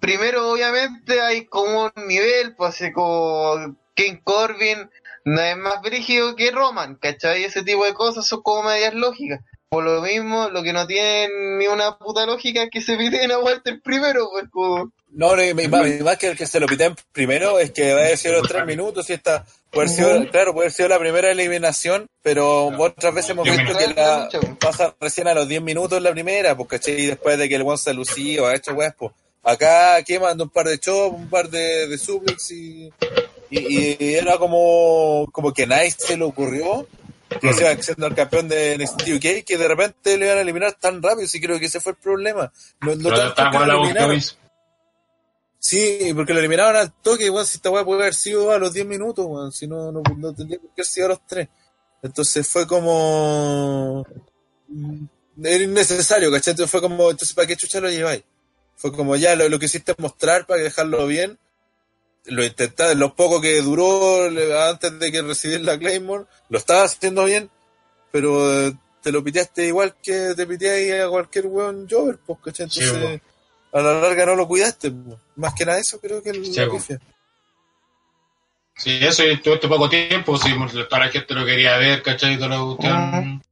primero, 0.00 0.50
obviamente, 0.50 1.20
hay 1.20 1.46
como 1.46 1.84
un 1.84 2.06
nivel, 2.06 2.54
pues 2.56 2.74
así 2.74 2.92
como 2.92 3.76
Ken 3.94 4.20
Corbin 4.22 4.90
no 5.24 5.40
es 5.40 5.56
más 5.56 5.82
brígido 5.82 6.36
que 6.36 6.50
Roman, 6.50 6.96
¿cachai? 6.96 7.44
Ese 7.44 7.62
tipo 7.62 7.84
de 7.84 7.94
cosas 7.94 8.26
son 8.26 8.42
como 8.42 8.68
medias 8.68 8.94
lógicas. 8.94 9.40
Por 9.68 9.84
lo 9.84 10.02
mismo, 10.02 10.48
lo 10.50 10.64
que 10.64 10.72
no 10.72 10.84
tiene 10.86 11.28
ni 11.58 11.68
una 11.68 11.96
puta 11.96 12.26
lógica 12.26 12.64
es 12.64 12.70
que 12.70 12.80
se 12.80 12.96
piden 12.96 13.30
a 13.30 13.38
Walter 13.38 13.80
primero, 13.80 14.28
pues 14.30 14.46
como... 14.50 14.90
No, 15.12 15.36
no 15.36 16.04
más, 16.04 16.16
que 16.18 16.28
el 16.28 16.36
que 16.36 16.46
se 16.46 16.58
lo 16.58 16.66
piten 16.66 16.96
primero 17.12 17.58
es 17.58 17.70
que 17.70 17.94
va 17.94 18.02
a 18.02 18.16
ser 18.16 18.32
los 18.32 18.48
tres 18.48 18.64
minutos 18.64 19.08
y 19.10 19.12
esta 19.12 19.44
puede 19.70 19.88
ser, 19.88 20.28
claro, 20.30 20.54
puede 20.54 20.70
ser 20.70 20.90
la 20.90 20.98
primera 20.98 21.30
eliminación, 21.30 22.06
pero 22.22 22.66
otras 22.66 23.14
veces 23.14 23.30
hemos 23.30 23.48
visto 23.48 23.76
que 23.76 23.94
la 23.94 24.28
pasa 24.60 24.94
recién 25.00 25.28
a 25.28 25.34
los 25.34 25.48
10 25.48 25.62
minutos 25.62 26.02
la 26.02 26.12
primera, 26.12 26.56
pues 26.56 26.68
¿cachai? 26.68 27.00
Y 27.00 27.06
después 27.06 27.38
de 27.38 27.48
que 27.48 27.56
el 27.56 27.62
one 27.62 27.78
se 27.78 27.94
lució, 27.94 28.46
ha 28.46 28.54
hecho 28.54 28.72
weas, 28.72 28.94
pues 28.96 29.12
acá 29.42 30.02
quemando 30.02 30.44
un 30.44 30.50
par 30.50 30.66
de 30.66 30.78
chops, 30.78 31.16
un 31.16 31.28
par 31.28 31.48
de, 31.48 31.86
de 31.86 31.98
suplex 31.98 32.50
y 32.50 32.92
y, 33.50 34.14
era 34.14 34.38
como, 34.38 35.28
como 35.32 35.52
que 35.52 35.64
a 35.64 35.66
nadie 35.66 35.90
se 35.90 36.16
le 36.16 36.24
ocurrió 36.24 36.86
que 37.40 37.52
se 37.52 37.62
iba 37.62 37.82
siendo 37.82 38.06
el 38.06 38.14
campeón 38.14 38.48
de 38.48 38.76
NXT 38.76 39.02
UK 39.16 39.44
que 39.44 39.56
de 39.56 39.68
repente 39.68 40.16
le 40.16 40.26
iban 40.26 40.38
a 40.38 40.40
eliminar 40.40 40.72
tan 40.74 41.02
rápido, 41.02 41.28
sí 41.28 41.40
creo 41.40 41.58
que 41.60 41.66
ese 41.66 41.80
fue 41.80 41.92
el 41.92 41.98
problema. 41.98 42.52
No, 42.80 42.94
no 42.96 43.10
Sí, 45.60 46.12
porque 46.16 46.32
lo 46.32 46.40
eliminaron 46.40 46.74
al 46.74 46.90
toque, 46.90 47.28
bueno, 47.28 47.44
si 47.44 47.56
esta 47.56 47.70
weá 47.70 47.84
puede 47.84 48.00
haber 48.00 48.14
sido 48.14 48.50
a 48.50 48.58
los 48.58 48.72
10 48.72 48.86
minutos, 48.86 49.26
bueno, 49.26 49.50
si 49.50 49.66
no, 49.66 49.92
no, 49.92 50.02
no 50.16 50.32
tendría 50.32 50.58
que 50.58 50.66
haber 50.72 50.86
sido 50.86 51.06
a 51.06 51.08
los 51.10 51.26
3. 51.26 51.48
Entonces 52.02 52.48
fue 52.48 52.66
como... 52.66 54.02
Mm, 54.68 55.04
era 55.44 55.64
innecesario, 55.64 56.32
¿cachai? 56.32 56.52
Entonces 56.52 56.70
fue 56.70 56.80
como, 56.80 57.10
entonces 57.10 57.34
¿para 57.34 57.46
qué 57.46 57.56
chucha 57.56 57.78
lo 57.78 57.90
lleváis? 57.90 58.24
Fue 58.74 58.90
como 58.90 59.16
ya 59.16 59.36
lo, 59.36 59.50
lo 59.50 59.58
que 59.58 59.66
hiciste 59.66 59.94
mostrar 59.98 60.46
para 60.46 60.62
dejarlo 60.62 61.06
bien, 61.06 61.38
lo 62.26 62.44
intentaste, 62.44 62.94
lo 62.94 63.14
poco 63.14 63.40
que 63.40 63.60
duró 63.62 64.26
antes 64.68 64.98
de 64.98 65.12
que 65.12 65.22
recibir 65.22 65.60
la 65.62 65.78
Claymore, 65.78 66.24
lo 66.48 66.58
estabas 66.58 66.96
haciendo 66.96 67.24
bien, 67.24 67.50
pero 68.10 68.66
eh, 68.68 68.74
te 69.02 69.12
lo 69.12 69.24
piteaste 69.24 69.66
igual 69.66 69.96
que 70.02 70.34
te 70.36 70.46
piteáis 70.46 71.02
a 71.02 71.08
cualquier 71.08 71.46
weón 71.46 71.88
Jover, 71.88 72.18
pues, 72.24 72.38
¿cachai? 72.44 72.66
Entonces, 72.66 73.20
a 73.72 73.80
la 73.80 74.00
larga 74.00 74.26
no 74.26 74.36
lo 74.36 74.48
cuidaste, 74.48 74.92
más 75.36 75.54
que 75.54 75.64
nada 75.64 75.78
eso 75.78 76.00
creo 76.00 76.22
que 76.22 76.30
el 76.30 76.44
sí, 76.44 76.60
Sí, 78.76 78.98
eso 79.02 79.26
y 79.26 79.38
todo 79.42 79.54
este 79.54 79.68
poco 79.68 79.90
tiempo, 79.90 80.38
si 80.38 80.54
para 80.88 81.06
la 81.06 81.12
gente 81.12 81.34
lo 81.34 81.44
quería 81.44 81.76
ver, 81.76 82.02
¿cachai? 82.02 82.38
Toda 82.38 82.48
la 82.48 82.64
cuestión. 82.64 83.42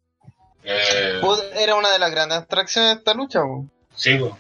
Eh... 0.65 1.21
Era 1.55 1.75
una 1.75 1.93
de 1.93 1.99
las 1.99 2.11
grandes 2.11 2.39
atracciones 2.39 2.95
de 2.95 2.99
esta 2.99 3.13
lucha, 3.13 3.41
pues. 3.43 3.67
Sí, 3.95 4.15
pues. 4.15 4.33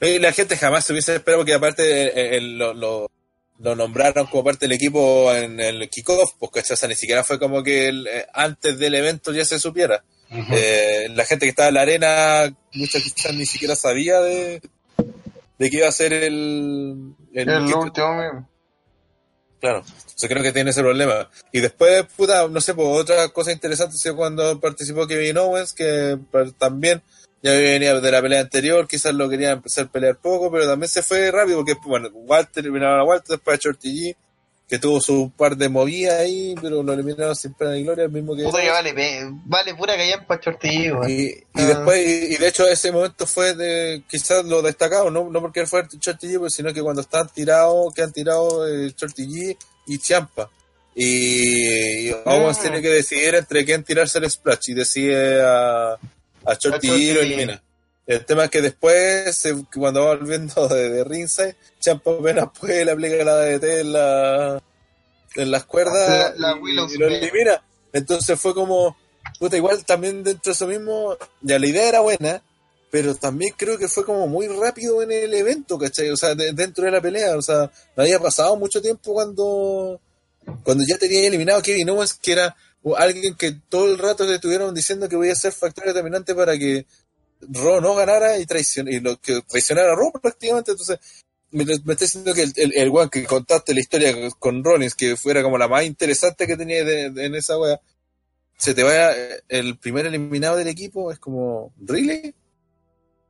Y 0.00 0.18
la 0.18 0.32
gente 0.32 0.56
jamás 0.56 0.84
se 0.84 0.92
hubiese 0.92 1.14
esperado 1.14 1.44
que 1.44 1.54
aparte 1.54 2.36
el, 2.36 2.58
lo, 2.58 2.74
lo 2.74 3.10
nombraron 3.58 4.26
como 4.26 4.44
parte 4.44 4.66
del 4.66 4.72
equipo 4.72 5.32
en 5.32 5.60
el 5.60 5.88
kickoff, 5.88 6.32
pues 6.38 6.70
O 6.70 6.76
sea, 6.76 6.88
ni 6.88 6.94
siquiera 6.94 7.24
fue 7.24 7.38
como 7.38 7.62
que 7.62 7.88
eh, 7.88 8.26
antes 8.32 8.78
del 8.78 8.94
evento 8.94 9.32
ya 9.32 9.44
se 9.44 9.58
supiera. 9.58 10.04
eh, 10.30 11.08
la 11.10 11.24
gente 11.24 11.46
que 11.46 11.50
estaba 11.50 11.68
en 11.68 11.74
la 11.74 11.82
arena, 11.82 12.56
muchas 12.72 13.02
quizás 13.02 13.34
ni 13.34 13.46
siquiera 13.46 13.76
sabía 13.76 14.20
de, 14.20 14.60
de 15.58 15.70
que 15.70 15.76
iba 15.76 15.88
a 15.88 15.92
ser 15.92 16.12
el... 16.12 17.14
El, 17.32 17.48
el 17.48 17.62
último 17.62 17.92
Claro, 19.60 19.82
yo 20.18 20.28
creo 20.28 20.42
que 20.42 20.52
tiene 20.52 20.70
ese 20.70 20.82
problema. 20.82 21.30
Y 21.50 21.60
después, 21.60 22.04
puta, 22.16 22.46
no 22.48 22.60
sé, 22.60 22.74
pues 22.74 22.86
otra 22.86 23.28
cosa 23.30 23.50
interesante 23.50 23.96
fue 23.96 24.14
cuando 24.14 24.60
participó 24.60 25.06
Kevin 25.06 25.38
Owens, 25.38 25.72
que 25.72 26.18
también 26.58 27.02
ya 27.44 27.52
venía 27.52 28.00
de 28.00 28.10
la 28.10 28.22
pelea 28.22 28.40
anterior, 28.40 28.88
quizás 28.88 29.14
lo 29.14 29.28
quería 29.28 29.50
empezar 29.50 29.84
a 29.84 29.88
pelear 29.88 30.16
poco, 30.16 30.50
pero 30.50 30.66
también 30.66 30.88
se 30.88 31.02
fue 31.02 31.30
rápido 31.30 31.58
porque, 31.58 31.76
bueno, 31.84 32.08
Walter 32.14 32.64
eliminaron 32.64 33.00
a 33.00 33.04
Walter, 33.04 33.36
después 33.36 33.58
a 33.58 33.60
Shorty 33.62 33.92
G, 33.92 34.16
que 34.66 34.78
tuvo 34.78 34.98
su 34.98 35.30
par 35.36 35.54
de 35.54 35.68
movidas 35.68 36.20
ahí, 36.20 36.54
pero 36.62 36.82
lo 36.82 36.94
eliminaron 36.94 37.36
sin 37.36 37.52
pena 37.52 37.72
ni 37.72 37.82
gloria, 37.84 38.04
el 38.06 38.10
mismo 38.10 38.34
que... 38.34 38.44
Puta 38.44 38.62
vale, 38.72 38.94
vale 39.44 39.74
pura 39.74 39.92
para 40.26 40.40
Shorty 40.40 40.68
G, 40.68 41.10
y, 41.10 41.22
y 41.24 41.44
ah. 41.52 41.66
después, 41.66 42.00
y, 42.00 42.36
de 42.38 42.48
hecho 42.48 42.66
ese 42.66 42.90
momento 42.90 43.26
fue 43.26 43.54
de 43.54 44.02
quizás 44.08 44.42
lo 44.46 44.62
destacado, 44.62 45.10
no, 45.10 45.28
no 45.28 45.40
porque 45.42 45.60
él 45.60 45.66
fue 45.66 45.82
Shorty 46.00 46.28
G, 46.28 46.38
pues, 46.38 46.54
sino 46.54 46.72
que 46.72 46.80
cuando 46.80 47.02
están 47.02 47.28
tirados, 47.28 47.92
que 47.92 48.00
han 48.00 48.12
tirado 48.12 48.66
eh, 48.66 48.90
Shorty 48.96 49.26
G 49.26 49.56
y 49.86 49.98
Champa. 49.98 50.48
Y, 50.94 52.10
Owens 52.24 52.56
ah. 52.56 52.62
tiene 52.62 52.80
que 52.80 52.88
decidir 52.88 53.34
entre 53.34 53.66
quién 53.66 53.84
tirarse 53.84 54.16
el 54.16 54.30
splash 54.30 54.70
y 54.70 54.74
decide 54.74 55.42
a 55.42 55.98
a 56.44 56.54
Shorty 56.54 56.88
y 56.88 57.14
lo 57.14 57.20
elimina. 57.20 57.62
El 58.06 58.24
tema 58.26 58.44
es 58.44 58.50
que 58.50 58.60
después, 58.60 59.48
cuando 59.74 60.04
va 60.04 60.14
volviendo 60.16 60.68
de, 60.68 60.90
de 60.90 61.56
Champa 61.80 62.10
apenas 62.10 62.48
puede 62.58 62.84
le 62.84 62.90
aplica 62.90 63.24
la 63.24 63.36
DT 63.36 63.80
en, 63.80 63.92
la, 63.92 64.62
en 65.36 65.50
las 65.50 65.64
cuerdas 65.64 66.34
y, 66.36 66.98
lo 66.98 67.08
elimina. 67.08 67.62
Entonces 67.92 68.38
fue 68.38 68.52
como, 68.52 68.96
puta, 69.38 69.56
igual 69.56 69.84
también 69.84 70.22
dentro 70.22 70.50
de 70.50 70.52
eso 70.52 70.66
mismo, 70.66 71.16
ya 71.40 71.58
la 71.58 71.66
idea 71.66 71.88
era 71.88 72.00
buena, 72.00 72.42
pero 72.90 73.14
también 73.14 73.54
creo 73.56 73.78
que 73.78 73.88
fue 73.88 74.04
como 74.04 74.26
muy 74.26 74.48
rápido 74.48 75.02
en 75.02 75.10
el 75.10 75.32
evento, 75.32 75.78
¿cachai? 75.78 76.10
O 76.10 76.16
sea, 76.16 76.34
dentro 76.34 76.84
de 76.84 76.90
la 76.90 77.00
pelea, 77.00 77.36
o 77.36 77.42
sea, 77.42 77.70
no 77.96 78.02
había 78.02 78.18
pasado 78.18 78.54
mucho 78.56 78.82
tiempo 78.82 79.14
cuando, 79.14 79.98
cuando 80.62 80.84
ya 80.86 80.98
tenía 80.98 81.26
eliminado 81.26 81.60
a 81.60 81.62
Kevin 81.62 81.90
Owens, 81.90 82.14
que 82.14 82.32
era 82.32 82.54
alguien 82.96 83.34
que 83.34 83.52
todo 83.68 83.90
el 83.90 83.98
rato 83.98 84.24
le 84.24 84.34
estuvieron 84.34 84.74
diciendo 84.74 85.08
que 85.08 85.16
voy 85.16 85.30
a 85.30 85.34
ser 85.34 85.52
factor 85.52 85.86
determinante 85.86 86.34
para 86.34 86.58
que 86.58 86.86
Ro 87.40 87.80
no 87.80 87.94
ganara 87.94 88.38
y, 88.38 88.46
traicion 88.46 88.88
y 88.88 89.00
lo 89.00 89.18
que 89.20 89.42
traicionara 89.42 89.92
a 89.92 89.96
Ro 89.96 90.12
prácticamente. 90.12 90.72
Entonces, 90.72 90.98
me, 91.50 91.64
me 91.64 91.92
está 91.92 92.04
diciendo 92.04 92.34
que 92.34 92.42
el, 92.42 92.72
el, 92.74 92.88
one 92.90 93.08
que 93.10 93.24
contaste 93.24 93.74
la 93.74 93.80
historia 93.80 94.12
con 94.38 94.62
Rollins, 94.62 94.94
que 94.94 95.16
fuera 95.16 95.42
como 95.42 95.56
la 95.56 95.68
más 95.68 95.84
interesante 95.84 96.46
que 96.46 96.56
tenía 96.56 96.80
en 96.80 97.34
esa 97.34 97.58
wea, 97.58 97.80
se 98.56 98.74
te 98.74 98.82
vaya 98.82 99.12
el 99.48 99.78
primer 99.78 100.06
eliminado 100.06 100.56
del 100.56 100.68
equipo, 100.68 101.10
es 101.10 101.18
como, 101.18 101.72
¿really? 101.80 102.34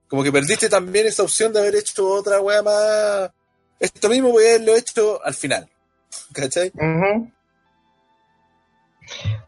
Como 0.09 0.23
que 0.23 0.33
perdiste 0.33 0.69
también 0.69 1.07
esa 1.07 1.23
opción 1.23 1.53
de 1.53 1.61
haber 1.61 1.77
hecho 1.77 2.07
otra 2.07 2.41
wea 2.41 2.63
más. 2.63 3.31
Esto 3.81 4.09
mismo 4.09 4.31
voy 4.31 4.45
a 4.45 4.49
haberlo 4.51 4.77
hecho 4.77 5.25
al 5.25 5.35
final. 5.35 5.69
¿Cachai? 6.33 6.73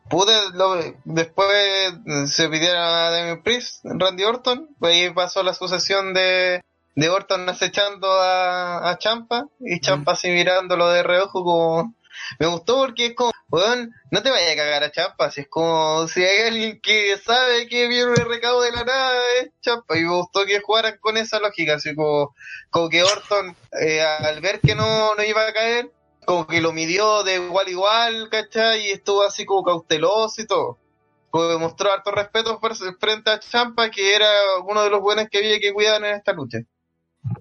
Pude, 0.08 0.96
después 1.04 1.94
se 2.26 2.48
pidieron 2.48 2.80
a 2.80 3.10
Demi 3.10 3.42
Priest, 3.42 3.84
Randy 3.84 4.22
Orton, 4.22 4.68
pues 4.78 4.94
ahí 4.94 5.10
pasó 5.10 5.42
la 5.42 5.52
sucesión 5.52 6.14
de, 6.14 6.62
de 6.94 7.08
Orton 7.08 7.48
acechando 7.48 8.10
a, 8.12 8.88
a 8.88 8.98
Champa 8.98 9.46
y 9.58 9.80
Champa 9.80 10.12
así 10.12 10.28
mirándolo 10.30 10.88
de 10.88 11.02
reojo 11.02 11.42
como... 11.42 11.94
Me 12.38 12.46
gustó 12.46 12.78
porque 12.78 13.06
es 13.06 13.14
como, 13.14 13.30
weón, 13.50 13.92
no 14.10 14.22
te 14.22 14.30
vayas 14.30 14.52
a 14.52 14.56
cagar 14.56 14.82
a 14.84 14.90
Champa, 14.90 15.30
si 15.30 15.42
es 15.42 15.48
como, 15.48 16.08
si 16.08 16.24
hay 16.24 16.48
alguien 16.48 16.80
que 16.80 17.16
sabe 17.18 17.68
que 17.68 17.88
viene 17.88 18.06
un 18.06 18.16
recado 18.16 18.62
de 18.62 18.72
la 18.72 18.84
nada, 18.84 19.20
es 19.40 19.50
Champa, 19.60 19.98
y 19.98 20.02
me 20.02 20.14
gustó 20.14 20.46
que 20.46 20.60
jugaran 20.60 20.96
con 20.98 21.16
esa 21.18 21.38
lógica, 21.38 21.74
así 21.74 21.94
como, 21.94 22.34
como 22.70 22.88
que 22.88 23.02
Orton, 23.02 23.54
eh, 23.80 24.02
al 24.02 24.40
ver 24.40 24.60
que 24.60 24.74
no, 24.74 25.14
no 25.14 25.22
iba 25.22 25.46
a 25.46 25.52
caer, 25.52 25.90
como 26.26 26.46
que 26.46 26.60
lo 26.60 26.72
midió 26.72 27.22
de 27.22 27.36
igual 27.36 27.68
a 27.68 27.70
igual, 27.70 28.28
¿cachai? 28.28 28.88
Y 28.88 28.90
estuvo 28.90 29.22
así 29.22 29.46
como 29.46 29.62
cauteloso 29.62 30.42
y 30.42 30.46
todo. 30.46 30.76
Como 31.30 31.48
que 31.48 31.56
mostró 31.56 31.92
harto 31.92 32.10
respeto 32.10 32.60
frente 32.98 33.30
a 33.30 33.38
Champa, 33.38 33.90
que 33.90 34.14
era 34.14 34.28
uno 34.66 34.82
de 34.82 34.90
los 34.90 35.00
buenos 35.00 35.28
que 35.30 35.38
había 35.38 35.60
que 35.60 35.72
cuidar 35.72 36.04
en 36.04 36.16
esta 36.16 36.32
lucha. 36.32 36.58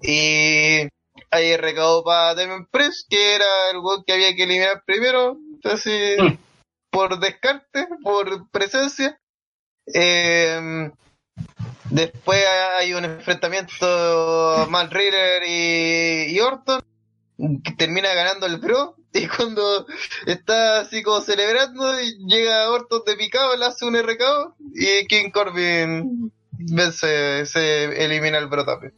Y 0.02 0.88
ahí 1.30 1.56
recado 1.56 2.04
para 2.04 2.34
Demon 2.36 2.66
Press, 2.70 3.04
que 3.08 3.34
era 3.34 3.70
el 3.72 3.80
buen 3.80 4.04
que 4.04 4.12
había 4.12 4.34
que 4.36 4.44
eliminar 4.44 4.82
primero, 4.86 5.36
entonces, 5.54 6.18
mm. 6.22 6.38
por 6.90 7.18
descarte, 7.18 7.88
por 8.04 8.48
presencia. 8.50 9.20
Eh, 9.92 10.90
después 11.90 12.44
hay 12.78 12.94
un 12.94 13.04
enfrentamiento 13.04 14.66
Mal 14.70 14.90
Reader 14.90 15.42
y, 15.44 16.36
y 16.36 16.40
Orton 16.40 16.82
termina 17.76 18.14
ganando 18.14 18.46
el 18.46 18.60
Pro 18.60 18.96
y 19.12 19.26
cuando 19.28 19.86
está 20.26 20.80
así 20.80 21.02
como 21.02 21.20
celebrando 21.20 21.98
llega 22.26 22.70
Orton 22.70 23.02
de 23.06 23.16
picado, 23.16 23.56
le 23.56 23.66
hace 23.66 23.84
un 23.84 23.96
RKO 23.96 24.56
y 24.74 25.06
King 25.06 25.30
Corbin 25.30 26.32
vence, 26.50 27.46
se 27.46 28.04
elimina 28.04 28.38
el 28.38 28.48
Pro 28.48 28.64
también. 28.64 28.94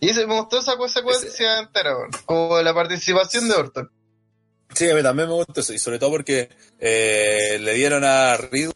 Y 0.00 0.08
se 0.10 0.26
me 0.26 0.38
gustó 0.38 0.58
esa 0.58 0.76
secuencia 0.88 1.60
entera, 1.60 1.94
como 2.26 2.60
la 2.60 2.74
participación 2.74 3.48
de 3.48 3.54
Orton. 3.54 3.90
Sí, 4.74 4.90
a 4.90 4.94
mí 4.94 5.02
también 5.02 5.28
me 5.28 5.34
gustó 5.34 5.60
eso, 5.60 5.72
y 5.72 5.78
sobre 5.78 5.98
todo 5.98 6.10
porque 6.10 6.50
eh, 6.78 7.58
le 7.60 7.74
dieron 7.74 8.04
a 8.04 8.36
Riddle 8.36 8.74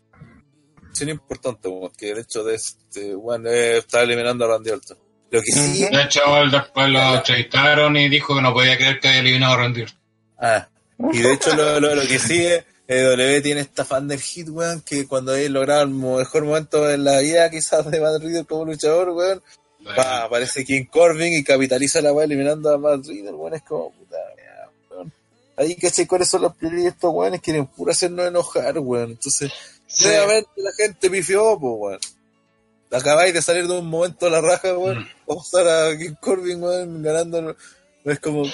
importante, 1.07 1.69
que 1.97 2.11
el 2.11 2.19
hecho 2.19 2.43
de 2.43 2.57
este, 2.57 3.15
bueno, 3.15 3.49
eh, 3.49 3.79
está 3.79 4.03
eliminando 4.03 4.45
a 4.45 4.49
Randy 4.49 4.71
Orton. 4.71 4.99
Lo 5.31 5.43
que 5.43 5.53
sí. 5.53 5.87
De 5.91 6.03
hecho, 6.03 6.21
después 6.51 6.89
lo 6.89 7.17
entrevistaron 7.17 7.97
y 7.97 8.09
dijo 8.09 8.35
que 8.35 8.43
no 8.43 8.53
podía 8.53 8.77
creer 8.77 8.99
que 8.99 9.09
haya 9.09 9.21
eliminado 9.21 9.55
a 9.55 9.57
Randy 9.59 9.85
Ah, 10.39 10.69
y 11.13 11.19
de 11.19 11.33
hecho, 11.33 11.55
lo, 11.55 11.81
lo, 11.81 12.03
que 12.07 12.19
sigue, 12.19 12.65
eh, 12.87 13.03
W 13.03 13.41
tiene 13.41 13.61
esta 13.61 13.85
fan 13.85 14.09
del 14.09 14.21
hit, 14.21 14.49
weón, 14.49 14.81
que 14.81 15.07
cuando 15.07 15.35
él 15.35 15.53
logrado 15.53 15.83
el 15.83 15.91
mejor 15.91 16.45
momento 16.45 16.89
en 16.89 17.05
la 17.05 17.21
vida, 17.21 17.51
quizás 17.51 17.91
de 17.91 18.01
Madrid 18.01 18.45
como 18.49 18.65
luchador, 18.65 19.11
weón, 19.11 19.43
va, 19.97 20.25
aparece 20.25 20.65
King 20.65 20.85
Corbin 20.85 21.35
y 21.35 21.45
capitaliza 21.45 22.01
la 22.01 22.13
weá 22.13 22.25
eliminando 22.25 22.73
a 22.73 22.79
Madrid, 22.79 23.25
weón, 23.31 23.55
es 23.55 23.63
como 23.63 23.93
puta, 23.93 24.17
weón. 24.91 25.13
Ahí, 25.57 25.75
¿cachai? 25.75 26.07
¿Cuáles 26.07 26.29
son 26.29 26.43
los 26.43 26.55
prioridades 26.55 26.85
de 26.85 26.91
estos 26.91 27.13
weones? 27.13 27.41
Quieren 27.41 27.67
puro 27.67 27.91
hacernos 27.91 28.27
enojar, 28.27 28.79
weón. 28.79 29.11
Entonces, 29.11 29.53
nuevamente 30.03 30.51
la 30.57 30.71
gente 30.77 31.11
pifió, 31.11 31.59
pues, 31.59 31.75
weón 31.77 32.18
acabáis 32.91 33.35
de 33.35 33.43
salir 33.43 33.67
de 33.67 33.79
un 33.79 33.89
momento 33.89 34.27
a 34.27 34.31
la 34.31 34.41
raja, 34.41 34.77
weón. 34.77 35.01
Mm. 35.01 35.09
Vamos 35.27 35.45
a 35.55 35.61
estar 35.61 35.69
a 35.69 35.99
King 35.99 36.15
Corbin, 36.21 36.63
weón, 36.63 37.03
ganando. 37.03 37.57
Es 38.05 38.21
como, 38.21 38.45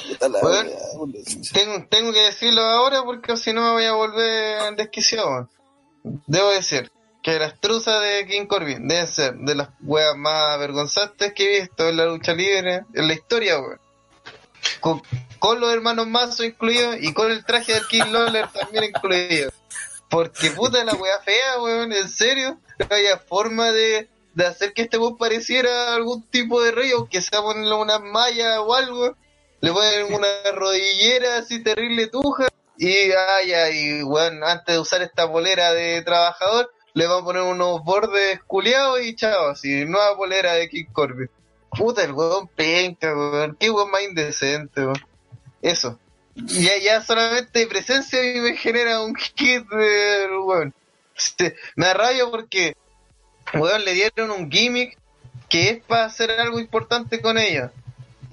tengo, 1.52 1.86
tengo 1.88 2.12
que 2.12 2.20
decirlo 2.20 2.62
ahora 2.62 3.04
porque 3.04 3.36
si 3.36 3.52
no 3.52 3.62
me 3.62 3.72
voy 3.72 3.84
a 3.84 3.92
volver 3.92 4.74
desquiciado, 4.76 5.48
Debo 6.26 6.50
decir 6.50 6.90
que 7.22 7.38
las 7.38 7.58
truzas 7.58 8.02
de 8.02 8.26
King 8.26 8.46
Corbin 8.46 8.86
deben 8.86 9.06
ser 9.06 9.34
de 9.36 9.54
las 9.54 9.70
weas 9.82 10.14
más 10.16 10.58
vergonzantes 10.58 11.32
que 11.32 11.44
he 11.44 11.60
visto 11.60 11.88
en 11.88 11.96
la 11.96 12.06
lucha 12.06 12.34
libre, 12.34 12.84
en 12.92 13.08
la 13.08 13.14
historia, 13.14 13.58
weón. 13.58 13.80
Con, 14.80 15.02
con 15.38 15.60
los 15.60 15.72
hermanos 15.72 16.06
Mazo 16.06 16.44
incluidos 16.44 16.96
y 17.00 17.14
con 17.14 17.30
el 17.30 17.44
traje 17.44 17.74
del 17.74 17.86
King 17.86 18.10
Lawler 18.10 18.48
también 18.48 18.84
incluido. 18.84 19.50
Porque 20.10 20.50
puta 20.50 20.84
la 20.84 20.94
wea 20.94 21.20
fea, 21.20 21.60
weón, 21.62 21.92
en 21.92 22.08
serio. 22.08 22.58
No 22.78 22.86
había 22.90 23.18
forma 23.18 23.70
de, 23.70 24.08
de 24.34 24.46
hacer 24.46 24.72
que 24.72 24.82
este 24.82 24.96
bus 24.96 25.14
pareciera 25.18 25.94
algún 25.94 26.22
tipo 26.28 26.62
de 26.62 26.72
rey, 26.72 26.90
aunque 26.92 27.20
sea 27.20 27.40
ponerle 27.40 27.74
una 27.74 27.98
malla 27.98 28.60
o 28.60 28.74
algo, 28.74 29.16
le 29.60 29.72
ponen 29.72 30.12
una 30.12 30.28
rodillera 30.54 31.38
así 31.38 31.62
terrible 31.62 32.08
tuja, 32.08 32.48
y 32.76 33.12
ay, 33.12 33.52
y 33.78 34.02
bueno, 34.02 34.46
antes 34.46 34.74
de 34.74 34.80
usar 34.80 35.02
esta 35.02 35.30
polera 35.30 35.72
de 35.72 36.02
trabajador, 36.02 36.70
le 36.92 37.06
van 37.06 37.22
a 37.22 37.24
poner 37.24 37.42
unos 37.42 37.82
bordes 37.84 38.40
culiados 38.46 39.00
y 39.02 39.14
chao, 39.14 39.48
así, 39.48 39.84
nueva 39.84 40.16
polera 40.16 40.54
de 40.54 40.68
King 40.68 40.86
Corbin. 40.92 41.30
Puta, 41.70 42.04
el 42.04 42.12
weón 42.12 42.48
penca, 42.48 43.14
weón, 43.14 43.56
qué 43.58 43.70
weón 43.70 43.90
más 43.90 44.02
indecente, 44.02 44.82
weón. 44.82 45.00
Eso. 45.62 45.98
Ya, 46.34 46.76
ya 46.78 47.00
solamente 47.00 47.66
presencia 47.66 48.22
y 48.22 48.40
me 48.40 48.56
genera 48.56 49.00
un 49.00 49.14
kit 49.14 49.66
de 49.68 50.28
weón. 50.44 50.74
Me 51.76 51.86
da 51.86 51.94
rabia 51.94 52.26
porque 52.28 52.76
weón, 53.52 53.84
le 53.84 53.92
dieron 53.92 54.30
un 54.30 54.50
gimmick 54.50 54.98
que 55.48 55.70
es 55.70 55.84
para 55.84 56.06
hacer 56.06 56.30
algo 56.32 56.58
importante 56.58 57.20
con 57.20 57.38
ella. 57.38 57.72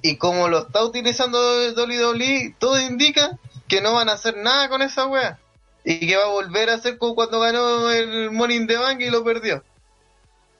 Y 0.01 0.17
como 0.17 0.47
lo 0.47 0.59
está 0.59 0.83
utilizando 0.83 1.37
WWE, 1.73 2.55
todo 2.57 2.79
indica 2.79 3.37
que 3.67 3.81
no 3.81 3.93
van 3.93 4.09
a 4.09 4.13
hacer 4.13 4.37
nada 4.37 4.69
con 4.69 4.81
esa 4.81 5.05
wea. 5.05 5.39
Y 5.83 6.07
que 6.07 6.17
va 6.17 6.23
a 6.23 6.29
volver 6.29 6.69
a 6.69 6.79
ser 6.79 6.97
como 6.97 7.15
cuando 7.15 7.39
ganó 7.39 7.91
el 7.91 8.31
Money 8.31 8.57
in 8.57 8.67
the 8.67 8.77
Bank 8.77 9.01
y 9.01 9.09
lo 9.09 9.23
perdió. 9.23 9.63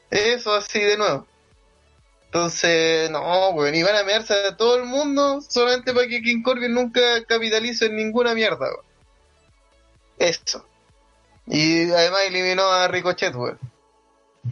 Eso 0.09 0.53
así 0.53 0.80
de 0.80 0.97
nuevo. 0.97 1.25
Entonces, 2.25 3.09
no, 3.09 3.49
weón, 3.49 3.75
iban 3.75 3.95
a 3.95 4.03
mearse 4.03 4.33
a 4.33 4.55
todo 4.55 4.77
el 4.77 4.85
mundo 4.85 5.41
solamente 5.41 5.93
para 5.93 6.07
que 6.07 6.21
King 6.21 6.43
Corbin 6.43 6.73
nunca 6.73 7.01
capitalice 7.25 7.88
en 7.88 7.95
ninguna 7.95 8.33
mierda, 8.33 8.67
weón. 8.67 8.85
Eso. 10.17 10.65
Y 11.47 11.91
además 11.91 12.21
eliminó 12.27 12.71
a 12.71 12.88
Ricochet, 12.88 13.35
weón. 13.35 13.59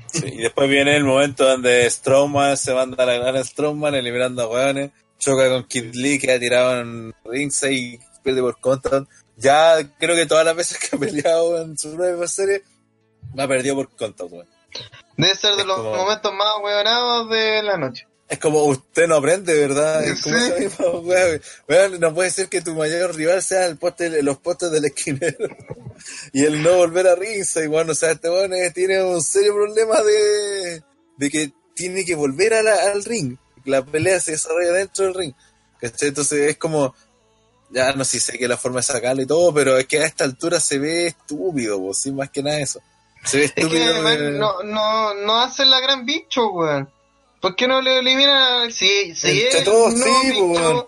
Sí, 0.07 0.25
y 0.25 0.37
después 0.37 0.69
viene 0.69 0.95
el 0.95 1.03
momento 1.03 1.45
donde 1.47 1.89
Strowman 1.89 2.57
se 2.57 2.73
manda 2.73 3.03
a 3.03 3.05
la 3.07 3.13
gran 3.17 3.43
Strowman 3.43 3.95
eliminando 3.95 4.43
a 4.43 4.47
weones, 4.47 4.91
choca 5.19 5.49
con 5.49 5.63
Kid 5.65 5.93
Lee 5.95 6.19
que 6.19 6.31
ha 6.31 6.39
tirado 6.39 6.79
en 6.81 7.13
ringside 7.25 7.73
y 7.73 7.99
pierde 8.23 8.41
por 8.41 8.59
contra. 8.59 9.05
Ya 9.37 9.75
creo 9.99 10.15
que 10.15 10.25
todas 10.25 10.45
las 10.45 10.55
veces 10.55 10.77
que 10.79 10.95
ha 10.95 10.99
peleado 10.99 11.61
en 11.61 11.77
su 11.77 11.95
nueva 11.95 12.27
serie, 12.27 12.63
me 13.33 13.43
ha 13.43 13.47
perdido 13.47 13.75
por 13.75 13.89
contra, 13.95 14.25
weón. 14.25 14.47
Debe 15.17 15.35
ser 15.35 15.55
de 15.55 15.61
Es 15.61 15.67
los 15.67 15.77
como- 15.77 15.95
momentos 15.95 16.33
más 16.33 16.47
huevonados 16.63 17.29
de 17.29 17.63
la 17.63 17.77
noche. 17.77 18.07
Es 18.29 18.37
como 18.37 18.63
usted 18.65 19.07
no 19.07 19.15
aprende, 19.15 19.53
¿verdad? 19.59 20.03
Es 20.03 20.21
como 20.21 20.35
esa 20.35 20.55
misma 20.59 20.89
weá, 20.99 21.39
weón, 21.67 21.99
no 21.99 22.13
puede 22.13 22.29
ser 22.29 22.47
que 22.47 22.61
tu 22.61 22.75
mayor 22.75 23.15
rival 23.15 23.41
sea 23.41 23.65
el 23.65 23.77
poste, 23.77 24.21
los 24.21 24.37
postes 24.37 24.69
del 24.69 24.85
esquinero 24.85 25.35
y 26.33 26.45
el 26.45 26.61
no 26.61 26.77
volver 26.77 27.07
a 27.07 27.15
ringside, 27.15 27.67
weón. 27.67 27.89
O 27.89 27.95
sea, 27.95 28.11
este 28.11 28.29
weón 28.29 28.51
tiene 28.73 29.01
un 29.03 29.21
serio 29.23 29.53
problema 29.55 30.01
de, 30.03 30.83
de 31.17 31.29
que 31.31 31.51
tiene 31.73 32.05
que 32.05 32.13
volver 32.15 32.53
a 32.53 32.61
la- 32.61 32.91
al 32.91 33.03
ring. 33.03 33.35
La 33.65 33.83
pelea 33.83 34.19
se 34.19 34.31
desarrolla 34.33 34.73
dentro 34.73 35.05
del 35.05 35.13
ring. 35.15 35.33
¿cachai? 35.81 36.09
Entonces 36.09 36.49
es 36.51 36.57
como, 36.57 36.93
ya 37.71 37.93
no 37.93 38.03
sé 38.05 38.19
si 38.19 38.31
sé 38.31 38.37
que 38.37 38.47
la 38.47 38.57
forma 38.57 38.77
de 38.79 38.83
sacarlo 38.83 39.21
y 39.23 39.25
todo, 39.25 39.51
pero 39.53 39.75
es 39.77 39.87
que 39.87 39.99
a 39.99 40.05
esta 40.05 40.23
altura 40.23 40.59
se 40.59 40.77
ve 40.77 41.07
estúpido, 41.07 41.79
pues, 41.79 41.97
sin 41.99 42.15
más 42.15 42.29
que 42.29 42.43
nada 42.43 42.59
eso. 42.59 42.79
Se 43.25 43.37
ve 43.39 43.45
Es 43.45 43.51
que 43.53 43.61
estúpido. 43.61 44.09
eh, 44.11 44.31
no, 44.37 44.61
no, 44.63 45.13
no 45.15 45.41
hacen 45.41 45.69
la 45.69 45.79
gran 45.79 46.05
bicho, 46.05 46.49
weón. 46.51 46.89
¿Por 47.41 47.55
qué 47.55 47.67
no 47.67 47.81
le 47.81 47.99
eliminan? 47.99 48.71
Sí, 48.71 49.15
sí, 49.15 49.41
Entre 49.43 49.59
es 49.59 49.63
todos, 49.63 49.93
no, 49.93 50.03
sí, 50.05 50.27
bicho, 50.31 50.43
weón. 50.45 50.85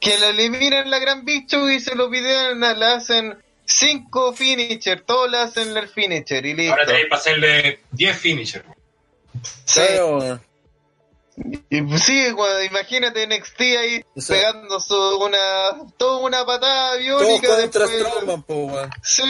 Que 0.00 0.18
le 0.18 0.30
eliminan 0.30 0.90
la 0.90 0.98
gran 0.98 1.24
bicho 1.24 1.70
y 1.70 1.80
se 1.80 1.94
lo 1.94 2.10
piden, 2.10 2.60
le 2.60 2.84
hacen 2.86 3.38
cinco 3.64 4.34
finisher, 4.34 5.00
todos 5.00 5.30
le 5.30 5.38
hacen 5.38 5.74
el 5.76 5.88
finisher 5.88 6.44
y 6.44 6.52
listo. 6.54 6.72
Ahora 6.72 6.86
tenéis 6.86 7.06
para 7.08 7.20
hacerle 7.20 7.80
10 7.92 8.18
finishers. 8.18 8.64
Sí. 9.64 9.80
claro, 9.80 10.18
weón. 10.18 10.42
Y 11.70 11.82
pues 11.82 12.02
sí, 12.04 12.30
weón, 12.32 12.64
imagínate 12.66 13.26
NXT 13.26 13.60
ahí 13.76 14.04
O 14.14 14.20
sea- 14.20 14.36
pegando 14.36 14.78
su, 14.78 14.94
una, 15.18 15.38
toda 15.96 16.18
una 16.18 16.44
patada 16.46 16.90
Todos 16.90 17.00
biónica. 17.02 17.48
contra 17.56 17.86
después- 17.86 18.06
Strowman, 18.12 18.42
po, 18.42 18.54
weón. 18.66 18.90
Sí, 19.02 19.22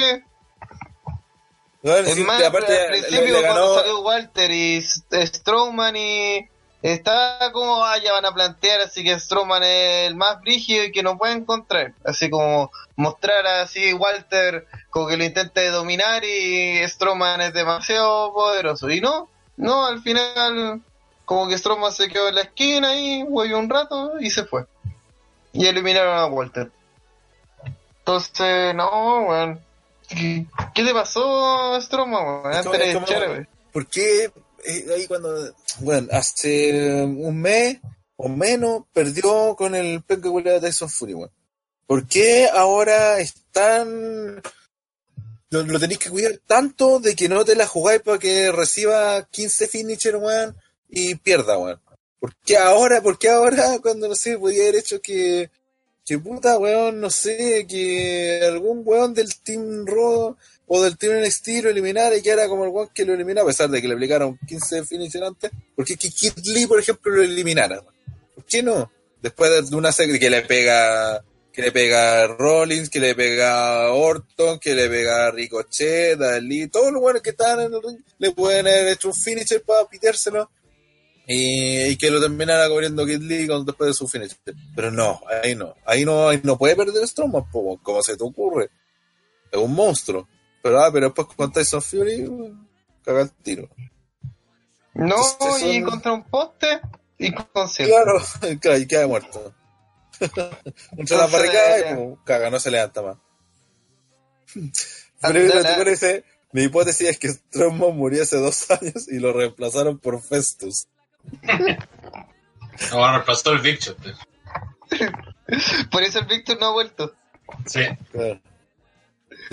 Weón, 1.83 2.07
Es 2.07 2.15
sí, 2.15 2.25
más, 2.25 2.43
aparte, 2.43 2.73
al 2.79 2.93
le- 2.93 2.99
principio 3.03 3.35
le 3.35 3.43
cuando 3.43 3.61
ganó, 3.61 3.75
salió 3.75 4.01
Walter 4.01 4.51
y 4.51 4.81
Strowman 4.83 5.97
y 5.97 6.49
está 6.93 7.51
como, 7.53 7.83
ya 8.05 8.13
van 8.13 8.27
a 8.27 8.35
plantear 8.35 8.83
así 8.83 9.03
que 9.03 9.19
Strowman 9.19 9.63
es 9.63 10.09
el 10.09 10.17
más 10.17 10.41
brígido 10.43 10.85
y 10.85 10.93
que 10.93 11.03
no 11.03 11.17
puede 11.17 11.33
encontrar. 11.33 11.95
Así 12.05 12.29
como 12.29 12.71
mostrar 12.95 13.47
así 13.47 13.95
Walter 13.95 14.67
como 14.91 15.09
que 15.09 15.17
lo 15.17 15.25
intenta 15.25 15.63
de 15.63 15.71
dominar 15.71 16.23
y 16.25 16.87
Strowman 16.87 17.41
es 17.41 17.55
demasiado 17.55 18.35
poderoso. 18.35 18.91
Y 18.91 19.01
no, 19.01 19.31
no, 19.57 19.87
al 19.87 20.03
final 20.03 20.83
como 21.25 21.49
que 21.49 21.57
Strowman 21.57 21.91
se 21.91 22.09
quedó 22.09 22.29
en 22.29 22.35
la 22.35 22.43
esquina 22.43 22.95
y 22.95 23.23
huevió 23.23 23.59
un 23.59 23.71
rato 23.71 24.21
y 24.21 24.29
se 24.29 24.45
fue. 24.45 24.67
Y 25.55 25.67
eliminaron 25.67 26.19
a 26.19 26.27
Walter. 26.27 26.71
Entonces, 28.01 28.75
no, 28.75 29.23
weón. 29.23 29.61
¿Qué, 30.07 30.45
qué 30.75 30.85
te 30.85 30.93
pasó, 30.93 31.81
Strowman, 31.81 32.25
weón? 32.25 32.55
Antes 32.55 32.73
de. 32.73 33.47
¿Por 33.73 33.87
qué 33.87 34.31
eh, 34.65 34.87
ahí 34.95 35.07
cuando, 35.07 35.55
bueno, 35.81 36.09
hace 36.13 37.03
un 37.03 37.41
mes 37.41 37.79
o 38.17 38.29
menos 38.29 38.85
perdió 38.93 39.55
con 39.57 39.75
el 39.75 40.03
penca 40.03 40.31
de 40.31 40.61
Tyson 40.61 40.89
Fury, 40.89 41.15
weón? 41.15 41.31
¿Por 41.87 42.07
qué 42.07 42.49
ahora 42.49 43.21
están, 43.21 44.41
lo, 45.51 45.63
lo 45.63 45.79
tenéis 45.79 45.99
que 45.99 46.11
cuidar 46.11 46.39
tanto 46.47 46.99
de 46.99 47.15
que 47.15 47.29
no 47.29 47.45
te 47.45 47.57
la 47.57 47.67
jugáis 47.67 48.01
para 48.01 48.19
que 48.19 48.51
reciba 48.53 49.27
15 49.31 49.69
finisher, 49.69 50.17
weón, 50.17 50.57
y 50.89 51.15
pierda, 51.17 51.59
weón? 51.59 51.81
¿Por 52.19 52.35
qué 52.37 52.57
ahora, 52.57 53.03
por 53.03 53.19
qué 53.19 53.29
ahora 53.29 53.79
cuando, 53.83 54.09
no 54.09 54.15
sé, 54.15 54.39
podía 54.39 54.63
haber 54.63 54.77
hecho 54.77 55.01
que, 55.03 55.51
que 56.07 56.19
puta, 56.19 56.59
weón, 56.59 57.01
no 57.01 57.11
sé, 57.11 57.67
que 57.69 58.41
algún 58.47 58.83
weón 58.85 59.13
del 59.13 59.35
Team 59.41 59.85
Raw 59.87 60.37
o 60.67 60.83
del 60.83 60.97
Team 60.97 61.21
NXT 61.23 61.49
lo 61.63 61.71
eliminara 61.71 62.17
y 62.17 62.23
que 62.23 62.31
era 62.31 62.49
como 62.49 62.65
el 62.65 62.71
weón 62.71 62.89
que 62.95 63.05
lo 63.05 63.15
eliminó, 63.15 63.43
a 63.43 63.47
pesar 63.47 63.69
de 63.71 63.81
que 63.81 63.89
le 63.89 63.95
aplicaron 63.95 64.39
15 64.47 64.85
finisher 64.85 65.25
antes, 65.25 65.51
¿por 65.75 65.85
qué 65.85 65.97
que 65.97 66.11
Kid 66.11 66.33
Lee, 66.47 66.67
por 66.67 66.81
ejemplo, 66.81 67.13
lo 67.13 67.23
eliminara? 67.23 67.83
¿Por 68.35 68.45
qué 68.45 68.63
no? 68.63 68.91
Después 69.21 69.71
de 69.71 69.77
una 69.77 69.93
serie 69.93 70.19
que 70.19 70.31
le 70.31 70.43
pega 70.43 71.23
que 71.53 71.63
le 71.63 71.71
pega 71.71 72.27
Rollins, 72.27 72.91
que 72.91 72.99
le 72.99 73.15
pega 73.15 73.93
Orton, 73.93 74.59
que 74.59 74.75
le 74.75 74.89
pega 74.89 75.31
Ricochet, 75.31 76.19
Lee, 76.43 76.67
todos 76.67 76.91
los 76.91 77.01
buenos 77.01 77.23
que 77.23 77.31
estaban 77.31 77.67
en 77.67 77.75
el 77.75 77.81
ring, 77.81 77.99
le 78.19 78.33
pueden 78.33 78.67
haber 78.67 78.89
hecho 78.89 79.09
un 79.09 79.15
finisher 79.15 79.63
para 79.63 79.89
pitérselo 79.89 80.51
y, 81.29 81.97
que 81.97 82.11
lo 82.11 82.21
terminara 82.21 82.69
cubriendo 82.69 83.07
Kid 83.07 83.23
Lee 83.23 83.47
después 83.65 83.89
de 83.89 83.95
su 83.95 84.09
finisher. 84.09 84.37
Pero 84.75 84.91
no, 84.91 85.21
ahí 85.43 85.55
no, 85.55 85.75
ahí 85.87 86.05
no, 86.05 86.29
ahí 86.29 86.41
no 86.43 86.59
puede 86.59 86.75
perder 86.75 87.07
Strowman, 87.07 87.45
como 87.53 88.03
se 88.03 88.17
te 88.17 88.25
ocurre. 88.25 88.71
Es 89.53 89.59
un 89.59 89.73
monstruo. 89.73 90.29
Pero, 90.65 90.81
ah, 90.83 90.89
pero 90.91 91.07
después 91.09 91.29
con 91.37 91.53
Tyson 91.53 91.83
Fury, 91.83 92.27
caga 93.05 93.21
el 93.21 93.31
tiro. 93.33 93.69
No, 94.95 95.15
Entonces, 95.17 95.63
y 95.63 95.81
son- 95.81 95.91
contra 95.91 96.13
un 96.15 96.25
poste 96.25 96.81
y 97.19 97.33
con. 97.35 97.47
Claro, 97.77 98.23
claro, 98.63 98.79
y 98.79 98.87
queda 98.87 99.07
muerto. 99.07 99.55
La 100.37 100.51
Entonces, 100.93 101.33
barricada 101.33 101.79
y 101.81 101.95
como, 101.95 102.25
caga, 102.25 102.49
no 102.49 102.59
se 102.59 102.71
levanta 102.71 103.03
más. 103.03 103.17
Pero 105.21 105.41
la- 105.55 105.61
la- 105.61 105.93
eh, 105.93 106.25
mi 106.53 106.63
hipótesis 106.63 107.09
es 107.11 107.19
que 107.19 107.29
Strowman 107.29 107.95
murió 107.95 108.23
hace 108.23 108.39
dos 108.39 108.71
años 108.71 109.07
y 109.13 109.19
lo 109.19 109.35
reemplazaron 109.35 109.99
por 109.99 110.23
Festus. 110.23 110.87
No, 111.43 112.97
bueno, 112.99 113.23
pasó 113.27 113.53
el 113.53 113.61
Shot. 113.61 113.99
Por 115.91 116.03
eso 116.03 116.21
el 116.21 116.27
Victor 116.27 116.59
no 116.59 116.67
ha 116.69 116.73
vuelto. 116.73 117.15
Sí. 117.67 117.83
Claro. 118.13 118.41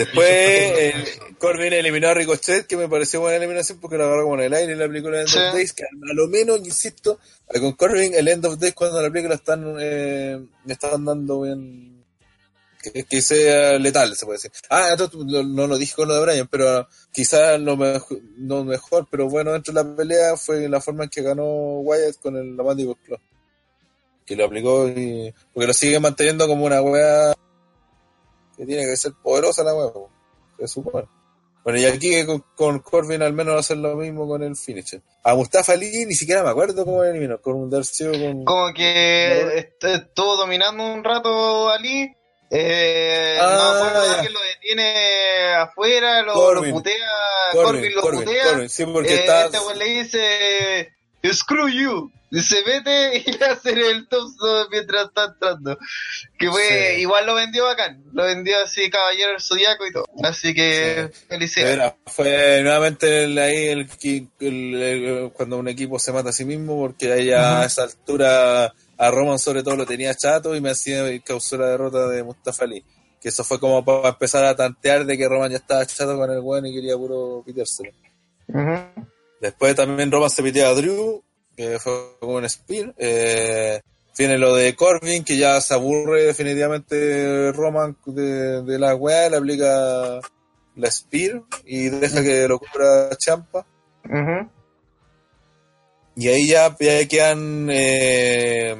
Después 0.06 0.28
eh, 0.30 0.94
Corbin 1.38 1.74
eliminó 1.74 2.10
a 2.10 2.14
Ricochet, 2.14 2.66
que 2.68 2.78
me 2.78 2.88
pareció 2.90 3.20
buena 3.22 3.38
eliminación 3.38 3.80
porque 3.80 3.98
lo 3.98 4.06
agarró 4.06 4.24
como 4.24 4.36
en 4.36 4.42
el 4.46 4.54
aire 4.54 4.74
y 4.74 4.76
le 4.76 4.84
aplicó 4.86 5.10
la 5.10 5.20
End 5.22 5.30
Sí. 5.30 5.38
of 5.38 5.54
Days, 5.54 5.74
que 5.74 5.84
a 5.84 6.14
lo 6.14 6.28
menos, 6.28 6.60
insisto, 6.60 7.20
con 7.48 7.74
Corbin 7.74 8.14
el 8.14 8.28
End 8.28 8.46
of 8.46 8.58
Days 8.60 8.74
cuando 8.74 9.02
la 9.02 9.10
película 9.10 9.36
están, 9.36 9.76
eh, 9.80 10.40
le 10.66 10.74
están 10.74 11.06
dando 11.06 11.42
bien... 11.42 11.90
Que, 12.84 13.04
que 13.04 13.22
sea 13.22 13.78
letal, 13.78 14.16
se 14.16 14.26
puede 14.26 14.38
decir. 14.38 14.52
Ah, 14.68 14.90
esto 14.98 15.12
lo- 15.28 15.44
no 15.44 15.68
lo 15.68 15.78
dije 15.78 15.94
con 15.96 16.08
lo 16.08 16.16
de 16.16 16.22
Brian, 16.26 16.48
pero 16.50 16.88
quizás 17.14 17.60
lo 17.62 17.78
mejor, 17.78 18.20
no 18.38 18.64
mejor, 18.64 19.08
pero 19.12 19.30
bueno, 19.30 19.54
dentro 19.54 19.72
de 19.72 19.84
la 19.84 19.96
pelea 19.96 20.36
fue 20.36 20.68
la 20.68 20.82
forma 20.82 21.04
en 21.04 21.12
que 21.12 21.22
ganó 21.22 21.44
Wyatt 21.82 22.16
con 22.20 22.36
el 22.38 22.58
la 22.58 22.64
Mandible 22.64 22.96
Claw. 23.06 23.20
Que 24.26 24.36
lo 24.36 24.46
aplicó 24.46 24.88
y... 24.88 25.32
Porque 25.54 25.68
lo 25.68 25.74
sigue 25.74 26.00
manteniendo 26.00 26.48
como 26.48 26.66
una 26.66 26.82
wea 26.82 27.34
que 28.62 28.68
tiene 28.68 28.86
que 28.86 28.96
ser 28.96 29.14
poderosa 29.24 29.64
la 29.64 29.72
po, 29.74 30.12
se 30.60 30.68
supone. 30.68 31.08
Bueno, 31.64 31.80
y 31.80 31.86
aquí 31.86 32.26
con, 32.26 32.44
con 32.56 32.80
Corbin 32.80 33.22
al 33.24 33.34
menos 33.34 33.54
va 33.54 33.58
a 33.58 33.62
hacer 33.62 33.78
lo 33.78 33.96
mismo 33.96 34.28
con 34.28 34.44
el 34.44 34.56
finisher. 34.56 35.02
A 35.24 35.34
Mustafa 35.36 35.74
Ali 35.74 36.06
ni 36.06 36.14
siquiera 36.14 36.44
me 36.44 36.50
acuerdo 36.52 36.86
cómo 36.86 37.04
eliminó, 37.04 37.40
con 37.42 37.56
un 37.56 37.70
Darcio 37.72 38.12
con... 38.12 38.46
Como 38.46 38.74
que 38.74 39.58
est- 39.58 39.84
estuvo 39.84 40.36
dominando 40.38 40.84
un 40.84 41.04
rato 41.04 41.70
Ali. 41.70 42.16
Eh, 42.50 43.38
Ah, 43.40 43.56
no 43.56 43.84
me 43.84 43.90
acuerdo 43.90 44.22
que 44.24 44.30
lo 44.30 44.40
detiene 44.42 45.54
afuera, 45.56 46.22
lo, 46.24 46.34
Corbin. 46.34 46.70
lo 46.72 46.76
putea. 46.78 46.96
Corbin, 47.52 47.72
Corbin, 47.74 47.96
lo 47.96 48.02
Corbin, 48.02 48.24
putea. 48.26 48.70
Sí, 48.70 48.86
porque 48.86 49.14
Eh, 49.14 49.20
está... 49.20 49.46
Este 49.46 49.60
le 49.76 49.86
dice, 49.86 50.94
screw 51.34 51.68
you. 51.70 52.12
Se 52.32 52.64
mete 52.66 53.18
y 53.26 53.32
le 53.34 53.46
hace 53.46 53.72
el 53.72 54.08
top 54.08 54.30
mientras 54.72 55.08
está 55.08 55.26
entrando. 55.26 55.78
Que 56.40 56.50
fue, 56.50 56.94
Sí. 56.96 57.02
igual 57.02 57.26
lo 57.26 57.36
vendió 57.36 57.66
bacán. 57.66 58.04
Lo 58.14 58.24
vendió 58.24 58.56
así, 58.64 58.90
caballero 58.90 59.32
del 59.32 59.42
zodiaco 59.42 59.86
y 59.86 59.92
todo. 59.92 60.06
Así 60.24 60.54
que, 60.54 61.10
felicidades. 61.28 61.74
Era, 61.76 61.96
fue 62.06 62.62
nuevamente 62.64 63.26
el- 63.26 63.38
ahí 63.38 63.68
el, 63.68 63.88
el- 64.40 64.76
el- 64.82 65.32
cuando 65.34 65.58
un 65.58 65.68
equipo 65.68 66.00
se 66.00 66.14
mata 66.14 66.30
a 66.30 66.34
sí 66.34 66.46
mismo, 66.46 66.78
porque 66.80 67.12
ahí 67.12 67.32
a 67.32 67.66
esa 67.66 67.84
altura 67.84 68.74
a 68.98 69.12
Roman 69.12 69.38
sobre 69.40 69.62
todo 69.62 69.76
lo 69.76 69.86
tenía 69.86 70.16
chato 70.16 70.56
y 70.56 70.62
me 70.62 70.70
hacía 70.70 71.04
causó 71.26 71.58
la 71.58 71.68
derrota 71.68 72.08
de 72.08 72.24
Mustafa 72.24 72.64
Ali. 72.64 72.86
Que 73.20 73.28
eso 73.30 73.44
fue 73.44 73.60
como 73.60 73.84
para 73.84 74.10
empezar 74.10 74.46
a 74.46 74.56
tantear 74.56 75.06
de 75.06 75.18
que 75.18 75.28
Roman 75.28 75.52
ya 75.52 75.58
estaba 75.58 75.86
chato 75.86 76.16
con 76.18 76.32
el 76.32 76.40
bueno 76.40 76.68
y 76.68 76.74
quería 76.74 76.96
puro 76.96 77.44
pitárselo. 77.46 77.92
Ujú. 78.48 79.06
Después 79.42 79.76
también 79.76 80.12
Roman 80.12 80.30
se 80.30 80.44
pitió 80.44 80.68
a 80.68 80.74
Drew, 80.76 81.24
que 81.58 81.80
fue 81.80 82.16
como 82.20 82.36
un 82.36 82.48
spear. 82.48 82.94
Eh, 82.98 83.82
viene 84.16 84.38
lo 84.38 84.56
de 84.56 84.76
Corbin, 84.76 85.24
que 85.24 85.36
ya 85.36 85.60
se 85.60 85.74
aburre 85.74 86.26
definitivamente 86.26 87.52
Roman 87.52 87.98
de, 88.06 88.62
de 88.62 88.80
la 88.80 88.96
weá, 88.96 89.32
le 89.32 89.38
aplica 89.38 90.20
la 90.76 90.92
spear 90.92 91.42
y 91.66 91.90
deja 91.90 92.22
que 92.22 92.48
lo 92.48 92.60
cubra 92.60 93.10
Champa. 93.18 93.66
Y 96.16 96.28
ahí 96.28 96.48
ya, 96.48 96.76
ya 96.80 97.08
quedan 97.08 97.68
eh, 97.72 98.80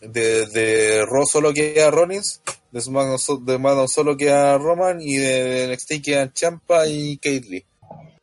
de, 0.00 0.46
de 0.46 1.04
Raw 1.04 1.26
solo 1.26 1.52
queda 1.52 1.90
Rollins, 1.90 2.40
de 2.72 2.80
SmackDown, 2.80 3.44
de 3.44 3.56
SmackDown 3.56 3.88
solo 3.88 4.16
queda 4.16 4.56
Roman 4.56 5.02
y 5.02 5.16
de 5.16 5.68
NXT 5.70 6.02
quedan 6.02 6.32
Champa 6.32 6.86
y 6.86 7.18
Kate 7.18 7.44
Lee. 7.48 7.66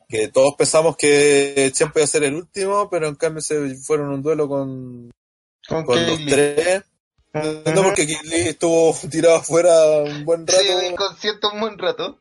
Que 0.08 0.28
todos 0.28 0.56
pensamos 0.56 0.96
que 0.98 1.72
Champa 1.74 2.00
iba 2.00 2.04
a 2.06 2.08
ser 2.08 2.24
el 2.24 2.36
último, 2.36 2.90
pero 2.90 3.08
en 3.08 3.16
cambio 3.16 3.42
se 3.42 3.76
fueron 3.76 4.10
un 4.10 4.22
duelo 4.22 4.48
con, 4.48 5.12
Con 5.68 5.84
con 5.86 6.06
los 6.06 6.20
tres. 6.26 6.84
No 7.76 7.84
porque 7.84 8.06
Lee 8.06 8.48
estuvo 8.50 8.96
tirado 9.12 9.36
afuera 9.36 9.98
un 10.04 10.24
buen 10.24 10.48
rato. 10.48 10.60
Sí, 10.62 10.88
inconsciente 10.90 11.48
un 11.52 11.60
buen 11.60 11.78
rato. 11.78 12.20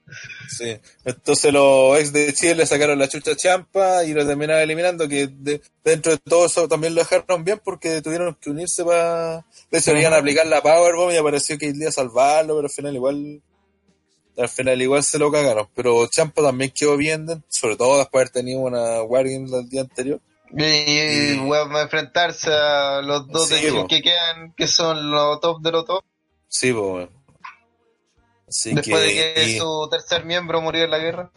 Sí. 0.49 0.77
Entonces 1.05 1.53
los 1.53 1.97
ex 2.01 2.13
de 2.13 2.33
Chile 2.35 2.57
le 2.57 2.67
sacaron 2.67 2.99
la 2.99 3.07
chucha 3.09 3.37
Champa 3.37 4.03
y 4.03 4.13
lo 4.13 4.27
terminaron 4.27 4.63
eliminando, 4.63 5.07
que 5.07 5.29
de- 5.29 5.61
dentro 5.85 6.13
de 6.13 6.19
todo 6.19 6.47
eso 6.47 6.67
también 6.67 6.97
lo 6.97 7.01
dejaron 7.03 7.45
bien 7.45 7.61
porque 7.65 8.03
tuvieron 8.03 8.35
que 8.41 8.51
unirse 8.51 8.85
para... 8.85 9.45
De 9.71 9.79
hecho, 9.79 9.93
le 9.93 10.01
iban 10.01 10.15
a 10.15 10.17
aplicar 10.17 10.47
la 10.47 10.63
Powerbomb 10.63 11.13
y 11.13 11.17
apareció 11.17 11.59
que 11.59 11.73
a 11.87 11.93
salvarlo, 11.93 12.57
pero 12.57 12.67
al 12.67 12.73
final 12.75 12.95
igual... 12.97 13.41
Al 14.37 14.49
final 14.49 14.81
igual 14.83 15.03
se 15.05 15.19
lo 15.19 15.31
cagaron. 15.31 15.69
Pero 15.75 16.07
Champa 16.09 16.43
también 16.43 16.73
quedó 16.75 16.97
bien, 16.97 17.27
sobre 17.49 17.77
todo 17.77 17.99
después 17.99 18.13
de 18.13 18.19
haber 18.23 18.31
tenido 18.33 18.61
una 18.61 19.03
Wargames 19.03 19.53
el 19.53 19.69
día 19.69 19.83
anterior. 19.83 20.21
Y, 20.57 20.63
y 20.65 21.53
a 21.53 21.83
enfrentarse 21.83 22.53
a 22.53 23.01
los 23.03 23.27
dos 23.29 23.49
Sí, 23.49 23.55
de 23.57 23.87
que 23.89 24.03
quedan, 24.03 24.53
que 24.57 24.67
son 24.69 25.11
los 25.11 25.41
top 25.41 25.61
de 25.63 25.73
los 25.73 25.85
top, 25.85 26.05
Sí, 26.49 26.73
pues 26.73 26.85
bueno. 26.85 27.09
Después 28.47 28.83
que... 28.85 28.97
de 29.09 29.35
que 29.35 29.45
y- 29.51 29.59
su 29.59 29.89
tercer 29.91 30.25
miembro 30.25 30.61
murió 30.61 30.85
en 30.85 30.91
la 30.91 30.99
guerra. 30.99 31.31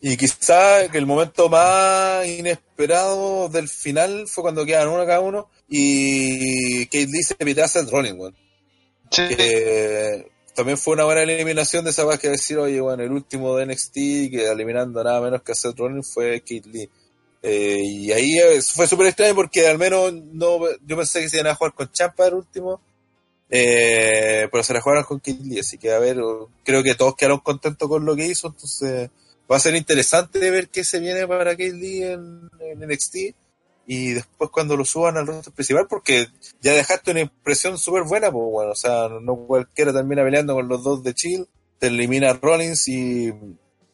Y 0.00 0.16
quizá 0.16 0.88
que 0.90 0.98
el 0.98 1.06
momento 1.06 1.48
más 1.48 2.26
inesperado 2.26 3.48
del 3.48 3.68
final 3.68 4.26
fue 4.26 4.42
cuando 4.42 4.66
quedan 4.66 4.88
uno 4.88 5.06
cada 5.06 5.20
uno 5.20 5.48
y 5.68 6.86
Kate 6.86 7.06
Lee 7.06 7.22
se 7.22 7.36
pitea 7.36 7.66
a 7.66 7.68
Seth 7.68 7.88
Rollins, 7.88 8.18
weón. 8.18 8.36
Sí. 9.10 9.28
Que 9.28 10.31
también 10.54 10.78
fue 10.78 10.94
una 10.94 11.04
buena 11.04 11.22
eliminación 11.22 11.84
de 11.84 11.90
esa 11.90 12.04
vez 12.04 12.18
que 12.18 12.28
decir, 12.28 12.58
oye, 12.58 12.80
bueno, 12.80 13.02
el 13.02 13.12
último 13.12 13.56
de 13.56 13.66
NXT 13.66 13.94
que 13.94 14.48
eliminando 14.50 15.02
nada 15.02 15.20
menos 15.20 15.42
que 15.42 15.52
a 15.52 15.54
Seth 15.54 15.78
Rollins 15.78 16.12
fue 16.12 16.40
Kate 16.40 16.68
Lee. 16.70 16.90
Eh, 17.42 17.82
y 17.84 18.12
ahí 18.12 18.38
eh, 18.38 18.62
fue 18.62 18.86
súper 18.86 19.08
extraño 19.08 19.34
porque 19.34 19.66
al 19.66 19.78
menos 19.78 20.12
no 20.12 20.60
yo 20.86 20.96
pensé 20.96 21.20
que 21.20 21.28
se 21.28 21.38
iban 21.38 21.48
a 21.48 21.54
jugar 21.56 21.74
con 21.74 21.90
Champa 21.90 22.26
el 22.26 22.34
último, 22.34 22.80
eh, 23.50 24.48
pero 24.50 24.62
se 24.62 24.72
la 24.74 24.80
jugaron 24.80 25.04
con 25.04 25.18
Kate 25.18 25.42
Lee, 25.42 25.58
así 25.58 25.76
que 25.78 25.92
a 25.92 25.98
ver, 25.98 26.18
creo 26.62 26.82
que 26.82 26.94
todos 26.94 27.16
quedaron 27.16 27.40
contentos 27.40 27.88
con 27.88 28.04
lo 28.04 28.14
que 28.14 28.26
hizo, 28.26 28.48
entonces 28.48 29.10
va 29.50 29.56
a 29.56 29.60
ser 29.60 29.74
interesante 29.74 30.50
ver 30.50 30.68
qué 30.68 30.84
se 30.84 31.00
viene 31.00 31.26
para 31.26 31.50
Kate 31.50 31.72
Lee 31.72 32.02
en 32.04 32.50
NXT 32.76 33.16
y 33.94 34.12
después 34.14 34.50
cuando 34.50 34.76
lo 34.76 34.84
suban 34.84 35.16
al 35.16 35.26
roster 35.26 35.52
principal 35.52 35.86
porque 35.88 36.26
ya 36.60 36.72
dejaste 36.72 37.10
una 37.10 37.20
impresión 37.20 37.76
súper 37.78 38.04
buena 38.04 38.30
pues 38.30 38.44
bueno 38.50 38.70
o 38.72 38.76
sea 38.76 39.08
no 39.20 39.36
cualquiera 39.36 39.92
termina 39.92 40.22
peleando 40.24 40.54
con 40.54 40.68
los 40.68 40.82
dos 40.82 41.02
de 41.02 41.14
Chill 41.14 41.46
te 41.78 41.88
elimina 41.88 42.30
a 42.30 42.34
Rollins 42.34 42.86
y 42.88 43.32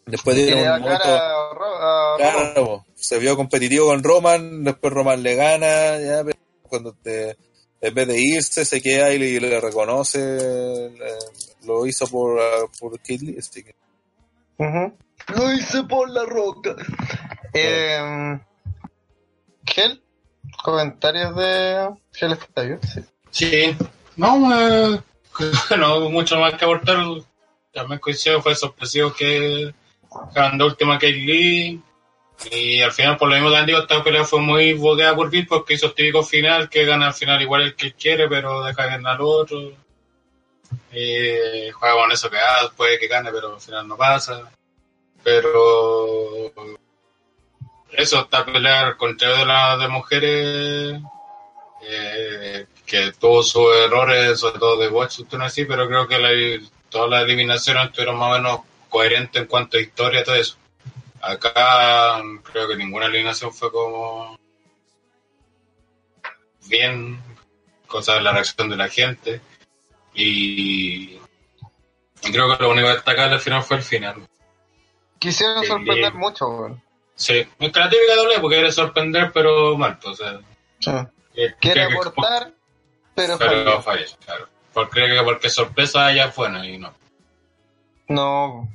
después 0.07 0.37
da 0.37 0.57
un 0.77 0.81
momento 0.83 1.05
a 1.09 2.15
a 2.15 2.17
claro, 2.17 2.65
po, 2.67 2.87
se 2.95 3.19
vio 3.19 3.37
competitivo 3.37 3.87
con 3.87 4.03
Roman 4.03 4.63
después 4.65 4.93
Roman 4.93 5.23
le 5.23 5.35
gana 5.35 5.99
ya 5.99 6.23
pero 6.25 6.39
cuando 6.63 6.93
te 6.93 7.37
en 7.81 7.95
vez 7.95 8.09
de 8.09 8.21
irse 8.21 8.65
se 8.65 8.81
queda 8.83 9.13
y 9.13 9.19
le, 9.19 9.41
le 9.41 9.61
reconoce 9.61 10.19
le- 10.19 11.67
lo 11.67 11.87
hizo 11.87 12.07
por, 12.09 12.41
ah, 12.41 12.67
por 12.81 12.99
Kate 12.99 13.19
Lee 13.19 13.37
así 13.39 13.63
que. 13.63 13.75
Lo 15.37 15.53
hice 15.53 15.83
por 15.85 16.09
la 16.09 16.25
roca. 16.25 16.75
Eh, 17.53 18.39
Gel, 19.69 20.03
comentarios 20.63 21.37
de 21.37 21.89
Gel 22.13 22.33
está 22.33 22.63
bien, 22.63 22.81
sí. 22.83 23.01
Sí, 23.31 23.77
no, 24.17 24.59
eh, 24.59 25.01
no 25.79 26.11
mucho 26.11 26.39
más 26.39 26.55
que 26.55 26.65
aportar. 26.65 26.99
También 27.73 28.01
coincido, 28.01 28.43
fue 28.43 28.55
sorpresivo 28.55 29.13
que 29.13 29.73
ganó 30.35 30.67
última 30.67 30.95
Kate 30.95 31.13
Lee. 31.13 31.83
Y 32.51 32.81
al 32.81 32.93
final, 32.93 33.17
por 33.17 33.29
lo 33.29 33.35
mismo, 33.35 33.51
también 33.51 33.67
digo, 33.67 33.81
esta 33.81 34.03
pelea 34.03 34.25
fue 34.25 34.41
muy 34.41 34.73
boqueada 34.73 35.15
por 35.15 35.29
Bill 35.29 35.47
porque 35.47 35.75
hizo 35.75 35.87
el 35.87 35.95
típico 35.95 36.23
final 36.23 36.69
que 36.69 36.85
gana 36.85 37.09
al 37.09 37.15
final 37.15 37.43
igual 37.43 37.63
el 37.63 37.75
que 37.75 37.93
quiere, 37.95 38.29
pero 38.29 38.63
deja 38.63 38.87
ganar 38.87 39.17
al 39.17 39.23
otro. 39.23 39.73
Y 40.93 41.71
juega 41.73 41.95
con 41.95 42.13
eso 42.13 42.31
que 42.31 42.39
ah, 42.39 42.71
puede 42.77 42.99
que 42.99 43.09
gane, 43.09 43.31
pero 43.33 43.55
al 43.55 43.61
final 43.61 43.89
no 43.89 43.97
pasa. 43.97 44.51
Pero 45.23 46.53
eso, 47.93 48.21
esta 48.21 48.45
pelea 48.45 48.87
al 48.89 48.97
contrario 48.97 49.37
de 49.39 49.47
la 49.47 49.77
de 49.77 49.89
mujeres, 49.89 51.01
eh, 51.83 52.67
que 52.87 53.13
tuvo 53.13 53.43
sus 53.43 53.75
errores, 53.77 54.39
sobre 54.41 54.59
todo 54.59 54.77
de 54.79 54.89
Watch, 54.89 55.21
así, 55.41 55.65
pero 55.65 55.87
creo 55.89 56.07
que 56.09 56.19
la- 56.19 56.69
todas 56.91 57.11
las 57.11 57.23
eliminaciones 57.25 57.87
estuvieron 57.87 58.17
más 58.17 58.31
o 58.33 58.39
menos 58.39 58.61
coherentes 58.89 59.43
en 59.43 59.49
cuanto 59.49 59.77
a 59.77 59.81
historia 59.81 60.21
y 60.21 60.25
todo 60.25 60.35
eso. 60.37 60.57
Acá 61.21 62.23
creo 62.51 62.69
que 62.69 62.77
ninguna 62.77 63.07
eliminación 63.07 63.53
fue 63.53 63.71
como 63.71 64.39
bien, 66.69 67.21
cosa 67.87 68.15
de 68.15 68.21
la 68.23 68.33
reacción 68.33 68.69
de 68.69 68.77
la 68.77 68.89
gente. 68.89 69.41
Y, 70.15 71.13
y 72.23 72.33
creo 72.33 72.57
que 72.57 72.63
lo 72.63 72.71
único 72.71 72.89
destacable 72.89 73.35
al 73.35 73.41
final 73.41 73.63
fue 73.63 73.77
el 73.79 73.83
final. 73.83 74.17
Quisieron 75.19 75.65
sorprender 75.65 76.15
mucho, 76.15 76.49
weón. 76.49 76.83
Sí, 77.19 77.35
es 77.59 77.73
que 77.73 77.81
la 77.81 77.91
típica 77.91 78.15
doble 78.15 78.39
porque 78.41 78.57
quiere 78.57 78.71
sorprender, 78.73 79.33
pero 79.35 79.77
mal, 79.77 79.99
pues, 79.99 80.21
o 80.21 80.25
sea, 80.25 80.41
Sí. 80.79 80.93
que- 81.35 81.55
Quiere 81.61 81.83
aportar, 81.83 82.53
pero, 83.15 83.37
pero 83.37 83.51
falló. 83.65 83.83
falla, 83.83 84.05
claro. 84.25 84.49
Porque 84.73 85.21
porque 85.25 85.51
sorpresa 85.51 86.13
ya 86.13 86.31
fue, 86.31 86.49
¿no? 86.49 86.65
y 86.65 86.79
no. 86.79 86.95
No. 88.09 88.69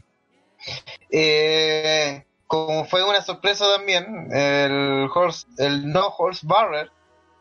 Eh, 1.10 2.26
como 2.48 2.86
fue 2.86 3.04
una 3.08 3.22
sorpresa 3.22 3.66
también, 3.78 4.28
el 4.32 5.10
horse, 5.14 5.48
el 5.58 5.90
no 5.92 6.08
horse 6.18 6.46
barrer 6.46 6.92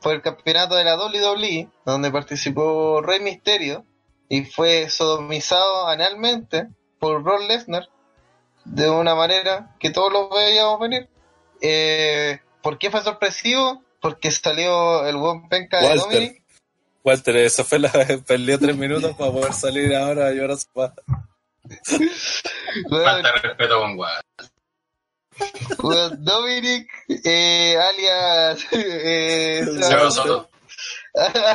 fue 0.01 0.15
el 0.15 0.23
campeonato 0.23 0.75
de 0.77 0.85
la 0.85 0.97
WWE, 0.97 1.69
donde 1.85 2.11
participó 2.13 3.01
Rey 3.03 3.21
Misterio 3.21 3.85
y 4.29 4.45
fue 4.45 4.89
sodomizado 4.89 5.89
analmente 5.89 6.69
por 6.99 7.23
Brock 7.23 7.43
Lesnar 7.49 7.89
de 8.65 8.91
una 8.91 9.15
manera 9.15 9.75
que 9.79 9.91
todos 9.91 10.13
lo 10.13 10.29
veíamos 10.29 10.81
venir. 10.81 11.09
Eh, 11.61 12.41
¿Por 12.63 12.79
qué 12.79 12.91
fue 12.91 13.03
sorpresivo? 13.03 13.83
Porque 14.01 14.31
salió 14.31 15.07
el 15.07 15.17
buen 15.17 15.49
penca 15.49 15.79
de 15.79 15.87
Walter. 15.87 16.05
Dominic. 16.05 16.43
Walter, 17.05 17.37
eso 17.37 17.65
fue 17.65 17.79
la 17.79 17.91
perdió 18.27 18.59
tres 18.59 18.77
minutos 18.79 19.15
para 19.17 19.33
poder 19.33 19.53
salir 19.53 19.95
ahora 19.95 20.29
a 20.29 20.33
llorar 20.33 20.53
a 20.53 20.57
su 20.57 20.69
padre. 20.73 21.03
Weón, 22.91 23.05
Falta 23.05 23.33
respeto 23.33 23.81
con. 23.81 23.99
Weón, 25.83 26.25
Dominic, 26.25 26.91
eh, 27.09 27.77
alias, 27.79 28.67
eh, 28.73 29.65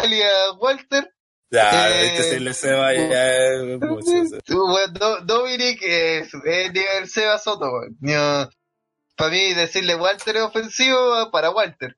alias 0.02 0.34
Walter, 0.60 1.14
Ya, 1.50 1.90
Eh, 1.90 2.06
este 2.08 2.24
se 2.24 2.40
le 2.42 2.54
se 2.54 2.74
va 2.74 2.94
ya 2.94 3.28
es 3.54 3.80
mucho. 3.80 4.12
weón, 4.50 4.94
Do- 4.94 5.22
Dominic 5.22 5.82
es, 5.82 6.34
es 6.34 6.74
nivel 6.74 7.08
Seba 7.08 7.38
Soto, 7.40 7.72
weón. 7.72 8.50
para 9.16 9.32
mí 9.32 9.54
decirle 9.54 9.96
Walter 9.96 10.36
es 10.38 10.42
ofensivo 10.44 11.32
para 11.32 11.50
Walter, 11.52 11.96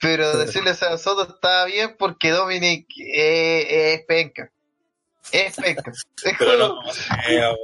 pero 0.00 0.36
decirle 0.36 0.74
Seba 0.74 0.96
Soto 0.96 1.24
está 1.34 1.64
bien 1.64 1.96
porque 1.98 2.30
Dominic 2.30 2.86
eh, 2.98 3.94
es 3.94 4.04
penca. 4.06 4.50
Es 5.32 5.56
penca. 5.56 5.90
Es 5.90 6.34
Pero 6.38 6.68
como- 6.68 6.82
no, 6.84 6.90
eh, 7.28 7.38
weón. 7.38 7.56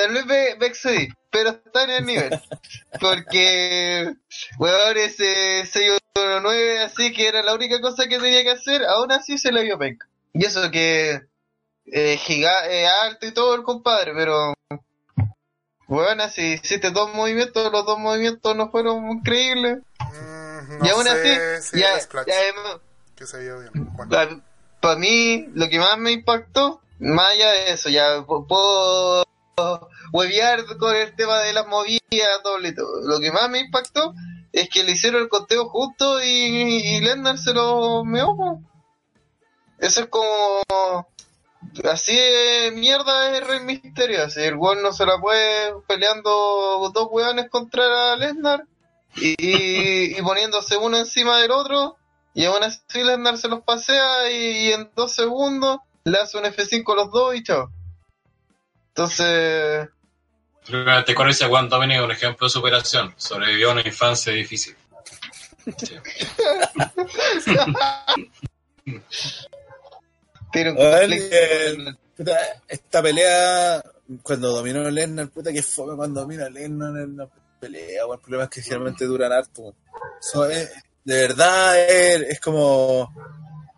Tal 0.00 0.14
vez 0.14 0.24
me, 0.24 0.56
me 0.56 0.66
excedí, 0.66 1.08
pero 1.30 1.50
está 1.50 1.84
en 1.84 1.90
el 1.90 2.06
nivel. 2.06 2.40
Porque, 3.00 4.14
weón, 4.58 4.96
ese 4.96 5.66
619 5.66 6.78
así 6.80 7.12
que 7.12 7.28
era 7.28 7.42
la 7.42 7.54
única 7.54 7.80
cosa 7.82 8.06
que 8.08 8.18
tenía 8.18 8.42
que 8.42 8.52
hacer, 8.52 8.82
aún 8.86 9.12
así 9.12 9.36
se 9.36 9.52
le 9.52 9.62
vio 9.62 9.78
penca. 9.78 10.08
Y 10.32 10.46
eso 10.46 10.70
que 10.70 11.20
eh, 11.84 12.16
giga, 12.16 12.66
eh, 12.70 12.86
alto 12.86 13.26
y 13.26 13.32
todo 13.32 13.54
el 13.54 13.62
compadre, 13.62 14.14
pero, 14.14 14.54
weón, 15.86 16.20
así 16.22 16.54
hiciste 16.54 16.90
dos 16.90 17.12
movimientos, 17.12 17.70
los 17.70 17.84
dos 17.84 17.98
movimientos 17.98 18.56
no 18.56 18.70
fueron 18.70 19.10
increíbles. 19.10 19.80
Mm, 19.98 20.78
no 20.78 20.86
y 20.86 20.88
aún 20.88 21.08
así, 21.08 21.78
ya, 21.78 21.94
el 21.94 22.00
splash 22.00 22.26
y 22.26 22.30
además, 22.30 22.80
que 23.14 23.26
se 23.26 23.38
vio 23.40 23.60
bien. 23.60 23.72
Bueno, 23.74 24.42
para 24.80 24.98
mí, 24.98 25.46
lo 25.52 25.68
que 25.68 25.78
más 25.78 25.98
me 25.98 26.12
impactó, 26.12 26.80
más 26.98 27.32
allá 27.32 27.52
de 27.52 27.72
eso, 27.72 27.90
ya 27.90 28.24
puedo 28.26 29.24
huevear 30.12 30.64
con 30.78 30.94
el 30.94 31.14
tema 31.16 31.40
de 31.40 31.52
las 31.52 31.66
movidas, 31.66 32.42
doble 32.44 32.68
y 32.68 32.74
todo. 32.74 33.00
Lo 33.02 33.20
que 33.20 33.32
más 33.32 33.48
me 33.50 33.60
impactó 33.60 34.14
es 34.52 34.68
que 34.68 34.82
le 34.82 34.92
hicieron 34.92 35.22
el 35.22 35.28
conteo 35.28 35.68
justo 35.68 36.22
y, 36.22 36.26
y 36.26 37.36
se 37.36 37.54
lo 37.54 38.04
meó. 38.04 38.60
Eso 39.78 40.00
es 40.00 40.06
como. 40.06 40.62
Así 41.84 42.16
de 42.16 42.72
mierda 42.74 43.36
es 43.36 43.46
Rey 43.46 43.60
Misterio. 43.60 44.24
Así 44.24 44.40
el 44.40 44.56
weón 44.56 44.82
no 44.82 44.92
se 44.92 45.06
la 45.06 45.18
puede 45.20 45.74
peleando 45.86 46.90
dos 46.92 47.08
weones 47.10 47.48
contra 47.50 48.16
Lesnar. 48.16 48.64
y, 49.16 50.16
y 50.18 50.22
poniéndose 50.22 50.76
uno 50.76 50.96
encima 50.96 51.40
del 51.40 51.50
otro, 51.50 51.96
y 52.34 52.44
aún 52.44 52.62
así 52.62 53.02
Lesnar 53.02 53.38
se 53.38 53.48
los 53.48 53.62
pasea 53.62 54.30
y, 54.30 54.72
en 54.72 54.90
dos 54.94 55.12
segundos 55.12 55.78
le 56.04 56.18
hace 56.18 56.38
un 56.38 56.44
F5 56.44 56.92
a 56.92 56.96
los 56.96 57.10
dos 57.10 57.34
y 57.34 57.42
chao. 57.42 57.70
Entonces... 58.90 59.88
Te 61.06 61.14
conoce 61.14 61.46
Juan 61.46 61.68
Dominic 61.68 62.02
un 62.02 62.12
ejemplo 62.12 62.46
de 62.46 62.50
superación. 62.50 63.14
Sobrevivió 63.16 63.70
a 63.70 63.72
una 63.72 63.82
infancia 63.82 64.32
difícil. 64.32 64.76
esta 72.68 73.02
pelea, 73.02 73.82
cuando 74.22 74.52
dominó 74.52 74.88
Lennar, 74.90 75.28
puta 75.28 75.52
que 75.52 75.62
fue 75.62 75.96
cuando 75.96 76.20
domina 76.20 76.48
Lennar 76.48 76.96
en 76.96 77.16
la 77.16 77.28
pelea, 77.58 78.04
el 78.12 78.18
problema 78.18 78.44
es 78.44 78.50
que 78.50 78.62
generalmente 78.62 79.04
duran 79.04 79.32
harto. 79.32 79.74
de 81.04 81.04
verdad 81.04 81.78
es, 81.78 82.40
como, 82.40 83.12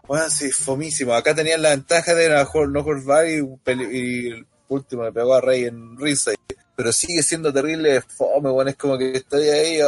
bueno, 0.07 0.29
sí, 0.31 0.51
fomísimo. 0.51 1.15
Acá 1.15 1.35
tenían 1.35 1.63
la 1.63 1.71
ventaja 1.71 2.15
de 2.15 2.29
la 2.29 2.49
no 2.69 2.85
Bar 3.05 3.29
y, 3.29 3.41
y 3.41 4.47
último 4.73 5.05
le 5.05 5.13
pegó 5.13 5.35
a 5.35 5.41
Rey 5.41 5.65
en 5.65 5.97
Ringside 5.99 6.37
pero 6.75 6.93
sigue 6.93 7.23
siendo 7.23 7.53
terrible 7.53 8.01
fome, 8.01 8.51
bueno, 8.51 8.71
es 8.71 8.77
como 8.77 8.97
que 8.97 9.17
estoy 9.17 9.49
ahí, 9.49 9.79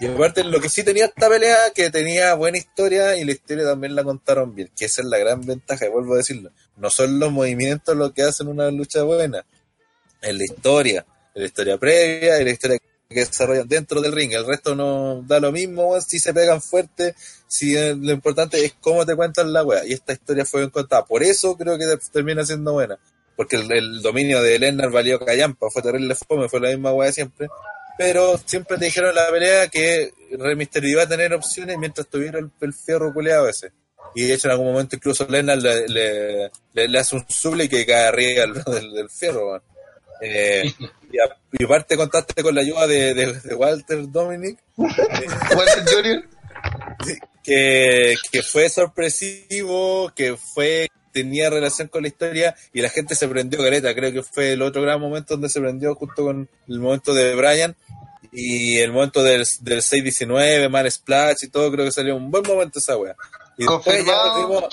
Y 0.00 0.06
aparte, 0.06 0.44
lo 0.44 0.60
que 0.60 0.68
sí 0.68 0.82
tenía 0.82 1.06
esta 1.06 1.28
pelea, 1.28 1.56
que 1.74 1.90
tenía 1.90 2.34
buena 2.34 2.58
historia 2.58 3.16
y 3.16 3.24
la 3.24 3.32
historia 3.32 3.64
también 3.64 3.94
la 3.94 4.02
contaron 4.02 4.54
bien, 4.54 4.70
que 4.76 4.86
esa 4.86 5.02
es 5.02 5.08
la 5.08 5.18
gran 5.18 5.40
ventaja, 5.46 5.86
y 5.86 5.88
vuelvo 5.88 6.14
a 6.14 6.18
decirlo. 6.18 6.50
No 6.76 6.90
son 6.90 7.18
los 7.18 7.30
movimientos 7.32 7.96
lo 7.96 8.12
que 8.12 8.22
hacen 8.22 8.48
una 8.48 8.70
lucha 8.70 9.02
buena, 9.04 9.46
es 10.20 10.36
la 10.36 10.44
historia, 10.44 11.06
es 11.34 11.40
la 11.40 11.46
historia 11.46 11.78
previa 11.78 12.40
y 12.40 12.44
la 12.44 12.50
historia 12.50 12.78
que 13.08 13.20
desarrollan 13.20 13.68
dentro 13.68 14.00
del 14.00 14.12
ring. 14.12 14.32
El 14.32 14.46
resto 14.46 14.74
no 14.74 15.22
da 15.26 15.38
lo 15.38 15.52
mismo, 15.52 15.98
si 16.00 16.18
se 16.18 16.34
pegan 16.34 16.60
fuerte, 16.60 17.14
si 17.46 17.74
lo 17.74 18.12
importante 18.12 18.62
es 18.62 18.74
cómo 18.80 19.06
te 19.06 19.14
cuentan 19.14 19.52
la 19.52 19.64
wea. 19.64 19.86
Y 19.86 19.92
esta 19.92 20.12
historia 20.12 20.44
fue 20.44 20.60
bien 20.60 20.70
contada. 20.70 21.06
Por 21.06 21.22
eso 21.22 21.56
creo 21.56 21.78
que 21.78 21.86
termina 22.12 22.44
siendo 22.44 22.74
buena 22.74 22.98
porque 23.38 23.54
el, 23.54 24.02
dominio 24.02 24.42
de 24.42 24.58
Lennar 24.58 24.90
valió 24.90 25.20
callampa, 25.20 25.68
fue 25.72 25.80
terrible 25.80 26.16
fome, 26.16 26.48
fue 26.48 26.58
la 26.58 26.70
misma 26.70 26.92
weá 26.92 27.12
siempre. 27.12 27.46
Pero 27.96 28.36
siempre 28.44 28.78
te 28.78 28.86
dijeron 28.86 29.10
en 29.10 29.14
la 29.14 29.30
pelea 29.30 29.68
que 29.68 30.12
Rey 30.36 30.56
Mysterio 30.56 30.90
iba 30.90 31.04
a 31.04 31.08
tener 31.08 31.32
opciones 31.32 31.78
mientras 31.78 32.08
tuviera 32.08 32.40
el, 32.40 32.74
fierro 32.74 33.14
culeado 33.14 33.48
ese. 33.48 33.70
Y 34.16 34.24
de 34.24 34.34
hecho 34.34 34.48
en 34.48 34.52
algún 34.52 34.66
momento 34.66 34.96
incluso 34.96 35.24
Lennar 35.28 35.58
le, 35.58 36.50
le, 36.72 36.98
hace 36.98 37.14
un 37.14 37.24
suble 37.28 37.68
que 37.68 37.86
cae 37.86 38.08
arriba 38.08 38.44
del, 38.72 39.08
fierro. 39.16 39.62
Eh, 40.20 40.74
y, 41.12 41.64
aparte 41.64 41.96
contaste 41.96 42.42
con 42.42 42.56
la 42.56 42.62
ayuda 42.62 42.88
de, 42.88 43.54
Walter 43.54 44.10
Dominic. 44.10 44.58
Walter 44.76 45.84
Jr. 45.86 46.28
Que, 47.44 48.14
que 48.30 48.42
fue 48.42 48.68
sorpresivo, 48.68 50.12
que 50.14 50.36
fue 50.36 50.88
tenía 51.12 51.50
relación 51.50 51.88
con 51.88 52.02
la 52.02 52.08
historia 52.08 52.54
y 52.72 52.80
la 52.80 52.88
gente 52.88 53.14
se 53.14 53.28
prendió 53.28 53.58
careta. 53.58 53.94
Creo 53.94 54.12
que 54.12 54.22
fue 54.22 54.52
el 54.52 54.62
otro 54.62 54.82
gran 54.82 55.00
momento 55.00 55.34
donde 55.34 55.48
se 55.48 55.60
prendió 55.60 55.94
justo 55.94 56.24
con 56.24 56.48
el 56.68 56.80
momento 56.80 57.14
de 57.14 57.34
Brian 57.34 57.76
y 58.32 58.78
el 58.78 58.92
momento 58.92 59.22
del, 59.22 59.46
del 59.60 59.80
6-19, 59.80 60.68
Man 60.68 60.90
Splash 60.90 61.44
y 61.44 61.48
todo. 61.48 61.70
Creo 61.70 61.84
que 61.84 61.92
salió 61.92 62.16
un 62.16 62.30
buen 62.30 62.44
momento 62.44 62.78
esa 62.78 62.96
wea. 62.96 63.16
Y 63.56 63.66
después, 63.66 64.04
volvimos, 64.04 64.64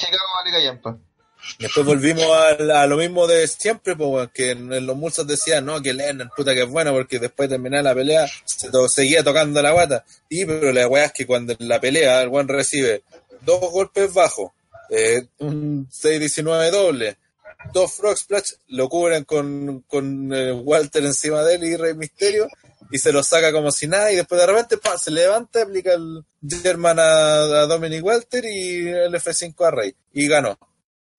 después 1.58 1.86
volvimos 1.86 2.24
a, 2.24 2.86
lo 2.86 2.98
mismo 2.98 3.26
de 3.26 3.48
siempre, 3.48 3.96
pues, 3.96 4.30
que 4.32 4.52
en, 4.52 4.86
los 4.86 4.96
mulsos 4.96 5.26
decían, 5.26 5.66
no, 5.66 5.82
que 5.82 5.92
Lennon, 5.92 6.30
puta 6.36 6.54
que 6.54 6.62
es 6.62 6.70
bueno, 6.70 6.94
porque 6.94 7.18
después 7.18 7.50
de 7.50 7.56
terminar 7.56 7.84
la 7.84 7.96
pelea 7.96 8.28
se 8.46 8.70
seguía 8.90 9.24
tocando 9.24 9.60
la 9.62 9.72
guata. 9.72 10.06
Y 10.30 10.46
pero 10.46 10.72
la 10.72 10.88
wea 10.88 11.06
es 11.06 11.14
que 11.14 11.26
cuando 11.26 11.56
en 11.58 11.68
la 11.68 11.80
pelea 11.80 12.22
el 12.22 12.30
buen 12.30 12.48
recibe 12.48 13.02
dos 13.42 13.60
golpes 13.72 14.14
bajos, 14.14 14.52
eh, 14.90 15.28
un 15.40 15.88
6-19 15.90 16.72
doble, 16.72 17.18
dos 17.74 17.94
Frog 17.94 18.18
Splash, 18.18 18.54
lo 18.68 18.90
cubren 18.90 19.24
con, 19.24 19.82
con 19.82 20.34
eh, 20.34 20.52
Walter 20.52 21.04
encima 21.04 21.44
de 21.44 21.56
él 21.56 21.64
y 21.64 21.76
Rey 21.76 21.94
Misterio, 21.94 22.48
y 22.92 23.00
se 23.00 23.12
lo 23.12 23.24
saca 23.24 23.52
como 23.52 23.72
si 23.72 23.88
nada, 23.88 24.12
y 24.12 24.16
después 24.16 24.40
de 24.40 24.48
repente 24.48 24.78
se 24.98 25.12
levanta, 25.12 25.64
aplica 25.64 25.94
el 25.94 26.24
German 26.42 27.00
a, 27.00 27.66
Dominic 27.66 28.04
Walter 28.04 28.46
y 28.46 28.88
el 28.88 29.14
F5 29.14 29.66
a 29.66 29.72
Rey, 29.72 29.96
y 30.14 30.28
ganó. 30.28 30.58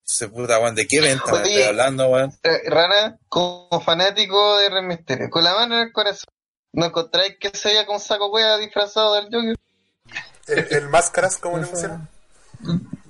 Se 0.03 0.29
puta, 0.29 0.57
¿de 0.71 0.87
qué 0.87 1.01
venta 1.01 1.31
me 1.33 1.37
estoy 1.37 1.61
hablando, 1.63 2.17
eh, 2.17 2.29
Rana, 2.67 3.17
como 3.27 3.81
fanático 3.81 4.57
de 4.57 4.69
Rey 4.69 4.83
Misterio, 4.83 5.29
con 5.29 5.43
la 5.43 5.53
mano 5.53 5.75
en 5.75 5.87
el 5.87 5.91
corazón, 5.91 6.33
¿no 6.71 6.85
encontráis 6.85 7.35
que 7.39 7.49
se 7.49 7.69
veía 7.69 7.85
con 7.85 7.99
saco 7.99 8.29
wea 8.31 8.57
disfrazado 8.57 9.15
del 9.15 9.25
Joker? 9.25 9.55
¿El, 10.47 10.67
el 10.77 10.89
máscaras, 10.89 11.37
como 11.37 11.57
le 11.57 11.67
pusieron? 11.67 12.07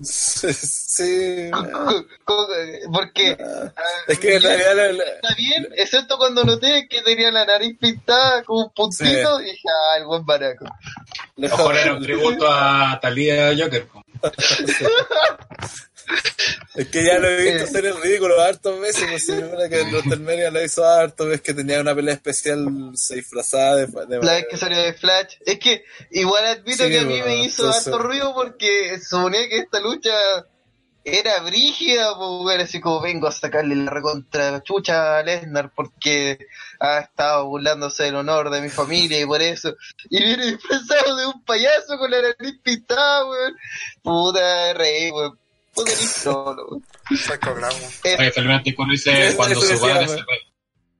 Sí. 0.01 1.49
Porque. 2.93 3.37
Ah, 3.39 3.71
es 4.07 4.19
que 4.19 4.35
en 4.35 4.41
realidad. 4.41 4.91
Está 5.15 5.35
bien, 5.35 5.67
excepto 5.75 6.17
cuando 6.17 6.43
noté 6.43 6.87
que 6.87 7.01
tenía 7.01 7.31
la 7.31 7.45
nariz 7.45 7.77
pintada 7.79 8.43
con 8.43 8.65
un 8.65 8.69
puntito 8.71 9.41
y 9.41 9.45
dije, 9.45 9.67
ah, 9.67 9.97
el 9.97 10.05
buen 10.05 10.25
baraco. 10.25 10.65
Mejor 11.37 11.75
era 11.75 11.93
un 11.93 12.03
tributo 12.03 12.47
a 12.49 12.99
Talía 13.01 13.55
Joker. 13.57 13.87
Es 16.75 16.89
que 16.89 17.03
ya 17.03 17.17
lo 17.17 17.27
he 17.27 17.51
visto 17.51 17.63
hacer 17.63 17.87
el 17.87 18.01
ridículo 18.01 18.39
hartos 18.39 18.79
veces, 18.79 19.11
no 19.11 19.17
sé, 19.17 19.69
que 19.69 19.83
Rostermeria 19.91 20.51
lo 20.51 20.63
hizo 20.63 20.85
hartos 20.85 21.27
veces 21.27 21.41
que 21.41 21.53
tenía 21.55 21.81
una 21.81 21.95
pelea 21.95 22.13
especial 22.13 22.91
se 22.93 23.15
disfrazada 23.15 23.77
de, 23.77 23.87
de, 23.87 24.19
La 24.23 24.33
vez 24.33 24.45
que 24.49 24.57
salió 24.57 24.77
de 24.77 24.93
Flash. 24.93 25.37
Es 25.45 25.57
que 25.57 25.83
igual 26.11 26.45
admito 26.45 26.87
que 26.87 26.99
a 26.99 27.03
mí 27.03 27.19
me 27.23 27.43
hizo 27.43 27.69
harto 27.69 27.97
ruido 27.97 28.33
porque 28.35 28.99
suponía 28.99 29.49
que 29.49 29.57
esta 29.57 29.79
lucha 29.79 30.13
era 31.03 31.39
brígida, 31.39 32.15
pues 32.15 32.59
así 32.59 32.79
como 32.79 33.01
vengo 33.01 33.27
a 33.27 33.31
sacarle 33.31 33.75
la 33.75 33.89
recontra 33.89 34.61
chucha 34.61 35.17
a 35.17 35.23
Lesnar 35.23 35.71
porque 35.73 36.37
ha 36.79 36.99
estado 36.99 37.47
burlándose 37.47 38.03
del 38.03 38.17
honor 38.17 38.49
de 38.49 38.61
mi 38.61 38.69
familia 38.69 39.19
y 39.19 39.25
por 39.25 39.41
eso. 39.41 39.75
Y 40.09 40.23
viene 40.23 40.45
disfrazado 40.45 41.15
de 41.15 41.25
un 41.25 41.43
payaso 41.43 41.97
con 41.97 42.11
la 42.11 42.21
nariz 42.21 42.59
pintada, 42.61 43.25
weón. 43.25 43.55
Puta, 44.03 44.73
rey, 44.73 45.09
weón 45.09 45.39
cuando 49.35 49.61
su 49.61 49.79
padre 49.79 50.07
se 50.07 50.25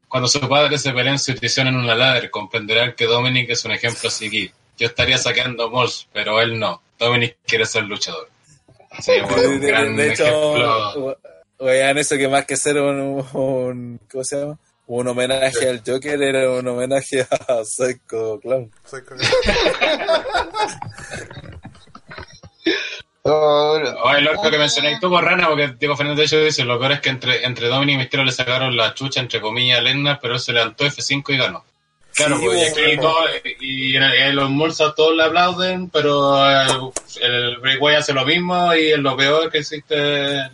cuando 0.08 0.28
su 0.30 0.40
padre 0.48 0.78
se 0.78 0.92
pelea 0.94 1.14
en 1.14 1.20
su 1.20 1.34
en 1.34 1.76
una 1.76 1.96
ladder, 1.96 2.32
comprenderán 2.32 2.94
que 2.94 3.06
Dominic 3.06 3.50
es 3.50 3.66
un 3.66 3.72
ejemplo 3.72 4.08
a 4.08 4.12
seguir. 4.12 4.52
Yo 4.78 4.88
estaría 4.88 5.18
sacando 5.18 5.70
Moss, 5.70 6.08
pero 6.14 6.40
él 6.40 6.58
no. 6.58 6.82
Dominic 6.98 7.38
quiere 7.46 7.66
ser 7.66 7.84
luchador. 7.84 8.30
Sí, 9.02 9.12
un 9.20 9.60
gran 9.60 9.96
de 9.96 10.14
hecho, 10.14 11.18
vean 11.60 11.98
eso 11.98 12.16
que 12.18 12.28
más 12.28 12.46
que 12.46 12.56
ser 12.56 12.80
un, 12.80 13.26
un, 13.34 14.00
¿cómo 14.10 14.24
se 14.24 14.40
llama? 14.40 14.58
Un 14.88 15.08
homenaje 15.08 15.70
al 15.70 15.84
Joker 15.86 16.22
era 16.22 16.50
un 16.52 16.68
homenaje 16.68 17.28
a 17.48 17.64
Psycho 17.66 18.40
Clown. 18.40 18.72
Psycho 18.86 19.16
Clown. 19.16 19.30
Oh, 23.30 23.80
lo, 23.80 24.42
que 24.50 24.58
mencioné 24.58 25.00
tú, 25.00 25.16
Rana, 25.18 25.48
porque 25.48 25.76
Diego 25.80 25.98
Fernández 25.98 26.32
dice, 26.32 26.64
lo 26.64 26.80
peor 26.80 26.94
es 26.94 27.02
que 27.02 27.10
entre, 27.10 27.46
entre 27.46 27.68
Dominic 27.68 27.96
y 27.96 27.98
Misterio 27.98 28.26
le 28.26 28.32
sacaron 28.32 28.76
la 28.76 28.94
chucha, 28.94 29.20
entre 29.20 29.42
comillas, 29.42 29.80
a 29.80 29.82
Lennar, 29.82 30.20
pero 30.22 30.36
él 30.36 30.40
se 30.40 30.54
levantó 30.54 30.86
F5 30.86 31.34
y 31.34 31.38
ganó. 31.38 31.66
Claro, 32.18 32.40
pues, 32.42 32.74
y, 33.60 33.96
y, 33.96 34.32
los 34.32 34.50
Mulsas 34.50 34.96
todos 34.96 35.16
le 35.16 35.24
aplauden, 35.26 35.88
pero 35.92 36.50
eh, 36.50 36.92
el 37.22 37.58
Bray 37.58 37.78
Wyatt 37.78 38.00
hace 38.00 38.14
lo 38.14 38.26
mismo 38.26 38.74
y 38.74 38.92
es 38.92 38.98
lo 38.98 39.16
peor 39.16 39.52
que 39.52 39.60
existe 39.60 39.96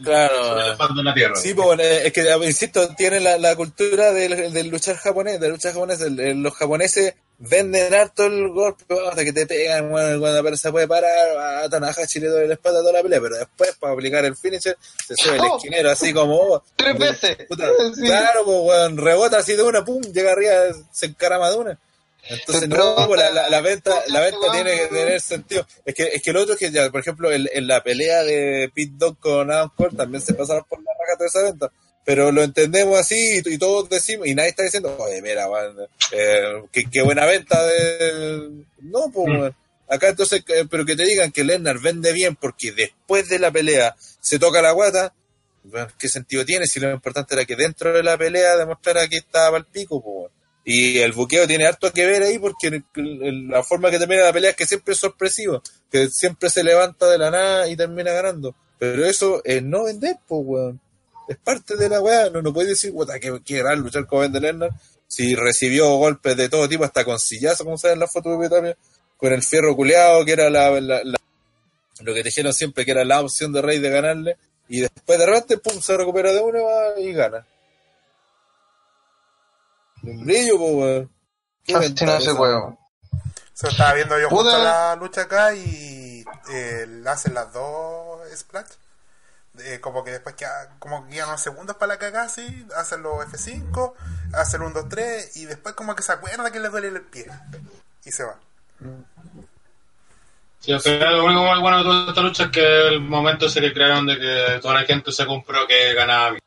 claro. 0.04 0.76
en 0.90 1.06
la 1.06 1.14
tierra. 1.14 1.36
Sí, 1.38 1.54
pues, 1.54 1.80
es 1.80 2.12
que, 2.12 2.26
insisto, 2.44 2.94
tiene 2.96 3.22
la, 3.22 3.38
la 3.38 3.56
cultura 3.56 4.12
del, 4.12 4.52
del, 4.52 4.68
luchar 4.68 4.98
japonés, 4.98 5.40
del 5.40 5.52
luchar 5.52 5.72
japonés, 5.72 6.02
los 6.02 6.54
japoneses 6.54 7.14
venden 7.40 7.94
harto 7.94 8.26
el 8.26 8.50
golpe, 8.50 8.86
hasta 9.10 9.24
que 9.24 9.34
te 9.34 9.46
pegan, 9.46 9.90
bueno, 9.90 10.20
cuando 10.20 10.56
se 10.56 10.72
puede 10.72 10.88
parar, 10.88 11.64
a 11.64 11.70
Tanahashi 11.70 12.06
chile 12.08 12.28
doy 12.28 12.48
la 12.48 12.54
espalda 12.54 12.80
toda 12.80 12.94
la 12.94 13.02
pelea, 13.02 13.20
pero 13.22 13.38
después 13.38 13.76
para 13.80 13.94
aplicar 13.94 14.24
el 14.26 14.36
finisher 14.36 14.78
se 15.06 15.16
sube 15.16 15.36
el 15.36 15.42
oh. 15.42 15.58
esquinero 15.58 15.90
así 15.92 16.14
como 16.14 16.36
oh, 16.36 16.64
tres 16.76 16.98
veces. 16.98 17.38
Claro, 17.50 18.46
pues 18.46 18.60
bueno, 18.60 19.02
rebota 19.02 19.40
así 19.40 19.56
de 19.56 19.64
una, 19.64 19.84
pum, 19.84 20.02
llega 20.02 20.32
arriba, 20.32 20.54
se 20.92 21.08
encarama 21.08 21.50
de 21.50 21.58
una. 21.58 21.80
Entonces 22.26 22.70
no, 22.70 22.96
pues, 23.08 23.20
la, 23.20 23.50
la, 23.50 23.62
venta, 23.62 24.02
la 24.08 24.22
venta 24.22 24.52
tiene 24.54 24.76
que 24.78 24.88
tener 24.88 25.20
sentido. 25.20 25.68
Es 25.84 25.94
que, 25.94 26.04
es 26.04 26.22
que 26.22 26.30
el 26.30 26.38
otro 26.38 26.54
es 26.54 26.60
que 26.60 26.72
ya, 26.72 26.90
por 26.90 27.02
ejemplo, 27.02 27.30
en, 27.30 27.50
en 27.52 27.68
la 27.68 27.84
pelea 27.84 28.24
de 28.24 28.72
Pit 28.74 28.94
Dog 28.94 29.20
con 29.20 29.52
Adam 29.52 29.70
Cole 29.76 29.98
también 29.98 30.22
se 30.22 30.34
pasaron 30.34 30.64
por 30.70 30.80
la 30.82 30.92
raja 30.94 31.18
toda 31.18 31.28
esa 31.28 31.42
venta 31.44 31.72
pero 32.06 32.32
lo 32.32 32.44
entendemos 32.44 33.00
así 33.00 33.42
y, 33.46 33.58
todos 33.58 33.90
decimos, 33.90 34.28
y 34.28 34.36
nadie 34.36 34.50
está 34.50 34.64
diciendo, 34.64 34.96
oye, 35.00 35.22
mira, 35.22 35.48
eh, 36.12 36.64
qué, 36.72 37.02
buena 37.02 37.26
venta 37.26 37.66
de... 37.66 38.66
No, 38.82 39.10
pues, 39.14 39.54
mm. 39.54 39.94
acá 39.94 40.10
entonces, 40.10 40.44
eh, 40.48 40.66
pero 40.70 40.86
que 40.86 40.96
te 40.96 41.06
digan 41.06 41.32
que 41.32 41.46
Lennart 41.46 41.82
vende 41.82 42.12
bien 42.12 42.36
porque 42.36 42.74
después 42.74 43.30
de 43.30 43.40
la 43.40 43.52
pelea 43.52 43.96
se 44.20 44.38
toca 44.38 44.62
la 44.62 44.72
guata, 44.72 45.14
¿qué 45.98 46.10
sentido 46.10 46.46
tiene 46.46 46.68
si 46.68 46.82
lo 46.82 46.92
importante 46.92 47.36
era 47.36 47.46
que 47.46 47.56
dentro 47.56 47.94
de 47.94 48.04
la 48.04 48.18
pelea 48.18 48.58
demostrara 48.58 49.08
que 49.08 49.18
estaba 49.18 49.58
al 49.58 49.66
pico? 49.66 50.02
Pues, 50.02 50.32
Y 50.66 51.00
el 51.00 51.14
buqueo 51.14 51.48
tiene 51.48 51.68
harto 51.68 51.94
que 51.94 52.06
ver 52.06 52.24
ahí 52.24 52.38
porque 52.38 52.84
la 52.96 53.64
forma 53.64 53.90
que 53.90 54.00
termina 54.00 54.24
la 54.24 54.34
pelea 54.34 54.52
es 54.52 54.58
que 54.58 54.66
siempre 54.66 54.94
es 54.94 55.00
sorpresivo, 55.00 55.64
que 55.90 56.10
siempre 56.10 56.50
se 56.50 56.66
levanta 56.66 57.10
de 57.10 57.18
la 57.18 57.32
nada 57.32 57.70
y 57.70 57.78
termina 57.78 58.12
ganando. 58.12 58.54
Pero 58.78 59.06
eso 59.06 59.42
es 59.46 59.64
no 59.64 59.86
vender, 59.86 60.18
pues, 60.28 60.42
weón. 60.44 60.82
Es 61.28 61.38
parte 61.38 61.76
de 61.76 61.90
la 61.90 62.02
weá. 62.02 62.30
No, 62.30 62.42
no 62.42 62.54
puedes 62.54 62.70
decir, 62.70 62.94
puta, 62.94 63.20
que 63.20 63.42
quiera 63.42 63.76
luchar 63.76 64.06
con 64.06 64.32
Lerner 64.32 64.72
si 65.14 65.36
recibió 65.36 65.96
golpes 65.98 66.36
de 66.36 66.50
todo 66.50 66.68
tipo, 66.68 66.84
hasta 66.84 67.06
con 67.06 67.20
sillazo, 67.20 67.64
como 67.64 67.78
saben 67.78 67.96
en 67.96 68.00
la 68.00 68.08
foto 68.08 68.36
de 68.36 68.50
también, 68.50 68.76
con 69.16 69.32
el 69.32 69.44
fierro 69.44 69.76
culeado, 69.76 70.26
que 70.26 70.32
era 70.32 70.50
la, 70.50 70.72
lo 70.72 72.14
que 72.14 72.24
dijeron 72.24 72.52
siempre 72.52 72.84
que 72.84 72.92
era 72.92 73.06
la 73.06 73.22
opción 73.22 73.54
de 73.54 73.62
Rey 73.62 73.78
de 73.78 73.92
ganarle, 73.92 74.38
y 74.68 74.82
después 74.82 75.20
de 75.20 75.26
repente, 75.28 75.60
pum, 75.60 75.80
se 75.82 75.96
recupera 75.96 76.32
de 76.32 76.40
una 76.40 76.60
y 76.98 77.14
gana. 77.14 77.46
Un 80.02 80.26
brillo, 80.26 80.58
pues, 80.58 80.74
weón. 80.74 81.12
Así 81.76 82.06
no 82.06 82.20
se 82.20 82.34
puede. 82.34 82.60
Se 83.54 83.68
estaba 83.68 83.94
viendo 83.94 84.20
yo 84.20 84.30
justo 84.30 84.58
la 84.58 84.96
lucha 84.96 85.22
acá 85.22 85.54
y 85.54 86.26
eh, 86.52 87.04
hacen 87.06 87.36
las 87.36 87.54
dos 87.54 88.20
splash. 88.36 88.66
Eh, 89.60 89.80
como 89.80 90.04
que 90.04 90.10
después 90.10 90.34
que 90.36 90.46
como 90.80 91.08
que 91.08 91.24
unos 91.24 91.40
segundos 91.40 91.76
para 91.76 91.94
la 91.94 92.00
cagada, 92.00 92.28
sí, 92.28 92.66
hacen 92.76 93.04
los 93.04 93.24
F5, 93.28 93.94
hacen 94.34 94.64
un 94.64 94.74
2, 94.74 94.90
3 94.90 95.38
y 95.38 95.46
después 95.46 95.76
como 95.76 95.96
que 95.96 96.02
se 96.02 96.12
acuerda 96.12 96.52
que 96.52 96.60
le 96.60 96.70
duele 96.70 96.88
el 96.88 97.02
pie 97.02 97.28
y 98.04 98.12
se 98.12 98.24
va. 98.24 98.40
Sí, 100.60 100.72
al 100.72 100.82
final 100.82 101.18
lo 101.18 101.26
único 101.26 101.62
bueno 101.62 101.78
de 101.78 101.84
toda 101.84 102.10
esta 102.10 102.22
lucha 102.22 102.44
es 102.46 102.50
que 102.50 102.88
el 102.88 103.02
momento 103.02 103.48
se 103.48 103.62
le 103.62 103.72
crearon 103.72 104.08
de 104.08 104.18
que 104.18 104.60
toda 104.60 104.74
la 104.74 104.86
gente 104.86 105.12
se 105.12 105.26
compró 105.26 105.68
que 105.68 105.94
ganaba. 105.94 106.38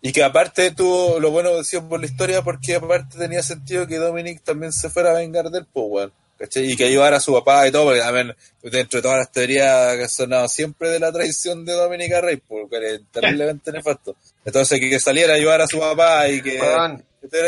Y 0.00 0.12
que 0.12 0.24
aparte 0.24 0.70
tuvo 0.70 1.20
lo 1.20 1.30
bueno 1.30 1.50
decía 1.56 1.82
por 1.82 2.00
la 2.00 2.06
historia 2.06 2.42
porque 2.42 2.76
aparte 2.76 3.18
tenía 3.18 3.42
sentido 3.42 3.86
que 3.86 3.98
Dominic 3.98 4.42
también 4.42 4.72
se 4.72 4.88
fuera 4.88 5.10
a 5.10 5.14
vengar 5.14 5.50
del 5.50 5.66
Power. 5.66 6.10
Y 6.56 6.76
que 6.76 6.84
ayudara 6.84 7.18
a 7.18 7.20
su 7.20 7.32
papá 7.32 7.66
y 7.66 7.70
todo, 7.70 7.84
porque 7.84 8.00
también 8.00 8.34
dentro 8.62 8.98
de 8.98 9.02
todas 9.02 9.18
las 9.18 9.32
teorías 9.32 9.96
que 9.96 10.02
han 10.02 10.08
sonado 10.08 10.48
siempre 10.48 10.90
de 10.90 10.98
la 10.98 11.12
traición 11.12 11.64
de 11.64 11.72
Dominica 11.72 12.20
Rey, 12.20 12.36
porque 12.36 12.94
es 12.94 13.00
terriblemente 13.12 13.72
nefasto. 13.72 14.16
Entonces 14.44 14.80
que, 14.80 15.00
saliera 15.00 15.34
a 15.34 15.36
ayudar 15.36 15.62
a 15.62 15.66
su 15.66 15.78
papá 15.78 16.28
y 16.28 16.42
que... 16.42 16.60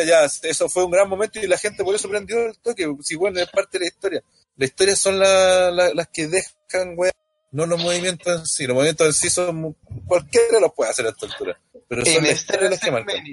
ya, 0.07 0.25
eso 0.25 0.69
fue 0.69 0.85
un 0.85 0.91
gran 0.91 1.09
momento 1.09 1.41
y 1.41 1.47
la 1.47 1.59
gente 1.59 1.83
por 1.83 1.95
eso 1.95 2.09
prendió 2.09 2.47
el 2.47 2.59
toque, 2.59 2.87
si 3.03 3.17
bueno, 3.17 3.41
es 3.41 3.51
parte 3.51 3.79
de 3.79 3.85
la 3.85 3.89
historia. 3.89 4.23
La 4.57 4.65
historia 4.65 4.97
son 4.97 5.19
las 5.19 6.09
que 6.13 6.29
dejan, 6.29 6.95
weá, 6.97 7.13
no 7.51 7.67
los 7.67 7.83
movimientos 7.83 8.41
en 8.41 8.47
sí. 8.47 8.67
Los 8.67 8.75
movimientos 8.75 9.07
en 9.07 9.13
sí 9.13 9.31
son... 9.31 9.77
Cualquiera 10.07 10.61
los 10.61 10.73
puede 10.75 10.91
hacer 10.91 11.07
a 11.07 11.11
esta 11.11 11.27
altura. 11.27 11.59
Pero 11.89 12.05
son 12.05 12.25
las 12.25 12.33
historias 12.33 12.71
las 12.71 12.81
que 12.81 12.91
marcan. 12.91 13.25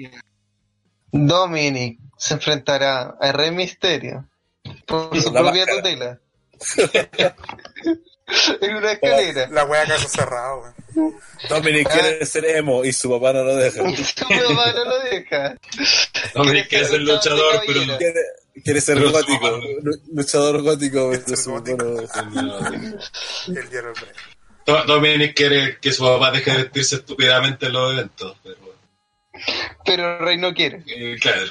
Dominic 1.12 2.00
se 2.16 2.34
enfrentará 2.34 3.16
a 3.20 3.32
Rey 3.32 3.50
Misterio 3.52 4.28
por 5.10 5.22
su 5.22 5.32
propia 5.32 5.66
tutela. 5.66 6.20
en 8.60 8.76
una 8.76 8.92
escalera. 8.92 9.48
La 9.50 9.64
wea 9.64 9.84
caso 9.86 10.08
cerrado, 10.08 10.60
weón. 10.60 10.74
Dominic 11.48 11.90
quiere 11.90 12.18
ah. 12.22 12.26
ser 12.26 12.44
emo 12.44 12.84
y 12.84 12.92
su 12.92 13.10
papá 13.10 13.32
no 13.32 13.44
lo 13.44 13.56
deja. 13.56 13.82
su 13.96 14.28
papá 14.28 14.72
no 14.72 14.84
lo 14.84 14.98
deja. 15.00 15.56
Dominic 16.34 16.68
quiere 16.68 16.84
ser 16.86 17.00
luchador, 17.00 17.62
pero 17.66 17.98
quiere, 17.98 18.20
quiere 18.62 18.80
ser 18.80 19.00
gótico. 19.02 19.60
Luchador 20.12 20.62
gótico. 20.62 21.12
El 21.12 21.24
hierro 23.70 23.92
Dominic 24.86 25.34
quiere 25.34 25.78
que 25.78 25.92
su 25.92 26.04
papá 26.04 26.30
deje 26.30 26.50
de 26.50 26.56
vestirse 26.62 26.96
estúpidamente 26.96 27.66
en 27.66 27.72
los 27.72 27.92
eventos. 27.92 28.36
Pero, 28.42 28.58
pero 29.84 30.18
Rey 30.18 30.38
no 30.38 30.54
quiere. 30.54 30.82
Eh, 30.86 31.16
claro. 31.20 31.44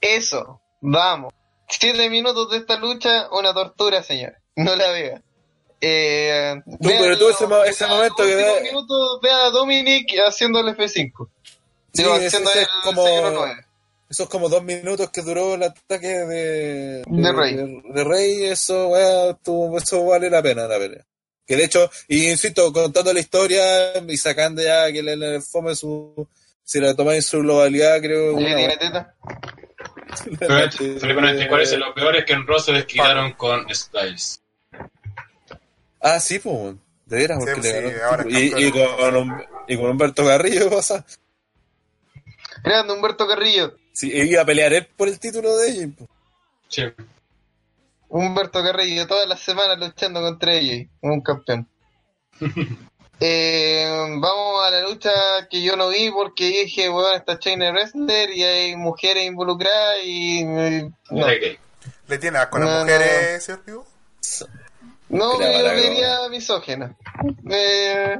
Eso, 0.00 0.60
vamos. 0.80 1.32
Siete 1.70 2.10
minutos 2.10 2.50
de 2.50 2.58
esta 2.58 2.76
lucha, 2.76 3.28
una 3.32 3.54
tortura, 3.54 4.02
señor. 4.02 4.34
No 4.56 4.74
la 4.76 4.90
vea. 4.90 5.22
Eh, 5.80 6.60
tú, 6.66 6.88
pero 6.88 7.18
tú 7.18 7.28
ese, 7.30 7.46
ese 7.66 7.86
momento 7.86 8.16
que 8.16 8.34
ve... 8.34 8.60
minutos 8.64 9.20
vea 9.22 9.46
a 9.46 9.50
Dominic 9.50 10.12
haciendo 10.26 10.60
el 10.60 10.76
F5. 10.76 11.28
Sí, 11.92 12.04
haciendo 12.04 12.50
el, 12.52 12.66
como, 12.84 13.06
esos 14.08 14.28
como 14.28 14.48
dos 14.48 14.62
minutos 14.62 15.10
que 15.10 15.22
duró 15.22 15.54
el 15.54 15.62
ataque 15.62 16.08
de, 16.08 17.02
de, 17.06 17.32
Rey. 17.32 17.54
De, 17.54 18.04
Rey, 18.04 18.44
eso, 18.44 18.92
eso 18.96 20.04
vale 20.04 20.28
la 20.28 20.42
pena 20.42 20.66
la 20.66 20.78
pelea. 20.78 21.06
Que 21.46 21.56
de 21.56 21.64
hecho, 21.64 21.90
y 22.08 22.28
insisto, 22.28 22.72
contando 22.72 23.12
la 23.12 23.20
historia 23.20 23.98
y 24.06 24.16
sacando 24.16 24.62
ya 24.62 24.92
que 24.92 25.02
le, 25.02 25.16
le 25.16 25.40
fome 25.40 25.74
su. 25.74 26.28
Si 26.70 26.78
la 26.78 26.94
tomáis 26.94 27.24
en 27.24 27.30
su 27.30 27.40
globalidad, 27.40 28.00
creo. 28.00 28.36
que 28.38 28.44
tiene 28.44 28.76
teta? 28.76 29.16
Felipe 30.78 31.20
94 31.20 31.58
dice: 31.58 31.76
Lo 31.78 31.92
peor 31.92 32.14
es 32.14 32.24
que 32.24 32.32
en 32.32 32.46
Ross 32.46 32.66
se 32.66 32.72
desquitaron 32.72 33.32
con 33.32 33.66
Styles. 33.74 34.40
Ah, 36.00 36.20
sí, 36.20 36.38
pues. 36.38 36.76
De 37.06 37.16
veras, 37.16 37.38
porque 37.40 37.60
le 37.60 37.92
ganó. 37.94 38.30
y, 38.30 38.66
y, 38.66 38.70
con, 38.70 39.42
y 39.66 39.76
con 39.76 39.90
Humberto 39.90 40.24
Carrillo 40.24 40.70
pasa. 40.76 41.04
Grande 42.62 42.92
Humberto 42.92 43.26
Carrillo. 43.26 43.74
Sí, 43.92 44.12
iba 44.12 44.42
a 44.42 44.46
pelear 44.46 44.72
él 44.72 44.86
por 44.96 45.08
el 45.08 45.18
título 45.18 45.56
de 45.56 45.70
ellos. 45.70 45.90
Sí. 46.68 46.84
Humberto 48.10 48.62
Carrillo 48.62 49.08
todas 49.08 49.28
las 49.28 49.40
semanas 49.40 49.76
luchando 49.76 50.20
contra 50.20 50.54
ellos, 50.54 50.86
un 51.00 51.20
campeón. 51.20 51.68
Eh, 53.22 53.86
vamos 54.18 54.64
a 54.64 54.70
la 54.70 54.80
lucha 54.80 55.10
que 55.50 55.62
yo 55.62 55.76
no 55.76 55.90
vi 55.90 56.10
porque 56.10 56.46
dije, 56.46 56.88
bueno, 56.88 57.14
está 57.14 57.38
China 57.38 57.70
Wrestler 57.70 58.30
y 58.30 58.42
hay 58.42 58.76
mujeres 58.76 59.26
involucradas 59.26 59.98
y... 60.04 60.42
No. 60.44 61.26
¿Le 62.08 62.18
tiene 62.18 62.38
asco 62.38 62.56
a 62.56 62.60
las 62.60 62.80
mujeres, 62.80 63.44
señor 63.44 63.60
Pivo? 63.62 63.86
No, 65.10 65.38
yo 65.38 65.74
diría 65.74 66.28
misógena. 66.30 66.96
Eh, 67.50 68.16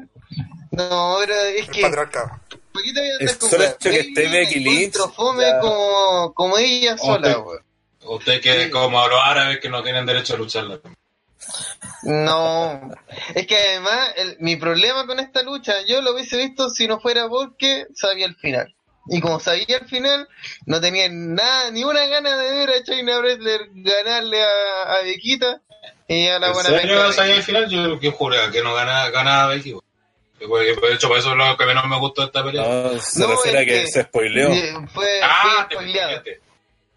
no, 0.72 1.16
pero 1.20 1.34
es 1.34 1.68
que... 1.70 1.80
Solo 1.80 3.64
hecho 3.64 3.90
que 3.90 4.00
esté 4.00 4.28
Becky 4.28 4.60
Lynch. 4.60 4.96
como, 5.14 6.34
como 6.34 6.58
ella 6.58 6.98
sola, 6.98 7.34
güey. 7.36 7.58
Usted 8.02 8.40
que 8.40 8.70
como 8.70 9.06
los 9.08 9.20
árabes 9.22 9.60
que 9.60 9.68
no 9.68 9.82
tienen 9.82 10.04
derecho 10.04 10.34
a 10.34 10.38
lucharla. 10.38 10.80
No, 12.02 12.90
es 13.34 13.46
que 13.46 13.56
además 13.56 14.14
mi 14.38 14.56
problema 14.56 15.06
con 15.06 15.20
esta 15.20 15.42
lucha, 15.42 15.74
yo 15.86 16.00
lo 16.00 16.14
hubiese 16.14 16.36
visto 16.36 16.70
si 16.70 16.86
no 16.86 17.00
fuera 17.00 17.28
porque 17.28 17.86
sabía 17.94 18.26
el 18.26 18.36
final. 18.36 18.74
Y 19.08 19.20
como 19.20 19.40
sabía 19.40 19.78
el 19.78 19.88
final, 19.88 20.28
no 20.66 20.80
tenía 20.80 21.08
nada, 21.10 21.70
ni 21.70 21.84
una 21.84 22.06
gana 22.06 22.36
de 22.36 22.52
ver 22.52 22.70
a 22.70 22.82
China 22.84 23.18
Bresler 23.18 23.68
ganarle 23.72 24.42
a, 24.42 24.94
a 24.94 25.02
Bequita 25.02 25.60
y 26.06 26.26
a 26.26 26.38
la 26.38 26.52
buena 26.52 26.68
serio 26.68 27.12
sabía 27.12 27.36
el 27.36 27.42
final? 27.42 27.68
Yo, 27.68 27.98
que 27.98 28.10
juré 28.10 28.38
que 28.52 28.62
no 28.62 28.74
ganaba, 28.74 29.10
ganaba 29.10 29.54
Becky. 29.54 29.74
De 30.40 30.94
hecho, 30.94 31.08
por 31.08 31.18
eso 31.18 31.30
es 31.30 31.36
lo 31.36 31.56
que 31.56 31.66
menos 31.66 31.86
me 31.86 31.98
gustó 31.98 32.22
de 32.22 32.26
esta 32.28 32.42
pelea. 32.42 32.62
No, 32.62 32.98
se 32.98 33.26
refiere 33.26 33.58
a 33.58 33.64
que, 33.64 33.86
se 33.86 34.02
spoileó. 34.02 34.48
Fue, 34.92 35.20
ah, 35.22 35.66
fue 35.68 35.76
spoileado. 35.76 36.22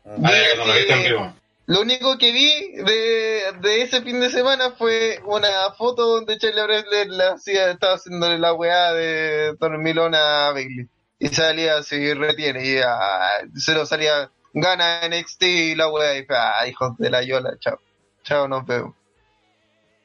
Ah, 0.06 0.32
no 0.58 0.66
lo 0.66 0.74
viste 0.74 0.94
en 0.94 1.04
vivo. 1.04 1.36
Lo 1.66 1.82
único 1.82 2.18
que 2.18 2.32
vi 2.32 2.74
de, 2.74 3.54
de 3.62 3.82
ese 3.82 4.02
fin 4.02 4.20
de 4.20 4.30
semana 4.30 4.72
fue 4.72 5.20
una 5.26 5.74
foto 5.78 6.06
donde 6.06 6.38
Charlie 6.38 6.64
Bresler 6.64 7.08
la 7.08 7.34
hacía, 7.34 7.72
estaba 7.72 7.96
haciéndole 7.96 8.38
la 8.38 8.54
weá 8.54 8.92
de 8.92 9.54
Dormilón 9.60 10.14
a 10.14 10.52
Bailey. 10.52 10.88
Y 11.20 11.30
salía 11.30 11.78
así, 11.78 12.14
retiene, 12.14 12.66
y 12.66 12.78
ah, 12.80 13.44
se 13.56 13.74
lo 13.74 13.86
salía, 13.86 14.30
gana 14.54 15.08
NXT 15.08 15.44
y 15.44 15.76
la 15.76 15.88
weá, 15.88 16.18
y 16.18 16.26
ah, 16.30 16.68
hijos 16.68 16.98
de 16.98 17.10
la 17.10 17.24
yola, 17.24 17.56
chao. 17.60 17.80
Chao, 18.24 18.48
nos 18.48 18.66
vemos. 18.66 18.94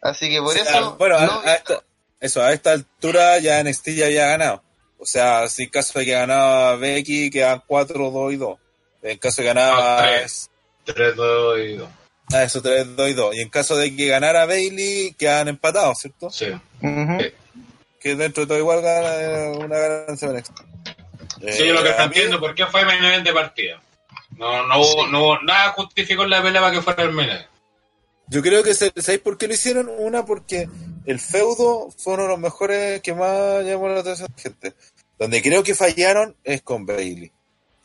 Así 0.00 0.28
que 0.28 0.40
por 0.40 0.56
eso. 0.56 0.96
Bueno, 0.96 1.16
a, 1.16 1.54
esta, 1.54 1.82
eso, 2.20 2.42
a 2.42 2.52
esta 2.52 2.72
altura 2.72 3.38
ya 3.38 3.62
NXT 3.62 3.88
ya 3.90 4.06
había 4.06 4.26
ganado. 4.26 4.62
O 4.98 5.06
sea, 5.06 5.48
si 5.48 5.64
en 5.64 5.70
caso 5.70 5.98
de 5.98 6.04
que 6.04 6.12
ganaba 6.12 6.76
Becky, 6.76 7.30
quedan 7.30 7.62
4, 7.66 8.10
2 8.10 8.32
y 8.32 8.36
2. 8.36 8.58
En 9.02 9.18
caso 9.18 9.42
de 9.42 9.48
que 9.48 9.54
ganaba. 9.54 10.06
3, 10.94 11.16
2 11.16 11.58
y 11.58 11.76
2. 11.76 11.88
Ah, 12.32 12.42
eso 12.42 12.60
3, 12.60 12.96
2 12.96 13.08
y 13.08 13.14
2. 13.14 13.36
Y 13.36 13.40
en 13.40 13.48
caso 13.48 13.76
de 13.76 13.94
que 13.94 14.08
ganara 14.08 14.46
Bailey, 14.46 15.14
quedan 15.14 15.48
empatados, 15.48 15.98
¿cierto? 16.00 16.30
Sí. 16.30 16.46
Que 18.00 18.14
dentro 18.14 18.42
de 18.42 18.46
todo 18.46 18.58
igual 18.58 18.82
gana 18.82 19.58
una 19.58 19.76
ganancia 19.76 20.28
de 20.28 20.42
Sí, 21.52 21.66
yo 21.66 21.72
lo 21.72 21.82
que 21.82 21.90
eh, 21.90 21.96
entiendo, 21.98 22.40
¿por 22.40 22.54
qué 22.54 22.66
fue 22.66 22.84
main 22.84 23.22
de 23.22 23.32
partida? 23.32 23.80
No, 24.36 24.66
no, 24.66 24.80
hubo, 24.80 25.06
no 25.06 25.22
hubo 25.22 25.42
nada 25.42 25.72
justificó 25.72 26.24
la 26.26 26.42
pelea 26.42 26.60
para 26.60 26.74
que 26.74 26.82
fuera 26.82 27.02
el 27.04 27.12
main 27.12 27.30
Yo 28.28 28.42
creo 28.42 28.62
que, 28.62 28.74
¿sabéis 28.74 29.20
por 29.20 29.38
qué 29.38 29.46
lo 29.48 29.54
hicieron? 29.54 29.88
Una, 29.88 30.24
porque 30.24 30.68
el 31.06 31.20
feudo 31.20 31.90
fue 31.96 32.14
uno 32.14 32.24
de 32.24 32.28
los 32.30 32.38
mejores 32.38 33.00
que 33.02 33.14
más 33.14 33.64
llamó 33.64 33.88
la 33.88 34.00
atención 34.00 34.28
de 34.34 34.42
gente. 34.42 34.74
Donde 35.18 35.42
creo 35.42 35.62
que 35.62 35.74
fallaron 35.74 36.36
es 36.44 36.62
con 36.62 36.86
Bailey 36.86 37.32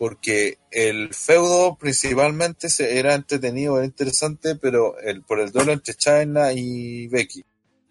porque 0.04 0.58
el 0.70 1.14
feudo 1.14 1.78
principalmente 1.78 2.68
era 2.78 3.14
entretenido, 3.14 3.78
era 3.78 3.86
interesante, 3.86 4.58
pero 4.58 5.00
el, 5.00 5.22
por 5.22 5.40
el 5.40 5.50
duelo 5.50 5.72
entre 5.72 5.94
China 5.94 6.52
y 6.52 7.08
Becky. 7.08 7.42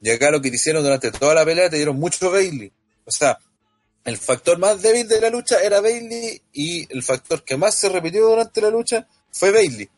Y 0.03 0.11
acá 0.11 0.31
lo 0.31 0.43
que 0.43 0.51
te 0.51 0.57
hicieron 0.57 0.83
durante 0.83 1.11
toda 1.11 1.33
la 1.33 1.43
pelea 1.47 1.71
te 1.71 1.77
dieron 1.77 1.97
mucho 1.97 2.31
Bailey. 2.31 2.71
O 3.07 3.11
sea, 3.11 3.39
el 4.05 4.19
factor 4.19 4.59
más 4.59 4.83
débil 4.83 5.09
de 5.09 5.23
la 5.23 5.31
lucha 5.31 5.63
era 5.63 5.81
Bailey 5.81 6.39
y 6.53 6.87
el 6.95 7.03
factor 7.03 7.43
que 7.45 7.57
más 7.57 7.77
se 7.77 7.89
repitió 7.89 8.27
durante 8.27 8.61
la 8.61 8.69
lucha 8.69 9.07
fue 9.31 9.51
Bailey. 9.51 9.89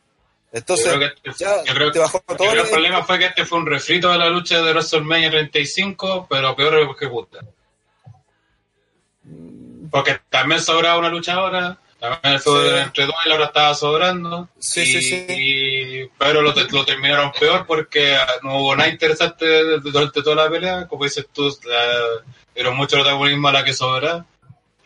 Entonces, 0.52 0.86
yo 0.86 0.93
creo 0.93 1.15
que, 1.20 1.31
este 1.31 1.44
ya 1.44 1.65
yo 1.65 1.75
creo, 1.75 1.91
te 1.91 1.99
bajó 1.99 2.20
todo 2.20 2.52
el, 2.52 2.60
el 2.60 2.67
problema 2.68 3.05
fue 3.05 3.18
que 3.18 3.26
este 3.26 3.44
fue 3.44 3.59
un 3.59 3.67
refrito 3.67 4.12
de 4.12 4.18
la 4.18 4.31
lucha 4.31 4.62
de 4.62 4.70
WrestleMania 4.70 5.33
35, 5.33 6.28
pero 6.31 6.55
peor 6.55 6.97
que 6.97 7.09
puta. 7.09 7.41
Porque 9.91 10.20
también 10.31 10.60
sobraba 10.60 11.01
una 11.01 11.09
lucha 11.09 11.34
también 12.10 12.41
fue 12.41 12.70
sí. 12.70 12.76
entre 12.76 13.07
dos 13.07 13.15
y 13.24 13.31
ahora 13.31 13.44
estaba 13.47 13.74
sobrando. 13.74 14.49
Sí, 14.58 14.83
y, 14.83 14.86
sí, 14.86 15.02
sí. 15.02 16.10
pero 16.18 16.42
lo, 16.42 16.52
lo, 16.52 16.84
terminaron 16.84 17.33
peor 17.33 17.66
porque 17.66 18.16
no 18.42 18.58
hubo 18.58 18.76
nada 18.76 18.89
interesante 18.89 19.47
durante 19.81 20.23
toda 20.23 20.44
la 20.44 20.50
pelea. 20.50 20.86
Como 20.86 21.05
dices 21.05 21.26
tú, 21.33 21.55
la, 21.65 22.23
dieron 22.55 22.76
mucho 22.76 22.97
protagonismo 22.97 23.49
a 23.49 23.52
la 23.52 23.65
que 23.65 23.74
sobra. 23.74 24.26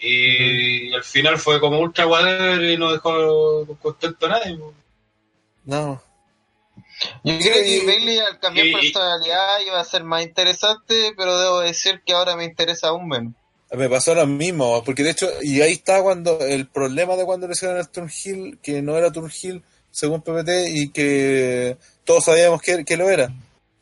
Y, 0.01 0.91
y 0.91 0.95
al 0.95 1.03
final 1.03 1.39
fue 1.39 1.59
como 1.61 1.81
ultra 1.81 2.05
guader 2.05 2.63
y 2.63 2.77
no 2.77 2.93
dejó 2.93 3.67
contento 3.81 4.27
a 4.27 4.29
nadie. 4.29 4.59
No. 5.65 6.03
Yo 7.25 7.39
creo 7.39 7.65
que 7.65 7.87
Bailey 7.87 8.19
al 8.19 8.39
cambiar 8.39 8.67
y, 8.67 8.73
personalidad 8.73 9.61
iba 9.67 9.81
a 9.81 9.85
ser 9.85 10.05
más 10.05 10.23
interesante, 10.23 11.13
pero 11.17 11.39
debo 11.39 11.61
decir 11.61 12.03
que 12.05 12.13
ahora 12.13 12.37
me 12.37 12.45
interesa 12.45 12.89
aún 12.89 13.09
menos. 13.09 13.35
Me 13.71 13.89
pasó 13.89 14.15
lo 14.15 14.27
mismo, 14.27 14.83
porque 14.83 15.03
de 15.03 15.11
hecho, 15.11 15.29
y 15.43 15.61
ahí 15.61 15.73
está 15.73 16.03
cuando 16.03 16.41
el 16.41 16.67
problema 16.69 17.17
de 17.17 17.27
cuando 17.27 17.47
le 17.47 17.53
hicieron 17.53 17.77
al 17.77 17.91
Turnhill, 17.91 18.59
que 18.63 18.81
no 18.81 18.97
era 18.97 19.13
Turnhill 19.13 19.63
según 19.91 20.23
PPT 20.23 20.49
y 20.69 20.89
que 20.91 21.77
todos 22.05 22.25
sabíamos 22.25 22.63
que, 22.63 22.85
que, 22.85 22.97
lo 22.97 23.11
era, 23.11 23.31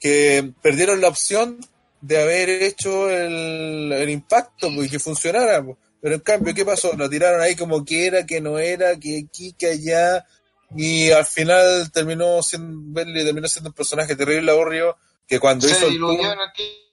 que 0.01 0.51
perdieron 0.61 1.01
la 1.01 1.09
opción 1.09 1.59
de 2.01 2.21
haber 2.21 2.49
hecho 2.49 3.09
el, 3.11 3.93
el 3.93 4.11
impacto 4.11 4.69
y 4.69 4.89
que 4.89 4.99
funcionara. 4.99 5.65
Pero 6.01 6.15
en 6.15 6.21
cambio, 6.21 6.55
¿qué 6.55 6.65
pasó? 6.65 6.93
Lo 6.97 7.09
tiraron 7.09 7.41
ahí 7.41 7.55
como 7.55 7.85
que 7.85 8.07
era, 8.07 8.27
que 8.27 8.41
no 8.41 8.59
era, 8.59 8.97
que 8.99 9.25
aquí, 9.27 9.53
que 9.53 9.69
allá, 9.69 10.27
y 10.75 11.11
al 11.11 11.27
final 11.27 11.91
terminó 11.93 12.43
siendo, 12.43 13.03
terminó 13.05 13.49
siendo 13.49 13.71
un 13.71 13.75
personaje 13.75 14.17
terrible, 14.17 14.51
aburrido, 14.51 14.97
que 15.27 15.39
cuando 15.39 15.67
se 15.67 15.75
hizo 15.75 15.87
el 15.87 15.95
en 15.95 16.39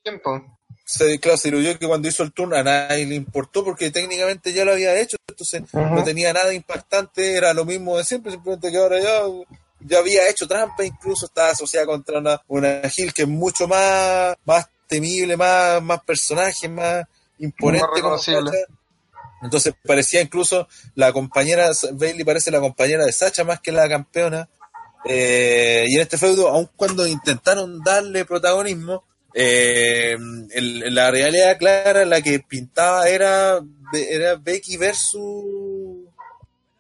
tiempo. 0.04 0.53
Se, 0.86 1.20
claro, 1.20 1.38
se 1.38 1.50
diluyó 1.50 1.80
que 1.80 1.88
cuando 1.88 2.08
hizo 2.08 2.24
el 2.24 2.34
turno 2.34 2.58
a 2.58 2.64
nadie 2.64 3.06
le 3.06 3.16
importó 3.16 3.64
porque 3.64 3.90
técnicamente 3.90 4.52
ya 4.52 4.66
lo 4.66 4.74
había 4.74 5.00
hecho, 5.00 5.18
entonces 5.28 5.62
uh 5.72 5.78
-huh. 5.78 5.96
no 5.96 6.04
tenía 6.04 6.34
nada 6.34 6.54
impactante, 6.54 7.36
era 7.36 7.54
lo 7.54 7.64
mismo 7.64 7.98
de 7.98 8.04
siempre, 8.04 8.34
simplemente 8.34 8.70
que 8.70 8.78
ahora 8.78 9.00
ya, 9.00 9.22
ya 9.80 10.00
había 10.00 10.30
hecho 10.30 10.48
trampa, 10.48 10.84
incluso 10.84 11.28
estaba 11.28 11.52
asociada 11.52 11.86
contra 11.86 12.20
una, 12.20 12.42
una 12.48 12.90
Gil 12.90 13.14
que 13.14 13.22
es 13.22 13.28
mucho 13.28 13.68
más, 13.68 14.36
más 14.46 14.68
temible, 14.88 15.38
más, 15.38 15.82
más 15.82 16.04
personaje, 16.04 16.68
más 16.68 17.06
imponente 17.40 18.02
como 18.02 18.18
entonces 19.44 19.74
parecía 19.86 20.22
incluso 20.22 20.68
la 20.96 21.12
compañera, 21.12 21.70
Bailey 21.92 22.24
parece 22.24 22.50
la 22.50 22.62
compañera 22.62 23.06
de 23.06 23.12
Sacha 23.12 23.44
más 23.44 23.60
que 23.60 23.74
la 23.74 23.90
campeona. 23.90 24.50
Eh, 25.06 25.86
y 25.90 25.96
en 25.96 26.02
este 26.02 26.18
feudo, 26.18 26.48
aun 26.48 26.70
cuando 26.78 27.06
intentaron 27.06 27.84
darle 27.84 28.24
protagonismo, 28.24 29.04
eh, 29.34 30.18
la 30.60 31.12
realidad 31.12 31.58
clara, 31.58 32.06
la 32.06 32.22
que 32.22 32.40
pintaba 32.40 33.08
era, 33.10 33.60
era 33.94 34.36
Becky 34.36 34.78
versus 34.78 36.04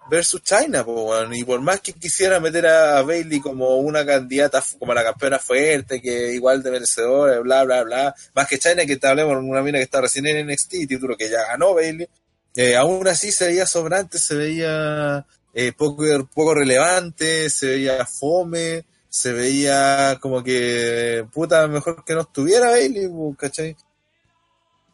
versus 0.09 0.43
China, 0.43 0.85
y 1.31 1.43
por 1.43 1.61
más 1.61 1.79
que 1.79 1.93
quisiera 1.93 2.39
meter 2.39 2.67
a 2.67 3.01
Bailey 3.01 3.39
como 3.39 3.77
una 3.77 4.05
candidata, 4.05 4.63
como 4.77 4.93
la 4.93 5.03
campeona 5.03 5.39
fuerte, 5.39 6.01
que 6.01 6.33
igual 6.33 6.61
de 6.61 6.71
merecedora, 6.71 7.39
bla, 7.39 7.63
bla, 7.63 7.83
bla, 7.83 8.15
más 8.35 8.47
que 8.47 8.59
China, 8.59 8.85
que 8.85 8.97
te 8.97 9.07
hablemos 9.07 9.37
una 9.37 9.61
mina 9.61 9.79
que 9.79 9.85
está 9.85 10.01
recién 10.01 10.27
en 10.27 10.45
NXT, 10.47 10.87
título 10.87 11.17
que 11.17 11.29
ya 11.29 11.43
ganó 11.47 11.73
Bailey, 11.73 12.07
eh, 12.55 12.75
aún 12.75 13.07
así 13.07 13.31
se 13.31 13.47
veía 13.47 13.65
sobrante, 13.65 14.19
se 14.19 14.35
veía 14.35 15.25
eh, 15.53 15.71
poco, 15.71 16.03
poco 16.33 16.53
relevante, 16.53 17.49
se 17.49 17.67
veía 17.67 18.05
fome, 18.05 18.85
se 19.13 19.31
veía 19.31 20.17
como 20.19 20.43
que 20.43 21.23
puta 21.31 21.67
mejor 21.67 22.03
que 22.03 22.15
no 22.15 22.21
estuviera 22.21 22.71
Bailey, 22.71 23.07
¿cachai? 23.37 23.77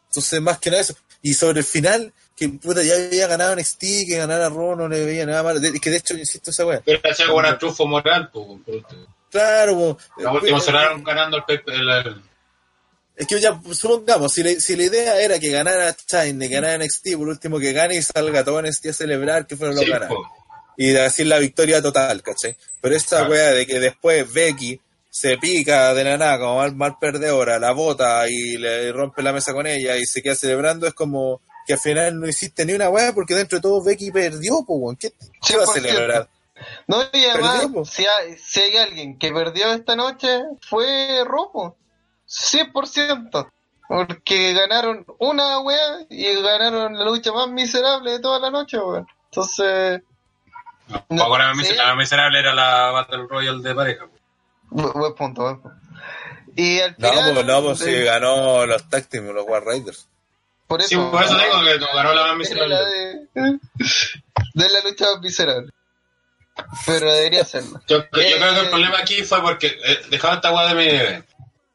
Entonces 0.08 0.42
más 0.42 0.60
que 0.60 0.70
nada 0.72 0.82
eso. 0.82 0.94
Y 1.22 1.34
sobre 1.36 1.60
el 1.60 1.66
final, 1.66 2.12
que 2.36 2.50
puta 2.50 2.84
ya 2.84 2.96
había 2.96 3.28
ganado 3.28 3.54
en 3.54 3.60
NXT, 3.60 3.80
que 3.80 4.18
ganara 4.18 4.50
Raw 4.50 4.76
no 4.76 4.90
le 4.90 5.06
veía 5.06 5.26
nada 5.26 5.42
malo, 5.42 5.62
de, 5.62 5.80
que 5.80 5.90
de 5.90 5.98
hecho 5.98 6.18
insisto 6.18 6.52
esa 6.52 6.66
weá. 6.66 6.82
Pero 6.84 7.00
hacía 7.10 7.28
como 7.28 7.38
una 7.38 7.58
trufo 7.58 7.88
moral, 7.88 8.30
pues. 8.30 8.84
Claro, 9.32 9.76
po, 9.76 9.98
La 10.18 10.34
última 10.34 10.60
cerraron 10.60 11.02
ganando 11.02 11.38
el, 11.48 11.62
el, 11.68 11.90
el 11.90 12.22
es 13.16 13.26
que 13.26 13.40
ya, 13.40 13.58
supongamos, 13.72 14.34
si, 14.34 14.44
le, 14.44 14.60
si 14.60 14.76
la 14.76 14.84
idea 14.84 15.22
era 15.22 15.40
que 15.40 15.50
ganara 15.50 15.96
China, 15.96 16.46
que 16.46 16.54
ganara 16.56 16.84
NXT, 16.84 17.16
por 17.18 17.30
último 17.30 17.58
que 17.58 17.72
gane 17.72 17.96
y 17.96 18.02
salga 18.02 18.44
todo 18.44 18.62
NXT 18.62 18.88
a 18.88 18.94
celebrar 18.94 19.48
que 19.48 19.56
fueron 19.56 19.76
los 19.76 19.86
sí, 19.86 19.92
ganados. 19.92 20.18
Y 20.82 20.92
decir 20.92 21.28
la 21.28 21.40
victoria 21.40 21.82
total, 21.82 22.24
¿cachai? 22.24 22.56
Pero 22.80 22.96
esta 22.96 23.18
claro. 23.18 23.32
wea 23.32 23.52
de 23.52 23.68
que 23.68 23.82
después 23.82 24.32
Becky 24.32 24.80
se 25.10 25.38
pica 25.38 25.94
de 25.94 26.06
la 26.06 26.18
nada 26.18 26.40
como 26.40 26.56
mal, 26.56 26.74
mal 26.74 26.98
perdedora, 26.98 27.60
la 27.60 27.74
bota 27.74 28.30
y 28.30 28.58
le 28.58 28.90
rompe 28.94 29.22
la 29.22 29.34
mesa 29.34 29.52
con 29.52 29.68
ella 29.68 29.98
y 29.98 30.06
se 30.06 30.22
queda 30.22 30.36
celebrando, 30.36 30.88
es 30.88 30.94
como 30.94 31.42
que 31.68 31.74
al 31.74 31.80
final 31.80 32.18
no 32.18 32.30
hiciste 32.30 32.66
ni 32.66 32.72
una 32.72 32.88
wea 32.90 33.12
porque 33.12 33.36
dentro 33.36 33.58
de 33.58 33.62
todo 33.62 33.84
Becky 33.84 34.10
perdió, 34.10 34.64
pues, 34.66 34.98
¿qué, 34.98 35.12
qué 35.46 35.58
va 35.58 35.64
a 35.66 35.68
celebrar? 35.68 36.30
No, 36.88 37.02
y 37.12 37.26
además, 37.26 37.62
perdió, 37.64 37.84
si, 37.84 38.06
hay, 38.06 38.38
si 38.38 38.62
hay 38.62 38.78
alguien 38.78 39.20
que 39.20 39.34
perdió 39.34 39.74
esta 39.74 39.98
noche, 39.98 40.44
fue 40.62 41.26
Ropo. 41.26 41.76
100%. 42.26 43.52
Porque 43.90 44.54
ganaron 44.54 45.06
una 45.18 45.60
wea 45.60 46.06
y 46.10 46.42
ganaron 46.42 46.98
la 46.98 47.04
lucha 47.04 47.34
más 47.34 47.50
miserable 47.50 48.12
de 48.12 48.20
toda 48.20 48.40
la 48.40 48.50
noche, 48.50 48.78
weón. 48.78 49.06
Entonces. 49.26 50.04
No, 51.10 51.24
ahora 51.24 51.54
¿sí? 51.56 51.74
la 51.76 51.96
miserable 51.96 52.40
era 52.40 52.54
la 52.54 52.92
Battle 52.92 53.28
Royale 53.30 53.62
de 53.62 53.76
pareja. 53.76 54.08
Buen 54.70 55.16
punto, 55.16 55.44
buen 55.44 55.62
punto. 55.62 55.78
Y 56.56 56.80
al 56.80 56.96
final, 56.96 57.16
no, 57.16 57.34
pues, 57.34 57.46
no, 57.46 57.62
pues 57.62 57.80
sí, 57.80 58.04
ganó 58.04 58.66
los 58.66 58.90
tag 58.90 59.08
team, 59.08 59.28
los 59.28 59.46
War 59.48 59.64
Raiders. 59.64 60.08
Por 60.68 60.82
eso, 60.82 60.90
sí, 60.90 60.96
por 60.96 61.24
eso 61.24 61.38
digo 61.38 61.64
que 61.64 61.86
ganó 61.96 62.14
la 62.14 62.28
más 62.28 62.38
miserable. 62.38 62.76
De, 62.76 63.28
de 64.54 64.70
la 64.70 64.82
lucha 64.82 65.06
más 65.14 65.22
miserable. 65.22 65.72
Pero 66.86 67.14
debería 67.14 67.46
serlo. 67.46 67.82
Yo, 67.88 68.00
yo 68.00 68.22
eh, 68.22 68.36
creo 68.38 68.54
que 68.54 68.60
el 68.60 68.70
problema 68.70 69.00
aquí 69.00 69.24
fue 69.24 69.42
porque 69.42 69.68
eh, 69.68 70.02
dejaron 70.10 70.38
esta 70.38 70.52
weá 70.52 70.74
de 70.74 70.76
mi 70.76 71.24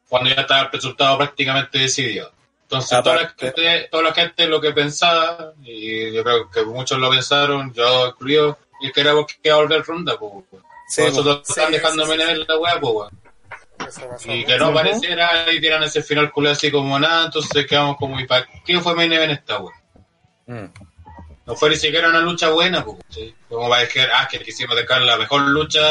cuando 0.07 0.29
ya 0.29 0.41
estaba 0.41 0.61
el 0.61 0.71
resultado 0.71 1.17
prácticamente 1.17 1.79
decidido. 1.79 2.31
Entonces, 2.63 3.03
toda 3.03 3.15
la, 3.15 3.33
gente, 3.37 3.87
toda 3.91 4.03
la 4.03 4.13
gente 4.13 4.47
lo 4.47 4.59
que 4.59 4.71
pensaba, 4.71 5.53
y 5.63 6.11
yo 6.13 6.23
creo 6.23 6.49
que 6.49 6.63
muchos 6.63 6.97
lo 6.97 7.09
pensaron, 7.09 7.71
yo 7.73 8.07
incluido, 8.07 8.57
y 8.81 8.91
que 8.91 9.01
era 9.01 9.13
porque 9.13 9.35
iba 9.43 9.55
a 9.55 9.59
volver 9.59 9.83
ronda, 9.83 10.17
pues. 10.17 10.33
Sí, 10.87 11.01
Nosotros 11.01 11.41
sí, 11.45 11.53
están 11.55 11.71
dejándome 11.71 12.15
sí, 12.15 12.21
en 12.21 12.39
la 12.47 12.57
weá, 12.57 12.79
pues, 12.79 13.11
Y 14.25 14.45
que 14.45 14.57
no 14.57 14.67
apareciera 14.67 15.51
y 15.51 15.59
tiran 15.59 15.83
ese 15.83 16.03
final 16.03 16.31
culé 16.31 16.51
así 16.51 16.71
como 16.71 16.97
nada, 16.99 17.25
entonces 17.25 17.65
quedamos 17.65 17.97
como, 17.97 18.19
¿y 18.19 18.27
para 18.27 18.47
qué 18.65 18.79
fue 18.79 18.95
main 18.95 19.11
event 19.11 19.33
esta 19.33 19.59
weá? 19.59 19.75
Mm. 20.47 20.71
No 21.47 21.55
fue 21.55 21.69
ni 21.69 21.75
siquiera 21.75 22.09
una 22.09 22.21
lucha 22.21 22.49
buena, 22.49 22.83
pues, 22.83 22.97
¿sí? 23.09 23.33
Como 23.49 23.69
para 23.69 23.81
decir, 23.81 24.07
ah, 24.13 24.27
que 24.29 24.39
quisimos 24.39 24.75
dejar 24.75 25.01
la 25.01 25.17
mejor 25.17 25.41
lucha 25.41 25.81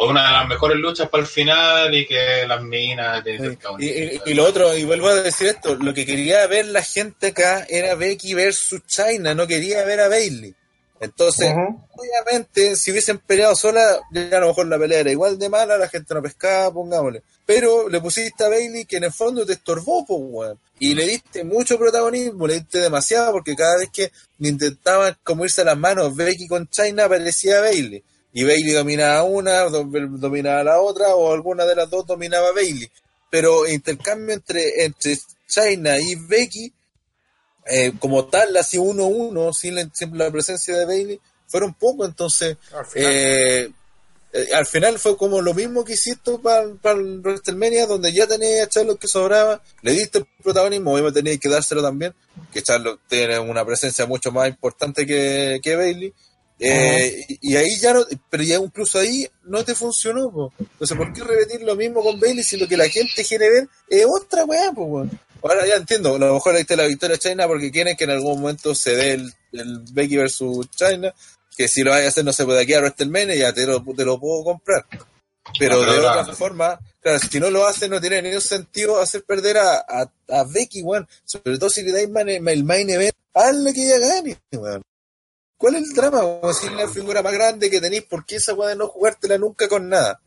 o 0.00 0.08
una 0.08 0.26
de 0.26 0.32
las 0.32 0.48
mejores 0.48 0.76
luchas 0.76 1.08
para 1.08 1.22
el 1.22 1.28
final 1.28 1.92
y 1.92 2.06
que 2.06 2.46
las 2.46 2.62
minas 2.62 3.24
de 3.24 3.58
y, 3.80 3.86
y, 3.86 4.20
y, 4.26 4.34
lo 4.34 4.44
otro 4.44 4.76
y 4.76 4.84
vuelvo 4.84 5.08
a 5.08 5.16
decir 5.16 5.48
esto 5.48 5.74
lo 5.74 5.92
que 5.92 6.06
quería 6.06 6.46
ver 6.46 6.66
la 6.66 6.82
gente 6.82 7.28
acá 7.28 7.66
era 7.68 7.96
Becky 7.96 8.32
versus 8.32 8.86
China 8.86 9.34
no 9.34 9.48
quería 9.48 9.84
ver 9.84 9.98
a 9.98 10.08
Bailey 10.08 10.54
entonces 11.00 11.52
uh 11.52 11.58
-huh. 11.58 11.86
obviamente 11.96 12.76
si 12.76 12.90
hubiesen 12.90 13.18
peleado 13.18 13.54
sola 13.54 14.00
ya 14.12 14.36
a 14.36 14.40
lo 14.40 14.48
mejor 14.48 14.66
la 14.66 14.78
pelea 14.78 15.00
era 15.00 15.10
igual 15.10 15.38
de 15.38 15.48
mala 15.48 15.78
la 15.78 15.88
gente 15.88 16.14
no 16.14 16.22
pescaba 16.22 16.72
pongámosle 16.72 17.22
pero 17.46 17.88
le 17.88 18.00
pusiste 18.00 18.44
a 18.44 18.48
Bailey 18.48 18.84
que 18.84 18.96
en 18.96 19.04
el 19.04 19.12
fondo 19.12 19.46
te 19.46 19.54
estorbó 19.54 20.04
pues 20.04 20.20
weón 20.22 20.58
y 20.80 20.94
le 20.94 21.06
diste 21.06 21.42
mucho 21.42 21.76
protagonismo, 21.76 22.46
le 22.46 22.54
diste 22.54 22.78
demasiado 22.78 23.32
porque 23.32 23.56
cada 23.56 23.78
vez 23.78 23.90
que 23.92 24.12
intentaban 24.38 25.16
como 25.24 25.44
irse 25.44 25.62
a 25.62 25.64
las 25.64 25.76
manos 25.76 26.14
Becky 26.14 26.46
con 26.46 26.68
China 26.68 27.06
aparecía 27.06 27.60
Bailey 27.60 28.04
y 28.32 28.44
Bailey 28.44 28.72
dominaba 28.72 29.24
una, 29.24 29.62
dominaba 29.64 30.62
la 30.62 30.80
otra, 30.80 31.14
o 31.14 31.32
alguna 31.32 31.64
de 31.64 31.74
las 31.74 31.90
dos 31.90 32.06
dominaba 32.06 32.52
Bailey. 32.52 32.90
Pero 33.30 33.66
intercambio 33.66 34.34
entre, 34.34 34.84
entre 34.84 35.18
China 35.46 35.98
y 35.98 36.14
Becky, 36.14 36.72
eh, 37.68 37.92
como 37.98 38.26
tal, 38.26 38.56
así 38.56 38.78
uno 38.78 39.04
a 39.04 39.08
uno, 39.08 39.52
sin 39.52 39.74
la, 39.74 39.88
sin 39.92 40.16
la, 40.16 40.30
presencia 40.30 40.76
de 40.76 40.86
Bailey, 40.86 41.20
fueron 41.46 41.74
poco, 41.74 42.04
entonces, 42.04 42.56
al 42.74 42.86
final, 42.86 43.12
eh, 43.12 43.70
eh, 44.32 44.48
al 44.54 44.66
final 44.66 44.98
fue 44.98 45.16
como 45.16 45.40
lo 45.40 45.54
mismo 45.54 45.84
que 45.84 45.94
hiciste 45.94 46.38
para 46.38 46.68
pa 46.80 46.92
el 46.92 47.20
WrestleMania, 47.20 47.86
donde 47.86 48.12
ya 48.12 48.26
tenías 48.26 48.66
a 48.66 48.68
Charlotte 48.68 49.00
que 49.00 49.08
sobraba, 49.08 49.62
le 49.82 49.92
diste 49.92 50.18
el 50.18 50.26
protagonismo, 50.42 50.92
obviamente 50.92 51.22
tenías 51.22 51.40
que 51.40 51.48
dárselo 51.48 51.82
también, 51.82 52.14
que 52.52 52.62
Charlotte 52.62 53.00
tiene 53.08 53.38
una 53.38 53.64
presencia 53.64 54.06
mucho 54.06 54.32
más 54.32 54.48
importante 54.48 55.06
que, 55.06 55.60
que 55.62 55.76
Bailey, 55.76 56.14
eh, 56.60 57.24
y, 57.28 57.52
y, 57.52 57.56
ahí 57.56 57.76
ya 57.76 57.94
no, 57.94 58.04
pero 58.28 58.42
ya 58.42 58.56
incluso 58.56 58.98
ahí 58.98 59.28
no 59.44 59.64
te 59.64 59.76
funcionó, 59.76 60.30
po. 60.30 60.52
Entonces, 60.58 60.96
¿por 60.96 61.12
qué 61.12 61.22
repetir 61.22 61.62
lo 61.62 61.76
mismo 61.76 62.02
con 62.02 62.18
Bailey 62.18 62.42
si 62.42 62.56
lo 62.56 62.66
que 62.66 62.76
la 62.76 62.88
gente 62.88 63.24
quiere 63.24 63.48
ver 63.48 63.68
es 63.88 64.04
otra 64.04 64.44
weá, 64.44 64.72
po, 64.72 64.84
weón? 64.84 65.20
Ahora 65.42 65.66
ya 65.66 65.76
entiendo, 65.76 66.16
a 66.16 66.18
lo 66.18 66.34
mejor 66.34 66.54
ahí 66.54 66.62
está 66.62 66.76
la 66.76 66.86
victoria 66.86 67.16
de 67.16 67.20
China 67.20 67.46
porque 67.46 67.70
quieren 67.70 67.96
que 67.96 68.04
en 68.04 68.10
algún 68.10 68.40
momento 68.40 68.74
se 68.74 68.96
dé 68.96 69.12
el, 69.12 69.32
el 69.52 69.80
Becky 69.92 70.16
versus 70.16 70.68
China, 70.70 71.14
que 71.56 71.68
si 71.68 71.82
lo 71.82 71.92
hay 71.92 72.06
a 72.06 72.08
hacer 72.08 72.24
no 72.24 72.32
se 72.32 72.44
puede 72.44 72.62
aquí 72.62 72.74
a 72.74 72.80
WrestleMania, 72.80 73.36
ya 73.36 73.52
te 73.52 73.66
lo, 73.66 73.82
te 73.82 74.04
lo 74.04 74.18
puedo 74.18 74.44
comprar. 74.44 74.84
Pero, 75.58 75.80
de 75.80 75.98
otra 75.98 76.26
forma, 76.34 76.78
claro, 77.00 77.18
si 77.18 77.40
no 77.40 77.50
lo 77.50 77.66
hace 77.66 77.88
no 77.88 78.00
tiene 78.00 78.20
ningún 78.20 78.40
sentido 78.40 79.00
hacer 79.00 79.22
perder 79.24 79.58
a, 79.58 79.76
a, 79.78 80.10
a 80.28 80.44
Becky, 80.44 80.82
weón. 80.82 81.08
Sobre 81.24 81.56
todo 81.58 81.70
si 81.70 81.82
le 81.82 81.92
dais 81.92 82.08
el 82.26 82.64
main 82.64 82.90
event, 82.90 83.14
hazle 83.32 83.72
que 83.72 83.86
ella 83.86 83.98
gane, 83.98 84.38
weón. 84.52 84.82
¿Cuál 85.56 85.76
es 85.76 85.88
el 85.88 85.94
drama? 85.94 86.22
O 86.22 86.52
si 86.52 86.66
es 86.66 86.72
la 86.72 86.88
figura 86.88 87.22
más 87.22 87.32
grande 87.32 87.70
que 87.70 87.80
tenéis, 87.80 88.04
¿por 88.04 88.24
qué 88.24 88.36
esa 88.36 88.54
weá 88.54 88.68
de 88.68 88.76
no 88.76 88.88
jugártela 88.88 89.38
nunca 89.38 89.68
con 89.68 89.88
nada? 89.88 90.20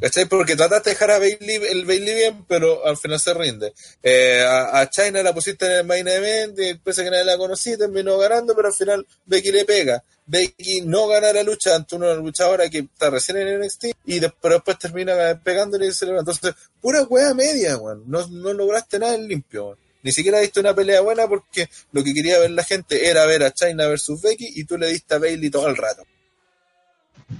¿Cachai? 0.00 0.26
Porque 0.26 0.56
trataste 0.56 0.90
de 0.90 0.94
dejar 0.94 1.10
a 1.10 1.18
Bailey, 1.18 1.56
el 1.70 1.86
Bailey 1.86 2.14
bien, 2.14 2.44
pero 2.46 2.84
al 2.86 2.98
final 2.98 3.18
se 3.18 3.32
rinde. 3.32 3.72
Eh, 4.02 4.44
a, 4.46 4.80
a, 4.80 4.90
China 4.90 5.22
la 5.22 5.32
pusiste 5.32 5.64
en 5.66 5.72
el 5.72 5.84
main 5.84 6.06
event, 6.06 6.58
y 6.58 6.64
después 6.72 6.96
que 6.96 7.10
nadie 7.10 7.24
la 7.24 7.38
conocí, 7.38 7.76
terminó 7.78 8.18
ganando, 8.18 8.54
pero 8.54 8.68
al 8.68 8.74
final 8.74 9.06
Becky 9.24 9.52
le 9.52 9.64
pega. 9.64 10.04
Becky 10.26 10.82
no 10.82 11.06
gana 11.06 11.32
la 11.32 11.42
lucha 11.42 11.74
ante 11.74 11.94
una 11.96 12.12
luchadora 12.14 12.68
que 12.68 12.78
está 12.80 13.10
recién 13.10 13.38
en 13.38 13.60
NXT 13.60 13.84
y 14.06 14.18
después, 14.18 14.54
después 14.54 14.78
termina 14.78 15.40
pegándole 15.42 15.86
y 15.86 15.92
se 15.92 16.04
levanta. 16.04 16.32
Entonces, 16.32 16.60
pura 16.80 17.02
wea 17.04 17.32
media, 17.32 17.76
weón. 17.78 18.02
No, 18.06 18.26
no 18.26 18.52
lograste 18.52 18.98
nada 18.98 19.14
en 19.14 19.28
limpio, 19.28 19.66
weón. 19.66 19.78
Ni 20.02 20.12
siquiera 20.12 20.38
diste 20.38 20.60
una 20.60 20.74
pelea 20.74 21.00
buena 21.00 21.26
porque 21.26 21.68
lo 21.92 22.04
que 22.04 22.14
quería 22.14 22.38
ver 22.38 22.50
la 22.50 22.62
gente 22.64 23.08
era 23.08 23.26
ver 23.26 23.42
a 23.42 23.52
China 23.52 23.88
versus 23.88 24.20
Becky 24.20 24.52
y 24.54 24.64
tú 24.64 24.78
le 24.78 24.88
diste 24.88 25.14
a 25.14 25.18
Bailey 25.18 25.50
todo 25.50 25.68
el 25.68 25.76
rato. 25.76 26.02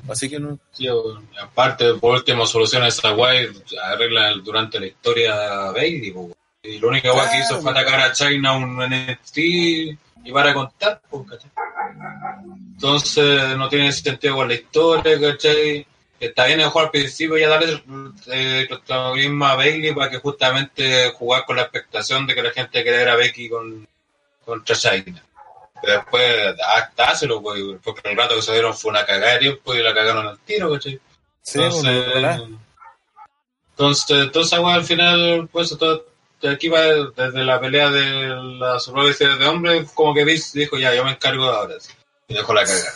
Así 0.09 0.29
que 0.29 0.39
no. 0.39 0.59
Tío, 0.77 1.23
aparte, 1.41 1.95
por 1.95 2.15
último, 2.15 2.47
soluciona 2.47 2.89
esa 2.89 3.11
guay, 3.11 3.49
arregla 3.83 4.33
durante 4.43 4.81
la 4.81 4.87
historia 4.87 5.71
Bailey. 5.73 6.15
Y 6.63 6.79
lo 6.79 6.89
único 6.89 7.13
claro. 7.13 7.31
que 7.31 7.39
hizo 7.39 7.61
fue 7.61 7.71
atacar 7.71 8.01
a 8.01 8.13
China 8.13 8.55
un 8.55 8.79
NXT 8.79 9.39
y 9.39 10.33
para 10.33 10.53
contar, 10.53 11.01
¿cachai? 11.29 11.51
Entonces 12.75 13.57
no 13.57 13.69
tiene 13.69 13.93
sentido 13.93 14.37
con 14.37 14.49
la 14.49 14.55
historia, 14.55 15.21
¿cachai? 15.21 15.87
Está 16.19 16.47
bien 16.47 16.59
mejor 16.59 16.85
al 16.85 16.91
principio 16.91 17.37
ya 17.37 17.49
darle 17.49 17.83
eh, 18.29 18.67
protagonismo 18.69 19.45
a 19.45 19.55
Bailey 19.55 19.95
para 19.95 20.11
que 20.11 20.19
justamente 20.19 21.11
jugar 21.11 21.45
con 21.45 21.57
la 21.57 21.63
expectación 21.63 22.27
de 22.27 22.35
que 22.35 22.43
la 22.43 22.51
gente 22.51 22.83
quiera 22.83 22.99
ver 22.99 23.09
a 23.11 23.17
Becky 23.17 23.49
con, 23.49 23.87
contra 24.45 24.75
China. 24.75 25.23
Pero 25.83 25.95
después, 25.95 26.55
hasta 26.67 27.11
hácelo, 27.11 27.43
pues, 27.43 27.63
porque 27.83 28.09
el 28.11 28.17
rato 28.17 28.35
que 28.37 28.43
se 28.43 28.53
dieron 28.53 28.75
fue 28.75 28.91
una 28.91 29.05
cagada 29.05 29.35
de 29.35 29.39
tiempo 29.41 29.75
y 29.75 29.83
la 29.83 29.95
cagaron 29.95 30.27
al 30.27 30.39
tiro, 30.41 30.73
¿cachai? 30.73 31.01
Sí, 31.43 31.59
entonces, 31.61 32.13
bueno, 32.13 32.61
entonces, 33.71 34.23
entonces, 34.23 34.59
bueno, 34.59 34.79
al 34.79 34.85
final, 34.85 35.49
pues, 35.53 35.77
todo, 35.79 36.07
de 36.41 36.51
aquí 36.51 36.69
va 36.69 36.81
desde 36.81 37.45
la 37.45 37.61
pelea 37.61 37.91
de 37.91 38.27
la 38.59 38.81
supervivencia 38.81 39.37
de 39.37 39.47
hombres, 39.47 39.91
como 39.93 40.15
que 40.15 40.25
Vince 40.25 40.59
dijo, 40.59 40.79
ya, 40.79 40.95
yo 40.95 41.05
me 41.05 41.13
encargo 41.13 41.45
ahora, 41.45 41.79
sí, 41.79 41.93
y 42.29 42.35
dejó 42.35 42.55
la 42.55 42.65
cagada. 42.65 42.93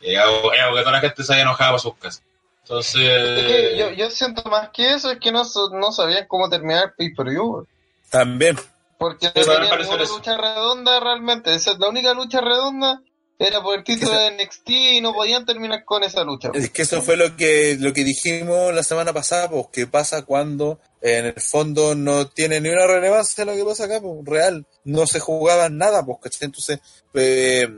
Y 0.00 0.14
hago, 0.16 0.52
hago 0.52 0.76
que 0.76 0.80
toda 0.80 0.92
la 0.92 1.00
gente 1.00 1.24
se 1.24 1.32
haya 1.32 1.42
enojado 1.42 1.70
para 1.70 1.78
sus 1.78 1.96
casas. 1.96 2.22
Entonces... 2.62 3.02
Es 3.02 3.46
que 3.46 3.76
yo, 3.78 3.90
yo 3.90 4.10
siento 4.10 4.42
más 4.50 4.68
que 4.70 4.92
eso, 4.92 5.10
es 5.10 5.18
que 5.18 5.32
no, 5.32 5.44
no 5.72 5.92
sabían 5.92 6.26
cómo 6.28 6.48
terminar 6.48 6.84
el 6.84 6.92
pay-per-view. 6.94 7.66
También. 8.10 8.58
Porque 8.98 9.26
no 9.26 9.32
tenía 9.32 9.76
ninguna 9.76 10.04
lucha 10.04 10.36
redonda 10.36 11.00
realmente. 11.00 11.54
Esa 11.54 11.76
la 11.78 11.88
única 11.88 12.14
lucha 12.14 12.40
redonda 12.40 13.02
era 13.38 13.62
por 13.62 13.76
el 13.76 13.84
título 13.84 14.12
de 14.12 14.30
NXT 14.32 14.70
y 14.70 15.00
no 15.00 15.12
podían 15.12 15.44
terminar 15.44 15.84
con 15.84 16.04
esa 16.04 16.22
lucha. 16.22 16.50
Es 16.54 16.70
que 16.70 16.82
eso 16.82 17.02
fue 17.02 17.16
lo 17.16 17.36
que 17.36 17.76
lo 17.80 17.92
que 17.92 18.04
dijimos 18.04 18.72
la 18.72 18.82
semana 18.82 19.12
pasada, 19.12 19.50
pues 19.50 19.66
que 19.72 19.86
pasa 19.86 20.22
cuando 20.22 20.80
en 21.00 21.26
el 21.26 21.40
fondo 21.40 21.94
no 21.94 22.28
tiene 22.28 22.60
ni 22.60 22.68
una 22.68 22.86
relevancia 22.86 23.44
lo 23.44 23.54
que 23.54 23.64
pasa 23.64 23.84
acá, 23.84 24.00
pues 24.00 24.24
real, 24.24 24.66
no 24.84 25.06
se 25.06 25.20
jugaba 25.20 25.68
nada, 25.68 26.04
pues 26.04 26.18
¿cachai? 26.22 26.46
Entonces, 26.46 26.78
eh, 27.14 27.68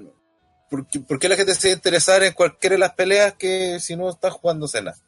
¿por, 0.71 0.87
qué, 0.87 1.01
¿por, 1.01 1.19
qué, 1.19 1.29
la 1.29 1.37
gente 1.37 1.55
se 1.55 1.71
interesar 1.71 2.23
en 2.23 2.35
cualquiera 2.35 2.75
de 2.75 2.81
las 2.81 2.93
peleas 2.93 3.35
que 3.35 3.81
si 3.81 3.97
no 3.97 4.11
está 4.11 4.31
jugándose 4.31 4.83
nada? 4.83 4.99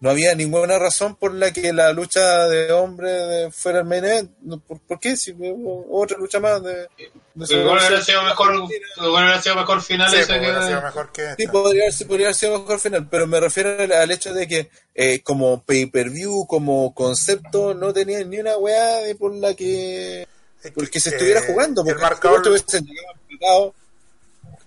No 0.00 0.10
había 0.10 0.34
ninguna 0.34 0.78
razón 0.78 1.14
por 1.14 1.34
la 1.34 1.52
que 1.52 1.72
la 1.74 1.92
lucha 1.92 2.48
de 2.48 2.72
hombre 2.72 3.50
fuera 3.52 3.80
el 3.80 3.84
main 3.84 4.04
event. 4.04 4.30
¿Por, 4.66 4.80
¿por 4.80 4.98
qué? 4.98 5.14
Si 5.16 5.32
hubo 5.32 5.86
otra 6.00 6.16
lucha 6.18 6.40
más 6.40 6.62
de... 6.62 6.88
de 7.34 7.54
igual 7.54 7.78
hubiera 7.78 8.02
sido 8.02 8.22
mejor, 8.24 8.54
igual 8.96 9.24
hubiera 9.24 9.42
sido 9.42 9.56
mejor 9.56 9.82
final 9.82 10.10
Sí, 10.10 10.16
ese 10.16 10.26
pues, 10.38 10.40
que... 10.58 10.66
sido 10.66 10.82
mejor 10.82 11.12
que 11.12 11.34
Sí, 11.36 11.46
podría, 11.48 11.92
sí, 11.92 12.04
podría 12.06 12.26
haber 12.28 12.34
sido 12.34 12.58
mejor 12.60 12.80
final, 12.80 13.08
pero 13.10 13.26
me 13.26 13.40
refiero 13.40 13.76
al, 13.78 13.92
al 13.92 14.10
hecho 14.10 14.32
de 14.32 14.48
que 14.48 14.70
eh, 14.94 15.20
como 15.22 15.62
pay-per-view, 15.62 16.46
como 16.46 16.94
concepto, 16.94 17.74
no 17.74 17.92
tenía 17.92 18.24
ni 18.24 18.38
una 18.38 18.56
weá 18.56 18.96
de 19.02 19.14
por 19.14 19.34
la 19.34 19.54
que... 19.54 20.26
Es 20.62 20.70
Por 20.72 20.84
el 20.84 20.90
que 20.90 21.00
se 21.00 21.10
eh, 21.10 21.12
estuviera 21.12 21.42
jugando, 21.42 21.82
el 21.82 21.88
porque 21.88 22.02
marcador- 22.02 22.42
si 22.42 22.48
hubiesen 22.50 22.84
llegado 22.86 23.14
empatado, 23.28 23.74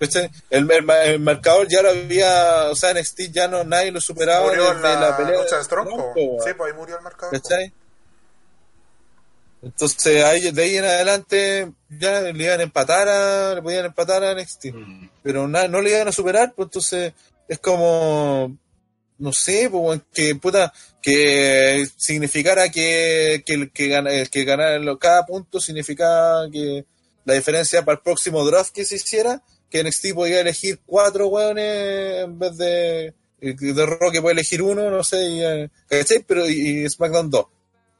¿cachai? 0.07 0.29
el, 0.49 0.69
el, 0.71 0.89
el 1.05 1.19
marcador 1.19 1.67
ya 1.67 1.81
lo 1.81 1.89
había, 1.89 2.69
o 2.69 2.75
sea, 2.75 2.93
NXT 2.93 3.21
ya 3.31 3.47
no 3.47 3.63
nadie 3.63 3.91
lo 3.91 3.99
superaba 4.01 4.45
murió 4.47 4.63
desde 4.63 4.75
en 4.75 4.81
la, 4.83 4.99
la, 5.09 5.17
pelea 5.17 5.41
lucha 5.41 5.57
de 5.57 5.63
Strong, 5.63 5.87
Strong, 5.87 6.01
po. 6.01 6.13
po, 6.13 6.19
weón. 6.21 6.43
Sí, 6.47 6.53
pues 6.57 6.71
ahí 6.71 6.77
murió 6.79 6.97
el 6.97 7.03
marcador. 7.03 7.39
po. 7.41 7.41
¿Cachai? 7.49 7.73
Entonces 9.61 10.23
ahí, 10.25 10.51
de 10.51 10.61
ahí 10.61 10.77
en 10.77 10.83
adelante 10.83 11.71
ya 11.89 12.19
le 12.21 12.43
iban 12.43 12.59
a 12.59 12.63
empatar 12.63 13.07
a, 13.07 13.55
le 13.55 13.61
podían 13.61 13.85
empatar 13.85 14.23
a 14.23 14.33
NXT, 14.33 14.65
Mm. 14.73 15.09
pero 15.23 15.47
na- 15.47 15.69
no 15.69 15.79
le 15.81 15.91
iban 15.91 16.07
a 16.07 16.11
superar, 16.11 16.53
pues 16.53 16.67
entonces 16.67 17.13
es 17.47 17.59
como, 17.59 18.57
no 19.19 19.31
sé, 19.31 19.69
pues 19.71 20.01
que 20.13 20.35
puta, 20.35 20.73
que 21.01 21.87
significara 21.95 22.67
que, 22.69 23.41
que, 23.45 23.53
el 23.53 23.71
que, 23.71 23.87
gana, 23.87 24.11
el 24.11 24.29
que 24.29 24.45
cada 24.99 25.25
punto 25.25 25.61
significaba 25.61 26.49
que 26.51 26.83
la 27.23 27.33
diferencia 27.35 27.85
para 27.85 27.95
el 27.95 28.01
próximo 28.03 28.43
draft 28.45 28.73
que 28.73 28.83
se 28.83 28.95
hiciera, 28.95 29.41
que 29.73 29.83
NXT 29.83 30.13
podía 30.13 30.41
elegir 30.41 30.81
cuatro 30.85 31.29
weones 31.29 32.25
en 32.25 32.37
vez 32.37 32.55
de, 32.57 33.13
de 33.41 33.85
Rock 33.87 34.11
que 34.13 34.21
puede 34.21 34.33
elegir 34.33 34.61
uno, 34.61 34.91
no 34.91 35.03
sé, 35.03 35.27
y, 35.27 35.43
eh, 35.43 35.69
¿cachai? 35.89 36.19
Pero 36.19 36.47
y, 36.47 36.83
y 36.83 36.89
SmackDown 36.89 37.31
2, 37.31 37.45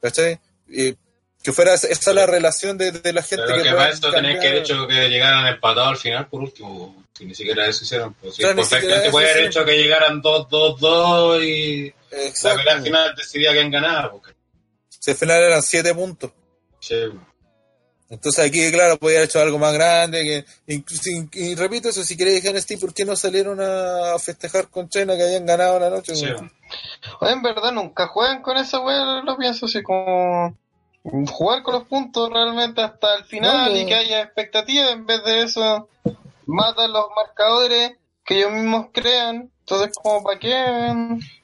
¿cachai? 0.00 0.38
Y 0.68 0.94
que 1.42 1.52
fuera 1.52 1.74
esa 1.74 1.88
esa 1.88 2.12
la 2.12 2.26
relación 2.26 2.78
de, 2.78 2.92
de 2.92 3.12
la 3.12 3.24
gente 3.24 3.44
Pero 3.44 3.56
que 3.56 3.62
pueda 3.70 3.76
para 3.76 3.90
esto 3.90 4.12
tenés 4.12 4.38
que 4.40 4.46
haber 4.46 4.62
hecho 4.62 4.86
que 4.86 5.08
llegaran 5.08 5.48
empatados 5.48 5.88
al 5.88 5.96
final 5.96 6.28
por 6.28 6.42
último. 6.42 7.04
Si 7.12 7.24
ni 7.26 7.34
siquiera 7.34 7.66
eso 7.66 7.82
hicieron. 7.82 8.14
Pues, 8.14 8.36
si 8.36 8.42
Claro, 8.42 8.54
ni 8.54 8.62
perfectamente 8.62 9.10
puede 9.10 9.30
haber 9.32 9.46
hecho 9.46 9.64
que 9.64 9.76
llegaran 9.76 10.22
2-2-2 10.22 11.44
y 11.44 11.94
la 12.44 12.72
al 12.72 12.82
final 12.82 13.14
decidía 13.16 13.50
quién 13.52 13.70
ganaba. 13.72 14.12
Porque, 14.12 14.30
Si 14.88 15.10
al 15.10 15.16
final 15.16 15.42
eran 15.42 15.62
siete 15.62 15.92
puntos. 15.92 16.30
che, 16.80 17.10
Entonces 18.14 18.44
aquí, 18.46 18.70
claro, 18.72 18.96
podía 18.96 19.18
haber 19.18 19.28
hecho 19.28 19.40
algo 19.40 19.58
más 19.58 19.72
grande. 19.74 20.22
Que, 20.22 20.74
incluso- 20.74 21.10
y, 21.10 21.28
y 21.32 21.54
repito 21.54 21.88
eso, 21.88 22.02
si 22.02 22.16
queréis 22.16 22.42
dejar 22.42 22.56
NXT, 22.56 22.80
¿por 22.80 22.94
qué 22.94 23.04
no 23.04 23.16
salieron 23.16 23.60
a 23.60 24.18
festejar 24.18 24.68
con 24.68 24.88
China 24.88 25.16
que 25.16 25.22
habían 25.24 25.46
ganado 25.46 25.78
la 25.78 25.90
noche? 25.90 26.14
en 27.20 27.42
verdad 27.42 27.72
nunca 27.72 28.08
juegan 28.08 28.42
con 28.42 28.56
esa 28.56 28.80
weá, 28.80 29.22
lo 29.22 29.36
pienso 29.36 29.66
así 29.66 29.82
como 29.82 30.56
jugar 31.30 31.62
con 31.62 31.74
los 31.74 31.84
puntos 31.84 32.30
realmente 32.30 32.80
hasta 32.80 33.14
el 33.16 33.24
final 33.24 33.70
No, 33.72 33.76
y 33.78 33.86
que 33.86 33.94
haya 33.94 34.22
expectativa 34.22 34.90
en 34.90 35.04
vez 35.04 35.22
de 35.22 35.42
eso 35.42 35.88
matan 36.46 36.92
los 36.92 37.04
marcadores 37.14 37.92
que 38.24 38.38
ellos 38.38 38.52
mismos 38.52 38.86
crean 38.92 39.50
entonces 39.60 39.94
como 40.02 40.24
para 40.24 40.38
qué 40.38 40.54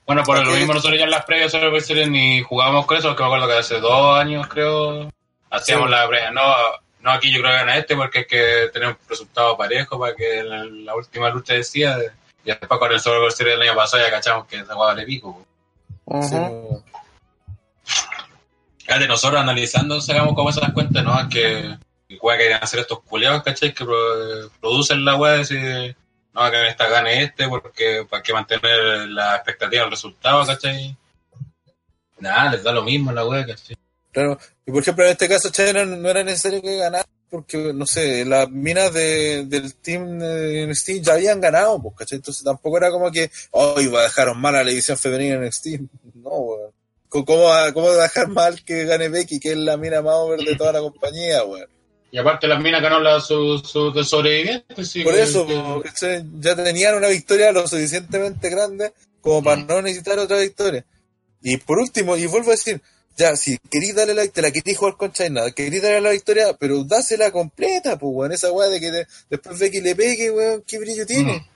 Bueno, 0.06 0.22
por 0.24 0.44
lo 0.44 0.52
mismo 0.52 0.74
nosotros 0.74 0.98
ya 0.98 1.04
en 1.04 1.10
las 1.10 1.24
previas 1.26 1.52
solo 1.52 1.70
ni 2.08 2.40
jugábamos 2.42 2.86
con 2.86 2.96
eso, 2.96 3.08
porque 3.08 3.22
me 3.22 3.26
acuerdo 3.28 3.46
que 3.48 3.58
hace 3.58 3.80
dos 3.80 4.18
años 4.18 4.46
creo 4.48 5.10
hacíamos 5.50 5.86
Sí. 5.86 5.90
la 5.92 6.08
previa. 6.08 6.30
No, 6.30 6.42
no 7.00 7.10
aquí 7.10 7.32
yo 7.32 7.40
creo 7.40 7.52
que 7.52 7.58
gana 7.58 7.76
este 7.76 7.96
porque 7.96 8.18
hay 8.20 8.26
que 8.26 8.70
tener 8.72 8.88
un 8.88 8.98
resultado 9.08 9.56
parejo 9.56 9.98
para 9.98 10.14
que 10.14 10.42
la, 10.42 10.64
la 10.64 10.94
última 10.94 11.28
lucha 11.30 11.54
decía. 11.54 11.98
Y 12.44 12.48
después 12.48 12.80
con 12.80 12.90
el 12.92 13.00
Survivor 13.00 13.32
Series 13.32 13.58
del 13.58 13.68
año 13.68 13.76
pasado 13.76 14.02
ya 14.02 14.10
cachamos 14.10 14.46
que 14.46 14.56
esa 14.60 14.74
guada 14.74 14.94
le 14.94 15.04
pico. 15.04 15.46
Sí. 16.22 16.36
Fíjate, 18.78 19.06
nosotros 19.06 19.40
analizando 19.40 20.00
sacamos 20.00 20.34
como 20.34 20.50
esas 20.50 20.72
cuentas, 20.72 21.04
¿no? 21.04 21.18
Es 21.20 21.26
que 21.28 21.76
que 22.08 22.18
weá 22.20 22.36
que 22.36 22.44
quieren 22.46 22.62
hacer 22.64 22.80
estos 22.80 23.00
culiados, 23.04 23.42
¿cachai? 23.44 23.72
Que 23.72 23.84
pro- 23.84 24.50
producen 24.60 25.04
la 25.04 25.14
weá 25.14 25.36
y 25.36 25.38
decir, 25.38 25.96
no, 26.32 26.50
que 26.50 26.66
esta 26.68 26.88
gane 26.88 27.22
este 27.22 27.48
porque 27.48 28.04
para 28.10 28.20
que 28.20 28.32
mantener 28.32 29.08
la 29.10 29.36
expectativa 29.36 29.82
del 29.82 29.92
resultado, 29.92 30.44
¿cachai? 30.44 30.96
Nada, 32.18 32.50
les 32.50 32.64
da 32.64 32.72
lo 32.72 32.82
mismo 32.82 33.12
la 33.12 33.24
weá, 33.24 33.46
¿cachai? 33.46 33.76
Claro. 34.12 34.38
Y 34.66 34.72
por 34.72 34.82
ejemplo, 34.82 35.04
en 35.04 35.12
este 35.12 35.28
caso, 35.28 35.50
no 35.86 36.08
era 36.08 36.24
necesario 36.24 36.60
que 36.62 36.76
ganara, 36.76 37.06
porque, 37.30 37.72
no 37.72 37.86
sé, 37.86 38.24
las 38.24 38.50
minas 38.50 38.92
de, 38.92 39.44
del 39.46 39.74
team 39.76 40.18
de 40.18 40.66
NXT 40.66 40.90
ya 41.02 41.14
habían 41.14 41.40
ganado, 41.40 41.80
pues, 41.80 41.94
¿cachai? 41.96 42.16
Entonces 42.16 42.42
tampoco 42.42 42.76
era 42.76 42.90
como 42.90 43.10
que, 43.10 43.30
hoy 43.52 43.86
va 43.86 44.00
a 44.00 44.04
dejar 44.04 44.34
mal 44.34 44.56
a 44.56 44.64
la 44.64 44.70
división 44.70 44.98
femenina 44.98 45.36
en 45.36 45.44
NXT. 45.44 45.66
No, 46.14 46.30
weón. 46.30 46.72
¿Cómo, 47.08 47.24
cómo 47.24 47.42
va, 47.44 47.72
¿Cómo 47.72 47.86
va 47.88 47.94
a 47.94 48.02
dejar 48.02 48.28
mal 48.28 48.62
que 48.64 48.84
gane 48.84 49.08
Becky, 49.08 49.40
que 49.40 49.52
es 49.52 49.56
la 49.56 49.76
mina 49.76 50.02
más 50.02 50.14
over 50.14 50.38
de 50.40 50.54
toda 50.54 50.72
la 50.72 50.80
compañía, 50.80 51.42
weón? 51.44 51.68
Y 52.12 52.18
aparte 52.18 52.48
las 52.48 52.60
minas 52.60 52.82
ganó 52.82 53.00
la, 53.00 53.20
su, 53.20 53.58
su 53.58 53.92
de 53.92 54.04
sobrevivientes, 54.04 54.90
sí. 54.90 55.02
Por 55.04 55.14
eso, 55.14 55.46
ya 56.40 56.56
tenían 56.56 56.96
una 56.96 57.08
victoria 57.08 57.52
lo 57.52 57.66
suficientemente 57.68 58.48
grande 58.48 58.92
como 59.20 59.42
para 59.42 59.62
no 59.62 59.80
necesitar 59.82 60.18
otra 60.18 60.38
victoria. 60.38 60.84
Y 61.42 61.56
por 61.58 61.78
último, 61.78 62.16
y 62.16 62.26
vuelvo 62.26 62.48
a 62.48 62.52
decir, 62.52 62.80
ya, 63.16 63.36
si 63.36 63.58
querís 63.70 63.94
darle 63.94 64.14
la 64.14 64.26
te 64.26 64.42
la 64.42 64.50
querís 64.50 64.78
jugar 64.78 64.96
con 64.96 65.12
China, 65.12 65.50
querís 65.50 65.82
darle 65.82 66.00
la 66.00 66.10
victoria, 66.10 66.56
pero 66.58 66.84
dásela 66.84 67.30
completa, 67.30 67.98
pues, 67.98 68.12
weón. 68.14 68.32
Esa 68.32 68.52
weá 68.52 68.68
de 68.68 68.80
que 68.80 69.06
después 69.28 69.58
ve 69.58 69.70
que 69.70 69.80
le 69.80 69.94
pegue, 69.94 70.30
weón, 70.30 70.62
qué 70.66 70.78
brillo 70.78 71.06
tiene. 71.06 71.38
Mm. 71.38 71.50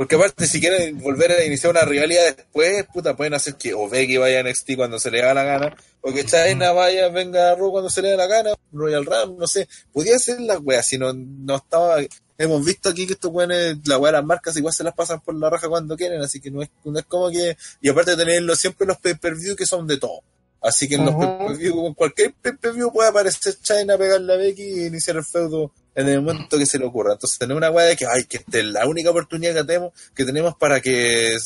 Porque 0.00 0.14
aparte, 0.14 0.46
si 0.46 0.60
quieren 0.60 0.98
volver 0.98 1.30
a 1.30 1.44
iniciar 1.44 1.72
una 1.72 1.82
rivalidad 1.82 2.34
después, 2.34 2.86
puta, 2.86 3.14
pueden 3.14 3.34
hacer 3.34 3.56
que 3.56 3.74
o 3.74 3.86
Becky 3.86 4.16
vaya 4.16 4.40
a 4.40 4.42
NXT 4.42 4.76
cuando 4.76 4.98
se 4.98 5.10
le 5.10 5.20
da 5.20 5.34
la 5.34 5.44
gana, 5.44 5.76
o 6.00 6.10
que 6.10 6.24
China 6.24 6.72
vaya, 6.72 7.10
venga 7.10 7.50
a 7.50 7.54
Raw 7.54 7.70
cuando 7.70 7.90
se 7.90 8.00
le 8.00 8.12
da 8.12 8.16
la 8.16 8.26
gana, 8.26 8.54
Royal 8.72 9.04
Ram, 9.04 9.36
no 9.36 9.46
sé. 9.46 9.68
Podía 9.92 10.18
ser 10.18 10.40
la 10.40 10.58
wea, 10.58 10.82
si 10.82 10.96
no, 10.96 11.12
no 11.12 11.56
estaba... 11.56 11.98
Hemos 12.42 12.64
visto 12.64 12.88
aquí 12.88 13.06
que 13.06 13.12
estos 13.12 13.30
weones, 13.30 13.86
la 13.86 13.98
wea 13.98 14.12
de 14.12 14.16
las 14.16 14.24
marcas 14.24 14.56
igual 14.56 14.72
se 14.72 14.82
las 14.82 14.94
pasan 14.94 15.20
por 15.20 15.34
la 15.34 15.50
raja 15.50 15.68
cuando 15.68 15.94
quieren, 15.94 16.22
así 16.22 16.40
que 16.40 16.50
no 16.50 16.62
es, 16.62 16.70
no 16.84 16.98
es 16.98 17.04
como 17.04 17.28
que... 17.28 17.54
Y 17.82 17.90
aparte 17.90 18.12
de 18.12 18.16
tenerlo 18.16 18.56
siempre 18.56 18.86
los 18.86 18.96
pay-per-view 18.96 19.54
que 19.54 19.66
son 19.66 19.86
de 19.86 19.98
todo. 19.98 20.22
Así 20.62 20.88
que 20.88 20.94
en 20.94 21.04
los 21.04 21.16
pay-per-view, 21.16 21.74
con 21.74 21.92
cualquier 21.92 22.32
pay-per-view 22.32 22.90
puede 22.94 23.10
aparecer 23.10 23.56
China, 23.60 23.98
pegarle 23.98 24.32
a 24.32 24.36
Becky 24.38 24.62
y 24.62 24.86
iniciar 24.86 25.16
el 25.16 25.24
feudo 25.24 25.70
en 25.94 26.08
el 26.08 26.22
momento 26.22 26.56
que 26.56 26.64
se 26.64 26.78
le 26.78 26.86
ocurra. 26.86 27.12
Entonces 27.12 27.38
tenemos 27.38 27.58
una 27.58 27.70
weá 27.70 27.84
de 27.84 27.96
que, 27.96 28.06
ay, 28.06 28.24
que 28.24 28.38
esta 28.38 28.58
es 28.58 28.64
la 28.64 28.86
única 28.86 29.10
oportunidad 29.10 29.52
que 29.52 29.64
tenemos, 29.64 29.92
que 30.14 30.24
tenemos 30.24 30.54
para 30.56 30.80
que, 30.80 31.36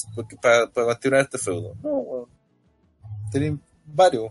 para, 0.40 0.68
continuar 0.68 1.22
este 1.22 1.38
feudo. 1.38 1.74
No, 1.82 1.90
weón. 1.90 2.28
Tenemos 3.32 3.58
varios. 3.84 4.30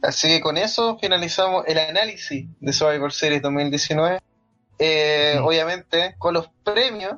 Así 0.00 0.28
que 0.28 0.40
con 0.40 0.56
eso 0.56 0.96
finalizamos 0.98 1.64
el 1.66 1.76
análisis 1.76 2.46
de 2.58 2.72
Survivor 2.72 3.12
Series 3.12 3.42
2019. 3.42 4.20
Eh. 4.78 5.38
Obviamente 5.42 6.14
con 6.18 6.34
los 6.34 6.48
premios, 6.64 7.14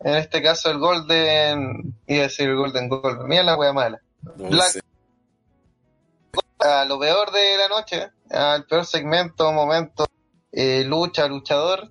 en 0.00 0.14
este 0.16 0.42
caso 0.42 0.70
el 0.70 0.78
Golden, 0.78 1.94
iba 2.06 2.20
a 2.20 2.22
decir 2.24 2.48
el 2.48 2.56
Golden 2.56 2.88
Golden, 2.88 3.26
mira 3.26 3.42
la 3.42 3.56
wea 3.56 3.72
mala. 3.72 4.00
Black, 4.36 4.82
a 6.58 6.84
lo 6.84 6.98
peor 6.98 7.30
de 7.32 7.56
la 7.56 7.68
noche, 7.68 8.10
al 8.30 8.64
peor 8.66 8.86
segmento, 8.86 9.52
momento 9.52 10.06
eh, 10.52 10.84
lucha, 10.84 11.26
luchador 11.26 11.90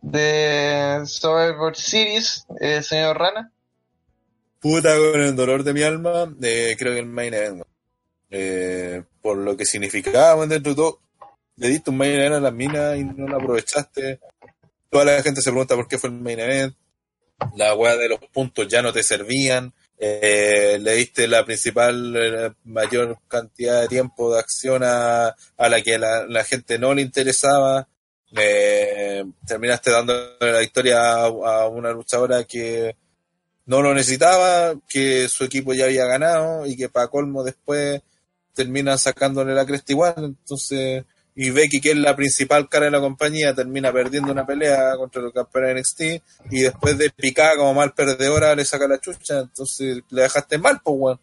de 0.00 1.02
Survivor 1.06 1.76
Series, 1.76 2.46
eh, 2.60 2.82
señor 2.82 3.18
Rana. 3.18 3.52
Puta, 4.60 4.96
con 4.96 5.20
el 5.20 5.34
dolor 5.34 5.64
de 5.64 5.72
mi 5.72 5.82
alma, 5.82 6.32
eh, 6.42 6.76
creo 6.78 6.92
que 6.92 7.00
el 7.00 7.06
main 7.06 7.34
event. 7.34 7.62
Eh, 8.30 9.02
por 9.20 9.36
lo 9.36 9.56
que 9.56 9.64
significaba 9.64 10.46
dentro 10.46 10.70
de 10.70 10.76
todo, 10.76 11.00
le 11.56 11.68
diste 11.68 11.90
un 11.90 11.96
main 11.96 12.12
event 12.12 12.34
a 12.34 12.40
la 12.40 12.50
mina 12.50 12.96
y 12.96 13.04
no 13.04 13.26
la 13.26 13.36
aprovechaste. 13.36 14.20
Toda 14.92 15.06
la 15.06 15.22
gente 15.22 15.40
se 15.40 15.50
pregunta 15.50 15.74
por 15.74 15.88
qué 15.88 15.98
fue 15.98 16.10
el 16.10 16.16
main 16.20 16.38
event. 16.38 16.76
La 17.56 17.74
weá 17.74 17.96
de 17.96 18.10
los 18.10 18.20
puntos 18.32 18.68
ya 18.68 18.82
no 18.82 18.92
te 18.92 19.02
servían. 19.02 19.72
Eh, 19.98 20.78
le 20.80 20.94
diste 20.94 21.26
la 21.26 21.44
principal, 21.44 22.54
mayor 22.64 23.18
cantidad 23.26 23.80
de 23.80 23.88
tiempo 23.88 24.32
de 24.32 24.38
acción 24.38 24.82
a, 24.84 25.34
a 25.56 25.68
la 25.68 25.80
que 25.80 25.98
la, 25.98 26.26
la 26.26 26.44
gente 26.44 26.78
no 26.78 26.92
le 26.92 27.02
interesaba 27.02 27.88
eh, 28.34 29.24
terminaste 29.46 29.90
dando 29.90 30.14
la 30.40 30.60
victoria 30.60 31.24
a, 31.24 31.68
una 31.68 31.92
luchadora 31.92 32.44
que 32.44 32.96
no 33.66 33.82
lo 33.82 33.94
necesitaba, 33.94 34.74
que 34.88 35.28
su 35.28 35.44
equipo 35.44 35.74
ya 35.74 35.84
había 35.84 36.06
ganado 36.06 36.66
y 36.66 36.76
que 36.76 36.88
para 36.88 37.08
colmo 37.08 37.44
después 37.44 38.00
termina 38.54 38.98
sacándole 38.98 39.54
la 39.54 39.66
cresta 39.66 39.92
igual, 39.92 40.14
entonces 40.18 41.04
y 41.34 41.50
Becky 41.50 41.80
que 41.80 41.92
es 41.92 41.96
la 41.96 42.14
principal 42.14 42.68
cara 42.68 42.86
de 42.86 42.90
la 42.90 43.00
compañía 43.00 43.54
termina 43.54 43.92
perdiendo 43.92 44.32
una 44.32 44.46
pelea 44.46 44.96
contra 44.96 45.22
el 45.22 45.32
campeón 45.32 45.66
de 45.66 45.80
NXT 45.80 46.00
y 46.50 46.60
después 46.62 46.98
de 46.98 47.10
picar 47.10 47.56
como 47.56 47.74
mal 47.74 47.94
perdedora 47.94 48.54
le 48.54 48.64
saca 48.64 48.86
la 48.86 49.00
chucha, 49.00 49.40
entonces 49.40 50.02
le 50.10 50.22
dejaste 50.22 50.58
mal, 50.58 50.80
pues 50.82 50.98
bueno. 50.98 51.20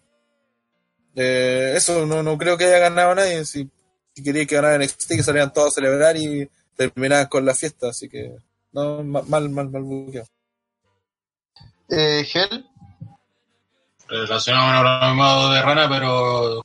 Eh, 1.15 1.73
eso 1.75 2.05
no, 2.05 2.23
no 2.23 2.38
creo 2.38 2.57
que 2.57 2.65
haya 2.65 2.79
ganado 2.79 3.13
nadie, 3.15 3.45
si, 3.45 3.69
si 4.13 4.23
quería 4.23 4.45
que 4.45 4.55
ganara 4.55 4.83
NXT 4.83 5.09
que 5.09 5.23
salieran 5.23 5.53
todos 5.53 5.69
a 5.69 5.75
celebrar 5.75 6.17
y 6.17 6.49
terminaban 6.75 7.27
con 7.27 7.45
la 7.45 7.53
fiesta, 7.53 7.89
así 7.89 8.09
que 8.09 8.35
no, 8.71 9.03
mal, 9.03 9.49
mal, 9.49 9.69
mal 9.69 9.83
buqueo. 9.83 10.25
Eh, 11.89 12.23
Gel. 12.23 12.65
Relacionado 14.07 14.83
con 14.83 15.09
el 15.09 15.15
modo 15.15 15.51
de 15.51 15.61
rana, 15.61 15.89
pero 15.89 16.63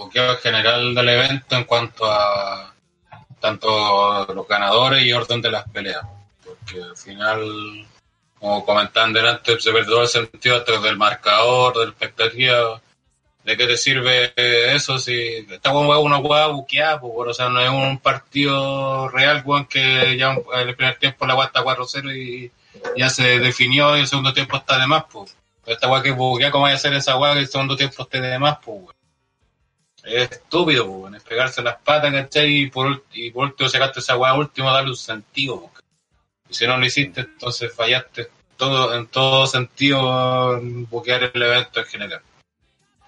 buqueo 0.00 0.36
general 0.36 0.94
del 0.94 1.08
evento 1.08 1.56
en 1.56 1.64
cuanto 1.64 2.10
a 2.10 2.72
tanto 3.40 4.26
los 4.34 4.46
ganadores 4.46 5.02
y 5.02 5.12
orden 5.12 5.40
de 5.40 5.50
las 5.50 5.68
peleas. 5.68 6.04
Porque 6.44 6.82
al 6.82 6.96
final, 6.96 7.86
como 8.38 8.64
comentaban 8.64 9.12
delante, 9.12 9.58
se 9.60 9.72
perdió 9.72 10.02
el 10.02 10.08
sentido 10.08 10.60
del 10.60 10.96
marcador, 10.96 11.74
de 11.78 11.86
la 11.86 12.80
¿De 13.44 13.56
qué 13.56 13.66
te 13.66 13.76
sirve 13.78 14.34
eso 14.36 14.98
si 14.98 15.46
está 15.50 15.72
con 15.72 15.86
una 15.86 16.18
hueá 16.18 16.48
buqueada? 16.48 17.00
Pues, 17.00 17.30
o 17.30 17.34
sea, 17.34 17.48
no 17.48 17.58
es 17.58 17.70
un 17.70 17.98
partido 17.98 19.08
real, 19.08 19.42
weón, 19.46 19.64
que 19.64 20.16
ya 20.18 20.32
en 20.32 20.68
el 20.68 20.76
primer 20.76 20.98
tiempo 20.98 21.26
la 21.26 21.34
hueá 21.34 21.46
está 21.46 21.62
4-0 21.62 22.14
y 22.14 22.52
ya 22.96 23.08
se 23.08 23.38
definió 23.38 23.96
y 23.96 24.00
el 24.00 24.06
segundo 24.06 24.34
tiempo 24.34 24.58
está 24.58 24.78
de 24.78 24.86
más, 24.86 25.04
pues. 25.10 25.34
Esta 25.64 25.88
hueá 25.88 26.02
que 26.02 26.10
buquea, 26.10 26.50
¿cómo 26.50 26.64
vaya 26.64 26.76
a 26.76 26.78
ser 26.78 26.92
esa 26.92 27.16
hueá 27.16 27.32
que 27.32 27.40
el 27.40 27.48
segundo 27.48 27.76
tiempo 27.76 28.02
esté 28.02 28.20
de 28.20 28.38
más, 28.38 28.58
pues, 28.62 28.94
Es 30.10 30.30
estúpido, 30.30 30.86
pues, 30.86 31.14
es 31.14 31.22
pegarse 31.22 31.62
las 31.62 31.76
patas, 31.76 32.12
¿cachai? 32.12 32.62
Y 32.62 32.70
por, 32.70 33.04
y 33.12 33.30
por 33.30 33.46
último 33.46 33.68
sacaste 33.68 34.00
esa 34.00 34.16
hueá 34.16 34.34
último, 34.34 34.72
darle 34.72 34.90
un 34.90 34.96
sentido. 34.96 35.70
Y 36.48 36.54
si 36.54 36.66
no 36.66 36.76
lo 36.76 36.84
hiciste, 36.84 37.20
entonces 37.20 37.72
fallaste 37.72 38.28
todo, 38.56 38.94
en 38.94 39.06
todo 39.06 39.46
sentido 39.46 40.60
buquear 40.62 41.30
el 41.32 41.42
evento 41.42 41.80
en 41.80 41.86
general. 41.86 42.22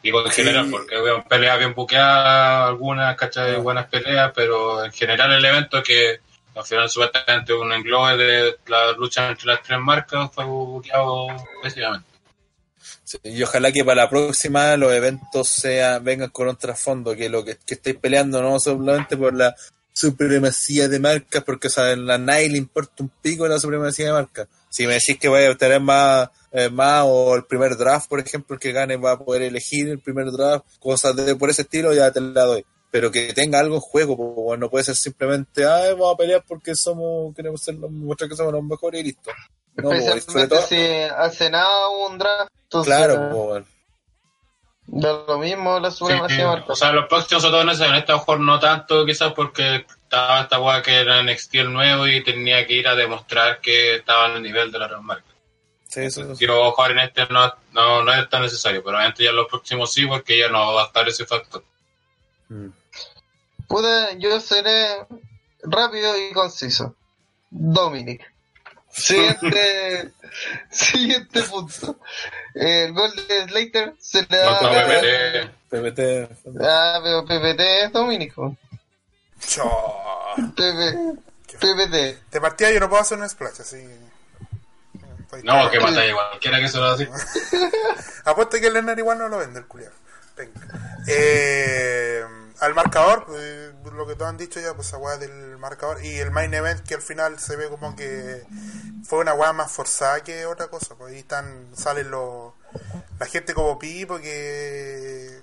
Digo 0.02 0.24
en 0.24 0.32
general, 0.32 0.68
porque 0.70 1.00
veo 1.00 1.24
peleas 1.24 1.58
bien 1.58 1.74
buqueadas, 1.74 2.68
algunas, 2.68 3.16
¿cachai? 3.16 3.56
Buenas 3.56 3.86
peleas, 3.86 4.32
pero 4.34 4.84
en 4.84 4.92
general 4.92 5.32
el 5.32 5.44
evento 5.44 5.82
que 5.82 6.20
al 6.54 6.64
final 6.64 6.88
supuestamente 6.88 7.52
un 7.52 7.72
englobe 7.72 8.16
de 8.16 8.56
la 8.66 8.92
lucha 8.92 9.28
entre 9.28 9.46
las 9.46 9.62
tres 9.62 9.78
marcas 9.78 10.30
fue 10.32 10.44
buqueado 10.44 11.28
precisamente. 11.60 12.11
Y 13.22 13.42
ojalá 13.42 13.72
que 13.72 13.84
para 13.84 14.02
la 14.02 14.10
próxima 14.10 14.76
los 14.76 14.92
eventos 14.92 15.48
sean, 15.48 16.02
vengan 16.04 16.30
con 16.30 16.48
un 16.48 16.56
trasfondo, 16.56 17.14
que 17.16 17.28
lo 17.28 17.44
que, 17.44 17.56
que 17.64 17.74
estéis 17.74 17.96
peleando 17.96 18.42
no 18.42 18.58
solamente 18.60 19.16
por 19.16 19.34
la 19.34 19.54
supremacía 19.92 20.88
de 20.88 20.98
marcas, 20.98 21.44
porque 21.44 21.68
o 21.68 21.70
sea, 21.70 21.94
la 21.96 22.18
nadie 22.18 22.48
le 22.48 22.58
importa 22.58 23.02
un 23.02 23.10
pico 23.20 23.46
la 23.46 23.58
supremacía 23.58 24.06
de 24.06 24.12
marcas. 24.12 24.48
Si 24.70 24.86
me 24.86 24.94
decís 24.94 25.18
que 25.18 25.28
vaya 25.28 25.50
a 25.50 25.54
tener 25.54 25.80
más 25.80 26.30
eh, 26.52 26.68
más 26.68 27.04
o 27.06 27.34
el 27.34 27.44
primer 27.44 27.76
draft, 27.76 28.08
por 28.08 28.20
ejemplo, 28.20 28.54
el 28.54 28.60
que 28.60 28.72
gane 28.72 28.96
va 28.96 29.12
a 29.12 29.18
poder 29.18 29.42
elegir 29.42 29.88
el 29.88 30.00
primer 30.00 30.30
draft, 30.30 30.66
cosas 30.78 31.16
de 31.16 31.34
por 31.34 31.48
ese 31.48 31.62
estilo, 31.62 31.94
ya 31.94 32.10
te 32.10 32.20
la 32.20 32.44
doy. 32.44 32.64
Pero 32.92 33.10
que 33.10 33.32
tenga 33.32 33.58
algo 33.58 33.74
en 33.74 33.80
juego, 33.80 34.16
pues, 34.46 34.60
no 34.60 34.70
puede 34.70 34.84
ser 34.84 34.94
simplemente, 34.94 35.64
ah, 35.64 35.92
vamos 35.92 36.14
a 36.14 36.16
pelear 36.16 36.44
porque 36.46 36.76
somos, 36.76 37.34
queremos 37.34 37.60
ser, 37.60 37.74
mostrar 37.76 38.30
que 38.30 38.36
somos 38.36 38.52
los 38.52 38.62
mejores 38.62 39.00
y 39.00 39.04
listo. 39.04 39.30
No, 39.74 39.90
Especialmente 39.90 40.56
si 40.68 40.76
hace 41.16 41.50
nada 41.50 41.88
un 41.88 42.18
draft. 42.18 42.52
claro, 42.84 43.30
pues, 43.32 43.64
lo 45.26 45.38
mismo 45.38 45.80
la 45.80 45.90
supremacía 45.90 46.56
sí, 46.56 46.64
O 46.68 46.76
sea, 46.76 46.92
los 46.92 47.06
próximos 47.06 47.42
todo 47.42 47.62
en 47.62 47.70
ese, 47.70 47.86
en 47.86 47.94
este 47.94 48.12
mejor 48.12 48.40
no 48.40 48.60
tanto, 48.60 49.06
quizás 49.06 49.32
porque 49.32 49.86
estaba 49.86 50.42
esta 50.42 50.58
guay 50.58 50.82
que 50.82 50.94
era 50.94 51.22
NXT 51.22 51.54
el 51.54 51.72
nuevo 51.72 52.06
y 52.06 52.22
tenía 52.22 52.66
que 52.66 52.74
ir 52.74 52.86
a 52.86 52.94
demostrar 52.94 53.60
que 53.60 53.96
estaba 53.96 54.26
en 54.26 54.36
el 54.36 54.42
nivel 54.42 54.70
de 54.70 54.78
la 54.78 55.00
marca. 55.00 55.24
Sí, 55.88 56.00
eso, 56.00 56.34
Quiero 56.36 56.70
jugar 56.72 56.92
en 56.92 56.98
este 57.00 57.26
no, 57.26 57.54
no, 57.72 58.02
no, 58.02 58.12
es 58.12 58.28
tan 58.28 58.42
necesario, 58.42 58.82
pero 58.82 58.96
obviamente 58.96 59.24
ya 59.24 59.30
en 59.30 59.36
los 59.36 59.46
próximos 59.46 59.92
sí, 59.92 60.06
porque 60.06 60.38
ya 60.38 60.48
no 60.48 60.74
va 60.74 60.82
a 60.82 60.86
estar 60.86 61.08
ese 61.08 61.24
factor. 61.24 61.64
Mm. 62.48 62.68
Pude, 63.72 64.18
yo 64.18 64.38
seré 64.38 65.06
rápido 65.62 66.14
y 66.18 66.30
conciso. 66.34 66.94
Dominic. 67.48 68.20
Siguiente, 68.90 70.12
siguiente 70.70 71.42
punto. 71.44 71.98
El 72.54 72.92
gol 72.92 73.10
de 73.16 73.48
Slater 73.48 73.94
se 73.98 74.26
le 74.28 74.36
da 74.36 74.58
a 74.58 75.50
PPT. 75.70 76.00
Ah, 76.60 77.00
pero 77.02 77.24
PPT 77.24 77.60
es 77.60 77.92
Dominic. 77.92 78.34
PPT. 80.54 82.30
De 82.30 82.40
partida 82.42 82.70
yo 82.72 82.80
no 82.80 82.90
puedo 82.90 83.00
hacer 83.00 83.16
un 83.16 83.26
splash, 83.26 83.62
así. 83.62 83.82
No, 85.44 85.70
que 85.70 85.80
mata 85.80 86.04
igual, 86.04 86.28
cualquiera 86.28 86.60
que 86.60 86.68
se 86.68 86.76
lo 86.76 86.88
así. 86.88 87.08
Apuesto 88.26 88.60
que 88.60 88.66
el 88.66 88.74
Lennar 88.74 88.98
igual 88.98 89.16
no 89.16 89.28
lo 89.28 89.38
vende, 89.38 89.60
el 89.60 89.66
culiado. 89.66 89.94
Venga. 90.36 90.60
Eh, 91.08 92.22
al 92.62 92.76
marcador, 92.76 93.26
eh, 93.36 93.72
lo 93.92 94.06
que 94.06 94.14
todos 94.14 94.28
han 94.28 94.36
dicho 94.36 94.60
ya, 94.60 94.72
pues 94.74 94.92
agua 94.92 95.18
del 95.18 95.58
marcador. 95.58 96.04
Y 96.04 96.18
el 96.18 96.30
main 96.30 96.54
event 96.54 96.80
que 96.86 96.94
al 96.94 97.02
final 97.02 97.40
se 97.40 97.56
ve 97.56 97.68
como 97.68 97.96
que 97.96 98.44
fue 99.04 99.18
una 99.18 99.34
weá 99.34 99.52
más 99.52 99.72
forzada 99.72 100.22
que 100.22 100.46
otra 100.46 100.68
cosa. 100.68 100.94
Pues 100.94 101.12
ahí 101.12 101.18
están, 101.18 101.66
salen 101.74 102.12
los, 102.12 102.52
la 103.18 103.26
gente 103.26 103.52
como 103.52 103.80
Pipo 103.80 104.20
que, 104.20 105.40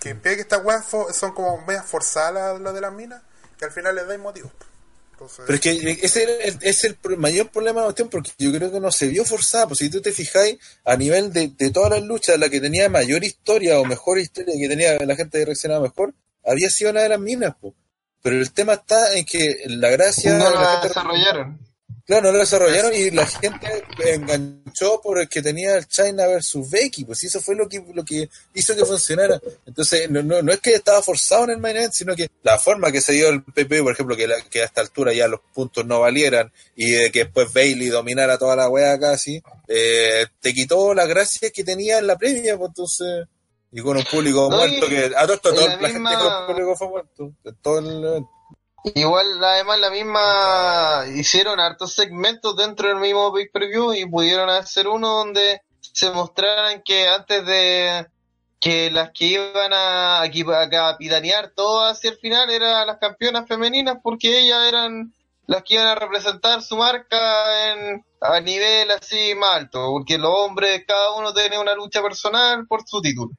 que 0.00 0.14
ve 0.14 0.34
que 0.34 0.40
estas 0.40 0.64
weas 0.64 0.84
son 1.12 1.32
como 1.34 1.64
medias 1.64 1.86
forzadas 1.86 2.60
lo 2.60 2.72
de 2.72 2.80
las 2.80 2.92
minas, 2.92 3.22
que 3.56 3.64
al 3.64 3.70
final 3.70 3.94
les 3.94 4.08
da 4.08 4.18
motivos. 4.18 4.50
Pero 5.18 5.54
es 5.54 5.60
que 5.60 5.98
ese 6.02 6.58
es 6.62 6.84
el, 6.84 6.98
mayor 7.16 7.48
problema 7.48 7.80
de 7.80 7.84
la 7.84 7.86
cuestión 7.86 8.08
porque 8.08 8.32
yo 8.38 8.50
creo 8.52 8.72
que 8.72 8.80
no 8.80 8.90
se 8.90 9.06
vio 9.06 9.24
forzada. 9.24 9.68
Pues 9.68 9.78
si 9.78 9.88
tú 9.88 10.02
te 10.02 10.10
fijáis, 10.10 10.58
a 10.84 10.96
nivel 10.96 11.32
de, 11.32 11.52
de 11.56 11.70
todas 11.70 11.90
las 11.90 12.02
luchas, 12.02 12.40
la 12.40 12.50
que 12.50 12.60
tenía 12.60 12.88
mayor 12.88 13.22
historia 13.22 13.78
o 13.78 13.84
mejor 13.84 14.18
historia, 14.18 14.52
que 14.58 14.68
tenía 14.68 14.98
la 14.98 15.14
gente 15.14 15.44
reaccionaba 15.44 15.82
mejor, 15.84 16.12
había 16.46 16.70
sido 16.70 16.90
una 16.90 17.02
de 17.02 17.08
las 17.10 17.20
minas. 17.20 17.54
Pues. 17.60 17.74
Pero 18.22 18.36
el 18.36 18.52
tema 18.52 18.74
está 18.74 19.16
en 19.16 19.24
que 19.24 19.64
la 19.66 19.90
gracia. 19.90 20.36
No 20.36 20.50
la, 20.50 20.80
desarrollaron. 20.82 21.66
Claro, 22.06 22.26
no 22.26 22.32
lo 22.32 22.38
desarrollaron 22.38 22.94
y 22.94 23.10
la 23.10 23.26
gente 23.26 23.84
enganchó 23.98 25.00
por 25.02 25.18
el 25.18 25.28
que 25.28 25.42
tenía 25.42 25.76
el 25.76 25.88
China 25.88 26.28
versus 26.28 26.70
Becky, 26.70 27.04
pues 27.04 27.24
eso 27.24 27.40
fue 27.40 27.56
lo 27.56 27.68
que, 27.68 27.84
lo 27.92 28.04
que 28.04 28.28
hizo 28.54 28.76
que 28.76 28.84
funcionara. 28.84 29.40
Entonces, 29.66 30.08
no, 30.08 30.22
no, 30.22 30.40
no 30.40 30.52
es 30.52 30.60
que 30.60 30.74
estaba 30.74 31.02
forzado 31.02 31.44
en 31.44 31.50
el 31.50 31.58
main 31.58 31.76
event, 31.76 31.92
sino 31.92 32.14
que 32.14 32.30
la 32.44 32.60
forma 32.60 32.92
que 32.92 33.00
se 33.00 33.12
dio 33.12 33.28
el 33.28 33.42
PP, 33.42 33.82
por 33.82 33.92
ejemplo, 33.92 34.16
que, 34.16 34.28
que 34.48 34.62
a 34.62 34.66
esta 34.66 34.82
altura 34.82 35.12
ya 35.12 35.26
los 35.26 35.40
puntos 35.52 35.84
no 35.84 35.98
valieran 35.98 36.52
y 36.76 36.92
de 36.92 37.10
que 37.10 37.24
después 37.24 37.52
Bailey 37.52 37.88
dominara 37.88 38.38
toda 38.38 38.54
la 38.54 38.68
wea 38.68 38.96
casi, 39.00 39.42
eh, 39.66 40.26
te 40.40 40.54
quitó 40.54 40.94
la 40.94 41.06
gracia 41.06 41.50
que 41.50 41.64
tenía 41.64 41.98
en 41.98 42.06
la 42.06 42.16
previa, 42.16 42.56
pues 42.56 42.68
entonces, 42.68 43.26
y 43.72 43.82
con 43.82 43.96
un 43.96 44.04
público 44.04 44.50
muerto 44.50 44.86
que 44.88 45.12
a 45.16 45.22
todo 45.22 45.34
esto, 45.34 45.50
la, 45.52 45.76
la 45.76 45.88
gente 45.88 46.14
con 46.14 46.32
el 46.32 46.46
público 46.46 46.76
fue 46.76 46.88
muerto, 46.88 47.32
todo 47.62 47.78
el 47.78 48.04
evento. 48.04 48.30
Igual, 48.94 49.42
además, 49.42 49.80
la 49.80 49.90
misma 49.90 51.04
hicieron 51.14 51.58
hartos 51.58 51.94
segmentos 51.94 52.56
dentro 52.56 52.88
del 52.88 52.98
mismo 52.98 53.32
pay 53.32 53.48
per 53.48 53.66
view 53.68 53.92
y 53.92 54.06
pudieron 54.06 54.48
hacer 54.48 54.86
uno 54.86 55.08
donde 55.08 55.60
se 55.80 56.10
mostraran 56.10 56.82
que 56.84 57.08
antes 57.08 57.44
de 57.44 58.06
que 58.60 58.90
las 58.90 59.10
que 59.10 59.24
iban 59.26 59.72
a, 59.72 60.22
a 60.22 60.70
capitanear 60.70 61.50
todo 61.54 61.82
hacia 61.82 62.10
el 62.10 62.16
final 62.18 62.48
eran 62.50 62.86
las 62.86 62.98
campeonas 62.98 63.46
femeninas 63.48 63.98
porque 64.02 64.38
ellas 64.38 64.68
eran 64.68 65.12
las 65.46 65.62
que 65.62 65.74
iban 65.74 65.86
a 65.86 65.94
representar 65.94 66.62
su 66.62 66.76
marca 66.76 67.72
en, 67.72 68.04
a 68.20 68.40
nivel 68.40 68.90
así 68.90 69.34
más 69.34 69.56
alto, 69.56 69.90
porque 69.90 70.18
los 70.18 70.32
hombres, 70.32 70.84
cada 70.86 71.12
uno 71.12 71.32
tiene 71.32 71.58
una 71.58 71.74
lucha 71.74 72.02
personal 72.02 72.66
por 72.66 72.82
su 72.86 73.00
título. 73.00 73.30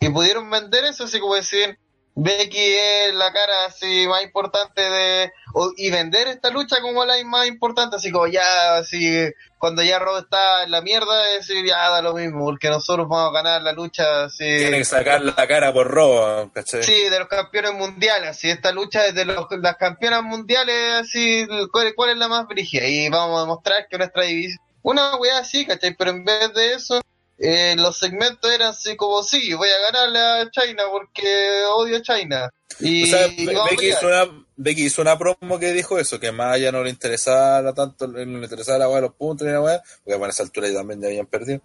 Y 0.00 0.08
pudieron 0.10 0.50
vender 0.50 0.84
eso, 0.84 1.04
así 1.04 1.18
como 1.20 1.34
decir, 1.34 1.78
Becky 2.18 2.58
es 2.58 3.14
la 3.14 3.30
cara 3.30 3.66
así 3.66 4.06
más 4.06 4.22
importante 4.22 4.80
de 4.80 5.32
y 5.76 5.90
vender 5.90 6.28
esta 6.28 6.48
lucha 6.48 6.80
como 6.80 7.04
la 7.04 7.22
más 7.26 7.46
importante 7.46 7.96
así 7.96 8.10
como 8.10 8.26
ya 8.26 8.78
así 8.78 9.30
cuando 9.58 9.82
ya 9.82 9.98
Rob 9.98 10.20
está 10.20 10.64
en 10.64 10.70
la 10.70 10.80
mierda 10.80 11.34
es 11.34 11.46
decir 11.46 11.66
ya 11.66 11.90
da 11.90 12.00
lo 12.00 12.14
mismo 12.14 12.46
porque 12.46 12.70
nosotros 12.70 13.06
vamos 13.06 13.28
a 13.28 13.34
ganar 13.34 13.60
la 13.60 13.72
lucha 13.72 14.24
así. 14.24 14.44
Tienen 14.44 14.80
que 14.80 14.84
sacar 14.86 15.20
la 15.20 15.46
cara 15.46 15.74
por 15.74 15.88
Rob 15.88 16.50
sí 16.64 17.08
de 17.10 17.18
los 17.18 17.28
campeones 17.28 17.74
mundiales 17.74 18.30
así 18.30 18.48
esta 18.48 18.72
lucha 18.72 19.06
es 19.06 19.14
de 19.14 19.26
los, 19.26 19.46
las 19.60 19.76
campeonas 19.76 20.22
mundiales 20.22 21.00
así 21.00 21.46
cuál, 21.70 21.92
cuál 21.94 22.10
es 22.10 22.16
la 22.16 22.28
más 22.28 22.46
brígida 22.46 22.86
y 22.86 23.10
vamos 23.10 23.36
a 23.36 23.42
demostrar 23.42 23.88
que 23.90 23.98
nuestra 23.98 24.22
división 24.22 24.64
una 24.80 25.16
weá 25.16 25.38
así 25.40 25.66
¿cachai? 25.66 25.94
pero 25.94 26.12
en 26.12 26.24
vez 26.24 26.54
de 26.54 26.72
eso 26.72 27.02
eh, 27.38 27.74
los 27.76 27.98
segmentos 27.98 28.50
eran 28.50 28.68
así 28.68 28.96
como, 28.96 29.22
sí, 29.22 29.52
voy 29.54 29.68
a 29.68 29.92
ganarle 29.92 30.18
a 30.18 30.50
China 30.50 30.84
porque 30.90 31.64
odio 31.74 31.98
a 31.98 32.02
China. 32.02 32.50
Y, 32.80 33.10
Becky, 33.10 33.88
hizo 33.88 34.06
una, 34.06 34.46
Becky, 34.56 34.84
hizo 34.86 35.02
una, 35.02 35.18
promo 35.18 35.58
que 35.58 35.72
dijo 35.72 35.98
eso, 35.98 36.18
que 36.18 36.32
más 36.32 36.54
allá 36.54 36.72
no 36.72 36.82
le 36.82 36.90
interesaba 36.90 37.72
tanto, 37.74 38.06
no 38.06 38.18
le 38.18 38.44
interesaba 38.44 38.78
la 38.78 38.88
weá 38.88 38.96
de 38.96 39.02
los 39.02 39.14
puntos 39.14 39.46
ni 39.46 39.52
la 39.52 39.60
weá, 39.60 39.82
porque 40.04 40.24
a 40.24 40.28
esa 40.28 40.42
altura 40.42 40.68
ya 40.68 40.78
también 40.78 41.00
ya 41.00 41.08
habían 41.08 41.26
perdido. 41.26 41.60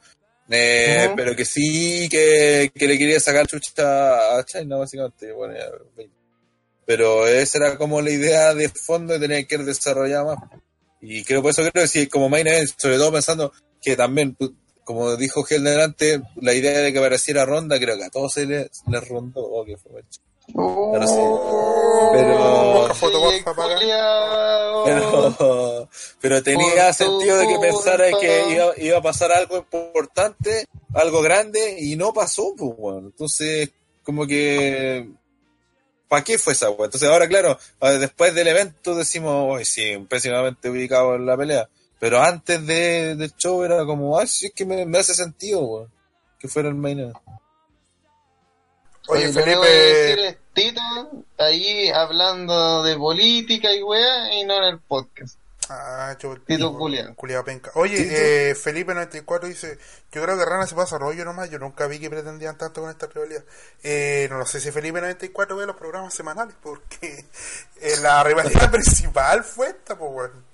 Eh, 0.50 1.09
Pero 1.16 1.35
que 1.35 1.45
sí 1.45 2.09
que, 2.09 2.72
que, 2.75 2.88
le 2.88 2.98
quería 2.98 3.19
sacar 3.22 3.48
chucha 3.48 4.38
a 4.38 4.43
China, 4.43 4.77
básicamente. 4.77 5.32
Bueno, 5.32 5.56
pero 6.85 7.25
esa 7.25 7.58
era 7.58 7.77
como 7.77 8.01
la 8.01 8.09
idea 8.09 8.53
de 8.53 8.67
fondo 8.67 9.16
y 9.16 9.19
tenía 9.19 9.45
que 9.45 9.56
ir 9.56 9.64
desarrollada 9.64 10.35
más. 10.35 10.50
Y 11.00 11.24
creo 11.24 11.41
por 11.41 11.51
eso 11.51 11.61
creo 11.72 11.83
que 11.83 11.88
sí, 11.88 12.08
como 12.08 12.27
main 12.27 12.45
sobre 12.77 12.98
todo 12.98 13.14
pensando 13.14 13.53
que 13.82 13.95
también 13.95 14.35
como 14.94 15.16
dijo 15.16 15.44
Gel 15.44 15.64
delante, 15.64 16.22
la 16.36 16.53
idea 16.53 16.80
de 16.80 16.92
que 16.92 17.00
apareciera 17.00 17.45
Ronda, 17.45 17.80
creo 17.80 17.98
que 17.98 18.06
a 18.06 18.10
todos 18.10 18.34
se 18.34 18.45
les, 18.45 18.70
rondó. 19.10 19.42
Oh, 19.42 19.66
que 19.66 19.78
fue 19.78 20.03
oh, 20.56 20.92
pero, 22.14 22.90
pero, 24.86 25.90
pero, 26.20 26.44
tenía 26.44 26.92
sentido 26.94 27.38
de 27.38 27.48
que 27.48 27.60
pensara 27.60 28.08
que 28.20 28.74
iba, 28.80 28.98
a 28.98 29.02
pasar 29.02 29.32
algo 29.32 29.58
importante, 29.58 30.68
algo 30.94 31.22
grande, 31.22 31.78
y 31.80 31.95
no 31.95 32.14
pasó, 32.14 32.53
pues, 32.58 32.76
bueno. 32.78 33.08
Entonces, 33.08 33.70
como 34.03 34.26
que 34.28 35.08
¿para 36.11 36.26
qué 36.26 36.38
fue 36.38 36.52
esa 36.52 36.70
weá? 36.70 36.88
Entonces 36.88 37.08
ahora, 37.08 37.26
claro, 37.30 37.58
después 37.80 38.36
del 38.36 38.50
evento 38.50 38.95
decimos, 38.95 39.45
hoy 39.48 39.64
sí, 39.64 39.98
pésimamente 40.10 40.70
ubicado 40.70 41.16
en 41.16 41.26
la 41.26 41.38
pelea. 41.38 41.70
Pero 42.02 42.20
antes 42.20 42.66
de, 42.66 43.16
del 43.16 43.32
show 43.36 43.64
era 43.64 43.86
como, 43.86 44.18
ah, 44.18 44.26
sí, 44.26 44.48
es 44.48 44.54
que 44.56 44.66
me, 44.66 44.98
hace 44.98 45.14
sentido, 45.14 45.88
que 46.40 46.48
fuera 46.48 46.68
el 46.68 46.74
main 46.74 47.14
Oye, 49.08 49.32
Felipe. 49.32 50.40
Tito 50.52 50.82
ahí 51.38 51.90
hablando 51.90 52.82
de 52.82 52.98
política 52.98 53.72
y 53.72 53.84
weá, 53.84 54.34
y 54.34 54.44
no 54.46 54.58
en 54.58 54.64
el 54.64 54.80
podcast. 54.80 55.38
Ah, 55.70 56.18
yo, 56.20 56.36
Tito 56.42 56.74
Julián. 56.74 57.16
penca. 57.46 57.70
Oye, 57.76 58.50
eh, 58.50 58.56
Felipe 58.56 58.96
94 58.96 59.48
dice: 59.48 59.78
Yo 60.12 60.24
creo 60.24 60.38
que 60.40 60.44
Rana 60.44 60.66
se 60.66 60.74
pasa 60.74 60.98
rollo 60.98 61.24
nomás. 61.24 61.52
Yo 61.52 61.60
nunca 61.60 61.86
vi 61.86 62.00
que 62.00 62.10
pretendían 62.10 62.58
tanto 62.58 62.82
con 62.82 62.90
esta 62.90 63.06
rivalidad. 63.06 63.44
Eh, 63.84 64.28
no 64.32 64.44
sé 64.48 64.60
si 64.60 64.72
Felipe 64.72 65.00
94 65.00 65.56
ve 65.56 65.68
los 65.68 65.78
programas 65.78 66.16
semanales, 66.16 66.56
porque 66.62 67.26
eh, 67.80 67.96
la 68.02 68.24
rivalidad 68.24 68.72
principal 68.72 69.44
fue 69.44 69.68
esta, 69.68 69.96
pues, 69.98 70.12
bueno. 70.12 70.51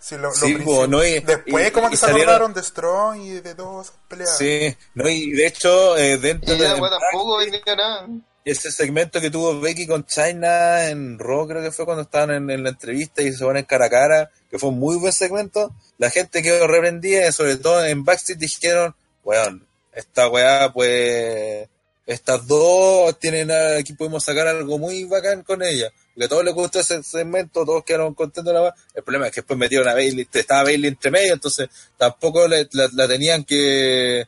Sí, 0.00 0.16
lo, 0.16 0.30
Después, 0.30 1.70
como 1.72 1.90
que 1.90 1.96
se 1.96 2.06
salieron... 2.06 2.54
de 2.54 2.62
Strong 2.62 3.20
y 3.20 3.30
de 3.40 3.54
dos 3.54 3.92
peleas. 4.08 4.38
Sí, 4.38 4.74
no, 4.94 5.06
y 5.06 5.32
de 5.32 5.46
hecho, 5.46 5.96
eh, 5.98 6.16
dentro 6.16 6.56
de. 6.56 6.64
tampoco 6.64 7.38
nada. 7.76 8.08
Ese 8.42 8.72
segmento 8.72 9.20
que 9.20 9.30
tuvo 9.30 9.60
Becky 9.60 9.86
con 9.86 10.06
China 10.06 10.88
en 10.88 11.18
Raw, 11.18 11.46
creo 11.46 11.62
que 11.62 11.70
fue 11.70 11.84
cuando 11.84 12.04
estaban 12.04 12.50
en, 12.50 12.62
la 12.62 12.70
entrevista 12.70 13.20
y 13.20 13.30
se 13.30 13.44
ponen 13.44 13.66
cara 13.66 13.86
a 13.86 13.90
cara, 13.90 14.30
que 14.50 14.58
fue 14.58 14.70
un 14.70 14.78
muy 14.78 14.96
buen 14.96 15.12
segmento. 15.12 15.74
La 15.98 16.08
gente 16.08 16.42
quedó 16.42 16.66
reprendida, 16.66 17.30
sobre 17.30 17.56
todo 17.56 17.84
en 17.84 18.02
backstage 18.02 18.38
dijeron, 18.38 18.96
weón, 19.22 19.66
esta 19.92 20.28
weá, 20.28 20.72
pues, 20.72 21.68
estas 22.06 22.46
dos 22.46 23.18
tienen, 23.18 23.50
aquí 23.78 23.92
podemos 23.92 24.24
sacar 24.24 24.48
algo 24.48 24.78
muy 24.78 25.04
bacán 25.04 25.42
con 25.42 25.62
ella 25.62 25.92
que 26.16 26.24
a 26.24 26.28
todos 26.28 26.44
les 26.44 26.54
gustó 26.54 26.80
ese 26.80 27.02
segmento, 27.02 27.64
todos 27.64 27.84
quedaron 27.84 28.14
contentos. 28.14 28.52
La 28.52 28.74
el 28.94 29.02
problema 29.02 29.26
es 29.26 29.32
que 29.32 29.40
después 29.40 29.58
metieron 29.58 29.88
a 29.88 29.94
Bailey, 29.94 30.28
estaba 30.32 30.64
Bailey 30.64 30.88
entre 30.88 31.10
medio, 31.10 31.34
entonces 31.34 31.68
tampoco 31.96 32.46
la, 32.48 33.08
tenían 33.08 33.44
que 33.44 34.26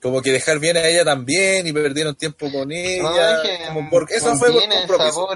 como 0.00 0.20
que 0.20 0.32
dejar 0.32 0.58
bien 0.58 0.76
a 0.76 0.86
ella 0.86 1.04
también 1.04 1.66
y 1.66 1.72
perdieron 1.72 2.14
tiempo 2.16 2.50
con 2.50 2.72
ella. 2.72 3.42
como 3.68 3.88
porque 3.90 4.14
eso 4.14 4.34
fue 4.36 4.52
por 4.52 4.62
compromiso. 4.68 5.28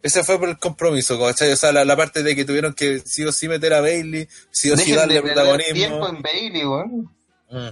Ese 0.00 0.22
fue 0.22 0.38
por 0.38 0.48
el 0.48 0.58
compromiso, 0.58 1.20
O 1.20 1.32
sea, 1.32 1.72
la, 1.72 1.96
parte 1.96 2.22
de 2.22 2.36
que 2.36 2.44
tuvieron 2.44 2.72
que 2.72 3.00
sí 3.00 3.24
o 3.24 3.32
sí 3.32 3.48
meter 3.48 3.74
a 3.74 3.80
Bailey, 3.80 4.28
sí 4.50 4.70
o 4.70 4.76
sí 4.76 4.92
darle 4.94 5.20
protagonismo. 5.20 5.74
tiempo 5.74 6.08
en 6.08 6.22
Bailey, 6.22 6.64
weón. 6.64 7.10
Mm. 7.50 7.68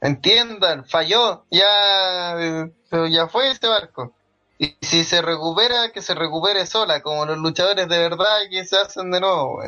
Entiendan, 0.00 0.84
falló, 0.86 1.44
ya, 1.50 2.70
ya 3.10 3.28
fue 3.28 3.50
este 3.50 3.66
barco. 3.66 4.14
Y 4.58 4.76
si 4.82 5.04
se 5.04 5.22
recupera, 5.22 5.92
que 5.92 6.02
se 6.02 6.14
recupere 6.14 6.66
sola, 6.66 7.00
como 7.00 7.24
los 7.24 7.38
luchadores 7.38 7.88
de 7.88 7.98
verdad 7.98 8.38
que 8.50 8.64
se 8.64 8.76
hacen 8.76 9.10
de 9.12 9.20
nuevo, 9.20 9.62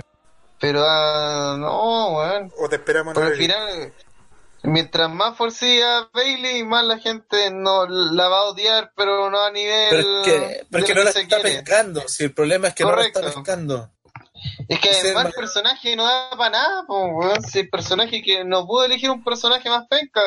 Pero 0.59 0.81
uh, 0.81 1.57
no, 1.57 2.09
weón. 2.17 2.53
O 2.59 2.69
te 2.69 2.77
esperamos 2.77 3.15
Pero 3.15 3.29
al 3.29 3.37
final, 3.37 3.93
mientras 4.65 5.09
más 5.09 5.37
forcía 5.37 6.09
Bailey, 6.13 6.65
más 6.65 6.85
la 6.85 6.99
gente 6.99 7.53
no 7.53 7.87
la 7.87 8.29
va 8.29 8.39
a 8.39 8.45
odiar, 8.47 8.93
pero 8.97 9.31
no 9.31 9.41
a 9.41 9.53
nivel. 9.53 9.89
Pero 9.91 10.83
es 10.83 10.85
que, 10.85 10.95
no 10.95 11.05
la 11.05 11.11
está 11.11 11.39
pescando. 11.41 12.03
Si 12.09 12.25
el 12.25 12.35
problema 12.35 12.69
es 12.69 12.75
que 12.75 12.83
no 12.83 12.97
la 12.97 13.07
está 13.07 13.21
pescando. 13.21 13.91
Es 14.69 14.81
que 14.81 14.91
además 14.91 15.27
el 15.27 15.33
personaje 15.35 15.95
no 15.95 16.05
da 16.05 16.31
para 16.31 16.51
nada, 16.51 16.85
weón. 16.89 17.43
Si 17.43 17.61
el 17.61 17.71
personaje 17.71 18.23
que 18.23 18.45
no 18.45 18.67
pudo 18.67 18.87
elegir 18.87 19.09
un 19.11 19.23
personaje 19.23 19.71
más 19.71 19.87
penca. 19.87 20.21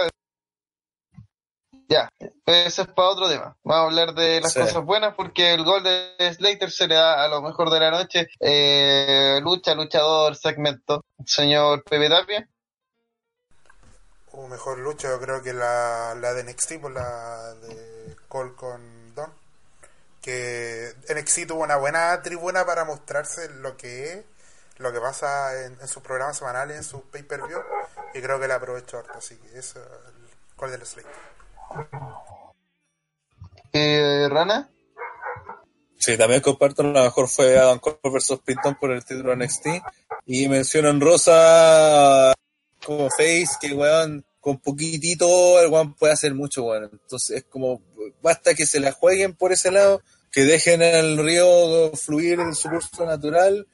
Ya, 1.94 2.12
eso 2.48 2.82
es 2.82 2.88
para 2.88 3.10
otro 3.10 3.30
tema. 3.30 3.56
Vamos 3.64 3.84
a 3.84 3.86
hablar 3.86 4.16
de 4.16 4.42
las 4.42 4.52
cosas 4.52 4.84
buenas 4.84 5.14
porque 5.14 5.54
el 5.54 5.64
gol 5.64 5.84
de 5.84 6.16
Slater 6.34 6.72
se 6.72 6.88
le 6.88 6.96
da 6.96 7.24
a 7.24 7.28
lo 7.28 7.44
mejor 7.44 7.70
de 7.70 7.80
la 7.80 7.92
noche. 7.92 8.30
Eh, 8.40 9.40
lucha, 9.44 9.76
luchador, 9.76 10.36
segmento. 10.36 11.06
Señor 11.24 11.84
Pepe 11.84 12.10
Tapia. 12.10 12.50
O 14.32 14.48
mejor 14.48 14.80
lucha, 14.80 15.10
yo 15.10 15.20
creo 15.20 15.44
que 15.44 15.54
la, 15.54 16.16
la 16.16 16.34
de 16.34 16.44
NXT, 16.46 16.82
por 16.82 16.94
la 16.94 17.54
de 17.62 18.16
Cole 18.28 18.54
con 18.56 19.14
Don. 19.14 19.32
Que 20.20 20.96
NXT 21.16 21.46
tuvo 21.50 21.62
una 21.62 21.76
buena 21.76 22.20
tribuna 22.24 22.66
para 22.66 22.86
mostrarse 22.86 23.50
lo 23.50 23.78
que 23.78 24.14
es, 24.14 24.26
lo 24.78 24.92
que 24.92 25.00
pasa 25.00 25.64
en, 25.66 25.88
sus 25.88 26.02
programas 26.02 26.38
semanales, 26.38 26.76
en 26.76 26.84
sus 26.84 27.04
pay-per-view. 27.04 27.62
Y 28.16 28.22
creo 28.22 28.40
que 28.40 28.48
la 28.48 28.56
aprovechó 28.56 28.98
harto, 28.98 29.20
así 29.20 29.38
que 29.38 29.60
eso 29.60 29.80
es 29.80 29.86
el 29.86 30.58
gol 30.58 30.72
del 30.72 30.84
Slater. 30.84 31.34
Eh, 33.74 34.28
¿Rana? 34.30 34.70
Sí, 35.98 36.18
también 36.18 36.42
comparto, 36.42 36.84
lo 36.84 37.02
mejor 37.02 37.30
fue 37.30 37.58
Adam 37.58 37.80
Cole 37.80 37.98
versus 38.04 38.40
Pinton 38.42 38.76
por 38.76 38.92
el 38.92 39.06
título 39.06 39.36
NXT. 39.36 39.68
Y 40.26 40.48
mencionan 40.48 41.00
Rosa 41.00 42.34
como 42.86 43.10
face, 43.10 43.48
que 43.62 43.74
weón, 43.74 44.26
con 44.40 44.60
poquitito 44.60 45.62
el 45.62 45.72
weón 45.72 45.94
puede 45.94 46.14
hacer 46.14 46.36
mucho, 46.36 46.66
weón. 46.66 46.90
Entonces 46.92 47.38
es 47.38 47.44
como, 47.46 47.82
basta 48.22 48.54
que 48.54 48.66
se 48.66 48.80
la 48.82 48.92
jueguen 48.92 49.34
por 49.34 49.54
ese 49.54 49.72
lado, 49.72 50.02
que 50.32 50.42
dejen 50.42 50.82
el 50.82 51.18
río 51.18 51.92
fluir 51.96 52.40
en 52.42 52.54
su 52.54 52.70
curso 52.70 53.06
natural 53.06 53.66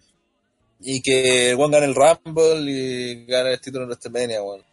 y 0.80 1.02
que 1.02 1.50
el 1.50 1.56
weón 1.56 1.72
gane 1.72 1.88
el 1.88 1.96
Rumble 1.96 2.72
y 2.72 3.26
gane 3.26 3.54
el 3.54 3.62
título 3.62 3.86
en 3.86 3.90
WrestleMania, 3.90 4.44
weón. 4.44 4.69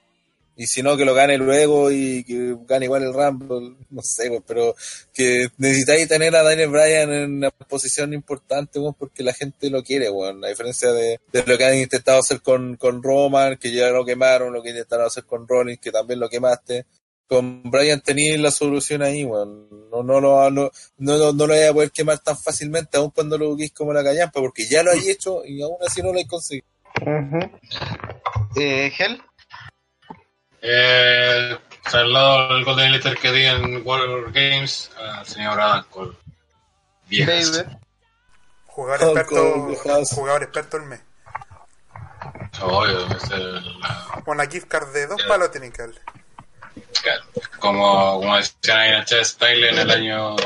Y 0.58 0.66
si 0.66 0.82
no, 0.82 0.96
que 0.96 1.04
lo 1.04 1.12
gane 1.12 1.36
luego 1.36 1.90
y 1.90 2.24
que 2.24 2.56
gane 2.66 2.86
igual 2.86 3.02
el 3.02 3.12
Rumble, 3.12 3.76
no 3.90 4.02
sé, 4.02 4.30
weón, 4.30 4.42
pero 4.46 4.74
que 5.12 5.48
necesitáis 5.58 6.08
tener 6.08 6.34
a 6.34 6.42
Daniel 6.42 6.70
Bryan 6.70 7.12
en 7.12 7.32
una 7.36 7.50
posición 7.50 8.14
importante, 8.14 8.78
weón, 8.78 8.94
porque 8.94 9.22
la 9.22 9.34
gente 9.34 9.68
lo 9.68 9.82
quiere, 9.82 10.08
weón. 10.08 10.42
A 10.42 10.48
diferencia 10.48 10.92
de, 10.92 11.20
de 11.30 11.44
lo 11.46 11.58
que 11.58 11.64
han 11.64 11.76
intentado 11.76 12.20
hacer 12.20 12.40
con, 12.40 12.76
con 12.76 13.02
Roman, 13.02 13.58
que 13.58 13.70
ya 13.70 13.90
lo 13.90 14.04
quemaron, 14.04 14.52
lo 14.52 14.62
que 14.62 14.70
intentaron 14.70 15.06
hacer 15.06 15.24
con 15.24 15.46
Rollins, 15.46 15.78
que 15.78 15.92
también 15.92 16.20
lo 16.20 16.28
quemaste. 16.30 16.86
Con 17.28 17.70
Bryan 17.70 18.00
tenéis 18.00 18.40
la 18.40 18.50
solución 18.50 19.02
ahí, 19.02 19.24
weón. 19.24 19.68
No, 19.90 20.02
no, 20.02 20.20
lo, 20.20 20.50
no, 20.50 20.70
no, 20.98 21.32
no, 21.32 21.46
lo 21.46 21.54
voy 21.54 21.64
a 21.64 21.72
poder 21.74 21.90
quemar 21.90 22.18
tan 22.20 22.38
fácilmente, 22.38 22.96
aun 22.96 23.10
cuando 23.10 23.36
lo 23.36 23.48
busquéis 23.48 23.72
como 23.72 23.92
la 23.92 24.02
callampa, 24.02 24.40
porque 24.40 24.66
ya 24.66 24.82
lo 24.82 24.92
hay 24.92 25.10
hecho 25.10 25.44
y 25.44 25.60
aún 25.60 25.76
así 25.86 26.00
no 26.02 26.12
lo 26.12 26.18
hay 26.18 26.26
conseguido. 26.26 26.66
eh, 28.56 28.90
¿Gel? 28.94 29.20
Eh, 30.68 31.58
lado 31.92 32.56
el 32.56 32.64
Golden 32.64 32.90
Litter 32.90 33.16
que 33.16 33.30
di 33.30 33.44
en 33.44 33.86
World 33.86 34.34
Games 34.34 34.90
al 34.98 35.24
señor 35.24 35.60
Adam 35.60 35.84
Cole. 35.90 36.16
Viejas. 37.08 37.64
Jugador 38.66 39.16
experto, 39.16 40.04
jugador 40.10 40.42
experto 40.42 40.76
el 40.78 40.82
mes. 40.84 41.00
Obvio, 42.60 43.06
es 43.16 43.30
el, 43.30 43.78
la... 43.78 44.22
Con 44.24 44.38
la 44.38 44.46
gift 44.46 44.66
card 44.66 44.92
de 44.92 45.06
dos 45.06 45.22
palos 45.22 45.52
tienen 45.52 45.70
que 45.70 45.82
darle. 45.82 46.00
Claro. 47.00 47.24
Como, 47.60 48.20
como 48.20 48.36
decían 48.36 48.78
ahí 48.78 48.88
en 48.88 49.04
el 49.08 49.24
Style 49.24 49.68
en 49.68 49.78
el 49.78 49.90
año 49.90 50.36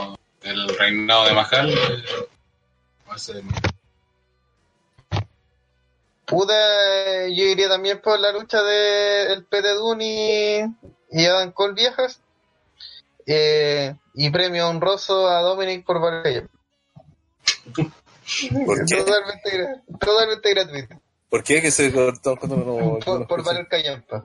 del 0.42 0.68
reinado 0.76 1.24
de 1.24 1.32
Mahal. 1.32 1.70
Eh, 1.70 2.28
va 3.08 3.14
a 3.14 3.18
ser 3.18 3.42
Pude, 6.30 7.34
yo 7.34 7.44
iría 7.44 7.68
también 7.68 8.00
por 8.00 8.20
la 8.20 8.30
lucha 8.30 8.62
de 8.62 9.32
el 9.32 9.44
Pete 9.44 9.70
y, 9.98 10.64
y 11.10 11.26
Adam 11.26 11.50
Cole 11.50 11.74
viejas. 11.74 12.20
Eh, 13.26 13.96
y 14.14 14.30
premio 14.30 14.68
honroso 14.68 15.28
a 15.28 15.40
Dominic 15.42 15.84
por 15.84 16.00
Valkyrie. 16.00 16.46
Totalmente, 18.88 19.82
totalmente 19.98 20.54
gratuito. 20.54 21.00
¿Por 21.28 21.42
qué 21.42 21.60
que 21.60 21.72
se 21.72 21.92
cortó 21.92 22.36
cuando 22.36 22.56
no, 22.58 22.98
Por, 23.00 23.26
por 23.26 23.44
Valer 23.44 23.66
Callampa. 23.66 24.24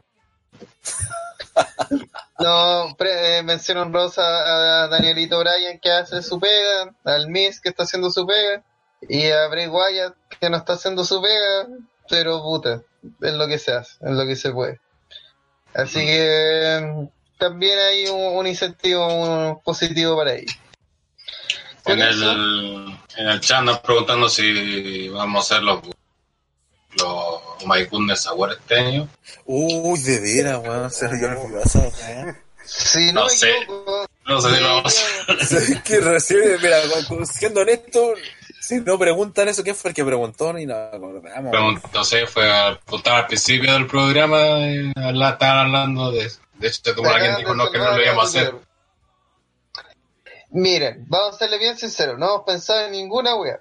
no, 2.40 2.96
pre, 2.98 3.38
eh, 3.38 3.44
mención 3.44 3.80
honrosa 3.80 4.22
a 4.24 4.88
Danielito 4.90 5.40
Bryan 5.40 5.80
que 5.80 5.92
hace 5.92 6.22
su 6.22 6.40
pega, 6.40 6.94
al 7.04 7.30
Miss 7.30 7.60
que 7.60 7.70
está 7.70 7.84
haciendo 7.84 8.12
su 8.12 8.28
pega, 8.28 8.64
y 9.02 9.30
a 9.30 9.48
Bray 9.48 9.68
Wyatt 9.68 10.16
que 10.40 10.50
no 10.50 10.58
está 10.58 10.74
haciendo 10.74 11.04
su 11.04 11.20
pega, 11.22 11.68
pero 12.10 12.42
puta, 12.42 12.82
es 13.22 13.34
lo 13.34 13.48
que 13.48 13.58
se 13.58 13.74
hace, 13.74 13.94
es 14.02 14.12
lo 14.12 14.26
que 14.26 14.36
se 14.36 14.52
puede. 14.52 14.80
Así 15.74 16.00
que 16.00 17.10
también 17.38 17.78
hay 17.80 18.08
un, 18.08 18.48
incentivo 18.48 19.62
positivo 19.64 20.16
para 20.16 20.34
ellos. 20.34 20.58
En 21.86 22.02
el, 22.02 22.98
en 23.18 23.28
el 23.28 23.40
chat 23.42 23.62
nos 23.62 23.80
preguntando 23.80 24.30
si 24.30 25.10
vamos 25.10 25.52
a 25.52 25.56
hacer 25.56 25.64
los, 25.64 25.82
los 26.98 27.42
My 27.68 27.84
Goodness 27.86 28.26
Awards 28.28 28.58
este 28.60 28.80
año. 28.80 29.10
Uy, 29.46 30.00
de 30.00 30.20
veras, 30.20 30.60
weón, 30.64 30.90
se 30.90 31.08
yo 31.22 31.30
no 31.30 31.60
¿eh? 32.08 32.36
Sí, 32.66 33.12
no, 33.14 33.24
no 33.24 33.30
sé. 33.30 33.52
No 34.26 34.42
sé 34.42 34.56
si 34.56 34.62
lo 34.62 34.76
vamos 34.76 35.04
a 35.28 35.34
hacer. 35.34 35.84
que 35.84 36.00
recién, 36.00 36.40
mira, 36.62 36.78
siendo 37.26 37.62
honesto, 37.62 38.14
si 38.66 38.82
no 38.82 38.98
preguntan 38.98 39.48
eso, 39.48 39.64
¿quién 39.64 39.76
fue 39.76 39.92
el 39.92 39.96
que 39.96 40.04
preguntó? 40.04 40.52
Ni 40.52 40.66
nada 40.66 40.96
acordamos. 40.96 41.54
No 41.94 42.04
sé, 42.04 42.26
fue 42.26 42.52
al, 42.52 42.80
al 43.06 43.28
principio 43.28 43.72
del 43.74 43.86
programa, 43.86 44.38
eh, 44.68 44.92
estaban 44.96 45.68
hablando 45.68 46.12
de 46.12 46.32
De 46.56 46.68
hecho, 46.68 46.96
como 46.96 47.12
alguien 47.12 47.36
dijo 47.38 47.54
no, 47.54 47.70
que 47.70 47.78
no 47.78 47.92
lo 47.92 48.02
íbamos 48.02 48.26
a 48.26 48.28
hacer. 48.28 48.56
Miren, 50.50 51.06
vamos 51.08 51.36
a 51.36 51.38
serle 51.38 51.60
bien 51.60 51.78
sinceros, 51.78 52.18
no 52.18 52.26
hemos 52.26 52.42
pensado 52.42 52.86
en 52.86 52.94
ninguna 52.94 53.36
wea. 53.36 53.60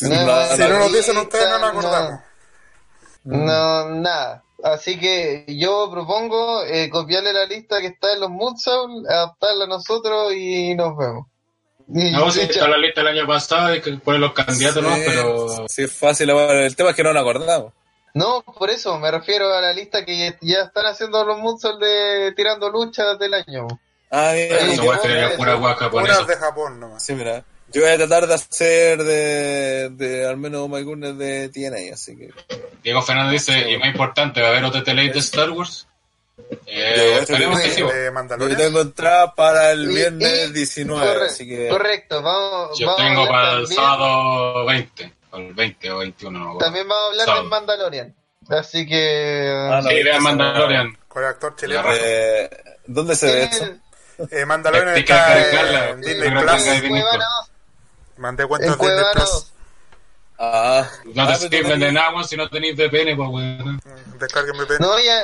No, 0.00 0.08
si 0.08 0.62
no 0.62 0.78
nos 0.78 0.92
dicen 0.92 1.16
ustedes, 1.18 1.48
no 1.48 1.58
nos 1.58 1.70
acordamos. 1.70 2.20
No, 3.24 3.88
nada. 3.90 4.42
Así 4.64 4.98
que 4.98 5.44
yo 5.48 5.88
propongo 5.90 6.64
eh, 6.64 6.90
copiarle 6.90 7.32
la 7.32 7.46
lista 7.46 7.80
que 7.80 7.88
está 7.88 8.12
en 8.12 8.20
los 8.20 8.30
Moodsoul, 8.30 9.06
adaptarla 9.08 9.64
a 9.64 9.68
nosotros 9.68 10.32
y 10.32 10.74
nos 10.74 10.96
vemos. 10.96 11.26
No, 11.88 12.30
sí, 12.30 12.40
está 12.40 12.66
la 12.68 12.78
lista 12.78 13.00
el 13.00 13.08
año 13.08 13.26
pasado 13.26 13.74
y 13.74 13.80
que 13.80 13.92
ponen 13.94 14.20
los 14.20 14.32
candidatos, 14.32 14.82
¿no? 14.82 14.90
Pero. 15.06 15.68
Sí, 15.68 15.82
es 15.82 15.92
fácil. 15.92 16.30
El 16.30 16.74
tema 16.74 16.90
es 16.90 16.96
que 16.96 17.02
no 17.02 17.12
nos 17.12 17.22
acordamos. 17.22 17.72
No, 18.14 18.42
por 18.42 18.70
eso 18.70 18.98
me 18.98 19.10
refiero 19.10 19.52
a 19.52 19.60
la 19.60 19.72
lista 19.72 20.04
que 20.04 20.36
ya 20.40 20.62
están 20.62 20.86
haciendo 20.86 21.22
los 21.24 21.38
Munsol 21.38 21.78
de 21.78 22.32
tirando 22.34 22.70
luchas 22.70 23.18
del 23.18 23.34
año. 23.34 23.66
Ah, 24.10 24.32
bien. 24.32 24.48
Pura 25.36 25.54
guaca 25.54 25.90
por 25.90 26.08
eso. 26.08 26.24
de 26.24 26.36
Japón 26.36 26.80
nomás. 26.80 27.04
Sí, 27.04 27.14
mira. 27.14 27.44
Yo 27.72 27.82
voy 27.82 27.90
a 27.90 27.96
tratar 27.96 28.26
de 28.26 28.34
hacer 28.34 29.02
de, 29.02 29.90
de 29.90 30.26
al 30.26 30.36
menos 30.36 30.68
My 30.68 30.82
Goodness 30.82 31.18
de 31.18 31.48
TNA, 31.50 31.92
así 31.92 32.16
que. 32.16 32.30
Diego 32.82 33.02
Fernández 33.02 33.44
dice, 33.44 33.70
y 33.70 33.76
más 33.76 33.88
importante, 33.88 34.40
¿va 34.40 34.48
a 34.48 34.50
haber 34.50 34.64
OTT 34.64 34.88
Late 34.88 35.12
de 35.12 35.18
Star 35.18 35.50
Wars? 35.50 35.86
Eh, 36.66 37.18
esperemos 37.22 37.60
que 37.60 37.70
sí. 37.70 37.80
Yo 37.80 38.56
tengo 38.56 38.80
entrada 38.80 39.34
para 39.34 39.72
el 39.72 39.88
viernes 39.88 40.52
19, 40.52 41.00
correcto, 41.00 41.24
así 41.24 41.48
que... 41.48 41.68
Correcto, 41.68 42.22
vamos, 42.22 42.78
Yo 42.78 42.86
vamos 42.86 43.02
tengo 43.02 43.28
para 43.28 43.52
el 43.52 43.66
sábado 43.66 44.66
20, 44.66 45.12
el 45.34 45.54
20 45.54 45.90
o 45.92 45.98
21. 45.98 46.38
No, 46.38 46.58
también 46.58 46.86
vamos 46.86 47.02
a 47.02 47.06
hablar 47.10 47.24
sábado. 47.26 47.42
del 47.42 47.50
Mandalorian. 47.50 48.14
Así 48.48 48.86
que... 48.86 49.68
Ah, 49.70 49.80
no, 49.82 49.88
sí, 49.88 50.02
vean 50.02 50.22
Mandalorian. 50.22 50.98
Con 51.08 51.22
el 51.22 51.28
actor 51.30 51.56
chileno. 51.56 51.82
Eh, 51.92 52.50
¿Dónde 52.86 53.16
se 53.16 53.26
ve 53.26 53.44
esto? 53.44 53.66
Eh, 54.30 54.44
Mandalorian 54.44 54.96
está 54.96 55.90
en 55.90 56.00
Disney 56.00 56.30
Plus. 56.30 56.62
Mandé 58.18 58.46
cuentas 58.46 58.72
en 58.72 58.78
Disney 58.78 59.04
Plus. 59.14 59.52
Ah, 60.38 60.86
no 61.14 61.26
te 61.26 61.36
sirven 61.36 61.80
de 61.80 61.92
nada 61.92 62.22
si 62.24 62.36
no 62.36 62.48
tenéis 62.48 62.76
VPN, 62.76 63.16
pues 63.16 63.28
weón. 63.30 63.80
Descarguen 64.18 64.56
VPN. 64.56 64.78
No, 64.80 64.98
ya, 64.98 65.22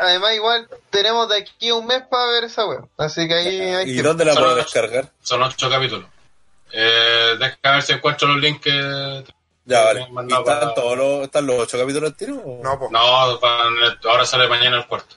además 0.00 0.34
igual 0.34 0.68
tenemos 0.90 1.28
de 1.28 1.38
aquí 1.38 1.70
un 1.70 1.86
mes 1.86 2.02
para 2.10 2.26
ver 2.26 2.44
esa 2.44 2.66
web. 2.66 2.84
Así 2.96 3.28
que 3.28 3.34
ahí 3.34 3.60
hay 3.60 3.90
¿Y 3.90 3.96
que... 3.96 4.02
dónde 4.02 4.24
la 4.24 4.34
puedo 4.34 4.56
descargar? 4.56 5.10
Son 5.22 5.42
ocho 5.42 5.70
capítulos. 5.70 6.06
Eh, 6.72 7.36
deja 7.38 7.56
ver 7.62 7.82
si 7.82 7.92
encuentro 7.92 8.28
los 8.28 8.38
links 8.38 8.62
que... 8.62 9.24
Ya, 9.64 9.84
vale. 9.84 10.00
¿Y 10.00 10.32
están, 10.32 10.44
para... 10.44 10.74
todos 10.74 10.96
los, 10.96 11.24
¿Están 11.24 11.46
los 11.46 11.60
ocho 11.60 11.78
capítulos 11.78 12.10
al 12.10 12.16
tiro? 12.16 12.36
O? 12.36 12.60
No, 12.64 12.78
pues. 12.78 12.90
No, 12.90 12.98
ahora 12.98 14.26
sale 14.26 14.48
mañana 14.48 14.78
el 14.78 14.86
cuarto. 14.88 15.14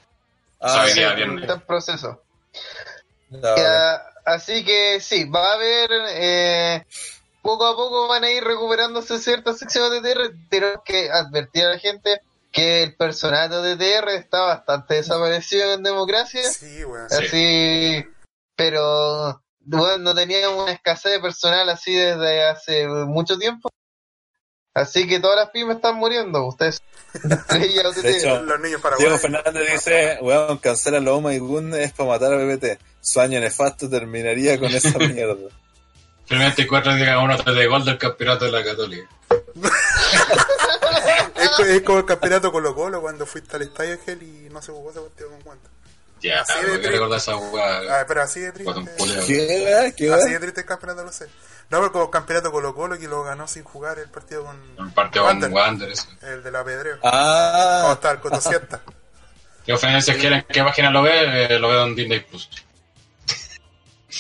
Ah, 0.60 0.68
o 0.68 0.88
sea, 0.88 0.88
sí, 0.88 1.16
viernes. 1.16 1.42
está 1.42 1.54
en 1.56 1.62
proceso. 1.62 2.22
Ya, 3.32 3.40
vale. 3.40 4.00
Así 4.26 4.64
que 4.64 5.00
sí, 5.00 5.26
va 5.26 5.52
a 5.52 5.54
haber... 5.54 5.90
Eh, 6.10 6.86
poco 7.46 7.68
a 7.68 7.76
poco 7.76 8.08
van 8.08 8.24
a 8.24 8.32
ir 8.32 8.44
recuperándose 8.44 9.20
ciertas 9.20 9.60
secciones 9.60 10.02
de 10.02 10.16
TR. 10.16 10.36
Tenemos 10.50 10.80
que 10.84 11.12
advertir 11.12 11.66
a 11.66 11.70
la 11.70 11.80
gente 11.80 12.20
que 12.52 12.82
el 12.82 12.96
personaje 12.96 13.56
de 13.56 13.76
TR 13.78 14.10
está 14.10 14.42
bastante 14.42 14.96
desaparecido 14.96 15.74
en 15.74 15.84
democracia. 15.84 16.42
Sí, 16.42 16.84
bueno, 16.84 17.06
así, 17.06 17.28
sí. 17.28 18.06
pero 18.56 19.44
bueno, 19.60 19.98
no 20.00 20.16
teníamos 20.16 20.64
una 20.64 20.72
escasez 20.72 21.12
de 21.12 21.20
personal 21.20 21.70
así 21.70 21.94
desde 21.94 22.48
hace 22.48 22.88
mucho 22.88 23.38
tiempo. 23.38 23.70
Así 24.74 25.08
que 25.08 25.20
todas 25.20 25.38
las 25.38 25.52
pymes 25.52 25.76
están 25.76 25.96
muriendo, 25.96 26.48
ustedes. 26.48 26.82
de 27.24 28.18
hecho, 28.18 28.42
los 28.42 28.60
niños 28.60 28.82
para 28.82 28.98
Diego 28.98 29.18
Fernández 29.20 29.72
dice, 29.72 30.18
weón, 30.22 30.58
cancela 30.58 31.00
la 31.00 31.14
OMA 31.14 31.34
y 31.36 31.38
Gun 31.38 31.76
es 31.76 31.94
para 31.94 32.10
matar 32.10 32.34
a 32.34 32.38
BBT. 32.38 32.80
Su 33.02 33.22
año 33.22 33.40
nefasto 33.40 33.88
terminaría 33.88 34.60
con 34.60 34.74
esa 34.74 34.98
mierda. 34.98 35.50
El 36.30 36.40
24 36.40 36.96
diga 36.96 37.20
uno 37.20 37.38
de 37.38 37.68
gol 37.68 37.86
del 37.86 37.98
campeonato 37.98 38.46
de 38.46 38.52
la 38.52 38.64
Católica. 38.64 39.08
es, 41.36 41.60
es, 41.60 41.82
como 41.84 42.00
el 42.00 42.06
campeonato 42.06 42.52
Colo 42.52 42.74
Colo 42.74 43.02
cuando 43.02 43.26
fuiste 43.26 43.56
al 43.56 43.62
estadio 43.62 43.98
Gel 44.04 44.24
y 44.24 44.50
no 44.52 44.62
se 44.62 44.72
jugó 44.72 44.92
ese 44.92 45.02
partido 45.02 45.30
con 45.30 45.42
cuánto. 45.42 45.70
Ya, 46.22 46.42
así 46.42 46.58
de 46.60 46.72
triste. 46.72 46.92
recordar 46.92 47.20
esa 47.20 47.36
jugada. 47.36 48.02
Ah, 48.02 48.06
pero 48.08 48.24
así 48.24 48.40
de 48.40 48.52
triste. 48.52 48.74
¿Qué? 49.28 49.94
¿Qué? 49.96 50.14
Así 50.14 50.32
de 50.32 50.40
triste 50.40 50.62
el 50.62 50.68
campeonato, 50.68 51.04
no 51.04 51.12
sé. 51.12 51.26
No, 51.70 51.80
pero 51.80 51.92
como 51.92 52.10
campeonato 52.10 52.52
Colo 52.52 52.74
Colo 52.74 52.98
que 52.98 53.08
lo 53.08 53.24
ganó 53.24 53.48
sin 53.48 53.64
jugar 53.64 54.00
el 54.00 54.10
partido 54.10 54.46
con. 54.46 54.58
El 54.80 54.94
partido 54.94 55.26
Wander, 55.26 55.52
con 55.52 55.60
Wander, 55.60 55.90
eso. 55.90 56.08
El 56.24 56.42
de 56.42 56.52
la 56.52 56.64
Pedreo. 56.64 56.98
Ah. 57.04 57.80
¿Cómo 57.82 57.94
está 57.94 58.12
el 58.12 58.20
Cotosieta? 58.20 58.82
¿Qué 59.66 59.74
ofendencias 59.74 60.18
quieren? 60.18 60.46
¿Qué 60.48 60.64
página 60.64 60.92
lo 60.92 61.02
ve? 61.02 61.46
Eh, 61.46 61.60
lo 61.60 61.70
veo 61.70 61.86
en 61.86 61.96
Disney 61.96 62.20
Plus. 62.20 62.50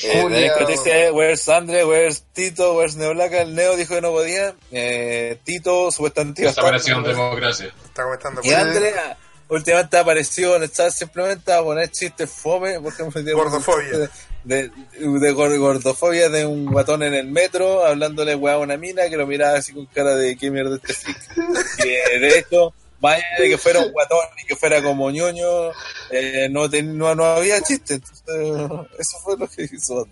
Eh, 0.04 0.50
dice, 0.68 1.12
where's 1.12 1.48
Andre, 1.50 1.84
where's 1.86 2.24
Tito, 2.34 2.76
where's 2.78 2.96
Neoblaca, 2.96 3.42
el 3.42 3.56
Neo 3.56 3.76
dijo 3.76 3.96
que 3.96 4.02
no 4.02 4.12
podía, 4.12 4.54
eh, 4.72 5.38
Tito 5.44 5.92
supuestamente 5.92 6.42
iba 6.42 6.50
a 6.50 6.52
estar. 6.52 6.64
Desapareció 6.66 6.98
en 6.98 7.04
democracia. 7.04 7.74
Está 7.86 8.04
comentando. 8.04 8.42
Y 8.44 8.52
Andrea 8.54 9.18
últimamente 9.48 9.98
apareció 9.98 10.56
en 10.56 10.64
el 10.64 10.72
chat 10.72 10.92
simplemente 10.92 11.54
a 11.54 11.62
poner 11.62 11.90
chistes 11.92 12.30
fome, 12.30 12.80
por 12.80 12.92
ejemplo, 12.94 13.22
de 13.24 13.34
Gordofobia. 13.34 14.10
De, 14.44 14.70
de 14.70 15.34
gor- 15.34 15.58
gordofobia 15.58 16.30
de 16.30 16.46
un 16.46 16.66
guatón 16.68 17.02
en 17.02 17.14
el 17.16 17.26
metro, 17.28 17.84
hablándole 17.84 18.36
weá 18.36 18.56
a 18.56 18.60
una 18.60 18.78
mina 18.78 19.10
que 19.10 19.18
lo 19.18 19.26
miraba 19.26 19.58
así 19.58 19.74
con 19.74 19.86
cara 19.88 20.16
de 20.16 20.36
qué 20.38 20.52
mierda 20.52 20.78
este. 20.88 21.12
Y 21.84 21.90
eh, 21.90 22.20
de 22.20 22.40
hecho, 22.40 22.72
vaya 23.00 23.24
de 23.40 23.50
que 23.50 23.58
fuera 23.58 23.80
un 23.82 23.92
guatón 23.92 24.20
y 24.42 24.46
que 24.46 24.56
fuera 24.56 24.82
como 24.82 25.10
ñoño, 25.12 25.72
eh, 26.12 26.48
no, 26.50 26.70
ten- 26.70 26.98
no, 26.98 27.14
no 27.16 27.24
había 27.26 27.62
chiste. 27.62 27.96
Entonces, 27.96 28.88
eso 29.00 29.18
fue 29.24 29.38
lo 29.38 29.48
que 29.48 29.64
hizo. 29.72 30.08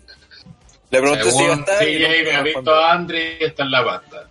Le 0.90 1.00
pregunté 1.00 1.30
si 1.30 1.42
iba 1.44 1.54
a 1.54 1.56
estar. 1.58 1.88
y 1.88 1.98
no 1.98 2.08
me 2.08 2.36
ha 2.36 2.42
visto 2.42 2.74
a 2.74 2.92
Andre 2.92 3.38
y 3.40 3.44
está 3.44 3.62
en 3.64 3.70
la 3.70 3.84
pasta. 3.84 4.30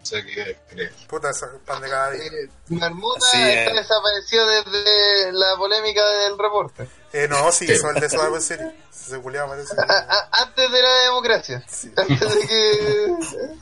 No 0.00 0.06
sé 0.06 0.24
qué 0.24 0.56
crees. 0.70 0.92
Puta, 1.06 1.30
esa 1.30 1.48
pan 1.66 1.82
de 1.82 1.88
cada 1.90 2.10
día. 2.12 2.22
Eh, 2.24 2.48
Marmota 2.68 3.20
Sí, 3.32 3.38
está 3.42 3.70
eh. 3.70 3.74
desaparecido 3.74 4.46
desde 4.46 5.32
la 5.32 5.56
polémica 5.56 6.08
del 6.08 6.38
reporte. 6.38 6.88
Eh, 7.12 7.26
no, 7.28 7.50
sí, 7.52 7.64
hizo 7.70 7.90
el 7.90 8.00
de 8.00 8.08
su 8.08 8.20
en 8.20 8.40
serio. 8.42 8.72
Se 8.90 9.18
culiaba, 9.20 9.48
parece. 9.50 9.74
A- 9.78 10.06
a- 10.08 10.42
antes 10.44 10.70
de 10.70 10.82
la 10.82 10.94
democracia. 11.04 11.64
Sí. 11.68 11.90
Antes 11.96 12.34
de 12.34 12.46
que. 12.46 13.06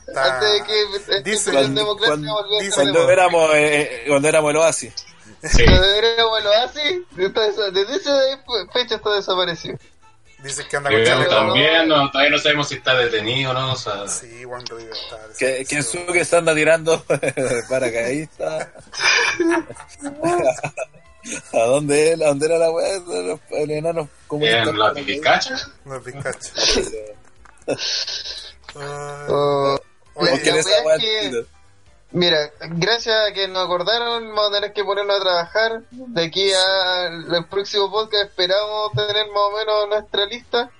Está- 0.07 0.35
Antes 0.35 0.51
de 0.53 0.63
que. 0.63 1.21
Dice- 1.23 1.53
la 1.53 1.61
Cuando, 1.61 1.81
democracia 1.81 2.15
cuando- 2.33 2.59
de 2.59 2.71
cuando 2.71 3.09
éramos, 3.11 3.53
eh, 3.55 3.81
eh, 3.81 4.03
cuando 4.07 4.27
éramos 4.27 4.51
el 4.51 4.57
oasis. 4.57 4.93
Sí. 5.43 5.63
Cuando 5.65 5.85
éramos 5.85 6.39
el 6.39 6.47
oasis, 6.47 6.99
desde 7.11 7.95
esa 7.95 8.19
fecha 8.73 8.95
está 8.95 9.09
desaparecido. 9.15 9.77
Dice 10.43 10.67
que 10.69 10.77
anda 10.77 10.89
con 10.91 11.03
chaleco. 11.03 11.29
también, 11.31 11.87
no, 11.87 12.11
todavía 12.11 12.31
no 12.31 12.37
sabemos 12.37 12.67
si 12.69 12.75
está 12.75 12.93
detenido 12.95 13.51
o 13.51 13.53
no. 13.53 13.73
O 13.73 13.75
sea, 13.75 14.07
Sí, 14.07 14.43
Juan 14.43 14.63
Rodríguez 14.65 14.97
está. 15.03 15.19
Que, 15.37 15.65
que 15.65 15.81
su 15.83 16.05
que 16.07 16.23
se 16.23 16.37
anda 16.37 16.53
tirando 16.53 17.03
paracaidista. 17.69 18.71
¿A 21.53 21.57
dónde, 21.65 22.13
¿A 22.13 22.27
dónde 22.27 22.45
era 22.45 22.57
la 22.57 22.71
weá 22.71 22.87
el 23.51 23.71
enano 23.71 24.07
comunistas? 24.27 24.67
en 24.67 24.79
la 24.79 24.93
Picacha. 24.93 25.55
No 25.85 25.95
es 25.97 26.03
Pikachu. 26.03 26.49
Ah, 28.79 29.25
Oh, 29.29 29.79
Oye, 30.13 30.31
la- 30.31 30.37
¿Quién 30.39 30.55
la 30.55 30.61
es 30.61 30.67
que-? 30.99 31.45
Mira, 32.11 32.51
gracias 32.69 33.15
a 33.15 33.33
que 33.33 33.47
nos 33.47 33.65
acordaron, 33.65 34.29
vamos 34.33 34.49
a 34.49 34.53
tener 34.55 34.73
que 34.73 34.83
ponernos 34.83 35.17
a 35.17 35.21
trabajar. 35.21 35.81
De 35.91 36.23
aquí 36.23 36.51
al 36.53 37.47
próximo 37.49 37.91
podcast 37.91 38.29
esperamos 38.29 38.91
tener 38.93 39.27
más 39.27 39.43
o 39.43 39.57
menos 39.57 39.89
nuestra 39.89 40.25
lista 40.25 40.71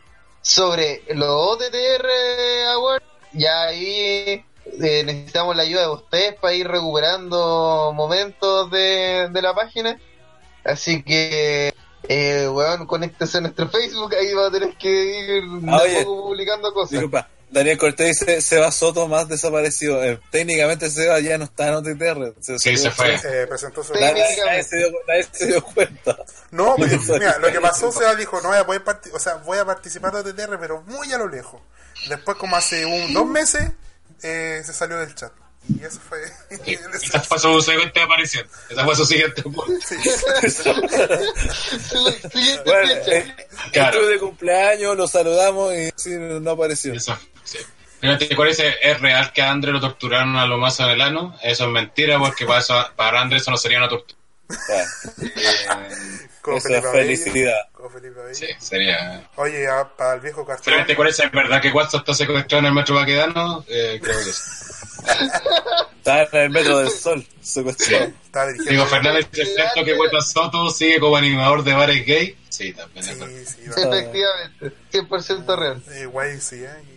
sobre 0.41 1.03
los 1.09 1.27
OTTR 1.30 2.07
Awards. 2.75 3.06
Ya 3.33 3.64
ahí 3.64 4.43
eh, 4.65 5.03
necesitamos 5.06 5.56
la 5.56 5.64
ayuda 5.64 5.81
de 5.81 5.89
ustedes 5.89 6.35
para 6.35 6.53
ir 6.53 6.67
recuperando 6.67 7.91
momentos 7.93 8.72
de, 8.72 9.27
de 9.30 9.41
la 9.41 9.53
página. 9.53 9.99
Así 10.64 11.03
que, 11.03 11.73
eh, 12.07 12.47
weón, 12.49 12.85
conéctese 12.88 13.38
a 13.38 13.41
nuestro 13.41 13.67
Facebook, 13.69 14.15
ahí 14.15 14.33
va 14.33 14.47
a 14.47 14.51
tener 14.51 14.75
que 14.77 14.89
ir 14.89 15.43
Ah, 15.67 15.81
poco 16.03 16.23
publicando 16.27 16.73
cosas. 16.73 16.91
Disculpa, 16.91 17.30
Daniel 17.50 17.77
Cortés 17.77 18.19
dice 18.19 18.42
Seba 18.42 18.72
Soto 18.72 19.08
más 19.08 19.27
desaparecido. 19.30 20.03
Eh, 20.03 20.19
técnicamente 20.32 20.90
Seba 20.90 21.19
ya 21.19 21.38
no 21.38 21.45
está 21.45 21.67
en 21.69 21.76
OTTR. 21.76 22.34
Sí, 22.42 22.77
se 22.77 22.92
fue. 22.92 23.16
eh, 23.16 23.48
presentó 23.48 23.84
su. 23.84 23.93
Nadie, 23.93 24.24
nadie 24.45 24.64
se 24.64 24.77
dio, 24.77 24.92
nadie 25.08 25.27
se 25.32 25.48
dio 25.48 25.64
cuenta. 25.64 26.17
No, 26.51 26.76
porque, 26.77 26.98
mira, 27.19 27.38
lo 27.40 27.51
que 27.51 27.61
pasó, 27.61 27.92
Seba 27.92 28.16
dijo, 28.16 28.42
no 28.42 28.50
voy 28.50 28.58
a 28.58 28.66
poder 28.66 28.84
o 29.14 29.19
sea, 29.19 29.35
voy 29.35 29.58
a 29.58 29.66
participar 29.66 30.14
de 30.14 30.19
OTTR, 30.30 30.59
pero 30.59 30.82
muy 30.84 31.11
a 31.14 31.17
lo 31.17 31.27
lejos. 31.27 31.61
Después, 32.09 32.38
como 32.38 32.56
hace 32.56 32.85
un, 32.85 33.14
dos 33.14 33.26
meses, 33.26 33.72
eh, 34.24 34.61
se 34.66 34.74
salió 34.74 34.98
del 34.98 35.14
chat. 35.16 35.32
Y 35.69 35.84
eso 35.84 36.00
fue... 36.00 36.19
Y 36.66 36.76
Esa 36.76 37.19
fue 37.22 37.40
su 37.40 37.61
siguiente 37.61 38.01
aparición. 38.01 38.48
Esa 38.69 38.85
fue 38.85 38.95
su 38.95 39.06
siguiente 39.06 39.42
punto. 39.43 39.66
Siguiente 39.82 40.26
Bueno, 42.66 42.93
eh, 43.08 43.35
Claro. 43.74 44.08
de 44.08 44.19
cumpleaños, 44.19 44.95
lo 44.95 45.08
saludamos 45.08 45.74
y 45.74 45.90
sí, 45.95 46.11
no 46.17 46.51
apareció. 46.51 46.93
Eso, 46.93 47.17
sí. 47.48 47.58
Pero 48.00 48.17
te 48.17 48.35
parece, 48.35 48.76
¿es 48.82 49.00
real 49.01 49.34
que 49.34 49.42
a 49.42 49.50
André 49.50 49.72
lo 49.72 49.80
torturaron 49.82 50.35
a 50.35 50.45
lo 50.45 50.58
más 50.59 50.80
en 50.80 50.90
el 50.90 51.01
ano? 51.01 51.35
Eso 51.42 51.66
es 51.66 51.69
mentira 51.72 52.19
porque 52.19 52.45
para, 52.45 52.59
eso, 52.59 52.76
para 52.95 53.22
André 53.22 53.38
eso 53.40 53.50
no 53.50 53.58
sería 53.58 53.80
una 53.80 53.90
tortura. 53.90 54.19
Ya. 54.50 54.85
Como 56.42 56.58
Eso 56.59 56.67
Felipe 56.69 56.80
es 56.88 56.93
Abello. 56.93 57.06
felicidad. 57.08 57.58
Como 57.74 57.90
Felipe 57.90 58.19
Abello. 58.22 58.35
Sí, 58.35 58.48
sería... 58.59 59.27
Oye, 59.35 59.67
a- 59.67 59.84
para 59.98 60.14
el 60.14 60.22
viejo 60.22 60.45
cartón... 60.45 60.64
Pero 60.66 60.85
te 60.85 60.95
parece, 60.95 61.26
¿es 61.26 61.32
verdad 61.32 61.59
que 61.61 61.72
WhatsApp 61.72 62.01
está 62.01 62.14
secuestrado 62.14 62.59
en 62.59 62.66
el 62.67 62.74
metro 62.74 62.95
vaquedano? 62.95 63.66
Eh, 63.67 64.00
creo 64.01 64.17
que 64.17 64.32
sí. 64.32 64.42
Está 65.98 66.24
en 66.24 66.38
el 66.43 66.50
metro 66.51 66.77
del 66.80 66.90
sol, 66.90 67.26
secuestrado. 67.42 68.11
Digo, 68.69 68.85
Fernández, 68.85 69.27
¿es 69.34 69.56
cierto 69.56 69.84
que 69.84 69.93
Hueta 69.93 70.22
Soto 70.22 70.69
sigue 70.69 71.00
como 71.00 71.17
animador 71.17 71.64
de 71.64 71.74
bares 71.74 72.06
gay? 72.06 72.38
Sí, 72.50 72.72
también 72.74 73.06
es 73.09 73.19
verdad. 73.19 73.35
Sí, 73.35 73.45
sí, 73.45 73.67
va. 73.67 73.98
Efectivamente, 73.98 74.72
100% 74.93 75.56
real. 75.58 75.84
Eh, 75.92 76.06
guay, 76.06 76.40
sí, 76.40 76.64
¿eh? 76.64 76.97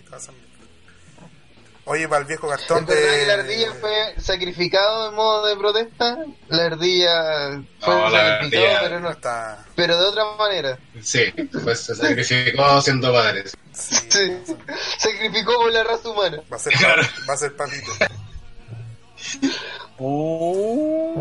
Oye, 1.87 2.07
para 2.07 2.21
el 2.21 2.27
viejo 2.27 2.47
cartón 2.49 2.85
¿Es 2.85 2.87
verdad 2.87 3.11
que 3.11 3.27
la 3.27 3.37
de... 3.37 3.43
ardilla 3.43 3.73
fue 3.81 4.15
sacrificado 4.21 5.09
en 5.09 5.15
modo 5.17 5.47
de 5.47 5.57
protesta? 5.57 6.19
La 6.49 6.67
ardilla 6.67 7.63
fue 7.81 7.95
No, 7.95 8.11
la 8.11 8.19
sacrificado, 8.29 8.67
ardilla- 8.67 8.81
pero 8.83 9.01
no. 9.01 9.11
Está... 9.11 9.65
Pero 9.75 9.97
de 9.99 10.05
otra 10.05 10.25
manera. 10.39 10.79
Sí, 11.03 11.25
pues 11.65 11.81
se 11.81 11.95
sacrificó 11.97 12.81
siendo 12.83 13.13
padres. 13.13 13.57
Sí, 13.73 13.97
Sí. 14.11 14.37
Sacrificó 14.99 15.55
por 15.57 15.73
la 15.73 15.83
raza 15.85 16.09
humana. 16.11 16.41
Va 16.53 16.57
a 16.57 16.61
ser, 16.61 16.73
Claro. 16.75 17.03
va 17.29 17.35
a 17.35 17.37
ser 17.37 17.57
papito. 17.57 17.91
Oh. 20.03 21.15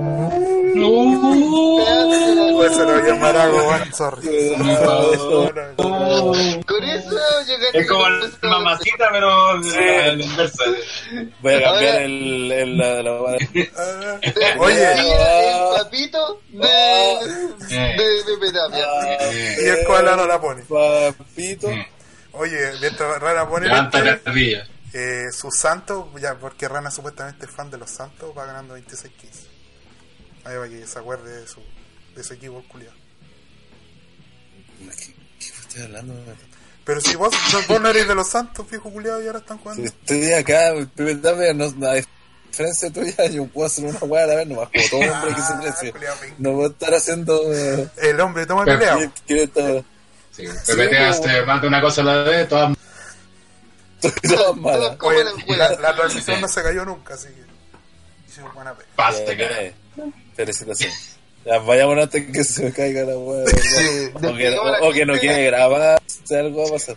Pues 2.57 2.75
se 2.75 2.85
lo 2.85 2.93
voy 2.93 3.01
a 3.01 3.03
llamar 3.13 3.35
algo, 3.37 3.57
weón, 3.67 3.93
sorry. 3.93 4.55
Con 5.75 6.83
eso 6.83 7.17
Es 7.73 7.87
como 7.87 8.07
la 8.09 8.29
mamacita, 8.49 9.09
pero 9.11 9.29
a 9.49 9.53
la 9.55 10.13
inversa. 10.23 10.63
Voy 11.41 11.53
a 11.55 11.61
cambiar 11.63 11.95
Ahora- 11.95 12.03
el, 12.03 12.51
el, 12.51 12.77
la, 12.77 13.03
la- 13.03 13.11
Ah, 13.77 14.19
La 14.35 14.61
Oye, 14.61 14.91
el 14.93 15.77
papito 15.83 16.41
de, 16.49 16.67
de 17.67 18.51
Tapia. 18.53 18.87
y 19.61 19.65
el 19.65 19.85
koala 19.85 20.15
no 20.15 20.25
la 20.25 20.39
pone. 20.39 20.63
papito. 20.63 21.67
Oye, 22.33 22.57
mientras 22.79 23.19
Rana 23.19 23.47
pone 23.49 23.67
Levanta 23.67 24.01
la 24.03 24.19
ardilla. 24.25 24.65
Eh, 24.93 25.25
su 25.31 25.51
santo, 25.51 26.11
ya 26.19 26.35
porque 26.35 26.67
Rana 26.67 26.89
supuestamente 26.91 27.45
es 27.45 27.51
fan 27.51 27.69
de 27.71 27.77
los 27.77 27.89
santos, 27.89 28.35
va 28.37 28.45
ganando 28.45 28.77
26-15. 28.77 29.09
Ahí 30.45 30.57
va 30.57 30.67
que 30.69 30.85
se 30.87 30.99
acuerde 30.99 31.41
de 31.41 31.47
su, 31.47 31.61
de 32.15 32.23
su 32.23 32.33
equipo 32.33 32.63
culiado. 32.67 32.95
¿Qué, 34.79 35.13
qué 35.39 35.45
estoy 35.61 35.83
hablando? 35.83 36.13
Pero 36.85 37.01
si 37.01 37.15
vos, 37.15 37.31
no- 37.53 37.61
vos 37.67 37.81
no 37.81 37.89
eres 37.89 38.07
de 38.07 38.15
los 38.15 38.27
santos, 38.29 38.69
viejo 38.69 38.89
culiado, 38.89 39.21
y 39.21 39.27
ahora 39.27 39.39
están 39.39 39.57
jugando. 39.59 39.83
Estoy 39.83 40.33
acá, 40.33 40.73
Tapia, 40.95 41.53
no, 41.53 41.65
a 41.87 41.93
diferencia 42.49 42.91
tuya, 42.91 43.27
yo 43.27 43.45
puedo 43.47 43.67
hacer 43.67 43.85
una 43.85 43.99
hueá 43.99 44.23
a 44.23 44.27
la 44.27 44.35
vez 44.35 44.47
nomás, 44.47 44.69
como 44.69 44.89
todo 44.89 45.13
hombre 45.13 45.35
que 45.35 45.41
se 45.41 45.53
precie. 45.61 45.91
Ven. 46.21 46.35
No 46.39 46.53
puedo 46.53 46.71
estar 46.71 46.93
haciendo. 46.95 47.53
Eh, 47.53 47.87
El 47.97 48.19
hombre 48.21 48.45
toma 48.45 48.65
Pero- 48.65 48.79
pelea. 48.79 48.95
¿quién- 48.97 49.13
quién 49.27 49.39
está- 49.39 49.83
Sí, 50.31 50.45
Pepe 50.67 50.87
te 50.87 50.97
hace 50.99 51.41
más 51.43 51.61
de 51.61 51.67
una 51.67 51.81
cosa 51.81 52.01
a 52.01 52.05
la 52.05 52.23
vez, 52.23 52.47
todas 52.47 52.75
todas 54.01 54.55
malas. 54.57 54.95
Como 54.97 55.11
Oye, 55.15 55.23
la 55.57 55.69
la, 55.79 55.95
transmisión 55.95 56.41
no 56.41 56.47
se 56.47 56.63
cayó 56.63 56.85
nunca, 56.85 57.13
así 57.15 57.27
que. 57.27 58.29
Hicimos 58.29 58.53
buena 58.53 58.73
pega. 58.73 58.87
Felicitaciones. 60.35 61.17
Ya, 61.45 61.57
vayamos 61.59 61.97
antes 61.97 62.31
que 62.31 62.43
se 62.43 62.63
me 62.65 62.73
caiga 62.73 63.01
la 63.03 63.17
hueá. 63.17 63.43
o, 64.13 64.35
que, 64.35 64.49
o- 64.57 64.89
o 64.89 64.91
que 64.93 65.05
no 65.05 65.17
quiere 65.17 65.45
grabar, 65.45 66.01
si 66.23 66.35
algo 66.35 66.63
va 66.63 66.69
a 66.69 66.71
pasar. 66.73 66.95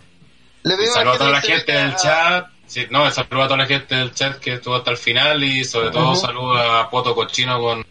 Le 0.63 0.73
a 0.73 1.17
toda 1.17 1.29
la 1.31 1.41
gente 1.41 1.71
del 1.71 1.95
chat. 1.95 2.47
Sí, 2.67 2.87
no, 2.89 3.09
saludo 3.11 3.43
a 3.43 3.47
toda 3.47 3.57
la 3.57 3.65
gente 3.65 3.95
del 3.95 4.13
chat 4.13 4.39
que 4.39 4.53
estuvo 4.55 4.75
hasta 4.75 4.91
el 4.91 4.97
final 4.97 5.43
y 5.43 5.63
sobre 5.65 5.91
todo 5.91 6.11
Ujú. 6.13 6.21
saludo 6.21 6.57
a 6.57 6.89
Poto 6.89 7.13
Cochino 7.13 7.59
con 7.59 7.85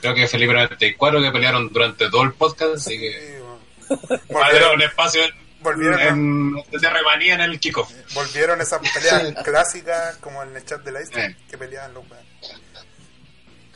creo 0.00 0.14
que 0.14 0.28
Felipe 0.28 0.52
94 0.52 1.22
que 1.22 1.30
pelearon 1.32 1.72
durante 1.72 2.10
todo 2.10 2.22
el 2.22 2.34
podcast, 2.34 2.74
así 2.76 2.98
que 3.00 3.10
Sí, 3.12 3.88
bueno. 3.98 4.20
va 4.34 4.40
a 4.44 4.48
haber 4.48 4.62
Volvieron, 4.62 4.74
un 4.74 4.82
espacio 4.82 5.22
volvieron, 5.64 6.00
en, 6.00 6.52
de 6.70 6.90
remanía 6.90 7.34
en 7.34 7.40
el 7.40 7.58
kickoff. 7.58 7.90
volvieron 8.14 8.60
esas 8.60 8.80
peleas 8.92 9.42
clásicas, 9.42 10.16
como 10.18 10.42
en 10.44 10.54
el 10.54 10.64
chat 10.64 10.80
de 10.82 10.92
la 10.92 11.00
isla, 11.02 11.26
Sí. 11.28 11.34
que 11.50 11.58
peleaban 11.58 11.92
los. 11.94 12.04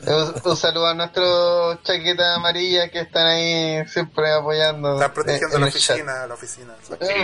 Un, 0.01 0.33
un 0.45 0.55
saludo 0.55 0.87
a 0.87 0.93
nuestros 0.93 1.83
chaquetas 1.83 2.37
amarillas 2.37 2.89
que 2.89 3.01
están 3.01 3.27
ahí 3.27 3.85
siempre 3.85 4.31
apoyando. 4.31 4.93
Están 4.93 5.13
protegiendo 5.13 5.55
en 5.57 5.61
la 5.61 5.67
oficina, 5.67 6.25
la 6.27 6.33
oficina. 6.35 6.73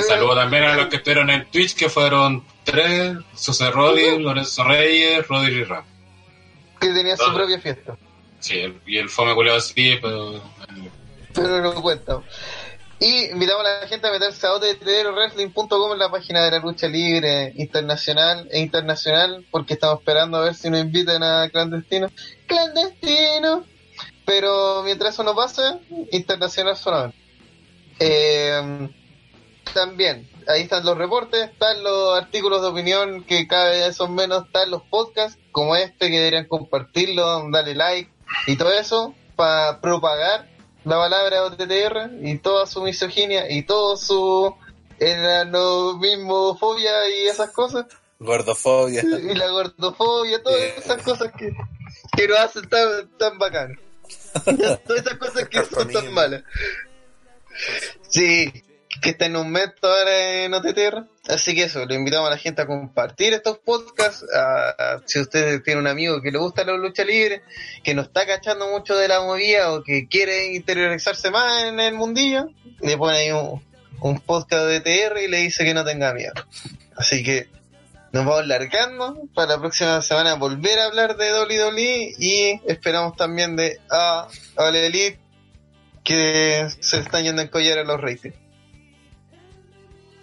Saludo 0.06 0.36
también 0.36 0.64
a 0.66 0.76
los 0.76 0.88
que 0.88 0.98
estuvieron 0.98 1.30
en 1.30 1.50
Twitch, 1.50 1.74
que 1.76 1.88
fueron 1.90 2.44
tres, 2.66 3.16
José 3.34 3.72
Rodi, 3.72 4.20
Lorenzo 4.20 4.66
Reyes, 4.66 5.26
Rodri 5.26 5.60
y 5.60 5.64
Ram. 5.64 5.86
Que 6.82 6.88
tenía 6.90 7.16
su 7.16 7.34
propia 7.34 7.62
fiesta. 7.62 7.96
Sí, 8.42 8.60
el- 8.60 8.82
y 8.86 8.98
el 8.98 9.08
fome 9.10 9.34
culiado 9.34 9.62
sí, 9.62 9.98
pero... 10.02 10.36
eh, 10.36 10.42
Pero 11.34 11.62
no 11.62 11.82
cuenta. 11.82 12.20
Y 13.00 13.26
invitamos 13.32 13.66
a 13.66 13.82
la 13.82 13.88
gente 13.88 14.08
a 14.08 14.12
meterse 14.12 14.48
a 14.48 14.54
otwrestling.com 14.54 15.94
en 15.94 16.00
la 16.00 16.10
página 16.10 16.46
de 16.46 16.52
la 16.52 16.60
lucha 16.60 16.88
libre 16.88 17.54
internacional 17.58 18.48
e 18.52 18.60
internacional, 18.60 19.46
porque 19.52 19.74
estamos 19.74 20.00
esperando 20.00 20.38
a 20.38 20.46
ver 20.46 20.56
si 20.56 20.70
nos 20.70 20.80
invitan 20.82 21.22
a 21.22 21.50
clandestino. 21.50 22.10
¡Clandestino! 22.48 23.66
Pero 24.26 24.82
mientras 24.84 25.14
eso 25.14 25.24
no 25.24 25.36
pase, 25.36 25.62
internacional 26.12 26.78
solamente. 26.78 27.18
Eh, 28.00 28.90
también, 29.74 30.30
ahí 30.48 30.62
están 30.62 30.86
los 30.86 30.98
reportes, 30.98 31.50
están 31.50 31.84
los 31.84 32.18
artículos 32.18 32.62
de 32.62 32.68
opinión 32.68 33.24
que 33.24 33.48
cada 33.48 33.72
vez 33.72 33.96
son 33.96 34.16
menos, 34.16 34.46
están 34.46 34.72
los 34.72 34.84
podcasts 34.84 35.38
como 35.52 35.76
este 35.76 36.10
que 36.10 36.18
deberían 36.18 36.48
compartirlo, 36.48 37.50
darle 37.52 37.76
like 37.76 38.10
y 38.48 38.56
todo 38.56 38.72
eso 38.72 39.14
para 39.36 39.82
propagar 39.82 40.55
la 40.86 40.98
palabra 40.98 41.44
OTTR 41.44 42.12
y 42.22 42.38
toda 42.38 42.66
su 42.68 42.82
misoginia 42.82 43.52
y 43.52 43.64
todo 43.64 43.98
su 43.98 44.56
mismo 46.00 46.58
fobia 46.58 47.10
y 47.10 47.28
esas 47.28 47.50
cosas. 47.52 47.86
Gordofobia. 48.20 49.04
Y 49.04 49.36
la 49.36 49.50
gordofobia, 49.50 50.42
todas 50.42 50.62
esas 50.78 51.02
cosas 51.02 51.32
que, 51.38 51.54
que 52.16 52.28
lo 52.28 52.38
hacen 52.38 52.70
tan, 52.70 53.10
tan 53.18 53.38
bacán. 53.38 53.80
todas 54.46 55.02
esas 55.02 55.18
cosas 55.18 55.50
que 55.50 55.66
son 55.66 55.92
tan 55.92 56.14
malas. 56.14 56.44
Sí, 58.08 58.52
que 59.02 59.12
está 59.12 59.26
en 59.26 59.36
un 59.36 59.52
mes 59.52 59.70
ahora 59.82 60.44
en 60.44 60.54
OTTR. 60.54 61.06
Así 61.28 61.56
que 61.56 61.64
eso, 61.64 61.86
le 61.86 61.96
invitamos 61.96 62.28
a 62.28 62.32
la 62.32 62.38
gente 62.38 62.62
a 62.62 62.68
compartir 62.68 63.34
estos 63.34 63.58
podcasts. 63.60 64.26
si 65.06 65.20
usted 65.20 65.62
tiene 65.64 65.80
un 65.80 65.88
amigo 65.88 66.22
que 66.22 66.32
le 66.32 66.38
gusta 66.38 66.64
la 66.64 66.74
lucha 66.74 67.04
libre, 67.04 67.42
que 67.84 67.94
no 67.94 68.04
está 68.04 68.26
cachando 68.26 68.70
mucho 68.70 68.96
de 68.96 69.08
la 69.08 69.22
movida 69.22 69.74
o 69.74 69.84
que 69.84 70.08
quiere 70.08 70.54
interiorizarse 70.54 71.32
más 71.32 71.66
en 71.66 71.80
el 71.80 71.96
mundillo, 71.96 72.50
le 72.82 72.98
pone 72.98 73.18
ahí 73.18 73.32
un, 73.32 73.62
podcast 74.20 74.66
de 74.66 74.82
TR 74.82 75.20
y 75.24 75.28
le 75.28 75.38
dice 75.38 75.64
que 75.66 75.74
no 75.74 75.84
tenga 75.84 76.14
miedo. 76.14 76.34
Así 76.96 77.24
que 77.24 77.48
nos 78.12 78.24
vamos 78.24 78.48
largando 78.48 79.18
para 79.34 79.54
la 79.54 79.60
próxima 79.60 80.02
semana 80.02 80.36
volver 80.36 80.80
a 80.80 80.86
hablar 80.86 81.18
de 81.18 81.34
WWE 81.34 82.14
y 82.20 82.62
esperamos 82.68 83.18
también 83.18 83.56
de 83.56 83.80
a, 83.90 84.28
a 84.58 84.72
que 86.04 86.68
se 86.80 87.00
están 87.00 87.24
yendo 87.24 87.42
en 87.42 87.48
collar 87.48 87.80
a 87.80 87.84
los 87.84 88.00
ratings. 88.00 88.45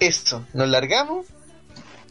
Eso, 0.02 0.44
¿nos 0.52 0.68
largamos? 0.68 1.26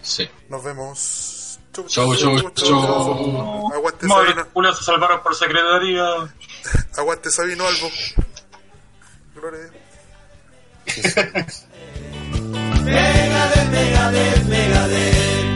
Sí. 0.02 0.30
Nos 0.48 0.64
vemos. 0.64 1.60
Chau, 1.74 2.16
chau, 2.16 2.52
chau. 2.54 3.74
Aguante 3.74 4.08
Sabino. 4.08 4.74
Se 4.74 4.84
salvaron 4.84 5.22
por 5.22 5.36
secretaría. 5.36 6.06
Aguante 6.98 7.30
Sabino 7.30 7.66
Albo. 7.68 7.92
Gloria. 9.36 9.72
Megadeth, 12.84 13.70
Megadeth, 13.72 14.44
Megadeth. 14.46 15.51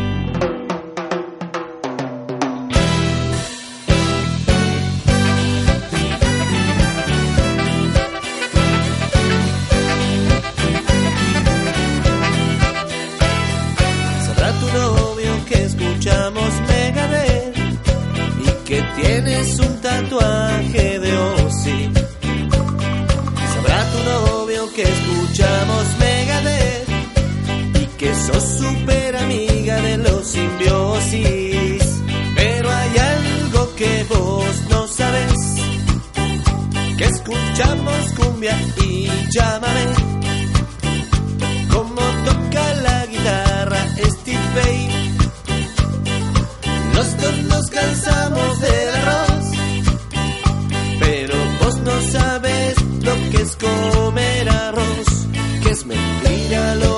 Tienes 18.95 19.59
un 19.59 19.81
tatuaje 19.81 20.99
de 20.99 21.17
Ozzy. 21.17 21.89
Sabrá 23.53 23.91
tu 23.91 23.99
novio 24.03 24.73
que 24.73 24.83
escuchamos 24.83 25.85
Megadeth 25.99 26.89
y 27.81 27.85
que 27.97 28.15
sos 28.15 28.43
super 28.43 29.15
amiga 29.17 29.81
de 29.81 29.97
los 29.97 30.27
simbiosis. 30.27 31.83
Pero 32.35 32.69
hay 32.69 32.97
algo 32.97 33.75
que 33.75 34.05
vos 34.09 34.61
no 34.69 34.87
sabes, 34.87 35.33
que 36.97 37.05
escuchamos 37.05 38.13
cumbia 38.17 38.57
y 38.83 39.09
llámame. 39.31 39.85
Como 41.71 42.01
toca 42.25 42.73
la 42.83 43.05
guitarra 43.05 43.87
Steve 43.97 44.39
Vai. 44.55 44.84
Nosotros 46.95 47.43
nos 47.43 47.65
cansamos 47.69 48.61
del 48.61 48.89
arroz, 48.95 49.45
pero 50.99 51.35
vos 51.61 51.77
no 51.79 52.01
sabes 52.11 52.75
lo 53.01 53.13
que 53.31 53.41
es 53.41 53.55
comer 53.57 54.49
arroz, 54.49 55.27
que 55.61 55.69
es 55.71 55.85
mentira 55.85 56.75
lo 56.75 56.94